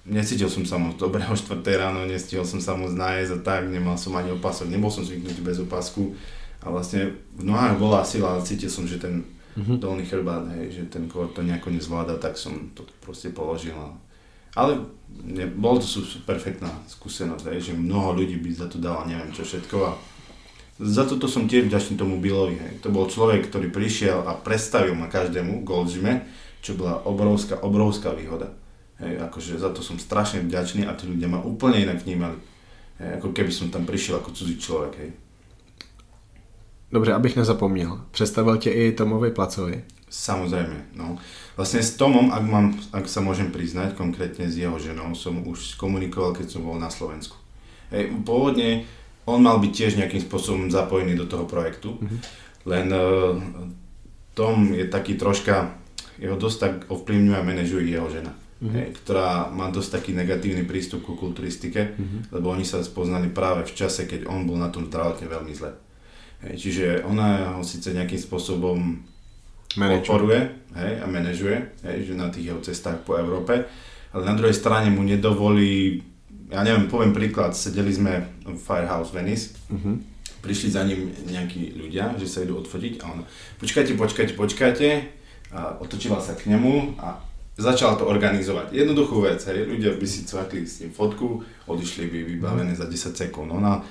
necítil 0.06 0.46
som 0.46 0.62
sa 0.62 0.78
moc 0.78 0.94
dobre 1.02 1.26
o 1.26 1.34
4 1.34 1.66
ráno, 1.74 2.06
nestihol 2.06 2.46
som 2.46 2.62
sa 2.62 2.78
moc 2.78 2.94
nájsť 2.94 3.32
a 3.34 3.40
tak, 3.42 3.62
nemal 3.66 3.98
som 3.98 4.14
ani 4.14 4.30
opasok, 4.30 4.70
nebol 4.70 4.94
som 4.94 5.02
zvyknutý 5.02 5.42
bez 5.42 5.58
opasku 5.58 6.14
a 6.60 6.68
vlastne 6.68 7.16
v 7.40 7.44
nohách 7.48 7.80
bola 7.80 8.04
sila, 8.04 8.36
ale 8.36 8.44
cítil 8.44 8.68
som, 8.68 8.84
že 8.84 9.00
ten 9.00 9.24
mm-hmm. 9.56 9.78
dolný 9.80 10.04
chrbát, 10.04 10.44
hej, 10.60 10.82
že 10.82 10.84
ten 10.92 11.08
kor 11.08 11.32
to 11.32 11.40
nejako 11.40 11.72
nezvláda, 11.72 12.20
tak 12.20 12.36
som 12.36 12.72
to 12.76 12.84
proste 13.00 13.32
položil. 13.32 13.76
Ale 14.58 14.76
ne, 15.24 15.46
bol 15.46 15.80
to 15.80 15.88
perfektná 16.28 16.68
skúsenosť, 16.90 17.46
hej, 17.54 17.72
že 17.72 17.80
mnoho 17.80 18.18
ľudí 18.20 18.42
by 18.44 18.50
za 18.52 18.68
to 18.68 18.82
dalo 18.82 19.08
neviem 19.08 19.32
čo 19.32 19.48
všetko 19.48 19.78
a 19.88 19.92
za 20.80 21.04
toto 21.04 21.28
som 21.28 21.44
tiež 21.44 21.68
vďačný 21.68 22.00
tomu 22.00 22.24
Billovi. 22.24 22.56
Hej. 22.56 22.74
To 22.88 22.90
bol 22.90 23.12
človek, 23.12 23.52
ktorý 23.52 23.68
prišiel 23.68 24.24
a 24.24 24.32
predstavil 24.32 24.96
ma 24.96 25.12
každému 25.12 25.68
Goldzime, 25.68 26.24
čo 26.64 26.80
bola 26.80 27.04
obrovská, 27.04 27.60
obrovská 27.60 28.16
výhoda. 28.16 28.56
Hej, 29.04 29.20
akože 29.28 29.60
za 29.60 29.76
to 29.76 29.84
som 29.84 30.00
strašne 30.00 30.40
vďačný 30.48 30.88
a 30.88 30.96
tí 30.96 31.08
ľudia 31.08 31.28
ma 31.28 31.44
úplne 31.44 31.84
inak 31.84 32.00
vnímali. 32.08 32.40
Hej, 32.96 33.20
ako 33.20 33.36
keby 33.36 33.52
som 33.52 33.68
tam 33.68 33.84
prišiel 33.84 34.24
ako 34.24 34.32
cudzí 34.32 34.56
človek. 34.56 34.94
Hej. 35.04 35.10
Dobře, 36.92 37.14
abych 37.14 37.36
nezapomněl. 37.36 38.02
Představil 38.12 38.58
tě 38.58 38.72
i 38.72 38.92
Tomovi 38.92 39.32
Placovi. 39.32 39.84
Samozrejme, 40.10 40.98
no. 40.98 41.22
Vlastne 41.54 41.86
s 41.86 41.94
Tomom, 41.94 42.34
ak, 42.34 42.44
mám, 42.50 42.74
ak 42.90 43.06
sa 43.06 43.22
môžem 43.22 43.54
priznať, 43.54 43.94
konkrétne 43.94 44.50
s 44.50 44.58
jeho 44.58 44.74
ženou, 44.82 45.14
som 45.14 45.38
už 45.46 45.78
komunikoval, 45.78 46.34
keď 46.34 46.50
som 46.50 46.66
bol 46.66 46.82
na 46.82 46.90
Slovensku. 46.90 47.38
Hej, 47.94 48.10
pôvodne 48.26 48.90
on 49.30 49.38
mal 49.46 49.62
byť 49.62 49.70
tiež 49.70 50.02
nejakým 50.02 50.26
spôsobom 50.26 50.74
zapojený 50.74 51.14
do 51.14 51.30
toho 51.30 51.46
projektu, 51.46 52.02
mm-hmm. 52.02 52.20
len 52.66 52.88
uh, 52.90 53.38
Tom 54.34 54.74
je 54.74 54.90
taký 54.90 55.14
troška, 55.14 55.78
jeho 56.18 56.34
dosť 56.34 56.58
tak 56.58 56.74
ovplyvňuje 56.90 57.38
a 57.38 57.46
manažuje 57.46 57.94
jeho 57.94 58.10
žena. 58.10 58.34
Mm-hmm. 58.34 58.74
Hej, 58.74 58.88
ktorá 59.06 59.54
má 59.54 59.70
dosť 59.70 60.02
taký 60.02 60.18
negatívny 60.18 60.66
prístup 60.66 61.06
ku 61.06 61.14
kulturistike, 61.14 61.94
mm-hmm. 61.94 62.34
lebo 62.34 62.50
oni 62.50 62.66
sa 62.66 62.82
spoznali 62.82 63.30
práve 63.30 63.70
v 63.70 63.78
čase, 63.78 64.10
keď 64.10 64.26
on 64.26 64.50
bol 64.50 64.58
na 64.58 64.74
tom 64.74 64.90
zdravotne 64.90 65.30
veľmi 65.30 65.54
zle. 65.54 65.78
Čiže 66.40 67.04
ona 67.04 67.60
ho 67.60 67.64
síce 67.64 67.92
nejakým 67.92 68.18
spôsobom 68.18 68.78
Manažuje. 69.76 70.00
podporuje 70.02 70.40
hej, 70.74 70.94
a 70.98 71.06
manažuje, 71.06 71.58
hej, 71.84 71.98
že 72.08 72.14
na 72.16 72.32
tých 72.32 72.50
jeho 72.50 72.62
cestách 72.64 73.04
po 73.04 73.14
Európe, 73.14 73.68
ale 74.10 74.24
na 74.26 74.34
druhej 74.34 74.56
strane 74.56 74.90
mu 74.90 75.04
nedovolí, 75.04 76.02
ja 76.50 76.66
neviem, 76.66 76.90
poviem 76.90 77.14
príklad, 77.14 77.54
sedeli 77.54 77.94
sme 77.94 78.26
v 78.48 78.58
Firehouse 78.58 79.14
Venice, 79.14 79.54
Mhm. 79.70 79.92
prišli 80.42 80.70
za 80.72 80.88
ním 80.88 81.12
nejakí 81.28 81.76
ľudia, 81.76 82.16
že 82.18 82.26
sa 82.26 82.42
idú 82.42 82.58
odfotiť 82.58 83.04
a 83.04 83.14
ona, 83.14 83.24
počkajte, 83.60 83.94
počkajte, 83.94 84.34
počkajte, 84.34 84.88
a 85.52 85.76
otočila 85.78 86.18
sa 86.18 86.34
k 86.34 86.50
nemu 86.50 86.96
a 86.98 87.20
začala 87.60 88.00
to 88.00 88.08
organizovať. 88.08 88.72
Jednoduchú 88.72 89.22
vec, 89.22 89.44
hej, 89.44 89.68
ľudia 89.68 89.94
by 90.00 90.08
si 90.08 90.24
cvakli 90.24 90.64
s 90.64 90.82
ním 90.82 90.96
fotku, 90.96 91.44
odišli 91.68 92.08
by 92.08 92.20
vybavené 92.26 92.74
za 92.74 92.88
10 92.88 93.14
sekúnd. 93.14 93.52
Ona 93.52 93.84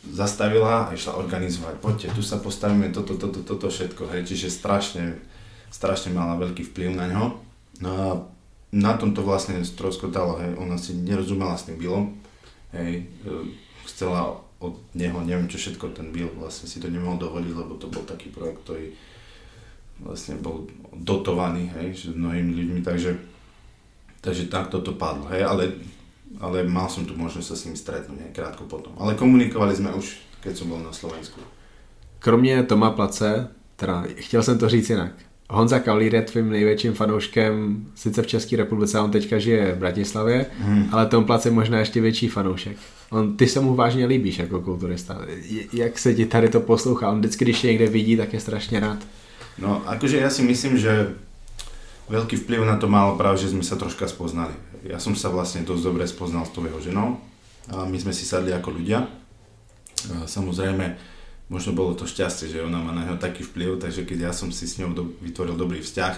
zastavila 0.00 0.88
a 0.88 0.96
išla 0.96 1.20
organizovať, 1.20 1.74
poďte, 1.76 2.16
tu 2.16 2.22
sa 2.24 2.40
postavíme 2.40 2.88
toto, 2.88 3.20
toto, 3.20 3.44
toto 3.44 3.68
všetko, 3.68 4.08
hej, 4.16 4.24
čiže 4.24 4.48
strašne, 4.48 5.20
strašne 5.68 6.16
mala 6.16 6.40
veľký 6.40 6.72
vplyv 6.72 6.88
na 6.96 7.06
ňo. 7.12 7.24
No 7.84 7.90
a 7.92 8.06
na 8.72 8.96
tom 8.96 9.12
to 9.12 9.20
vlastne 9.20 9.60
stroskotalo, 9.60 10.40
hej, 10.40 10.56
ona 10.56 10.80
si 10.80 10.96
nerozumela 10.96 11.58
s 11.58 11.68
tým 11.68 11.76
Billom, 11.76 12.16
hej, 12.72 13.04
e, 13.04 13.32
chcela 13.92 14.40
od 14.60 14.76
neho, 14.96 15.20
neviem 15.20 15.48
čo 15.48 15.60
všetko, 15.60 15.92
ten 15.92 16.12
Bill 16.12 16.32
vlastne 16.36 16.68
si 16.68 16.80
to 16.80 16.88
nemohol 16.88 17.20
dovoliť, 17.20 17.52
lebo 17.52 17.76
to 17.76 17.88
bol 17.92 18.04
taký 18.04 18.32
projekt, 18.32 18.64
ktorý 18.64 18.92
vlastne 20.00 20.40
bol 20.40 20.64
dotovaný, 20.96 21.68
hej, 21.76 22.16
mnohými 22.16 22.56
ľuďmi, 22.56 22.80
takže, 22.80 23.20
takže 24.24 24.48
takto 24.48 24.80
to 24.80 24.96
padlo, 24.96 25.28
hej, 25.28 25.44
ale, 25.44 25.76
ale 26.38 26.62
mal 26.62 26.86
som 26.86 27.02
tu 27.02 27.18
možnosť 27.18 27.48
sa 27.48 27.56
s 27.58 27.64
ním 27.66 27.76
stretnúť, 27.76 28.18
hej, 28.22 28.30
krátko 28.30 28.70
potom. 28.70 28.94
Ale 29.02 29.18
komunikovali 29.18 29.74
sme 29.74 29.90
už, 29.90 30.14
keď 30.44 30.52
som 30.56 30.70
bol 30.70 30.78
na 30.78 30.92
Slovensku. 30.92 31.40
Kromě 32.18 32.62
Toma 32.62 32.90
Place, 32.90 33.48
teda 33.76 34.04
chtěl 34.14 34.42
jsem 34.42 34.58
to 34.58 34.68
říct 34.68 34.90
jinak. 34.90 35.12
Honza 35.50 35.78
Kavlír 35.78 36.14
je 36.14 36.22
tvým 36.22 36.50
největším 36.50 36.92
fanouškem, 36.92 37.86
sice 37.94 38.22
v 38.22 38.26
České 38.26 38.56
republice, 38.56 39.00
on 39.00 39.10
teďka 39.10 39.38
žije 39.38 39.72
v 39.74 39.78
Bratislavě, 39.78 40.46
Hmm. 40.58 40.88
ale 40.92 41.06
Tom 41.06 41.24
Place 41.24 41.48
je 41.48 41.52
možná 41.52 41.78
ještě 41.78 42.00
větší 42.00 42.28
fanoušek. 42.28 42.76
On, 43.10 43.36
ty 43.36 43.46
se 43.48 43.60
mu 43.60 43.74
vážně 43.74 44.06
líbíš 44.06 44.38
jako 44.38 44.60
kulturista. 44.60 45.18
Jak 45.72 45.98
se 45.98 46.14
ti 46.14 46.26
tady 46.26 46.48
to 46.48 46.60
poslouchá? 46.60 47.10
On 47.10 47.18
vždycky, 47.18 47.44
když 47.44 47.60
tě 47.60 47.66
někde 47.66 47.86
vidí, 47.86 48.16
tak 48.16 48.32
je 48.32 48.40
strašně 48.40 48.80
rád. 48.80 48.98
No, 49.58 49.82
akože 49.86 50.16
ja 50.16 50.30
si 50.30 50.40
myslím, 50.46 50.78
že 50.80 51.12
veľký 52.08 52.36
vplyv 52.46 52.64
na 52.64 52.76
to 52.80 52.88
malo 52.88 53.18
práve, 53.20 53.36
že 53.36 53.52
sme 53.52 53.60
sa 53.60 53.76
troška 53.76 54.08
spoznali. 54.08 54.54
Ja 54.86 54.96
som 54.96 55.12
sa 55.12 55.28
vlastne 55.28 55.66
dosť 55.66 55.82
dobre 55.84 56.04
spoznal 56.08 56.48
s 56.48 56.54
tou 56.56 56.64
jeho 56.64 56.80
ženou 56.80 57.20
a 57.68 57.84
my 57.84 57.98
sme 58.00 58.16
si 58.16 58.24
sadli 58.24 58.54
ako 58.56 58.80
ľudia. 58.80 59.04
A 60.08 60.24
samozrejme, 60.24 60.96
možno 61.52 61.76
bolo 61.76 61.92
to 61.92 62.08
šťastie, 62.08 62.48
že 62.48 62.64
ona 62.64 62.80
má 62.80 62.96
na 62.96 63.04
neho 63.04 63.20
taký 63.20 63.44
vplyv, 63.44 63.76
takže 63.76 64.08
keď 64.08 64.30
ja 64.30 64.32
som 64.32 64.48
si 64.48 64.64
s 64.64 64.80
ňou 64.80 64.96
do, 64.96 65.04
vytvoril 65.20 65.60
dobrý 65.60 65.84
vzťah, 65.84 66.14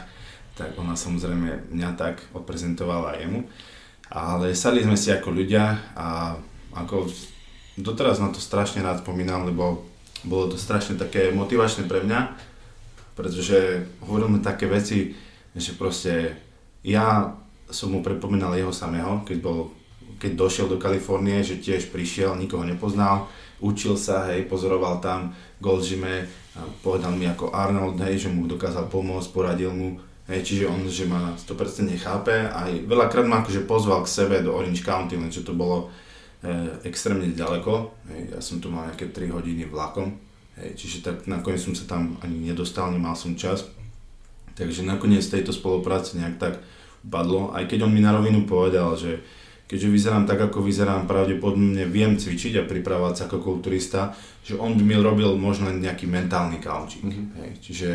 tak 0.54 0.78
ona 0.78 0.94
samozrejme 0.94 1.74
mňa 1.74 1.90
tak 1.98 2.22
odprezentovala 2.30 3.18
jemu. 3.18 3.48
Ale 4.12 4.54
sadli 4.54 4.84
sme 4.84 4.94
si 4.94 5.10
ako 5.10 5.32
ľudia 5.32 5.82
a 5.96 6.38
ako 6.76 7.08
doteraz 7.80 8.20
na 8.20 8.28
to 8.28 8.38
strašne 8.38 8.84
rád 8.84 9.02
spomínam, 9.02 9.48
lebo 9.48 9.88
bolo 10.22 10.52
to 10.52 10.60
strašne 10.60 10.94
také 10.94 11.34
motivačné 11.34 11.88
pre 11.90 12.04
mňa, 12.04 12.20
pretože 13.18 13.88
hovoril 14.04 14.28
mi 14.30 14.38
také 14.38 14.70
veci, 14.70 15.16
že 15.56 15.72
proste 15.74 16.38
ja 16.84 17.34
som 17.72 17.88
mu 17.90 18.04
pripomínal 18.04 18.54
jeho 18.54 18.70
samého, 18.70 19.24
keď, 19.24 19.38
bol, 19.40 19.72
keď 20.20 20.32
došiel 20.36 20.66
do 20.68 20.76
Kalifornie, 20.76 21.40
že 21.40 21.58
tiež 21.58 21.88
prišiel, 21.88 22.36
nikoho 22.36 22.62
nepoznal, 22.62 23.26
učil 23.64 23.96
sa, 23.96 24.28
hej, 24.30 24.44
pozoroval 24.46 25.00
tam 25.00 25.32
Gold 25.58 25.82
Gyme, 25.82 26.28
a 26.52 26.68
povedal 26.84 27.16
mi 27.16 27.24
ako 27.24 27.48
Arnold, 27.48 27.96
hej, 28.04 28.28
že 28.28 28.28
mu 28.28 28.44
dokázal 28.44 28.92
pomôcť, 28.92 29.32
poradil 29.32 29.72
mu, 29.72 29.96
hej, 30.28 30.44
čiže 30.44 30.68
on, 30.68 30.84
že 30.84 31.08
ma 31.08 31.32
100% 31.32 31.88
chápe 31.96 32.34
a 32.44 32.68
aj 32.68 32.84
veľakrát 32.84 33.24
ma 33.24 33.40
akože 33.40 33.64
pozval 33.64 34.04
k 34.04 34.12
sebe 34.12 34.44
do 34.44 34.52
Orange 34.52 34.84
County, 34.84 35.16
lenže 35.16 35.48
to 35.48 35.56
bolo 35.56 35.88
e, 36.44 36.84
extrémne 36.84 37.32
ďaleko, 37.32 37.72
hej, 38.12 38.20
ja 38.36 38.40
som 38.44 38.60
tu 38.60 38.68
mal 38.68 38.84
nejaké 38.92 39.08
3 39.08 39.32
hodiny 39.32 39.64
vlakom, 39.64 40.12
hej, 40.60 40.76
čiže 40.76 41.00
tak 41.00 41.24
nakoniec 41.24 41.64
som 41.64 41.72
sa 41.72 41.88
tam 41.88 42.20
ani 42.20 42.52
nedostal, 42.52 42.92
nemal 42.92 43.16
som 43.16 43.32
čas, 43.32 43.64
takže 44.52 44.84
nakoniec 44.84 45.24
tejto 45.24 45.56
spolupráce 45.56 46.20
nejak 46.20 46.36
tak 46.36 46.54
padlo, 47.10 47.54
aj 47.54 47.66
keď 47.66 47.82
on 47.82 47.92
mi 47.94 48.00
na 48.00 48.12
rovinu 48.12 48.46
povedal, 48.46 48.96
že 48.96 49.20
keďže 49.66 49.88
vyzerám 49.88 50.24
tak, 50.26 50.40
ako 50.40 50.62
vyzerám, 50.62 51.08
pravdepodobne 51.08 51.88
viem 51.88 52.20
cvičiť 52.20 52.60
a 52.60 52.68
pripravovať 52.68 53.14
sa 53.16 53.24
ako 53.24 53.38
kulturista, 53.40 54.12
že 54.44 54.58
on 54.60 54.76
by 54.76 54.82
mi 54.84 54.96
robil 55.00 55.32
možno 55.36 55.72
nejaký 55.72 56.06
mentálny 56.06 56.60
kaučík. 56.60 57.04
Mhm. 57.04 57.22
Hej, 57.40 57.50
čiže 57.60 57.88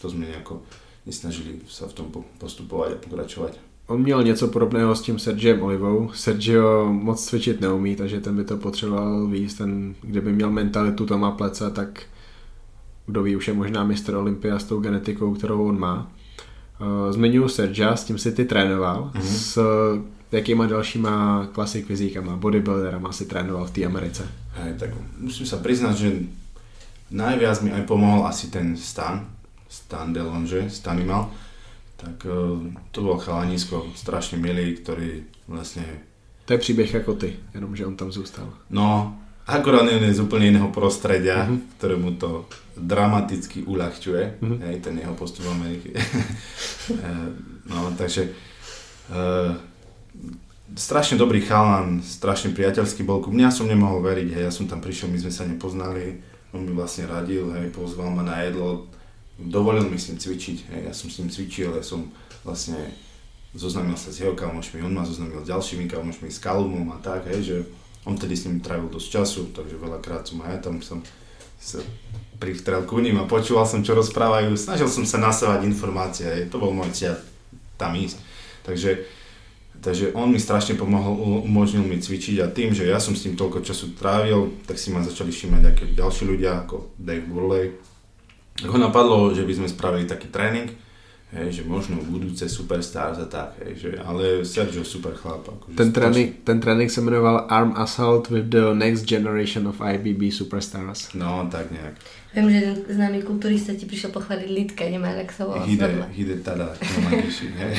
to 0.00 0.08
sme 0.08 0.30
nejako 0.30 0.62
nesnažili 1.06 1.60
sa 1.68 1.88
v 1.88 1.92
tom 1.92 2.06
po- 2.12 2.28
postupovať 2.38 2.92
a 2.92 3.00
pokračovať. 3.00 3.52
On 3.88 4.02
měl 4.02 4.22
něco 4.22 4.48
podobného 4.48 4.94
s 4.94 5.02
tím 5.02 5.18
Sergiem 5.18 5.62
Olivou. 5.62 6.10
Sergio 6.14 6.92
moc 6.92 7.24
cvičit 7.24 7.60
neumí, 7.60 7.96
takže 7.96 8.20
ten 8.20 8.36
by 8.36 8.44
to 8.44 8.56
potřeboval 8.56 9.26
víc. 9.26 9.54
Ten, 9.54 9.94
kdyby 10.02 10.32
měl 10.32 10.50
mentalitu 10.50 11.06
Toma 11.06 11.30
Plece, 11.30 11.70
tak 11.70 12.02
kdo 13.06 13.22
ví, 13.22 13.36
už 13.36 13.48
je 13.48 13.54
možná 13.54 13.84
mistr 13.84 14.14
Olympia 14.14 14.58
s 14.58 14.64
tou 14.64 14.80
genetikou, 14.80 15.34
kterou 15.34 15.68
on 15.68 15.78
má. 15.78 16.12
Uh, 16.80 17.12
Zmiňuji 17.12 17.48
Sergia, 17.48 17.96
s 17.96 18.04
tím 18.04 18.18
si 18.18 18.32
ty 18.32 18.44
trénoval. 18.44 19.10
Mhm. 19.14 19.22
S 19.26 19.58
jakýma 20.32 20.66
dalšíma 20.66 21.46
klasik 21.52 21.86
fyzíkama, 21.86 22.36
bodybuilderama 22.36 23.12
si 23.12 23.26
trénoval 23.26 23.64
v 23.66 23.70
té 23.70 23.84
Americe? 23.84 24.28
Hej, 24.54 24.74
tak 24.78 24.90
musím 25.18 25.46
sa 25.46 25.56
priznať, 25.56 25.96
že 25.96 26.08
najviac 27.10 27.60
mi 27.64 27.72
aj 27.72 27.82
pomohol 27.88 28.26
asi 28.28 28.46
ten 28.52 28.76
Stan, 28.76 29.24
Stan 29.68 30.12
Delonge, 30.12 30.70
Stanimal. 30.70 31.30
Tak 31.96 32.26
eh, 32.26 32.72
to 32.92 32.98
bol 33.02 33.18
chalanisko, 33.18 33.86
strašne 33.96 34.38
milý, 34.38 34.76
ktorý 34.78 35.22
vlastne 35.48 35.84
To 36.44 36.52
je 36.52 36.58
příběh 36.58 36.94
jako 36.94 37.14
ty, 37.14 37.36
jenom 37.54 37.76
že 37.76 37.86
on 37.86 37.96
tam 37.96 38.12
zůstal. 38.12 38.48
No, 38.70 39.16
akorát 39.46 39.84
je 39.90 40.14
z 40.14 40.20
úplne 40.20 40.46
iného 40.48 40.68
prostredia, 40.68 41.44
Mhm. 41.44 41.52
mm-hmm. 41.56 41.60
ktorému 41.78 42.08
to 42.16 42.44
dramaticky 42.80 43.66
uľahčuje, 43.66 44.22
Mhm. 44.38 44.46
mm-hmm. 44.46 44.64
hej, 44.70 44.76
ten 44.80 44.94
jeho 44.98 45.14
postup 45.14 45.46
Ameriky. 45.48 45.92
Eh, 46.88 47.28
no, 47.68 47.92
takže 48.00 48.32
uh, 49.12 49.52
strašne 50.72 51.20
dobrý 51.20 51.44
chalan, 51.44 52.00
strašne 52.00 52.56
priateľský 52.56 53.04
bol 53.04 53.20
ku 53.20 53.28
mňa, 53.28 53.52
som 53.52 53.68
nemohol 53.68 54.00
veriť, 54.00 54.28
hej, 54.32 54.44
ja 54.48 54.52
som 54.52 54.64
tam 54.64 54.80
prišiel, 54.80 55.12
my 55.12 55.20
sme 55.20 55.28
sa 55.28 55.44
nepoznali, 55.44 56.16
on 56.56 56.64
mi 56.64 56.72
vlastne 56.72 57.04
radil, 57.04 57.44
hej, 57.60 57.68
pozval 57.76 58.08
ma 58.08 58.24
na 58.24 58.40
jedlo, 58.40 58.88
dovolil 59.36 59.84
mi 59.84 60.00
s 60.00 60.08
ním 60.08 60.16
cvičiť, 60.16 60.58
hej, 60.72 60.80
ja 60.88 60.92
som 60.96 61.12
s 61.12 61.20
ním 61.20 61.28
cvičil, 61.28 61.76
ja 61.76 61.84
som 61.84 62.08
vlastne 62.40 62.80
zoznamil 63.52 64.00
sa 64.00 64.08
s 64.08 64.24
jeho 64.24 64.32
kamošmi, 64.32 64.80
on 64.80 64.96
ma 64.96 65.04
zoznamil 65.04 65.44
s 65.44 65.48
ďalšími 65.52 65.92
kamošmi, 65.92 66.32
s 66.32 66.40
Kalumom 66.40 66.88
a 66.96 66.98
tak, 67.04 67.28
hej, 67.28 67.40
že 67.44 67.56
on 68.08 68.16
tedy 68.16 68.32
s 68.32 68.48
ním 68.48 68.64
trávil 68.64 68.88
dosť 68.88 69.08
času, 69.12 69.42
takže 69.52 69.76
veľakrát 69.76 70.24
som 70.24 70.40
aj 70.40 70.56
ja 70.56 70.58
tam 70.64 70.80
som 70.80 71.04
sa 71.58 71.82
privtrel 72.38 72.86
ku 72.86 73.02
ním 73.02 73.18
a 73.18 73.26
počúval 73.26 73.66
som, 73.66 73.82
čo 73.82 73.98
rozprávajú, 73.98 74.54
snažil 74.54 74.86
som 74.86 75.02
sa 75.02 75.18
nasávať 75.18 75.66
informácie, 75.66 76.24
hej, 76.24 76.42
to 76.48 76.62
bol 76.62 76.70
môj 76.70 76.94
cieľ 76.94 77.18
tam 77.74 77.98
ísť. 77.98 78.18
Takže, 78.62 78.90
takže 79.82 80.14
on 80.14 80.30
mi 80.30 80.38
strašne 80.38 80.78
pomohol, 80.78 81.42
umožnil 81.42 81.82
mi 81.82 81.98
cvičiť 81.98 82.38
a 82.42 82.50
tým, 82.50 82.70
že 82.74 82.86
ja 82.86 83.02
som 83.02 83.18
s 83.18 83.26
tým 83.26 83.34
toľko 83.34 83.66
času 83.66 83.98
trávil, 83.98 84.54
tak 84.70 84.78
si 84.78 84.94
ma 84.94 85.02
začali 85.02 85.34
všímať 85.34 85.60
nejaké 85.60 85.84
ďalší 85.98 86.22
ľudia, 86.30 86.62
ako 86.62 86.94
Dave 86.94 87.26
Burley. 87.26 87.74
Tak 88.58 88.70
ho 88.70 88.78
napadlo, 88.78 89.34
že 89.34 89.46
by 89.46 89.52
sme 89.54 89.68
spravili 89.70 90.06
taký 90.06 90.30
tréning, 90.30 90.70
hej, 91.28 91.60
že 91.60 91.62
možno 91.68 92.00
budúce 92.08 92.48
superstars 92.48 93.20
a 93.20 93.28
tak, 93.28 93.60
hej, 93.60 93.76
že, 93.76 93.90
ale 94.00 94.44
Sergio 94.48 94.84
super 94.84 95.12
chlap. 95.12 95.44
Akože 95.44 95.76
Ten 95.76 95.92
trénink, 95.92 96.30
ten 96.44 96.60
trénink 96.60 96.90
se 96.90 97.00
jmenoval 97.00 97.46
Arm 97.48 97.72
Assault 97.76 98.30
with 98.30 98.48
the 98.48 98.72
Next 98.74 99.04
Generation 99.04 99.68
of 99.68 99.80
IBB 99.80 100.32
Superstars. 100.32 101.12
No, 101.14 101.48
tak 101.52 101.70
nejak. 101.70 101.94
Viem, 102.28 102.52
že 102.52 102.60
ten 102.60 102.76
známy 102.96 103.24
kulturista 103.24 103.72
ti 103.72 103.88
prišiel 103.88 104.12
pochváliť 104.12 104.48
Lidka, 104.52 104.84
nemá 104.84 105.16
jak 105.16 105.32
sa 105.32 105.48
volá 105.48 105.64
Hide, 105.64 106.12
hide 106.12 106.36
tada, 106.44 106.76
hej. 107.60 107.72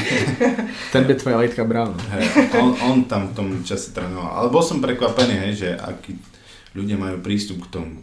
Ten 0.90 1.06
by 1.06 1.14
tvoje 1.16 1.38
litka 1.38 1.64
bral. 1.64 1.94
No. 1.94 2.02
Hej, 2.18 2.26
on, 2.58 2.70
on 2.82 2.98
tam 3.06 3.30
v 3.30 3.34
tom 3.38 3.48
čase 3.62 3.94
trénoval. 3.94 4.30
Ale 4.30 4.48
bol 4.50 4.66
som 4.66 4.82
prekvapený, 4.82 5.36
hej, 5.48 5.54
že 5.54 5.70
aký 5.78 6.18
ľudia 6.74 6.98
majú 6.98 7.22
prístup 7.22 7.66
k 7.70 7.78
tomu. 7.78 7.94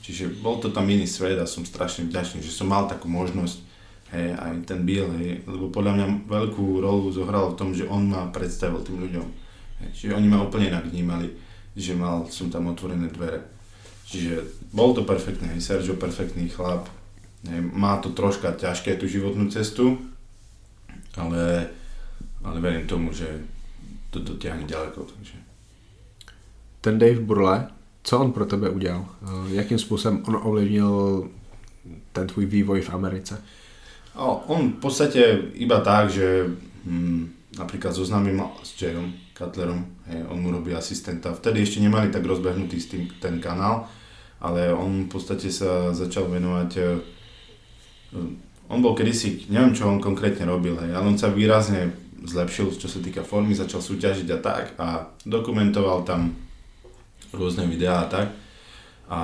Čiže 0.00 0.40
bol 0.40 0.58
to 0.58 0.72
tam 0.72 0.88
iný 0.88 1.04
svet 1.04 1.38
a 1.38 1.46
som 1.46 1.62
strašne 1.68 2.08
vďačný, 2.08 2.40
že 2.42 2.50
som 2.50 2.66
mal 2.66 2.88
takú 2.88 3.06
možnosť, 3.06 3.69
hej, 4.12 4.34
aj 4.34 4.66
ten 4.66 4.82
Bill, 4.82 5.10
hej, 5.18 5.46
lebo 5.46 5.70
podľa 5.70 5.92
mňa 5.96 6.06
veľkú 6.26 6.82
rolu 6.82 7.10
zohral 7.10 7.54
v 7.54 7.58
tom, 7.58 7.70
že 7.74 7.86
on 7.86 8.10
ma 8.10 8.30
predstavil 8.30 8.82
tým 8.82 8.98
ľuďom. 9.00 9.26
Hej, 9.82 9.90
čiže 9.94 10.12
oni 10.18 10.26
ma 10.28 10.42
úplne 10.42 10.70
inak 10.70 10.90
vnímali, 10.90 11.30
že 11.74 11.94
mal 11.94 12.26
som 12.28 12.50
tam 12.50 12.70
otvorené 12.70 13.08
dvere. 13.08 13.42
Čiže 14.10 14.66
bol 14.74 14.90
to 14.92 15.06
perfektné, 15.06 15.54
hej, 15.54 15.62
Sergio 15.62 15.94
perfektný 15.94 16.50
chlap, 16.50 16.90
hej, 17.46 17.60
má 17.62 17.98
to 18.02 18.10
troška 18.10 18.52
ťažké 18.54 18.98
tú 18.98 19.06
životnú 19.06 19.46
cestu, 19.48 19.98
ale, 21.14 21.70
ale 22.42 22.58
verím 22.60 22.86
tomu, 22.86 23.14
že 23.14 23.26
to 24.10 24.18
dotiahne 24.18 24.66
ďaleko. 24.66 25.06
Takže. 25.06 25.36
Ten 26.80 26.98
Dave 26.98 27.20
Burle, 27.20 27.70
co 28.02 28.18
on 28.18 28.32
pro 28.32 28.46
tebe 28.46 28.70
udělal? 28.70 29.06
Eh, 29.22 29.54
jakým 29.54 29.78
způsobem 29.78 30.22
on 30.26 30.40
ovlivnil 30.42 31.28
ten 32.12 32.26
tvůj 32.26 32.46
vývoj 32.46 32.80
v 32.80 32.90
Americe? 32.90 33.42
On 34.20 34.76
v 34.76 34.78
podstate 34.78 35.48
iba 35.56 35.80
tak, 35.80 36.12
že 36.12 36.44
hm, 36.84 37.56
napríklad 37.56 37.96
zoznámil 37.96 38.36
s 38.60 38.76
Jayom 38.76 39.16
Cutlerom, 39.32 39.80
hej, 40.12 40.28
on 40.28 40.44
mu 40.44 40.52
robí 40.52 40.76
asistenta. 40.76 41.32
Vtedy 41.32 41.64
ešte 41.64 41.80
nemali 41.80 42.12
tak 42.12 42.28
rozbehnutý 42.28 42.76
s 42.76 42.92
tým, 42.92 43.08
ten 43.16 43.40
kanál, 43.40 43.88
ale 44.44 44.68
on 44.68 45.08
v 45.08 45.10
podstate 45.10 45.48
sa 45.48 45.96
začal 45.96 46.28
venovať 46.28 46.70
eh, 46.76 47.00
on 48.70 48.78
bol 48.78 48.94
kedysi, 48.94 49.50
neviem 49.50 49.74
čo 49.74 49.90
on 49.90 49.98
konkrétne 49.98 50.46
robil, 50.46 50.78
hej, 50.78 50.94
ale 50.94 51.10
on 51.10 51.18
sa 51.18 51.32
výrazne 51.32 51.90
zlepšil, 52.22 52.70
čo 52.76 52.86
sa 52.86 53.02
týka 53.02 53.26
formy, 53.26 53.56
začal 53.56 53.82
súťažiť 53.82 54.28
a 54.30 54.38
tak 54.38 54.64
a 54.78 55.10
dokumentoval 55.26 56.06
tam 56.06 56.36
rôzne 57.34 57.66
videá 57.66 58.06
a 58.06 58.10
tak. 58.10 58.28
A 59.10 59.20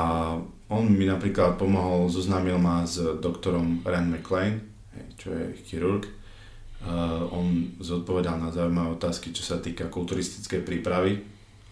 on 0.66 0.90
mi 0.90 1.06
napríklad 1.06 1.55
pomohol, 1.60 2.10
zoznámil 2.10 2.59
ma 2.59 2.82
s 2.82 2.98
doktorom 2.98 3.86
Rand 3.86 4.10
McLean, 4.10 4.59
čo 5.26 5.34
je 5.34 5.58
chirurg. 5.66 6.06
Uh, 6.86 7.26
on 7.34 7.74
zodpovedal 7.82 8.38
na 8.38 8.54
zaujímavé 8.54 8.94
otázky, 8.94 9.34
čo 9.34 9.42
sa 9.42 9.58
týka 9.58 9.90
kulturistickej 9.90 10.62
prípravy 10.62 11.18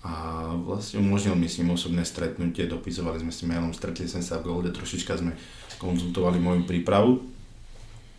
a 0.05 0.13
vlastne 0.53 1.01
umožnil 1.01 1.33
mi 1.33 1.49
s 1.49 1.57
ním 1.57 1.73
osobné 1.73 2.05
stretnutie, 2.05 2.69
dopisovali 2.69 3.25
sme 3.25 3.33
si 3.33 3.49
mailom, 3.49 3.73
stretli 3.73 4.05
sme 4.05 4.21
sa 4.21 4.37
v 4.37 4.53
Golde, 4.53 4.69
trošička 4.69 5.17
sme 5.17 5.33
konzultovali 5.81 6.37
moju 6.37 6.69
prípravu. 6.69 7.25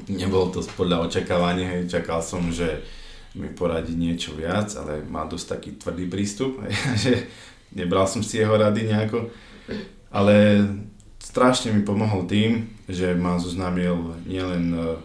Nebolo 0.10 0.50
to 0.50 0.66
podľa 0.74 1.06
očakávania, 1.06 1.86
čakal 1.86 2.26
som, 2.26 2.50
že 2.50 2.82
mi 3.38 3.54
poradí 3.54 3.94
niečo 3.94 4.34
viac, 4.34 4.74
ale 4.82 5.06
má 5.06 5.30
dosť 5.30 5.46
taký 5.46 5.70
tvrdý 5.78 6.10
prístup, 6.10 6.58
že 7.06 7.30
nebral 7.70 8.10
som 8.10 8.26
si 8.26 8.42
jeho 8.42 8.58
rady 8.58 8.90
nejako, 8.90 9.30
ale 10.10 10.66
strašne 11.22 11.70
mi 11.70 11.86
pomohol 11.86 12.26
tým, 12.26 12.66
že 12.90 13.14
ma 13.14 13.38
zoznámil 13.38 14.26
nielen 14.26 14.74
uh, 14.74 14.98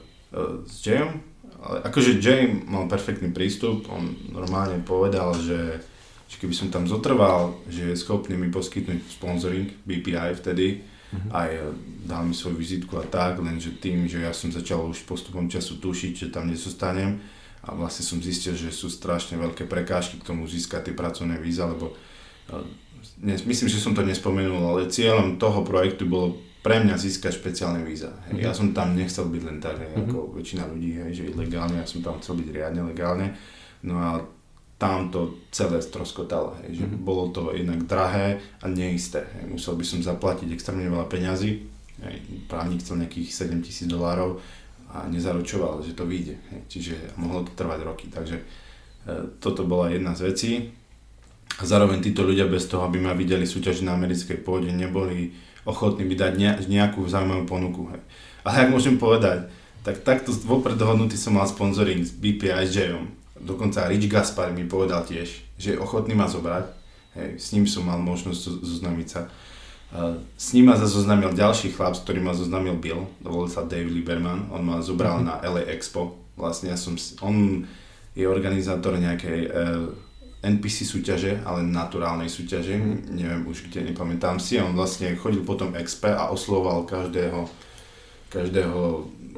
s 0.66 0.86
Jayom, 0.86 1.18
ale 1.60 1.76
akože 1.84 2.22
Jay 2.22 2.48
mal 2.48 2.88
perfektný 2.88 3.34
prístup, 3.34 3.84
on 3.92 4.16
normálne 4.32 4.80
povedal, 4.80 5.36
že, 5.36 5.82
že 6.30 6.36
keby 6.40 6.54
som 6.56 6.72
tam 6.72 6.88
zotrval, 6.88 7.60
že 7.68 7.92
je 7.92 8.00
schopný 8.00 8.38
mi 8.38 8.48
poskytnúť 8.48 9.20
sponsoring 9.20 9.68
BPI 9.84 10.32
vtedy, 10.40 10.80
mm-hmm. 10.80 11.30
aj 11.34 11.50
uh, 11.60 11.74
dal 12.08 12.24
mi 12.24 12.32
svoju 12.32 12.56
vizitku 12.56 12.96
a 12.96 13.04
tak, 13.04 13.42
lenže 13.42 13.76
tým, 13.76 14.08
že 14.08 14.24
ja 14.24 14.32
som 14.32 14.48
začal 14.48 14.88
už 14.88 15.04
postupom 15.04 15.50
času 15.52 15.82
tušiť, 15.82 16.12
že 16.16 16.32
tam 16.32 16.48
nezostanem 16.48 17.20
a 17.60 17.76
vlastne 17.76 18.08
som 18.08 18.24
zistil, 18.24 18.56
že 18.56 18.72
sú 18.72 18.88
strašne 18.88 19.36
veľké 19.36 19.68
prekážky 19.68 20.16
k 20.16 20.26
tomu 20.32 20.48
získať 20.48 20.90
tie 20.90 20.94
pracovné 20.96 21.36
víza, 21.36 21.68
lebo 21.68 21.92
myslím, 23.28 23.68
že 23.68 23.76
som 23.76 23.92
to 23.92 24.00
nespomenul, 24.00 24.64
ale 24.64 24.88
cieľom 24.88 25.36
toho 25.36 25.60
projektu 25.60 26.08
bolo 26.08 26.40
pre 26.60 26.76
mňa 26.84 26.96
získať 27.00 27.40
špeciálne 27.40 27.80
víza. 27.80 28.12
Hej. 28.28 28.36
Mm-hmm. 28.36 28.44
Ja 28.44 28.52
som 28.52 28.76
tam 28.76 28.92
nechcel 28.92 29.32
byť 29.32 29.42
len 29.48 29.58
tak, 29.64 29.80
hej, 29.80 29.96
mm-hmm. 29.96 30.08
ako 30.12 30.18
väčšina 30.36 30.64
ľudí, 30.68 30.90
hej, 31.00 31.12
že 31.16 31.22
ilegálne, 31.32 31.80
ja 31.80 31.88
som 31.88 32.04
tam 32.04 32.20
chcel 32.20 32.36
byť 32.36 32.48
riadne 32.52 32.82
legálne. 32.84 33.32
No 33.80 33.96
a 33.96 34.10
tam 34.76 35.08
to 35.12 35.40
celé 35.52 35.80
stroskotalo, 35.80 36.56
hej, 36.64 36.80
že 36.80 36.84
mm-hmm. 36.84 37.04
bolo 37.04 37.32
to 37.32 37.52
jednak 37.56 37.84
drahé 37.88 38.40
a 38.60 38.68
neisté. 38.68 39.24
Hej. 39.40 39.56
Musel 39.56 39.74
by 39.80 39.84
som 39.88 40.04
zaplatiť 40.04 40.52
extrémne 40.52 40.88
veľa 40.88 41.08
peňazí, 41.08 41.50
hej. 42.04 42.16
právnik 42.44 42.84
chcel 42.84 43.00
nejakých 43.00 43.28
7000 43.32 43.88
dolárov 43.88 44.40
a 44.92 45.08
nezaručoval, 45.08 45.80
že 45.80 45.96
to 45.96 46.04
vyjde. 46.04 46.36
Hej. 46.52 46.60
Čiže 46.68 46.94
mohlo 47.16 47.48
to 47.48 47.56
trvať 47.56 47.80
roky. 47.86 48.06
Takže 48.12 48.36
e, 48.36 48.44
toto 49.40 49.64
bola 49.64 49.88
jedna 49.88 50.12
z 50.12 50.20
vecí. 50.28 50.52
A 51.60 51.62
zároveň 51.62 52.00
títo 52.00 52.24
ľudia 52.24 52.48
bez 52.48 52.66
toho, 52.66 52.84
aby 52.88 52.98
ma 52.98 53.12
videli 53.12 53.44
súťažiť 53.44 53.84
na 53.84 53.94
americkej 53.94 54.40
pôde, 54.42 54.72
neboli 54.72 55.30
ochotní 55.64 56.04
mi 56.08 56.16
dať 56.16 56.36
nejakú 56.68 57.04
zaujímavú 57.04 57.44
ponuku. 57.44 57.82
Hej. 57.92 58.00
Ale 58.44 58.54
ak 58.66 58.72
môžem 58.72 58.96
povedať, 58.96 59.52
tak 59.80 60.04
takto 60.04 60.32
vopred 60.44 60.76
dohodnutý 60.76 61.16
som 61.16 61.36
mal 61.36 61.48
sponsoring 61.48 62.04
s 62.04 62.12
BPI 62.12 62.68
s 62.68 62.76
Jayom. 62.76 63.08
Dokonca 63.40 63.88
Rich 63.88 64.12
Gaspar 64.12 64.52
mi 64.52 64.68
povedal 64.68 65.04
tiež, 65.08 65.40
že 65.56 65.76
je 65.76 65.80
ochotný 65.80 66.12
ma 66.12 66.28
zobrať. 66.28 66.68
Hej, 67.16 67.30
s 67.40 67.48
ním 67.56 67.64
som 67.64 67.88
mal 67.88 67.96
možnosť 67.96 68.60
zoznamiť 68.60 69.08
sa. 69.08 69.26
S 70.38 70.54
ním 70.54 70.70
ma 70.70 70.78
zoznámil 70.78 71.34
ďalší 71.34 71.74
chlap, 71.74 71.98
s 71.98 72.04
ktorým 72.06 72.30
ma 72.30 72.34
zoznámil 72.36 72.78
Bill, 72.78 73.10
dovolil 73.18 73.50
sa 73.50 73.66
Dave 73.66 73.90
Lieberman, 73.90 74.46
on 74.54 74.62
ma 74.62 74.78
zobral 74.78 75.18
mm-hmm. 75.18 75.42
na 75.42 75.42
LA 75.42 75.66
Expo. 75.74 76.14
Vlastne 76.38 76.70
ja 76.70 76.78
som, 76.78 76.94
on 77.26 77.66
je 78.14 78.22
organizátor 78.22 78.94
nejakej 78.94 79.40
uh, 79.50 79.90
NPC 80.40 80.88
súťaže, 80.88 81.44
ale 81.44 81.60
naturálnej 81.60 82.32
súťaže, 82.32 82.80
mm. 82.80 83.12
neviem 83.12 83.42
už 83.44 83.68
kde, 83.68 83.92
nepamätám 83.92 84.40
si, 84.40 84.56
on 84.56 84.72
vlastne 84.72 85.12
chodil 85.20 85.44
potom 85.44 85.76
XP 85.76 86.16
a 86.16 86.32
oslovoval 86.32 86.88
každého, 86.88 87.44
každého 88.32 88.80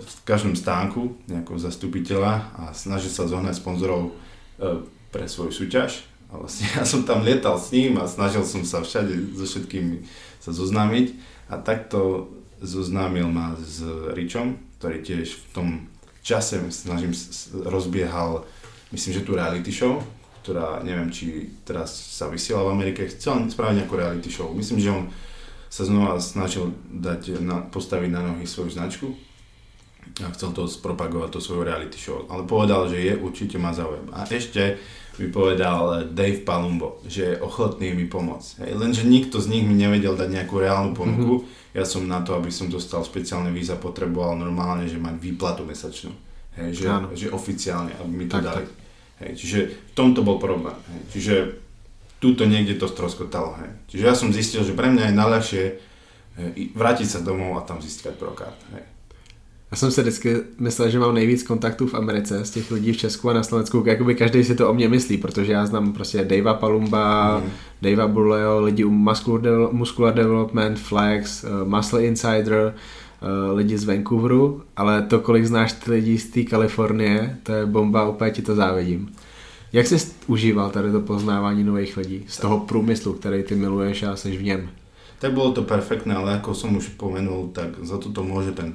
v 0.02 0.14
každom 0.26 0.54
stánku 0.54 1.18
nejakého 1.26 1.58
zastupiteľa 1.58 2.48
a 2.54 2.62
snažil 2.74 3.10
sa 3.10 3.26
zohnať 3.26 3.58
sponzorov 3.58 4.10
e, 4.10 4.82
pre 5.10 5.26
svoju 5.26 5.50
súťaž. 5.50 6.06
A 6.30 6.38
vlastne 6.38 6.70
ja 6.78 6.86
som 6.86 7.02
tam 7.02 7.26
lietal 7.26 7.58
s 7.58 7.74
ním 7.74 7.98
a 7.98 8.06
snažil 8.06 8.46
som 8.46 8.62
sa 8.62 8.82
všade 8.82 9.34
so 9.34 9.44
všetkými 9.46 10.06
sa 10.42 10.50
zoznámiť 10.50 11.18
a 11.50 11.58
takto 11.58 12.30
zoznámil 12.62 13.26
ma 13.26 13.58
s 13.58 13.82
Richom, 14.14 14.58
ktorý 14.78 15.02
tiež 15.02 15.34
v 15.34 15.46
tom 15.50 15.68
čase 16.22 16.62
snažím 16.70 17.10
rozbiehal, 17.66 18.46
myslím, 18.94 19.18
že 19.18 19.26
tu 19.26 19.34
reality 19.34 19.74
show, 19.74 19.98
ktorá 20.42 20.82
neviem, 20.82 21.08
či 21.14 21.54
teraz 21.62 21.94
sa 21.94 22.26
vysiela 22.26 22.66
v 22.66 22.74
Amerike, 22.74 23.06
chcel 23.06 23.46
spraviť 23.46 23.86
nejakú 23.86 23.94
reality 23.94 24.28
show. 24.28 24.50
Myslím, 24.50 24.82
že 24.82 24.90
on 24.90 25.04
sa 25.72 25.86
znova 25.88 26.18
snažil 26.18 26.74
dať 26.90 27.40
na, 27.40 27.64
postaviť 27.64 28.10
na 28.12 28.20
nohy 28.20 28.44
svoju 28.44 28.74
značku 28.74 29.14
a 30.20 30.28
chcel 30.34 30.52
to 30.52 30.68
spropagovať, 30.68 31.38
to 31.38 31.40
svoju 31.40 31.64
reality 31.64 31.96
show. 31.96 32.26
Ale 32.28 32.44
povedal, 32.44 32.90
že 32.90 33.00
je, 33.00 33.14
určite 33.16 33.56
má 33.56 33.72
záujem. 33.72 34.04
A 34.12 34.26
ešte 34.26 34.76
mi 35.16 35.30
povedal 35.30 36.10
Dave 36.10 36.44
Palumbo, 36.44 37.00
že 37.08 37.36
je 37.36 37.40
ochotný 37.40 37.94
mi 37.94 38.10
pomôcť. 38.10 38.66
Hej, 38.66 38.72
lenže 38.76 39.02
nikto 39.06 39.40
z 39.40 39.48
nich 39.48 39.64
mi 39.64 39.78
nevedel 39.78 40.18
dať 40.18 40.28
nejakú 40.28 40.60
reálnu 40.60 40.92
ponuku. 40.92 41.46
Mm-hmm. 41.46 41.76
Ja 41.78 41.88
som 41.88 42.04
na 42.04 42.20
to, 42.20 42.36
aby 42.36 42.52
som 42.52 42.68
dostal 42.68 43.00
špeciálne 43.00 43.48
víza, 43.48 43.80
potreboval 43.80 44.36
normálne, 44.36 44.84
že 44.84 45.00
mať 45.00 45.16
výplatu 45.16 45.64
mesačnú. 45.64 46.12
Hej, 46.60 46.84
že, 46.84 46.86
že 47.16 47.26
oficiálne, 47.32 47.96
aby 47.96 48.12
mi 48.12 48.26
to 48.28 48.36
tak, 48.36 48.44
dali. 48.44 48.64
Tak. 48.68 48.68
Hej, 49.20 49.36
čiže 49.36 49.58
v 49.68 49.92
tomto 49.92 50.24
bol 50.24 50.38
problém. 50.38 50.78
Hej. 50.88 51.02
Čiže 51.12 51.34
túto 52.22 52.46
niekde 52.46 52.78
to 52.78 52.88
stroskotalo. 52.88 53.58
Hej. 53.60 53.70
Čiže 53.92 54.04
ja 54.06 54.14
som 54.14 54.32
zistil, 54.32 54.62
že 54.64 54.72
pre 54.72 54.88
mňa 54.88 55.10
je 55.10 55.18
najľahšie 55.18 55.64
vrátiť 56.72 57.08
sa 57.08 57.20
domov 57.20 57.60
a 57.60 57.66
tam 57.66 57.82
získať 57.82 58.16
prokart. 58.16 58.56
Hej. 58.72 58.92
Já 59.72 59.76
jsem 59.76 59.90
se 59.90 60.02
vždycky 60.02 60.36
myslel, 60.58 60.90
že 60.90 60.98
mám 60.98 61.14
nejvíc 61.14 61.42
kontaktů 61.42 61.86
v 61.86 61.94
Americe 61.94 62.44
z 62.44 62.50
těch 62.50 62.70
lidí 62.70 62.92
v 62.92 62.96
Česku 62.96 63.30
a 63.30 63.32
na 63.32 63.42
Slovensku, 63.42 63.84
jakoby 63.86 64.14
každý 64.14 64.44
si 64.44 64.54
to 64.54 64.70
o 64.70 64.74
mě 64.74 64.88
myslí, 64.88 65.18
protože 65.18 65.52
já 65.52 65.66
znám 65.66 65.92
prostě 65.92 66.24
Davea 66.24 66.54
Palumba, 66.54 67.38
mm. 67.38 67.50
Davea 67.82 68.06
Burleo, 68.06 68.60
lidi 68.60 68.84
u 68.84 68.90
Muscular, 68.90 70.14
Development, 70.14 70.78
Flex, 70.78 71.44
uh, 71.44 71.68
Muscle 71.68 72.04
Insider, 72.04 72.74
lidi 73.52 73.78
z 73.78 73.84
Vancouveru, 73.84 74.62
ale 74.76 75.02
to, 75.02 75.20
kolik 75.20 75.44
znáš 75.44 75.72
ty 75.72 75.90
lidi 75.90 76.18
z 76.18 76.30
té 76.30 76.42
Kalifornie, 76.42 77.38
to 77.42 77.52
je 77.52 77.66
bomba, 77.66 78.08
úplně 78.08 78.30
ti 78.30 78.42
to 78.42 78.54
závidím. 78.54 79.14
Jak 79.72 79.86
jsi 79.86 80.12
užíval 80.26 80.70
tady 80.70 80.92
to 80.92 81.00
poznávání 81.00 81.64
nových 81.64 81.96
lidí 81.96 82.24
z 82.28 82.38
toho 82.38 82.60
průmyslu, 82.60 83.12
který 83.12 83.42
ty 83.42 83.54
miluješ 83.54 84.02
a 84.02 84.16
jsi 84.16 84.36
v 84.36 84.42
něm? 84.42 84.70
Tak 85.18 85.32
bolo 85.32 85.52
to 85.54 85.62
perfektné, 85.62 86.18
ale 86.18 86.42
ako 86.42 86.50
som 86.50 86.74
už 86.74 86.98
pomenul, 86.98 87.54
tak 87.54 87.78
za 87.86 87.94
toto 87.94 88.26
môže 88.26 88.50
ten. 88.58 88.74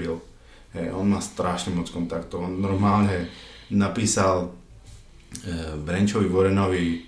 Hej, 0.72 0.96
on 0.96 1.12
má 1.12 1.20
strašne 1.20 1.76
moc 1.76 1.92
kontaktov. 1.92 2.48
On 2.48 2.56
normálne 2.56 3.28
napísal 3.68 4.48
e, 4.48 5.76
Brenčovi 5.76 6.32
Warrenovi 6.32 7.04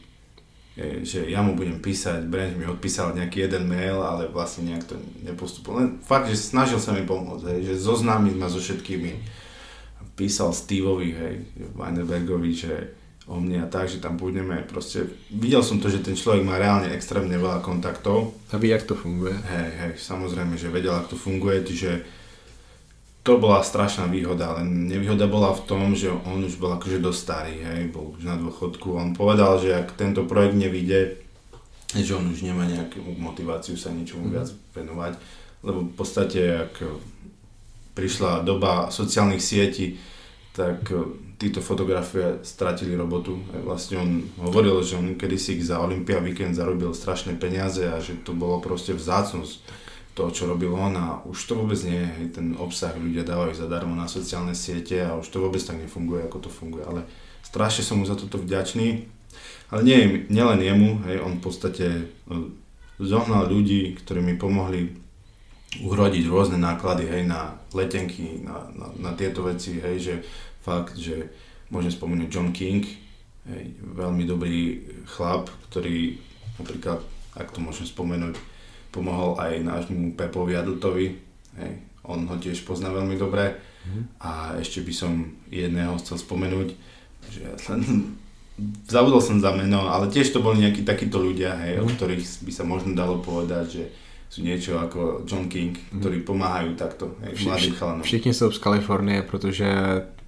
že 1.03 1.27
ja 1.27 1.43
mu 1.43 1.59
budem 1.59 1.83
písať, 1.83 2.27
Branch 2.31 2.55
mi 2.55 2.63
odpísal 2.63 3.11
nejaký 3.11 3.47
jeden 3.47 3.67
mail, 3.67 3.99
ale 3.99 4.31
vlastne 4.31 4.71
nejak 4.71 4.85
to 4.87 4.95
nepostupol. 5.23 5.79
Len 5.79 5.99
fakt, 5.99 6.31
že 6.31 6.39
snažil 6.39 6.79
sa 6.79 6.95
mi 6.95 7.03
pomôcť, 7.03 7.45
hej, 7.51 7.59
že 7.73 7.83
zoznámiť 7.83 8.35
ma 8.39 8.47
so 8.47 8.63
všetkými. 8.63 9.11
Písal 10.15 10.55
Steveovi, 10.55 11.09
hej, 11.15 11.35
Weinbergovi, 11.75 12.51
že 12.55 12.73
o 13.29 13.37
mne 13.37 13.61
a 13.63 13.67
tak, 13.69 13.85
že 13.85 14.01
tam 14.01 14.17
budeme 14.17 14.65
proste, 14.65 15.05
videl 15.29 15.61
som 15.61 15.77
to, 15.77 15.85
že 15.85 16.01
ten 16.01 16.17
človek 16.17 16.41
má 16.41 16.57
reálne 16.57 16.89
extrémne 16.89 17.37
veľa 17.37 17.61
kontaktov. 17.61 18.33
A 18.49 18.57
vie, 18.57 18.73
jak 18.73 18.89
to 18.89 18.97
funguje. 18.97 19.37
Hej, 19.37 19.69
hej, 19.77 19.93
samozrejme, 20.01 20.57
že 20.57 20.73
vedel, 20.73 20.97
ako 20.97 21.13
to 21.13 21.17
funguje, 21.17 21.61
čiže 21.61 22.18
to 23.23 23.35
bola 23.35 23.59
strašná 23.59 24.07
výhoda, 24.07 24.57
len 24.59 24.87
nevýhoda 24.87 25.27
bola 25.27 25.51
v 25.51 25.61
tom, 25.67 25.91
že 25.91 26.07
on 26.07 26.39
už 26.39 26.55
bol 26.55 26.71
akože 26.79 27.03
dosť 27.03 27.19
starý, 27.19 27.55
hej, 27.59 27.91
bol 27.91 28.15
už 28.15 28.23
na 28.23 28.39
dôchodku. 28.39 28.95
On 28.95 29.11
povedal, 29.11 29.59
že 29.59 29.75
ak 29.75 29.99
tento 29.99 30.23
projekt 30.23 30.55
nevíde, 30.55 31.19
že 31.91 32.15
on 32.15 32.31
už 32.31 32.47
nemá 32.47 32.63
nejakú 32.63 33.01
motiváciu 33.19 33.75
sa 33.75 33.91
ničomu 33.91 34.29
mm. 34.29 34.33
viac 34.33 34.49
venovať, 34.71 35.13
lebo 35.67 35.79
v 35.89 35.93
podstate 35.99 36.69
ak 36.69 36.73
prišla 37.97 38.47
doba 38.47 38.87
sociálnych 38.93 39.43
sietí, 39.43 39.99
tak 40.55 40.87
e, 40.87 41.03
títo 41.35 41.59
fotografie 41.59 42.39
stratili 42.47 42.95
robotu. 42.95 43.39
Vlastne 43.63 43.95
on 43.99 44.11
hovoril, 44.39 44.79
že 44.79 44.95
on 44.95 45.19
kedysi 45.19 45.59
za 45.59 45.83
Olympia 45.83 46.23
Weekend 46.23 46.55
zarobil 46.55 46.95
strašné 46.95 47.35
peniaze 47.35 47.83
a 47.83 47.99
že 47.99 48.15
to 48.23 48.31
bolo 48.31 48.63
proste 48.63 48.95
vzácnosť 48.95 49.88
toho, 50.13 50.29
čo 50.33 50.49
robil 50.49 50.73
on 50.73 50.93
a 50.97 51.21
už 51.23 51.37
to 51.47 51.53
vôbec 51.55 51.79
nie 51.85 52.01
je. 52.01 52.35
Ten 52.35 52.57
obsah 52.57 52.91
ľudia 52.97 53.23
dávajú 53.23 53.55
zadarmo 53.55 53.95
na 53.95 54.09
sociálne 54.09 54.57
siete 54.57 54.99
a 54.99 55.15
už 55.15 55.29
to 55.31 55.39
vôbec 55.39 55.61
tak 55.61 55.79
nefunguje, 55.79 56.25
ako 56.25 56.47
to 56.47 56.49
funguje. 56.51 56.83
Ale 56.83 57.01
strašne 57.45 57.85
som 57.85 58.01
mu 58.01 58.05
za 58.05 58.19
toto 58.19 58.41
vďačný. 58.41 59.07
Ale 59.69 59.81
nie, 59.85 60.25
nielen 60.27 60.59
jemu, 60.59 60.89
hej, 61.05 61.21
on 61.21 61.37
v 61.37 61.43
podstate 61.45 61.87
e, 61.87 62.03
zohnal 62.97 63.45
ľudí, 63.45 63.95
ktorí 64.01 64.19
mi 64.19 64.33
pomohli 64.33 64.97
uhrodiť 65.85 66.25
rôzne 66.25 66.57
náklady, 66.57 67.05
hej, 67.05 67.23
na 67.29 67.61
letenky, 67.77 68.41
na, 68.41 68.65
na, 68.73 68.87
na 68.97 69.11
tieto 69.13 69.45
veci, 69.45 69.77
hej, 69.77 69.97
že 70.01 70.15
fakt, 70.65 70.97
že 70.97 71.29
môžem 71.69 71.93
spomenúť 71.93 72.29
John 72.33 72.49
King, 72.49 72.81
hej, 73.45 73.63
veľmi 73.93 74.25
dobrý 74.25 74.89
chlap, 75.05 75.53
ktorý 75.69 76.17
napríklad, 76.57 77.05
ak 77.37 77.53
to 77.53 77.61
môžem 77.61 77.85
spomenúť, 77.85 78.35
pomohol 78.91 79.37
aj 79.37 79.63
nášmu 79.63 80.13
Pepovi 80.17 80.57
Adltovi, 80.57 81.07
hej, 81.61 81.73
on 82.03 82.25
ho 82.25 82.35
tiež 82.37 82.65
pozná 82.65 82.89
veľmi 82.89 83.15
dobre 83.15 83.53
mm. 83.85 84.03
a 84.21 84.57
ešte 84.57 84.81
by 84.81 84.93
som 84.93 85.11
jedného 85.53 85.97
chcel 86.01 86.17
spomenúť, 86.17 86.67
že 87.29 87.43
len 87.69 87.81
zabudol 88.93 89.21
som 89.21 89.37
za 89.37 89.53
meno, 89.53 89.87
ale 89.87 90.09
tiež 90.09 90.33
to 90.33 90.41
boli 90.41 90.65
nejakí 90.65 90.81
takíto 90.81 91.21
ľudia, 91.21 91.55
hej, 91.65 91.79
mm. 91.79 91.85
o 91.85 91.87
ktorých 91.87 92.23
by 92.45 92.51
sa 92.51 92.63
možno 92.65 92.97
dalo 92.97 93.21
povedať, 93.21 93.65
že 93.69 93.83
sú 94.29 94.45
niečo 94.45 94.77
ako 94.77 95.25
John 95.25 95.49
King, 95.49 95.73
mhm. 95.73 95.99
ktorí 95.99 96.17
pomáhajú 96.21 96.77
takto 96.77 97.17
hej, 97.25 97.49
mladým 97.49 97.73
chalanom. 97.73 98.03
Všichni 98.05 98.33
jsou 98.33 98.51
z 98.51 98.57
Kalifornie, 98.57 99.21
protože 99.21 99.65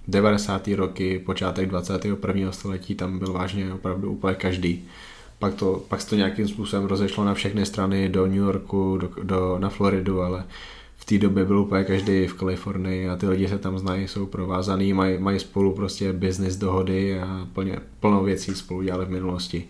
90. 0.08 0.68
roky, 0.68 1.18
počátek 1.18 1.68
21. 1.68 2.52
století, 2.52 2.94
tam 2.94 3.18
byl 3.18 3.32
vážně 3.32 3.72
opravdu 3.72 4.12
úplně 4.12 4.34
každý. 4.34 4.84
Pak, 5.42 5.54
to, 5.54 5.82
pak 5.88 6.04
to 6.04 6.16
nějakým 6.16 6.48
způsobem 6.48 6.84
rozešlo 6.84 7.24
na 7.24 7.34
všechny 7.34 7.66
strany, 7.66 8.08
do 8.08 8.26
New 8.26 8.36
Yorku, 8.36 8.98
do, 8.98 9.08
do, 9.22 9.58
na 9.58 9.68
Floridu, 9.68 10.22
ale 10.22 10.44
v 10.96 11.04
té 11.04 11.18
době 11.18 11.44
byl 11.44 11.58
úplně 11.58 11.84
každý 11.84 12.26
v 12.26 12.34
Kalifornii 12.34 13.08
a 13.08 13.16
ty 13.16 13.28
lidi 13.28 13.48
se 13.48 13.58
tam 13.58 13.78
znají, 13.78 14.08
jsou 14.08 14.26
provázaný, 14.26 14.92
mají, 14.92 15.18
mají 15.18 15.38
spolu 15.38 15.74
prostě 15.74 16.12
business 16.12 16.56
dohody 16.56 17.20
a 17.20 17.48
plně, 17.52 17.78
plno 18.00 18.22
věcí 18.22 18.54
spolu 18.54 18.82
dělali 18.82 19.04
v 19.04 19.10
minulosti. 19.10 19.64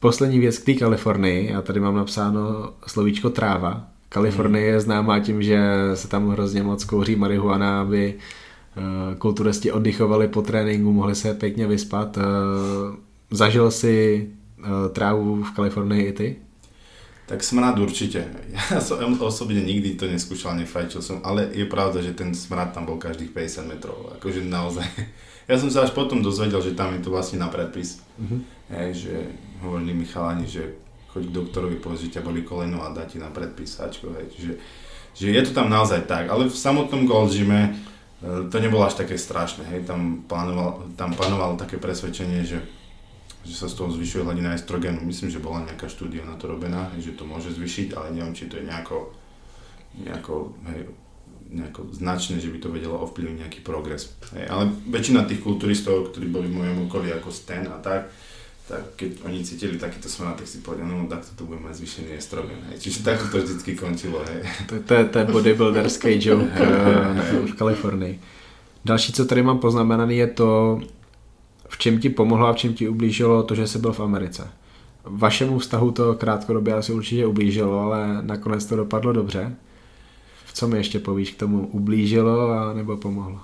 Poslední 0.00 0.38
věc 0.38 0.58
k 0.58 0.64
té 0.64 0.74
Kalifornii, 0.74 1.52
já 1.52 1.62
tady 1.62 1.80
mám 1.80 1.94
napsáno 1.94 2.72
slovíčko 2.86 3.30
tráva. 3.30 3.84
Kalifornie 4.08 4.66
je 4.66 4.80
známá 4.80 5.20
tím, 5.20 5.42
že 5.42 5.60
se 5.94 6.08
tam 6.08 6.28
hrozně 6.28 6.62
moc 6.62 6.84
kouří 6.84 7.16
marihuana, 7.16 7.80
aby 7.80 8.14
eh, 8.14 9.14
kulturisti 9.18 9.72
oddychovali 9.72 10.28
po 10.28 10.42
tréninku, 10.42 10.92
mohli 10.92 11.14
se 11.14 11.34
pěkně 11.34 11.66
vyspat. 11.66 12.18
Eh, 12.18 12.22
zažil 13.30 13.70
si 13.70 14.28
trávu 14.94 15.42
v 15.42 15.50
Kalifornii 15.54 16.02
i 16.08 16.12
ty? 16.12 16.28
Tak 17.26 17.44
smrad 17.44 17.78
určite. 17.78 18.28
Ja 18.70 18.80
som 18.82 19.00
osobne 19.20 19.62
nikdy 19.62 19.94
to 19.96 20.04
neskúšal, 20.10 20.58
nefajčil 20.58 21.00
som, 21.00 21.18
ale 21.24 21.48
je 21.54 21.64
pravda, 21.64 22.02
že 22.02 22.12
ten 22.12 22.34
smrad 22.36 22.76
tam 22.76 22.84
bol 22.84 23.00
každých 23.00 23.32
50 23.32 23.72
metrov. 23.72 24.12
Akože 24.18 24.44
naozaj. 24.44 24.86
Ja 25.50 25.58
som 25.58 25.66
sa 25.74 25.82
až 25.82 25.90
potom 25.90 26.22
dozvedel, 26.22 26.62
že 26.62 26.78
tam 26.78 26.94
je 26.94 27.02
to 27.02 27.10
vlastne 27.10 27.42
na 27.42 27.50
predpis. 27.50 27.98
Mm-hmm. 28.14 28.40
Hej, 28.70 28.90
že 28.94 29.14
hovorili 29.58 29.90
mi 29.90 30.06
chalani, 30.06 30.46
že 30.46 30.78
choď 31.10 31.28
k 31.28 31.34
doktorovi, 31.34 31.76
povedz, 31.82 32.06
že 32.06 32.14
ťa 32.14 32.22
boli 32.22 32.46
koleno 32.46 32.78
a 32.78 32.94
dá 32.94 33.02
ti 33.10 33.18
na 33.18 33.26
predpis 33.26 33.82
Ačko, 33.82 34.14
hej. 34.14 34.30
Čiže, 34.30 34.52
že 35.18 35.26
je 35.34 35.42
to 35.42 35.50
tam 35.50 35.66
naozaj 35.66 36.06
tak. 36.06 36.30
Ale 36.30 36.46
v 36.46 36.54
samotnom 36.54 37.10
Gold 37.10 37.34
Gyme 37.34 37.74
to 38.22 38.56
nebolo 38.62 38.86
až 38.86 39.02
také 39.02 39.18
strašné. 39.18 39.66
Hej. 39.66 39.82
Tam, 39.82 40.22
plánoval, 40.30 40.94
tam 40.94 41.10
panovalo 41.10 41.58
také 41.58 41.82
presvedčenie, 41.82 42.46
že 42.46 42.62
že 43.42 43.54
sa 43.58 43.66
z 43.66 43.74
toho 43.74 43.90
zvyšuje 43.90 44.22
hladina 44.22 44.54
estrogenu. 44.54 45.02
Myslím, 45.02 45.30
že 45.30 45.42
bola 45.42 45.66
nejaká 45.66 45.90
štúdia 45.90 46.22
na 46.22 46.38
to 46.38 46.46
robená, 46.46 46.90
že 46.98 47.18
to 47.18 47.26
môže 47.26 47.50
zvyšiť, 47.54 47.98
ale 47.98 48.14
neviem, 48.14 48.34
či 48.34 48.46
to 48.46 48.62
je 48.62 48.64
nejako, 48.66 49.10
nejako, 49.98 50.54
hej, 50.70 50.80
nejako 51.50 51.80
značné, 51.90 52.38
že 52.38 52.54
by 52.54 52.58
to 52.62 52.68
vedelo 52.70 53.02
ovplyvniť 53.02 53.38
nejaký 53.42 53.60
progres. 53.66 54.14
Hej, 54.38 54.46
ale 54.46 54.70
väčšina 54.86 55.26
tých 55.26 55.42
kulturistov, 55.42 56.14
ktorí 56.14 56.30
boli 56.30 56.46
v 56.46 56.58
mojom 56.62 56.78
okolí 56.86 57.10
ako 57.10 57.34
Sten 57.34 57.66
a 57.66 57.82
tak, 57.82 58.08
tak 58.62 58.94
keď 58.94 59.26
oni 59.26 59.42
cítili 59.42 59.74
takýto 59.74 60.06
smrad, 60.06 60.38
tak 60.38 60.46
si 60.46 60.62
povedali, 60.62 60.86
no 60.86 61.10
tak 61.10 61.26
to 61.34 61.42
bude 61.42 61.58
mať 61.58 61.82
zvýšený 61.82 62.14
estrogen. 62.14 62.62
Hej. 62.70 62.78
Čiže 62.78 62.98
takto 63.02 63.26
to 63.26 63.42
vždycky 63.42 63.74
končilo. 63.74 64.22
Hej. 64.22 64.46
To, 64.70 64.74
to, 64.86 64.92
to 65.10 65.16
je 65.18 65.26
bodybuilderský 65.28 66.16
joke 66.22 66.46
v 67.42 67.52
Kalifornii. 67.58 68.14
Další, 68.84 69.12
co 69.12 69.24
tady 69.24 69.42
mám 69.42 69.58
poznamenaný, 69.58 70.16
je 70.16 70.26
to, 70.26 70.80
v 71.72 71.78
čem 71.78 71.98
ti 71.98 72.12
pomohlo 72.12 72.46
a 72.46 72.52
v 72.52 72.56
čem 72.56 72.72
ti 72.74 72.88
ublížilo 72.88 73.42
to, 73.42 73.54
že 73.54 73.66
jsi 73.66 73.78
byl 73.78 73.92
v 73.92 74.00
Americe. 74.00 74.48
Vašemu 75.04 75.58
vztahu 75.58 75.90
to 75.90 76.14
krátkodobě 76.14 76.74
asi 76.74 76.92
určitě 76.92 77.26
ublížilo, 77.26 77.80
ale 77.80 78.22
nakonec 78.22 78.66
to 78.66 78.76
dopadlo 78.76 79.12
dobře. 79.12 79.56
Co 80.54 80.68
mi 80.68 80.76
ještě 80.76 80.98
povíš 80.98 81.30
k 81.30 81.38
tomu 81.38 81.66
ublížilo 81.66 82.50
a 82.50 82.72
nebo 82.74 82.96
pomohlo? 82.96 83.40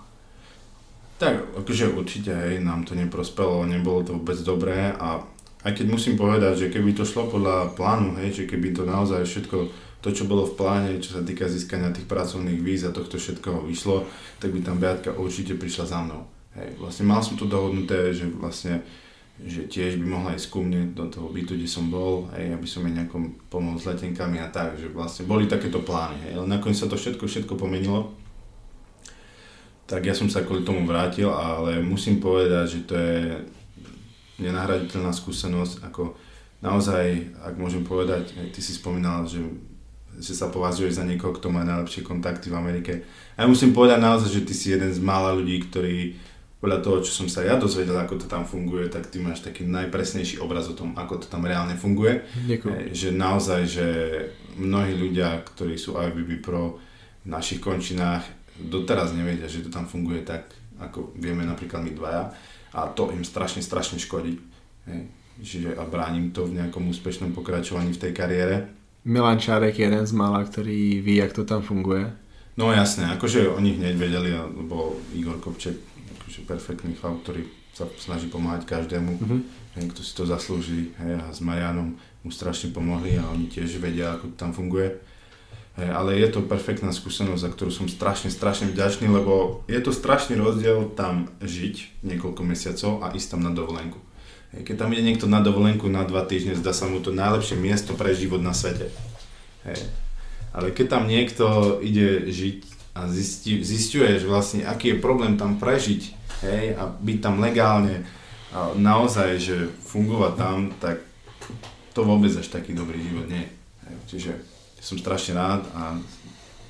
Tak, 1.19 1.35
akože 1.59 1.89
určite, 1.89 2.31
hej, 2.31 2.63
nám 2.63 2.85
to 2.85 2.95
neprospelo, 2.95 3.67
nebolo 3.67 4.07
to 4.07 4.15
vôbec 4.15 4.39
dobré 4.39 4.95
a 4.95 5.19
aj 5.67 5.73
keď 5.75 5.87
musím 5.91 6.15
povedať, 6.15 6.55
že 6.57 6.71
keby 6.71 6.95
to 6.95 7.03
šlo 7.03 7.27
podľa 7.27 7.75
plánu, 7.75 8.15
hej, 8.23 8.31
že 8.33 8.45
keby 8.47 8.71
to 8.71 8.87
naozaj 8.87 9.27
všetko, 9.27 9.67
to 9.99 10.09
čo 10.15 10.31
bolo 10.31 10.47
v 10.47 10.55
pláne, 10.55 11.03
čo 11.03 11.19
sa 11.19 11.27
týka 11.27 11.51
získania 11.51 11.91
tých 11.91 12.07
pracovných 12.07 12.63
víz 12.63 12.87
a 12.87 12.95
tohto 12.95 13.19
všetkoho 13.19 13.67
vyšlo, 13.67 14.07
tak 14.39 14.55
by 14.55 14.63
tam 14.63 14.79
Beatka 14.79 15.11
určite 15.19 15.59
prišla 15.59 15.85
za 15.91 15.99
mnou. 16.07 16.23
Hej, 16.59 16.75
vlastne 16.83 17.07
mal 17.07 17.23
som 17.23 17.39
to 17.39 17.47
dohodnuté, 17.47 18.11
že 18.11 18.27
vlastne 18.35 18.83
že 19.39 19.71
tiež 19.71 20.03
by 20.03 20.07
mohla 20.11 20.35
ísť 20.35 20.51
ku 20.51 20.67
mne 20.67 20.99
do 20.99 21.07
toho 21.07 21.31
bytu, 21.31 21.55
kde 21.55 21.71
som 21.71 21.87
bol, 21.87 22.27
hej, 22.35 22.51
aby 22.51 22.67
som 22.67 22.83
jej 22.83 22.91
nejakom 22.91 23.39
pomohol 23.47 23.79
s 23.79 23.87
letenkami 23.87 24.43
a 24.43 24.51
tak, 24.51 24.75
že 24.75 24.91
vlastne 24.91 25.31
boli 25.31 25.47
takéto 25.47 25.79
plány, 25.87 26.19
hej, 26.27 26.33
ale 26.43 26.59
nakoniec 26.59 26.75
sa 26.75 26.91
to 26.91 26.99
všetko, 26.99 27.31
všetko 27.31 27.55
pomenilo. 27.55 28.11
Tak 29.87 30.03
ja 30.03 30.13
som 30.13 30.27
sa 30.27 30.43
kvôli 30.43 30.67
tomu 30.67 30.83
vrátil, 30.83 31.31
ale 31.31 31.79
musím 31.79 32.19
povedať, 32.19 32.67
že 32.67 32.81
to 32.83 32.95
je 32.99 33.19
nenahraditeľná 34.43 35.15
skúsenosť, 35.15 35.87
ako 35.87 36.19
naozaj, 36.59 37.31
ak 37.39 37.55
môžem 37.55 37.87
povedať, 37.87 38.35
ty 38.51 38.59
si 38.59 38.75
spomínal, 38.75 39.23
že, 39.31 39.39
že 40.19 40.35
sa 40.35 40.51
považuješ 40.51 40.99
za 40.99 41.07
niekoho, 41.07 41.31
kto 41.31 41.47
má 41.47 41.63
najlepšie 41.63 42.03
kontakty 42.03 42.51
v 42.51 42.59
Amerike. 42.59 42.93
A 43.39 43.47
ja 43.47 43.47
musím 43.47 43.71
povedať 43.71 44.03
naozaj, 44.03 44.35
že 44.35 44.47
ty 44.47 44.53
si 44.53 44.75
jeden 44.75 44.91
z 44.91 44.99
mála 44.99 45.31
ľudí, 45.31 45.63
ktorí 45.71 46.19
podľa 46.59 46.79
toho, 46.83 46.97
čo 47.07 47.13
som 47.15 47.31
sa 47.31 47.47
ja 47.47 47.55
dozvedel, 47.55 47.95
ako 47.95 48.19
to 48.19 48.27
tam 48.27 48.43
funguje, 48.43 48.91
tak 48.91 49.07
ty 49.07 49.23
máš 49.23 49.47
taký 49.47 49.63
najpresnejší 49.63 50.43
obraz 50.43 50.67
o 50.67 50.75
tom, 50.75 50.91
ako 50.99 51.23
to 51.23 51.27
tam 51.31 51.47
reálne 51.47 51.79
funguje. 51.79 52.27
Ďakujem. 52.51 52.91
Že 52.91 53.09
naozaj, 53.15 53.61
že 53.71 53.87
mnohí 54.59 54.99
ľudia, 54.99 55.39
ktorí 55.55 55.79
sú 55.79 55.95
IBB 55.95 56.43
Pro 56.43 56.83
v 57.23 57.27
našich 57.31 57.63
končinách, 57.63 58.27
doteraz 58.59 59.15
nevedia, 59.15 59.47
že 59.47 59.63
to 59.63 59.71
tam 59.71 59.87
funguje 59.87 60.27
tak, 60.27 60.51
ako 60.83 61.15
vieme 61.15 61.47
napríklad 61.47 61.79
my 61.87 61.95
dvaja. 61.95 62.35
A 62.75 62.91
to 62.91 63.15
im 63.15 63.23
strašne, 63.23 63.63
strašne 63.63 64.03
škodí. 64.03 64.43
Hej. 64.91 65.01
Čiže 65.39 65.79
a 65.79 65.87
bránim 65.87 66.35
to 66.35 66.51
v 66.51 66.59
nejakom 66.59 66.91
úspešnom 66.91 67.31
pokračovaní 67.31 67.95
v 67.95 68.03
tej 68.03 68.13
kariére. 68.13 68.67
Milan 69.07 69.39
Čárek 69.39 69.79
je 69.79 69.87
jeden 69.87 70.03
z 70.03 70.11
mála, 70.11 70.43
ktorý 70.43 70.99
ví, 70.99 71.23
jak 71.23 71.31
to 71.31 71.47
tam 71.47 71.63
funguje. 71.63 72.11
No 72.59 72.75
jasné, 72.75 73.07
akože 73.15 73.47
oni 73.47 73.79
hneď 73.79 73.95
vedeli, 73.95 74.35
lebo 74.35 74.99
Igor 75.15 75.39
Kopček 75.39 75.79
akože 76.29 76.45
perfektný 76.45 76.93
chlap, 77.01 77.25
ktorý 77.25 77.49
sa 77.73 77.89
snaží 77.97 78.29
pomáhať 78.29 78.69
každému, 78.69 79.17
mm-hmm. 79.17 79.41
hej, 79.81 79.85
kto 79.97 80.01
si 80.05 80.13
to 80.13 80.29
zaslúži. 80.29 80.93
Hej, 81.01 81.25
a 81.25 81.33
s 81.33 81.41
Marianom 81.41 81.97
mu 81.97 82.29
strašne 82.29 82.69
pomohli 82.69 83.17
a 83.17 83.25
oni 83.33 83.49
tiež 83.49 83.81
vedia, 83.81 84.21
ako 84.21 84.29
to 84.29 84.37
tam 84.37 84.53
funguje. 84.53 85.01
Hej, 85.81 85.89
ale 85.89 86.21
je 86.21 86.29
to 86.29 86.45
perfektná 86.45 86.93
skúsenosť, 86.93 87.41
za 87.41 87.49
ktorú 87.49 87.73
som 87.73 87.89
strašne, 87.89 88.29
strašne 88.29 88.69
vďačný, 88.69 89.09
lebo 89.09 89.65
je 89.73 89.81
to 89.81 89.89
strašný 89.89 90.37
rozdiel 90.37 90.93
tam 90.93 91.33
žiť 91.41 92.05
niekoľko 92.05 92.43
mesiacov 92.45 93.01
a 93.01 93.17
ísť 93.17 93.29
tam 93.33 93.41
na 93.49 93.53
dovolenku. 93.57 93.97
Hej, 94.53 94.69
keď 94.69 94.85
tam 94.85 94.93
ide 94.93 95.09
niekto 95.09 95.25
na 95.25 95.41
dovolenku 95.41 95.89
na 95.89 96.05
dva 96.05 96.29
týždne, 96.29 96.61
zdá 96.61 96.77
sa 96.77 96.93
mu 96.93 97.01
to 97.01 97.09
najlepšie 97.09 97.57
miesto 97.57 97.97
pre 97.97 98.13
život 98.13 98.45
na 98.45 98.53
svete. 98.53 98.93
Hej. 99.65 99.81
Ale 100.53 100.77
keď 100.77 100.87
tam 100.93 101.09
niekto 101.09 101.79
ide 101.81 102.29
žiť 102.29 102.59
a 102.99 103.07
zisti, 103.07 103.63
zistuje, 103.63 104.19
že 104.19 104.27
vlastne 104.27 104.67
aký 104.67 104.93
je 104.93 104.99
problém 104.99 105.39
tam 105.39 105.57
prežiť 105.63 106.18
hej, 106.43 106.77
a 106.77 106.87
byť 106.87 107.19
tam 107.23 107.41
legálne 107.41 108.05
a 108.55 108.73
naozaj, 108.75 109.39
že 109.39 109.57
fungovať 109.85 110.33
tam, 110.37 110.57
tak 110.81 111.05
to 111.93 112.05
vôbec 112.05 112.33
až 112.33 112.49
taký 112.49 112.73
dobrý 112.73 113.03
život 113.03 113.27
nie 113.29 113.45
je. 113.45 113.53
Čiže 114.09 114.33
som 114.81 114.97
strašne 114.97 115.37
rád 115.37 115.63
a 115.75 115.99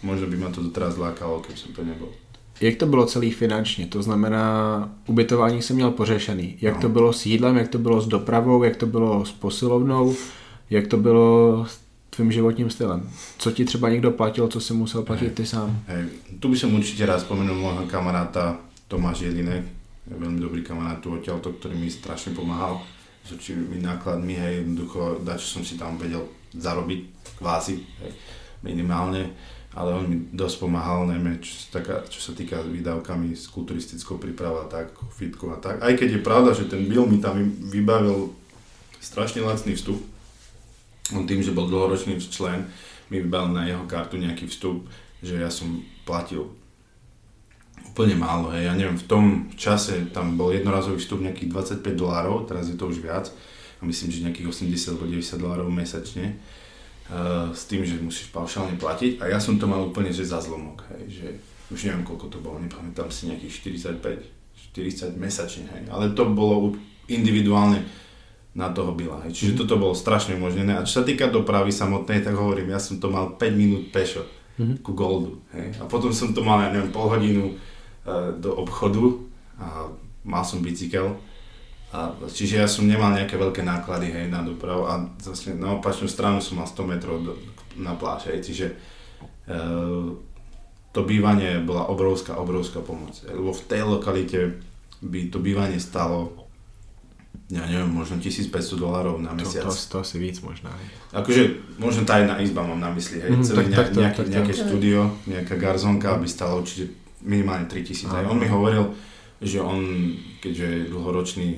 možno 0.02 0.26
by 0.26 0.36
ma 0.38 0.48
to 0.50 0.64
doteraz 0.64 0.96
lákalo, 0.96 1.42
keby 1.44 1.58
som 1.58 1.70
to 1.74 1.82
nebol. 1.84 2.10
Jak 2.60 2.76
to 2.76 2.86
bylo 2.86 3.06
celý 3.06 3.30
finančně? 3.30 3.86
To 3.86 4.02
znamená, 4.02 4.90
ubytování 5.06 5.62
jsem 5.62 5.76
měl 5.76 5.90
pořešený. 5.90 6.56
Jak 6.60 6.74
no. 6.74 6.80
to 6.80 6.88
bylo 6.88 7.12
s 7.12 7.26
jídlem, 7.26 7.56
jak 7.56 7.68
to 7.68 7.78
bylo 7.78 8.00
s 8.00 8.06
dopravou, 8.06 8.62
jak 8.62 8.76
to 8.76 8.86
bylo 8.86 9.24
s 9.24 9.32
posilovnou, 9.32 10.14
jak 10.70 10.86
to 10.86 10.96
bylo 10.96 11.64
s 11.68 11.78
tvým 12.10 12.32
životním 12.32 12.70
stylem? 12.70 13.10
Co 13.38 13.50
ti 13.52 13.64
třeba 13.64 13.88
někdo 13.88 14.10
platil, 14.10 14.48
co 14.48 14.60
si 14.60 14.74
musel 14.74 15.02
platit 15.02 15.34
ty 15.34 15.46
sám? 15.46 15.80
Hej, 15.86 16.04
tu 16.40 16.48
by 16.48 16.56
som 16.58 16.74
určite 16.74 17.06
raz 17.06 17.22
spomenul 17.22 17.54
môjho 17.54 17.86
kamaráta 17.86 18.58
Tomáš 18.88 19.28
Jelinek, 19.28 19.68
veľmi 20.08 20.40
dobrý 20.40 20.64
kamarát 20.64 20.96
tu 21.04 21.12
odtiaľto, 21.12 21.52
ktorý 21.60 21.76
mi 21.76 21.92
strašne 21.92 22.32
pomáhal 22.32 22.80
s 23.20 23.36
určitými 23.36 23.84
nákladmi, 23.84 24.32
hej, 24.32 24.64
jednoducho 24.64 25.20
dať, 25.20 25.36
čo 25.44 25.60
som 25.60 25.62
si 25.62 25.76
tam 25.76 26.00
vedel 26.00 26.24
zarobiť, 26.56 27.00
kvázi, 27.36 27.76
hej, 27.76 28.12
minimálne, 28.64 29.36
ale 29.76 29.92
on 29.92 30.08
mi 30.08 30.16
dosť 30.32 30.64
pomáhal, 30.64 31.04
najmä 31.04 31.36
čo, 31.44 31.52
taká, 31.68 32.00
čo 32.08 32.24
sa 32.24 32.32
týka 32.32 32.64
výdavkami 32.64 33.36
s 33.36 33.52
kulturistickou 33.52 34.16
prípravou 34.16 34.64
a 34.64 34.68
tak, 34.72 34.96
fitku 35.12 35.52
a 35.52 35.60
tak. 35.60 35.84
Aj 35.84 35.92
keď 35.92 36.16
je 36.16 36.24
pravda, 36.24 36.56
že 36.56 36.72
ten 36.72 36.88
Bill 36.88 37.04
mi 37.04 37.20
tam 37.20 37.36
vybavil 37.68 38.32
strašne 39.04 39.44
lacný 39.44 39.76
vstup, 39.76 40.00
on 41.12 41.28
tým, 41.28 41.44
že 41.44 41.52
bol 41.52 41.68
dlhoročný 41.68 42.16
člen, 42.24 42.64
mi 43.12 43.20
vybavil 43.20 43.52
na 43.52 43.68
jeho 43.68 43.84
kartu 43.84 44.16
nejaký 44.16 44.48
vstup, 44.48 44.88
že 45.20 45.36
ja 45.36 45.52
som 45.52 45.84
platil 46.08 46.48
úplne 47.98 48.14
málo, 48.14 48.54
hej. 48.54 48.70
ja 48.70 48.78
neviem, 48.78 48.94
v 48.94 49.10
tom 49.10 49.24
čase 49.58 50.06
tam 50.14 50.38
bol 50.38 50.54
jednorazový 50.54 51.02
vstup 51.02 51.18
nejakých 51.18 51.82
25 51.82 51.98
dolárov, 51.98 52.46
teraz 52.46 52.70
je 52.70 52.78
to 52.78 52.86
už 52.86 53.02
viac, 53.02 53.26
a 53.26 53.82
myslím, 53.82 54.14
že 54.14 54.22
nejakých 54.22 54.46
80 54.54 54.94
alebo 54.94 55.10
90 55.10 55.42
dolárov 55.42 55.66
mesačne, 55.66 56.38
uh, 57.10 57.50
s 57.50 57.66
tým, 57.66 57.82
že 57.82 57.98
musíš 57.98 58.30
paušálne 58.30 58.78
platiť 58.78 59.18
a 59.18 59.34
ja 59.34 59.42
som 59.42 59.58
to 59.58 59.66
mal 59.66 59.82
úplne, 59.82 60.14
že 60.14 60.22
za 60.22 60.38
zlomok, 60.38 60.86
hej, 60.94 61.04
že 61.10 61.26
už 61.74 61.90
neviem 61.90 62.06
koľko 62.06 62.30
to 62.30 62.38
bolo, 62.38 62.62
nepamätám 62.62 63.10
si 63.10 63.34
nejakých 63.34 63.82
45, 63.98 64.78
40 64.78 65.18
mesačne, 65.18 65.66
hej, 65.66 65.90
ale 65.90 66.14
to 66.14 66.22
bolo 66.30 66.78
individuálne 67.10 67.82
na 68.54 68.70
toho 68.70 68.94
byla, 68.94 69.26
hej. 69.26 69.34
čiže 69.34 69.52
mm. 69.54 69.58
toto 69.58 69.74
bolo 69.74 69.98
strašne 69.98 70.38
umožnené 70.38 70.78
a 70.78 70.86
čo 70.86 71.02
sa 71.02 71.04
týka 71.04 71.26
dopravy 71.26 71.74
samotnej, 71.74 72.22
tak 72.22 72.38
hovorím, 72.38 72.70
ja 72.70 72.78
som 72.78 73.02
to 73.02 73.10
mal 73.10 73.34
5 73.34 73.42
minút 73.58 73.90
pešo 73.90 74.22
mm. 74.54 74.86
ku 74.86 74.94
Goldu, 74.94 75.42
hej, 75.50 75.74
a 75.82 75.90
potom 75.90 76.14
som 76.14 76.30
to 76.30 76.46
mal, 76.46 76.62
ja 76.62 76.70
neviem, 76.70 76.94
pol 76.94 77.10
hodinu 77.10 77.58
do 78.38 78.50
obchodu 78.56 79.20
a 79.58 79.92
mal 80.24 80.44
som 80.44 80.64
bicykel. 80.64 81.16
A, 81.88 82.12
čiže 82.28 82.60
ja 82.60 82.68
som 82.68 82.84
nemal 82.84 83.16
nejaké 83.16 83.40
veľké 83.40 83.64
náklady 83.64 84.12
hej, 84.12 84.26
na 84.28 84.44
dopravu 84.44 84.84
a 84.84 85.08
zase 85.16 85.56
na 85.56 85.80
opačnú 85.80 86.04
stranu 86.04 86.44
som 86.44 86.60
mal 86.60 86.68
100 86.68 86.84
metrov 86.84 87.16
do, 87.24 87.32
na 87.80 87.96
pláž, 87.96 88.28
hej, 88.28 88.44
čiže 88.44 88.66
e, 88.68 89.56
to 90.92 91.00
bývanie 91.08 91.64
bola 91.64 91.88
obrovská, 91.88 92.36
obrovská 92.36 92.84
pomoc. 92.84 93.16
Lebo 93.24 93.56
v 93.56 93.62
tej 93.64 93.88
lokalite 93.88 94.60
by 95.00 95.32
to 95.32 95.40
bývanie 95.40 95.80
stalo 95.80 96.48
ja 97.48 97.64
neviem, 97.64 97.88
možno 97.88 98.20
1500 98.20 98.52
dolárov 98.76 99.16
na 99.24 99.32
mesiac. 99.32 99.64
To, 99.64 99.72
to, 99.72 99.80
to 99.88 99.96
asi 100.04 100.20
víc 100.20 100.44
možná. 100.44 100.68
Akože, 101.16 101.56
možno 101.80 102.04
tá 102.04 102.20
jedna 102.20 102.36
izba 102.44 102.60
mám 102.60 102.76
na 102.76 102.92
mysli, 102.92 103.24
hej, 103.24 103.32
mm, 103.32 103.40
celý 103.40 103.56
tak, 103.56 103.68
nejak, 103.72 103.88
tak, 103.88 103.96
nejaký, 103.96 104.20
tak, 104.20 104.28
nejaké 104.28 104.52
tak. 104.52 104.60
štúdio, 104.60 105.00
nejaká 105.24 105.54
garzonka 105.56 106.12
by 106.20 106.28
stala 106.28 106.60
určite 106.60 106.92
minimálne 107.22 107.66
3000. 107.66 108.10
Aj 108.10 108.26
on 108.26 108.38
mi 108.38 108.46
hovoril, 108.46 108.94
že 109.42 109.62
on, 109.62 109.80
keďže 110.42 110.66
je 110.66 110.90
dlhoročný, 110.90 111.48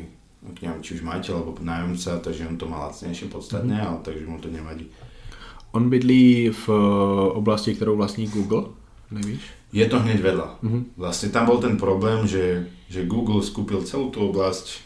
neviem, 0.61 0.83
či 0.85 1.01
už 1.01 1.03
majiteľ 1.05 1.35
alebo 1.41 1.61
nájomca, 1.61 2.21
takže 2.21 2.49
on 2.49 2.57
to 2.57 2.67
má 2.69 2.89
lacnejšie 2.89 3.29
podstatne, 3.29 3.77
mm. 3.77 3.85
ale 3.85 3.99
takže 4.05 4.25
mu 4.29 4.41
to 4.41 4.49
nevadí. 4.53 4.89
On 5.71 5.87
bydlí 5.87 6.51
v 6.51 6.65
oblasti, 7.37 7.79
ktorou 7.79 7.95
vlastní 7.95 8.27
Google, 8.27 8.75
nevíš? 9.15 9.61
Je 9.71 9.87
to 9.87 10.03
hneď 10.03 10.19
vedľa. 10.19 10.49
Mm-hmm. 10.67 10.83
Vlastne 10.99 11.31
tam 11.31 11.47
bol 11.47 11.63
ten 11.63 11.79
problém, 11.79 12.27
že, 12.27 12.67
že 12.91 13.07
Google 13.07 13.39
skúpil 13.39 13.87
celú 13.87 14.11
tú 14.11 14.27
oblasť, 14.27 14.83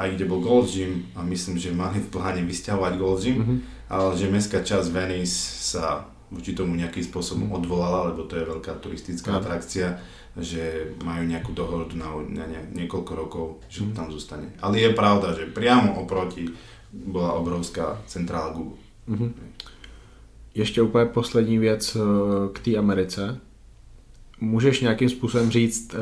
aj 0.00 0.16
kde 0.16 0.24
bol 0.24 0.40
Gold 0.40 0.72
Gym 0.72 1.04
a 1.12 1.20
myslím, 1.28 1.60
že 1.60 1.76
mali 1.76 2.00
v 2.00 2.08
pláne 2.08 2.40
vysťahovať 2.40 2.92
Gold 2.96 3.20
Gym, 3.20 3.36
mm-hmm. 3.44 3.58
ale 3.92 4.16
že 4.16 4.32
mestská 4.32 4.64
časť 4.64 4.88
Venice 4.90 5.36
sa 5.60 6.08
voči 6.34 6.52
tomu 6.52 6.74
nejakým 6.74 7.06
spôsobom 7.06 7.54
odvolala, 7.54 8.10
lebo 8.10 8.26
to 8.26 8.36
je 8.36 8.50
veľká 8.50 8.82
turistická 8.82 9.38
atrakcia, 9.38 10.02
že 10.34 10.92
majú 11.06 11.24
nejakú 11.30 11.54
dohodu 11.54 11.94
na, 11.94 12.10
na 12.26 12.44
ne, 12.50 12.60
niekoľko 12.74 13.12
rokov, 13.14 13.46
že 13.70 13.86
mm. 13.86 13.94
tam 13.94 14.10
zostane. 14.10 14.50
Ale 14.58 14.82
je 14.82 14.90
pravda, 14.90 15.30
že 15.32 15.46
priamo 15.46 16.02
oproti 16.02 16.50
bola 16.90 17.38
obrovská 17.38 18.02
centrála 18.06 18.52
Google. 18.52 18.78
Mm-hmm. 19.08 19.32
Ještě 20.54 20.82
úplně 20.82 21.04
poslední 21.04 21.58
věc 21.58 21.96
eh, 21.96 22.00
k 22.52 22.58
té 22.58 22.76
Americe. 22.76 23.40
Můžeš 24.40 24.80
nějakým 24.80 25.08
způsobem 25.08 25.50
říct, 25.50 25.94
eh, 25.94 25.98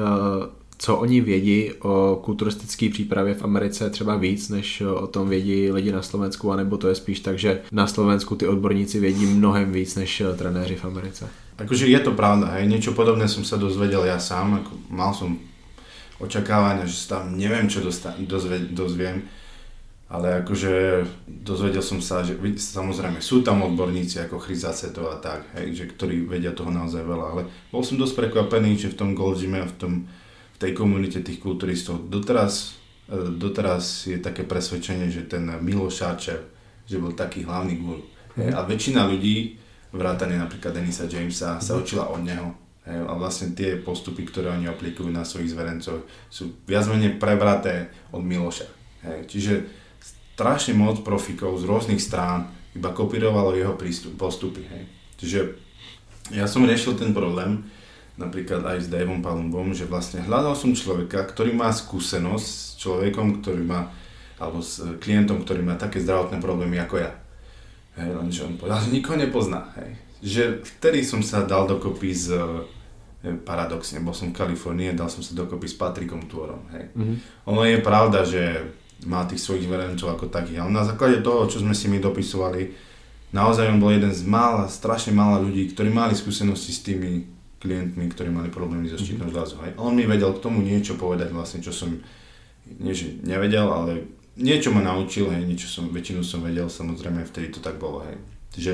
co 0.78 0.96
oni 0.96 1.20
vědí 1.20 1.72
o 1.82 2.20
kulturistické 2.24 2.90
přípravě 2.90 3.34
v 3.34 3.44
Americe 3.44 3.90
třeba 3.90 4.16
víc, 4.16 4.48
než 4.48 4.80
o 4.80 5.06
tom 5.06 5.28
vědí 5.28 5.70
lidi 5.70 5.92
na 5.92 6.02
Slovensku, 6.02 6.52
anebo 6.52 6.78
to 6.78 6.88
je 6.88 6.94
spíš 6.94 7.20
tak, 7.20 7.38
že 7.38 7.62
na 7.72 7.86
Slovensku 7.86 8.36
ty 8.36 8.46
odborníci 8.46 9.00
vědí 9.00 9.26
mnohem 9.26 9.72
víc 9.72 9.96
než 9.96 10.22
trenéři 10.36 10.76
v 10.76 10.84
Americe? 10.84 11.28
Akože 11.58 11.86
je 11.86 12.00
to 12.00 12.16
pravda, 12.16 12.58
hej, 12.58 12.66
niečo 12.66 12.96
podobné 12.96 13.28
som 13.28 13.44
sa 13.44 13.60
dozvedel 13.60 14.08
ja 14.08 14.16
sám, 14.16 14.64
ako 14.64 14.72
mal 14.88 15.12
som 15.14 15.36
očakávania, 16.18 16.88
že 16.88 16.96
sa 16.96 17.20
tam 17.20 17.36
neviem 17.36 17.68
čo 17.68 17.84
dosta- 17.84 18.16
dozve- 18.18 18.72
dozviem, 18.72 19.22
ale 20.08 20.42
akože 20.42 21.04
dozvedel 21.28 21.84
som 21.84 22.00
sa, 22.00 22.24
že 22.24 22.34
samozrejme 22.56 23.20
sú 23.20 23.44
tam 23.44 23.62
odborníci 23.62 24.24
ako 24.24 24.40
Chryzaceto 24.40 25.12
a 25.12 25.20
tak, 25.20 25.44
hej, 25.60 25.76
že 25.76 25.84
ktorí 25.92 26.24
vedia 26.24 26.56
toho 26.56 26.72
naozaj 26.72 27.04
veľa, 27.04 27.26
ale 27.36 27.42
bol 27.68 27.84
som 27.84 28.00
dosť 28.00 28.16
prekvapený, 28.16 28.80
že 28.80 28.90
v 28.90 28.98
tom 28.98 29.10
Gold 29.12 29.38
Gyme 29.38 29.62
a 29.62 29.68
v 29.68 29.76
tom 29.76 29.92
tej 30.62 30.72
komunite 30.78 31.18
tých 31.26 31.42
kulturistov. 31.42 32.06
Doteraz, 32.06 32.78
e, 33.10 33.34
doteraz 33.34 34.06
je 34.06 34.22
také 34.22 34.46
presvedčenie, 34.46 35.10
že 35.10 35.26
ten 35.26 35.42
Milo 35.58 35.90
Šarčev, 35.90 36.38
že 36.86 37.02
bol 37.02 37.18
taký 37.18 37.42
hlavný 37.42 37.82
guru. 37.82 38.06
Mm. 38.38 38.54
A 38.54 38.62
väčšina 38.62 39.02
ľudí, 39.10 39.58
vrátane 39.90 40.38
napríklad 40.38 40.72
Denisa 40.72 41.04
Jamesa, 41.10 41.60
sa 41.60 41.72
mhm. 41.76 41.80
učila 41.82 42.04
od 42.08 42.22
neho. 42.24 42.48
A 42.82 43.14
vlastne 43.14 43.54
tie 43.54 43.78
postupy, 43.78 44.26
ktoré 44.26 44.50
oni 44.50 44.66
aplikujú 44.66 45.06
na 45.06 45.22
svojich 45.22 45.54
zverencov, 45.54 46.02
sú 46.26 46.58
viac 46.66 46.90
menej 46.90 47.14
prebraté 47.14 47.94
od 48.10 48.26
Miloša. 48.26 48.66
Čiže 49.30 49.70
strašne 50.34 50.74
moc 50.74 50.98
profikov 51.06 51.62
z 51.62 51.64
rôznych 51.70 52.02
strán 52.02 52.50
iba 52.74 52.90
kopírovalo 52.90 53.54
jeho 53.54 53.78
prístup, 53.78 54.18
postupy. 54.18 54.66
Čiže 55.14 55.54
ja 56.34 56.50
som 56.50 56.66
riešil 56.66 56.98
ten 56.98 57.14
problém, 57.14 57.70
napríklad 58.22 58.62
aj 58.62 58.86
s 58.86 58.88
Davom 58.88 59.18
Palumbom, 59.18 59.74
že 59.74 59.90
vlastne 59.90 60.22
hľadal 60.22 60.54
som 60.54 60.70
človeka, 60.70 61.26
ktorý 61.26 61.50
má 61.52 61.74
skúsenosť 61.74 62.46
s 62.46 62.78
človekom, 62.78 63.42
ktorý 63.42 63.66
má, 63.66 63.90
alebo 64.38 64.62
s 64.62 64.78
klientom, 65.02 65.42
ktorý 65.42 65.66
má 65.66 65.74
také 65.74 65.98
zdravotné 65.98 66.38
problémy 66.38 66.78
ako 66.78 67.02
ja. 67.02 67.10
Hej, 67.98 68.08
lenže 68.16 68.40
on 68.46 68.54
povedal, 68.56 68.80
že 68.80 68.94
nikoho 68.94 69.18
nepozná. 69.18 69.68
Hej. 69.76 69.90
Že 70.22 70.42
vtedy 70.78 71.02
som 71.02 71.20
sa 71.20 71.42
dal 71.42 71.66
dokopy 71.66 72.10
s, 72.14 72.30
paradoxne, 73.46 74.02
bol 74.02 74.14
som 74.14 74.34
v 74.34 74.38
Kalifornii, 74.38 74.98
dal 74.98 75.06
som 75.06 75.22
sa 75.22 75.34
dokopy 75.38 75.70
s 75.70 75.78
Patrikom 75.78 76.26
Tvorom. 76.26 76.66
Hej. 76.74 76.90
Mm-hmm. 76.94 77.16
Ono 77.46 77.62
je 77.62 77.78
pravda, 77.78 78.26
že 78.26 78.42
má 79.06 79.26
tých 79.26 79.42
svojich 79.42 79.66
verencov 79.66 80.14
ako 80.14 80.30
takých, 80.30 80.62
ale 80.62 80.70
na 80.74 80.82
základe 80.86 81.22
toho, 81.22 81.46
čo 81.46 81.62
sme 81.62 81.74
si 81.74 81.86
my 81.86 82.02
dopisovali, 82.02 82.70
naozaj 83.34 83.70
on 83.70 83.82
bol 83.82 83.94
jeden 83.94 84.10
z 84.10 84.22
mála, 84.26 84.66
strašne 84.66 85.14
mála 85.14 85.42
ľudí, 85.42 85.70
ktorí 85.70 85.90
mali 85.90 86.14
skúsenosti 86.14 86.70
s 86.74 86.82
tými 86.82 87.26
klientmi, 87.62 88.10
ktorí 88.10 88.34
mali 88.34 88.50
problémy 88.50 88.90
so 88.90 88.98
štítnou 88.98 89.30
mhm. 89.30 89.34
žľazou. 89.38 89.58
Hej. 89.62 89.72
On 89.78 89.94
mi 89.94 90.02
vedel 90.02 90.34
k 90.34 90.42
tomu 90.42 90.58
niečo 90.58 90.98
povedať 90.98 91.30
vlastne, 91.30 91.62
čo 91.62 91.70
som 91.70 91.94
nie, 92.66 92.94
že 92.94 93.22
nevedel, 93.22 93.70
ale 93.70 94.06
niečo 94.34 94.74
ma 94.74 94.82
naučil, 94.82 95.30
hej, 95.30 95.46
niečo 95.46 95.70
som, 95.70 95.90
väčšinu 95.90 96.26
som 96.26 96.42
vedel, 96.42 96.66
samozrejme 96.66 97.22
vtedy 97.26 97.54
to 97.54 97.60
tak 97.62 97.78
bolo. 97.78 98.02
Hej. 98.02 98.16
Takže, 98.54 98.72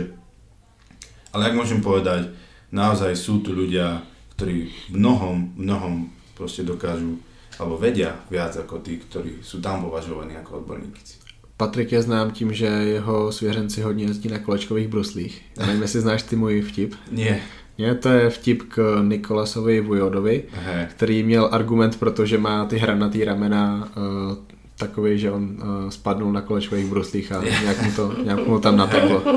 ale 1.36 1.42
ak 1.52 1.58
môžem 1.58 1.84
povedať, 1.84 2.32
naozaj 2.72 3.12
sú 3.16 3.44
tu 3.44 3.52
ľudia, 3.52 4.00
ktorí 4.36 4.70
mnohom, 4.94 5.56
mnohom 5.58 6.08
proste 6.38 6.62
dokážu 6.62 7.18
alebo 7.58 7.74
vedia 7.74 8.14
viac 8.30 8.54
ako 8.54 8.78
tí, 8.86 9.02
ktorí 9.02 9.42
sú 9.42 9.58
tam 9.58 9.82
považovaní 9.82 10.38
ako 10.38 10.62
odborníci. 10.62 11.18
Patrik 11.58 11.92
je 11.92 12.02
znám 12.02 12.30
tím, 12.30 12.54
že 12.54 12.66
jeho 12.66 13.32
svěřenci 13.32 13.82
hodně 13.82 14.04
jezdí 14.04 14.28
na 14.28 14.38
kolečkových 14.38 14.88
bruslích. 14.88 15.42
Nevím, 15.58 15.82
jestli 15.82 16.00
znáš 16.00 16.22
ty 16.22 16.36
můj 16.36 16.62
vtip. 16.62 16.94
Nie. 17.10 17.42
Je 17.78 17.94
to 17.94 18.08
je 18.08 18.30
vtip 18.30 18.62
k 18.62 19.02
Nikolasovi 19.02 19.80
Vujodovi, 19.80 20.44
Aha. 20.56 20.72
který 20.88 21.22
měl 21.22 21.48
argument, 21.52 21.96
protože 21.98 22.38
má 22.38 22.64
ty 22.64 22.78
hranatý 22.78 23.24
ramena 23.24 23.88
uh, 23.96 24.36
takový, 24.78 25.18
že 25.18 25.30
on 25.30 25.42
uh, 25.42 25.90
spadnul 25.90 26.32
na 26.32 26.40
kolečkových 26.40 26.86
bruslích 26.86 27.32
a 27.32 27.44
nějak 27.62 27.82
mu, 27.82 27.92
to, 27.92 28.14
nějak 28.24 28.46
mu 28.46 28.60
tam 28.60 28.76
nateklo. 28.76 29.22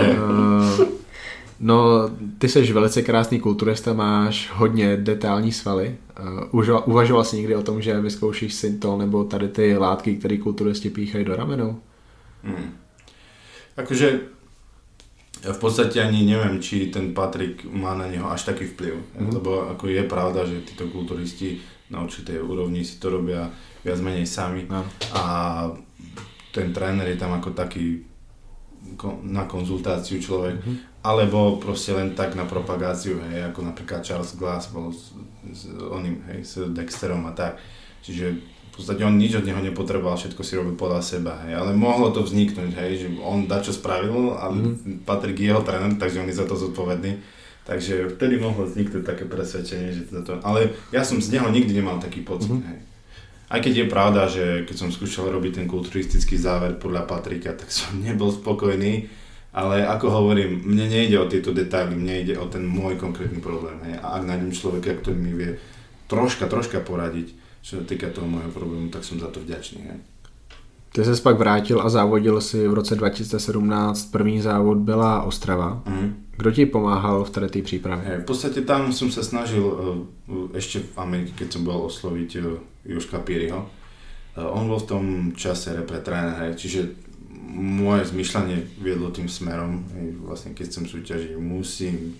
Uh, 0.00 0.86
no, 1.60 2.10
ty 2.38 2.48
jsi 2.48 2.72
velice 2.72 3.02
krásný 3.02 3.40
kulturista, 3.40 3.92
máš 3.92 4.50
hodně 4.54 4.96
detailní 4.96 5.52
svaly. 5.52 5.96
Uh, 6.52 6.80
uvažoval 6.84 7.24
jsi 7.24 7.36
někdy 7.36 7.56
o 7.56 7.62
tom, 7.62 7.82
že 7.82 8.00
vyzkoušíš 8.00 8.54
syntol 8.54 8.98
nebo 8.98 9.24
tady 9.24 9.48
ty 9.48 9.76
látky, 9.76 10.16
které 10.16 10.36
kulturisti 10.36 10.90
píchají 10.90 11.24
do 11.24 11.36
ramenou? 11.36 11.76
Hmm. 12.42 12.72
Akože 13.76 14.20
v 15.40 15.58
podstate 15.58 16.00
ani 16.04 16.28
neviem, 16.28 16.60
či 16.60 16.92
ten 16.92 17.16
Patrik 17.16 17.64
má 17.64 17.96
na 17.96 18.06
neho 18.06 18.28
až 18.28 18.52
taký 18.52 18.68
vplyv. 18.76 18.94
Mm. 19.16 19.30
Lebo 19.40 19.50
ako 19.72 19.88
je 19.88 20.04
pravda, 20.04 20.44
že 20.44 20.64
títo 20.68 20.88
kulturisti 20.92 21.60
na 21.90 22.04
určitej 22.04 22.38
úrovni 22.38 22.84
si 22.84 23.00
to 23.00 23.10
robia 23.10 23.48
viac 23.82 23.98
menej 24.04 24.28
sami. 24.28 24.68
No. 24.68 24.84
A 25.16 25.24
ten 26.52 26.70
tréner 26.70 27.08
je 27.10 27.18
tam 27.18 27.32
ako 27.34 27.56
taký 27.56 28.04
na 29.22 29.44
konzultáciu 29.44 30.18
človek, 30.18 30.56
mm-hmm. 30.60 31.04
alebo 31.04 31.60
proste 31.60 31.92
len 31.92 32.16
tak 32.16 32.34
na 32.34 32.48
propagáciu, 32.48 33.20
hej, 33.28 33.52
ako 33.52 33.70
napríklad 33.70 34.00
Charles 34.02 34.34
Glass 34.34 34.72
bol 34.72 34.90
s, 34.90 35.12
s 35.52 35.68
oným, 35.68 36.24
hej, 36.32 36.40
s 36.42 36.54
Dexterom 36.72 37.22
a 37.28 37.32
tak. 37.36 37.60
Čiže 38.00 38.40
v 38.70 38.78
podstate 38.78 39.02
on 39.02 39.18
nič 39.18 39.34
od 39.34 39.44
neho 39.44 39.58
nepotreboval, 39.58 40.14
všetko 40.14 40.42
si 40.46 40.54
robil 40.54 40.78
podľa 40.78 41.02
seba, 41.02 41.42
hej, 41.42 41.58
ale 41.58 41.74
mohlo 41.74 42.14
to 42.14 42.22
vzniknúť, 42.22 42.70
hej, 42.78 42.90
že 43.02 43.06
on 43.18 43.50
da 43.50 43.58
čo 43.58 43.74
spravil, 43.74 44.38
ale 44.38 44.54
mm-hmm. 44.62 45.02
patrí 45.02 45.34
k 45.34 45.50
jeho 45.50 45.60
tréner, 45.66 45.98
takže 45.98 46.22
on 46.22 46.30
je 46.30 46.38
za 46.38 46.46
to 46.46 46.54
zodpovedný. 46.54 47.18
Takže 47.66 48.16
vtedy 48.16 48.40
mohlo 48.40 48.66
vzniknúť 48.66 49.04
také 49.04 49.28
presvedčenie, 49.28 49.94
že 49.94 50.02
to, 50.10 50.38
ale 50.42 50.74
ja 50.90 51.04
som 51.04 51.20
z 51.20 51.38
neho 51.38 51.46
nikdy 51.50 51.76
nemal 51.76 51.98
taký 51.98 52.22
pocit, 52.22 52.50
mm-hmm. 52.50 52.70
hej. 52.70 52.80
Aj 53.50 53.58
keď 53.58 53.82
je 53.82 53.86
pravda, 53.90 54.22
že 54.30 54.62
keď 54.62 54.76
som 54.78 54.94
skúšal 54.94 55.26
robiť 55.26 55.58
ten 55.58 55.66
kulturistický 55.66 56.38
záver 56.38 56.78
podľa 56.78 57.02
Patrika, 57.10 57.50
tak 57.58 57.74
som 57.74 57.98
nebol 58.06 58.30
spokojný, 58.30 59.10
ale 59.50 59.82
ako 59.82 60.06
hovorím, 60.14 60.62
mne 60.62 60.86
nejde 60.86 61.18
o 61.18 61.26
tieto 61.26 61.50
detaily, 61.50 61.98
mne 61.98 62.22
ide 62.22 62.34
o 62.38 62.46
ten 62.46 62.62
môj 62.62 62.94
konkrétny 62.94 63.42
problém. 63.42 63.82
Hej. 63.82 63.98
A 63.98 64.22
ak 64.22 64.22
nájdem 64.22 64.54
človeka, 64.54 64.94
ktorý 65.02 65.18
mi 65.18 65.34
vie 65.34 65.58
troška, 66.06 66.46
troška 66.46 66.78
poradiť, 66.78 67.34
čo 67.62 67.84
týka 67.84 68.08
toho 68.08 68.26
môjho 68.26 68.50
problému, 68.50 68.88
tak 68.88 69.04
som 69.04 69.20
za 69.20 69.28
to 69.28 69.40
vďačný. 69.40 69.80
Hej. 69.84 70.00
Ty 70.92 71.04
se 71.04 71.22
pak 71.22 71.38
vrátil 71.38 71.80
a 71.80 71.88
závodil 71.88 72.40
si 72.40 72.68
v 72.68 72.74
roce 72.74 72.96
2017. 72.96 74.10
První 74.10 74.40
závod 74.40 74.78
byla 74.78 75.22
Ostrava. 75.22 75.82
Mm. 75.86 76.24
Kdo 76.36 76.50
ti 76.50 76.66
pomáhal 76.66 77.24
v 77.24 77.30
té 77.30 77.62
přípravě? 77.62 78.18
V 78.18 78.24
podstate 78.24 78.60
tam 78.60 78.92
som 78.92 79.12
sa 79.12 79.22
snažil 79.22 79.62
eh, 79.62 80.58
ešte 80.58 80.80
v 80.80 80.98
Amerike, 80.98 81.32
keď 81.36 81.52
som 81.52 81.62
bol 81.64 81.84
osloviť 81.86 82.30
eh, 82.36 82.42
Joška 82.90 83.18
Píriho. 83.20 83.60
Eh, 83.60 84.42
on 84.42 84.66
bol 84.66 84.80
v 84.80 84.88
tom 84.88 85.04
čase 85.36 85.76
repre 85.76 86.00
tréner, 86.00 86.56
čiže 86.56 86.90
moje 87.60 88.08
zmyšľanie 88.10 88.80
viedlo 88.82 89.10
tým 89.10 89.28
smerom, 89.28 89.84
vlastne 90.24 90.54
keď 90.54 90.68
som 90.70 90.84
súťažiť, 90.86 91.36
musím 91.36 92.16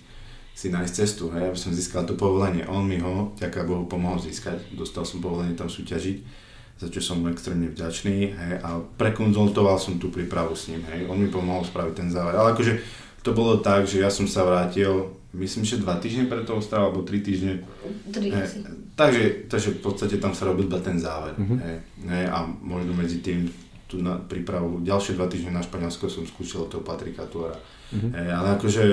si 0.51 0.67
nájsť 0.69 0.93
cestu, 0.93 1.31
hej, 1.33 1.49
aby 1.51 1.57
som 1.57 1.73
získal 1.73 2.05
to 2.05 2.13
povolenie. 2.13 2.67
On 2.69 2.85
mi 2.85 3.01
ho, 3.01 3.33
ďaká 3.39 3.65
Bohu, 3.65 3.89
pomohol 3.89 4.21
získať. 4.21 4.61
Dostal 4.75 5.07
som 5.07 5.23
povolenie 5.23 5.57
tam 5.57 5.71
súťažiť 5.71 6.49
za 6.81 6.89
čo 6.89 6.97
som 6.97 7.21
extrémne 7.29 7.69
vďačný 7.69 8.33
hej, 8.33 8.53
a 8.65 8.81
prekonzultoval 8.97 9.77
som 9.77 10.01
tú 10.01 10.09
prípravu 10.09 10.57
s 10.57 10.73
ním, 10.73 10.81
hej. 10.89 11.05
on 11.05 11.21
mi 11.21 11.29
pomohol 11.29 11.61
spraviť 11.61 11.93
ten 11.93 12.09
záver, 12.09 12.33
ale 12.33 12.57
akože 12.57 12.81
to 13.21 13.37
bolo 13.37 13.61
tak, 13.61 13.85
že 13.85 14.01
ja 14.01 14.09
som 14.09 14.25
sa 14.25 14.41
vrátil, 14.41 15.13
myslím, 15.37 15.61
že 15.61 15.77
dva 15.77 16.01
týždne 16.01 16.25
pred 16.25 16.41
toho 16.41 16.57
stále, 16.57 16.89
alebo 16.89 17.05
tri 17.05 17.21
týždne. 17.21 17.61
Tri 18.09 18.33
hej, 18.33 18.65
takže, 18.97 19.45
takže 19.45 19.77
v 19.77 19.79
podstate 19.85 20.17
tam 20.17 20.33
sa 20.33 20.49
robil 20.49 20.65
iba 20.65 20.81
ten 20.81 20.97
záver. 20.97 21.37
Mm-hmm. 21.37 21.59
Hej, 21.61 21.77
hej, 22.09 22.25
a 22.33 22.49
možno 22.49 22.97
medzi 22.97 23.21
tým 23.21 23.45
tú 23.85 24.01
na 24.01 24.17
prípravu, 24.17 24.81
ďalšie 24.81 25.13
dva 25.13 25.29
týždne 25.29 25.53
na 25.53 25.61
Španielsko 25.61 26.09
som 26.09 26.25
skúšal 26.25 26.65
toho 26.65 26.81
Patrika 26.81 27.29
Tuara. 27.29 27.61
Mm-hmm. 27.93 28.09
Ale 28.25 28.57
akože 28.57 28.83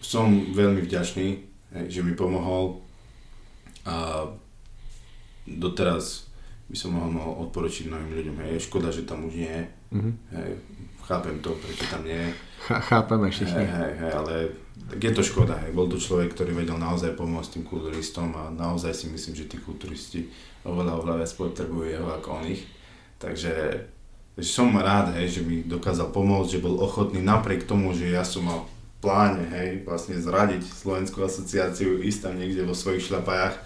som 0.00 0.32
veľmi 0.56 0.80
vďačný, 0.84 1.28
hej, 1.76 1.86
že 1.88 2.00
mi 2.00 2.16
pomohol 2.16 2.80
a 3.84 4.28
doteraz 5.46 6.28
by 6.70 6.76
som 6.78 6.94
mohol, 6.94 7.10
mohol 7.10 7.34
odporučiť 7.48 7.90
novým 7.90 8.14
ľuďom. 8.14 8.36
Hej, 8.46 8.50
je 8.56 8.66
škoda, 8.70 8.88
že 8.94 9.02
tam 9.02 9.26
už 9.26 9.34
nie 9.34 9.50
je. 9.50 9.64
Mm-hmm. 9.90 10.14
Hej, 10.38 10.50
chápem 11.02 11.36
to, 11.42 11.50
prečo 11.58 11.84
tam 11.90 12.06
nie 12.06 12.14
je. 12.14 12.30
Ch- 12.62 12.84
chápeme 12.86 13.26
všichni. 13.26 13.66
Hej, 13.66 13.70
hej, 13.74 13.92
hej, 13.98 14.12
ale 14.14 14.34
tak 14.86 14.98
je 15.02 15.12
to 15.12 15.22
škoda. 15.26 15.58
Hej. 15.66 15.74
Bol 15.74 15.90
to 15.90 15.98
človek, 15.98 16.30
ktorý 16.30 16.54
vedel 16.54 16.78
naozaj 16.78 17.18
pomôcť 17.18 17.58
tým 17.58 17.64
kulturistom 17.66 18.30
a 18.38 18.54
naozaj 18.54 18.94
si 18.94 19.06
myslím, 19.10 19.34
že 19.34 19.50
tí 19.50 19.58
kulturisti 19.58 20.30
oveľa, 20.62 21.02
oveľa 21.02 21.16
viac 21.26 21.32
potrebujú 21.34 21.86
jeho 21.90 22.08
ako 22.08 22.28
on 22.38 22.44
ich. 22.46 22.62
Takže, 23.18 23.84
takže 24.38 24.50
som 24.54 24.70
rád, 24.78 25.18
hej, 25.18 25.26
že 25.26 25.40
mi 25.42 25.66
dokázal 25.66 26.14
pomôcť, 26.14 26.50
že 26.54 26.62
bol 26.62 26.78
ochotný 26.78 27.18
napriek 27.18 27.66
tomu, 27.66 27.90
že 27.90 28.14
ja 28.14 28.22
som 28.22 28.46
mal 28.46 28.70
pláne, 29.00 29.48
hej, 29.48 29.82
vlastne 29.88 30.20
zradiť 30.20 30.60
Slovenskú 30.60 31.24
asociáciu, 31.24 32.04
ísť 32.04 32.28
tam 32.28 32.34
niekde 32.36 32.68
vo 32.68 32.76
svojich 32.76 33.08
šľapajách. 33.08 33.56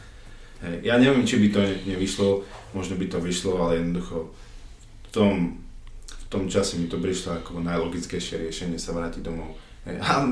Hej. 0.63 0.75
Ja 0.87 0.95
neviem, 0.97 1.27
či 1.27 1.43
by 1.43 1.49
to 1.51 1.61
nevyšlo, 1.91 2.47
možno 2.71 2.95
by 2.95 3.07
to 3.11 3.19
vyšlo, 3.19 3.59
ale 3.59 3.83
jednoducho 3.83 4.31
v 4.31 5.09
tom, 5.11 5.35
v 6.07 6.25
tom 6.31 6.47
čase 6.47 6.79
mi 6.79 6.87
to 6.87 7.03
prišlo 7.03 7.43
ako 7.43 7.59
najlogickejšie 7.67 8.47
riešenie 8.47 8.79
sa 8.79 8.95
vrátiť 8.95 9.27
domov. 9.27 9.59
Hej. 9.91 9.99
A 10.01 10.23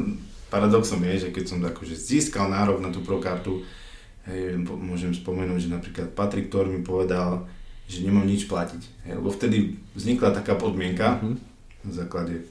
paradoxom 0.55 1.03
je, 1.03 1.29
že 1.29 1.29
keď 1.35 1.45
som 1.51 1.59
akože 1.59 1.99
získal 1.99 2.47
nárok 2.47 2.79
na 2.79 2.95
tú 2.95 3.03
prokartu, 3.03 3.67
hej, 4.31 4.55
môžem 4.63 5.11
spomenúť, 5.11 5.67
že 5.67 5.75
napríklad 5.75 6.15
Patrik 6.15 6.47
Thor 6.47 6.71
mi 6.71 6.87
povedal, 6.87 7.51
že 7.91 8.07
nemám 8.07 8.25
nič 8.25 8.47
platiť. 8.47 9.11
Hej, 9.11 9.19
lebo 9.19 9.35
vtedy 9.35 9.83
vznikla 9.99 10.31
taká 10.31 10.55
podmienka 10.55 11.19
mm-hmm. 11.19 11.35
na 11.91 11.91
základe 11.91 12.47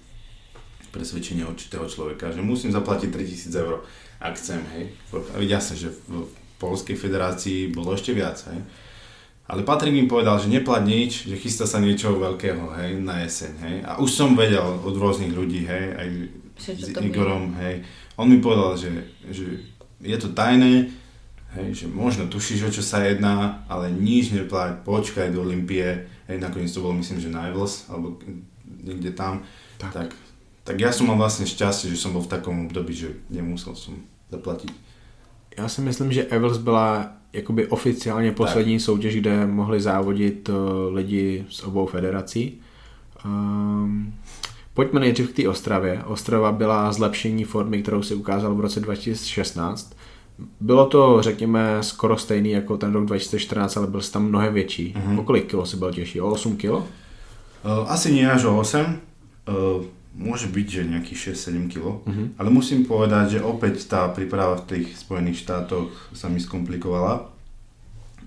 presvedčenia 0.91 1.47
určitého 1.47 1.87
človeka, 1.87 2.35
že 2.35 2.43
musím 2.43 2.75
zaplatiť 2.75 3.09
3000 3.09 3.63
eur, 3.63 3.81
ak 4.19 4.35
chcem. 4.37 4.61
Hej. 4.75 4.83
Jasne, 5.47 5.75
že 5.79 5.89
v 6.07 6.27
Polskej 6.61 6.99
federácii 6.99 7.73
bolo 7.73 7.95
ešte 7.97 8.13
viac. 8.13 8.37
Hej. 8.51 8.61
Ale 9.51 9.67
Patrik 9.67 9.91
mi 9.91 10.07
povedal, 10.07 10.39
že 10.39 10.47
neplat 10.47 10.85
nič, 10.87 11.27
že 11.27 11.35
chystá 11.35 11.67
sa 11.67 11.83
niečo 11.83 12.15
veľkého, 12.15 12.71
hej, 12.79 13.03
na 13.03 13.19
jeseň, 13.27 13.51
hej. 13.67 13.75
A 13.83 13.99
už 13.99 14.07
som 14.07 14.31
vedel 14.31 14.63
od 14.63 14.95
rôznych 14.95 15.35
ľudí, 15.35 15.67
hej, 15.67 15.85
aj 15.91 16.07
s 16.55 16.87
Igorom, 16.95 17.51
hej. 17.59 17.83
On 18.15 18.31
mi 18.31 18.39
povedal, 18.39 18.79
že, 18.79 19.11
že 19.27 19.59
je 19.99 20.15
to 20.15 20.31
tajné, 20.31 20.87
hej, 21.59 21.67
že 21.83 21.85
možno 21.91 22.31
tušíš, 22.31 22.63
o 22.63 22.71
čo 22.71 22.79
sa 22.79 23.03
jedná, 23.03 23.67
ale 23.67 23.91
nič 23.91 24.31
neplať, 24.31 24.87
počkaj 24.87 25.35
do 25.35 25.43
Olympie, 25.43 26.07
hej, 26.31 26.37
nakoniec 26.39 26.71
to 26.71 26.79
bolo 26.79 26.95
myslím, 27.03 27.19
že 27.19 27.27
na 27.27 27.51
Evels, 27.51 27.91
alebo 27.91 28.23
niekde 28.63 29.11
tam, 29.11 29.43
tak. 29.75 29.91
tak, 29.91 30.09
tak 30.71 30.79
ja 30.79 30.95
som 30.95 31.11
mal 31.11 31.19
vlastne 31.19 31.43
šťastie, 31.43 31.91
že 31.91 31.99
som 31.99 32.15
bol 32.15 32.23
v 32.23 32.31
takom 32.31 32.71
období, 32.71 32.95
že 32.95 33.19
nemusel 33.27 33.75
som 33.75 33.99
zaplatiť. 34.31 34.71
Já 35.57 35.67
si 35.67 35.81
myslím, 35.81 36.11
že 36.11 36.23
Evels 36.23 36.57
byla 36.57 37.11
jakoby 37.33 37.67
oficiálně 37.67 38.31
poslední 38.31 38.77
tak. 38.77 38.85
soutěž, 38.85 39.15
kde 39.15 39.47
mohli 39.47 39.81
závodit 39.81 40.49
uh, 40.49 40.55
lidi 40.93 41.45
z 41.49 41.63
obou 41.63 41.85
federací. 41.85 42.59
Um, 43.25 44.13
pojďme 44.73 44.99
nejdřív 44.99 45.29
k 45.29 45.35
té 45.35 45.49
Ostravě. 45.49 46.03
Ostrava 46.03 46.51
byla 46.51 46.91
zlepšení 46.91 47.43
formy, 47.43 47.81
kterou 47.81 48.03
si 48.03 48.15
ukázal 48.15 48.55
v 48.55 48.59
roce 48.59 48.79
2016. 48.79 49.95
Bylo 50.59 50.85
to, 50.85 51.21
řekněme, 51.21 51.77
skoro 51.81 52.17
stejný 52.17 52.51
jako 52.51 52.77
ten 52.77 52.93
rok 52.93 53.05
2014, 53.05 53.77
ale 53.77 53.87
byl 53.87 54.01
jsi 54.01 54.11
tam 54.11 54.25
mnohem 54.25 54.53
větší. 54.53 54.95
Uh-huh. 54.97 55.19
O 55.19 55.23
kolik 55.23 55.49
kilo 55.49 55.65
si 55.65 55.77
byl 55.77 55.93
těžší? 55.93 56.21
O 56.21 56.31
8 56.31 56.57
kilo? 56.57 56.77
Uh, 56.77 57.91
asi 57.91 58.11
nie 58.13 58.31
až 58.31 58.43
o 58.43 58.59
8. 58.59 58.79
Môže 60.11 60.51
byť, 60.51 60.67
že 60.67 60.91
nejakých 60.91 61.19
6-7 61.31 61.71
kg, 61.71 62.03
uh-huh. 62.03 62.35
ale 62.35 62.49
musím 62.51 62.83
povedať, 62.83 63.39
že 63.39 63.47
opäť 63.47 63.87
tá 63.87 64.11
príprava 64.11 64.59
v 64.59 64.67
tých 64.67 64.87
Spojených 64.99 65.47
štátoch 65.47 66.11
sa 66.11 66.27
mi 66.27 66.43
skomplikovala. 66.43 67.31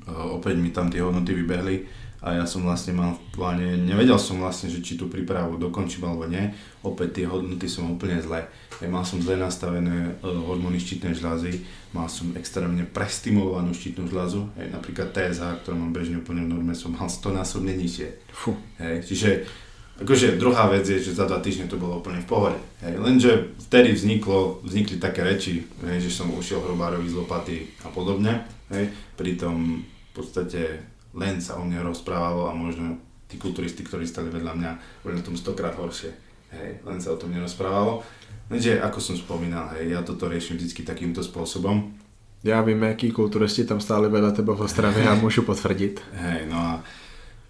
Uh, 0.08 0.36
opäť 0.40 0.56
mi 0.56 0.72
tam 0.72 0.88
tie 0.88 1.04
hodnoty 1.04 1.36
vybehli 1.36 1.84
a 2.24 2.40
ja 2.40 2.44
som 2.48 2.64
vlastne 2.64 2.96
mal 2.96 3.20
v 3.20 3.20
pláne, 3.36 3.76
nevedel 3.76 4.16
som 4.16 4.40
vlastne, 4.40 4.72
že 4.72 4.80
či 4.80 4.96
tú 4.96 5.12
prípravu 5.12 5.60
dokončím 5.60 6.08
alebo 6.08 6.24
nie. 6.24 6.56
Opäť 6.80 7.20
tie 7.20 7.26
hodnoty 7.28 7.68
som 7.68 7.92
úplne 7.92 8.16
zlé. 8.16 8.48
Ja 8.80 8.88
mal 8.88 9.04
som 9.04 9.20
zle 9.20 9.36
nastavené 9.36 10.16
uh, 10.24 10.40
hormóny 10.48 10.80
štítnej 10.80 11.12
žľazy, 11.20 11.60
mal 11.92 12.08
som 12.08 12.32
extrémne 12.32 12.88
prestimulovanú 12.88 13.76
štítnu 13.76 14.08
žľazu, 14.08 14.56
hej, 14.56 14.72
napríklad 14.72 15.12
TSH, 15.12 15.60
ktorú 15.62 15.76
mám 15.76 15.92
bežne 15.92 16.24
úplne 16.24 16.48
v 16.48 16.56
norme, 16.56 16.72
som 16.72 16.96
mal 16.96 17.12
100 17.12 17.28
násobne 17.28 17.76
nižšie. 17.76 18.08
Hej, 18.80 18.96
čiže 19.04 19.30
Akože 19.94 20.34
druhá 20.34 20.66
vec 20.66 20.82
je, 20.90 20.98
že 20.98 21.14
za 21.14 21.22
dva 21.22 21.38
týždne 21.38 21.70
to 21.70 21.78
bolo 21.78 22.02
úplne 22.02 22.18
v 22.18 22.26
pohode. 22.26 22.58
Hej. 22.82 22.98
Lenže 22.98 23.30
vtedy 23.70 23.94
vzniklo, 23.94 24.58
vznikli 24.66 24.98
také 24.98 25.22
reči, 25.22 25.70
hej, 25.86 25.98
že 26.02 26.10
som 26.10 26.34
ušiel 26.34 26.58
hrobárovi 26.66 27.06
z 27.06 27.14
lopaty 27.14 27.56
a 27.86 27.94
podobne. 27.94 28.42
Hej. 28.74 28.90
Pritom 29.14 29.86
v 29.86 30.10
podstate 30.10 30.82
len 31.14 31.38
sa 31.38 31.58
o 31.58 31.62
mne 31.62 31.86
rozprávalo 31.86 32.50
a 32.50 32.58
možno 32.58 32.98
tí 33.30 33.38
kulturisti, 33.38 33.86
ktorí 33.86 34.02
stali 34.02 34.34
vedľa 34.34 34.52
mňa, 34.58 34.70
boli 35.06 35.14
na 35.14 35.22
tom 35.22 35.38
stokrát 35.38 35.78
horšie. 35.78 36.10
Hej. 36.50 36.82
Len 36.82 36.98
sa 36.98 37.14
o 37.14 37.20
tom 37.20 37.30
nerozprávalo. 37.30 38.02
Lenže 38.50 38.82
ako 38.82 38.98
som 38.98 39.14
spomínal, 39.14 39.78
hej, 39.78 39.94
ja 39.94 40.02
toto 40.02 40.26
riešim 40.26 40.58
vždy 40.58 40.82
takýmto 40.82 41.22
spôsobom. 41.22 41.94
Já 42.44 42.60
vím, 42.60 42.82
jaký 42.82 43.10
kulturisti 43.10 43.64
tam 43.64 43.80
stáli 43.80 44.04
vedľa 44.12 44.36
teba 44.36 44.52
v 44.52 44.68
Ostravě 44.68 45.08
a 45.08 45.16
môžu 45.16 45.48
potvrdit. 45.48 46.04
Hej, 46.12 46.44
no 46.52 46.60
a 46.60 46.84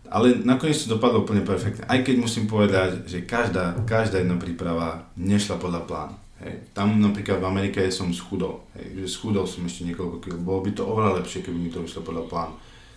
ale 0.09 0.41
nakoniec 0.45 0.77
to 0.77 0.97
dopadlo 0.97 1.25
úplne 1.25 1.41
perfektne. 1.45 1.89
Aj 1.89 2.01
keď 2.05 2.17
musím 2.21 2.45
povedať, 2.45 3.09
že 3.09 3.25
každá, 3.25 3.77
každá 3.89 4.21
jedna 4.21 4.37
príprava 4.37 5.09
nešla 5.17 5.57
podľa 5.57 5.83
plánu. 5.89 6.17
Hej. 6.45 6.55
Tam 6.77 7.01
napríklad 7.01 7.41
v 7.41 7.49
Amerike 7.49 7.81
som 7.89 8.13
schudol. 8.13 8.63
Hej. 8.77 9.01
Že 9.01 9.07
schudol 9.09 9.45
som 9.49 9.65
ešte 9.65 9.89
niekoľko 9.89 10.17
kg. 10.21 10.37
Bolo 10.41 10.61
by 10.67 10.71
to 10.77 10.83
oveľa 10.85 11.25
lepšie, 11.25 11.41
keby 11.41 11.57
mi 11.57 11.71
to 11.73 11.81
vyšlo 11.81 12.05
podľa 12.05 12.25
plánu. 12.29 12.55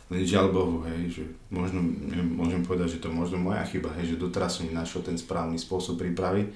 Len 0.07 0.23
žiaľ 0.23 0.55
Bohu, 0.55 0.87
hej, 0.87 1.19
že 1.19 1.23
možno, 1.51 1.83
môžem 2.31 2.63
povedať, 2.63 2.95
že 2.95 3.03
to 3.03 3.11
možno 3.11 3.43
moja 3.43 3.59
chyba, 3.67 3.91
hej, 3.99 4.15
že 4.15 4.23
doteraz 4.23 4.55
som 4.55 4.63
nenašiel 4.63 5.03
ten 5.03 5.19
správny 5.19 5.59
spôsob 5.59 5.99
prípravy, 5.99 6.47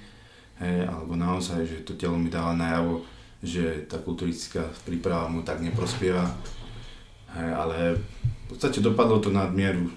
hej, 0.63 0.87
alebo 0.87 1.19
naozaj, 1.19 1.67
že 1.67 1.83
to 1.83 1.99
telo 1.99 2.15
mi 2.15 2.31
dáva 2.31 2.55
najavo, 2.55 3.03
že 3.43 3.91
tá 3.91 3.99
kulturistická 3.99 4.71
príprava 4.87 5.27
mu 5.27 5.43
tak 5.43 5.59
neprospieva, 5.59 6.31
hej, 7.35 7.51
ale 7.51 7.99
v 8.47 8.55
podstate 8.55 8.79
dopadlo 8.79 9.19
to 9.19 9.35
nadmieru 9.35 9.91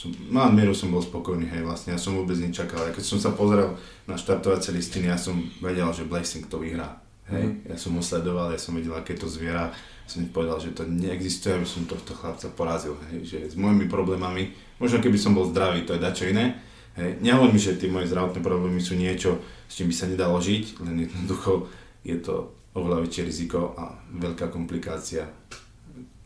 som, 0.00 0.08
na 0.32 0.48
mieru 0.48 0.72
som 0.72 0.88
bol 0.88 1.04
spokojný, 1.04 1.44
hej, 1.44 1.60
vlastne 1.60 1.92
ja 1.92 2.00
som 2.00 2.16
vôbec 2.16 2.40
nečakal. 2.40 2.88
A 2.88 2.94
keď 2.96 3.04
som 3.04 3.20
sa 3.20 3.36
pozrel 3.36 3.76
na 4.08 4.16
štartovacie 4.16 4.72
listiny, 4.72 5.12
ja 5.12 5.20
som 5.20 5.36
vedel, 5.60 5.84
že 5.92 6.08
Blessing 6.08 6.48
to 6.48 6.56
vyhrá. 6.56 6.96
Hej, 7.28 7.44
mm. 7.44 7.68
ja 7.68 7.76
som 7.76 7.92
ho 7.92 8.00
sledoval, 8.00 8.48
ja 8.48 8.56
som 8.56 8.72
vedel, 8.72 8.96
aké 8.96 9.12
to 9.12 9.28
zviera, 9.28 9.68
som 10.08 10.24
povedal, 10.32 10.58
že 10.58 10.72
to 10.72 10.88
neexistuje, 10.88 11.54
aby 11.54 11.68
som 11.68 11.84
tohto 11.86 12.16
chlapca 12.16 12.48
porazil, 12.50 12.96
hej, 13.12 13.28
že 13.28 13.38
s 13.52 13.54
mojimi 13.54 13.86
problémami, 13.86 14.50
možno 14.82 14.98
keby 14.98 15.14
som 15.20 15.36
bol 15.36 15.46
zdravý, 15.46 15.86
to 15.86 15.94
je 15.94 16.02
dačo 16.02 16.26
iné, 16.26 16.58
hej, 16.98 17.22
nehovorím, 17.22 17.60
že 17.60 17.78
tie 17.78 17.86
moje 17.86 18.10
zdravotné 18.10 18.42
problémy 18.42 18.82
sú 18.82 18.98
niečo, 18.98 19.38
s 19.70 19.78
čím 19.78 19.92
by 19.92 19.94
sa 19.94 20.10
nedalo 20.10 20.42
žiť, 20.42 20.82
len 20.82 21.06
jednoducho 21.06 21.70
je 22.02 22.18
to 22.18 22.50
oveľa 22.74 23.06
väčšie 23.06 23.22
riziko 23.22 23.78
a 23.78 23.94
veľká 24.10 24.50
komplikácia, 24.50 25.30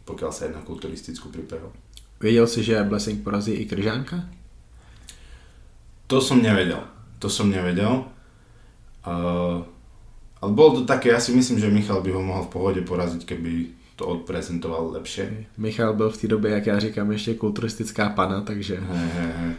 pokiaľ 0.09 0.31
sa 0.33 0.49
jedná 0.49 0.65
kulturistickú 0.65 1.29
prípravu. 1.29 1.84
Věděl 2.25 2.47
si, 2.47 2.65
že 2.65 2.83
Blessing 2.83 3.21
porazí 3.21 3.53
i 3.53 3.69
Kryžánka? 3.69 4.25
To 6.07 6.25
som 6.25 6.41
nevedel. 6.41 6.81
To 7.21 7.29
som 7.29 7.53
nevedel. 7.53 8.09
Uh, 9.05 9.69
ale 10.41 10.51
bolo 10.57 10.81
to 10.81 10.89
také, 10.89 11.13
ja 11.13 11.21
si 11.21 11.37
myslím, 11.37 11.61
že 11.61 11.69
Michal 11.69 12.01
by 12.01 12.17
ho 12.17 12.25
mohol 12.25 12.49
v 12.49 12.53
pohode 12.57 12.81
poraziť, 12.81 13.29
keby 13.29 13.77
to 14.01 14.09
odprezentoval 14.09 14.97
lepšie. 14.97 15.53
Michal 15.61 15.93
byl 15.93 16.11
v 16.11 16.17
té 16.17 16.27
době, 16.29 16.51
jak 16.51 16.67
já 16.67 16.79
říkám, 16.79 17.13
ještě 17.13 17.35
kulturistická 17.35 18.09
pana, 18.09 18.41
takže... 18.41 18.81
Hej, 18.81 19.09
hej, 19.21 19.33
hej. 19.37 19.53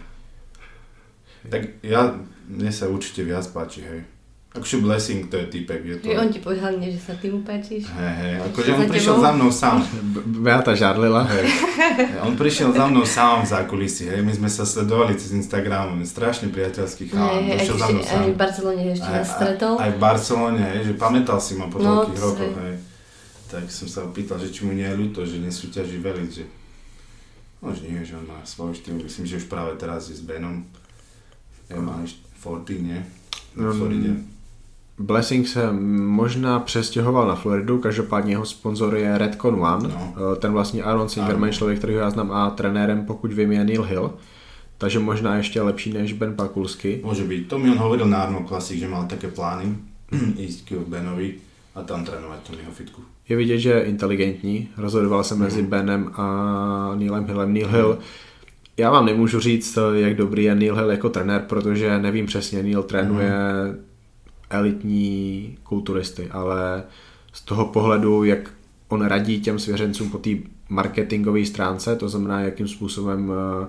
Tak 1.46 1.62
ja, 1.86 2.18
mne 2.50 2.74
sa 2.74 2.90
určite 2.90 3.22
viac 3.22 3.46
páči, 3.54 3.86
hej. 3.86 4.10
Akože 4.56 4.80
Blessing, 4.80 5.28
to 5.28 5.36
je 5.36 5.46
typek, 5.46 5.84
je 5.84 5.96
to... 6.00 6.08
Že 6.08 6.16
on 6.16 6.30
ti 6.32 6.40
povedal 6.40 6.72
nie, 6.76 6.88
že 6.88 6.98
sa 6.98 7.14
ty 7.14 7.28
mu 7.28 7.44
páčiš. 7.44 7.92
Hej, 7.92 8.14
hej, 8.16 8.34
akože 8.42 8.70
on 8.72 8.88
prišiel 8.88 9.16
za 9.20 9.32
mnou 9.32 9.52
sám. 9.52 9.84
Beata 10.48 10.72
žárlila. 10.72 11.28
Hej. 11.28 11.44
On 12.22 12.34
prišiel 12.34 12.72
za 12.72 12.88
mnou 12.88 13.04
sám 13.04 13.44
v 13.44 13.52
zákulisí, 13.52 14.08
hej, 14.08 14.22
my 14.22 14.32
sme 14.32 14.48
sa 14.48 14.64
sledovali 14.64 15.14
cez 15.14 15.36
Instagram, 15.36 16.00
strašne 16.02 16.48
priateľský 16.50 17.12
chalán, 17.12 17.44
hej, 17.44 17.60
prišiel 17.60 17.76
za 17.76 17.84
aj, 17.84 17.92
mnou 17.92 18.04
sám. 18.04 18.16
aj 18.16 18.26
v 18.26 18.38
Barcelone 18.38 18.82
ešte 18.90 19.10
nás 19.10 19.28
stretol. 19.28 19.74
Aj 19.76 19.92
v 19.92 20.00
Barcelone, 20.00 20.62
hej, 20.64 20.80
že 20.82 20.94
pamätal 20.96 21.38
si 21.38 21.54
ma 21.54 21.68
po 21.68 21.78
No, 21.78 21.84
toľkých 22.02 22.16
to 22.16 22.24
rokoch, 22.24 22.56
hej. 22.64 22.76
Tak 23.46 23.64
som 23.68 23.86
sa 23.86 24.00
opýtal, 24.02 24.40
že 24.40 24.50
či 24.50 24.64
mu 24.64 24.72
nie 24.72 24.84
je 24.84 24.96
ľúto, 24.96 25.22
že 25.22 25.36
nesúťaží 25.38 26.00
veliť, 26.00 26.30
že... 26.32 26.46
No, 27.60 27.70
že 27.70 27.86
nie, 27.86 28.00
že 28.02 28.16
on 28.16 28.24
má 28.24 28.40
svoj 28.42 28.72
štýl, 28.72 28.98
myslím, 28.98 29.26
že 29.26 29.38
už 29.38 29.46
práve 29.46 29.76
teraz 29.76 30.08
je 30.08 30.16
s 30.16 30.22
Benom. 30.22 30.64
Ja 31.66 31.78
má 31.78 32.00
ešte 32.02 32.24
14, 32.40 32.80
nie? 32.80 33.00
Na 33.54 33.68
Mm. 33.68 33.74
Floride. 33.74 34.12
Blessing 35.00 35.48
se 35.48 35.72
možná 36.06 36.60
přestěhoval 36.60 37.28
na 37.28 37.36
Floridu, 37.36 37.78
každopádně 37.80 38.34
jeho 38.34 38.46
sponzor 38.46 38.96
je 38.96 39.18
Redcon 39.18 39.54
One, 39.64 39.88
No. 39.90 40.14
Eh, 40.34 40.36
ten 40.36 40.52
vlastní 40.52 40.82
Aaron 40.82 41.10
Singerman, 41.10 41.52
člověk, 41.52 41.78
kterýho 41.78 42.00
já 42.00 42.10
znám 42.10 42.32
a 42.32 42.50
trenérem, 42.50 43.06
pokud 43.06 43.34
vím, 43.34 43.52
je 43.52 43.64
Neil 43.64 43.84
Hill, 43.84 44.14
takže 44.78 45.00
možná 45.00 45.36
ještě 45.38 45.62
lepší 45.62 45.94
než 45.94 46.14
Ben 46.14 46.36
Pakulsky. 46.36 47.02
Môže 47.04 47.24
byť. 47.28 47.48
To 47.48 47.60
mi 47.60 47.72
on 47.72 47.78
hovoril 47.78 48.08
na 48.08 48.18
Arnold 48.24 48.48
Classic, 48.48 48.80
že 48.80 48.88
mal 48.88 49.08
také 49.08 49.28
plány 49.28 49.76
ísť 50.40 50.68
k 50.68 50.72
Benovi 50.88 51.34
a 51.76 51.84
tam 51.84 52.04
trénovať 52.08 52.40
tom 52.48 52.56
jeho 52.60 52.72
fitku. 52.72 53.02
Je 53.30 53.36
vidět, 53.36 53.58
že 53.60 53.70
je 53.70 53.84
inteligentní, 53.84 54.68
rozhodoval 54.78 55.24
se 55.24 55.36
mezi 55.36 55.62
Mhm. 55.62 55.70
Benem 55.70 56.12
a 56.14 56.26
Neilem 56.96 57.26
Hillem. 57.26 57.54
Neil 57.54 57.68
Hill, 57.68 57.98
já 58.78 58.92
vám 58.92 59.06
nemůžu 59.06 59.40
říct, 59.40 59.78
jak 59.94 60.16
dobrý 60.16 60.44
je 60.44 60.56
Neil 60.56 60.76
Hill 60.76 60.92
jako 60.92 61.10
trenér, 61.10 61.42
protože 61.48 62.00
nevím 62.00 62.26
přesně, 62.26 62.64
Neil 62.64 62.84
trénuje 62.84 63.32
elitní 64.56 65.58
kulturisty, 65.64 66.28
ale 66.32 66.84
z 67.34 67.42
toho 67.42 67.66
pohledu, 67.66 68.24
jak 68.24 68.54
on 68.88 69.06
radí 69.06 69.42
těm 69.42 69.60
svěřencům 69.60 70.10
po 70.10 70.18
té 70.18 70.30
marketingové 70.70 71.46
stránce, 71.46 71.96
to 71.96 72.10
znamená, 72.10 72.42
jakým 72.42 72.68
způsobem 72.68 73.32
eh, 73.32 73.68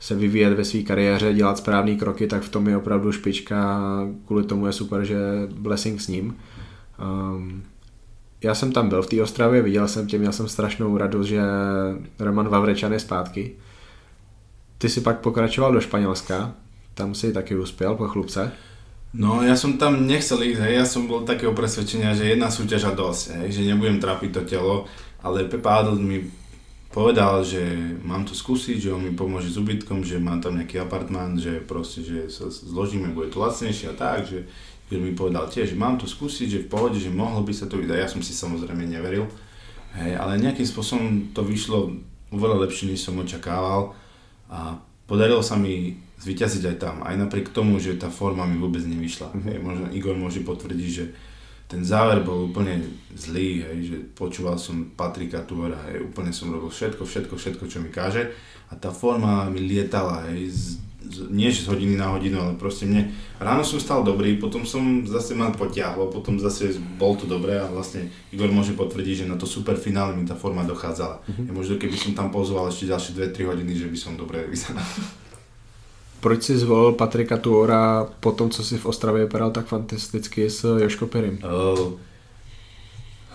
se 0.00 0.14
vyvíjet 0.14 0.54
ve 0.54 0.64
své 0.64 0.82
kariéře, 0.82 1.34
dělat 1.34 1.58
správné 1.58 1.94
kroky, 1.94 2.26
tak 2.26 2.42
v 2.42 2.48
tom 2.48 2.68
je 2.68 2.76
opravdu 2.76 3.12
špička. 3.12 3.80
Kvůli 4.26 4.44
tomu 4.44 4.66
je 4.66 4.72
super, 4.72 5.04
že 5.04 5.18
Blessing 5.58 6.00
s 6.00 6.08
ním. 6.08 6.36
Um, 7.34 7.62
já 8.42 8.54
jsem 8.54 8.72
tam 8.72 8.88
byl 8.88 9.02
v 9.02 9.06
té 9.06 9.22
Ostravě, 9.22 9.62
viděl 9.62 9.88
jsem 9.88 10.06
tě, 10.06 10.18
měl 10.18 10.32
jsem 10.32 10.48
strašnou 10.48 10.96
radost, 10.96 11.26
že 11.26 11.40
Roman 12.18 12.48
Vavrečan 12.48 12.92
je 12.92 13.00
zpátky. 13.00 13.52
Ty 14.78 14.88
si 14.88 15.00
pak 15.00 15.20
pokračoval 15.20 15.72
do 15.72 15.80
Španělska, 15.80 16.54
tam 16.94 17.14
si 17.14 17.32
taky 17.32 17.56
uspěl 17.56 17.94
po 17.94 18.08
chlubce. 18.08 18.52
No, 19.08 19.40
ja 19.40 19.56
som 19.56 19.80
tam 19.80 20.04
nechcel 20.04 20.36
ísť, 20.52 20.60
hej, 20.60 20.74
ja 20.78 20.84
som 20.84 21.08
bol 21.08 21.24
takého 21.24 21.56
presvedčenia, 21.56 22.12
že 22.12 22.28
jedna 22.28 22.52
súťaž 22.52 22.88
a 22.88 22.92
dosť, 22.92 23.40
hej, 23.40 23.48
že 23.56 23.68
nebudem 23.68 23.96
trápiť 23.96 24.30
to 24.36 24.42
telo, 24.44 24.76
ale 25.24 25.48
Pepa 25.48 25.80
Adel 25.80 25.96
mi 25.96 26.28
povedal, 26.92 27.40
že 27.40 27.64
mám 28.04 28.28
to 28.28 28.36
skúsiť, 28.36 28.76
že 28.76 28.92
on 28.92 29.00
mi 29.00 29.16
pomôže 29.16 29.48
s 29.48 29.56
ubytkom, 29.56 30.04
že 30.04 30.20
mám 30.20 30.44
tam 30.44 30.60
nejaký 30.60 30.84
apartmán, 30.84 31.40
že 31.40 31.64
proste, 31.64 32.04
že 32.04 32.28
sa 32.28 32.52
zložíme, 32.52 33.16
bude 33.16 33.32
to 33.32 33.40
lacnejšie 33.40 33.88
a 33.88 33.96
tak, 33.96 34.28
že, 34.28 34.44
že 34.92 34.96
mi 35.00 35.16
povedal 35.16 35.48
tiež, 35.48 35.72
že 35.72 35.80
mám 35.80 35.96
to 35.96 36.04
skúsiť, 36.04 36.46
že 36.48 36.64
v 36.64 36.70
pohode, 36.70 37.00
že 37.00 37.08
mohlo 37.08 37.40
by 37.40 37.52
sa 37.56 37.64
to 37.64 37.80
vydať, 37.80 37.96
ja 37.96 38.12
som 38.12 38.20
si 38.20 38.36
samozrejme 38.36 38.84
neveril, 38.84 39.24
hej, 39.96 40.20
ale 40.20 40.36
nejakým 40.36 40.68
spôsobom 40.68 41.32
to 41.32 41.40
vyšlo 41.48 41.96
oveľa 42.28 42.68
lepšie, 42.68 42.92
než 42.92 43.08
som 43.08 43.16
očakával. 43.16 43.96
A 44.52 44.76
podarilo 45.08 45.40
sa 45.40 45.56
mi 45.56 45.96
zvyťaziť 46.18 46.62
aj 46.74 46.76
tam, 46.82 46.96
aj 47.06 47.14
napriek 47.14 47.54
tomu, 47.54 47.78
že 47.78 47.94
tá 47.94 48.10
forma 48.10 48.42
mi 48.44 48.58
vôbec 48.58 48.82
nevyšla. 48.82 49.30
Mm-hmm. 49.30 49.46
Hej, 49.46 49.58
možno 49.62 49.86
Igor 49.94 50.16
môže 50.18 50.42
potvrdiť, 50.42 50.90
že 50.90 51.04
ten 51.68 51.84
záver 51.84 52.24
bol 52.24 52.48
úplne 52.48 52.80
zlý, 53.12 53.60
hej, 53.60 53.78
že 53.92 53.96
počúval 54.16 54.56
som 54.56 54.88
Patrika 54.96 55.44
Tuora, 55.44 55.76
hej, 55.92 56.00
úplne 56.00 56.32
som 56.32 56.48
robil 56.48 56.72
všetko, 56.72 57.04
všetko, 57.04 57.34
všetko, 57.36 57.64
čo 57.68 57.78
mi 57.84 57.92
káže 57.92 58.32
a 58.68 58.74
tá 58.74 58.88
forma 58.88 59.44
mi 59.52 59.60
lietala, 59.60 60.24
hej, 60.32 60.48
z, 60.48 60.80
z, 61.04 61.16
nie 61.28 61.52
z 61.52 61.68
hodiny 61.68 62.00
na 62.00 62.08
hodinu, 62.08 62.40
ale 62.40 62.56
proste 62.56 62.88
mne, 62.88 63.12
ráno 63.36 63.60
som 63.60 63.76
stal 63.76 64.00
dobrý, 64.00 64.40
potom 64.40 64.64
som 64.64 65.04
zase 65.04 65.36
ma 65.36 65.52
potiahlo, 65.52 66.08
potom 66.08 66.40
zase 66.40 66.80
bol 66.96 67.20
to 67.20 67.28
dobré 67.28 67.60
a 67.60 67.68
vlastne 67.68 68.08
Igor 68.32 68.48
môže 68.48 68.72
potvrdiť, 68.72 69.24
že 69.24 69.30
na 69.30 69.36
to 69.36 69.44
super 69.44 69.76
finále 69.76 70.16
mi 70.16 70.24
tá 70.24 70.36
forma 70.36 70.64
dochádzala. 70.64 71.20
Mm-hmm. 71.20 71.46
Ja 71.46 71.52
možno 71.52 71.74
keby 71.76 71.96
som 72.00 72.12
tam 72.16 72.32
pozval 72.32 72.72
ešte 72.72 72.88
ďalšie 72.88 73.12
2-3 73.28 73.44
hodiny, 73.44 73.72
že 73.76 73.92
by 73.92 73.98
som 74.00 74.16
dobre 74.16 74.48
vyzeral. 74.48 74.88
Proč 76.18 76.42
si 76.42 76.58
zvolil 76.58 76.98
Patrika 76.98 77.36
Tuora 77.38 78.04
po 78.20 78.32
tom, 78.32 78.50
co 78.50 78.64
si 78.64 78.78
v 78.78 78.86
Ostravě 78.86 79.24
vypadal 79.24 79.50
tak 79.50 79.66
fantasticky 79.66 80.50
s 80.50 80.64
Joško 80.64 81.06
Pirim? 81.06 81.38
Uh, 81.38 81.94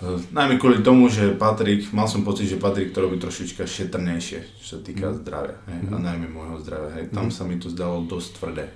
uh, 0.04 0.20
najmä 0.32 0.60
kvôli 0.60 0.84
tomu, 0.84 1.08
že 1.08 1.32
Patrik, 1.32 1.88
mal 1.96 2.04
som 2.04 2.20
pocit, 2.28 2.44
že 2.44 2.60
Patrik 2.60 2.92
to 2.92 3.00
robí 3.00 3.16
trošička 3.16 3.64
šetrnejšie, 3.64 4.38
čo 4.60 4.64
sa 4.64 4.78
týka 4.84 5.08
mm. 5.08 5.16
zdravia, 5.24 5.56
hej, 5.64 5.80
mm. 5.80 5.92
a 5.94 5.96
najmä 5.96 6.28
môjho 6.28 6.60
zdravia, 6.60 6.90
hej, 7.00 7.04
tam 7.08 7.32
mm. 7.32 7.34
sa 7.34 7.42
mi 7.48 7.56
to 7.56 7.72
zdalo 7.72 8.04
dosť 8.04 8.28
tvrdé. 8.36 8.66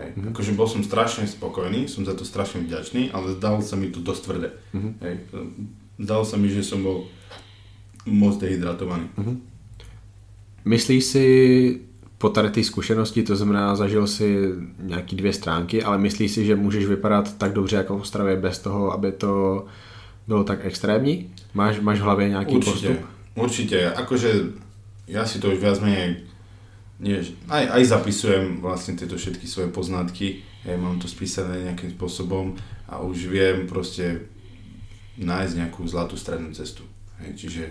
Hej. 0.00 0.08
Mm. 0.16 0.32
Akože 0.32 0.52
bol 0.56 0.68
som 0.70 0.80
strašne 0.80 1.28
spokojný, 1.28 1.92
som 1.92 2.08
za 2.08 2.16
to 2.16 2.24
strašne 2.24 2.64
vďačný, 2.64 3.12
ale 3.12 3.36
zdalo 3.36 3.60
sa 3.60 3.76
mi 3.76 3.92
to 3.92 4.00
dosť 4.00 4.22
tvrdé. 4.24 4.48
Mm. 4.72 4.92
Hej. 5.04 5.14
Zdalo 6.00 6.24
sa 6.24 6.40
mi, 6.40 6.48
že 6.48 6.64
som 6.64 6.80
bol 6.80 7.04
moc 8.08 8.40
dehydratovaný. 8.40 9.12
Mm. 9.20 9.44
Myslíš 10.64 11.04
si 11.04 11.26
po 12.18 12.28
tady 12.28 12.50
té 12.50 12.64
zkušenosti, 12.64 13.22
to 13.22 13.36
znamená, 13.36 13.76
zažil 13.76 14.06
si 14.06 14.50
nějaký 14.78 15.16
dvě 15.16 15.32
stránky, 15.32 15.82
ale 15.82 15.98
myslíš 15.98 16.32
si, 16.32 16.44
že 16.44 16.56
můžeš 16.56 16.86
vypadat 16.86 17.38
tak 17.38 17.52
dobře 17.52 17.76
jako 17.76 17.98
v 17.98 18.00
Ostravě 18.00 18.36
bez 18.36 18.58
toho, 18.58 18.92
aby 18.92 19.12
to 19.12 19.64
bylo 20.26 20.44
tak 20.44 20.58
extrémní? 20.62 21.30
Máš, 21.54 21.80
máš 21.80 21.98
v 21.98 22.02
hlavě 22.02 22.28
nějaký 22.28 22.56
Určite, 22.56 22.88
postup? 22.88 23.06
určite. 23.34 23.92
Akože 23.94 24.30
ja 25.08 25.24
si 25.24 25.40
to 25.40 25.48
už 25.54 25.58
viac 25.62 25.80
menej 25.80 26.28
nie, 26.98 27.22
aj, 27.46 27.78
aj 27.78 27.82
zapisujem 27.94 28.58
vlastne 28.58 28.98
tieto 28.98 29.14
všetky 29.14 29.46
svoje 29.46 29.70
poznatky, 29.70 30.42
ja 30.66 30.74
mám 30.74 30.98
to 30.98 31.06
spísané 31.06 31.70
nejakým 31.70 31.94
spôsobom 31.94 32.58
a 32.90 32.98
už 32.98 33.30
viem 33.30 33.70
proste 33.70 34.26
nájsť 35.14 35.54
nejakú 35.62 35.86
zlatú 35.86 36.18
strednú 36.18 36.50
cestu. 36.50 36.82
Hej, 37.22 37.38
čiže 37.38 37.64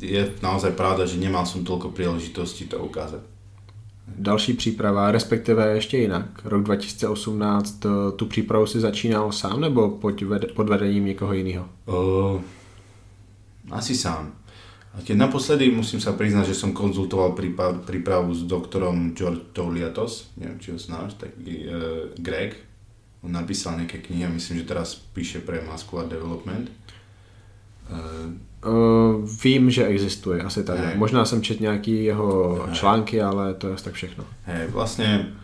je 0.00 0.32
naozaj 0.42 0.72
pravda, 0.72 1.06
že 1.06 1.18
nemal 1.18 1.46
som 1.46 1.64
toľko 1.66 1.90
príležitostí 1.90 2.70
to 2.70 2.78
ukázať. 2.78 3.20
Další 4.18 4.52
příprava, 4.52 5.10
respektive 5.10 5.74
ještě 5.74 5.96
jinak. 5.98 6.26
Rok 6.44 6.62
2018, 6.62 7.78
to- 7.80 8.12
tu 8.12 8.26
přípravu 8.26 8.66
si 8.66 8.80
začínal 8.80 9.32
sám 9.32 9.60
nebo 9.60 9.90
pod, 9.90 10.20
ved- 10.22 10.52
pod 10.54 10.68
vedením 10.68 11.04
někoho 11.04 11.32
jiného? 11.32 11.68
Uh, 11.86 12.40
asi 13.70 13.94
sám. 13.96 14.32
A 14.94 15.02
keď 15.02 15.16
naposledy 15.16 15.70
musím 15.70 15.98
sa 16.00 16.12
priznať, 16.12 16.46
že 16.46 16.54
som 16.54 16.70
konzultoval 16.70 17.32
príprav, 17.34 17.82
prípravu 17.82 18.30
s 18.34 18.46
doktorom 18.46 19.10
George 19.18 19.40
Touliatos, 19.50 20.30
neviem 20.36 20.58
či 20.62 20.70
ho 20.70 20.78
znáš, 20.78 21.18
taký 21.18 21.66
uh, 21.66 21.72
Greg. 22.14 22.54
On 23.24 23.32
napísal 23.32 23.74
nejaké 23.74 23.98
knihy 23.98 24.24
a 24.24 24.30
myslím, 24.30 24.58
že 24.62 24.70
teraz 24.70 24.94
píše 24.94 25.40
pre 25.42 25.64
Muscular 25.66 26.06
Development. 26.06 26.70
Uh, 27.90 28.38
Uh, 28.64 29.28
vím, 29.44 29.70
že 29.70 29.86
existuje, 29.86 30.40
asi 30.40 30.64
tak. 30.64 30.78
Hej. 30.78 30.96
Možná 30.96 31.24
jsem 31.24 31.42
čet 31.42 31.60
nějaký 31.60 32.04
jeho 32.04 32.62
Hej. 32.66 32.74
články, 32.74 33.22
ale 33.22 33.54
to 33.54 33.68
je 33.68 33.74
asi 33.74 33.84
tak 33.84 33.94
všechno. 33.94 34.24
hej, 34.48 34.66
vlastne, 34.72 35.36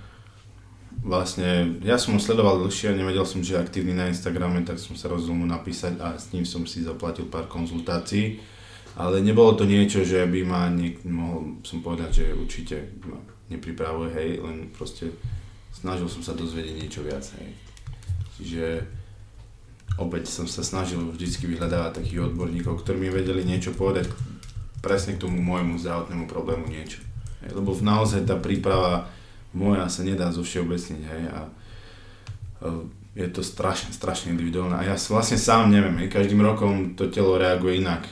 vlastne, 1.05 1.81
ja 1.85 1.97
som 2.01 2.17
ho 2.17 2.21
sledoval 2.21 2.61
dlhšie 2.65 2.93
a 2.93 2.97
nevedel 2.97 3.25
som, 3.29 3.45
že 3.45 3.57
je 3.57 3.61
aktívny 3.61 3.93
na 3.97 4.09
Instagrame, 4.09 4.65
tak 4.65 4.81
som 4.81 4.97
sa 4.97 5.09
rozhodol 5.09 5.37
mu 5.37 5.47
napísať 5.49 6.01
a 6.01 6.17
s 6.17 6.33
ním 6.33 6.45
som 6.49 6.65
si 6.65 6.81
zaplatil 6.85 7.29
pár 7.29 7.45
konzultácií. 7.49 8.41
ale 8.97 9.21
nebolo 9.25 9.53
to 9.57 9.65
niečo, 9.65 10.05
že 10.05 10.27
by 10.27 10.41
ma 10.45 10.69
niek- 10.69 11.05
mohol 11.09 11.61
som 11.65 11.81
povedať, 11.81 12.25
že 12.25 12.25
určite 12.37 12.77
ma 13.05 13.17
nepripravuje, 13.49 14.11
hej, 14.13 14.31
len 14.45 14.69
proste 14.73 15.13
snažil 15.73 16.09
som 16.09 16.21
sa 16.21 16.33
dozvedieť 16.37 16.77
niečo 16.77 17.01
viac, 17.05 17.25
hej. 17.41 17.53
Čiže 18.41 18.65
opäť 20.01 20.33
som 20.33 20.49
sa 20.49 20.65
snažil 20.65 20.99
vždycky 20.99 21.45
vyhľadávať 21.45 22.01
takých 22.01 22.33
odborníkov, 22.33 22.81
ktorí 22.81 22.97
mi 22.97 23.11
vedeli 23.13 23.45
niečo 23.45 23.77
povedať 23.77 24.09
presne 24.81 25.15
k 25.15 25.23
tomu 25.29 25.37
môjmu 25.45 25.77
zdravotnému 25.77 26.25
problému 26.25 26.65
niečo. 26.67 27.05
Lebo 27.45 27.77
naozaj 27.77 28.25
tá 28.25 28.41
príprava 28.41 29.13
moja 29.53 29.85
sa 29.93 30.01
nedá 30.01 30.33
zo 30.33 30.41
všeobecniť, 30.41 31.03
hej, 31.05 31.23
a 31.29 31.39
je 33.13 33.29
to 33.29 33.45
strašne, 33.45 33.93
strašne 33.93 34.33
individuálne. 34.33 34.81
A 34.81 34.87
ja 34.87 34.97
vlastne 35.13 35.37
sám 35.37 35.69
neviem, 35.69 35.95
hej, 36.01 36.09
každým 36.09 36.41
rokom 36.41 36.97
to 36.97 37.13
telo 37.13 37.37
reaguje 37.37 37.85
inak 37.85 38.09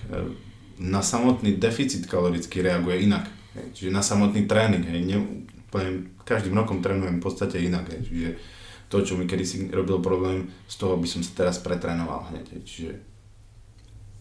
na 0.79 1.03
samotný 1.03 1.59
deficit 1.59 2.07
kalorický 2.07 2.63
reaguje 2.63 3.07
inak. 3.11 3.27
Hej. 3.55 3.67
Čiže 3.75 3.91
na 3.91 4.03
samotný 4.03 4.47
tréning, 4.47 4.87
hej, 4.87 5.03
ne, 5.05 5.19
každým 6.23 6.55
rokom 6.55 6.79
trénujem 6.79 7.19
v 7.19 7.25
podstate 7.25 7.59
inak. 7.59 7.91
Hej. 7.91 8.01
Čiže 8.07 8.29
to, 8.89 9.05
čo 9.05 9.17
mi 9.17 9.29
kedysi 9.29 9.69
robil 9.73 9.99
problém, 9.99 10.49
z 10.69 10.77
toho 10.77 10.97
by 10.97 11.09
som 11.09 11.23
sa 11.23 11.45
teraz 11.45 11.61
pretrénoval 11.61 12.33
hneď. 12.33 12.65
Čiže... 12.65 12.93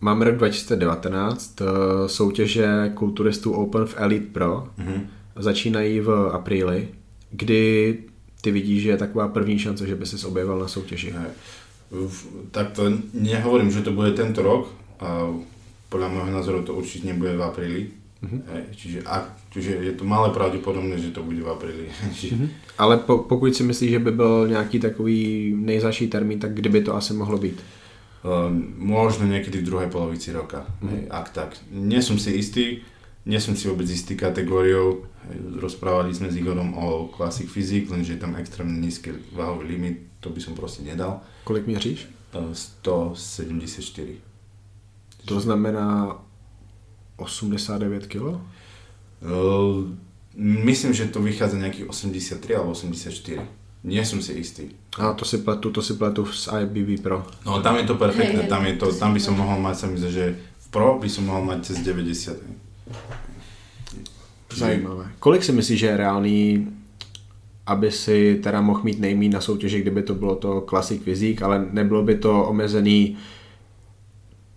Máme 0.02 0.26
rok 0.26 0.36
2019, 0.36 1.62
soutěže 2.08 2.92
kulturistů 2.94 3.54
Open 3.54 3.86
v 3.86 3.96
Elite 3.98 4.32
Pro 4.34 4.68
mm-hmm. 4.78 5.08
začínají 5.36 6.00
v 6.00 6.10
apríli, 6.34 6.88
kdy 7.32 7.98
ty 8.42 8.52
vidíš, 8.52 8.84
že 8.84 8.90
je 8.90 8.98
taková 8.98 9.28
první 9.28 9.60
šance, 9.60 9.88
že 9.88 9.96
by 9.96 10.06
si 10.06 10.26
objevil 10.26 10.60
na 10.60 10.68
soutěži. 10.68 11.12
Hej. 11.12 11.32
Tak 12.52 12.72
to 12.72 12.92
nehovorím, 13.14 13.72
že 13.72 13.82
to 13.82 13.92
bude 13.92 14.12
tento 14.12 14.44
rok, 14.44 14.68
a 15.00 15.32
podľa 15.90 16.10
môjho 16.10 16.32
názoru 16.36 16.60
to 16.68 16.76
určite 16.76 17.08
nebude 17.08 17.38
v 17.38 17.44
apríli. 17.44 17.82
Mm-hmm. 18.24 18.42
Čiže, 18.76 19.00
ak, 19.06 19.47
čiže 19.58 19.74
je 19.82 19.94
to 19.98 20.06
malé 20.06 20.30
pravděpodobné, 20.30 21.02
že 21.02 21.10
to 21.10 21.26
bude 21.26 21.42
v 21.42 21.50
apríli. 21.50 21.90
mm-hmm. 21.90 22.50
Ale 22.78 22.98
po, 22.98 23.18
pokud 23.18 23.56
si 23.56 23.64
myslíš, 23.64 23.92
že 23.92 24.00
by 24.00 24.12
byl 24.12 24.48
nějaký 24.48 24.80
takový 24.80 25.54
nejzaší 25.58 26.08
termín, 26.08 26.40
tak 26.40 26.54
kdyby 26.54 26.82
to 26.82 26.96
asi 26.96 27.14
mohlo 27.14 27.38
být? 27.38 27.58
Um, 28.22 28.74
možno 28.78 29.26
niekedy 29.26 29.62
v 29.62 29.68
druhej 29.70 29.90
polovici 29.90 30.34
roka, 30.34 30.66
mm-hmm. 30.66 30.90
hej, 30.90 31.02
ak 31.10 31.28
tak. 31.30 31.50
Nie 31.72 32.02
som 32.02 32.18
si 32.22 32.34
istý, 32.38 32.82
nie 33.26 33.40
som 33.42 33.58
si 33.58 33.70
vôbec 33.70 33.86
istý 33.90 34.18
kategóriou. 34.18 35.06
Rozprávali 35.58 36.14
sme 36.14 36.30
s 36.30 36.38
Igorom 36.38 36.74
o 36.78 37.10
Classic 37.14 37.50
Physique, 37.50 37.90
lenže 37.90 38.18
je 38.18 38.22
tam 38.22 38.36
extrémne 38.38 38.78
nízky 38.78 39.14
váhový 39.34 39.70
limit, 39.70 40.22
to 40.22 40.30
by 40.30 40.42
som 40.42 40.54
proste 40.54 40.86
nedal. 40.86 41.22
Kolik 41.46 41.66
měříš? 41.66 42.10
Uh, 42.34 42.54
174. 42.54 44.18
To 45.26 45.40
znamená 45.40 46.18
89 47.18 48.08
kg? 48.08 48.42
Uh, 49.22 49.90
myslím, 50.38 50.94
že 50.94 51.10
to 51.10 51.22
vychádza 51.22 51.58
nejakých 51.58 51.90
83 51.90 52.56
alebo 52.56 52.72
84. 52.72 53.42
Nie 53.88 54.04
som 54.06 54.22
si 54.22 54.34
istý. 54.38 54.76
A 54.98 55.14
to 55.14 55.26
si 55.26 55.38
pletu, 55.38 55.72
to 55.72 55.82
si 55.82 55.94
pletu 55.94 56.26
z 56.26 56.50
IBB 56.50 57.02
Pro. 57.02 57.24
No 57.46 57.62
tam 57.62 57.78
je 57.78 57.86
to 57.86 57.96
perfektné, 57.96 58.44
tam, 58.50 58.66
je 58.66 58.76
to, 58.76 58.92
tam 58.92 59.14
by 59.14 59.22
som 59.22 59.38
mohol 59.38 59.62
mať, 59.62 59.76
sa 59.78 59.86
mi 59.88 59.98
že 59.98 60.36
v 60.36 60.68
Pro 60.70 60.98
by 61.00 61.10
som 61.10 61.30
mohol 61.30 61.46
mať 61.46 61.72
cez 61.72 61.78
90. 61.86 62.36
Zajímavé. 64.58 65.06
Kolik 65.20 65.44
si 65.46 65.54
myslíš, 65.54 65.80
že 65.80 65.88
je 65.88 65.98
reálný, 65.98 66.68
aby 67.66 67.92
si 67.92 68.40
teda 68.44 68.62
mohl 68.62 68.84
mít 68.84 69.00
nejmí 69.00 69.30
na 69.30 69.42
soutěži, 69.42 69.82
kdyby 69.82 70.04
to 70.04 70.16
bylo 70.16 70.36
to 70.36 70.62
Classic 70.70 71.04
Physique, 71.04 71.42
ale 71.42 71.66
nebylo 71.72 72.04
by 72.04 72.16
to 72.16 72.46
omezený 72.46 73.18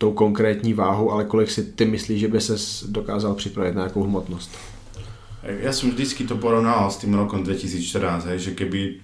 tou 0.00 0.12
konkrétní 0.12 0.72
váhou, 0.74 1.12
ale 1.12 1.24
kolik 1.24 1.50
si 1.50 1.62
ty 1.76 1.84
myslíš, 1.84 2.20
že 2.20 2.28
by 2.28 2.40
se 2.40 2.56
dokázal 2.88 3.34
připravit 3.34 3.74
na 3.74 3.80
nějakou 3.80 4.02
hmotnost? 4.02 4.50
Ja 5.40 5.72
som 5.72 5.88
vždycky 5.88 6.28
to 6.28 6.36
porovnával 6.36 6.92
s 6.92 7.00
tým 7.00 7.16
rokom 7.16 7.40
2014, 7.40 8.28
hej, 8.28 8.38
že 8.38 8.50
keby, 8.52 9.00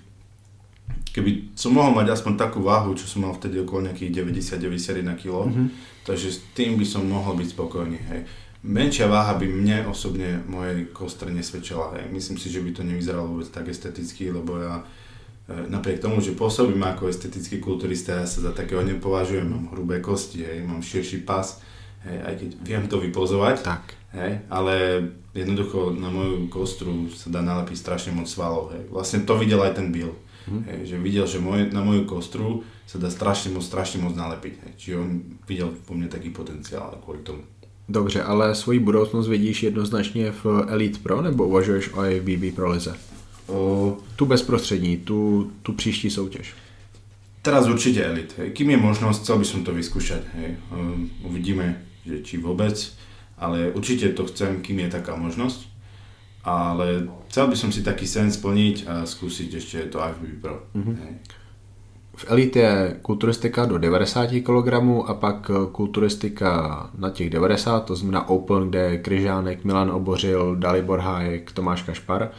keby 1.16 1.56
som 1.56 1.72
mohol 1.72 1.96
mať 1.96 2.12
aspoň 2.12 2.36
takú 2.36 2.60
váhu, 2.60 2.92
čo 2.92 3.08
som 3.08 3.24
mal 3.24 3.32
vtedy 3.32 3.56
okolo 3.64 3.88
nejakých 3.88 4.20
90-91 4.20 5.16
kg, 5.16 5.48
mm-hmm. 5.48 5.68
takže 6.04 6.28
s 6.36 6.44
tým 6.52 6.76
by 6.76 6.84
som 6.84 7.08
mohol 7.08 7.40
byť 7.40 7.48
spokojný. 7.56 7.96
Hej. 8.12 8.20
Menšia 8.68 9.08
váha 9.08 9.32
by 9.32 9.48
mne 9.48 9.88
osobne 9.88 10.44
mojej 10.44 10.92
kostre 10.92 11.32
nesvedčila. 11.32 11.96
Hej. 11.96 12.12
Myslím 12.12 12.36
si, 12.36 12.52
že 12.52 12.60
by 12.60 12.70
to 12.76 12.84
nevyzeralo 12.84 13.32
vôbec 13.32 13.48
tak 13.48 13.72
esteticky, 13.72 14.28
lebo 14.28 14.60
ja 14.60 14.84
napriek 15.46 16.02
tomu, 16.02 16.18
že 16.18 16.34
pôsobím 16.34 16.82
ako 16.82 17.06
estetický 17.06 17.62
kulturista, 17.62 18.18
ja 18.18 18.26
sa 18.26 18.42
za 18.42 18.52
takého 18.52 18.82
nepovažujem, 18.82 19.46
mám 19.46 19.70
hrubé 19.70 20.02
kosti, 20.02 20.42
hej, 20.42 20.66
mám 20.66 20.82
širší 20.82 21.22
pas, 21.22 21.62
hej, 22.02 22.18
aj 22.18 22.34
keď 22.42 22.50
viem 22.66 22.84
to 22.90 22.98
vypozovať, 22.98 23.56
tak. 23.62 23.82
Hej, 24.16 24.48
ale 24.48 24.74
jednoducho 25.36 25.92
na 25.92 26.08
moju 26.08 26.48
kostru 26.48 27.12
sa 27.12 27.28
dá 27.28 27.44
nalepiť 27.44 27.76
strašne 27.76 28.16
moc 28.16 28.24
svalov. 28.30 28.72
Hej. 28.72 28.88
Vlastne 28.88 29.28
to 29.28 29.36
videl 29.36 29.60
aj 29.60 29.76
ten 29.76 29.92
Bill, 29.92 30.16
hm. 30.48 30.62
hej, 30.66 30.78
že 30.88 30.96
videl, 30.96 31.26
že 31.28 31.38
moje, 31.38 31.68
na 31.70 31.84
moju 31.84 32.08
kostru 32.08 32.64
sa 32.88 32.98
dá 32.98 33.12
strašne 33.12 33.52
moc, 33.52 33.62
strašne 33.62 34.02
moc 34.02 34.16
nalepiť. 34.18 34.54
Hej. 34.66 34.72
Čiže 34.80 34.94
on 34.98 35.10
videl 35.46 35.68
po 35.84 35.94
mne 35.94 36.10
taký 36.10 36.34
potenciál 36.34 36.98
kvôli 37.04 37.22
tomu. 37.22 37.46
Dobře, 37.88 38.22
ale 38.22 38.54
svoji 38.54 38.78
budoucnost 38.78 39.28
vidíš 39.28 39.62
jednoznačně 39.62 40.32
v 40.32 40.64
Elite 40.68 40.98
Pro 40.98 41.22
nebo 41.22 41.46
uvažuješ 41.46 41.92
o 41.92 42.02
BB 42.02 42.54
Pro 42.54 42.70
lize? 42.70 42.96
O, 43.46 43.96
tu 44.16 44.26
bezprostřední, 44.26 44.96
tu, 44.96 45.50
tu 45.62 45.72
příští 45.72 46.10
soutěž. 46.10 46.54
Teraz 47.42 47.68
určite 47.68 48.04
elit. 48.04 48.34
Hej. 48.38 48.50
Kým 48.50 48.70
je 48.70 48.76
možnosť, 48.76 49.22
chcel 49.22 49.38
by 49.38 49.46
som 49.46 49.60
to 49.62 49.70
vyskúšať. 49.70 50.22
Hej. 50.34 50.58
Um, 50.74 51.06
uvidíme, 51.22 51.78
že 52.02 52.18
či 52.26 52.42
vôbec, 52.42 52.74
ale 53.38 53.70
určite 53.70 54.10
to 54.18 54.26
chcem, 54.26 54.58
kým 54.66 54.82
je 54.82 54.90
taká 54.90 55.14
možnosť. 55.14 55.70
Ale 56.42 57.06
chcel 57.30 57.46
by 57.46 57.56
som 57.56 57.70
si 57.70 57.86
taký 57.86 58.02
sen 58.02 58.34
splniť 58.34 58.90
a 58.90 59.06
skúsiť 59.06 59.50
ešte 59.62 59.78
to 59.94 60.02
FBB 60.02 60.42
Pro. 60.42 60.66
Mm-hmm. 60.74 60.96
Hej. 60.98 61.14
V 62.16 62.24
Elite 62.28 62.58
je 62.58 62.96
kulturistika 63.02 63.66
do 63.66 63.78
90 63.78 64.42
kg 64.42 64.68
a 65.06 65.14
pak 65.14 65.50
kulturistika 65.72 66.50
na 66.98 67.10
těch 67.10 67.30
90, 67.30 67.80
to 67.80 67.96
znamená 67.96 68.28
Open, 68.28 68.70
kde 68.70 68.98
Kryžánek, 68.98 69.64
Milan 69.64 69.90
Obořil, 69.90 70.56
Dalibor 70.56 70.98
Hájek, 70.98 71.52
Tomáš 71.52 71.82
Kašpar. 71.82 72.30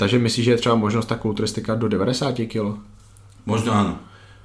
Takže 0.00 0.18
myslíš, 0.18 0.44
že 0.44 0.50
je 0.50 0.56
třeba 0.56 0.74
možnost 0.74 1.06
ta 1.06 1.16
kulturistika 1.16 1.74
do 1.74 1.88
90 1.88 2.32
kg? 2.32 2.80
Možno 3.44 3.72
áno. 3.72 3.94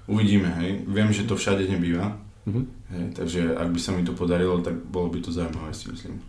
Uvidíme, 0.03 0.51
hej. 0.59 0.83
Viem, 0.83 1.15
že 1.15 1.23
to 1.23 1.39
všade 1.39 1.63
nebýva. 1.63 2.19
Mm-hmm. 2.43 2.65
Hej, 2.91 3.03
takže 3.15 3.41
ak 3.55 3.71
by 3.71 3.79
sa 3.79 3.95
mi 3.95 4.03
to 4.03 4.11
podarilo, 4.11 4.59
tak 4.59 4.75
bolo 4.75 5.09
by 5.09 5.23
to 5.23 5.31
zaujímavé, 5.31 5.73
si 5.73 5.91
myslím. 5.91 6.21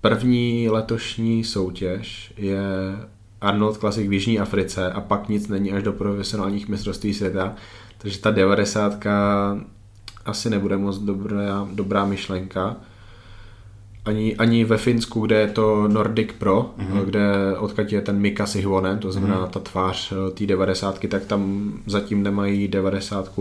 První 0.00 0.68
letošní 0.68 1.44
soutěž 1.44 2.34
je 2.36 2.62
Arnold 3.40 3.76
Classic 3.78 4.08
v 4.08 4.12
Jižní 4.12 4.38
Africe 4.38 4.92
a 4.92 5.00
pak 5.00 5.28
nic 5.28 5.48
není 5.48 5.72
až 5.72 5.82
do 5.82 5.92
profesionálních 5.92 6.68
mistrovství 6.68 7.14
světa. 7.14 7.54
Takže 7.98 8.18
ta 8.18 8.30
90 8.30 9.06
asi 10.26 10.50
nebude 10.50 10.76
moc 10.76 10.98
dobrá, 10.98 11.68
dobrá 11.72 12.04
myšlenka 12.04 12.76
ani, 14.04 14.36
ani 14.36 14.64
ve 14.64 14.78
Finsku, 14.78 15.20
kde 15.20 15.36
je 15.36 15.48
to 15.48 15.88
Nordic 15.88 16.32
Pro, 16.38 16.74
mm-hmm. 16.78 17.04
kde 17.04 17.56
odkud 17.58 17.92
je 17.92 18.00
ten 18.00 18.18
Mika 18.18 18.46
Sihvonen, 18.46 18.98
to 18.98 19.12
znamená 19.12 19.36
mm-hmm. 19.36 19.50
ta 19.50 19.60
tvář 19.60 20.12
eh, 20.12 20.30
té 20.30 20.46
90 20.46 21.08
tak 21.08 21.24
tam 21.24 21.72
zatím 21.86 22.22
nemají 22.22 22.68
90 22.68 23.38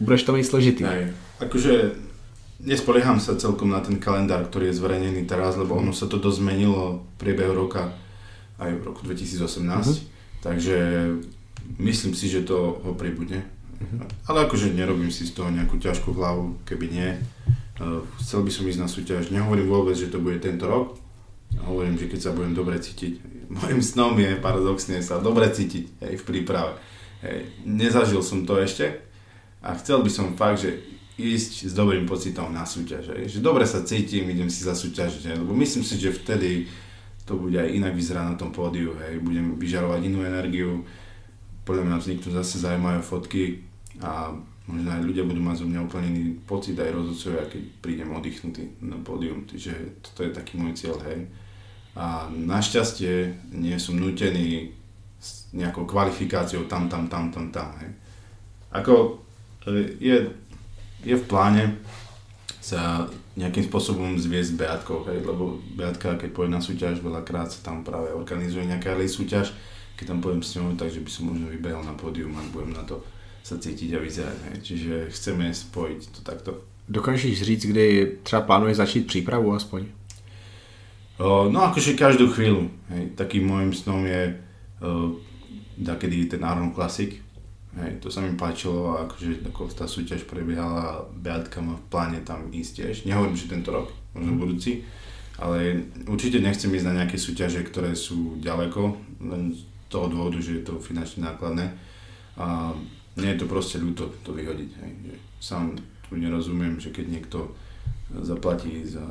Budeš 0.00 0.22
to 0.22 0.32
mít 0.32 0.44
složitý. 0.44 0.84
Aj, 0.84 1.06
akože 1.40 1.94
nespolieham 2.66 3.20
sa 3.22 3.38
celkom 3.38 3.70
na 3.70 3.78
ten 3.80 4.02
kalendár, 4.02 4.42
ktorý 4.50 4.66
je 4.66 4.78
zverejnený 4.82 5.22
teraz, 5.22 5.54
lebo 5.54 5.78
ono 5.78 5.94
sa 5.94 6.10
to 6.10 6.18
dosť 6.18 6.42
zmenilo 6.42 6.98
v 6.98 7.18
priebehu 7.22 7.54
roka, 7.54 7.94
aj 8.58 8.74
v 8.74 8.82
roku 8.82 9.06
2018, 9.06 9.46
mm-hmm. 9.46 9.94
takže 10.42 10.78
myslím 11.78 12.12
si, 12.18 12.26
že 12.26 12.42
to 12.42 12.82
ho 12.82 12.92
pribudne. 12.98 13.46
Mm-hmm. 13.78 14.26
Ale 14.26 14.50
akože 14.50 14.74
nerobím 14.74 15.14
si 15.14 15.30
z 15.30 15.38
toho 15.38 15.54
nejakú 15.54 15.78
ťažkú 15.78 16.10
hlavu, 16.10 16.58
keby 16.66 16.86
nie. 16.90 17.10
Eh, 17.74 18.00
chcel 18.22 18.46
by 18.46 18.50
som 18.54 18.70
ísť 18.70 18.80
na 18.80 18.86
súťaž, 18.86 19.34
nehovorím 19.34 19.66
vôbec, 19.66 19.98
že 19.98 20.06
to 20.06 20.22
bude 20.22 20.38
tento 20.38 20.62
rok, 20.70 20.94
hovorím, 21.66 21.98
že 21.98 22.06
keď 22.06 22.20
sa 22.22 22.30
budem 22.30 22.54
dobre 22.54 22.78
cítiť, 22.78 23.18
môjim 23.58 23.82
snom 23.82 24.14
je 24.14 24.38
paradoxne 24.38 25.02
sa 25.02 25.18
dobre 25.18 25.50
cítiť 25.50 26.06
hej, 26.06 26.14
v 26.22 26.24
príprave. 26.24 26.78
Hej. 27.26 27.50
Nezažil 27.66 28.22
som 28.22 28.46
to 28.46 28.62
ešte 28.62 29.02
a 29.58 29.74
chcel 29.74 30.06
by 30.06 30.10
som 30.12 30.38
fakt, 30.38 30.62
že 30.62 30.86
ísť 31.18 31.70
s 31.70 31.72
dobrým 31.74 32.06
pocitom 32.06 32.50
na 32.54 32.62
súťaž. 32.62 33.10
Hej. 33.10 33.38
Že 33.38 33.40
dobre 33.42 33.66
sa 33.66 33.82
cítim, 33.82 34.30
idem 34.30 34.50
si 34.50 34.62
zasúťažiť, 34.62 35.34
hej. 35.34 35.36
lebo 35.42 35.50
myslím 35.58 35.82
si, 35.82 35.98
že 35.98 36.14
vtedy 36.14 36.70
to 37.26 37.34
bude 37.34 37.58
aj 37.58 37.74
inak 37.74 37.96
vyzerať 37.96 38.24
na 38.34 38.36
tom 38.38 38.54
pódiu, 38.54 38.94
hej. 39.02 39.18
budem 39.18 39.58
vyžarovať 39.58 40.00
inú 40.06 40.22
energiu, 40.22 40.86
podľa 41.66 41.90
mňa 41.90 41.96
vzniknú 41.98 42.28
zase 42.38 42.62
zaujímavé 42.62 43.00
fotky 43.02 43.66
a 43.98 44.36
možno 44.64 44.88
aj 44.96 45.02
ľudia 45.04 45.24
budú 45.28 45.40
mať 45.44 45.56
zo 45.60 45.66
mňa 45.68 45.80
úplne 45.84 46.08
iný 46.08 46.24
pocit, 46.48 46.76
aj 46.80 46.96
rozhodcovia, 46.96 47.44
keď 47.52 47.62
prídem 47.84 48.08
oddychnutý 48.16 48.64
na 48.80 48.96
pódium. 49.04 49.44
Čiže 49.44 50.00
toto 50.00 50.24
je 50.24 50.32
taký 50.32 50.56
môj 50.56 50.72
cieľ, 50.72 50.96
hej. 51.04 51.28
A 51.94 52.26
našťastie 52.32 53.36
nie 53.52 53.76
som 53.76 54.00
nutený 54.00 54.72
s 55.20 55.52
nejakou 55.52 55.84
kvalifikáciou 55.84 56.64
tam, 56.64 56.88
tam, 56.88 57.06
tam, 57.12 57.28
tam, 57.28 57.52
tam, 57.52 57.76
hej. 57.84 57.92
Ako 58.72 59.20
e, 59.68 60.00
je, 60.00 60.16
je 61.04 61.14
v 61.14 61.24
pláne 61.28 61.78
sa 62.64 63.04
nejakým 63.36 63.68
spôsobom 63.68 64.16
zviesť 64.16 64.56
Beatkou, 64.56 65.04
hej, 65.12 65.20
lebo 65.20 65.60
Beatka, 65.76 66.16
keď 66.16 66.30
pôjde 66.32 66.56
na 66.56 66.64
súťaž, 66.64 67.04
veľakrát 67.04 67.52
sa 67.52 67.60
tam 67.60 67.84
práve 67.84 68.16
organizuje 68.16 68.64
nejaká 68.64 68.96
súťaž, 69.04 69.52
keď 70.00 70.16
tam 70.16 70.18
pôjdem 70.24 70.40
s 70.40 70.56
ňou, 70.56 70.72
takže 70.72 71.04
by 71.04 71.10
som 71.12 71.28
možno 71.28 71.52
vybehol 71.52 71.84
na 71.84 71.92
pódium 71.92 72.32
a 72.34 72.42
budem 72.48 72.72
na 72.72 72.82
to 72.88 73.04
sa 73.44 73.60
cítiť 73.60 73.92
a 73.94 74.00
vyzerať. 74.00 74.38
Hej. 74.48 74.56
Čiže 74.64 74.94
chceme 75.12 75.52
spojiť 75.52 76.00
to 76.08 76.20
takto. 76.24 76.50
Dokážeš 76.88 77.42
říct, 77.42 77.66
kdy 77.66 78.16
třeba 78.22 78.42
plánuje 78.42 78.74
začít 78.74 79.06
přípravu 79.06 79.54
aspoň? 79.54 79.84
O, 81.18 81.48
no 81.52 81.62
akože 81.62 81.94
každú 81.94 82.32
chvíľu. 82.32 82.70
Hej. 82.88 83.14
Takým 83.14 83.46
môjim 83.46 83.72
snom 83.76 84.02
je 84.02 84.40
o, 84.82 85.20
takedy 85.84 86.26
ten 86.26 86.42
Arnold 86.44 86.74
Classic, 86.74 87.20
Hej, 87.74 87.98
to 87.98 88.06
sa 88.06 88.22
mi 88.22 88.38
páčilo 88.38 88.94
a 88.94 89.02
akože 89.02 89.50
ako 89.50 89.66
tá 89.74 89.90
súťaž 89.90 90.22
prebiehala, 90.30 91.10
Beatka 91.10 91.58
má 91.58 91.74
v 91.74 91.86
pláne 91.90 92.22
tam 92.22 92.46
ísť 92.54 92.70
tiež. 92.78 92.94
Nehovorím, 93.02 93.34
že 93.34 93.50
tento 93.50 93.74
rok, 93.74 93.90
možno 94.14 94.38
budúci, 94.38 94.86
ale 95.42 95.90
určite 96.06 96.38
nechcem 96.38 96.70
ísť 96.70 96.86
na 96.86 97.02
nejaké 97.02 97.18
súťaže, 97.18 97.66
ktoré 97.66 97.98
sú 97.98 98.38
ďaleko, 98.38 98.94
len 99.26 99.58
z 99.58 99.66
toho 99.90 100.06
dôvodu, 100.06 100.38
že 100.38 100.62
je 100.62 100.62
to 100.62 100.78
finančne 100.78 101.26
nákladné 101.26 101.74
a 102.38 102.70
nie 103.16 103.30
je 103.34 103.38
to 103.40 103.46
proste 103.46 103.78
ľúto 103.78 104.10
to 104.26 104.30
vyhodiť. 104.32 104.70
Hej. 104.82 104.92
Sám 105.40 105.78
tu 106.08 106.16
nerozumiem, 106.16 106.80
že 106.80 106.90
keď 106.90 107.06
niekto 107.08 107.38
zaplatí 108.22 108.84
za, 108.84 109.04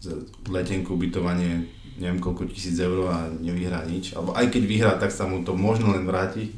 za 0.00 0.16
letenku, 0.48 0.94
ubytovanie 0.94 1.68
neviem 2.00 2.20
koľko 2.20 2.48
tisíc 2.48 2.80
eur 2.80 3.12
a 3.12 3.28
nevyhrá 3.28 3.84
nič, 3.84 4.16
alebo 4.16 4.32
aj 4.32 4.48
keď 4.48 4.62
vyhrá, 4.64 4.92
tak 4.96 5.12
sa 5.12 5.28
mu 5.28 5.44
to 5.44 5.52
možno 5.52 5.92
len 5.92 6.08
vráti, 6.08 6.52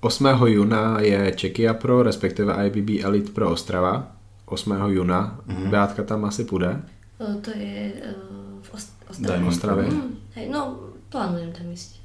8. 0.00 0.46
juna 0.46 1.00
je 1.00 1.32
Čekia 1.36 1.74
Pro, 1.74 2.02
respektive 2.02 2.54
IBB 2.66 3.02
Elite 3.04 3.32
Pro 3.32 3.50
Ostrava. 3.50 4.12
8. 4.46 4.70
juna. 4.88 5.40
Mm-hmm. 5.46 5.70
Beátka 5.70 6.02
tam 6.02 6.24
asi 6.24 6.44
půjde. 6.44 6.82
O, 7.18 7.40
to 7.40 7.50
je 7.50 7.92
uh, 7.92 8.62
v 8.62 8.74
Ost- 8.74 9.10
Ostravě. 9.10 9.48
Ostravě. 9.48 9.84
Mm, 9.84 10.16
hej, 10.34 10.48
no, 10.48 10.78
plánujem 11.08 11.52
tam 11.52 11.72
ísť. 11.72 12.00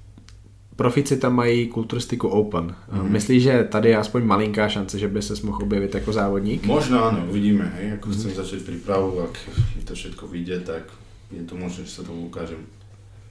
Profici 0.75 1.17
tam 1.17 1.35
mají 1.35 1.67
kulturistiku 1.67 2.27
Open. 2.27 2.65
Mm-hmm. 2.65 3.09
Myslíš, 3.09 3.43
že 3.43 3.63
tady 3.63 3.89
je 3.89 3.97
aspoň 3.97 4.23
malinká 4.23 4.69
šance, 4.69 4.99
že 4.99 5.07
by 5.07 5.21
se 5.21 5.33
mohl 5.43 5.63
objevit 5.63 5.95
jako 5.95 6.13
závodník? 6.13 6.65
Možno 6.65 7.03
áno, 7.03 7.27
uvidíme. 7.29 7.71
Hej. 7.75 7.99
Ako 7.99 8.09
mm-hmm. 8.09 8.17
chcem 8.17 8.31
začať 8.31 8.59
prípravu, 8.65 9.19
ak 9.21 9.35
to 9.83 9.93
všetko 9.93 10.27
vyjde, 10.27 10.59
tak 10.63 10.83
je 11.31 11.43
to 11.43 11.55
možné, 11.55 11.83
že 11.85 11.91
sa 11.91 12.03
to 12.03 12.15
ukážem. 12.15 12.63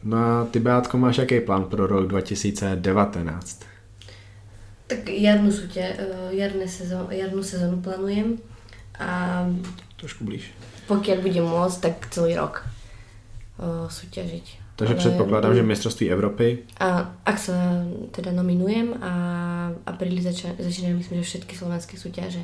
No 0.04 0.16
a 0.16 0.44
ty, 0.50 0.60
Beátko, 0.60 0.98
máš 0.98 1.18
jaký 1.18 1.40
plán 1.40 1.64
pro 1.64 1.86
rok 1.86 2.08
2019? 2.08 2.80
Tak 4.86 5.08
jarnú, 5.08 5.52
súťa, 5.52 5.84
uh, 5.96 6.30
jarné 6.32 6.68
sezón, 6.68 7.08
jarnú 7.12 7.42
sezónu 7.44 7.80
plánujem 7.84 8.40
a 9.00 9.44
Trošku 9.96 10.24
blíž. 10.24 10.52
pokiaľ 10.88 11.18
budem 11.20 11.46
môcť, 11.46 11.78
tak 11.80 11.96
celý 12.12 12.36
rok 12.36 12.64
uh, 13.60 13.88
súťažiť. 13.88 14.59
Takže 14.80 14.96
Ale, 14.96 15.02
předpokládám, 15.04 15.54
že 15.54 15.62
mistrovství 15.62 16.08
Evropy. 16.08 16.64
A 16.80 17.12
ak 17.20 17.36
sa 17.36 17.84
teda 18.16 18.32
nominujem 18.32 18.96
a 18.96 19.12
apríli 19.84 20.24
začínajú, 20.24 20.56
začínajú 20.56 20.94
myslím, 20.96 21.20
že 21.20 21.28
všetky 21.36 21.52
slovenské 21.52 22.00
súťaže, 22.00 22.40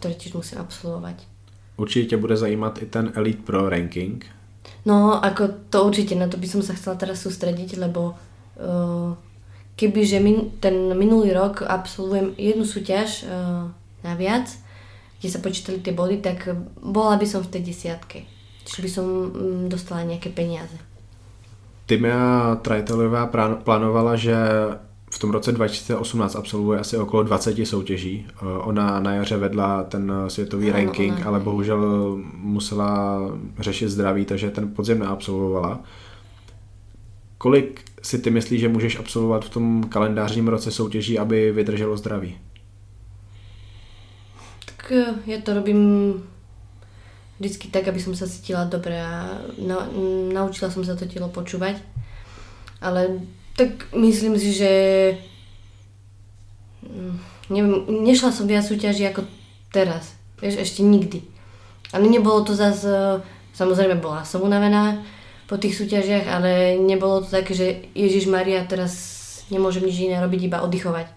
ktoré 0.00 0.16
tiež 0.16 0.40
musím 0.40 0.64
absolvovať. 0.64 1.20
Určite 1.76 2.16
bude 2.16 2.40
zajímat 2.40 2.80
i 2.80 2.88
ten 2.88 3.12
Elite 3.12 3.44
Pro 3.44 3.68
ranking. 3.68 4.24
No, 4.88 5.20
ako 5.20 5.68
to 5.68 5.84
určite, 5.84 6.16
na 6.16 6.32
to 6.32 6.40
by 6.40 6.48
som 6.48 6.64
sa 6.64 6.72
chcela 6.72 6.96
teraz 6.96 7.20
sústrediť, 7.20 7.76
lebo 7.76 8.16
uh, 8.16 9.12
kebyže 9.76 10.24
min, 10.24 10.48
ten 10.64 10.96
minulý 10.96 11.36
rok 11.36 11.60
absolvujem 11.60 12.32
jednu 12.40 12.64
súťaž 12.64 13.28
uh, 13.28 13.68
naviac, 14.00 14.48
kde 15.20 15.28
sa 15.28 15.44
počítali 15.44 15.84
tie 15.84 15.92
body, 15.92 16.24
tak 16.24 16.56
bola 16.80 17.20
by 17.20 17.28
som 17.28 17.44
v 17.44 17.52
tej 17.52 17.68
desiatke. 17.68 18.24
Čiže 18.64 18.80
by 18.80 18.88
som 18.88 19.04
um, 19.04 19.28
dostala 19.68 20.08
nejaké 20.08 20.32
peniaze. 20.32 20.93
Timea 21.86 22.58
Trajtelová 22.62 23.26
plánovala, 23.64 24.16
že 24.16 24.36
v 25.10 25.18
tom 25.18 25.30
roce 25.30 25.52
2018 25.52 26.36
absolvuje 26.36 26.80
asi 26.80 26.96
okolo 26.96 27.22
20 27.22 27.66
soutěží. 27.66 28.26
Eh, 28.28 28.34
ona 28.58 29.00
na 29.00 29.12
jaře 29.12 29.36
vedla 29.36 29.84
ten 29.84 30.12
světový 30.28 30.70
ano, 30.70 30.78
ranking, 30.78 31.16
ona, 31.16 31.26
ale 31.26 31.40
bohužel 31.40 32.16
musela 32.34 33.20
řešit 33.58 33.88
zdraví, 33.88 34.24
takže 34.24 34.50
ten 34.50 34.74
podzim 34.74 34.98
neabsolvovala. 34.98 35.80
Kolik 37.38 37.80
si 38.02 38.18
ty 38.18 38.30
myslíš, 38.30 38.60
že 38.60 38.68
můžeš 38.68 38.98
absolvovat 38.98 39.44
v 39.44 39.50
tom 39.50 39.84
kalendářním 39.88 40.48
roce 40.48 40.70
soutěží, 40.70 41.18
aby 41.18 41.52
vydrželo 41.52 41.96
zdraví? 41.96 42.38
Tak 44.76 44.92
eh, 44.92 45.14
ja 45.26 45.40
to 45.40 45.54
robím 45.54 45.80
vždycky 47.38 47.68
tak, 47.70 47.88
aby 47.90 47.98
som 47.98 48.14
sa 48.14 48.30
cítila 48.30 48.68
dobre 48.68 48.94
a 48.94 49.42
na, 49.58 49.88
naučila 50.30 50.70
som 50.70 50.86
sa 50.86 50.94
to 50.94 51.10
telo 51.10 51.30
počúvať. 51.30 51.82
Ale 52.78 53.24
tak 53.58 53.90
myslím 53.94 54.38
si, 54.38 54.54
že 54.54 54.72
mm, 56.84 57.14
neviem, 57.50 58.04
nešla 58.06 58.30
som 58.30 58.46
viac 58.46 58.66
súťaží 58.66 59.06
ako 59.08 59.26
teraz. 59.74 60.14
Vieš, 60.38 60.62
ešte 60.62 60.80
nikdy. 60.82 61.22
Ale 61.94 62.06
nebolo 62.10 62.42
to 62.42 62.54
zase, 62.54 63.22
samozrejme 63.54 64.02
bola 64.02 64.26
som 64.26 64.42
unavená, 64.42 65.02
po 65.44 65.60
tých 65.60 65.76
súťažiach, 65.76 66.24
ale 66.24 66.80
nebolo 66.80 67.20
to 67.20 67.28
také, 67.28 67.52
že 67.52 67.66
Ježiš 67.92 68.32
Maria, 68.32 68.64
teraz 68.64 68.92
nemôžem 69.52 69.84
nič 69.84 70.08
iné 70.08 70.16
robiť, 70.16 70.40
iba 70.48 70.64
oddychovať. 70.64 71.12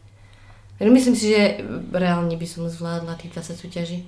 Myslím 0.83 1.15
si, 1.17 1.33
že 1.33 1.63
reálne 1.89 2.35
by 2.37 2.45
som 2.45 2.69
zvládla 2.69 3.17
tých 3.17 3.33
20 3.33 3.55
súťaží. 3.55 3.99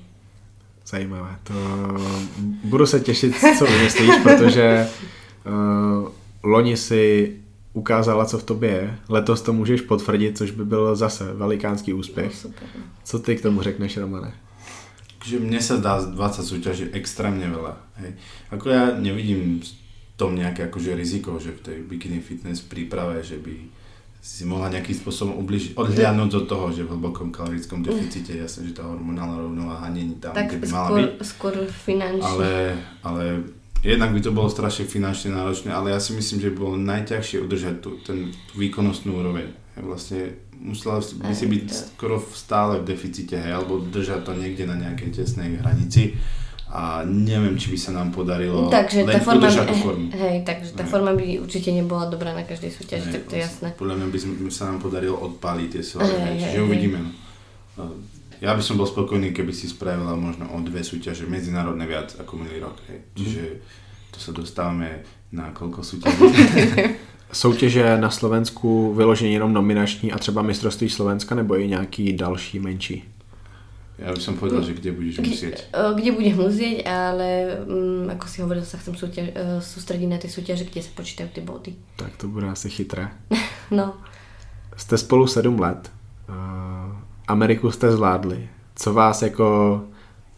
Zajímavé. 0.89 1.35
To 1.43 1.53
budu 2.63 2.85
se 2.85 2.99
těšit, 2.99 3.35
co 3.57 3.65
vymyslíš, 3.65 4.15
protože 4.23 4.87
uh, 5.45 6.07
loni 6.43 6.77
si 6.77 7.35
ukázala, 7.73 8.25
co 8.25 8.37
v 8.37 8.43
tobě 8.43 8.69
je. 8.69 8.97
Letos 9.09 9.41
to 9.41 9.53
můžeš 9.53 9.81
potvrdit, 9.81 10.37
což 10.37 10.51
by 10.51 10.65
byl 10.65 10.95
zase 10.95 11.33
velikánský 11.33 11.93
úspěch. 11.93 12.31
No, 12.31 12.39
super. 12.39 12.67
Co 13.03 13.19
ty 13.19 13.35
k 13.35 13.41
tomu 13.41 13.61
řekneš, 13.61 13.97
Romane? 13.97 14.33
že 15.19 15.35
mne 15.35 15.59
sa 15.59 15.75
dá 15.75 15.99
20 15.99 16.15
súťaží 16.41 16.85
extrémne 16.95 17.43
veľa. 17.43 17.75
Hej. 17.99 18.11
Ako 18.55 18.65
ja 18.71 18.95
nevidím 18.95 19.59
tom 20.15 20.35
nejaké 20.35 20.67
akože 20.67 20.95
riziko, 20.95 21.39
že 21.39 21.55
v 21.55 21.63
tej 21.63 21.77
bikini 21.83 22.19
fitness 22.19 22.63
príprave, 22.63 23.23
že 23.23 23.39
by 23.39 23.55
si 24.19 24.43
mohla 24.43 24.67
nejakým 24.67 24.99
spôsobom 24.99 25.39
ubližiť, 25.39 25.79
odhľadnúť 25.79 26.31
od 26.43 26.45
toho, 26.51 26.65
že 26.75 26.83
v 26.83 26.91
hlbokom 26.91 27.31
kalorickom 27.31 27.79
deficite, 27.79 28.35
jasne, 28.35 28.67
že 28.67 28.75
tá 28.75 28.83
hormonálna 28.83 29.47
rovnováha 29.47 29.87
není 29.95 30.19
tam, 30.19 30.35
tak 30.35 30.51
kde 30.51 30.59
by 30.59 30.67
mala 30.67 30.87
skôr, 30.87 30.99
byť. 30.99 31.11
skôr 31.23 31.55
finančne. 31.71 32.27
Ale, 32.27 32.51
ale 32.99 33.23
jednak 33.79 34.11
by 34.11 34.19
to 34.19 34.35
bolo 34.35 34.51
strašne 34.51 34.83
finančne 34.91 35.31
náročné, 35.31 35.71
ale 35.71 35.95
ja 35.95 35.99
si 36.03 36.11
myslím, 36.11 36.43
že 36.43 36.51
by 36.51 36.57
bolo 36.59 36.75
najťažšie 36.75 37.37
udržať 37.39 37.75
tú, 37.79 37.95
ten, 38.03 38.35
tú 38.51 38.53
výkonnostnú 38.59 39.15
úroveň. 39.15 39.55
Vlastne 39.79 40.35
musela 40.59 40.99
by 40.99 41.31
si 41.31 41.47
byť 41.47 41.95
skoro 41.95 42.19
stále 42.19 42.83
v 42.83 42.91
deficite, 42.91 43.39
hej, 43.39 43.55
alebo 43.55 43.79
držať 43.79 44.27
to 44.27 44.35
niekde 44.35 44.67
na 44.67 44.75
nejakej 44.75 45.23
tesnej 45.23 45.63
hranici 45.63 46.19
a 46.69 47.01
neviem, 47.01 47.57
či 47.57 47.73
by 47.73 47.77
sa 47.81 47.91
nám 47.97 48.13
podarilo 48.13 48.69
takže 48.69 49.01
len 49.01 49.17
tá 49.17 49.21
forma, 49.25 49.41
udržať 49.41 49.65
tú 49.73 49.75
formu. 49.81 50.07
Hej, 50.13 50.37
takže 50.45 50.69
tá 50.77 50.85
hej. 50.85 50.91
forma 50.93 51.11
by 51.17 51.25
určite 51.41 51.69
nebola 51.73 52.05
dobrá 52.05 52.37
na 52.37 52.45
každej 52.45 52.69
súťaži, 52.69 53.09
tak 53.09 53.25
to 53.25 53.33
je 53.33 53.41
jasné. 53.41 53.67
Podľa 53.73 53.95
mňa 53.97 54.07
by 54.13 54.51
sa 54.53 54.69
nám 54.69 54.77
podarilo 54.77 55.17
odpáliť 55.17 55.67
tie 55.73 55.83
svaly, 55.83 56.13
hej, 56.13 56.35
čiže 56.45 56.59
hej, 56.61 56.65
uvidíme. 56.65 56.99
No. 57.73 57.83
Ja 58.39 58.53
by 58.53 58.61
som 58.63 58.77
bol 58.77 58.85
spokojný, 58.85 59.33
keby 59.33 59.51
si 59.51 59.67
spravila 59.67 60.13
možno 60.13 60.47
o 60.53 60.57
dve 60.61 60.85
súťaže 60.85 61.27
medzinárodné 61.27 61.83
viac 61.89 62.15
ako 62.21 62.37
minulý 62.37 62.63
rok. 62.63 62.77
Hej. 62.87 62.99
Čiže 63.17 63.43
to 64.13 64.17
sa 64.21 64.31
dostávame 64.31 65.03
na 65.33 65.49
koľko 65.49 65.81
súťaží. 65.81 66.21
Soutěže 67.33 67.97
na 67.97 68.09
Slovensku 68.09 68.93
vyloženě 68.93 69.31
jenom 69.31 69.53
nominační 69.53 70.11
a 70.11 70.17
třeba 70.17 70.41
mistrovství 70.41 70.89
Slovenska 70.89 71.35
nebo 71.35 71.59
i 71.59 71.67
nějaký 71.67 72.13
další 72.13 72.59
menší? 72.59 73.03
Ja 73.99 74.15
by 74.15 74.21
som 74.23 74.39
povedal, 74.39 74.63
že 74.63 74.79
kde 74.79 74.95
budeš 74.95 75.19
musieť. 75.19 75.67
Kde 75.75 76.15
budem 76.15 76.39
musieť, 76.39 76.87
ale 76.87 77.59
um, 77.67 78.07
ako 78.07 78.25
si 78.31 78.39
hovoril, 78.39 78.63
sa 78.63 78.79
chcem 78.79 78.95
súťaž, 78.95 79.35
uh, 79.35 79.59
sústrediť 79.59 80.07
na 80.07 80.15
tie 80.15 80.31
súťaže, 80.31 80.63
kde 80.63 80.79
sa 80.79 80.91
počítajú 80.95 81.27
tie 81.35 81.43
body. 81.43 81.75
Tak 81.99 82.15
to 82.15 82.31
bude 82.31 82.47
asi 82.47 82.71
chytré. 82.71 83.11
no. 83.75 83.99
Jste 84.79 84.97
spolu 84.97 85.27
7 85.27 85.59
let. 85.59 85.91
Uh, 86.31 86.95
Ameriku 87.27 87.71
jste 87.71 87.91
zvládli. 87.91 88.49
Co 88.75 88.93
vás 88.93 89.21
jako 89.21 89.83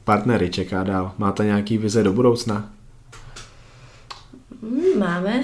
partnery 0.03 0.49
čeká 0.49 0.83
dál? 0.83 1.13
Máte 1.17 1.45
nějaký 1.45 1.77
vize 1.77 2.03
do 2.03 2.13
budoucna? 2.13 2.69
Mm, 4.61 4.99
máme. 4.99 5.43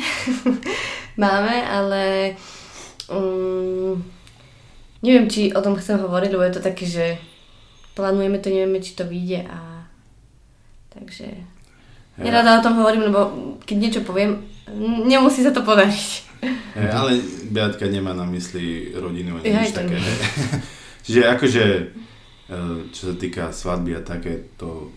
Máme, 1.17 1.69
ale 1.69 2.35
um, 3.09 4.05
neviem, 5.01 5.25
či 5.29 5.49
o 5.53 5.61
tom 5.61 5.73
chcem 5.75 5.97
hovoriť, 5.97 6.29
lebo 6.29 6.43
je 6.45 6.53
to 6.53 6.61
také, 6.61 6.85
že 6.85 7.17
plánujeme 7.97 8.37
to, 8.37 8.53
nevieme, 8.53 8.77
či 8.77 8.93
to 8.93 9.09
vyjde 9.09 9.49
a 9.49 9.89
takže 10.93 11.25
ja. 11.33 12.21
nerada 12.21 12.61
o 12.61 12.65
tom 12.65 12.77
hovorím, 12.77 13.09
lebo 13.09 13.19
keď 13.65 13.77
niečo 13.81 14.01
poviem, 14.05 14.45
nemusí 15.09 15.41
sa 15.41 15.49
to 15.49 15.65
podariť. 15.65 16.29
Hey, 16.77 16.93
ale 16.93 17.17
Beatka 17.49 17.89
nemá 17.89 18.13
na 18.13 18.29
mysli 18.29 18.93
rodinu 18.93 19.41
ani 19.41 19.49
nič 19.49 19.73
také. 19.73 19.97
Čiže 21.09 21.21
akože, 21.33 21.63
e, 21.73 22.55
čo 22.93 23.01
sa 23.09 23.13
týka 23.17 23.49
svadby 23.49 23.97
a 23.97 24.05
také, 24.05 24.53
to 24.53 24.93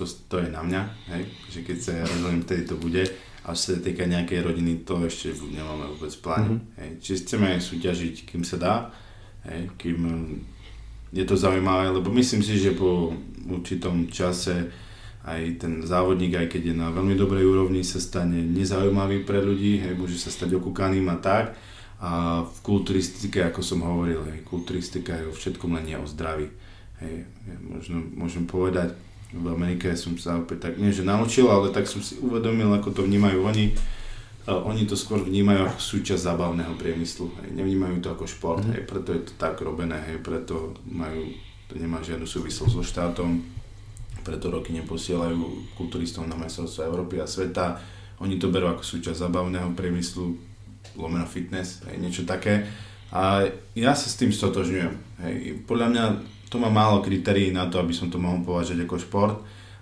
to, 0.00 0.08
to 0.32 0.36
je 0.40 0.48
na 0.48 0.64
mňa, 0.64 0.82
hej, 1.12 1.22
že 1.52 1.60
keď 1.60 1.76
sa 1.76 1.92
ja 1.92 2.04
rozhodnem, 2.08 2.40
vtedy 2.40 2.62
to 2.64 2.76
bude. 2.80 3.04
A 3.44 3.52
čo 3.52 3.76
sa 3.76 3.84
týka 3.84 4.08
nejakej 4.08 4.40
rodiny, 4.40 4.80
to 4.88 4.96
ešte 5.04 5.36
nemáme 5.44 5.92
vôbec 5.92 6.08
v 6.08 6.22
pláne. 6.24 6.48
Mm-hmm. 6.56 6.76
Hej. 6.80 6.90
Čiže 7.04 7.20
chceme 7.20 7.48
súťažiť, 7.60 8.14
kým 8.24 8.42
sa 8.44 8.56
dá, 8.56 8.74
hej, 9.44 9.68
kým 9.76 10.00
je 11.10 11.24
to 11.26 11.34
zaujímavé, 11.34 11.90
lebo 11.90 12.10
myslím 12.14 12.42
si, 12.42 12.58
že 12.58 12.74
po 12.74 13.14
určitom 13.50 14.06
čase 14.06 14.70
aj 15.26 15.60
ten 15.60 15.84
závodník, 15.84 16.38
aj 16.38 16.48
keď 16.48 16.72
je 16.72 16.74
na 16.74 16.88
veľmi 16.88 17.12
dobrej 17.18 17.44
úrovni, 17.44 17.84
sa 17.84 18.00
stane 18.00 18.40
nezaujímavý 18.40 19.26
pre 19.26 19.42
ľudí, 19.42 19.82
hej, 19.84 19.94
môže 19.98 20.16
sa 20.16 20.32
stať 20.32 20.56
okúkaným 20.56 21.06
a 21.12 21.16
tak. 21.20 21.58
A 22.00 22.42
v 22.48 22.58
kulturistike, 22.64 23.44
ako 23.44 23.60
som 23.60 23.84
hovoril, 23.84 24.24
hej, 24.32 24.40
kulturistika 24.48 25.20
je 25.20 25.28
o 25.28 25.36
všetkom 25.36 25.76
len 25.76 25.84
nie 25.84 25.98
o 26.00 26.08
zdraví. 26.08 26.48
Hej, 27.04 27.28
ja 27.28 27.56
možno 27.60 28.00
môžem 28.16 28.48
povedať, 28.48 28.96
v 29.30 29.46
Amerike 29.46 29.94
som 29.94 30.18
sa 30.18 30.40
opäť 30.40 30.70
tak, 30.70 30.74
nie 30.80 30.90
že 30.90 31.06
naučil, 31.06 31.46
ale 31.46 31.70
tak 31.70 31.86
som 31.86 32.02
si 32.02 32.18
uvedomil, 32.18 32.66
ako 32.74 32.90
to 32.90 33.00
vnímajú 33.06 33.44
oni. 33.46 33.76
Oni 34.48 34.88
to 34.88 34.96
skôr 34.96 35.20
vnímajú 35.20 35.68
ako 35.68 35.80
súčasť 35.80 36.32
zábavného 36.32 36.72
priemyslu, 36.80 37.28
hej. 37.44 37.52
nevnímajú 37.52 38.00
to 38.00 38.08
ako 38.16 38.24
šport, 38.24 38.64
mm. 38.64 38.72
hej. 38.72 38.82
preto 38.88 39.12
je 39.12 39.22
to 39.28 39.32
tak 39.36 39.60
robené, 39.60 40.00
hej. 40.08 40.24
preto 40.24 40.72
majú, 40.88 41.28
to 41.68 41.76
nemá 41.76 42.00
žiadnu 42.00 42.24
súvislosť 42.24 42.72
so 42.72 42.80
štátom, 42.80 43.44
preto 44.24 44.48
roky 44.48 44.72
neposielajú 44.72 45.76
kulturistov 45.76 46.24
na 46.24 46.40
majstrovstvo 46.40 46.88
Európy 46.88 47.20
a 47.20 47.28
sveta, 47.28 47.76
oni 48.20 48.40
to 48.40 48.48
berú 48.48 48.72
ako 48.72 48.80
súčasť 48.80 49.28
zábavného 49.28 49.76
priemyslu, 49.76 50.32
lomeno 50.96 51.28
fitness, 51.28 51.84
hej, 51.84 52.00
niečo 52.00 52.24
také. 52.24 52.64
A 53.10 53.44
ja 53.74 53.92
sa 53.92 54.06
s 54.06 54.16
tým 54.16 54.30
stotožňujem. 54.30 54.92
Hej. 55.26 55.34
Podľa 55.66 55.86
mňa 55.90 56.04
to 56.46 56.56
má 56.58 56.70
málo 56.70 57.02
kritérií 57.02 57.50
na 57.50 57.66
to, 57.66 57.82
aby 57.82 57.90
som 57.90 58.06
to 58.10 58.22
mohol 58.22 58.42
považať 58.42 58.86
ako 58.86 58.96
šport. 59.02 59.36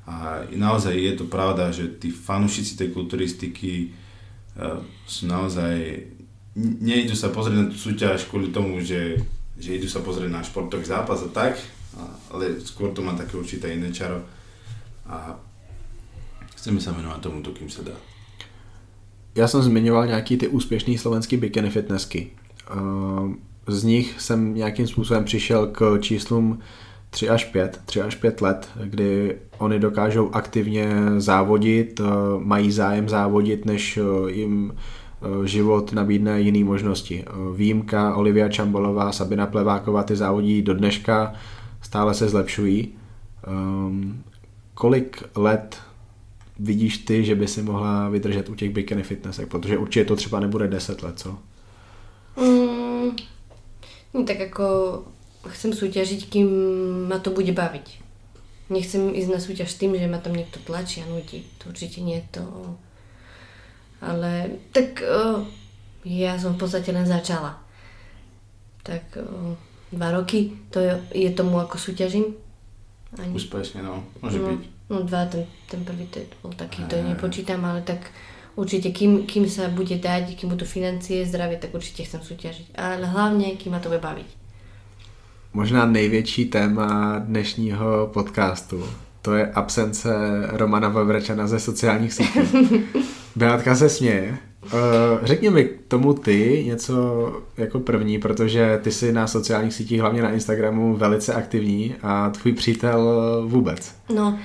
A 0.09 0.49
naozaj 0.49 0.97
je 0.97 1.13
to 1.21 1.29
pravda, 1.29 1.69
že 1.69 2.01
tí 2.01 2.09
fanúšici 2.09 2.81
tej 2.81 2.97
kulturistiky 2.97 3.93
sú 5.07 5.27
naozaj... 5.27 6.05
Nejdu 6.59 7.15
sa 7.15 7.31
pozrieť 7.31 7.57
na 7.57 7.67
tú 7.71 7.79
súťaž 7.79 8.27
kvôli 8.27 8.51
tomu, 8.51 8.83
že, 8.83 9.23
že 9.55 9.79
idú 9.79 9.87
sa 9.87 10.03
pozrieť 10.03 10.27
na 10.27 10.43
športový 10.43 10.83
zápas 10.83 11.23
a 11.23 11.31
tak, 11.31 11.55
ale 12.35 12.59
skôr 12.67 12.91
to 12.91 12.99
má 12.99 13.15
také 13.15 13.39
určité 13.39 13.71
iné 13.71 13.95
čaro. 13.95 14.27
A 15.07 15.39
chceme 16.59 16.83
sa 16.83 16.91
venovať 16.91 17.21
tomuto, 17.23 17.55
kým 17.55 17.71
sa 17.71 17.83
dá. 17.87 17.95
Já 19.35 19.49
jsem 19.49 19.63
zmiňoval 19.63 20.07
nějaký 20.07 20.37
ty 20.37 20.49
úspěšný 20.49 20.99
slovenský 20.99 21.37
bikini 21.37 21.71
fitnessky. 21.71 22.31
Uh, 22.75 23.33
z 23.67 23.85
nich 23.85 24.21
jsem 24.21 24.55
nějakým 24.55 24.87
způsobem 24.87 25.25
přišel 25.25 25.67
k 25.67 25.99
číslům 26.01 26.59
3 27.11 27.29
až 27.29 27.45
5, 27.45 27.81
3 27.85 28.03
až 28.03 28.15
5 28.15 28.41
let, 28.41 28.69
kdy 28.85 29.37
oni 29.59 29.79
dokážou 29.79 30.31
aktivně 30.35 30.89
závodit, 31.17 32.01
eh, 32.01 32.05
mají 32.39 32.73
zájem 32.73 33.09
závodit, 33.09 33.65
než 33.65 33.97
eh, 33.97 34.33
jim 34.33 34.75
eh, 34.75 35.47
život 35.47 35.93
nabídne 35.93 36.41
jiné 36.41 36.65
možnosti. 36.65 37.25
Výjimka 37.57 38.17
Olivia 38.17 38.49
Čambolová, 38.49 39.13
Sabina 39.13 39.47
Pleváková, 39.47 40.03
ty 40.03 40.17
závodí 40.17 40.63
do 40.63 40.75
dneška, 40.75 41.35
stále 41.83 42.15
se 42.15 42.29
zlepšují. 42.29 42.89
Um, 43.49 44.25
kolik 44.75 45.23
let 45.37 45.79
vidíš 46.59 46.99
ty, 46.99 47.25
že 47.25 47.35
by 47.35 47.49
si 47.49 47.63
mohla 47.63 48.09
vydržet 48.09 48.49
u 48.49 48.55
těch 48.55 48.71
bikini 48.71 49.03
fitnessek? 49.03 49.49
Protože 49.49 49.79
určitě 49.79 50.05
to 50.05 50.17
třeba 50.17 50.41
nebude 50.41 50.69
10 50.69 51.03
let, 51.03 51.19
co? 51.19 51.39
Mm, 52.41 53.11
No, 54.15 54.25
tak 54.25 54.41
ako 54.41 54.67
chcem 55.47 55.71
súťažiť, 55.71 56.27
kým 56.27 56.49
ma 57.07 57.23
to 57.23 57.31
bude 57.31 57.55
baviť. 57.55 57.87
Nechcem 58.69 59.15
ísť 59.15 59.31
na 59.33 59.41
súťaž 59.41 59.69
s 59.73 59.81
tým, 59.81 59.97
že 59.97 60.11
ma 60.11 60.21
tam 60.21 60.37
niekto 60.37 60.61
tlačí 60.61 61.01
a 61.01 61.09
nutí. 61.09 61.47
To 61.63 61.73
určite 61.73 62.03
nie 62.05 62.21
je 62.21 62.43
to. 62.43 62.45
Ale 64.03 64.61
tak 64.75 65.01
uh, 65.01 65.41
ja 66.05 66.37
som 66.37 66.55
v 66.55 66.61
podstate 66.61 66.93
len 66.93 67.09
začala. 67.09 67.57
Tak 68.85 69.17
uh, 69.17 69.57
dva 69.95 70.09
roky 70.13 70.53
to 70.69 70.85
je, 70.85 70.93
je 71.17 71.31
tomu, 71.33 71.59
ako 71.63 71.81
súťažím. 71.81 72.37
Ani. 73.17 73.33
Úspešne, 73.33 73.81
no. 73.81 74.05
Môže 74.21 74.37
no, 74.37 74.53
byť. 74.53 74.63
No 74.93 74.97
dva, 75.05 75.25
ten, 75.33 75.49
ten 75.65 75.81
prvý 75.85 76.05
to 76.13 76.21
bol 76.45 76.53
taký, 76.53 76.85
to 76.89 77.01
nepočítam, 77.01 77.65
ale 77.65 77.81
tak 77.81 78.13
určite 78.57 78.93
kým, 78.93 79.25
kým 79.25 79.49
sa 79.49 79.73
bude 79.73 79.97
dať, 79.97 80.37
kým 80.37 80.53
budú 80.53 80.69
financie, 80.69 81.25
zdravie, 81.25 81.57
tak 81.57 81.73
určite 81.73 82.05
chcem 82.05 82.21
súťažiť. 82.21 82.77
Ale 82.77 83.09
hlavne, 83.09 83.57
kým 83.57 83.73
ma 83.73 83.81
to 83.81 83.89
bude 83.89 84.05
baviť. 84.05 84.29
Možná 85.53 85.87
největší 85.87 86.45
téma 86.45 87.19
dnešního 87.19 88.11
podcastu. 88.13 88.85
To 89.23 89.35
je 89.35 89.47
absence 89.47 90.09
Romana 90.53 90.89
Vavrečana 90.89 91.47
ze 91.47 91.61
sociálních 91.61 92.13
sítí. 92.13 92.41
Beatka 93.37 93.77
se 93.77 93.89
směje. 93.89 94.39
Uh, 94.65 94.71
řekni 95.23 95.51
mi 95.51 95.65
k 95.65 95.81
tomu 95.89 96.15
ty 96.15 96.63
něco 96.67 96.97
jako 97.57 97.81
první, 97.81 98.19
protože 98.19 98.81
ty 98.83 98.93
jsi 98.93 99.13
na 99.13 99.27
sociálních 99.27 99.75
sítích, 99.75 100.01
hlavně 100.01 100.23
na 100.23 100.31
Instagramu, 100.31 100.97
velice 100.97 101.35
aktivní 101.35 101.95
a 102.03 102.31
tvůj 102.31 102.53
přítel 102.53 103.03
vůbec. 103.47 103.95
No, 104.15 104.39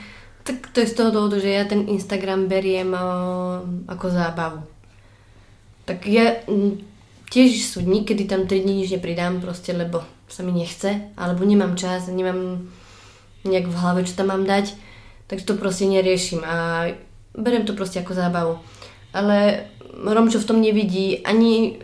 tak 0.43 0.55
to 0.73 0.79
je 0.79 0.87
z 0.87 0.93
toho 0.93 1.09
dôvodu, 1.11 1.39
že 1.39 1.55
ja 1.55 1.63
ten 1.63 1.87
Instagram 1.87 2.51
beriem 2.51 2.91
uh, 2.91 3.63
ako 3.87 4.11
zábavu. 4.11 4.59
Tak 5.87 6.03
ja 6.03 6.43
m, 6.51 6.83
tiež 7.31 7.63
sú 7.63 7.79
dní, 7.79 8.03
kedy 8.03 8.27
tam 8.27 8.43
3 8.43 8.59
dní 8.59 8.83
nič 8.83 8.91
nepridám 8.91 9.39
proste, 9.39 9.71
lebo 9.71 10.03
sa 10.27 10.41
mi 10.41 10.51
nechce, 10.55 11.13
alebo 11.17 11.45
nemám 11.45 11.75
čas, 11.77 12.07
nemám 12.07 12.67
nejak 13.43 13.67
v 13.67 13.77
hlave, 13.77 14.01
čo 14.07 14.15
tam 14.15 14.31
mám 14.31 14.43
dať, 14.47 14.73
takže 15.27 15.45
to 15.45 15.59
proste 15.59 15.85
neriešim 15.85 16.41
a 16.43 16.87
beriem 17.35 17.67
to 17.67 17.75
proste 17.75 17.99
ako 17.99 18.15
zábavu. 18.15 18.53
Ale 19.13 19.67
Romčo 19.93 20.41
v 20.41 20.47
tom 20.49 20.57
nevidí 20.63 21.21
ani 21.21 21.83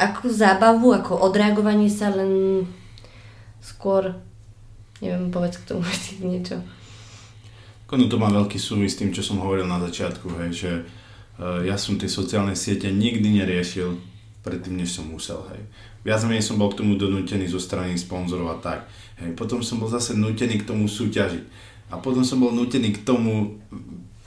ako 0.00 0.28
zábavu, 0.28 0.92
ako 0.96 1.20
odreagovanie 1.20 1.88
sa, 1.88 2.12
len 2.12 2.64
skôr, 3.60 4.16
neviem, 5.00 5.28
povedz 5.32 5.60
k 5.60 5.68
tomu 5.74 5.84
niečo. 6.30 6.60
No 7.86 8.10
to 8.10 8.18
má 8.18 8.26
veľký 8.28 8.58
súvis 8.58 8.98
s 8.98 8.98
tým, 8.98 9.14
čo 9.14 9.22
som 9.22 9.38
hovoril 9.38 9.64
na 9.64 9.78
začiatku, 9.78 10.26
hej, 10.42 10.50
že 10.52 10.72
uh, 11.38 11.62
ja 11.62 11.78
som 11.78 11.94
tie 11.94 12.10
sociálne 12.10 12.58
siete 12.58 12.90
nikdy 12.90 13.40
neriešil 13.40 13.94
predtým, 14.42 14.74
než 14.74 14.98
som 14.98 15.06
musel. 15.06 15.38
Hej. 15.54 15.62
Viac 16.06 16.22
menej 16.22 16.46
som 16.46 16.54
bol 16.54 16.70
k 16.70 16.86
tomu 16.86 16.94
donútený 16.94 17.50
zo 17.50 17.58
strany 17.58 17.98
sponzorov 17.98 18.54
a 18.54 18.56
tak. 18.62 18.86
Hej. 19.18 19.34
Potom 19.34 19.58
som 19.58 19.82
bol 19.82 19.90
zase 19.90 20.14
nútený 20.14 20.62
k 20.62 20.68
tomu 20.70 20.86
súťažiť. 20.86 21.42
A 21.90 21.98
potom 21.98 22.22
som 22.22 22.38
bol 22.38 22.54
nútený 22.54 22.94
k 22.94 23.02
tomu 23.02 23.58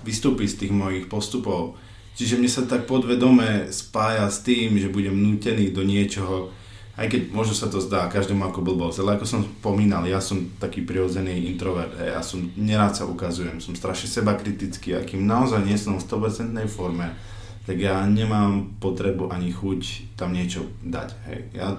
vystúpiť 0.04 0.48
z 0.52 0.58
tých 0.66 0.74
mojich 0.76 1.08
postupov. 1.08 1.80
Čiže 2.20 2.36
mne 2.36 2.52
sa 2.52 2.68
tak 2.68 2.84
podvedome 2.84 3.72
spája 3.72 4.28
s 4.28 4.44
tým, 4.44 4.76
že 4.76 4.92
budem 4.92 5.16
nútený 5.16 5.72
do 5.72 5.88
niečoho, 5.88 6.52
aj 7.00 7.08
keď 7.08 7.22
možno 7.32 7.56
sa 7.56 7.72
to 7.72 7.80
zdá 7.80 8.12
každému 8.12 8.44
ako 8.52 8.60
blbosť, 8.60 9.00
ale 9.00 9.16
ako 9.16 9.24
som 9.24 9.42
spomínal, 9.48 10.04
ja 10.04 10.20
som 10.20 10.52
taký 10.60 10.84
prirodzený 10.84 11.48
introvert, 11.48 11.96
ja 11.96 12.20
som, 12.20 12.44
nerád 12.60 12.92
sa 12.92 13.08
ukazujem, 13.08 13.64
som 13.64 13.72
strašne 13.72 14.12
seba 14.12 14.36
kritický, 14.36 15.00
akým 15.00 15.24
naozaj 15.24 15.64
nie 15.64 15.80
som 15.80 15.96
v 15.96 16.04
100% 16.04 16.52
forme, 16.68 17.08
tak 17.70 17.78
ja 17.78 18.02
nemám 18.10 18.82
potrebu 18.82 19.30
ani 19.30 19.54
chuť 19.54 20.18
tam 20.18 20.34
niečo 20.34 20.66
dať, 20.82 21.10
hej. 21.30 21.40
Ja, 21.54 21.78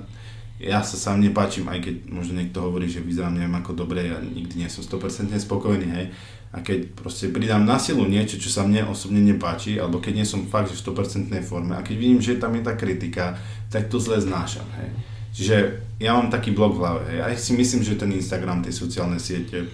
ja 0.63 0.79
sa 0.87 0.95
sám 0.95 1.19
nepáčim, 1.19 1.67
aj 1.67 1.83
keď 1.83 1.95
možno 2.07 2.39
niekto 2.39 2.63
hovorí, 2.63 2.87
že 2.87 3.03
vyzerám 3.03 3.35
neviem 3.35 3.59
ako 3.59 3.75
dobre, 3.75 4.07
ja 4.07 4.23
nikdy 4.23 4.63
nie 4.63 4.71
som 4.71 4.87
100% 4.87 5.35
spokojný, 5.35 5.91
hej. 5.91 6.07
A 6.55 6.63
keď 6.63 6.95
proste 6.95 7.35
pridám 7.35 7.67
na 7.67 7.75
silu 7.83 8.07
niečo, 8.07 8.39
čo 8.39 8.55
sa 8.55 8.63
mne 8.63 8.87
osobne 8.87 9.19
nepáči, 9.19 9.83
alebo 9.83 9.99
keď 9.99 10.23
nie 10.23 10.27
som 10.27 10.47
fakt 10.47 10.71
že 10.71 10.79
v 10.79 10.95
100% 10.95 11.27
forme 11.43 11.75
a 11.75 11.83
keď 11.83 11.97
vidím, 11.99 12.23
že 12.23 12.39
tam 12.39 12.55
je 12.55 12.63
tá 12.63 12.79
kritika, 12.79 13.35
tak 13.67 13.91
to 13.91 13.99
zle 13.99 14.23
znášam, 14.23 14.71
hej. 14.79 14.95
Čiže 15.35 15.57
ja 15.99 16.15
mám 16.15 16.31
taký 16.31 16.55
blok 16.55 16.79
v 16.79 16.87
hlave. 16.87 17.03
Ja 17.19 17.27
si 17.35 17.51
myslím, 17.59 17.83
že 17.83 17.99
ten 17.99 18.15
Instagram, 18.15 18.63
tie 18.63 18.71
sociálne 18.71 19.19
siete 19.19 19.67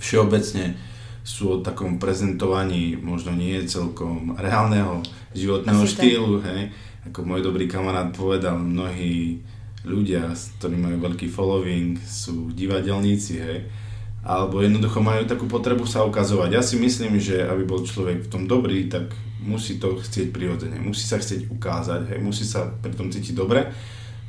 všeobecne 0.00 0.95
sú 1.26 1.58
o 1.58 1.62
takom 1.62 1.98
prezentovaní 1.98 2.94
možno 2.94 3.34
nie 3.34 3.58
celkom 3.66 4.38
reálneho 4.38 5.02
životného 5.34 5.82
Asi 5.82 5.92
štýlu, 5.98 6.38
tak. 6.38 6.54
hej. 6.54 6.62
Ako 7.10 7.26
môj 7.26 7.42
dobrý 7.42 7.66
kamarát 7.66 8.14
povedal, 8.14 8.54
mnohí 8.54 9.42
ľudia, 9.82 10.30
ktorí 10.62 10.78
majú 10.78 11.02
veľký 11.02 11.26
following, 11.26 11.98
sú 11.98 12.54
divadelníci, 12.54 13.42
hej. 13.42 13.66
Alebo 14.22 14.62
jednoducho 14.62 15.02
majú 15.02 15.26
takú 15.26 15.50
potrebu 15.50 15.82
sa 15.82 16.06
ukazovať. 16.06 16.50
Ja 16.54 16.62
si 16.62 16.78
myslím, 16.78 17.18
že 17.18 17.42
aby 17.42 17.66
bol 17.66 17.82
človek 17.82 18.26
v 18.26 18.30
tom 18.30 18.46
dobrý, 18.46 18.86
tak 18.86 19.10
musí 19.42 19.82
to 19.82 19.98
chcieť 19.98 20.30
prirodzene. 20.30 20.78
Musí 20.78 21.02
sa 21.06 21.18
chcieť 21.18 21.50
ukázať, 21.50 22.14
hej. 22.14 22.18
Musí 22.22 22.46
sa 22.46 22.70
pri 22.70 22.94
tom 22.94 23.10
cítiť 23.10 23.34
dobre 23.34 23.66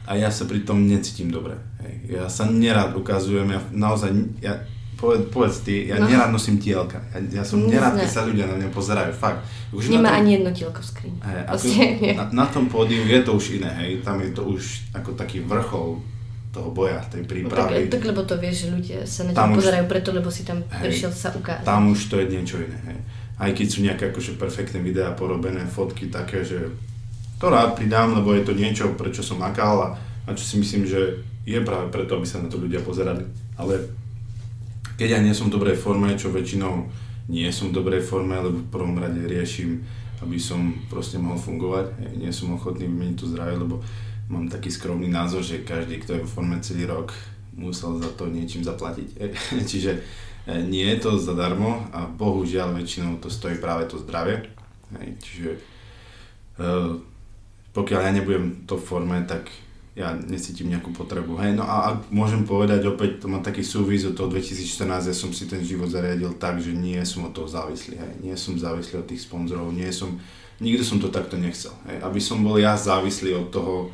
a 0.09 0.17
ja 0.17 0.33
sa 0.33 0.49
pri 0.49 0.65
tom 0.65 0.89
necítim 0.89 1.29
dobre. 1.29 1.61
Hej. 1.85 1.93
Ja 2.09 2.25
sa 2.25 2.49
nerad 2.49 2.97
ukazujem, 2.97 3.53
ja 3.53 3.61
naozaj, 3.69 4.09
ja, 4.41 4.65
poved, 4.97 5.29
povedz 5.29 5.61
ty, 5.61 5.85
ja 5.85 5.95
no. 5.95 6.09
nerad 6.09 6.27
nosím 6.27 6.57
tielka. 6.57 6.97
Ja, 7.13 7.39
ja 7.39 7.43
som 7.45 7.61
nerad, 7.63 7.93
keď 7.93 8.09
sa 8.09 8.25
ľudia 8.25 8.43
na 8.43 8.57
mňa 8.57 8.69
pozerajú, 8.69 9.13
fakt. 9.13 9.45
Už 9.69 9.87
Nemá 9.87 10.09
tom, 10.09 10.17
ani 10.19 10.29
jedno 10.35 10.49
tielko 10.49 10.81
v 10.81 10.87
skrini. 10.87 11.19
Hej, 11.21 11.41
ako, 11.45 11.65
na, 12.17 12.23
na 12.33 12.45
tom 12.45 12.65
pódiu 12.65 13.05
je 13.05 13.19
to 13.21 13.31
už 13.31 13.61
iné, 13.61 13.69
hej, 13.77 14.01
tam 14.01 14.17
je 14.19 14.33
to 14.33 14.41
už 14.43 14.61
ako 14.91 15.13
taký 15.13 15.45
vrchol 15.45 16.01
toho 16.49 16.73
boja, 16.73 16.97
tej 17.07 17.21
No, 17.21 17.29
prípravy. 17.29 17.85
tak, 17.85 17.99
tak, 17.99 18.03
lebo 18.03 18.25
to 18.25 18.35
vieš, 18.35 18.65
že 18.65 18.67
ľudia 18.73 18.99
sa 19.03 19.21
na 19.23 19.31
Tam 19.31 19.51
teba 19.51 19.53
už- 19.53 19.57
pozerajú 19.61 19.85
preto, 19.85 20.09
lebo 20.09 20.29
si 20.33 20.41
tam 20.41 20.65
Hej. 20.65 20.81
prišiel 20.81 21.11
sa 21.13 21.29
ukázať. 21.31 21.63
Tam 21.63 21.87
už 21.87 21.99
to 22.09 22.15
je 22.17 22.25
niečo 22.27 22.57
iné. 22.57 22.79
Hej. 22.89 22.97
Aj 23.37 23.51
keď 23.53 23.67
sú 23.69 23.79
nejaké 23.85 24.09
akože 24.09 24.33
perfektné 24.33 24.81
videá 24.81 25.13
porobené, 25.13 25.61
fotky 25.69 26.09
také, 26.09 26.41
že 26.41 26.73
to 27.37 27.53
rád 27.53 27.77
pridám, 27.77 28.17
lebo 28.17 28.33
je 28.33 28.41
to 28.41 28.57
niečo, 28.57 28.97
prečo 28.97 29.21
som 29.21 29.37
makal 29.37 29.75
a, 29.77 29.89
a 30.25 30.29
čo 30.33 30.41
si 30.41 30.57
myslím, 30.57 30.89
že 30.89 31.21
je 31.45 31.59
práve 31.61 31.93
preto, 31.93 32.17
aby 32.17 32.25
sa 32.25 32.41
na 32.41 32.49
to 32.49 32.57
ľudia 32.57 32.81
pozerali. 32.81 33.21
Ale 33.53 33.77
keď 34.97 35.07
ja 35.17 35.19
nie 35.21 35.31
som 35.31 35.47
v 35.47 35.55
dobrej 35.55 35.77
forme, 35.77 36.17
čo 36.17 36.33
väčšinou 36.33 36.89
nie 37.29 37.47
som 37.51 37.69
v 37.69 37.77
dobrej 37.77 38.01
forme, 38.01 38.39
lebo 38.39 38.63
v 38.63 38.71
prvom 38.71 38.97
rade 38.97 39.19
riešim, 39.19 39.83
aby 40.23 40.39
som 40.39 40.73
proste 40.89 41.21
mohol 41.21 41.37
fungovať. 41.37 42.17
Nie 42.17 42.33
som 42.33 42.55
ochotný 42.55 42.89
vymeniť 42.89 43.17
to 43.19 43.29
zdravie, 43.29 43.61
lebo 43.61 43.83
mám 44.31 44.47
taký 44.47 44.71
skromný 44.71 45.11
názor, 45.11 45.43
že 45.43 45.67
každý, 45.67 45.99
kto 46.01 46.17
je 46.17 46.25
v 46.25 46.33
forme 46.33 46.57
celý 46.63 46.87
rok, 46.87 47.11
musel 47.53 47.99
za 47.99 48.09
to 48.15 48.31
niečím 48.31 48.63
zaplatiť. 48.63 49.07
Čiže 49.71 49.91
e, 49.93 50.01
nie 50.63 50.87
je 50.87 50.97
to 51.03 51.19
zadarmo 51.19 51.83
a 51.91 52.07
bohužiaľ 52.07 52.73
väčšinou 52.79 53.19
to 53.19 53.27
stojí 53.27 53.59
práve 53.59 53.91
to 53.91 53.99
zdravie. 53.99 54.47
Čiže 55.19 55.51
e, 55.51 55.59
pokiaľ 57.75 57.99
ja 58.07 58.11
nebudem 58.15 58.63
to 58.63 58.79
v 58.79 58.87
forme, 58.87 59.17
tak 59.27 59.51
ja 59.97 60.13
necítim 60.13 60.69
nejakú 60.69 60.93
potrebu. 60.93 61.41
Hej, 61.41 61.57
no 61.57 61.65
a 61.65 61.89
ak 61.89 62.13
môžem 62.13 62.45
povedať 62.45 62.85
opäť, 62.85 63.17
to 63.17 63.25
má 63.25 63.41
taký 63.41 63.65
súvis 63.65 64.05
od 64.05 64.13
toho 64.13 64.29
2014, 64.29 65.09
ja 65.09 65.15
som 65.17 65.33
si 65.33 65.49
ten 65.49 65.65
život 65.65 65.89
zariadil 65.89 66.37
tak, 66.37 66.61
že 66.61 66.69
nie 66.69 67.01
som 67.01 67.25
od 67.25 67.33
toho 67.33 67.49
závislý, 67.49 67.97
hej. 67.97 68.13
nie 68.21 68.37
som 68.37 68.53
závislý 68.53 69.01
od 69.01 69.09
tých 69.09 69.25
sponzorov, 69.25 69.73
nie 69.73 69.89
som, 69.89 70.21
nikdy 70.61 70.85
som 70.85 71.01
to 71.01 71.09
takto 71.09 71.33
nechcel, 71.41 71.73
hej. 71.89 71.97
aby 72.05 72.21
som 72.21 72.45
bol 72.45 72.61
ja 72.61 72.77
závislý 72.77 73.41
od 73.41 73.49
toho, 73.49 73.89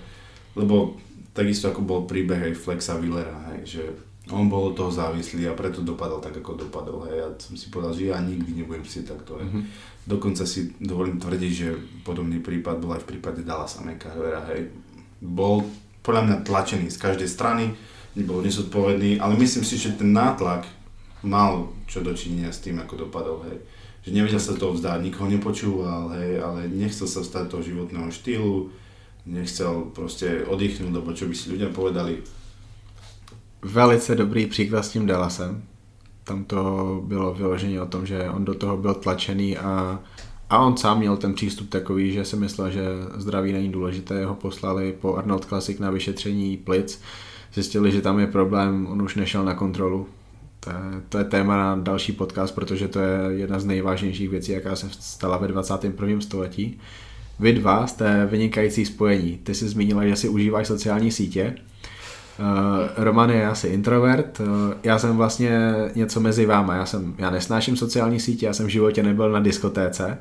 lebo 0.59 0.99
takisto 1.31 1.71
ako 1.71 1.79
bol 1.79 2.03
príbeh 2.03 2.51
aj 2.51 2.59
Flexa 2.59 2.99
Willera, 2.99 3.55
hej, 3.55 3.79
že 3.79 3.83
on 4.27 4.51
bol 4.51 4.71
od 4.71 4.75
toho 4.75 4.91
závislý 4.91 5.47
a 5.47 5.55
preto 5.55 5.83
dopadol 5.83 6.23
tak, 6.23 6.39
ako 6.39 6.67
dopadol. 6.67 7.11
Hej. 7.11 7.15
Ja 7.19 7.27
som 7.35 7.59
si 7.59 7.67
povedal, 7.67 7.91
že 7.91 8.07
ja 8.07 8.23
nikdy 8.23 8.63
nebudem 8.63 8.87
si 8.87 9.03
takto. 9.03 9.35
Hej. 9.35 9.51
Mhm. 9.51 9.61
Dokonca 10.07 10.47
si 10.47 10.71
dovolím 10.79 11.19
tvrdiť, 11.19 11.51
že 11.51 11.75
podobný 12.07 12.39
prípad 12.39 12.79
bol 12.79 12.95
aj 12.95 13.03
v 13.03 13.09
prípade 13.15 13.43
Dallasa 13.43 13.83
McCarvera. 13.83 14.47
Hej. 14.55 14.71
Bol 15.19 15.67
podľa 16.03 16.21
mňa 16.27 16.37
tlačený 16.43 16.87
z 16.91 17.01
každej 17.01 17.29
strany, 17.31 17.73
nebol 18.13 18.43
nezodpovedný, 18.43 19.17
ale 19.17 19.39
myslím 19.39 19.63
si, 19.65 19.79
že 19.79 19.97
ten 19.97 20.13
nátlak 20.13 20.67
mal 21.23 21.71
čo 21.87 22.03
dočinenia 22.03 22.51
s 22.51 22.61
tým, 22.61 22.77
ako 22.83 23.07
dopadol. 23.07 23.47
Hej. 23.49 23.57
Že 24.03 24.09
nevedel 24.19 24.41
sa 24.43 24.53
toho 24.53 24.75
vzdať, 24.75 24.99
nikoho 24.99 25.31
nepočúval, 25.31 26.11
hej, 26.19 26.43
ale 26.43 26.67
nechcel 26.67 27.07
sa 27.07 27.23
vstať 27.23 27.47
toho 27.47 27.63
životného 27.63 28.11
štýlu, 28.11 28.67
nechcel 29.23 29.89
proste 29.95 30.43
oddychnúť, 30.43 30.91
lebo 30.91 31.15
čo 31.15 31.31
by 31.31 31.33
si 31.33 31.55
ľudia 31.55 31.71
povedali, 31.71 32.19
Velice 33.63 34.15
dobrý 34.15 34.45
příklad 34.45 34.83
s 34.83 34.89
tím 34.89 35.05
Dallasem. 35.05 35.63
Tam 36.23 36.43
to 36.43 37.01
bylo 37.05 37.33
vyloženě 37.33 37.81
o 37.81 37.85
tom, 37.85 38.05
že 38.05 38.29
on 38.29 38.45
do 38.45 38.53
toho 38.53 38.77
byl 38.77 38.93
tlačený 38.93 39.57
a, 39.57 39.99
a 40.49 40.65
on 40.65 40.77
sám 40.77 40.99
měl 40.99 41.17
ten 41.17 41.33
přístup 41.33 41.69
takový, 41.69 42.11
že 42.11 42.25
si 42.25 42.35
myslel, 42.35 42.71
že 42.71 42.81
zdraví 43.17 43.53
není 43.53 43.69
důležité. 43.71 44.25
Ho 44.25 44.35
poslali 44.35 44.95
po 45.01 45.15
Arnold 45.15 45.45
Classic 45.45 45.79
na 45.79 45.91
vyšetření 45.91 46.57
plic. 46.57 47.01
Zjistili, 47.53 47.91
že 47.91 48.01
tam 48.01 48.19
je 48.19 48.27
problém, 48.27 48.87
on 48.89 49.01
už 49.01 49.15
nešel 49.15 49.45
na 49.45 49.53
kontrolu. 49.53 50.07
To 50.59 50.69
je, 50.69 50.75
to 51.09 51.17
je 51.17 51.23
téma 51.23 51.57
na 51.57 51.75
další 51.75 52.11
podcast, 52.11 52.55
protože 52.55 52.87
to 52.87 52.99
je 52.99 53.19
jedna 53.29 53.59
z 53.59 53.65
nejvážnějších 53.65 54.29
věcí, 54.29 54.51
jaká 54.51 54.75
se 54.75 54.87
stala 54.89 55.37
ve 55.37 55.47
21. 55.47 56.21
století. 56.21 56.79
Vy 57.39 57.53
dva 57.53 57.87
jste 57.87 58.25
vynikající 58.25 58.85
spojení. 58.85 59.37
Ty 59.43 59.55
jsi 59.55 59.67
zmínila, 59.67 60.05
že 60.05 60.15
si 60.15 60.29
užíváš 60.29 60.67
sociální 60.67 61.11
sítě. 61.11 61.55
Uh, 62.39 63.03
Roman 63.03 63.29
je 63.29 63.47
asi 63.47 63.67
introvert, 63.67 64.39
uh, 64.39 64.47
já 64.83 64.99
jsem 64.99 65.17
vlastně 65.17 65.59
něco 65.95 66.19
mezi 66.19 66.45
váma, 66.45 66.75
já, 66.75 66.85
jsem, 66.85 67.15
já 67.17 67.29
nesnáším 67.29 67.77
sociální 67.77 68.19
sítě, 68.19 68.45
já 68.45 68.53
jsem 68.53 68.65
v 68.65 68.69
životě 68.69 69.03
nebyl 69.03 69.31
na 69.31 69.39
diskotéce, 69.39 70.17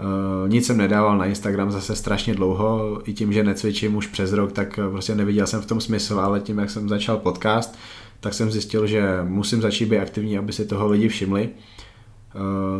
uh, 0.00 0.48
nic 0.48 0.66
jsem 0.66 0.76
nedával 0.76 1.18
na 1.18 1.24
Instagram 1.24 1.70
zase 1.70 1.96
strašně 1.96 2.34
dlouho, 2.34 3.00
i 3.04 3.12
tím, 3.12 3.32
že 3.32 3.44
necvičím 3.44 3.96
už 3.96 4.06
přes 4.06 4.32
rok, 4.32 4.52
tak 4.52 4.80
prostě 4.90 5.14
neviděl 5.14 5.46
jsem 5.46 5.60
v 5.60 5.66
tom 5.66 5.80
smysl, 5.80 6.20
ale 6.20 6.40
tím, 6.40 6.58
jak 6.58 6.70
jsem 6.70 6.88
začal 6.88 7.16
podcast, 7.16 7.78
tak 8.20 8.34
jsem 8.34 8.50
zjistil, 8.50 8.86
že 8.86 9.18
musím 9.22 9.62
začít 9.62 9.86
být 9.86 9.98
aktivní, 9.98 10.38
aby 10.38 10.52
si 10.52 10.66
toho 10.66 10.88
lidi 10.88 11.08
všimli. 11.08 11.48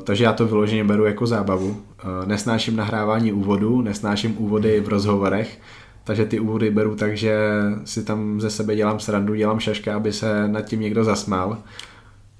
Takže 0.04 0.24
já 0.24 0.32
to 0.32 0.46
vyloženě 0.46 0.84
beru 0.84 1.04
jako 1.04 1.26
zábavu. 1.26 1.76
Nesnáším 2.24 2.76
nahrávání 2.76 3.32
úvodů, 3.32 3.82
nesnáším 3.82 4.34
úvody 4.38 4.80
v 4.80 4.88
rozhovorech, 4.88 5.58
takže 6.04 6.24
ty 6.24 6.40
úvody 6.40 6.70
beru 6.70 6.96
tak, 6.96 7.16
že 7.16 7.36
si 7.84 8.04
tam 8.04 8.40
ze 8.40 8.50
sebe 8.50 8.76
dělám 8.76 9.00
srandu, 9.00 9.34
dělám 9.34 9.60
šaška, 9.60 9.96
aby 9.96 10.12
se 10.12 10.48
nad 10.48 10.62
tím 10.62 10.80
někdo 10.80 11.04
zasmál. 11.04 11.58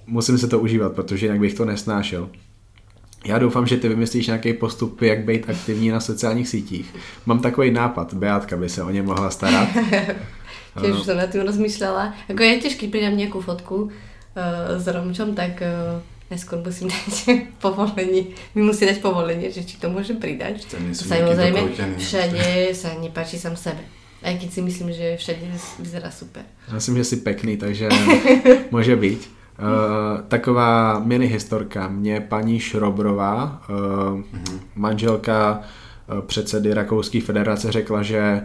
Musím 0.07 0.39
se 0.39 0.49
to 0.49 0.61
užívat, 0.61 0.93
protože 0.93 1.27
jinak 1.27 1.41
bych 1.41 1.55
to 1.55 1.65
nesnášel. 1.65 2.29
Já 3.27 3.39
doufám, 3.39 3.67
že 3.67 3.77
ty 3.77 3.89
vymyslíš 3.89 4.27
nějaký 4.27 4.53
postup, 4.53 5.03
jak 5.03 5.25
být 5.25 5.51
aktivní 5.51 5.89
na 5.89 6.01
sociálních 6.01 6.49
sítích. 6.49 6.95
Mám 7.27 7.41
takový 7.41 7.71
nápad, 7.71 8.15
Beátka 8.15 8.57
by 8.57 8.69
se 8.69 8.83
o 8.83 8.91
ně 8.91 9.03
mohla 9.03 9.31
starat. 9.31 9.69
Tiež 10.75 10.99
už 10.99 11.07
som 11.07 11.15
nad 11.15 11.31
tým 11.31 11.47
rozmýšľala. 11.47 12.27
Ako 12.27 12.41
ja 12.43 12.59
tiež, 12.59 12.75
keď 12.75 12.89
pridám 12.91 13.15
nejakú 13.15 13.39
fotku 13.39 13.87
uh, 13.87 14.75
s 14.75 14.85
Romčom, 14.91 15.39
tak 15.39 15.63
uh, 15.63 16.03
najskôr 16.31 16.59
musím 16.65 16.89
dať 16.95 17.47
povolenie. 17.61 18.33
Mi 18.55 18.63
musí 18.63 18.87
dať 18.87 19.01
povolenie, 19.01 19.51
že 19.51 19.65
či 19.65 19.77
to 19.77 19.91
môžem 19.91 20.17
pridať. 20.17 20.65
Samozrejme, 20.93 21.75
všade 21.99 22.75
sa 22.75 22.97
nepáči 22.99 23.39
sám 23.39 23.57
sebe. 23.57 23.85
Aj 24.25 24.33
keď 24.41 24.51
si 24.53 24.61
myslím, 24.65 24.89
že 24.93 25.17
všade 25.21 25.45
vyzerá 25.79 26.11
super. 26.11 26.43
Já 26.69 26.75
myslím, 26.75 26.97
že 26.97 27.05
jsi 27.05 27.17
pekný, 27.17 27.57
takže 27.57 27.89
může 28.71 28.97
být. 28.97 29.31
Uh, 29.59 30.21
taková 30.29 30.99
mini 30.99 31.27
historka. 31.27 31.89
Mě 31.89 32.21
paní 32.21 32.61
Šrobrová, 32.61 33.63
uh, 33.69 34.21
manželka 34.75 35.61
uh, 36.09 36.21
předsedy 36.21 36.75
Rakouské 36.75 37.21
federace, 37.21 37.73
řekla, 37.73 38.03
že 38.03 38.43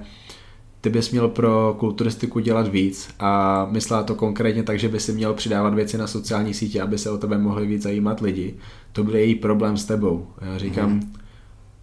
ty 0.82 0.90
bys 0.90 1.12
měl 1.12 1.28
pro 1.28 1.76
kulturistiku 1.80 2.40
dělat 2.40 2.68
víc 2.68 3.10
a 3.20 3.68
myslela 3.72 4.04
to 4.04 4.16
konkrétně 4.16 4.64
tak, 4.64 4.80
že 4.80 4.90
by 4.90 5.00
si 5.00 5.12
měl 5.12 5.34
přidávat 5.34 5.74
věci 5.74 5.98
na 5.98 6.08
sociální 6.08 6.54
sítě, 6.54 6.82
aby 6.82 6.98
se 6.98 7.10
o 7.10 7.18
tebe 7.18 7.38
mohli 7.38 7.68
víc 7.68 7.82
zajímat 7.82 8.22
lidi. 8.22 8.56
To 8.92 9.04
byl 9.04 9.16
její 9.16 9.36
problém 9.36 9.78
s 9.78 9.86
tebou. 9.86 10.28
Já 10.42 10.58
říkám, 10.58 10.92
mm. 10.92 11.14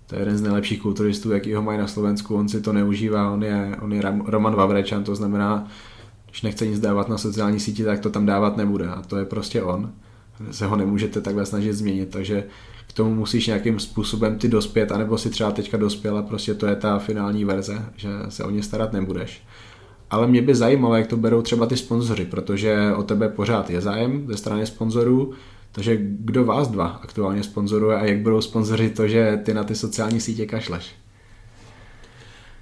to 0.07 0.15
je 0.15 0.21
jeden 0.21 0.39
z 0.39 0.43
nejlepších 0.43 0.83
kulturistů, 0.83 1.33
jaký 1.33 1.55
ho 1.55 1.63
mají 1.63 1.79
na 1.79 1.87
Slovensku, 1.87 2.37
on 2.37 2.49
si 2.49 2.61
to 2.61 2.73
neužívá, 2.73 3.33
on 3.33 3.45
je, 3.45 3.77
on 3.81 3.93
je 3.93 4.03
Roman 4.27 4.55
Vavrečan, 4.55 5.05
to 5.05 5.15
znamená, 5.15 5.69
když 6.31 6.43
nechce 6.43 6.67
nic 6.67 6.81
dávat 6.81 7.09
na 7.09 7.19
sociální 7.19 7.61
síti, 7.61 7.85
tak 7.85 8.01
to 8.01 8.11
tam 8.11 8.27
dávat 8.27 8.57
nebude 8.57 8.89
a 8.89 9.03
to 9.03 9.17
je 9.17 9.25
prostě 9.25 9.63
on. 9.63 9.93
Se 10.51 10.67
ho 10.67 10.77
nemůžete 10.77 11.21
takhle 11.21 11.47
snažit 11.47 11.73
změnit, 11.73 12.11
takže 12.11 12.45
tomu 12.97 13.15
musíš 13.15 13.47
nějakým 13.47 13.81
způsobem 13.81 14.39
ty 14.39 14.49
dospět, 14.49 14.93
anebo 14.93 15.19
si 15.19 15.31
třeba 15.31 15.51
teďka 15.51 15.77
dospěl 15.77 16.19
a 16.19 16.23
prostě 16.23 16.55
to 16.55 16.67
je 16.67 16.77
ta 16.77 16.99
finální 16.99 17.45
verze, 17.45 17.85
že 17.97 18.09
se 18.29 18.45
o 18.45 18.51
ně 18.51 18.63
starat 18.63 18.93
nebudeš. 18.93 19.43
Ale 20.11 20.27
mě 20.27 20.43
by 20.43 20.55
zajímalo, 20.55 20.97
jak 20.97 21.07
to 21.07 21.17
berou 21.17 21.43
třeba 21.43 21.67
ty 21.67 21.77
sponzoři, 21.77 22.25
protože 22.25 22.93
o 22.97 23.03
tebe 23.03 23.29
pořád 23.29 23.71
je 23.71 23.81
zájem 23.81 24.27
ze 24.29 24.37
strany 24.37 24.67
sponzorů, 24.67 25.33
takže 25.73 25.99
kdo 26.01 26.45
vás 26.45 26.69
dva 26.69 26.87
aktuálně 26.87 27.43
sponzoruje 27.43 27.97
a 27.97 28.05
jak 28.05 28.19
budou 28.19 28.41
sponzoři 28.41 28.91
to, 28.91 29.09
že 29.09 29.41
ty 29.45 29.55
na 29.55 29.65
ty 29.65 29.75
sociální 29.75 30.21
sítě 30.21 30.47
kašleš? 30.47 30.95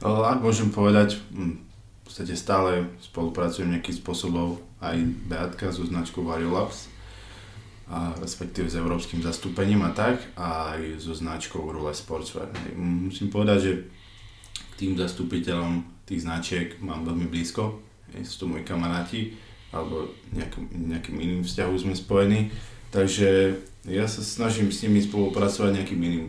Ak 0.05 0.45
môžem 0.45 0.69
povedať, 0.69 1.17
hm, 1.33 1.65
v 1.65 2.01
podstate 2.05 2.37
stále 2.37 2.93
spolupracujem 3.01 3.73
nejakým 3.73 3.97
spôsobom 4.05 4.61
aj 4.85 5.01
Beatka 5.25 5.73
so 5.73 5.81
značkou 5.81 6.21
Variolabs, 6.21 6.93
a 7.85 8.17
respektíve 8.17 8.73
s 8.73 8.81
európskym 8.81 9.21
zastúpením 9.21 9.85
a 9.85 9.93
tak, 9.93 10.25
a 10.41 10.73
aj 10.73 11.05
so 11.05 11.13
značkou 11.13 11.61
Rule 11.61 11.93
Sportswear. 11.93 12.49
Musím 12.81 13.29
povedať, 13.29 13.59
že 13.61 13.73
k 14.57 14.73
tým 14.81 14.93
zastupiteľom 14.97 15.85
tých 16.09 16.25
značiek 16.25 16.81
mám 16.81 17.05
veľmi 17.05 17.29
blízko, 17.29 17.81
sú 18.25 18.35
to 18.41 18.47
moji 18.49 18.65
kamaráti, 18.65 19.37
alebo 19.75 20.07
nejakým, 20.33 20.71
nejakým 20.95 21.17
iným 21.19 21.43
vzťahu 21.43 21.75
sme 21.77 21.95
spojení, 21.99 22.49
takže 22.95 23.59
ja 23.85 24.09
sa 24.09 24.25
snažím 24.25 24.73
s 24.73 24.81
nimi 24.87 25.03
spolupracovať 25.05 25.83
nejakým 25.83 26.01
iným 26.01 26.27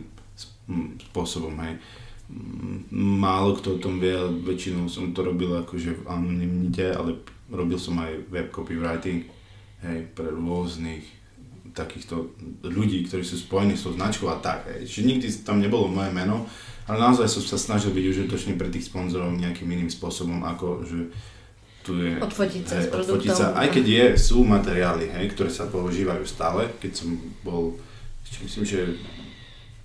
hm, 0.68 0.88
spôsobom, 1.08 1.56
hej. 1.64 1.80
Mm, 2.26 2.90
Málo 2.90 3.54
kto 3.56 3.78
o 3.78 3.82
tom 3.82 4.02
vie, 4.02 4.12
ale 4.12 4.34
väčšinou 4.44 4.90
som 4.90 5.14
to 5.14 5.22
robil 5.22 5.56
akože 5.62 6.02
v 6.02 6.06
anonimite, 6.10 6.90
ale 6.90 7.22
robil 7.48 7.78
som 7.78 7.96
aj 8.02 8.28
web 8.28 8.50
copywriting 8.50 9.30
hej, 9.86 10.10
pre 10.12 10.28
rôznych 10.34 11.15
takýchto 11.76 12.32
ľudí, 12.64 13.04
ktorí 13.04 13.20
sú 13.20 13.36
spojení 13.36 13.76
s 13.76 13.84
tou 13.84 13.92
značkou 13.92 14.32
a 14.32 14.40
tak. 14.40 14.64
Hej. 14.72 14.88
Čiže 14.88 15.02
nikdy 15.04 15.26
tam 15.44 15.60
nebolo 15.60 15.92
moje 15.92 16.08
meno, 16.16 16.48
ale 16.88 16.96
naozaj 16.96 17.28
som 17.28 17.44
sa 17.44 17.60
snažil 17.60 17.92
byť 17.92 18.04
užitočný 18.16 18.56
pre 18.56 18.72
tých 18.72 18.88
sponzorov 18.88 19.36
nejakým 19.36 19.68
iným 19.68 19.92
spôsobom, 19.92 20.40
ako 20.48 20.88
že 20.88 21.12
tu 21.84 22.00
je... 22.00 22.16
Odfotiť 22.16 22.62
sa 22.64 22.74
hej, 22.80 22.88
s 22.88 22.96
odfotiť 22.96 23.30
sa, 23.30 23.46
aj 23.54 23.68
keď 23.76 23.84
je, 23.84 24.04
sú 24.16 24.42
materiály, 24.42 25.12
hej, 25.12 25.36
ktoré 25.36 25.52
sa 25.52 25.68
používajú 25.68 26.24
stále, 26.24 26.72
keď 26.80 26.92
som 27.04 27.14
bol, 27.44 27.76
myslím, 28.42 28.64
že 28.64 28.80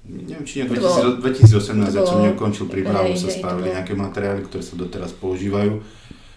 neviem, 0.08 0.48
či 0.48 0.66
bolo- 0.66 1.22
2018, 1.22 1.94
to 1.94 2.02
ak 2.02 2.08
som 2.10 2.22
neukončil 2.26 2.66
prípravu, 2.72 3.14
sa 3.14 3.30
spravili 3.30 3.76
nejaké 3.76 3.94
materiály, 3.94 4.48
ktoré 4.50 4.64
sa 4.66 4.74
doteraz 4.74 5.14
používajú. 5.14 5.84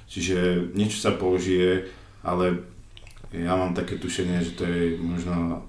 Čiže 0.04 0.70
niečo 0.76 1.00
sa 1.00 1.16
použije, 1.16 1.88
ale 2.20 2.73
ja 3.34 3.58
mám 3.58 3.74
také 3.74 3.98
tušenie, 3.98 4.38
že 4.38 4.54
to 4.54 4.62
je 4.62 4.94
možno 5.02 5.66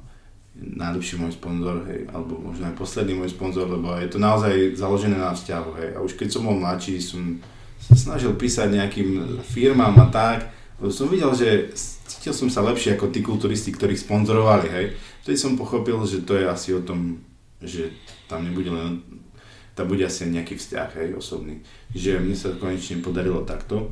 najlepší 0.56 1.20
môj 1.20 1.36
sponzor, 1.36 1.84
hej, 1.90 2.08
alebo 2.14 2.40
možno 2.40 2.72
aj 2.72 2.80
posledný 2.80 3.20
môj 3.20 3.36
sponzor, 3.36 3.68
lebo 3.68 3.92
je 4.00 4.08
to 4.08 4.20
naozaj 4.22 4.78
založené 4.78 5.20
na 5.20 5.36
vzťahu, 5.36 5.72
hej. 5.82 5.90
A 5.98 6.00
už 6.00 6.16
keď 6.16 6.32
som 6.32 6.48
bol 6.48 6.56
mladší, 6.56 7.02
som 7.04 7.44
sa 7.92 7.94
snažil 7.98 8.32
písať 8.40 8.72
nejakým 8.72 9.40
firmám 9.44 9.98
a 10.00 10.08
tak, 10.08 10.48
lebo 10.80 10.92
som 10.94 11.12
videl, 11.12 11.32
že 11.36 11.76
cítil 12.08 12.32
som 12.32 12.48
sa 12.48 12.64
lepšie 12.64 12.96
ako 12.96 13.12
tí 13.12 13.20
kulturisti, 13.20 13.76
ktorých 13.76 14.00
sponzorovali, 14.00 14.68
hej. 14.72 14.86
Vtedy 15.28 15.36
som 15.36 15.60
pochopil, 15.60 16.00
že 16.08 16.24
to 16.24 16.40
je 16.40 16.48
asi 16.48 16.72
o 16.72 16.80
tom, 16.80 17.20
že 17.60 17.92
tam 18.32 18.48
nebude 18.48 18.72
len, 18.72 19.04
tam 19.76 19.92
bude 19.92 20.08
asi 20.08 20.32
nejaký 20.32 20.56
vzťah, 20.56 20.90
hej, 21.04 21.10
osobný. 21.20 21.60
Že 21.92 22.24
mne 22.24 22.36
sa 22.38 22.56
konečne 22.56 23.04
podarilo 23.04 23.44
takto. 23.44 23.92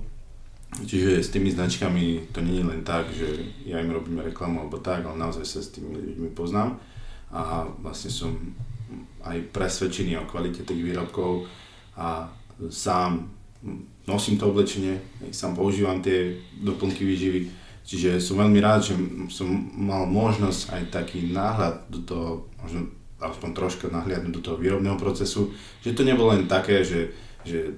Čiže 0.81 1.21
s 1.21 1.29
tými 1.29 1.53
značkami 1.53 2.33
to 2.33 2.41
nie 2.41 2.61
je 2.61 2.65
len 2.65 2.81
tak, 2.81 3.05
že 3.13 3.29
ja 3.69 3.77
im 3.77 3.93
robím 3.93 4.25
reklamu 4.25 4.65
alebo 4.65 4.81
tak, 4.81 5.05
ale 5.05 5.21
naozaj 5.21 5.45
sa 5.45 5.59
s 5.61 5.69
tými 5.69 5.93
ľuďmi 5.93 6.29
poznám. 6.33 6.81
A 7.29 7.69
vlastne 7.81 8.09
som 8.09 8.33
aj 9.21 9.53
presvedčený 9.53 10.17
o 10.17 10.29
kvalite 10.29 10.65
tých 10.65 10.81
výrobkov 10.81 11.45
a 11.97 12.29
sám 12.69 13.29
nosím 14.03 14.35
to 14.35 14.51
oblečenie, 14.51 14.99
sám 15.31 15.55
používam 15.55 16.03
tie 16.03 16.35
doplnky 16.59 17.07
výživy, 17.07 17.47
čiže 17.87 18.19
som 18.19 18.43
veľmi 18.43 18.59
rád, 18.59 18.91
že 18.91 18.93
som 19.31 19.47
mal 19.79 20.03
možnosť 20.03 20.75
aj 20.75 20.83
taký 20.91 21.31
náhľad 21.31 21.87
do 21.87 21.99
toho, 22.03 22.27
možno 22.59 22.91
aspoň 23.23 23.49
troška 23.55 23.87
nahliadnúť 23.87 24.33
do 24.35 24.43
toho 24.43 24.57
výrobného 24.59 24.99
procesu, 24.99 25.55
že 25.79 25.95
to 25.95 26.03
nebolo 26.03 26.35
len 26.35 26.43
také, 26.51 26.83
že, 26.83 27.15
že 27.47 27.71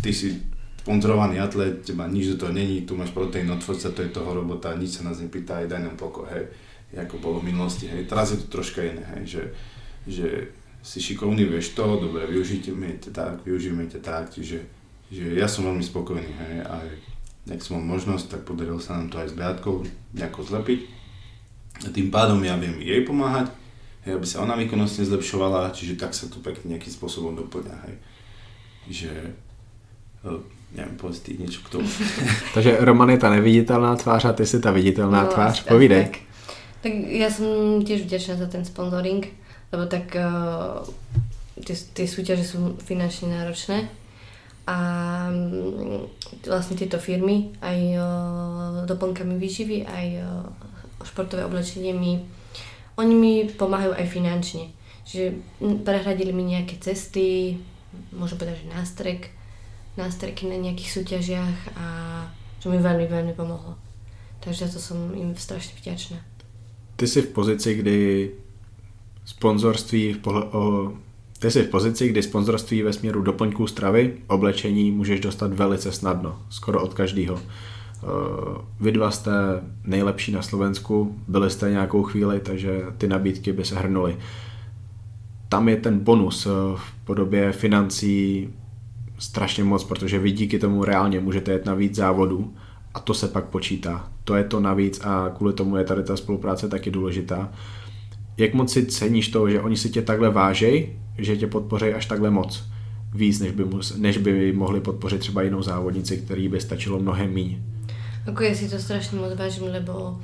ty 0.00 0.10
si 0.16 0.40
sponzorovaný 0.86 1.42
atlet, 1.42 1.82
teba 1.82 2.06
nič 2.06 2.38
do 2.38 2.46
toho 2.46 2.54
není, 2.54 2.86
tu 2.86 2.94
máš 2.94 3.10
proteín, 3.10 3.50
otvoď 3.50 3.78
sa, 3.82 3.90
to 3.90 4.06
je 4.06 4.14
toho 4.14 4.30
robota, 4.30 4.70
nič 4.78 4.94
sa 4.94 5.02
nás 5.02 5.18
nepýta, 5.18 5.58
aj 5.58 5.66
daj 5.66 5.82
nám 5.82 5.98
pokoj, 5.98 6.30
hej, 6.30 6.46
ako 6.94 7.18
bolo 7.18 7.42
v 7.42 7.50
minulosti, 7.50 7.90
hej. 7.90 8.06
Teraz 8.06 8.30
je 8.30 8.38
to 8.38 8.54
troška 8.54 8.86
iné, 8.86 9.02
hej, 9.18 9.22
že, 9.26 9.42
že 10.06 10.28
si 10.86 11.02
šikovný, 11.02 11.42
vieš 11.42 11.74
to, 11.74 11.98
dobre, 11.98 12.30
využijte 12.30 12.70
to 13.02 13.10
tak, 13.10 13.42
využijeme 13.42 13.90
to 13.90 13.98
tak, 13.98 14.30
čiže 14.30 14.62
že 15.10 15.34
ja 15.34 15.50
som 15.50 15.66
veľmi 15.66 15.82
spokojný, 15.82 16.30
hej, 16.30 16.54
a 16.62 16.78
ak 17.50 17.58
som 17.66 17.82
mal 17.82 17.98
možnosť, 17.98 18.38
tak 18.38 18.40
podarilo 18.46 18.78
sa 18.78 18.94
nám 18.94 19.10
to 19.10 19.18
aj 19.18 19.34
s 19.34 19.34
Beatkou 19.34 19.82
nejako 20.14 20.46
zlepiť. 20.46 20.86
A 21.82 21.90
tým 21.90 22.14
pádom 22.14 22.38
ja 22.46 22.54
viem 22.54 22.78
jej 22.78 23.02
pomáhať, 23.02 23.50
hej, 24.06 24.14
aby 24.14 24.26
sa 24.26 24.46
ona 24.46 24.54
výkonnostne 24.54 25.02
zlepšovala, 25.02 25.74
čiže 25.74 25.98
tak 25.98 26.14
sa 26.14 26.30
to 26.30 26.38
pekne 26.38 26.78
nejakým 26.78 26.94
spôsobom 26.94 27.34
doplňa, 27.34 27.76
hej. 27.90 27.96
Že 28.86 29.10
nevím, 30.74 30.96
ty 31.22 31.38
niečo 31.38 31.60
k 31.62 31.68
tomu. 31.68 31.88
Takže 32.54 32.76
Roman 32.80 33.10
je 33.10 33.18
ta 33.18 33.30
neviditelná 33.30 33.96
tvář 33.96 34.24
a 34.24 34.32
ty 34.32 34.46
si 34.46 34.60
ta 34.60 34.70
viditelná 34.70 35.22
no, 35.22 35.28
tvář. 35.28 35.64
Povídej. 35.64 36.04
Tak, 36.04 36.18
tak 36.82 36.92
ja 37.10 37.30
som 37.30 37.82
tiež 37.82 38.06
vďačná 38.06 38.34
za 38.36 38.46
ten 38.50 38.64
sponsoring, 38.64 39.26
lebo 39.72 39.84
tak 39.86 40.14
uh, 40.18 40.82
tie, 41.62 41.74
tie 41.74 42.06
súťaže 42.06 42.44
sú 42.44 42.78
finančne 42.82 43.30
náročné 43.32 43.88
a 44.66 44.78
um, 45.30 46.10
vlastne 46.42 46.74
tieto 46.74 46.98
firmy 46.98 47.54
aj 47.62 47.78
uh, 47.94 48.06
doplnkami 48.90 49.38
výživy, 49.38 49.86
aj 49.86 50.06
uh, 50.18 50.26
športové 51.06 51.46
oblečenie 51.46 51.94
mi, 51.94 52.26
oni 52.98 53.14
mi 53.14 53.32
pomáhajú 53.46 53.94
aj 53.94 54.06
finančne. 54.10 54.74
Čiže 55.06 55.38
prehradili 55.86 56.34
mi 56.34 56.50
nejaké 56.50 56.82
cesty, 56.82 57.62
môžem 58.10 58.42
povedať, 58.42 58.66
že 58.66 58.74
nástrek, 58.74 59.35
nástreky 59.96 60.46
na 60.46 60.56
nejakých 60.56 60.92
súťažiach 60.92 61.58
a 61.76 61.86
čo 62.60 62.70
mi 62.70 62.78
veľmi, 62.78 63.06
veľmi 63.08 63.32
pomohlo. 63.32 63.76
Takže 64.40 64.66
za 64.66 64.72
to 64.72 64.78
som 64.78 64.98
im 65.16 65.36
strašne 65.36 65.74
vďačná. 65.80 66.16
Ty 66.96 67.06
jsi 67.06 67.22
v 67.22 67.26
pozici, 67.26 67.74
kdy 67.74 68.30
sponzorství 69.24 70.12
v 70.12 70.18
pohle- 70.18 70.44
o, 70.44 70.92
ty 71.38 71.50
jsi 71.50 71.62
v 71.62 71.68
pozici, 71.68 72.08
kdy 72.08 72.22
sponzorství 72.22 72.82
ve 72.82 72.92
směru 72.92 73.22
doplňků 73.22 73.66
stravy, 73.66 74.14
oblečení 74.26 74.90
můžeš 74.90 75.20
dostat 75.20 75.52
velice 75.52 75.92
snadno, 75.92 76.38
skoro 76.50 76.82
od 76.82 76.94
každého. 76.94 77.40
Vy 78.80 78.92
dva 78.92 79.10
jste 79.10 79.30
nejlepší 79.84 80.32
na 80.32 80.42
Slovensku, 80.42 81.16
byli 81.28 81.50
jste 81.50 81.70
nějakou 81.70 82.02
chvíli, 82.02 82.40
takže 82.40 82.82
ty 82.98 83.08
nabídky 83.08 83.52
by 83.52 83.64
se 83.64 83.76
hrnuly. 83.76 84.16
Tam 85.48 85.68
je 85.68 85.76
ten 85.76 85.98
bonus 85.98 86.46
v 86.76 86.94
podobě 87.04 87.52
financí, 87.52 88.48
strašně 89.18 89.64
moc, 89.64 89.84
protože 89.84 90.18
vy 90.18 90.30
díky 90.30 90.58
tomu 90.58 90.84
reálně 90.84 91.20
můžete 91.20 91.52
jet 91.52 91.66
na 91.66 91.74
víc 91.74 91.94
závodů 91.94 92.54
a 92.94 93.00
to 93.00 93.14
se 93.14 93.28
pak 93.28 93.44
počítá. 93.44 94.08
To 94.24 94.34
je 94.34 94.44
to 94.44 94.60
navíc 94.60 95.00
a 95.04 95.32
kvůli 95.36 95.52
tomu 95.52 95.76
je 95.76 95.84
tady 95.84 96.02
ta 96.02 96.16
spolupráce 96.16 96.68
taky 96.68 96.90
důležitá. 96.90 97.52
Jak 98.36 98.54
moc 98.54 98.72
si 98.72 98.86
ceníš 98.86 99.28
to, 99.28 99.48
že 99.50 99.60
oni 99.60 99.76
si 99.76 99.90
tě 99.90 100.02
takhle 100.02 100.30
vážej, 100.30 100.96
že 101.18 101.36
tě 101.36 101.46
podpoří 101.46 101.86
až 101.86 102.06
takhle 102.06 102.30
moc? 102.30 102.64
Víc, 103.14 103.40
než 103.40 103.52
by, 103.52 103.64
mus, 103.64 103.96
než 103.96 104.18
by 104.18 104.52
mohli 104.52 104.80
podpořit 104.80 105.18
třeba 105.18 105.42
jinou 105.42 105.62
závodnici, 105.62 106.16
který 106.16 106.48
by 106.48 106.60
stačilo 106.60 106.98
mnohem 106.98 107.32
míň. 107.32 107.58
Ako 108.26 108.42
ja 108.42 108.58
si 108.58 108.66
to 108.66 108.82
strašne 108.82 109.22
moc 109.22 109.38
vážim, 109.38 109.70
lebo 109.70 110.18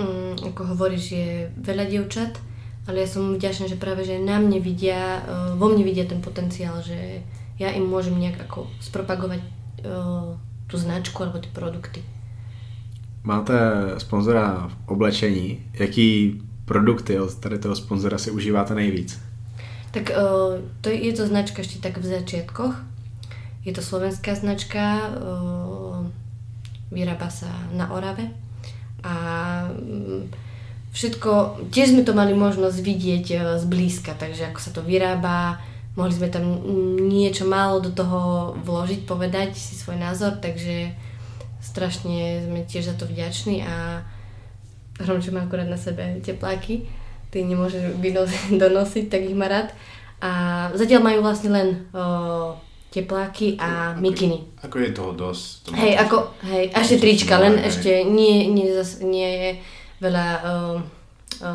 um, 0.00 0.32
ako 0.40 0.72
hovoríš, 0.72 1.04
je 1.12 1.28
veľa 1.60 1.84
dievčat, 1.84 2.40
ale 2.88 3.04
ja 3.04 3.08
som 3.12 3.36
vďačná, 3.36 3.68
že 3.68 3.76
práve 3.76 4.08
že 4.08 4.16
na 4.16 4.40
mne 4.40 4.56
vidia, 4.56 5.20
uh, 5.20 5.52
vo 5.52 5.68
mne 5.68 5.84
vidia 5.84 6.08
ten 6.08 6.24
potenciál, 6.24 6.80
že 6.80 7.20
ja 7.56 7.72
im 7.72 7.88
môžem 7.88 8.16
nejak 8.20 8.48
ako 8.48 8.68
spropagovať 8.80 9.40
uh, 9.40 10.36
tú 10.68 10.76
značku 10.76 11.16
alebo 11.24 11.40
tie 11.40 11.52
produkty. 11.52 12.00
Máte 13.26 13.58
sponzora 13.98 14.70
v 14.70 14.74
oblečení. 14.92 15.46
Jaký 15.74 16.38
produkty 16.64 17.18
od 17.18 17.34
tady 17.34 17.58
toho 17.58 17.76
sponzora 17.76 18.18
si 18.18 18.30
užíváte 18.30 18.74
nejvíc? 18.74 19.18
Tak 19.90 20.10
uh, 20.10 20.60
to 20.80 20.90
je, 20.90 20.98
je 21.06 21.12
to 21.12 21.26
značka 21.26 21.62
ešte 21.62 21.80
tak 21.80 21.98
v 21.98 22.06
začiatkoch. 22.06 22.74
Je 23.66 23.72
to 23.74 23.82
slovenská 23.82 24.34
značka, 24.38 25.10
uh, 25.10 26.06
vyrába 26.94 27.32
sa 27.34 27.50
na 27.74 27.90
Orave 27.90 28.30
a 29.02 29.14
um, 29.74 30.30
všetko, 30.94 31.64
tiež 31.74 31.90
sme 31.90 32.06
to 32.06 32.14
mali 32.14 32.30
možnosť 32.30 32.78
vidieť 32.78 33.26
uh, 33.34 33.40
zblízka, 33.58 34.14
takže 34.14 34.54
ako 34.54 34.60
sa 34.62 34.70
to 34.70 34.86
vyrába, 34.86 35.58
mohli 35.96 36.12
sme 36.12 36.28
tam 36.28 36.44
niečo 37.08 37.48
málo 37.48 37.80
do 37.80 37.90
toho 37.90 38.52
vložiť, 38.60 39.08
povedať 39.08 39.56
si 39.56 39.74
svoj 39.74 39.96
názor, 39.96 40.36
takže 40.38 40.92
strašne 41.64 42.44
sme 42.44 42.68
tiež 42.68 42.92
za 42.92 42.94
to 42.94 43.08
vďační 43.08 43.64
a 43.64 44.04
Hromčo 44.96 45.32
má 45.32 45.44
akurát 45.44 45.68
na 45.68 45.76
sebe 45.76 46.20
tepláky, 46.24 46.88
ty 47.32 47.44
nemôže 47.44 47.80
donosiť, 48.62 49.04
tak 49.08 49.20
ich 49.24 49.36
má 49.36 49.48
rád. 49.48 49.72
A 50.20 50.32
zatiaľ 50.72 51.04
majú 51.04 51.20
vlastne 51.20 51.50
len 51.52 51.68
o, 51.92 52.56
tepláky 52.88 53.60
a 53.60 53.92
ako, 53.92 54.00
mikiny. 54.00 54.38
Ako 54.64 54.76
je 54.80 54.90
toho 54.96 55.12
dosť. 55.12 55.44
To 55.68 55.68
hej, 55.76 55.92
ako, 56.00 56.16
hej, 56.48 56.72
a 56.72 56.76
ešte 56.80 56.96
trička, 57.04 57.36
len 57.36 57.60
hej. 57.60 57.68
ešte 57.68 57.90
nie, 58.08 58.48
nie, 58.48 58.72
zas, 58.72 59.04
nie 59.04 59.28
je 59.28 59.50
veľa 60.00 60.28
o, 60.32 60.56
o, 61.44 61.52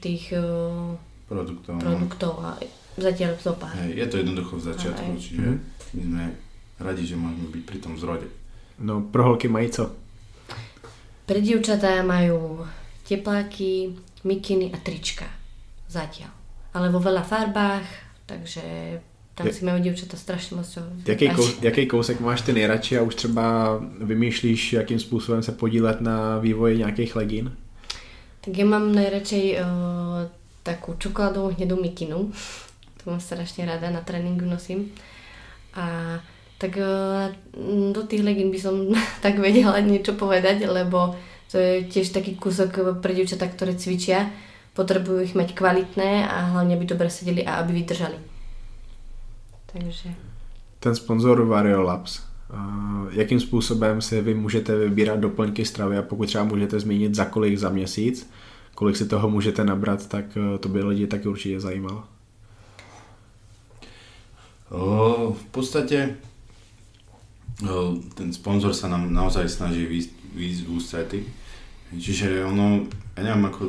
tých 0.00 0.32
o, 0.32 0.96
produktov. 1.28 1.78
Produktov 1.82 2.32
a 2.40 2.56
zatiaľ 2.96 3.36
zo 3.42 3.52
pár. 3.58 3.74
Hej, 3.76 3.98
je 3.98 4.06
to 4.06 4.16
jednoducho 4.22 4.56
v 4.56 4.62
začiatku, 4.72 5.10
Aj. 5.12 5.20
čiže 5.20 5.46
my 5.94 6.02
sme 6.02 6.22
radi, 6.80 7.02
že 7.06 7.16
môžeme 7.18 7.48
byť 7.52 7.62
pri 7.66 7.78
tom 7.82 7.94
zrode. 7.98 8.28
No, 8.78 9.00
pro 9.00 9.24
holky 9.24 9.48
mají 9.48 9.70
co? 9.70 9.90
Pre 11.26 11.40
dievčatá 11.40 12.02
majú 12.06 12.62
tepláky, 13.08 13.98
mikiny 14.24 14.70
a 14.70 14.78
trička. 14.78 15.26
Zatiaľ. 15.90 16.30
Ale 16.74 16.92
vo 16.92 17.00
veľa 17.00 17.24
farbách, 17.24 17.86
takže 18.26 18.62
tam 19.36 19.52
si 19.52 19.64
majú 19.64 19.82
dievčata 19.82 20.16
strašně 20.16 20.56
moc 20.56 20.78
jaký, 21.06 21.28
kous, 21.28 21.58
jaký 21.62 21.86
kousek 21.86 22.20
máš 22.20 22.42
ty 22.42 22.52
nejradši 22.52 22.98
a 22.98 23.02
už 23.02 23.14
třeba 23.14 23.76
vymýšlíš, 24.00 24.72
jakým 24.72 24.98
způsobem 24.98 25.42
se 25.42 25.52
podílet 25.52 26.00
na 26.00 26.38
vývoji 26.38 26.78
nějakých 26.78 27.16
legín? 27.16 27.52
Tak 28.46 28.54
ja 28.54 28.66
mám 28.70 28.94
najradšej 28.94 29.58
uh, 29.58 30.30
takú 30.66 30.98
čokoládovú 30.98 31.54
hnedú 31.54 31.78
mikinu. 31.78 32.34
To 32.98 33.02
mám 33.06 33.22
strašne 33.22 33.62
rada, 33.62 33.86
na 33.94 34.02
tréningu 34.02 34.42
nosím. 34.42 34.90
A 35.78 36.18
tak 36.58 36.74
e, 36.74 36.88
do 37.94 38.02
tých 38.02 38.26
legín 38.26 38.50
by 38.50 38.58
som 38.58 38.74
tak 39.24 39.38
vedela 39.38 39.78
niečo 39.78 40.18
povedať, 40.18 40.66
lebo 40.66 41.14
to 41.46 41.62
je 41.62 41.86
tiež 41.86 42.10
taký 42.10 42.34
kúsok 42.34 42.98
pre 42.98 43.14
dievčatá, 43.14 43.46
ktoré 43.46 43.78
cvičia. 43.78 44.26
Potrebujú 44.74 45.22
ich 45.22 45.38
mať 45.38 45.54
kvalitné 45.54 46.26
a 46.26 46.52
hlavne 46.52 46.76
aby 46.76 46.84
dobre 46.84 47.08
sedeli 47.08 47.46
a 47.46 47.62
aby 47.62 47.80
vydržali. 47.80 48.18
Takže... 49.72 50.12
Ten 50.80 50.94
sponzor 50.94 51.40
Vario 51.46 51.82
Labs, 51.82 52.20
uh, 52.20 53.08
jakým 53.10 53.40
způsobem 53.40 54.00
si 54.02 54.20
vy 54.20 54.34
můžete 54.34 54.76
vybírat 54.76 55.20
doplňky 55.20 55.64
stravy 55.64 55.98
a 55.98 56.02
pokud 56.02 56.26
třeba 56.26 56.44
můžete 56.44 56.80
zmínit 56.80 57.14
za 57.14 57.24
kolik 57.24 57.58
za 57.58 57.68
měsíc, 57.68 58.30
kolik 58.76 58.96
si 58.96 59.08
toho 59.08 59.30
můžete 59.30 59.64
nabrat, 59.64 60.06
tak 60.06 60.36
eh, 60.36 60.58
to 60.58 60.68
by 60.68 60.82
lidi 60.84 61.06
taky 61.06 61.28
určitě 61.28 61.60
zajímalo. 61.60 62.04
V 65.32 65.44
podstate 65.50 66.18
ten 68.14 68.28
sponzor 68.34 68.74
sa 68.74 68.90
nám 68.90 69.08
naozaj 69.08 69.48
snaží 69.48 69.86
výjsť, 69.86 70.66
v 70.66 70.70
ústrety. 70.76 71.18
Čiže 71.94 72.44
ono, 72.44 72.84
ja 73.16 73.20
neviem 73.22 73.46
ako, 73.46 73.62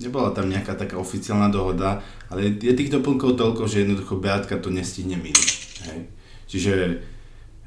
nebola 0.00 0.30
tam 0.32 0.48
nejaká 0.48 0.78
taká 0.78 0.96
oficiálna 0.96 1.52
dohoda, 1.52 2.00
ale 2.32 2.54
je 2.56 2.72
tých 2.72 2.88
doplnkov 2.88 3.36
toľko, 3.36 3.68
že 3.68 3.84
jednoducho 3.84 4.16
Beatka 4.16 4.56
to 4.56 4.72
nestihne 4.72 5.20
minúť. 5.20 5.50
Čiže 6.48 7.02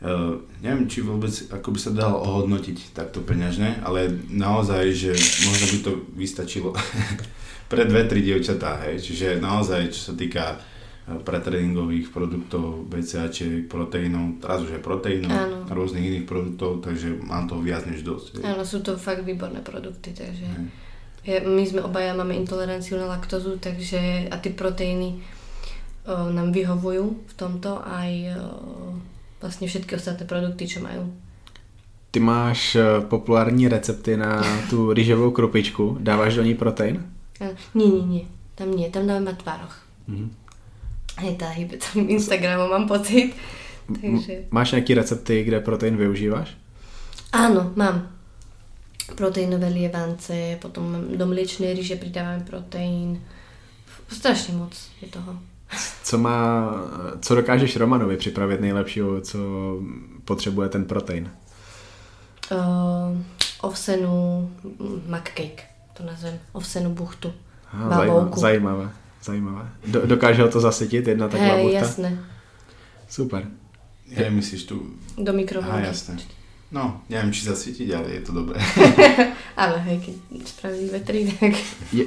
uh, 0.03 0.38
neviem, 0.59 0.85
či 0.91 1.01
vôbec 1.01 1.32
ako 1.49 1.73
by 1.73 1.80
sa 1.80 1.91
dalo 1.95 2.19
ohodnotiť 2.22 2.93
takto 2.93 3.23
peňažne, 3.23 3.82
ale 3.82 4.11
naozaj, 4.30 4.83
že 4.91 5.11
možno 5.48 5.65
by 5.72 5.77
to 5.82 5.91
vystačilo 6.14 6.75
pre 7.72 7.88
dve, 7.88 8.06
tri 8.06 8.22
dievčatá, 8.22 8.83
hej. 8.85 8.99
Čiže 8.99 9.41
naozaj, 9.41 9.95
čo 9.95 10.11
sa 10.11 10.14
týka 10.14 10.61
pretréningových 11.03 12.15
produktov, 12.15 12.88
BCAčiek, 12.88 13.67
proteínov, 13.67 14.40
teraz 14.40 14.64
už 14.64 14.80
aj 14.80 14.83
proteínov, 14.88 15.35
Áno. 15.35 15.57
rôznych 15.67 15.99
iných 15.99 16.25
produktov, 16.25 16.80
takže 16.80 17.19
mám 17.19 17.51
to 17.51 17.59
viac 17.59 17.83
než 17.83 18.07
dosť. 18.07 18.40
Áno, 18.40 18.64
sú 18.64 18.80
to 18.80 18.95
fakt 18.95 19.27
výborné 19.27 19.59
produkty, 19.59 20.15
takže 20.15 20.48
ja, 21.27 21.43
my 21.43 21.64
sme 21.67 21.83
obaja 21.83 22.15
máme 22.15 22.40
intoleranciu 22.40 22.95
na 22.95 23.11
laktózu, 23.11 23.59
takže 23.59 24.32
a 24.32 24.35
tie 24.40 24.56
proteíny 24.56 25.19
o, 26.07 26.32
nám 26.32 26.56
vyhovujú 26.56 27.03
v 27.27 27.33
tomto 27.35 27.83
aj 27.83 28.11
o, 28.40 28.43
vlastne 29.43 29.67
všetky 29.67 29.99
ostatné 29.99 30.23
produkty, 30.23 30.63
čo 30.63 30.80
majú. 30.80 31.11
Ty 32.15 32.19
máš 32.23 32.80
e, 32.80 33.03
populární 33.03 33.67
recepty 33.67 34.15
na 34.15 34.39
tu 34.69 34.93
rýžovou 34.95 35.35
krupičku, 35.35 35.97
dáváš 35.99 36.39
do 36.39 36.43
ní 36.47 36.55
protein? 36.55 37.03
Nie, 37.75 37.88
nie, 37.91 38.05
nie, 38.07 38.23
tam 38.55 38.72
nie, 38.72 38.88
tam 38.88 39.03
dáme 39.03 39.35
tvároch. 39.35 39.75
Mm-hmm 40.07 40.43
je 41.22 41.33
tá 41.38 41.53
hýbe 41.53 41.77
celým 41.77 42.17
Instagramom, 42.17 42.69
mám 42.69 42.88
pocit. 42.89 43.38
Takže... 43.85 44.49
Máš 44.49 44.73
nejaké 44.73 44.95
recepty, 44.95 45.43
kde 45.43 45.59
proteín 45.59 45.99
využívaš? 45.99 46.55
Áno, 47.35 47.75
mám. 47.75 48.09
Proteínové 49.13 49.67
lievance, 49.69 50.57
potom 50.63 51.13
do 51.13 51.25
mliečnej 51.27 51.75
ríže 51.75 51.99
pridávame 51.99 52.47
proteín. 52.47 53.22
Strašně 54.09 54.53
moc 54.53 54.73
je 55.01 55.07
toho. 55.07 55.38
Co 56.03 56.18
má, 56.18 56.72
co 57.22 57.35
dokážeš 57.35 57.76
Romanovi 57.76 58.18
připravit 58.18 58.61
nejlepšího, 58.61 59.22
co 59.22 59.40
potřebuje 60.26 60.69
ten 60.69 60.85
protein? 60.85 61.32
Uh, 62.52 63.18
ovsenú 63.64 64.52
mac 65.08 65.24
cake, 65.32 65.64
to 65.95 66.03
nazvem. 66.03 66.40
Ovsenú 66.52 66.92
buchtu. 66.92 67.34
Aha, 67.72 68.30
zajímavé. 68.35 68.92
Zajímavé. 69.24 69.69
Do, 69.88 70.08
dokáže 70.08 70.42
ho 70.43 70.50
to 70.50 70.60
zasytit, 70.60 71.08
jedna 71.08 71.27
taková 71.27 71.56
Hej, 71.56 71.74
jasné. 71.74 72.19
Super. 73.10 73.48
Ja 74.11 74.30
myslíš 74.30 74.68
tu... 74.68 74.84
Do 75.18 75.34
mikrovlnky. 75.34 75.72
Aha, 75.72 75.88
jasné. 75.88 76.19
No, 76.74 77.06
neviem, 77.06 77.30
či 77.30 77.45
zasytiť, 77.45 77.88
ale 77.93 78.18
je 78.18 78.22
to 78.26 78.32
dobré. 78.34 78.58
ale 79.61 79.77
hej, 79.85 79.98
keď 80.02 80.16
spraví 80.42 80.90
vetri, 80.90 81.30
tak... 81.30 81.53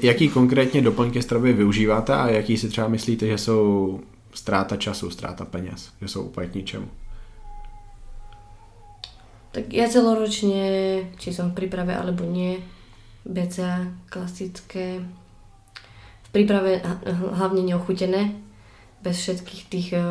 Jaký 0.03 0.29
konkrétně 0.29 0.83
doplňky 0.83 1.23
stravy 1.23 1.53
využíváte 1.53 2.15
a 2.15 2.29
jaký 2.29 2.57
si 2.57 2.69
třeba 2.69 2.89
myslíte, 2.89 3.27
že 3.27 3.39
jsou 3.39 4.01
ztráta 4.35 4.77
času, 4.77 5.11
ztráta 5.11 5.45
peněz, 5.45 5.91
že 6.01 6.09
jsou 6.09 6.23
úplně 6.23 6.49
k 6.49 6.55
ničemu? 6.55 6.89
Tak 9.57 9.73
ja 9.73 9.89
celoročne, 9.89 11.09
či 11.17 11.33
som 11.33 11.49
v 11.49 11.57
príprave 11.57 11.97
alebo 11.97 12.29
nie, 12.29 12.61
BCA 13.25 13.89
klasické, 14.05 15.01
príprave 16.29 16.85
hlavne 17.09 17.65
neochutené, 17.65 18.37
bez 19.01 19.17
všetkých 19.17 19.63
tých 19.73 19.89
uh, 19.97 20.05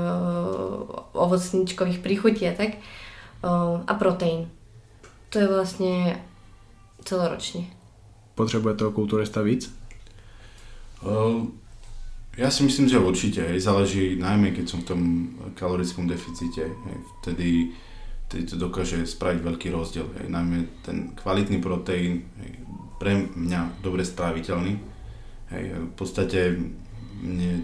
ovocničkových 1.14 2.02
príchutí 2.02 2.50
a 2.50 2.58
tak. 2.58 2.82
Uh, 2.82 3.05
a 3.86 3.94
proteín. 4.00 4.48
To 5.34 5.42
je 5.42 5.48
vlastne 5.48 5.94
celoročne. 7.04 7.68
Potrebuje 8.36 8.80
toho 8.80 8.92
kulturista 8.92 9.44
víc? 9.44 9.72
Uh, 11.04 11.48
ja 12.36 12.52
si 12.52 12.64
myslím, 12.64 12.88
že 12.88 13.00
určite. 13.00 13.44
Záleží 13.60 14.16
najmä, 14.20 14.52
keď 14.52 14.66
som 14.68 14.80
v 14.84 14.88
tom 14.88 15.02
kalorickom 15.56 16.08
deficite. 16.08 16.72
Vtedy, 17.22 17.72
vtedy 18.28 18.44
to 18.48 18.56
dokáže 18.60 19.04
spraviť 19.08 19.40
veľký 19.44 19.68
rozdiel. 19.72 20.08
Hej. 20.20 20.28
Najmä 20.32 20.58
ten 20.84 20.98
kvalitný 21.16 21.64
proteín, 21.64 22.28
hej, 22.44 22.52
pre 23.00 23.28
mňa 23.36 23.84
dobre 23.84 24.04
stráviteľný, 24.08 24.96
Hej, 25.54 25.78
v 25.78 25.94
podstate 25.94 26.58
mne, 27.22 27.62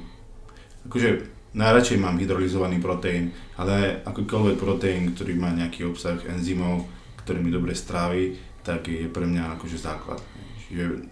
akože 0.85 1.30
najradšej 1.53 1.99
mám 1.99 2.19
hydrolyzovaný 2.19 2.79
proteín, 2.79 3.35
ale 3.59 3.99
akýkoľvek 4.07 4.57
proteín, 4.57 5.11
ktorý 5.11 5.35
má 5.35 5.51
nejaký 5.51 5.87
obsah 5.87 6.19
enzymov, 6.27 6.87
ktorý 7.23 7.43
mi 7.43 7.51
dobre 7.51 7.75
strávi, 7.75 8.35
tak 8.63 8.87
je 8.87 9.09
pre 9.11 9.27
mňa 9.27 9.59
akože 9.59 9.77
základ. 9.77 10.21
Čiže 10.67 11.05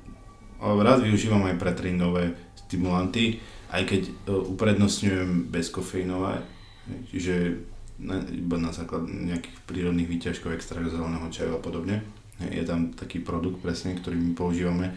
rád 0.61 1.03
využívam 1.03 1.43
aj 1.50 1.59
pretréningové 1.59 2.35
stimulanty, 2.56 3.42
aj 3.69 3.84
keď 3.85 4.01
e, 4.08 4.11
uprednostňujem 4.34 5.51
bezkofeínové, 5.51 6.42
čiže 7.11 7.59
iba 8.32 8.58
na 8.58 8.72
základ 8.72 9.06
nejakých 9.11 9.58
prírodných 9.68 10.08
výťažkov, 10.08 10.56
extra 10.56 10.80
zeleného 10.88 11.27
čaju 11.27 11.59
a 11.59 11.61
podobne. 11.61 12.00
Je 12.40 12.64
tam 12.64 12.95
taký 12.95 13.19
produkt 13.19 13.59
presne, 13.59 14.00
ktorý 14.00 14.16
my 14.16 14.32
používame, 14.32 14.95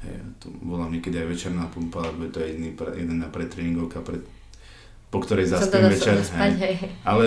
Hej, 0.00 0.16
to 0.40 0.48
volám 0.64 0.96
niekedy 0.96 1.20
aj 1.20 1.28
večerná 1.28 1.68
pumpa, 1.68 2.00
lebo 2.00 2.24
je 2.24 2.32
to 2.32 2.40
jeden, 2.40 2.72
jeden 2.72 3.18
na 3.20 3.28
pretréningovka, 3.28 4.00
pre, 4.00 4.24
po 5.10 5.18
ktorej 5.18 5.50
zaspím 5.50 5.90
večer. 5.90 6.16
Spať, 6.22 6.54
hej. 6.62 6.74
Ale... 7.04 7.26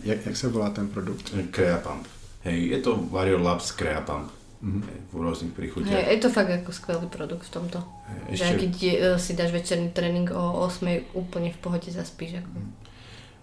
Jak, 0.00 0.32
jak 0.32 0.36
sa 0.36 0.48
volá 0.48 0.72
ten 0.72 0.88
produkt? 0.88 1.28
Crea 1.52 1.76
Pump. 1.76 2.08
Hej, 2.40 2.72
je 2.72 2.78
to 2.80 2.96
Warrior 3.12 3.36
Labs 3.36 3.76
Crea 3.76 4.00
Pump. 4.00 4.32
Mm-hmm. 4.60 4.82
Hej, 4.84 4.98
v 5.12 5.16
rôznych 5.20 5.52
príchutiach. 5.52 5.92
Hej, 5.92 6.04
je 6.16 6.20
to 6.24 6.28
fakt 6.32 6.52
ako 6.52 6.72
skvelý 6.72 7.08
produkt 7.12 7.48
v 7.48 7.52
tomto. 7.52 7.84
Hej, 8.08 8.20
ešte... 8.32 8.44
Že 8.44 8.54
keď 8.56 8.72
uh, 8.80 8.90
si 9.20 9.32
dáš 9.36 9.50
večerný 9.52 9.88
tréning 9.92 10.28
o 10.32 10.64
8 10.64 11.16
úplne 11.16 11.52
v 11.52 11.58
pohode 11.60 11.88
zaspíš. 11.92 12.40
Ako. 12.40 12.48
Mm. 12.48 12.72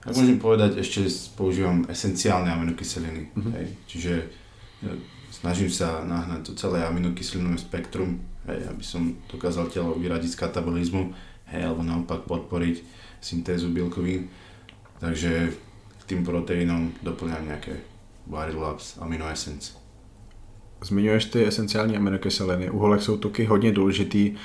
Ak 0.08 0.14
môžem 0.14 0.40
povedať, 0.40 0.72
ešte 0.82 1.10
používam 1.38 1.86
esenciálne 1.90 2.50
aminokyseliny. 2.54 3.34
Mm-hmm. 3.34 3.54
Hej, 3.54 3.68
čiže 3.92 4.14
e, 4.82 4.88
snažím 5.36 5.68
sa 5.68 6.06
nahnať 6.06 6.48
to 6.48 6.52
celé 6.56 6.86
aminokyslinové 6.86 7.60
spektrum 7.60 8.24
hej, 8.48 8.72
aby 8.72 8.84
som 8.86 9.20
dokázal 9.28 9.68
telo 9.68 9.94
vyradiť 10.00 10.32
z 10.32 10.40
katabolizmu, 10.40 11.12
hej, 11.52 11.62
alebo 11.66 11.84
naopak 11.84 12.24
podporiť 12.24 12.78
syntézu 13.28 13.70
bielkovín. 13.70 14.32
Takže 15.00 15.52
k 16.00 16.04
tým 16.08 16.24
proteínom 16.24 16.96
doplňam 17.04 17.52
nejaké 17.52 17.84
Body 18.26 18.56
Labs 18.56 18.98
Amino 18.98 19.28
Essence. 19.28 19.76
Zmiňuješ 20.82 21.26
ty 21.26 21.48
esenciální 21.48 21.98
aminokyseliny. 21.98 22.70
U 22.70 22.78
holek 22.80 23.02
jsou 23.02 23.18
tuky 23.18 23.46
hodně 23.46 23.72
důležitý, 23.72 24.36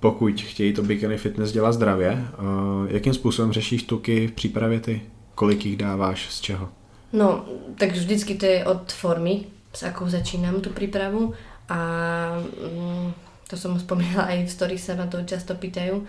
pokud 0.00 0.40
chtějí 0.40 0.72
to 0.72 0.82
bikini 0.82 1.16
fitness 1.16 1.52
dělat 1.52 1.72
zdravě. 1.72 2.10
Uh, 2.38 2.90
jakým 2.90 3.14
způsobem 3.14 3.52
řešíš 3.52 3.82
tuky 3.82 4.26
v 4.26 4.32
přípravě 4.32 4.80
ty? 4.80 5.02
Kolik 5.34 5.66
jich 5.66 5.76
dáváš, 5.76 6.30
z 6.30 6.40
čeho? 6.40 6.68
No, 7.12 7.44
tak 7.78 7.92
vždycky 7.92 8.34
to 8.34 8.46
je 8.46 8.64
od 8.64 8.92
formy, 8.92 9.44
s 9.72 9.82
akou 9.82 10.08
začínam 10.08 10.60
tú 10.60 10.70
prípravu 10.72 11.32
a 11.68 11.78
mm, 12.40 13.12
to 13.48 13.56
som 13.56 13.76
spomínala 13.80 14.32
aj 14.32 14.48
v 14.48 14.52
story 14.52 14.76
sa 14.80 14.96
ma 14.96 15.08
to 15.08 15.20
často 15.24 15.56
pýtajú 15.56 16.04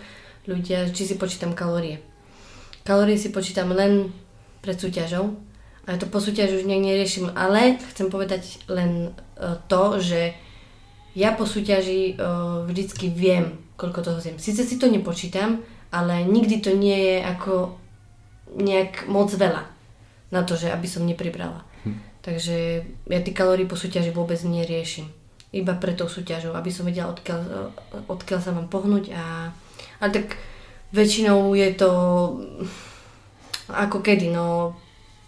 ľudia, 0.47 0.91
či 0.91 1.07
si 1.07 1.15
počítam 1.15 1.55
kalórie. 1.55 1.99
Kalórie 2.83 3.15
si 3.15 3.31
počítam 3.31 3.71
len 3.71 4.11
pred 4.59 4.75
súťažou, 4.75 5.35
a 5.83 5.99
to 5.99 6.07
po 6.07 6.23
súťaži 6.23 6.63
už 6.63 6.67
nejak 6.67 6.83
neriešim, 6.83 7.27
ale 7.35 7.75
chcem 7.91 8.07
povedať 8.07 8.63
len 8.71 9.11
uh, 9.11 9.59
to, 9.67 9.99
že 9.99 10.31
ja 11.11 11.35
po 11.35 11.43
súťaži 11.43 12.15
uh, 12.15 12.63
vždycky 12.63 13.11
viem, 13.11 13.59
koľko 13.75 13.99
toho 13.99 14.19
zjem. 14.23 14.39
Sice 14.39 14.63
si 14.63 14.79
to 14.79 14.87
nepočítam, 14.87 15.59
ale 15.91 16.23
nikdy 16.23 16.63
to 16.63 16.71
nie 16.71 16.95
je 16.95 17.17
ako 17.19 17.75
nejak 18.55 19.11
moc 19.11 19.27
veľa 19.35 19.67
na 20.31 20.41
to, 20.47 20.55
že 20.55 20.71
aby 20.71 20.87
som 20.87 21.03
nepribrala. 21.03 21.67
Hm. 21.83 21.99
Takže 22.23 22.57
ja 23.11 23.19
tie 23.19 23.35
kalórie 23.35 23.67
po 23.67 23.75
súťaži 23.75 24.15
vôbec 24.15 24.39
neriešim 24.39 25.11
iba 25.53 25.77
pre 25.77 25.93
tou 25.93 26.09
súťažou, 26.09 26.57
aby 26.57 26.73
som 26.73 26.87
vedela, 26.87 27.13
odkiaľ, 27.13 27.69
odkiaľ 28.09 28.39
sa 28.41 28.55
mám 28.55 28.71
pohnúť. 28.73 29.13
A, 29.13 29.53
ale 30.01 30.09
tak 30.09 30.39
väčšinou 30.93 31.57
je 31.57 31.69
to 31.73 31.89
ako 33.73 34.05
kedy, 34.05 34.29
no 34.29 34.77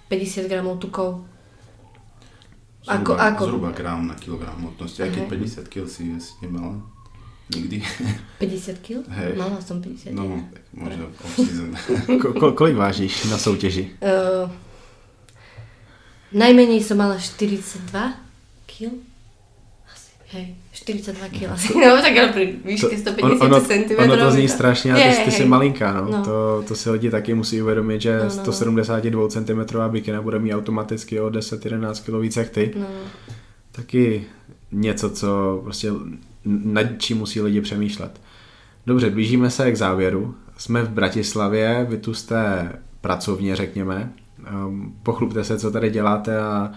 50 0.07 0.45
gramov 0.45 0.77
tukov. 0.77 1.25
Zhruba, 2.85 3.01
ako, 3.01 3.11
ako? 3.17 3.43
zhruba 3.49 3.71
gram 3.73 4.05
na 4.05 4.13
kilogram 4.13 4.53
hmotnosti, 4.61 5.01
aj 5.01 5.09
keď 5.09 5.23
50 5.65 5.73
kg 5.73 5.85
si 5.89 6.13
asi 6.13 6.33
nemala. 6.45 6.77
Nikdy. 7.49 7.81
50 8.41 8.85
kg? 8.85 9.01
Hej. 9.09 9.33
Mala 9.37 9.57
som 9.61 9.81
50 9.81 10.13
No, 10.13 10.37
tak 10.53 10.65
možno 10.73 11.09
off-season. 11.17 11.73
Ko, 12.21 12.27
ko, 12.33 12.53
kolik 12.53 12.77
vážiš 12.77 13.25
na 13.29 13.37
soutěži? 13.37 13.89
Uh, 14.01 14.49
najmenej 16.33 16.81
som 16.81 16.97
mala 16.97 17.17
42 17.17 17.89
kg. 18.69 18.93
Hej, 20.31 20.55
42 20.71 21.27
kg. 21.27 21.75
No 21.75 22.01
tak 22.01 22.17
ale 22.17 22.29
pri 22.33 22.45
výške 22.65 22.97
150 22.97 23.41
ono, 23.41 23.61
cm. 23.61 23.93
Ono 23.97 24.17
to 24.17 24.31
zní 24.31 24.47
strašně 24.47 24.93
a 24.93 24.95
ty, 24.95 25.01
Je, 25.01 25.15
ty 25.15 25.31
hej. 25.31 25.47
malinká, 25.47 25.93
no. 25.93 26.11
No. 26.11 26.23
To, 26.23 26.63
to 26.67 26.75
si 26.75 26.89
lidi 26.89 27.09
taky 27.09 27.33
musí 27.33 27.61
uvědomit, 27.61 28.01
že 28.01 28.17
No, 28.17 28.23
no, 28.23 28.25
no. 28.25 28.53
172 28.53 29.27
cm 29.27 29.77
bikina 29.87 30.21
bude 30.21 30.39
mít 30.39 30.53
automaticky 30.53 31.19
o 31.19 31.29
10-11 31.29 32.03
kg 32.05 32.21
víc 32.21 32.37
jak 32.37 32.49
ty. 32.49 32.73
No, 32.79 32.85
Taky 33.71 34.25
něco, 34.71 35.09
co 35.09 35.59
prostě 35.63 35.91
nad 36.45 36.83
čím 36.97 37.17
musí 37.17 37.41
lidi 37.41 37.61
přemýšlet. 37.61 38.21
Dobře, 38.85 39.09
blížíme 39.09 39.49
se 39.49 39.71
k 39.71 39.77
závěru. 39.77 40.35
Jsme 40.57 40.83
v 40.83 40.89
Bratislavě, 40.89 41.85
vy 41.89 41.97
tu 41.97 42.13
jste 42.13 42.71
pracovně, 43.01 43.55
řekněme. 43.55 44.13
Um, 44.65 44.95
pochlupte 45.03 45.43
se, 45.43 45.59
co 45.59 45.71
tady 45.71 45.89
děláte 45.89 46.39
a 46.39 46.71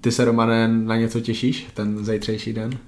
ty 0.00 0.12
se, 0.12 0.24
Romane, 0.24 0.68
na 0.68 0.96
něco 0.96 1.20
těšíš 1.20 1.66
ten 1.74 2.04
zajtrejší 2.04 2.52
den? 2.52 2.78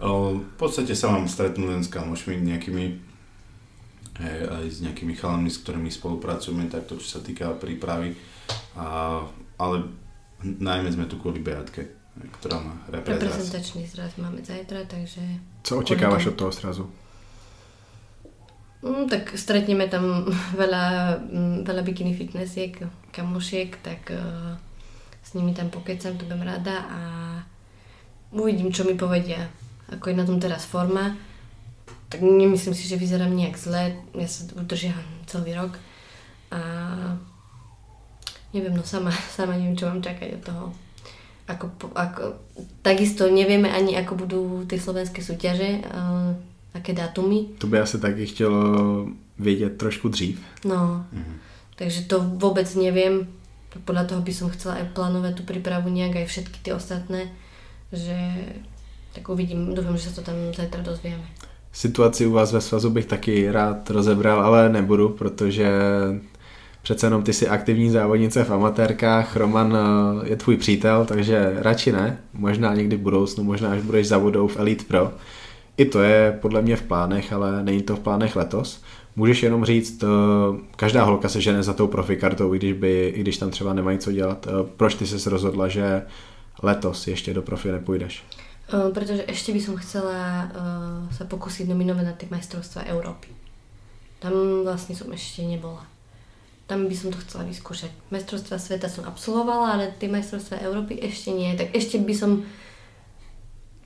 O, 0.00 0.34
v 0.34 0.54
podstate 0.58 0.98
sa 0.98 1.12
mám 1.14 1.30
stretnúť 1.30 1.68
len 1.68 1.82
s 1.84 1.92
kamošmi 1.92 2.34
nejakými 2.42 2.84
hej, 4.18 4.38
aj 4.50 4.64
s 4.66 4.78
nejakými 4.82 5.14
chalami, 5.14 5.46
s 5.46 5.62
ktorými 5.62 5.94
spolupracujeme, 5.94 6.66
takto 6.66 6.98
čo 6.98 7.06
sa 7.06 7.20
týka 7.22 7.54
prípravy. 7.54 8.18
A, 8.74 9.20
ale 9.62 9.76
najmä 10.42 10.90
sme 10.90 11.06
tu 11.06 11.22
kvôli 11.22 11.38
Beatke, 11.38 11.94
ktorá 12.40 12.58
má 12.58 12.74
reprezentáciu. 12.90 13.30
reprezentačný 13.30 13.82
zraz 13.86 14.10
máme 14.18 14.42
zajtra, 14.42 14.90
takže... 14.90 15.22
Co 15.62 15.78
očekáváš 15.78 16.34
od 16.34 16.36
toho 16.36 16.52
srazu? 16.52 16.84
Mm, 18.82 19.06
tak 19.06 19.38
stretneme 19.38 19.86
tam 19.86 20.26
veľa, 20.60 20.84
mm, 21.22 21.56
veľa 21.62 21.82
bikini 21.86 22.18
fitnessiek, 22.18 22.74
kamošiek, 23.14 23.70
tak 23.86 24.10
uh, 24.10 24.58
s 25.32 25.34
nimi 25.34 25.54
tam 25.54 25.68
pokecam, 25.68 26.12
to 26.12 26.24
budem 26.24 26.44
rada 26.44 26.76
a 26.84 26.98
uvidím, 28.30 28.68
čo 28.68 28.84
mi 28.84 28.92
povedia. 28.94 29.48
Ako 29.88 30.12
je 30.12 30.16
na 30.16 30.24
tom 30.24 30.36
teraz 30.36 30.64
forma, 30.64 31.16
tak 32.08 32.20
nemyslím 32.20 32.76
si, 32.76 32.84
že 32.84 32.96
vyzerám 32.96 33.32
nejak 33.32 33.56
zle, 33.56 33.96
ja 34.12 34.28
sa 34.28 34.44
udržiam 34.52 35.00
celý 35.24 35.56
rok 35.56 35.80
a 36.52 36.60
neviem, 38.52 38.76
no 38.76 38.84
sama, 38.84 39.08
sama 39.36 39.56
neviem, 39.56 39.72
čo 39.72 39.88
mám 39.88 40.00
čakať 40.00 40.28
od 40.36 40.42
toho. 40.44 40.64
Ako, 41.48 41.64
ako, 41.96 42.22
takisto 42.80 43.26
nevieme 43.26 43.66
ani, 43.66 43.96
ako 43.96 44.12
budú 44.14 44.40
tie 44.64 44.76
slovenské 44.76 45.18
súťaže, 45.18 45.80
uh, 45.82 46.32
aké 46.72 46.92
dátumy, 46.92 47.56
To 47.58 47.66
by 47.66 47.80
asi 47.80 47.98
taky 47.98 48.26
chtělo 48.26 48.60
vědět 49.38 49.76
trošku 49.76 50.08
dřív. 50.08 50.40
No, 50.64 51.04
Mhm. 51.12 51.34
takže 51.76 52.02
to 52.04 52.20
vôbec 52.20 52.68
neviem. 52.76 53.26
Podľa 53.72 54.04
toho 54.04 54.20
by 54.20 54.32
som 54.32 54.52
chcela 54.52 54.84
aj 54.84 54.92
plánovať 54.92 55.32
tú 55.40 55.42
prípravu 55.48 55.88
nejak 55.88 56.20
aj 56.20 56.26
všetky 56.28 56.58
tie 56.60 56.72
ostatné, 56.76 57.32
že 57.92 58.16
tak 59.12 59.28
uvidím, 59.28 59.72
dúfam, 59.76 59.96
že 59.96 60.08
sa 60.08 60.20
to 60.20 60.32
tam 60.32 60.52
zajtra 60.52 60.80
dozvieme. 60.84 61.24
Situaci 61.72 62.26
u 62.26 62.32
vás 62.32 62.52
ve 62.52 62.60
svazu 62.60 62.90
bych 62.90 63.06
taky 63.06 63.50
rád 63.50 63.90
rozebral, 63.90 64.40
ale 64.40 64.68
nebudu, 64.68 65.08
protože 65.08 65.70
přece 66.82 67.06
jenom 67.06 67.22
ty 67.22 67.32
jsi 67.32 67.48
aktivní 67.48 67.90
závodnice 67.90 68.44
v 68.44 68.50
amatérkách, 68.50 69.36
Roman 69.36 69.76
eh, 69.76 70.28
je 70.28 70.36
tvůj 70.36 70.56
přítel, 70.56 71.04
takže 71.04 71.52
radši 71.56 71.92
ne, 71.92 72.18
možná 72.32 72.74
někdy 72.74 72.96
v 72.96 73.00
budoucnu, 73.00 73.44
možná 73.44 73.70
až 73.72 73.80
budeš 73.80 74.08
závodou 74.08 74.48
v 74.48 74.56
Elite 74.56 74.84
Pro. 74.84 75.12
I 75.76 75.84
to 75.84 76.02
je 76.02 76.38
podle 76.42 76.62
mě 76.62 76.76
v 76.76 76.82
plánech, 76.82 77.32
ale 77.32 77.62
není 77.62 77.82
to 77.82 77.96
v 77.96 78.00
plánech 78.00 78.36
letos. 78.36 78.82
Můžeš 79.16 79.42
jenom 79.42 79.64
říct, 79.64 80.02
eh, 80.02 80.06
každá 80.76 81.04
holka 81.04 81.28
se 81.28 81.40
žene 81.40 81.62
za 81.62 81.72
tou 81.72 81.86
profikartou, 81.86 82.54
i 82.54 82.58
když, 82.58 82.72
by, 82.72 83.12
i 83.16 83.20
když 83.20 83.38
tam 83.38 83.50
třeba 83.50 83.74
nemají 83.74 83.98
co 83.98 84.12
dělat. 84.12 84.46
Eh, 84.46 84.68
Proč 84.76 84.94
ty 84.94 85.06
jsi 85.06 85.30
rozhodla, 85.30 85.68
že 85.68 86.02
letos 86.62 87.06
ještě 87.06 87.34
do 87.34 87.42
profi 87.42 87.72
nepůjdeš? 87.72 88.24
Uh, 88.72 88.88
pretože 88.94 89.28
ešte 89.28 89.52
by 89.52 89.60
som 89.60 89.76
chcela 89.76 90.48
sa 91.12 91.28
pokúsiť 91.28 91.68
nominovať 91.68 92.04
na 92.08 92.14
tie 92.16 92.24
majstrovstvá 92.30 92.88
Európy. 92.88 93.28
Tam 94.16 94.32
vlastne 94.64 94.96
som 94.96 95.12
ešte 95.12 95.44
nebola. 95.44 95.84
Tam 96.64 96.88
by 96.88 96.94
som 96.96 97.12
to 97.12 97.20
chcela 97.20 97.44
vyskúšať. 97.44 97.92
Majstrovstvá 98.08 98.56
sveta 98.56 98.88
som 98.88 99.04
absolvovala, 99.04 99.76
ale 99.76 99.92
tie 100.00 100.08
majstrovstvá 100.08 100.64
Európy 100.64 100.96
ešte 101.04 101.34
nie. 101.36 101.52
Tak 101.52 101.76
ešte 101.76 102.00
by 102.00 102.14
som 102.16 102.48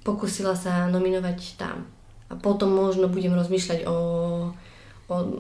pokúsila 0.07 0.55
sa 0.55 0.87
nominovať 0.87 1.59
tam. 1.59 1.89
A 2.31 2.39
potom 2.39 2.71
možno 2.71 3.11
budem 3.11 3.35
rozmýšľať 3.35 3.91
o 3.91 3.97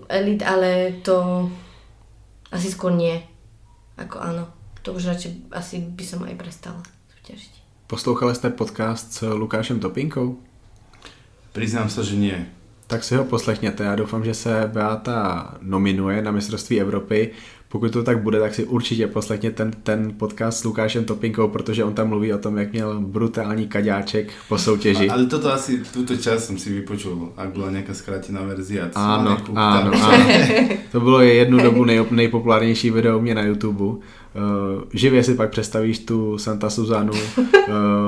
elit, 0.08 0.42
ale 0.42 1.02
to 1.02 1.48
asi 2.52 2.70
skôr 2.70 2.94
nie. 2.94 3.18
Ako 3.98 4.20
áno. 4.20 4.44
To 4.82 4.94
už 4.94 5.10
radšej 5.10 5.50
asi 5.50 5.82
by 5.82 6.04
som 6.06 6.22
aj 6.22 6.38
prestala 6.38 6.82
súťažiť. 7.16 7.52
Poslouchali 7.86 8.34
jste 8.34 8.50
podcast 8.50 9.12
s 9.12 9.22
Lukášem 9.22 9.80
Topinkou? 9.80 10.38
Priznám 11.52 11.90
sa, 11.90 12.02
že 12.02 12.14
nie. 12.14 12.46
Tak 12.86 13.04
si 13.04 13.14
ho 13.14 13.24
poslechněte. 13.24 13.84
Já 13.84 13.96
doufám, 13.96 14.24
že 14.24 14.34
se 14.34 14.70
Beata 14.72 15.54
nominuje 15.60 16.22
na 16.22 16.30
mistrovství 16.30 16.80
Evropy. 16.80 17.30
Pokud 17.76 17.92
to 17.92 18.02
tak 18.02 18.22
bude, 18.22 18.40
tak 18.40 18.54
si 18.54 18.64
určitě 18.64 19.06
poslechněte 19.06 19.56
ten, 19.56 19.70
ten 19.82 20.12
podcast 20.16 20.58
s 20.58 20.64
Lukášem 20.64 21.04
Topinkou, 21.04 21.48
protože 21.48 21.84
on 21.84 21.94
tam 21.94 22.08
mluví 22.08 22.32
o 22.32 22.38
tom, 22.38 22.58
jak 22.58 22.72
měl 22.72 23.00
brutální 23.00 23.68
kaďáček 23.68 24.32
po 24.48 24.58
soutěži. 24.58 25.08
A, 25.08 25.12
ale 25.12 25.26
toto 25.26 25.52
asi, 25.52 25.84
túto 25.92 26.16
časť 26.16 26.40
som 26.40 26.56
si 26.56 26.72
vypočul, 26.72 27.36
ak 27.36 27.52
bola 27.52 27.68
nejaká 27.68 27.92
skrátená 27.92 28.40
verzia. 28.48 28.88
Ano, 28.96 29.36
tam- 29.36 29.60
ano. 29.60 29.92
To 30.92 31.00
bylo 31.00 31.20
jednu 31.20 31.60
dobu 31.60 31.84
nej, 31.84 32.00
nejpopulárnější 32.10 32.90
video 32.90 33.20
mě 33.20 33.34
na 33.34 33.42
YouTube. 33.42 33.84
Uh, 33.84 34.00
živě 34.92 35.24
si 35.24 35.34
pak 35.34 35.50
představíš 35.50 35.98
tu 35.98 36.38
Santa 36.38 36.70
Suzanu, 36.70 37.12
uh, 37.12 37.44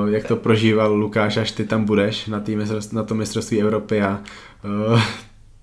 jak 0.09 0.25
to 0.25 0.35
prožíval 0.35 0.93
Lukáš, 0.95 1.37
až 1.37 1.51
ty 1.51 1.65
tam 1.65 1.85
budeš 1.85 2.27
na, 2.27 2.39
tý 2.39 2.55
mistrovství, 2.55 2.95
na 2.97 3.03
tom 3.03 3.17
mistrovství 3.17 3.61
Evropy 3.61 4.01
a 4.01 4.19
uh, 4.91 5.01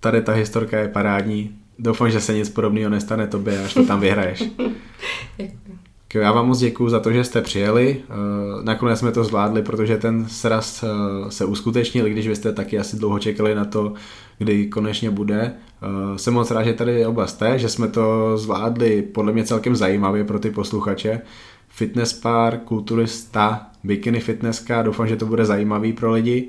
tady 0.01 0.23
ta 0.23 0.33
historka 0.33 0.78
je 0.78 0.89
parádní. 0.89 1.66
Doufám, 1.79 2.11
že 2.11 2.21
se 2.21 2.35
nic 2.35 2.49
podobného 2.49 2.91
nestane 2.91 3.27
tobě, 3.27 3.65
až 3.65 3.75
to 3.75 3.87
tam 3.87 4.01
vyhraješ. 4.01 4.45
Já 6.15 6.33
vám 6.33 6.47
moc 6.47 6.59
děkuji 6.59 6.89
za 6.89 7.01
to, 7.01 7.13
že 7.13 7.25
jste 7.25 7.43
přijeli. 7.43 8.03
Eh, 8.09 8.15
Nakonec 8.65 8.99
jsme 8.99 9.13
to 9.13 9.25
zvládli, 9.25 9.63
protože 9.63 9.97
ten 9.97 10.29
sraz 10.29 10.83
eh, 10.85 11.31
se 11.31 11.45
uskutečnil, 11.45 12.07
když 12.07 12.29
vy 12.29 12.37
jste 12.37 12.53
taky 12.53 12.79
asi 12.79 12.97
dlouho 12.97 13.19
čekali 13.19 13.55
na 13.55 13.65
to, 13.65 13.93
kdy 14.39 14.67
konečně 14.67 15.11
bude. 15.11 15.53
Eh, 15.83 16.19
Jsem 16.19 16.35
moc 16.35 16.51
rád, 16.51 16.63
že 16.63 16.73
tady 16.73 17.07
oba 17.07 17.27
jste, 17.27 17.59
že 17.59 17.69
jsme 17.69 17.89
to 17.89 18.39
zvládli 18.39 19.03
podle 19.03 19.33
mě 19.33 19.45
celkem 19.45 19.77
zajímavě 19.77 20.25
pro 20.25 20.39
ty 20.39 20.51
posluchače. 20.51 21.21
Fitness 21.69 22.13
pár, 22.13 22.59
kulturista, 22.59 23.71
bikini 23.85 24.21
fitnesska, 24.21 24.83
doufám, 24.83 25.09
že 25.09 25.17
to 25.17 25.27
bude 25.27 25.45
zajímavý 25.45 25.93
pro 25.93 26.13
lidi. 26.13 26.49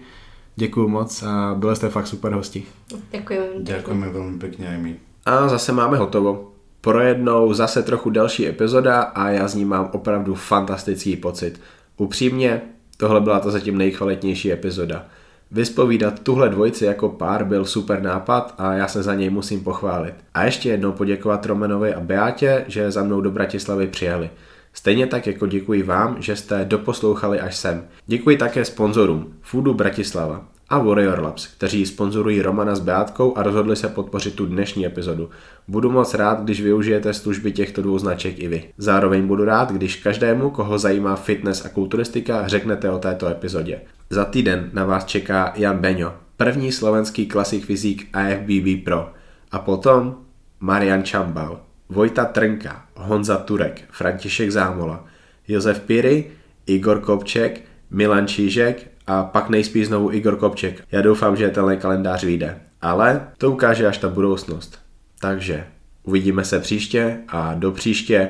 Děkuji 0.55 0.87
moc 0.87 1.23
a 1.23 1.55
byli 1.57 1.75
jste 1.75 1.89
fakt 1.89 2.07
super 2.07 2.33
hosti. 2.33 2.65
Ďakujem. 3.11 3.61
Ďakujeme 3.61 4.07
veľmi 4.09 4.37
pekne 4.41 4.65
aj 4.73 4.77
my. 4.81 5.06
A 5.27 5.47
zase 5.47 5.71
máme 5.71 5.97
hotovo. 5.97 6.51
Pro 6.81 7.01
jednou 7.01 7.53
zase 7.53 7.83
trochu 7.83 8.09
delší 8.09 8.47
epizoda 8.47 9.01
a 9.01 9.29
já 9.29 9.47
z 9.47 9.55
ní 9.55 9.65
mám 9.65 9.89
opravdu 9.93 10.35
fantastický 10.35 11.15
pocit. 11.15 11.61
Upřímně, 11.97 12.61
tohle 12.97 13.21
byla 13.21 13.39
to 13.39 13.51
zatím 13.51 13.77
nejkvalitnější 13.77 14.51
epizoda. 14.51 15.05
Vyspovídat 15.51 16.19
tuhle 16.19 16.49
dvojici 16.49 16.85
jako 16.85 17.09
pár 17.09 17.45
byl 17.45 17.65
super 17.65 18.01
nápad 18.01 18.55
a 18.57 18.73
já 18.73 18.87
se 18.87 19.03
za 19.03 19.15
něj 19.15 19.29
musím 19.29 19.63
pochválit. 19.63 20.13
A 20.33 20.43
ještě 20.43 20.69
jednou 20.69 20.91
poděkovat 20.91 21.45
Romanovi 21.45 21.93
a 21.93 21.99
Beátě, 21.99 22.65
že 22.67 22.91
za 22.91 23.03
mnou 23.03 23.21
do 23.21 23.31
Bratislavy 23.31 23.87
přijeli. 23.87 24.29
Stejně 24.73 25.07
tak 25.07 25.27
jako 25.27 25.47
děkuji 25.47 25.83
vám, 25.83 26.15
že 26.19 26.35
jste 26.35 26.65
doposlouchali 26.65 27.39
až 27.39 27.57
sem. 27.57 27.87
Děkuji 28.05 28.37
také 28.37 28.65
sponzorům 28.65 29.33
Foodu 29.41 29.73
Bratislava 29.73 30.56
a 30.69 30.77
Warrior 30.77 31.19
Labs, 31.19 31.47
kteří 31.47 31.85
sponzorují 31.85 32.41
Romana 32.41 32.75
s 32.75 32.79
Beátkou 32.79 33.37
a 33.37 33.43
rozhodli 33.43 33.75
se 33.75 33.87
podpořit 33.87 34.35
tu 34.35 34.45
dnešní 34.45 34.85
epizodu. 34.85 35.29
Budu 35.67 35.91
moc 35.91 36.13
rád, 36.13 36.43
když 36.43 36.61
využijete 36.61 37.13
služby 37.13 37.51
těchto 37.51 37.81
dvou 37.81 37.97
značek 37.97 38.39
i 38.39 38.47
vy. 38.47 38.63
Zároveň 38.77 39.27
budu 39.27 39.45
rád, 39.45 39.71
když 39.71 39.95
každému, 39.95 40.49
koho 40.49 40.79
zajímá 40.79 41.15
fitness 41.15 41.65
a 41.65 41.69
kulturistika, 41.69 42.47
řeknete 42.47 42.89
o 42.89 42.97
této 42.97 43.27
epizodě. 43.27 43.81
Za 44.09 44.25
týden 44.25 44.69
na 44.73 44.85
vás 44.85 45.05
čeká 45.05 45.53
Jan 45.55 45.77
Beňo, 45.77 46.13
první 46.37 46.71
slovenský 46.71 47.25
klasik 47.25 47.65
fyzik 47.65 48.07
AFBB 48.13 48.83
Pro. 48.85 49.09
A 49.51 49.59
potom 49.59 50.15
Marian 50.59 51.03
Čambal, 51.03 51.59
Vojta 51.89 52.25
Trnka, 52.25 52.85
Honza 52.95 53.37
Turek, 53.37 53.83
František 53.91 54.51
Zámola, 54.51 55.05
Josef 55.47 55.79
Piry, 55.79 56.31
Igor 56.65 56.99
Kopček, 56.99 57.61
Milan 57.91 58.27
Čížek 58.27 58.96
a 59.07 59.23
pak 59.23 59.49
nejspíš 59.49 59.87
znovu 59.87 60.11
Igor 60.13 60.35
Kopček. 60.35 60.83
Já 60.91 61.01
doufám, 61.01 61.35
že 61.35 61.49
tenhle 61.49 61.77
kalendář 61.77 62.23
vyjde. 62.23 62.61
Ale 62.81 63.27
to 63.37 63.51
ukáže 63.51 63.87
až 63.87 63.97
ta 63.97 64.09
budoucnost. 64.09 64.79
Takže 65.19 65.65
uvidíme 66.03 66.45
se 66.45 66.59
příště 66.59 67.19
a 67.27 67.53
do 67.53 67.71
příště 67.71 68.29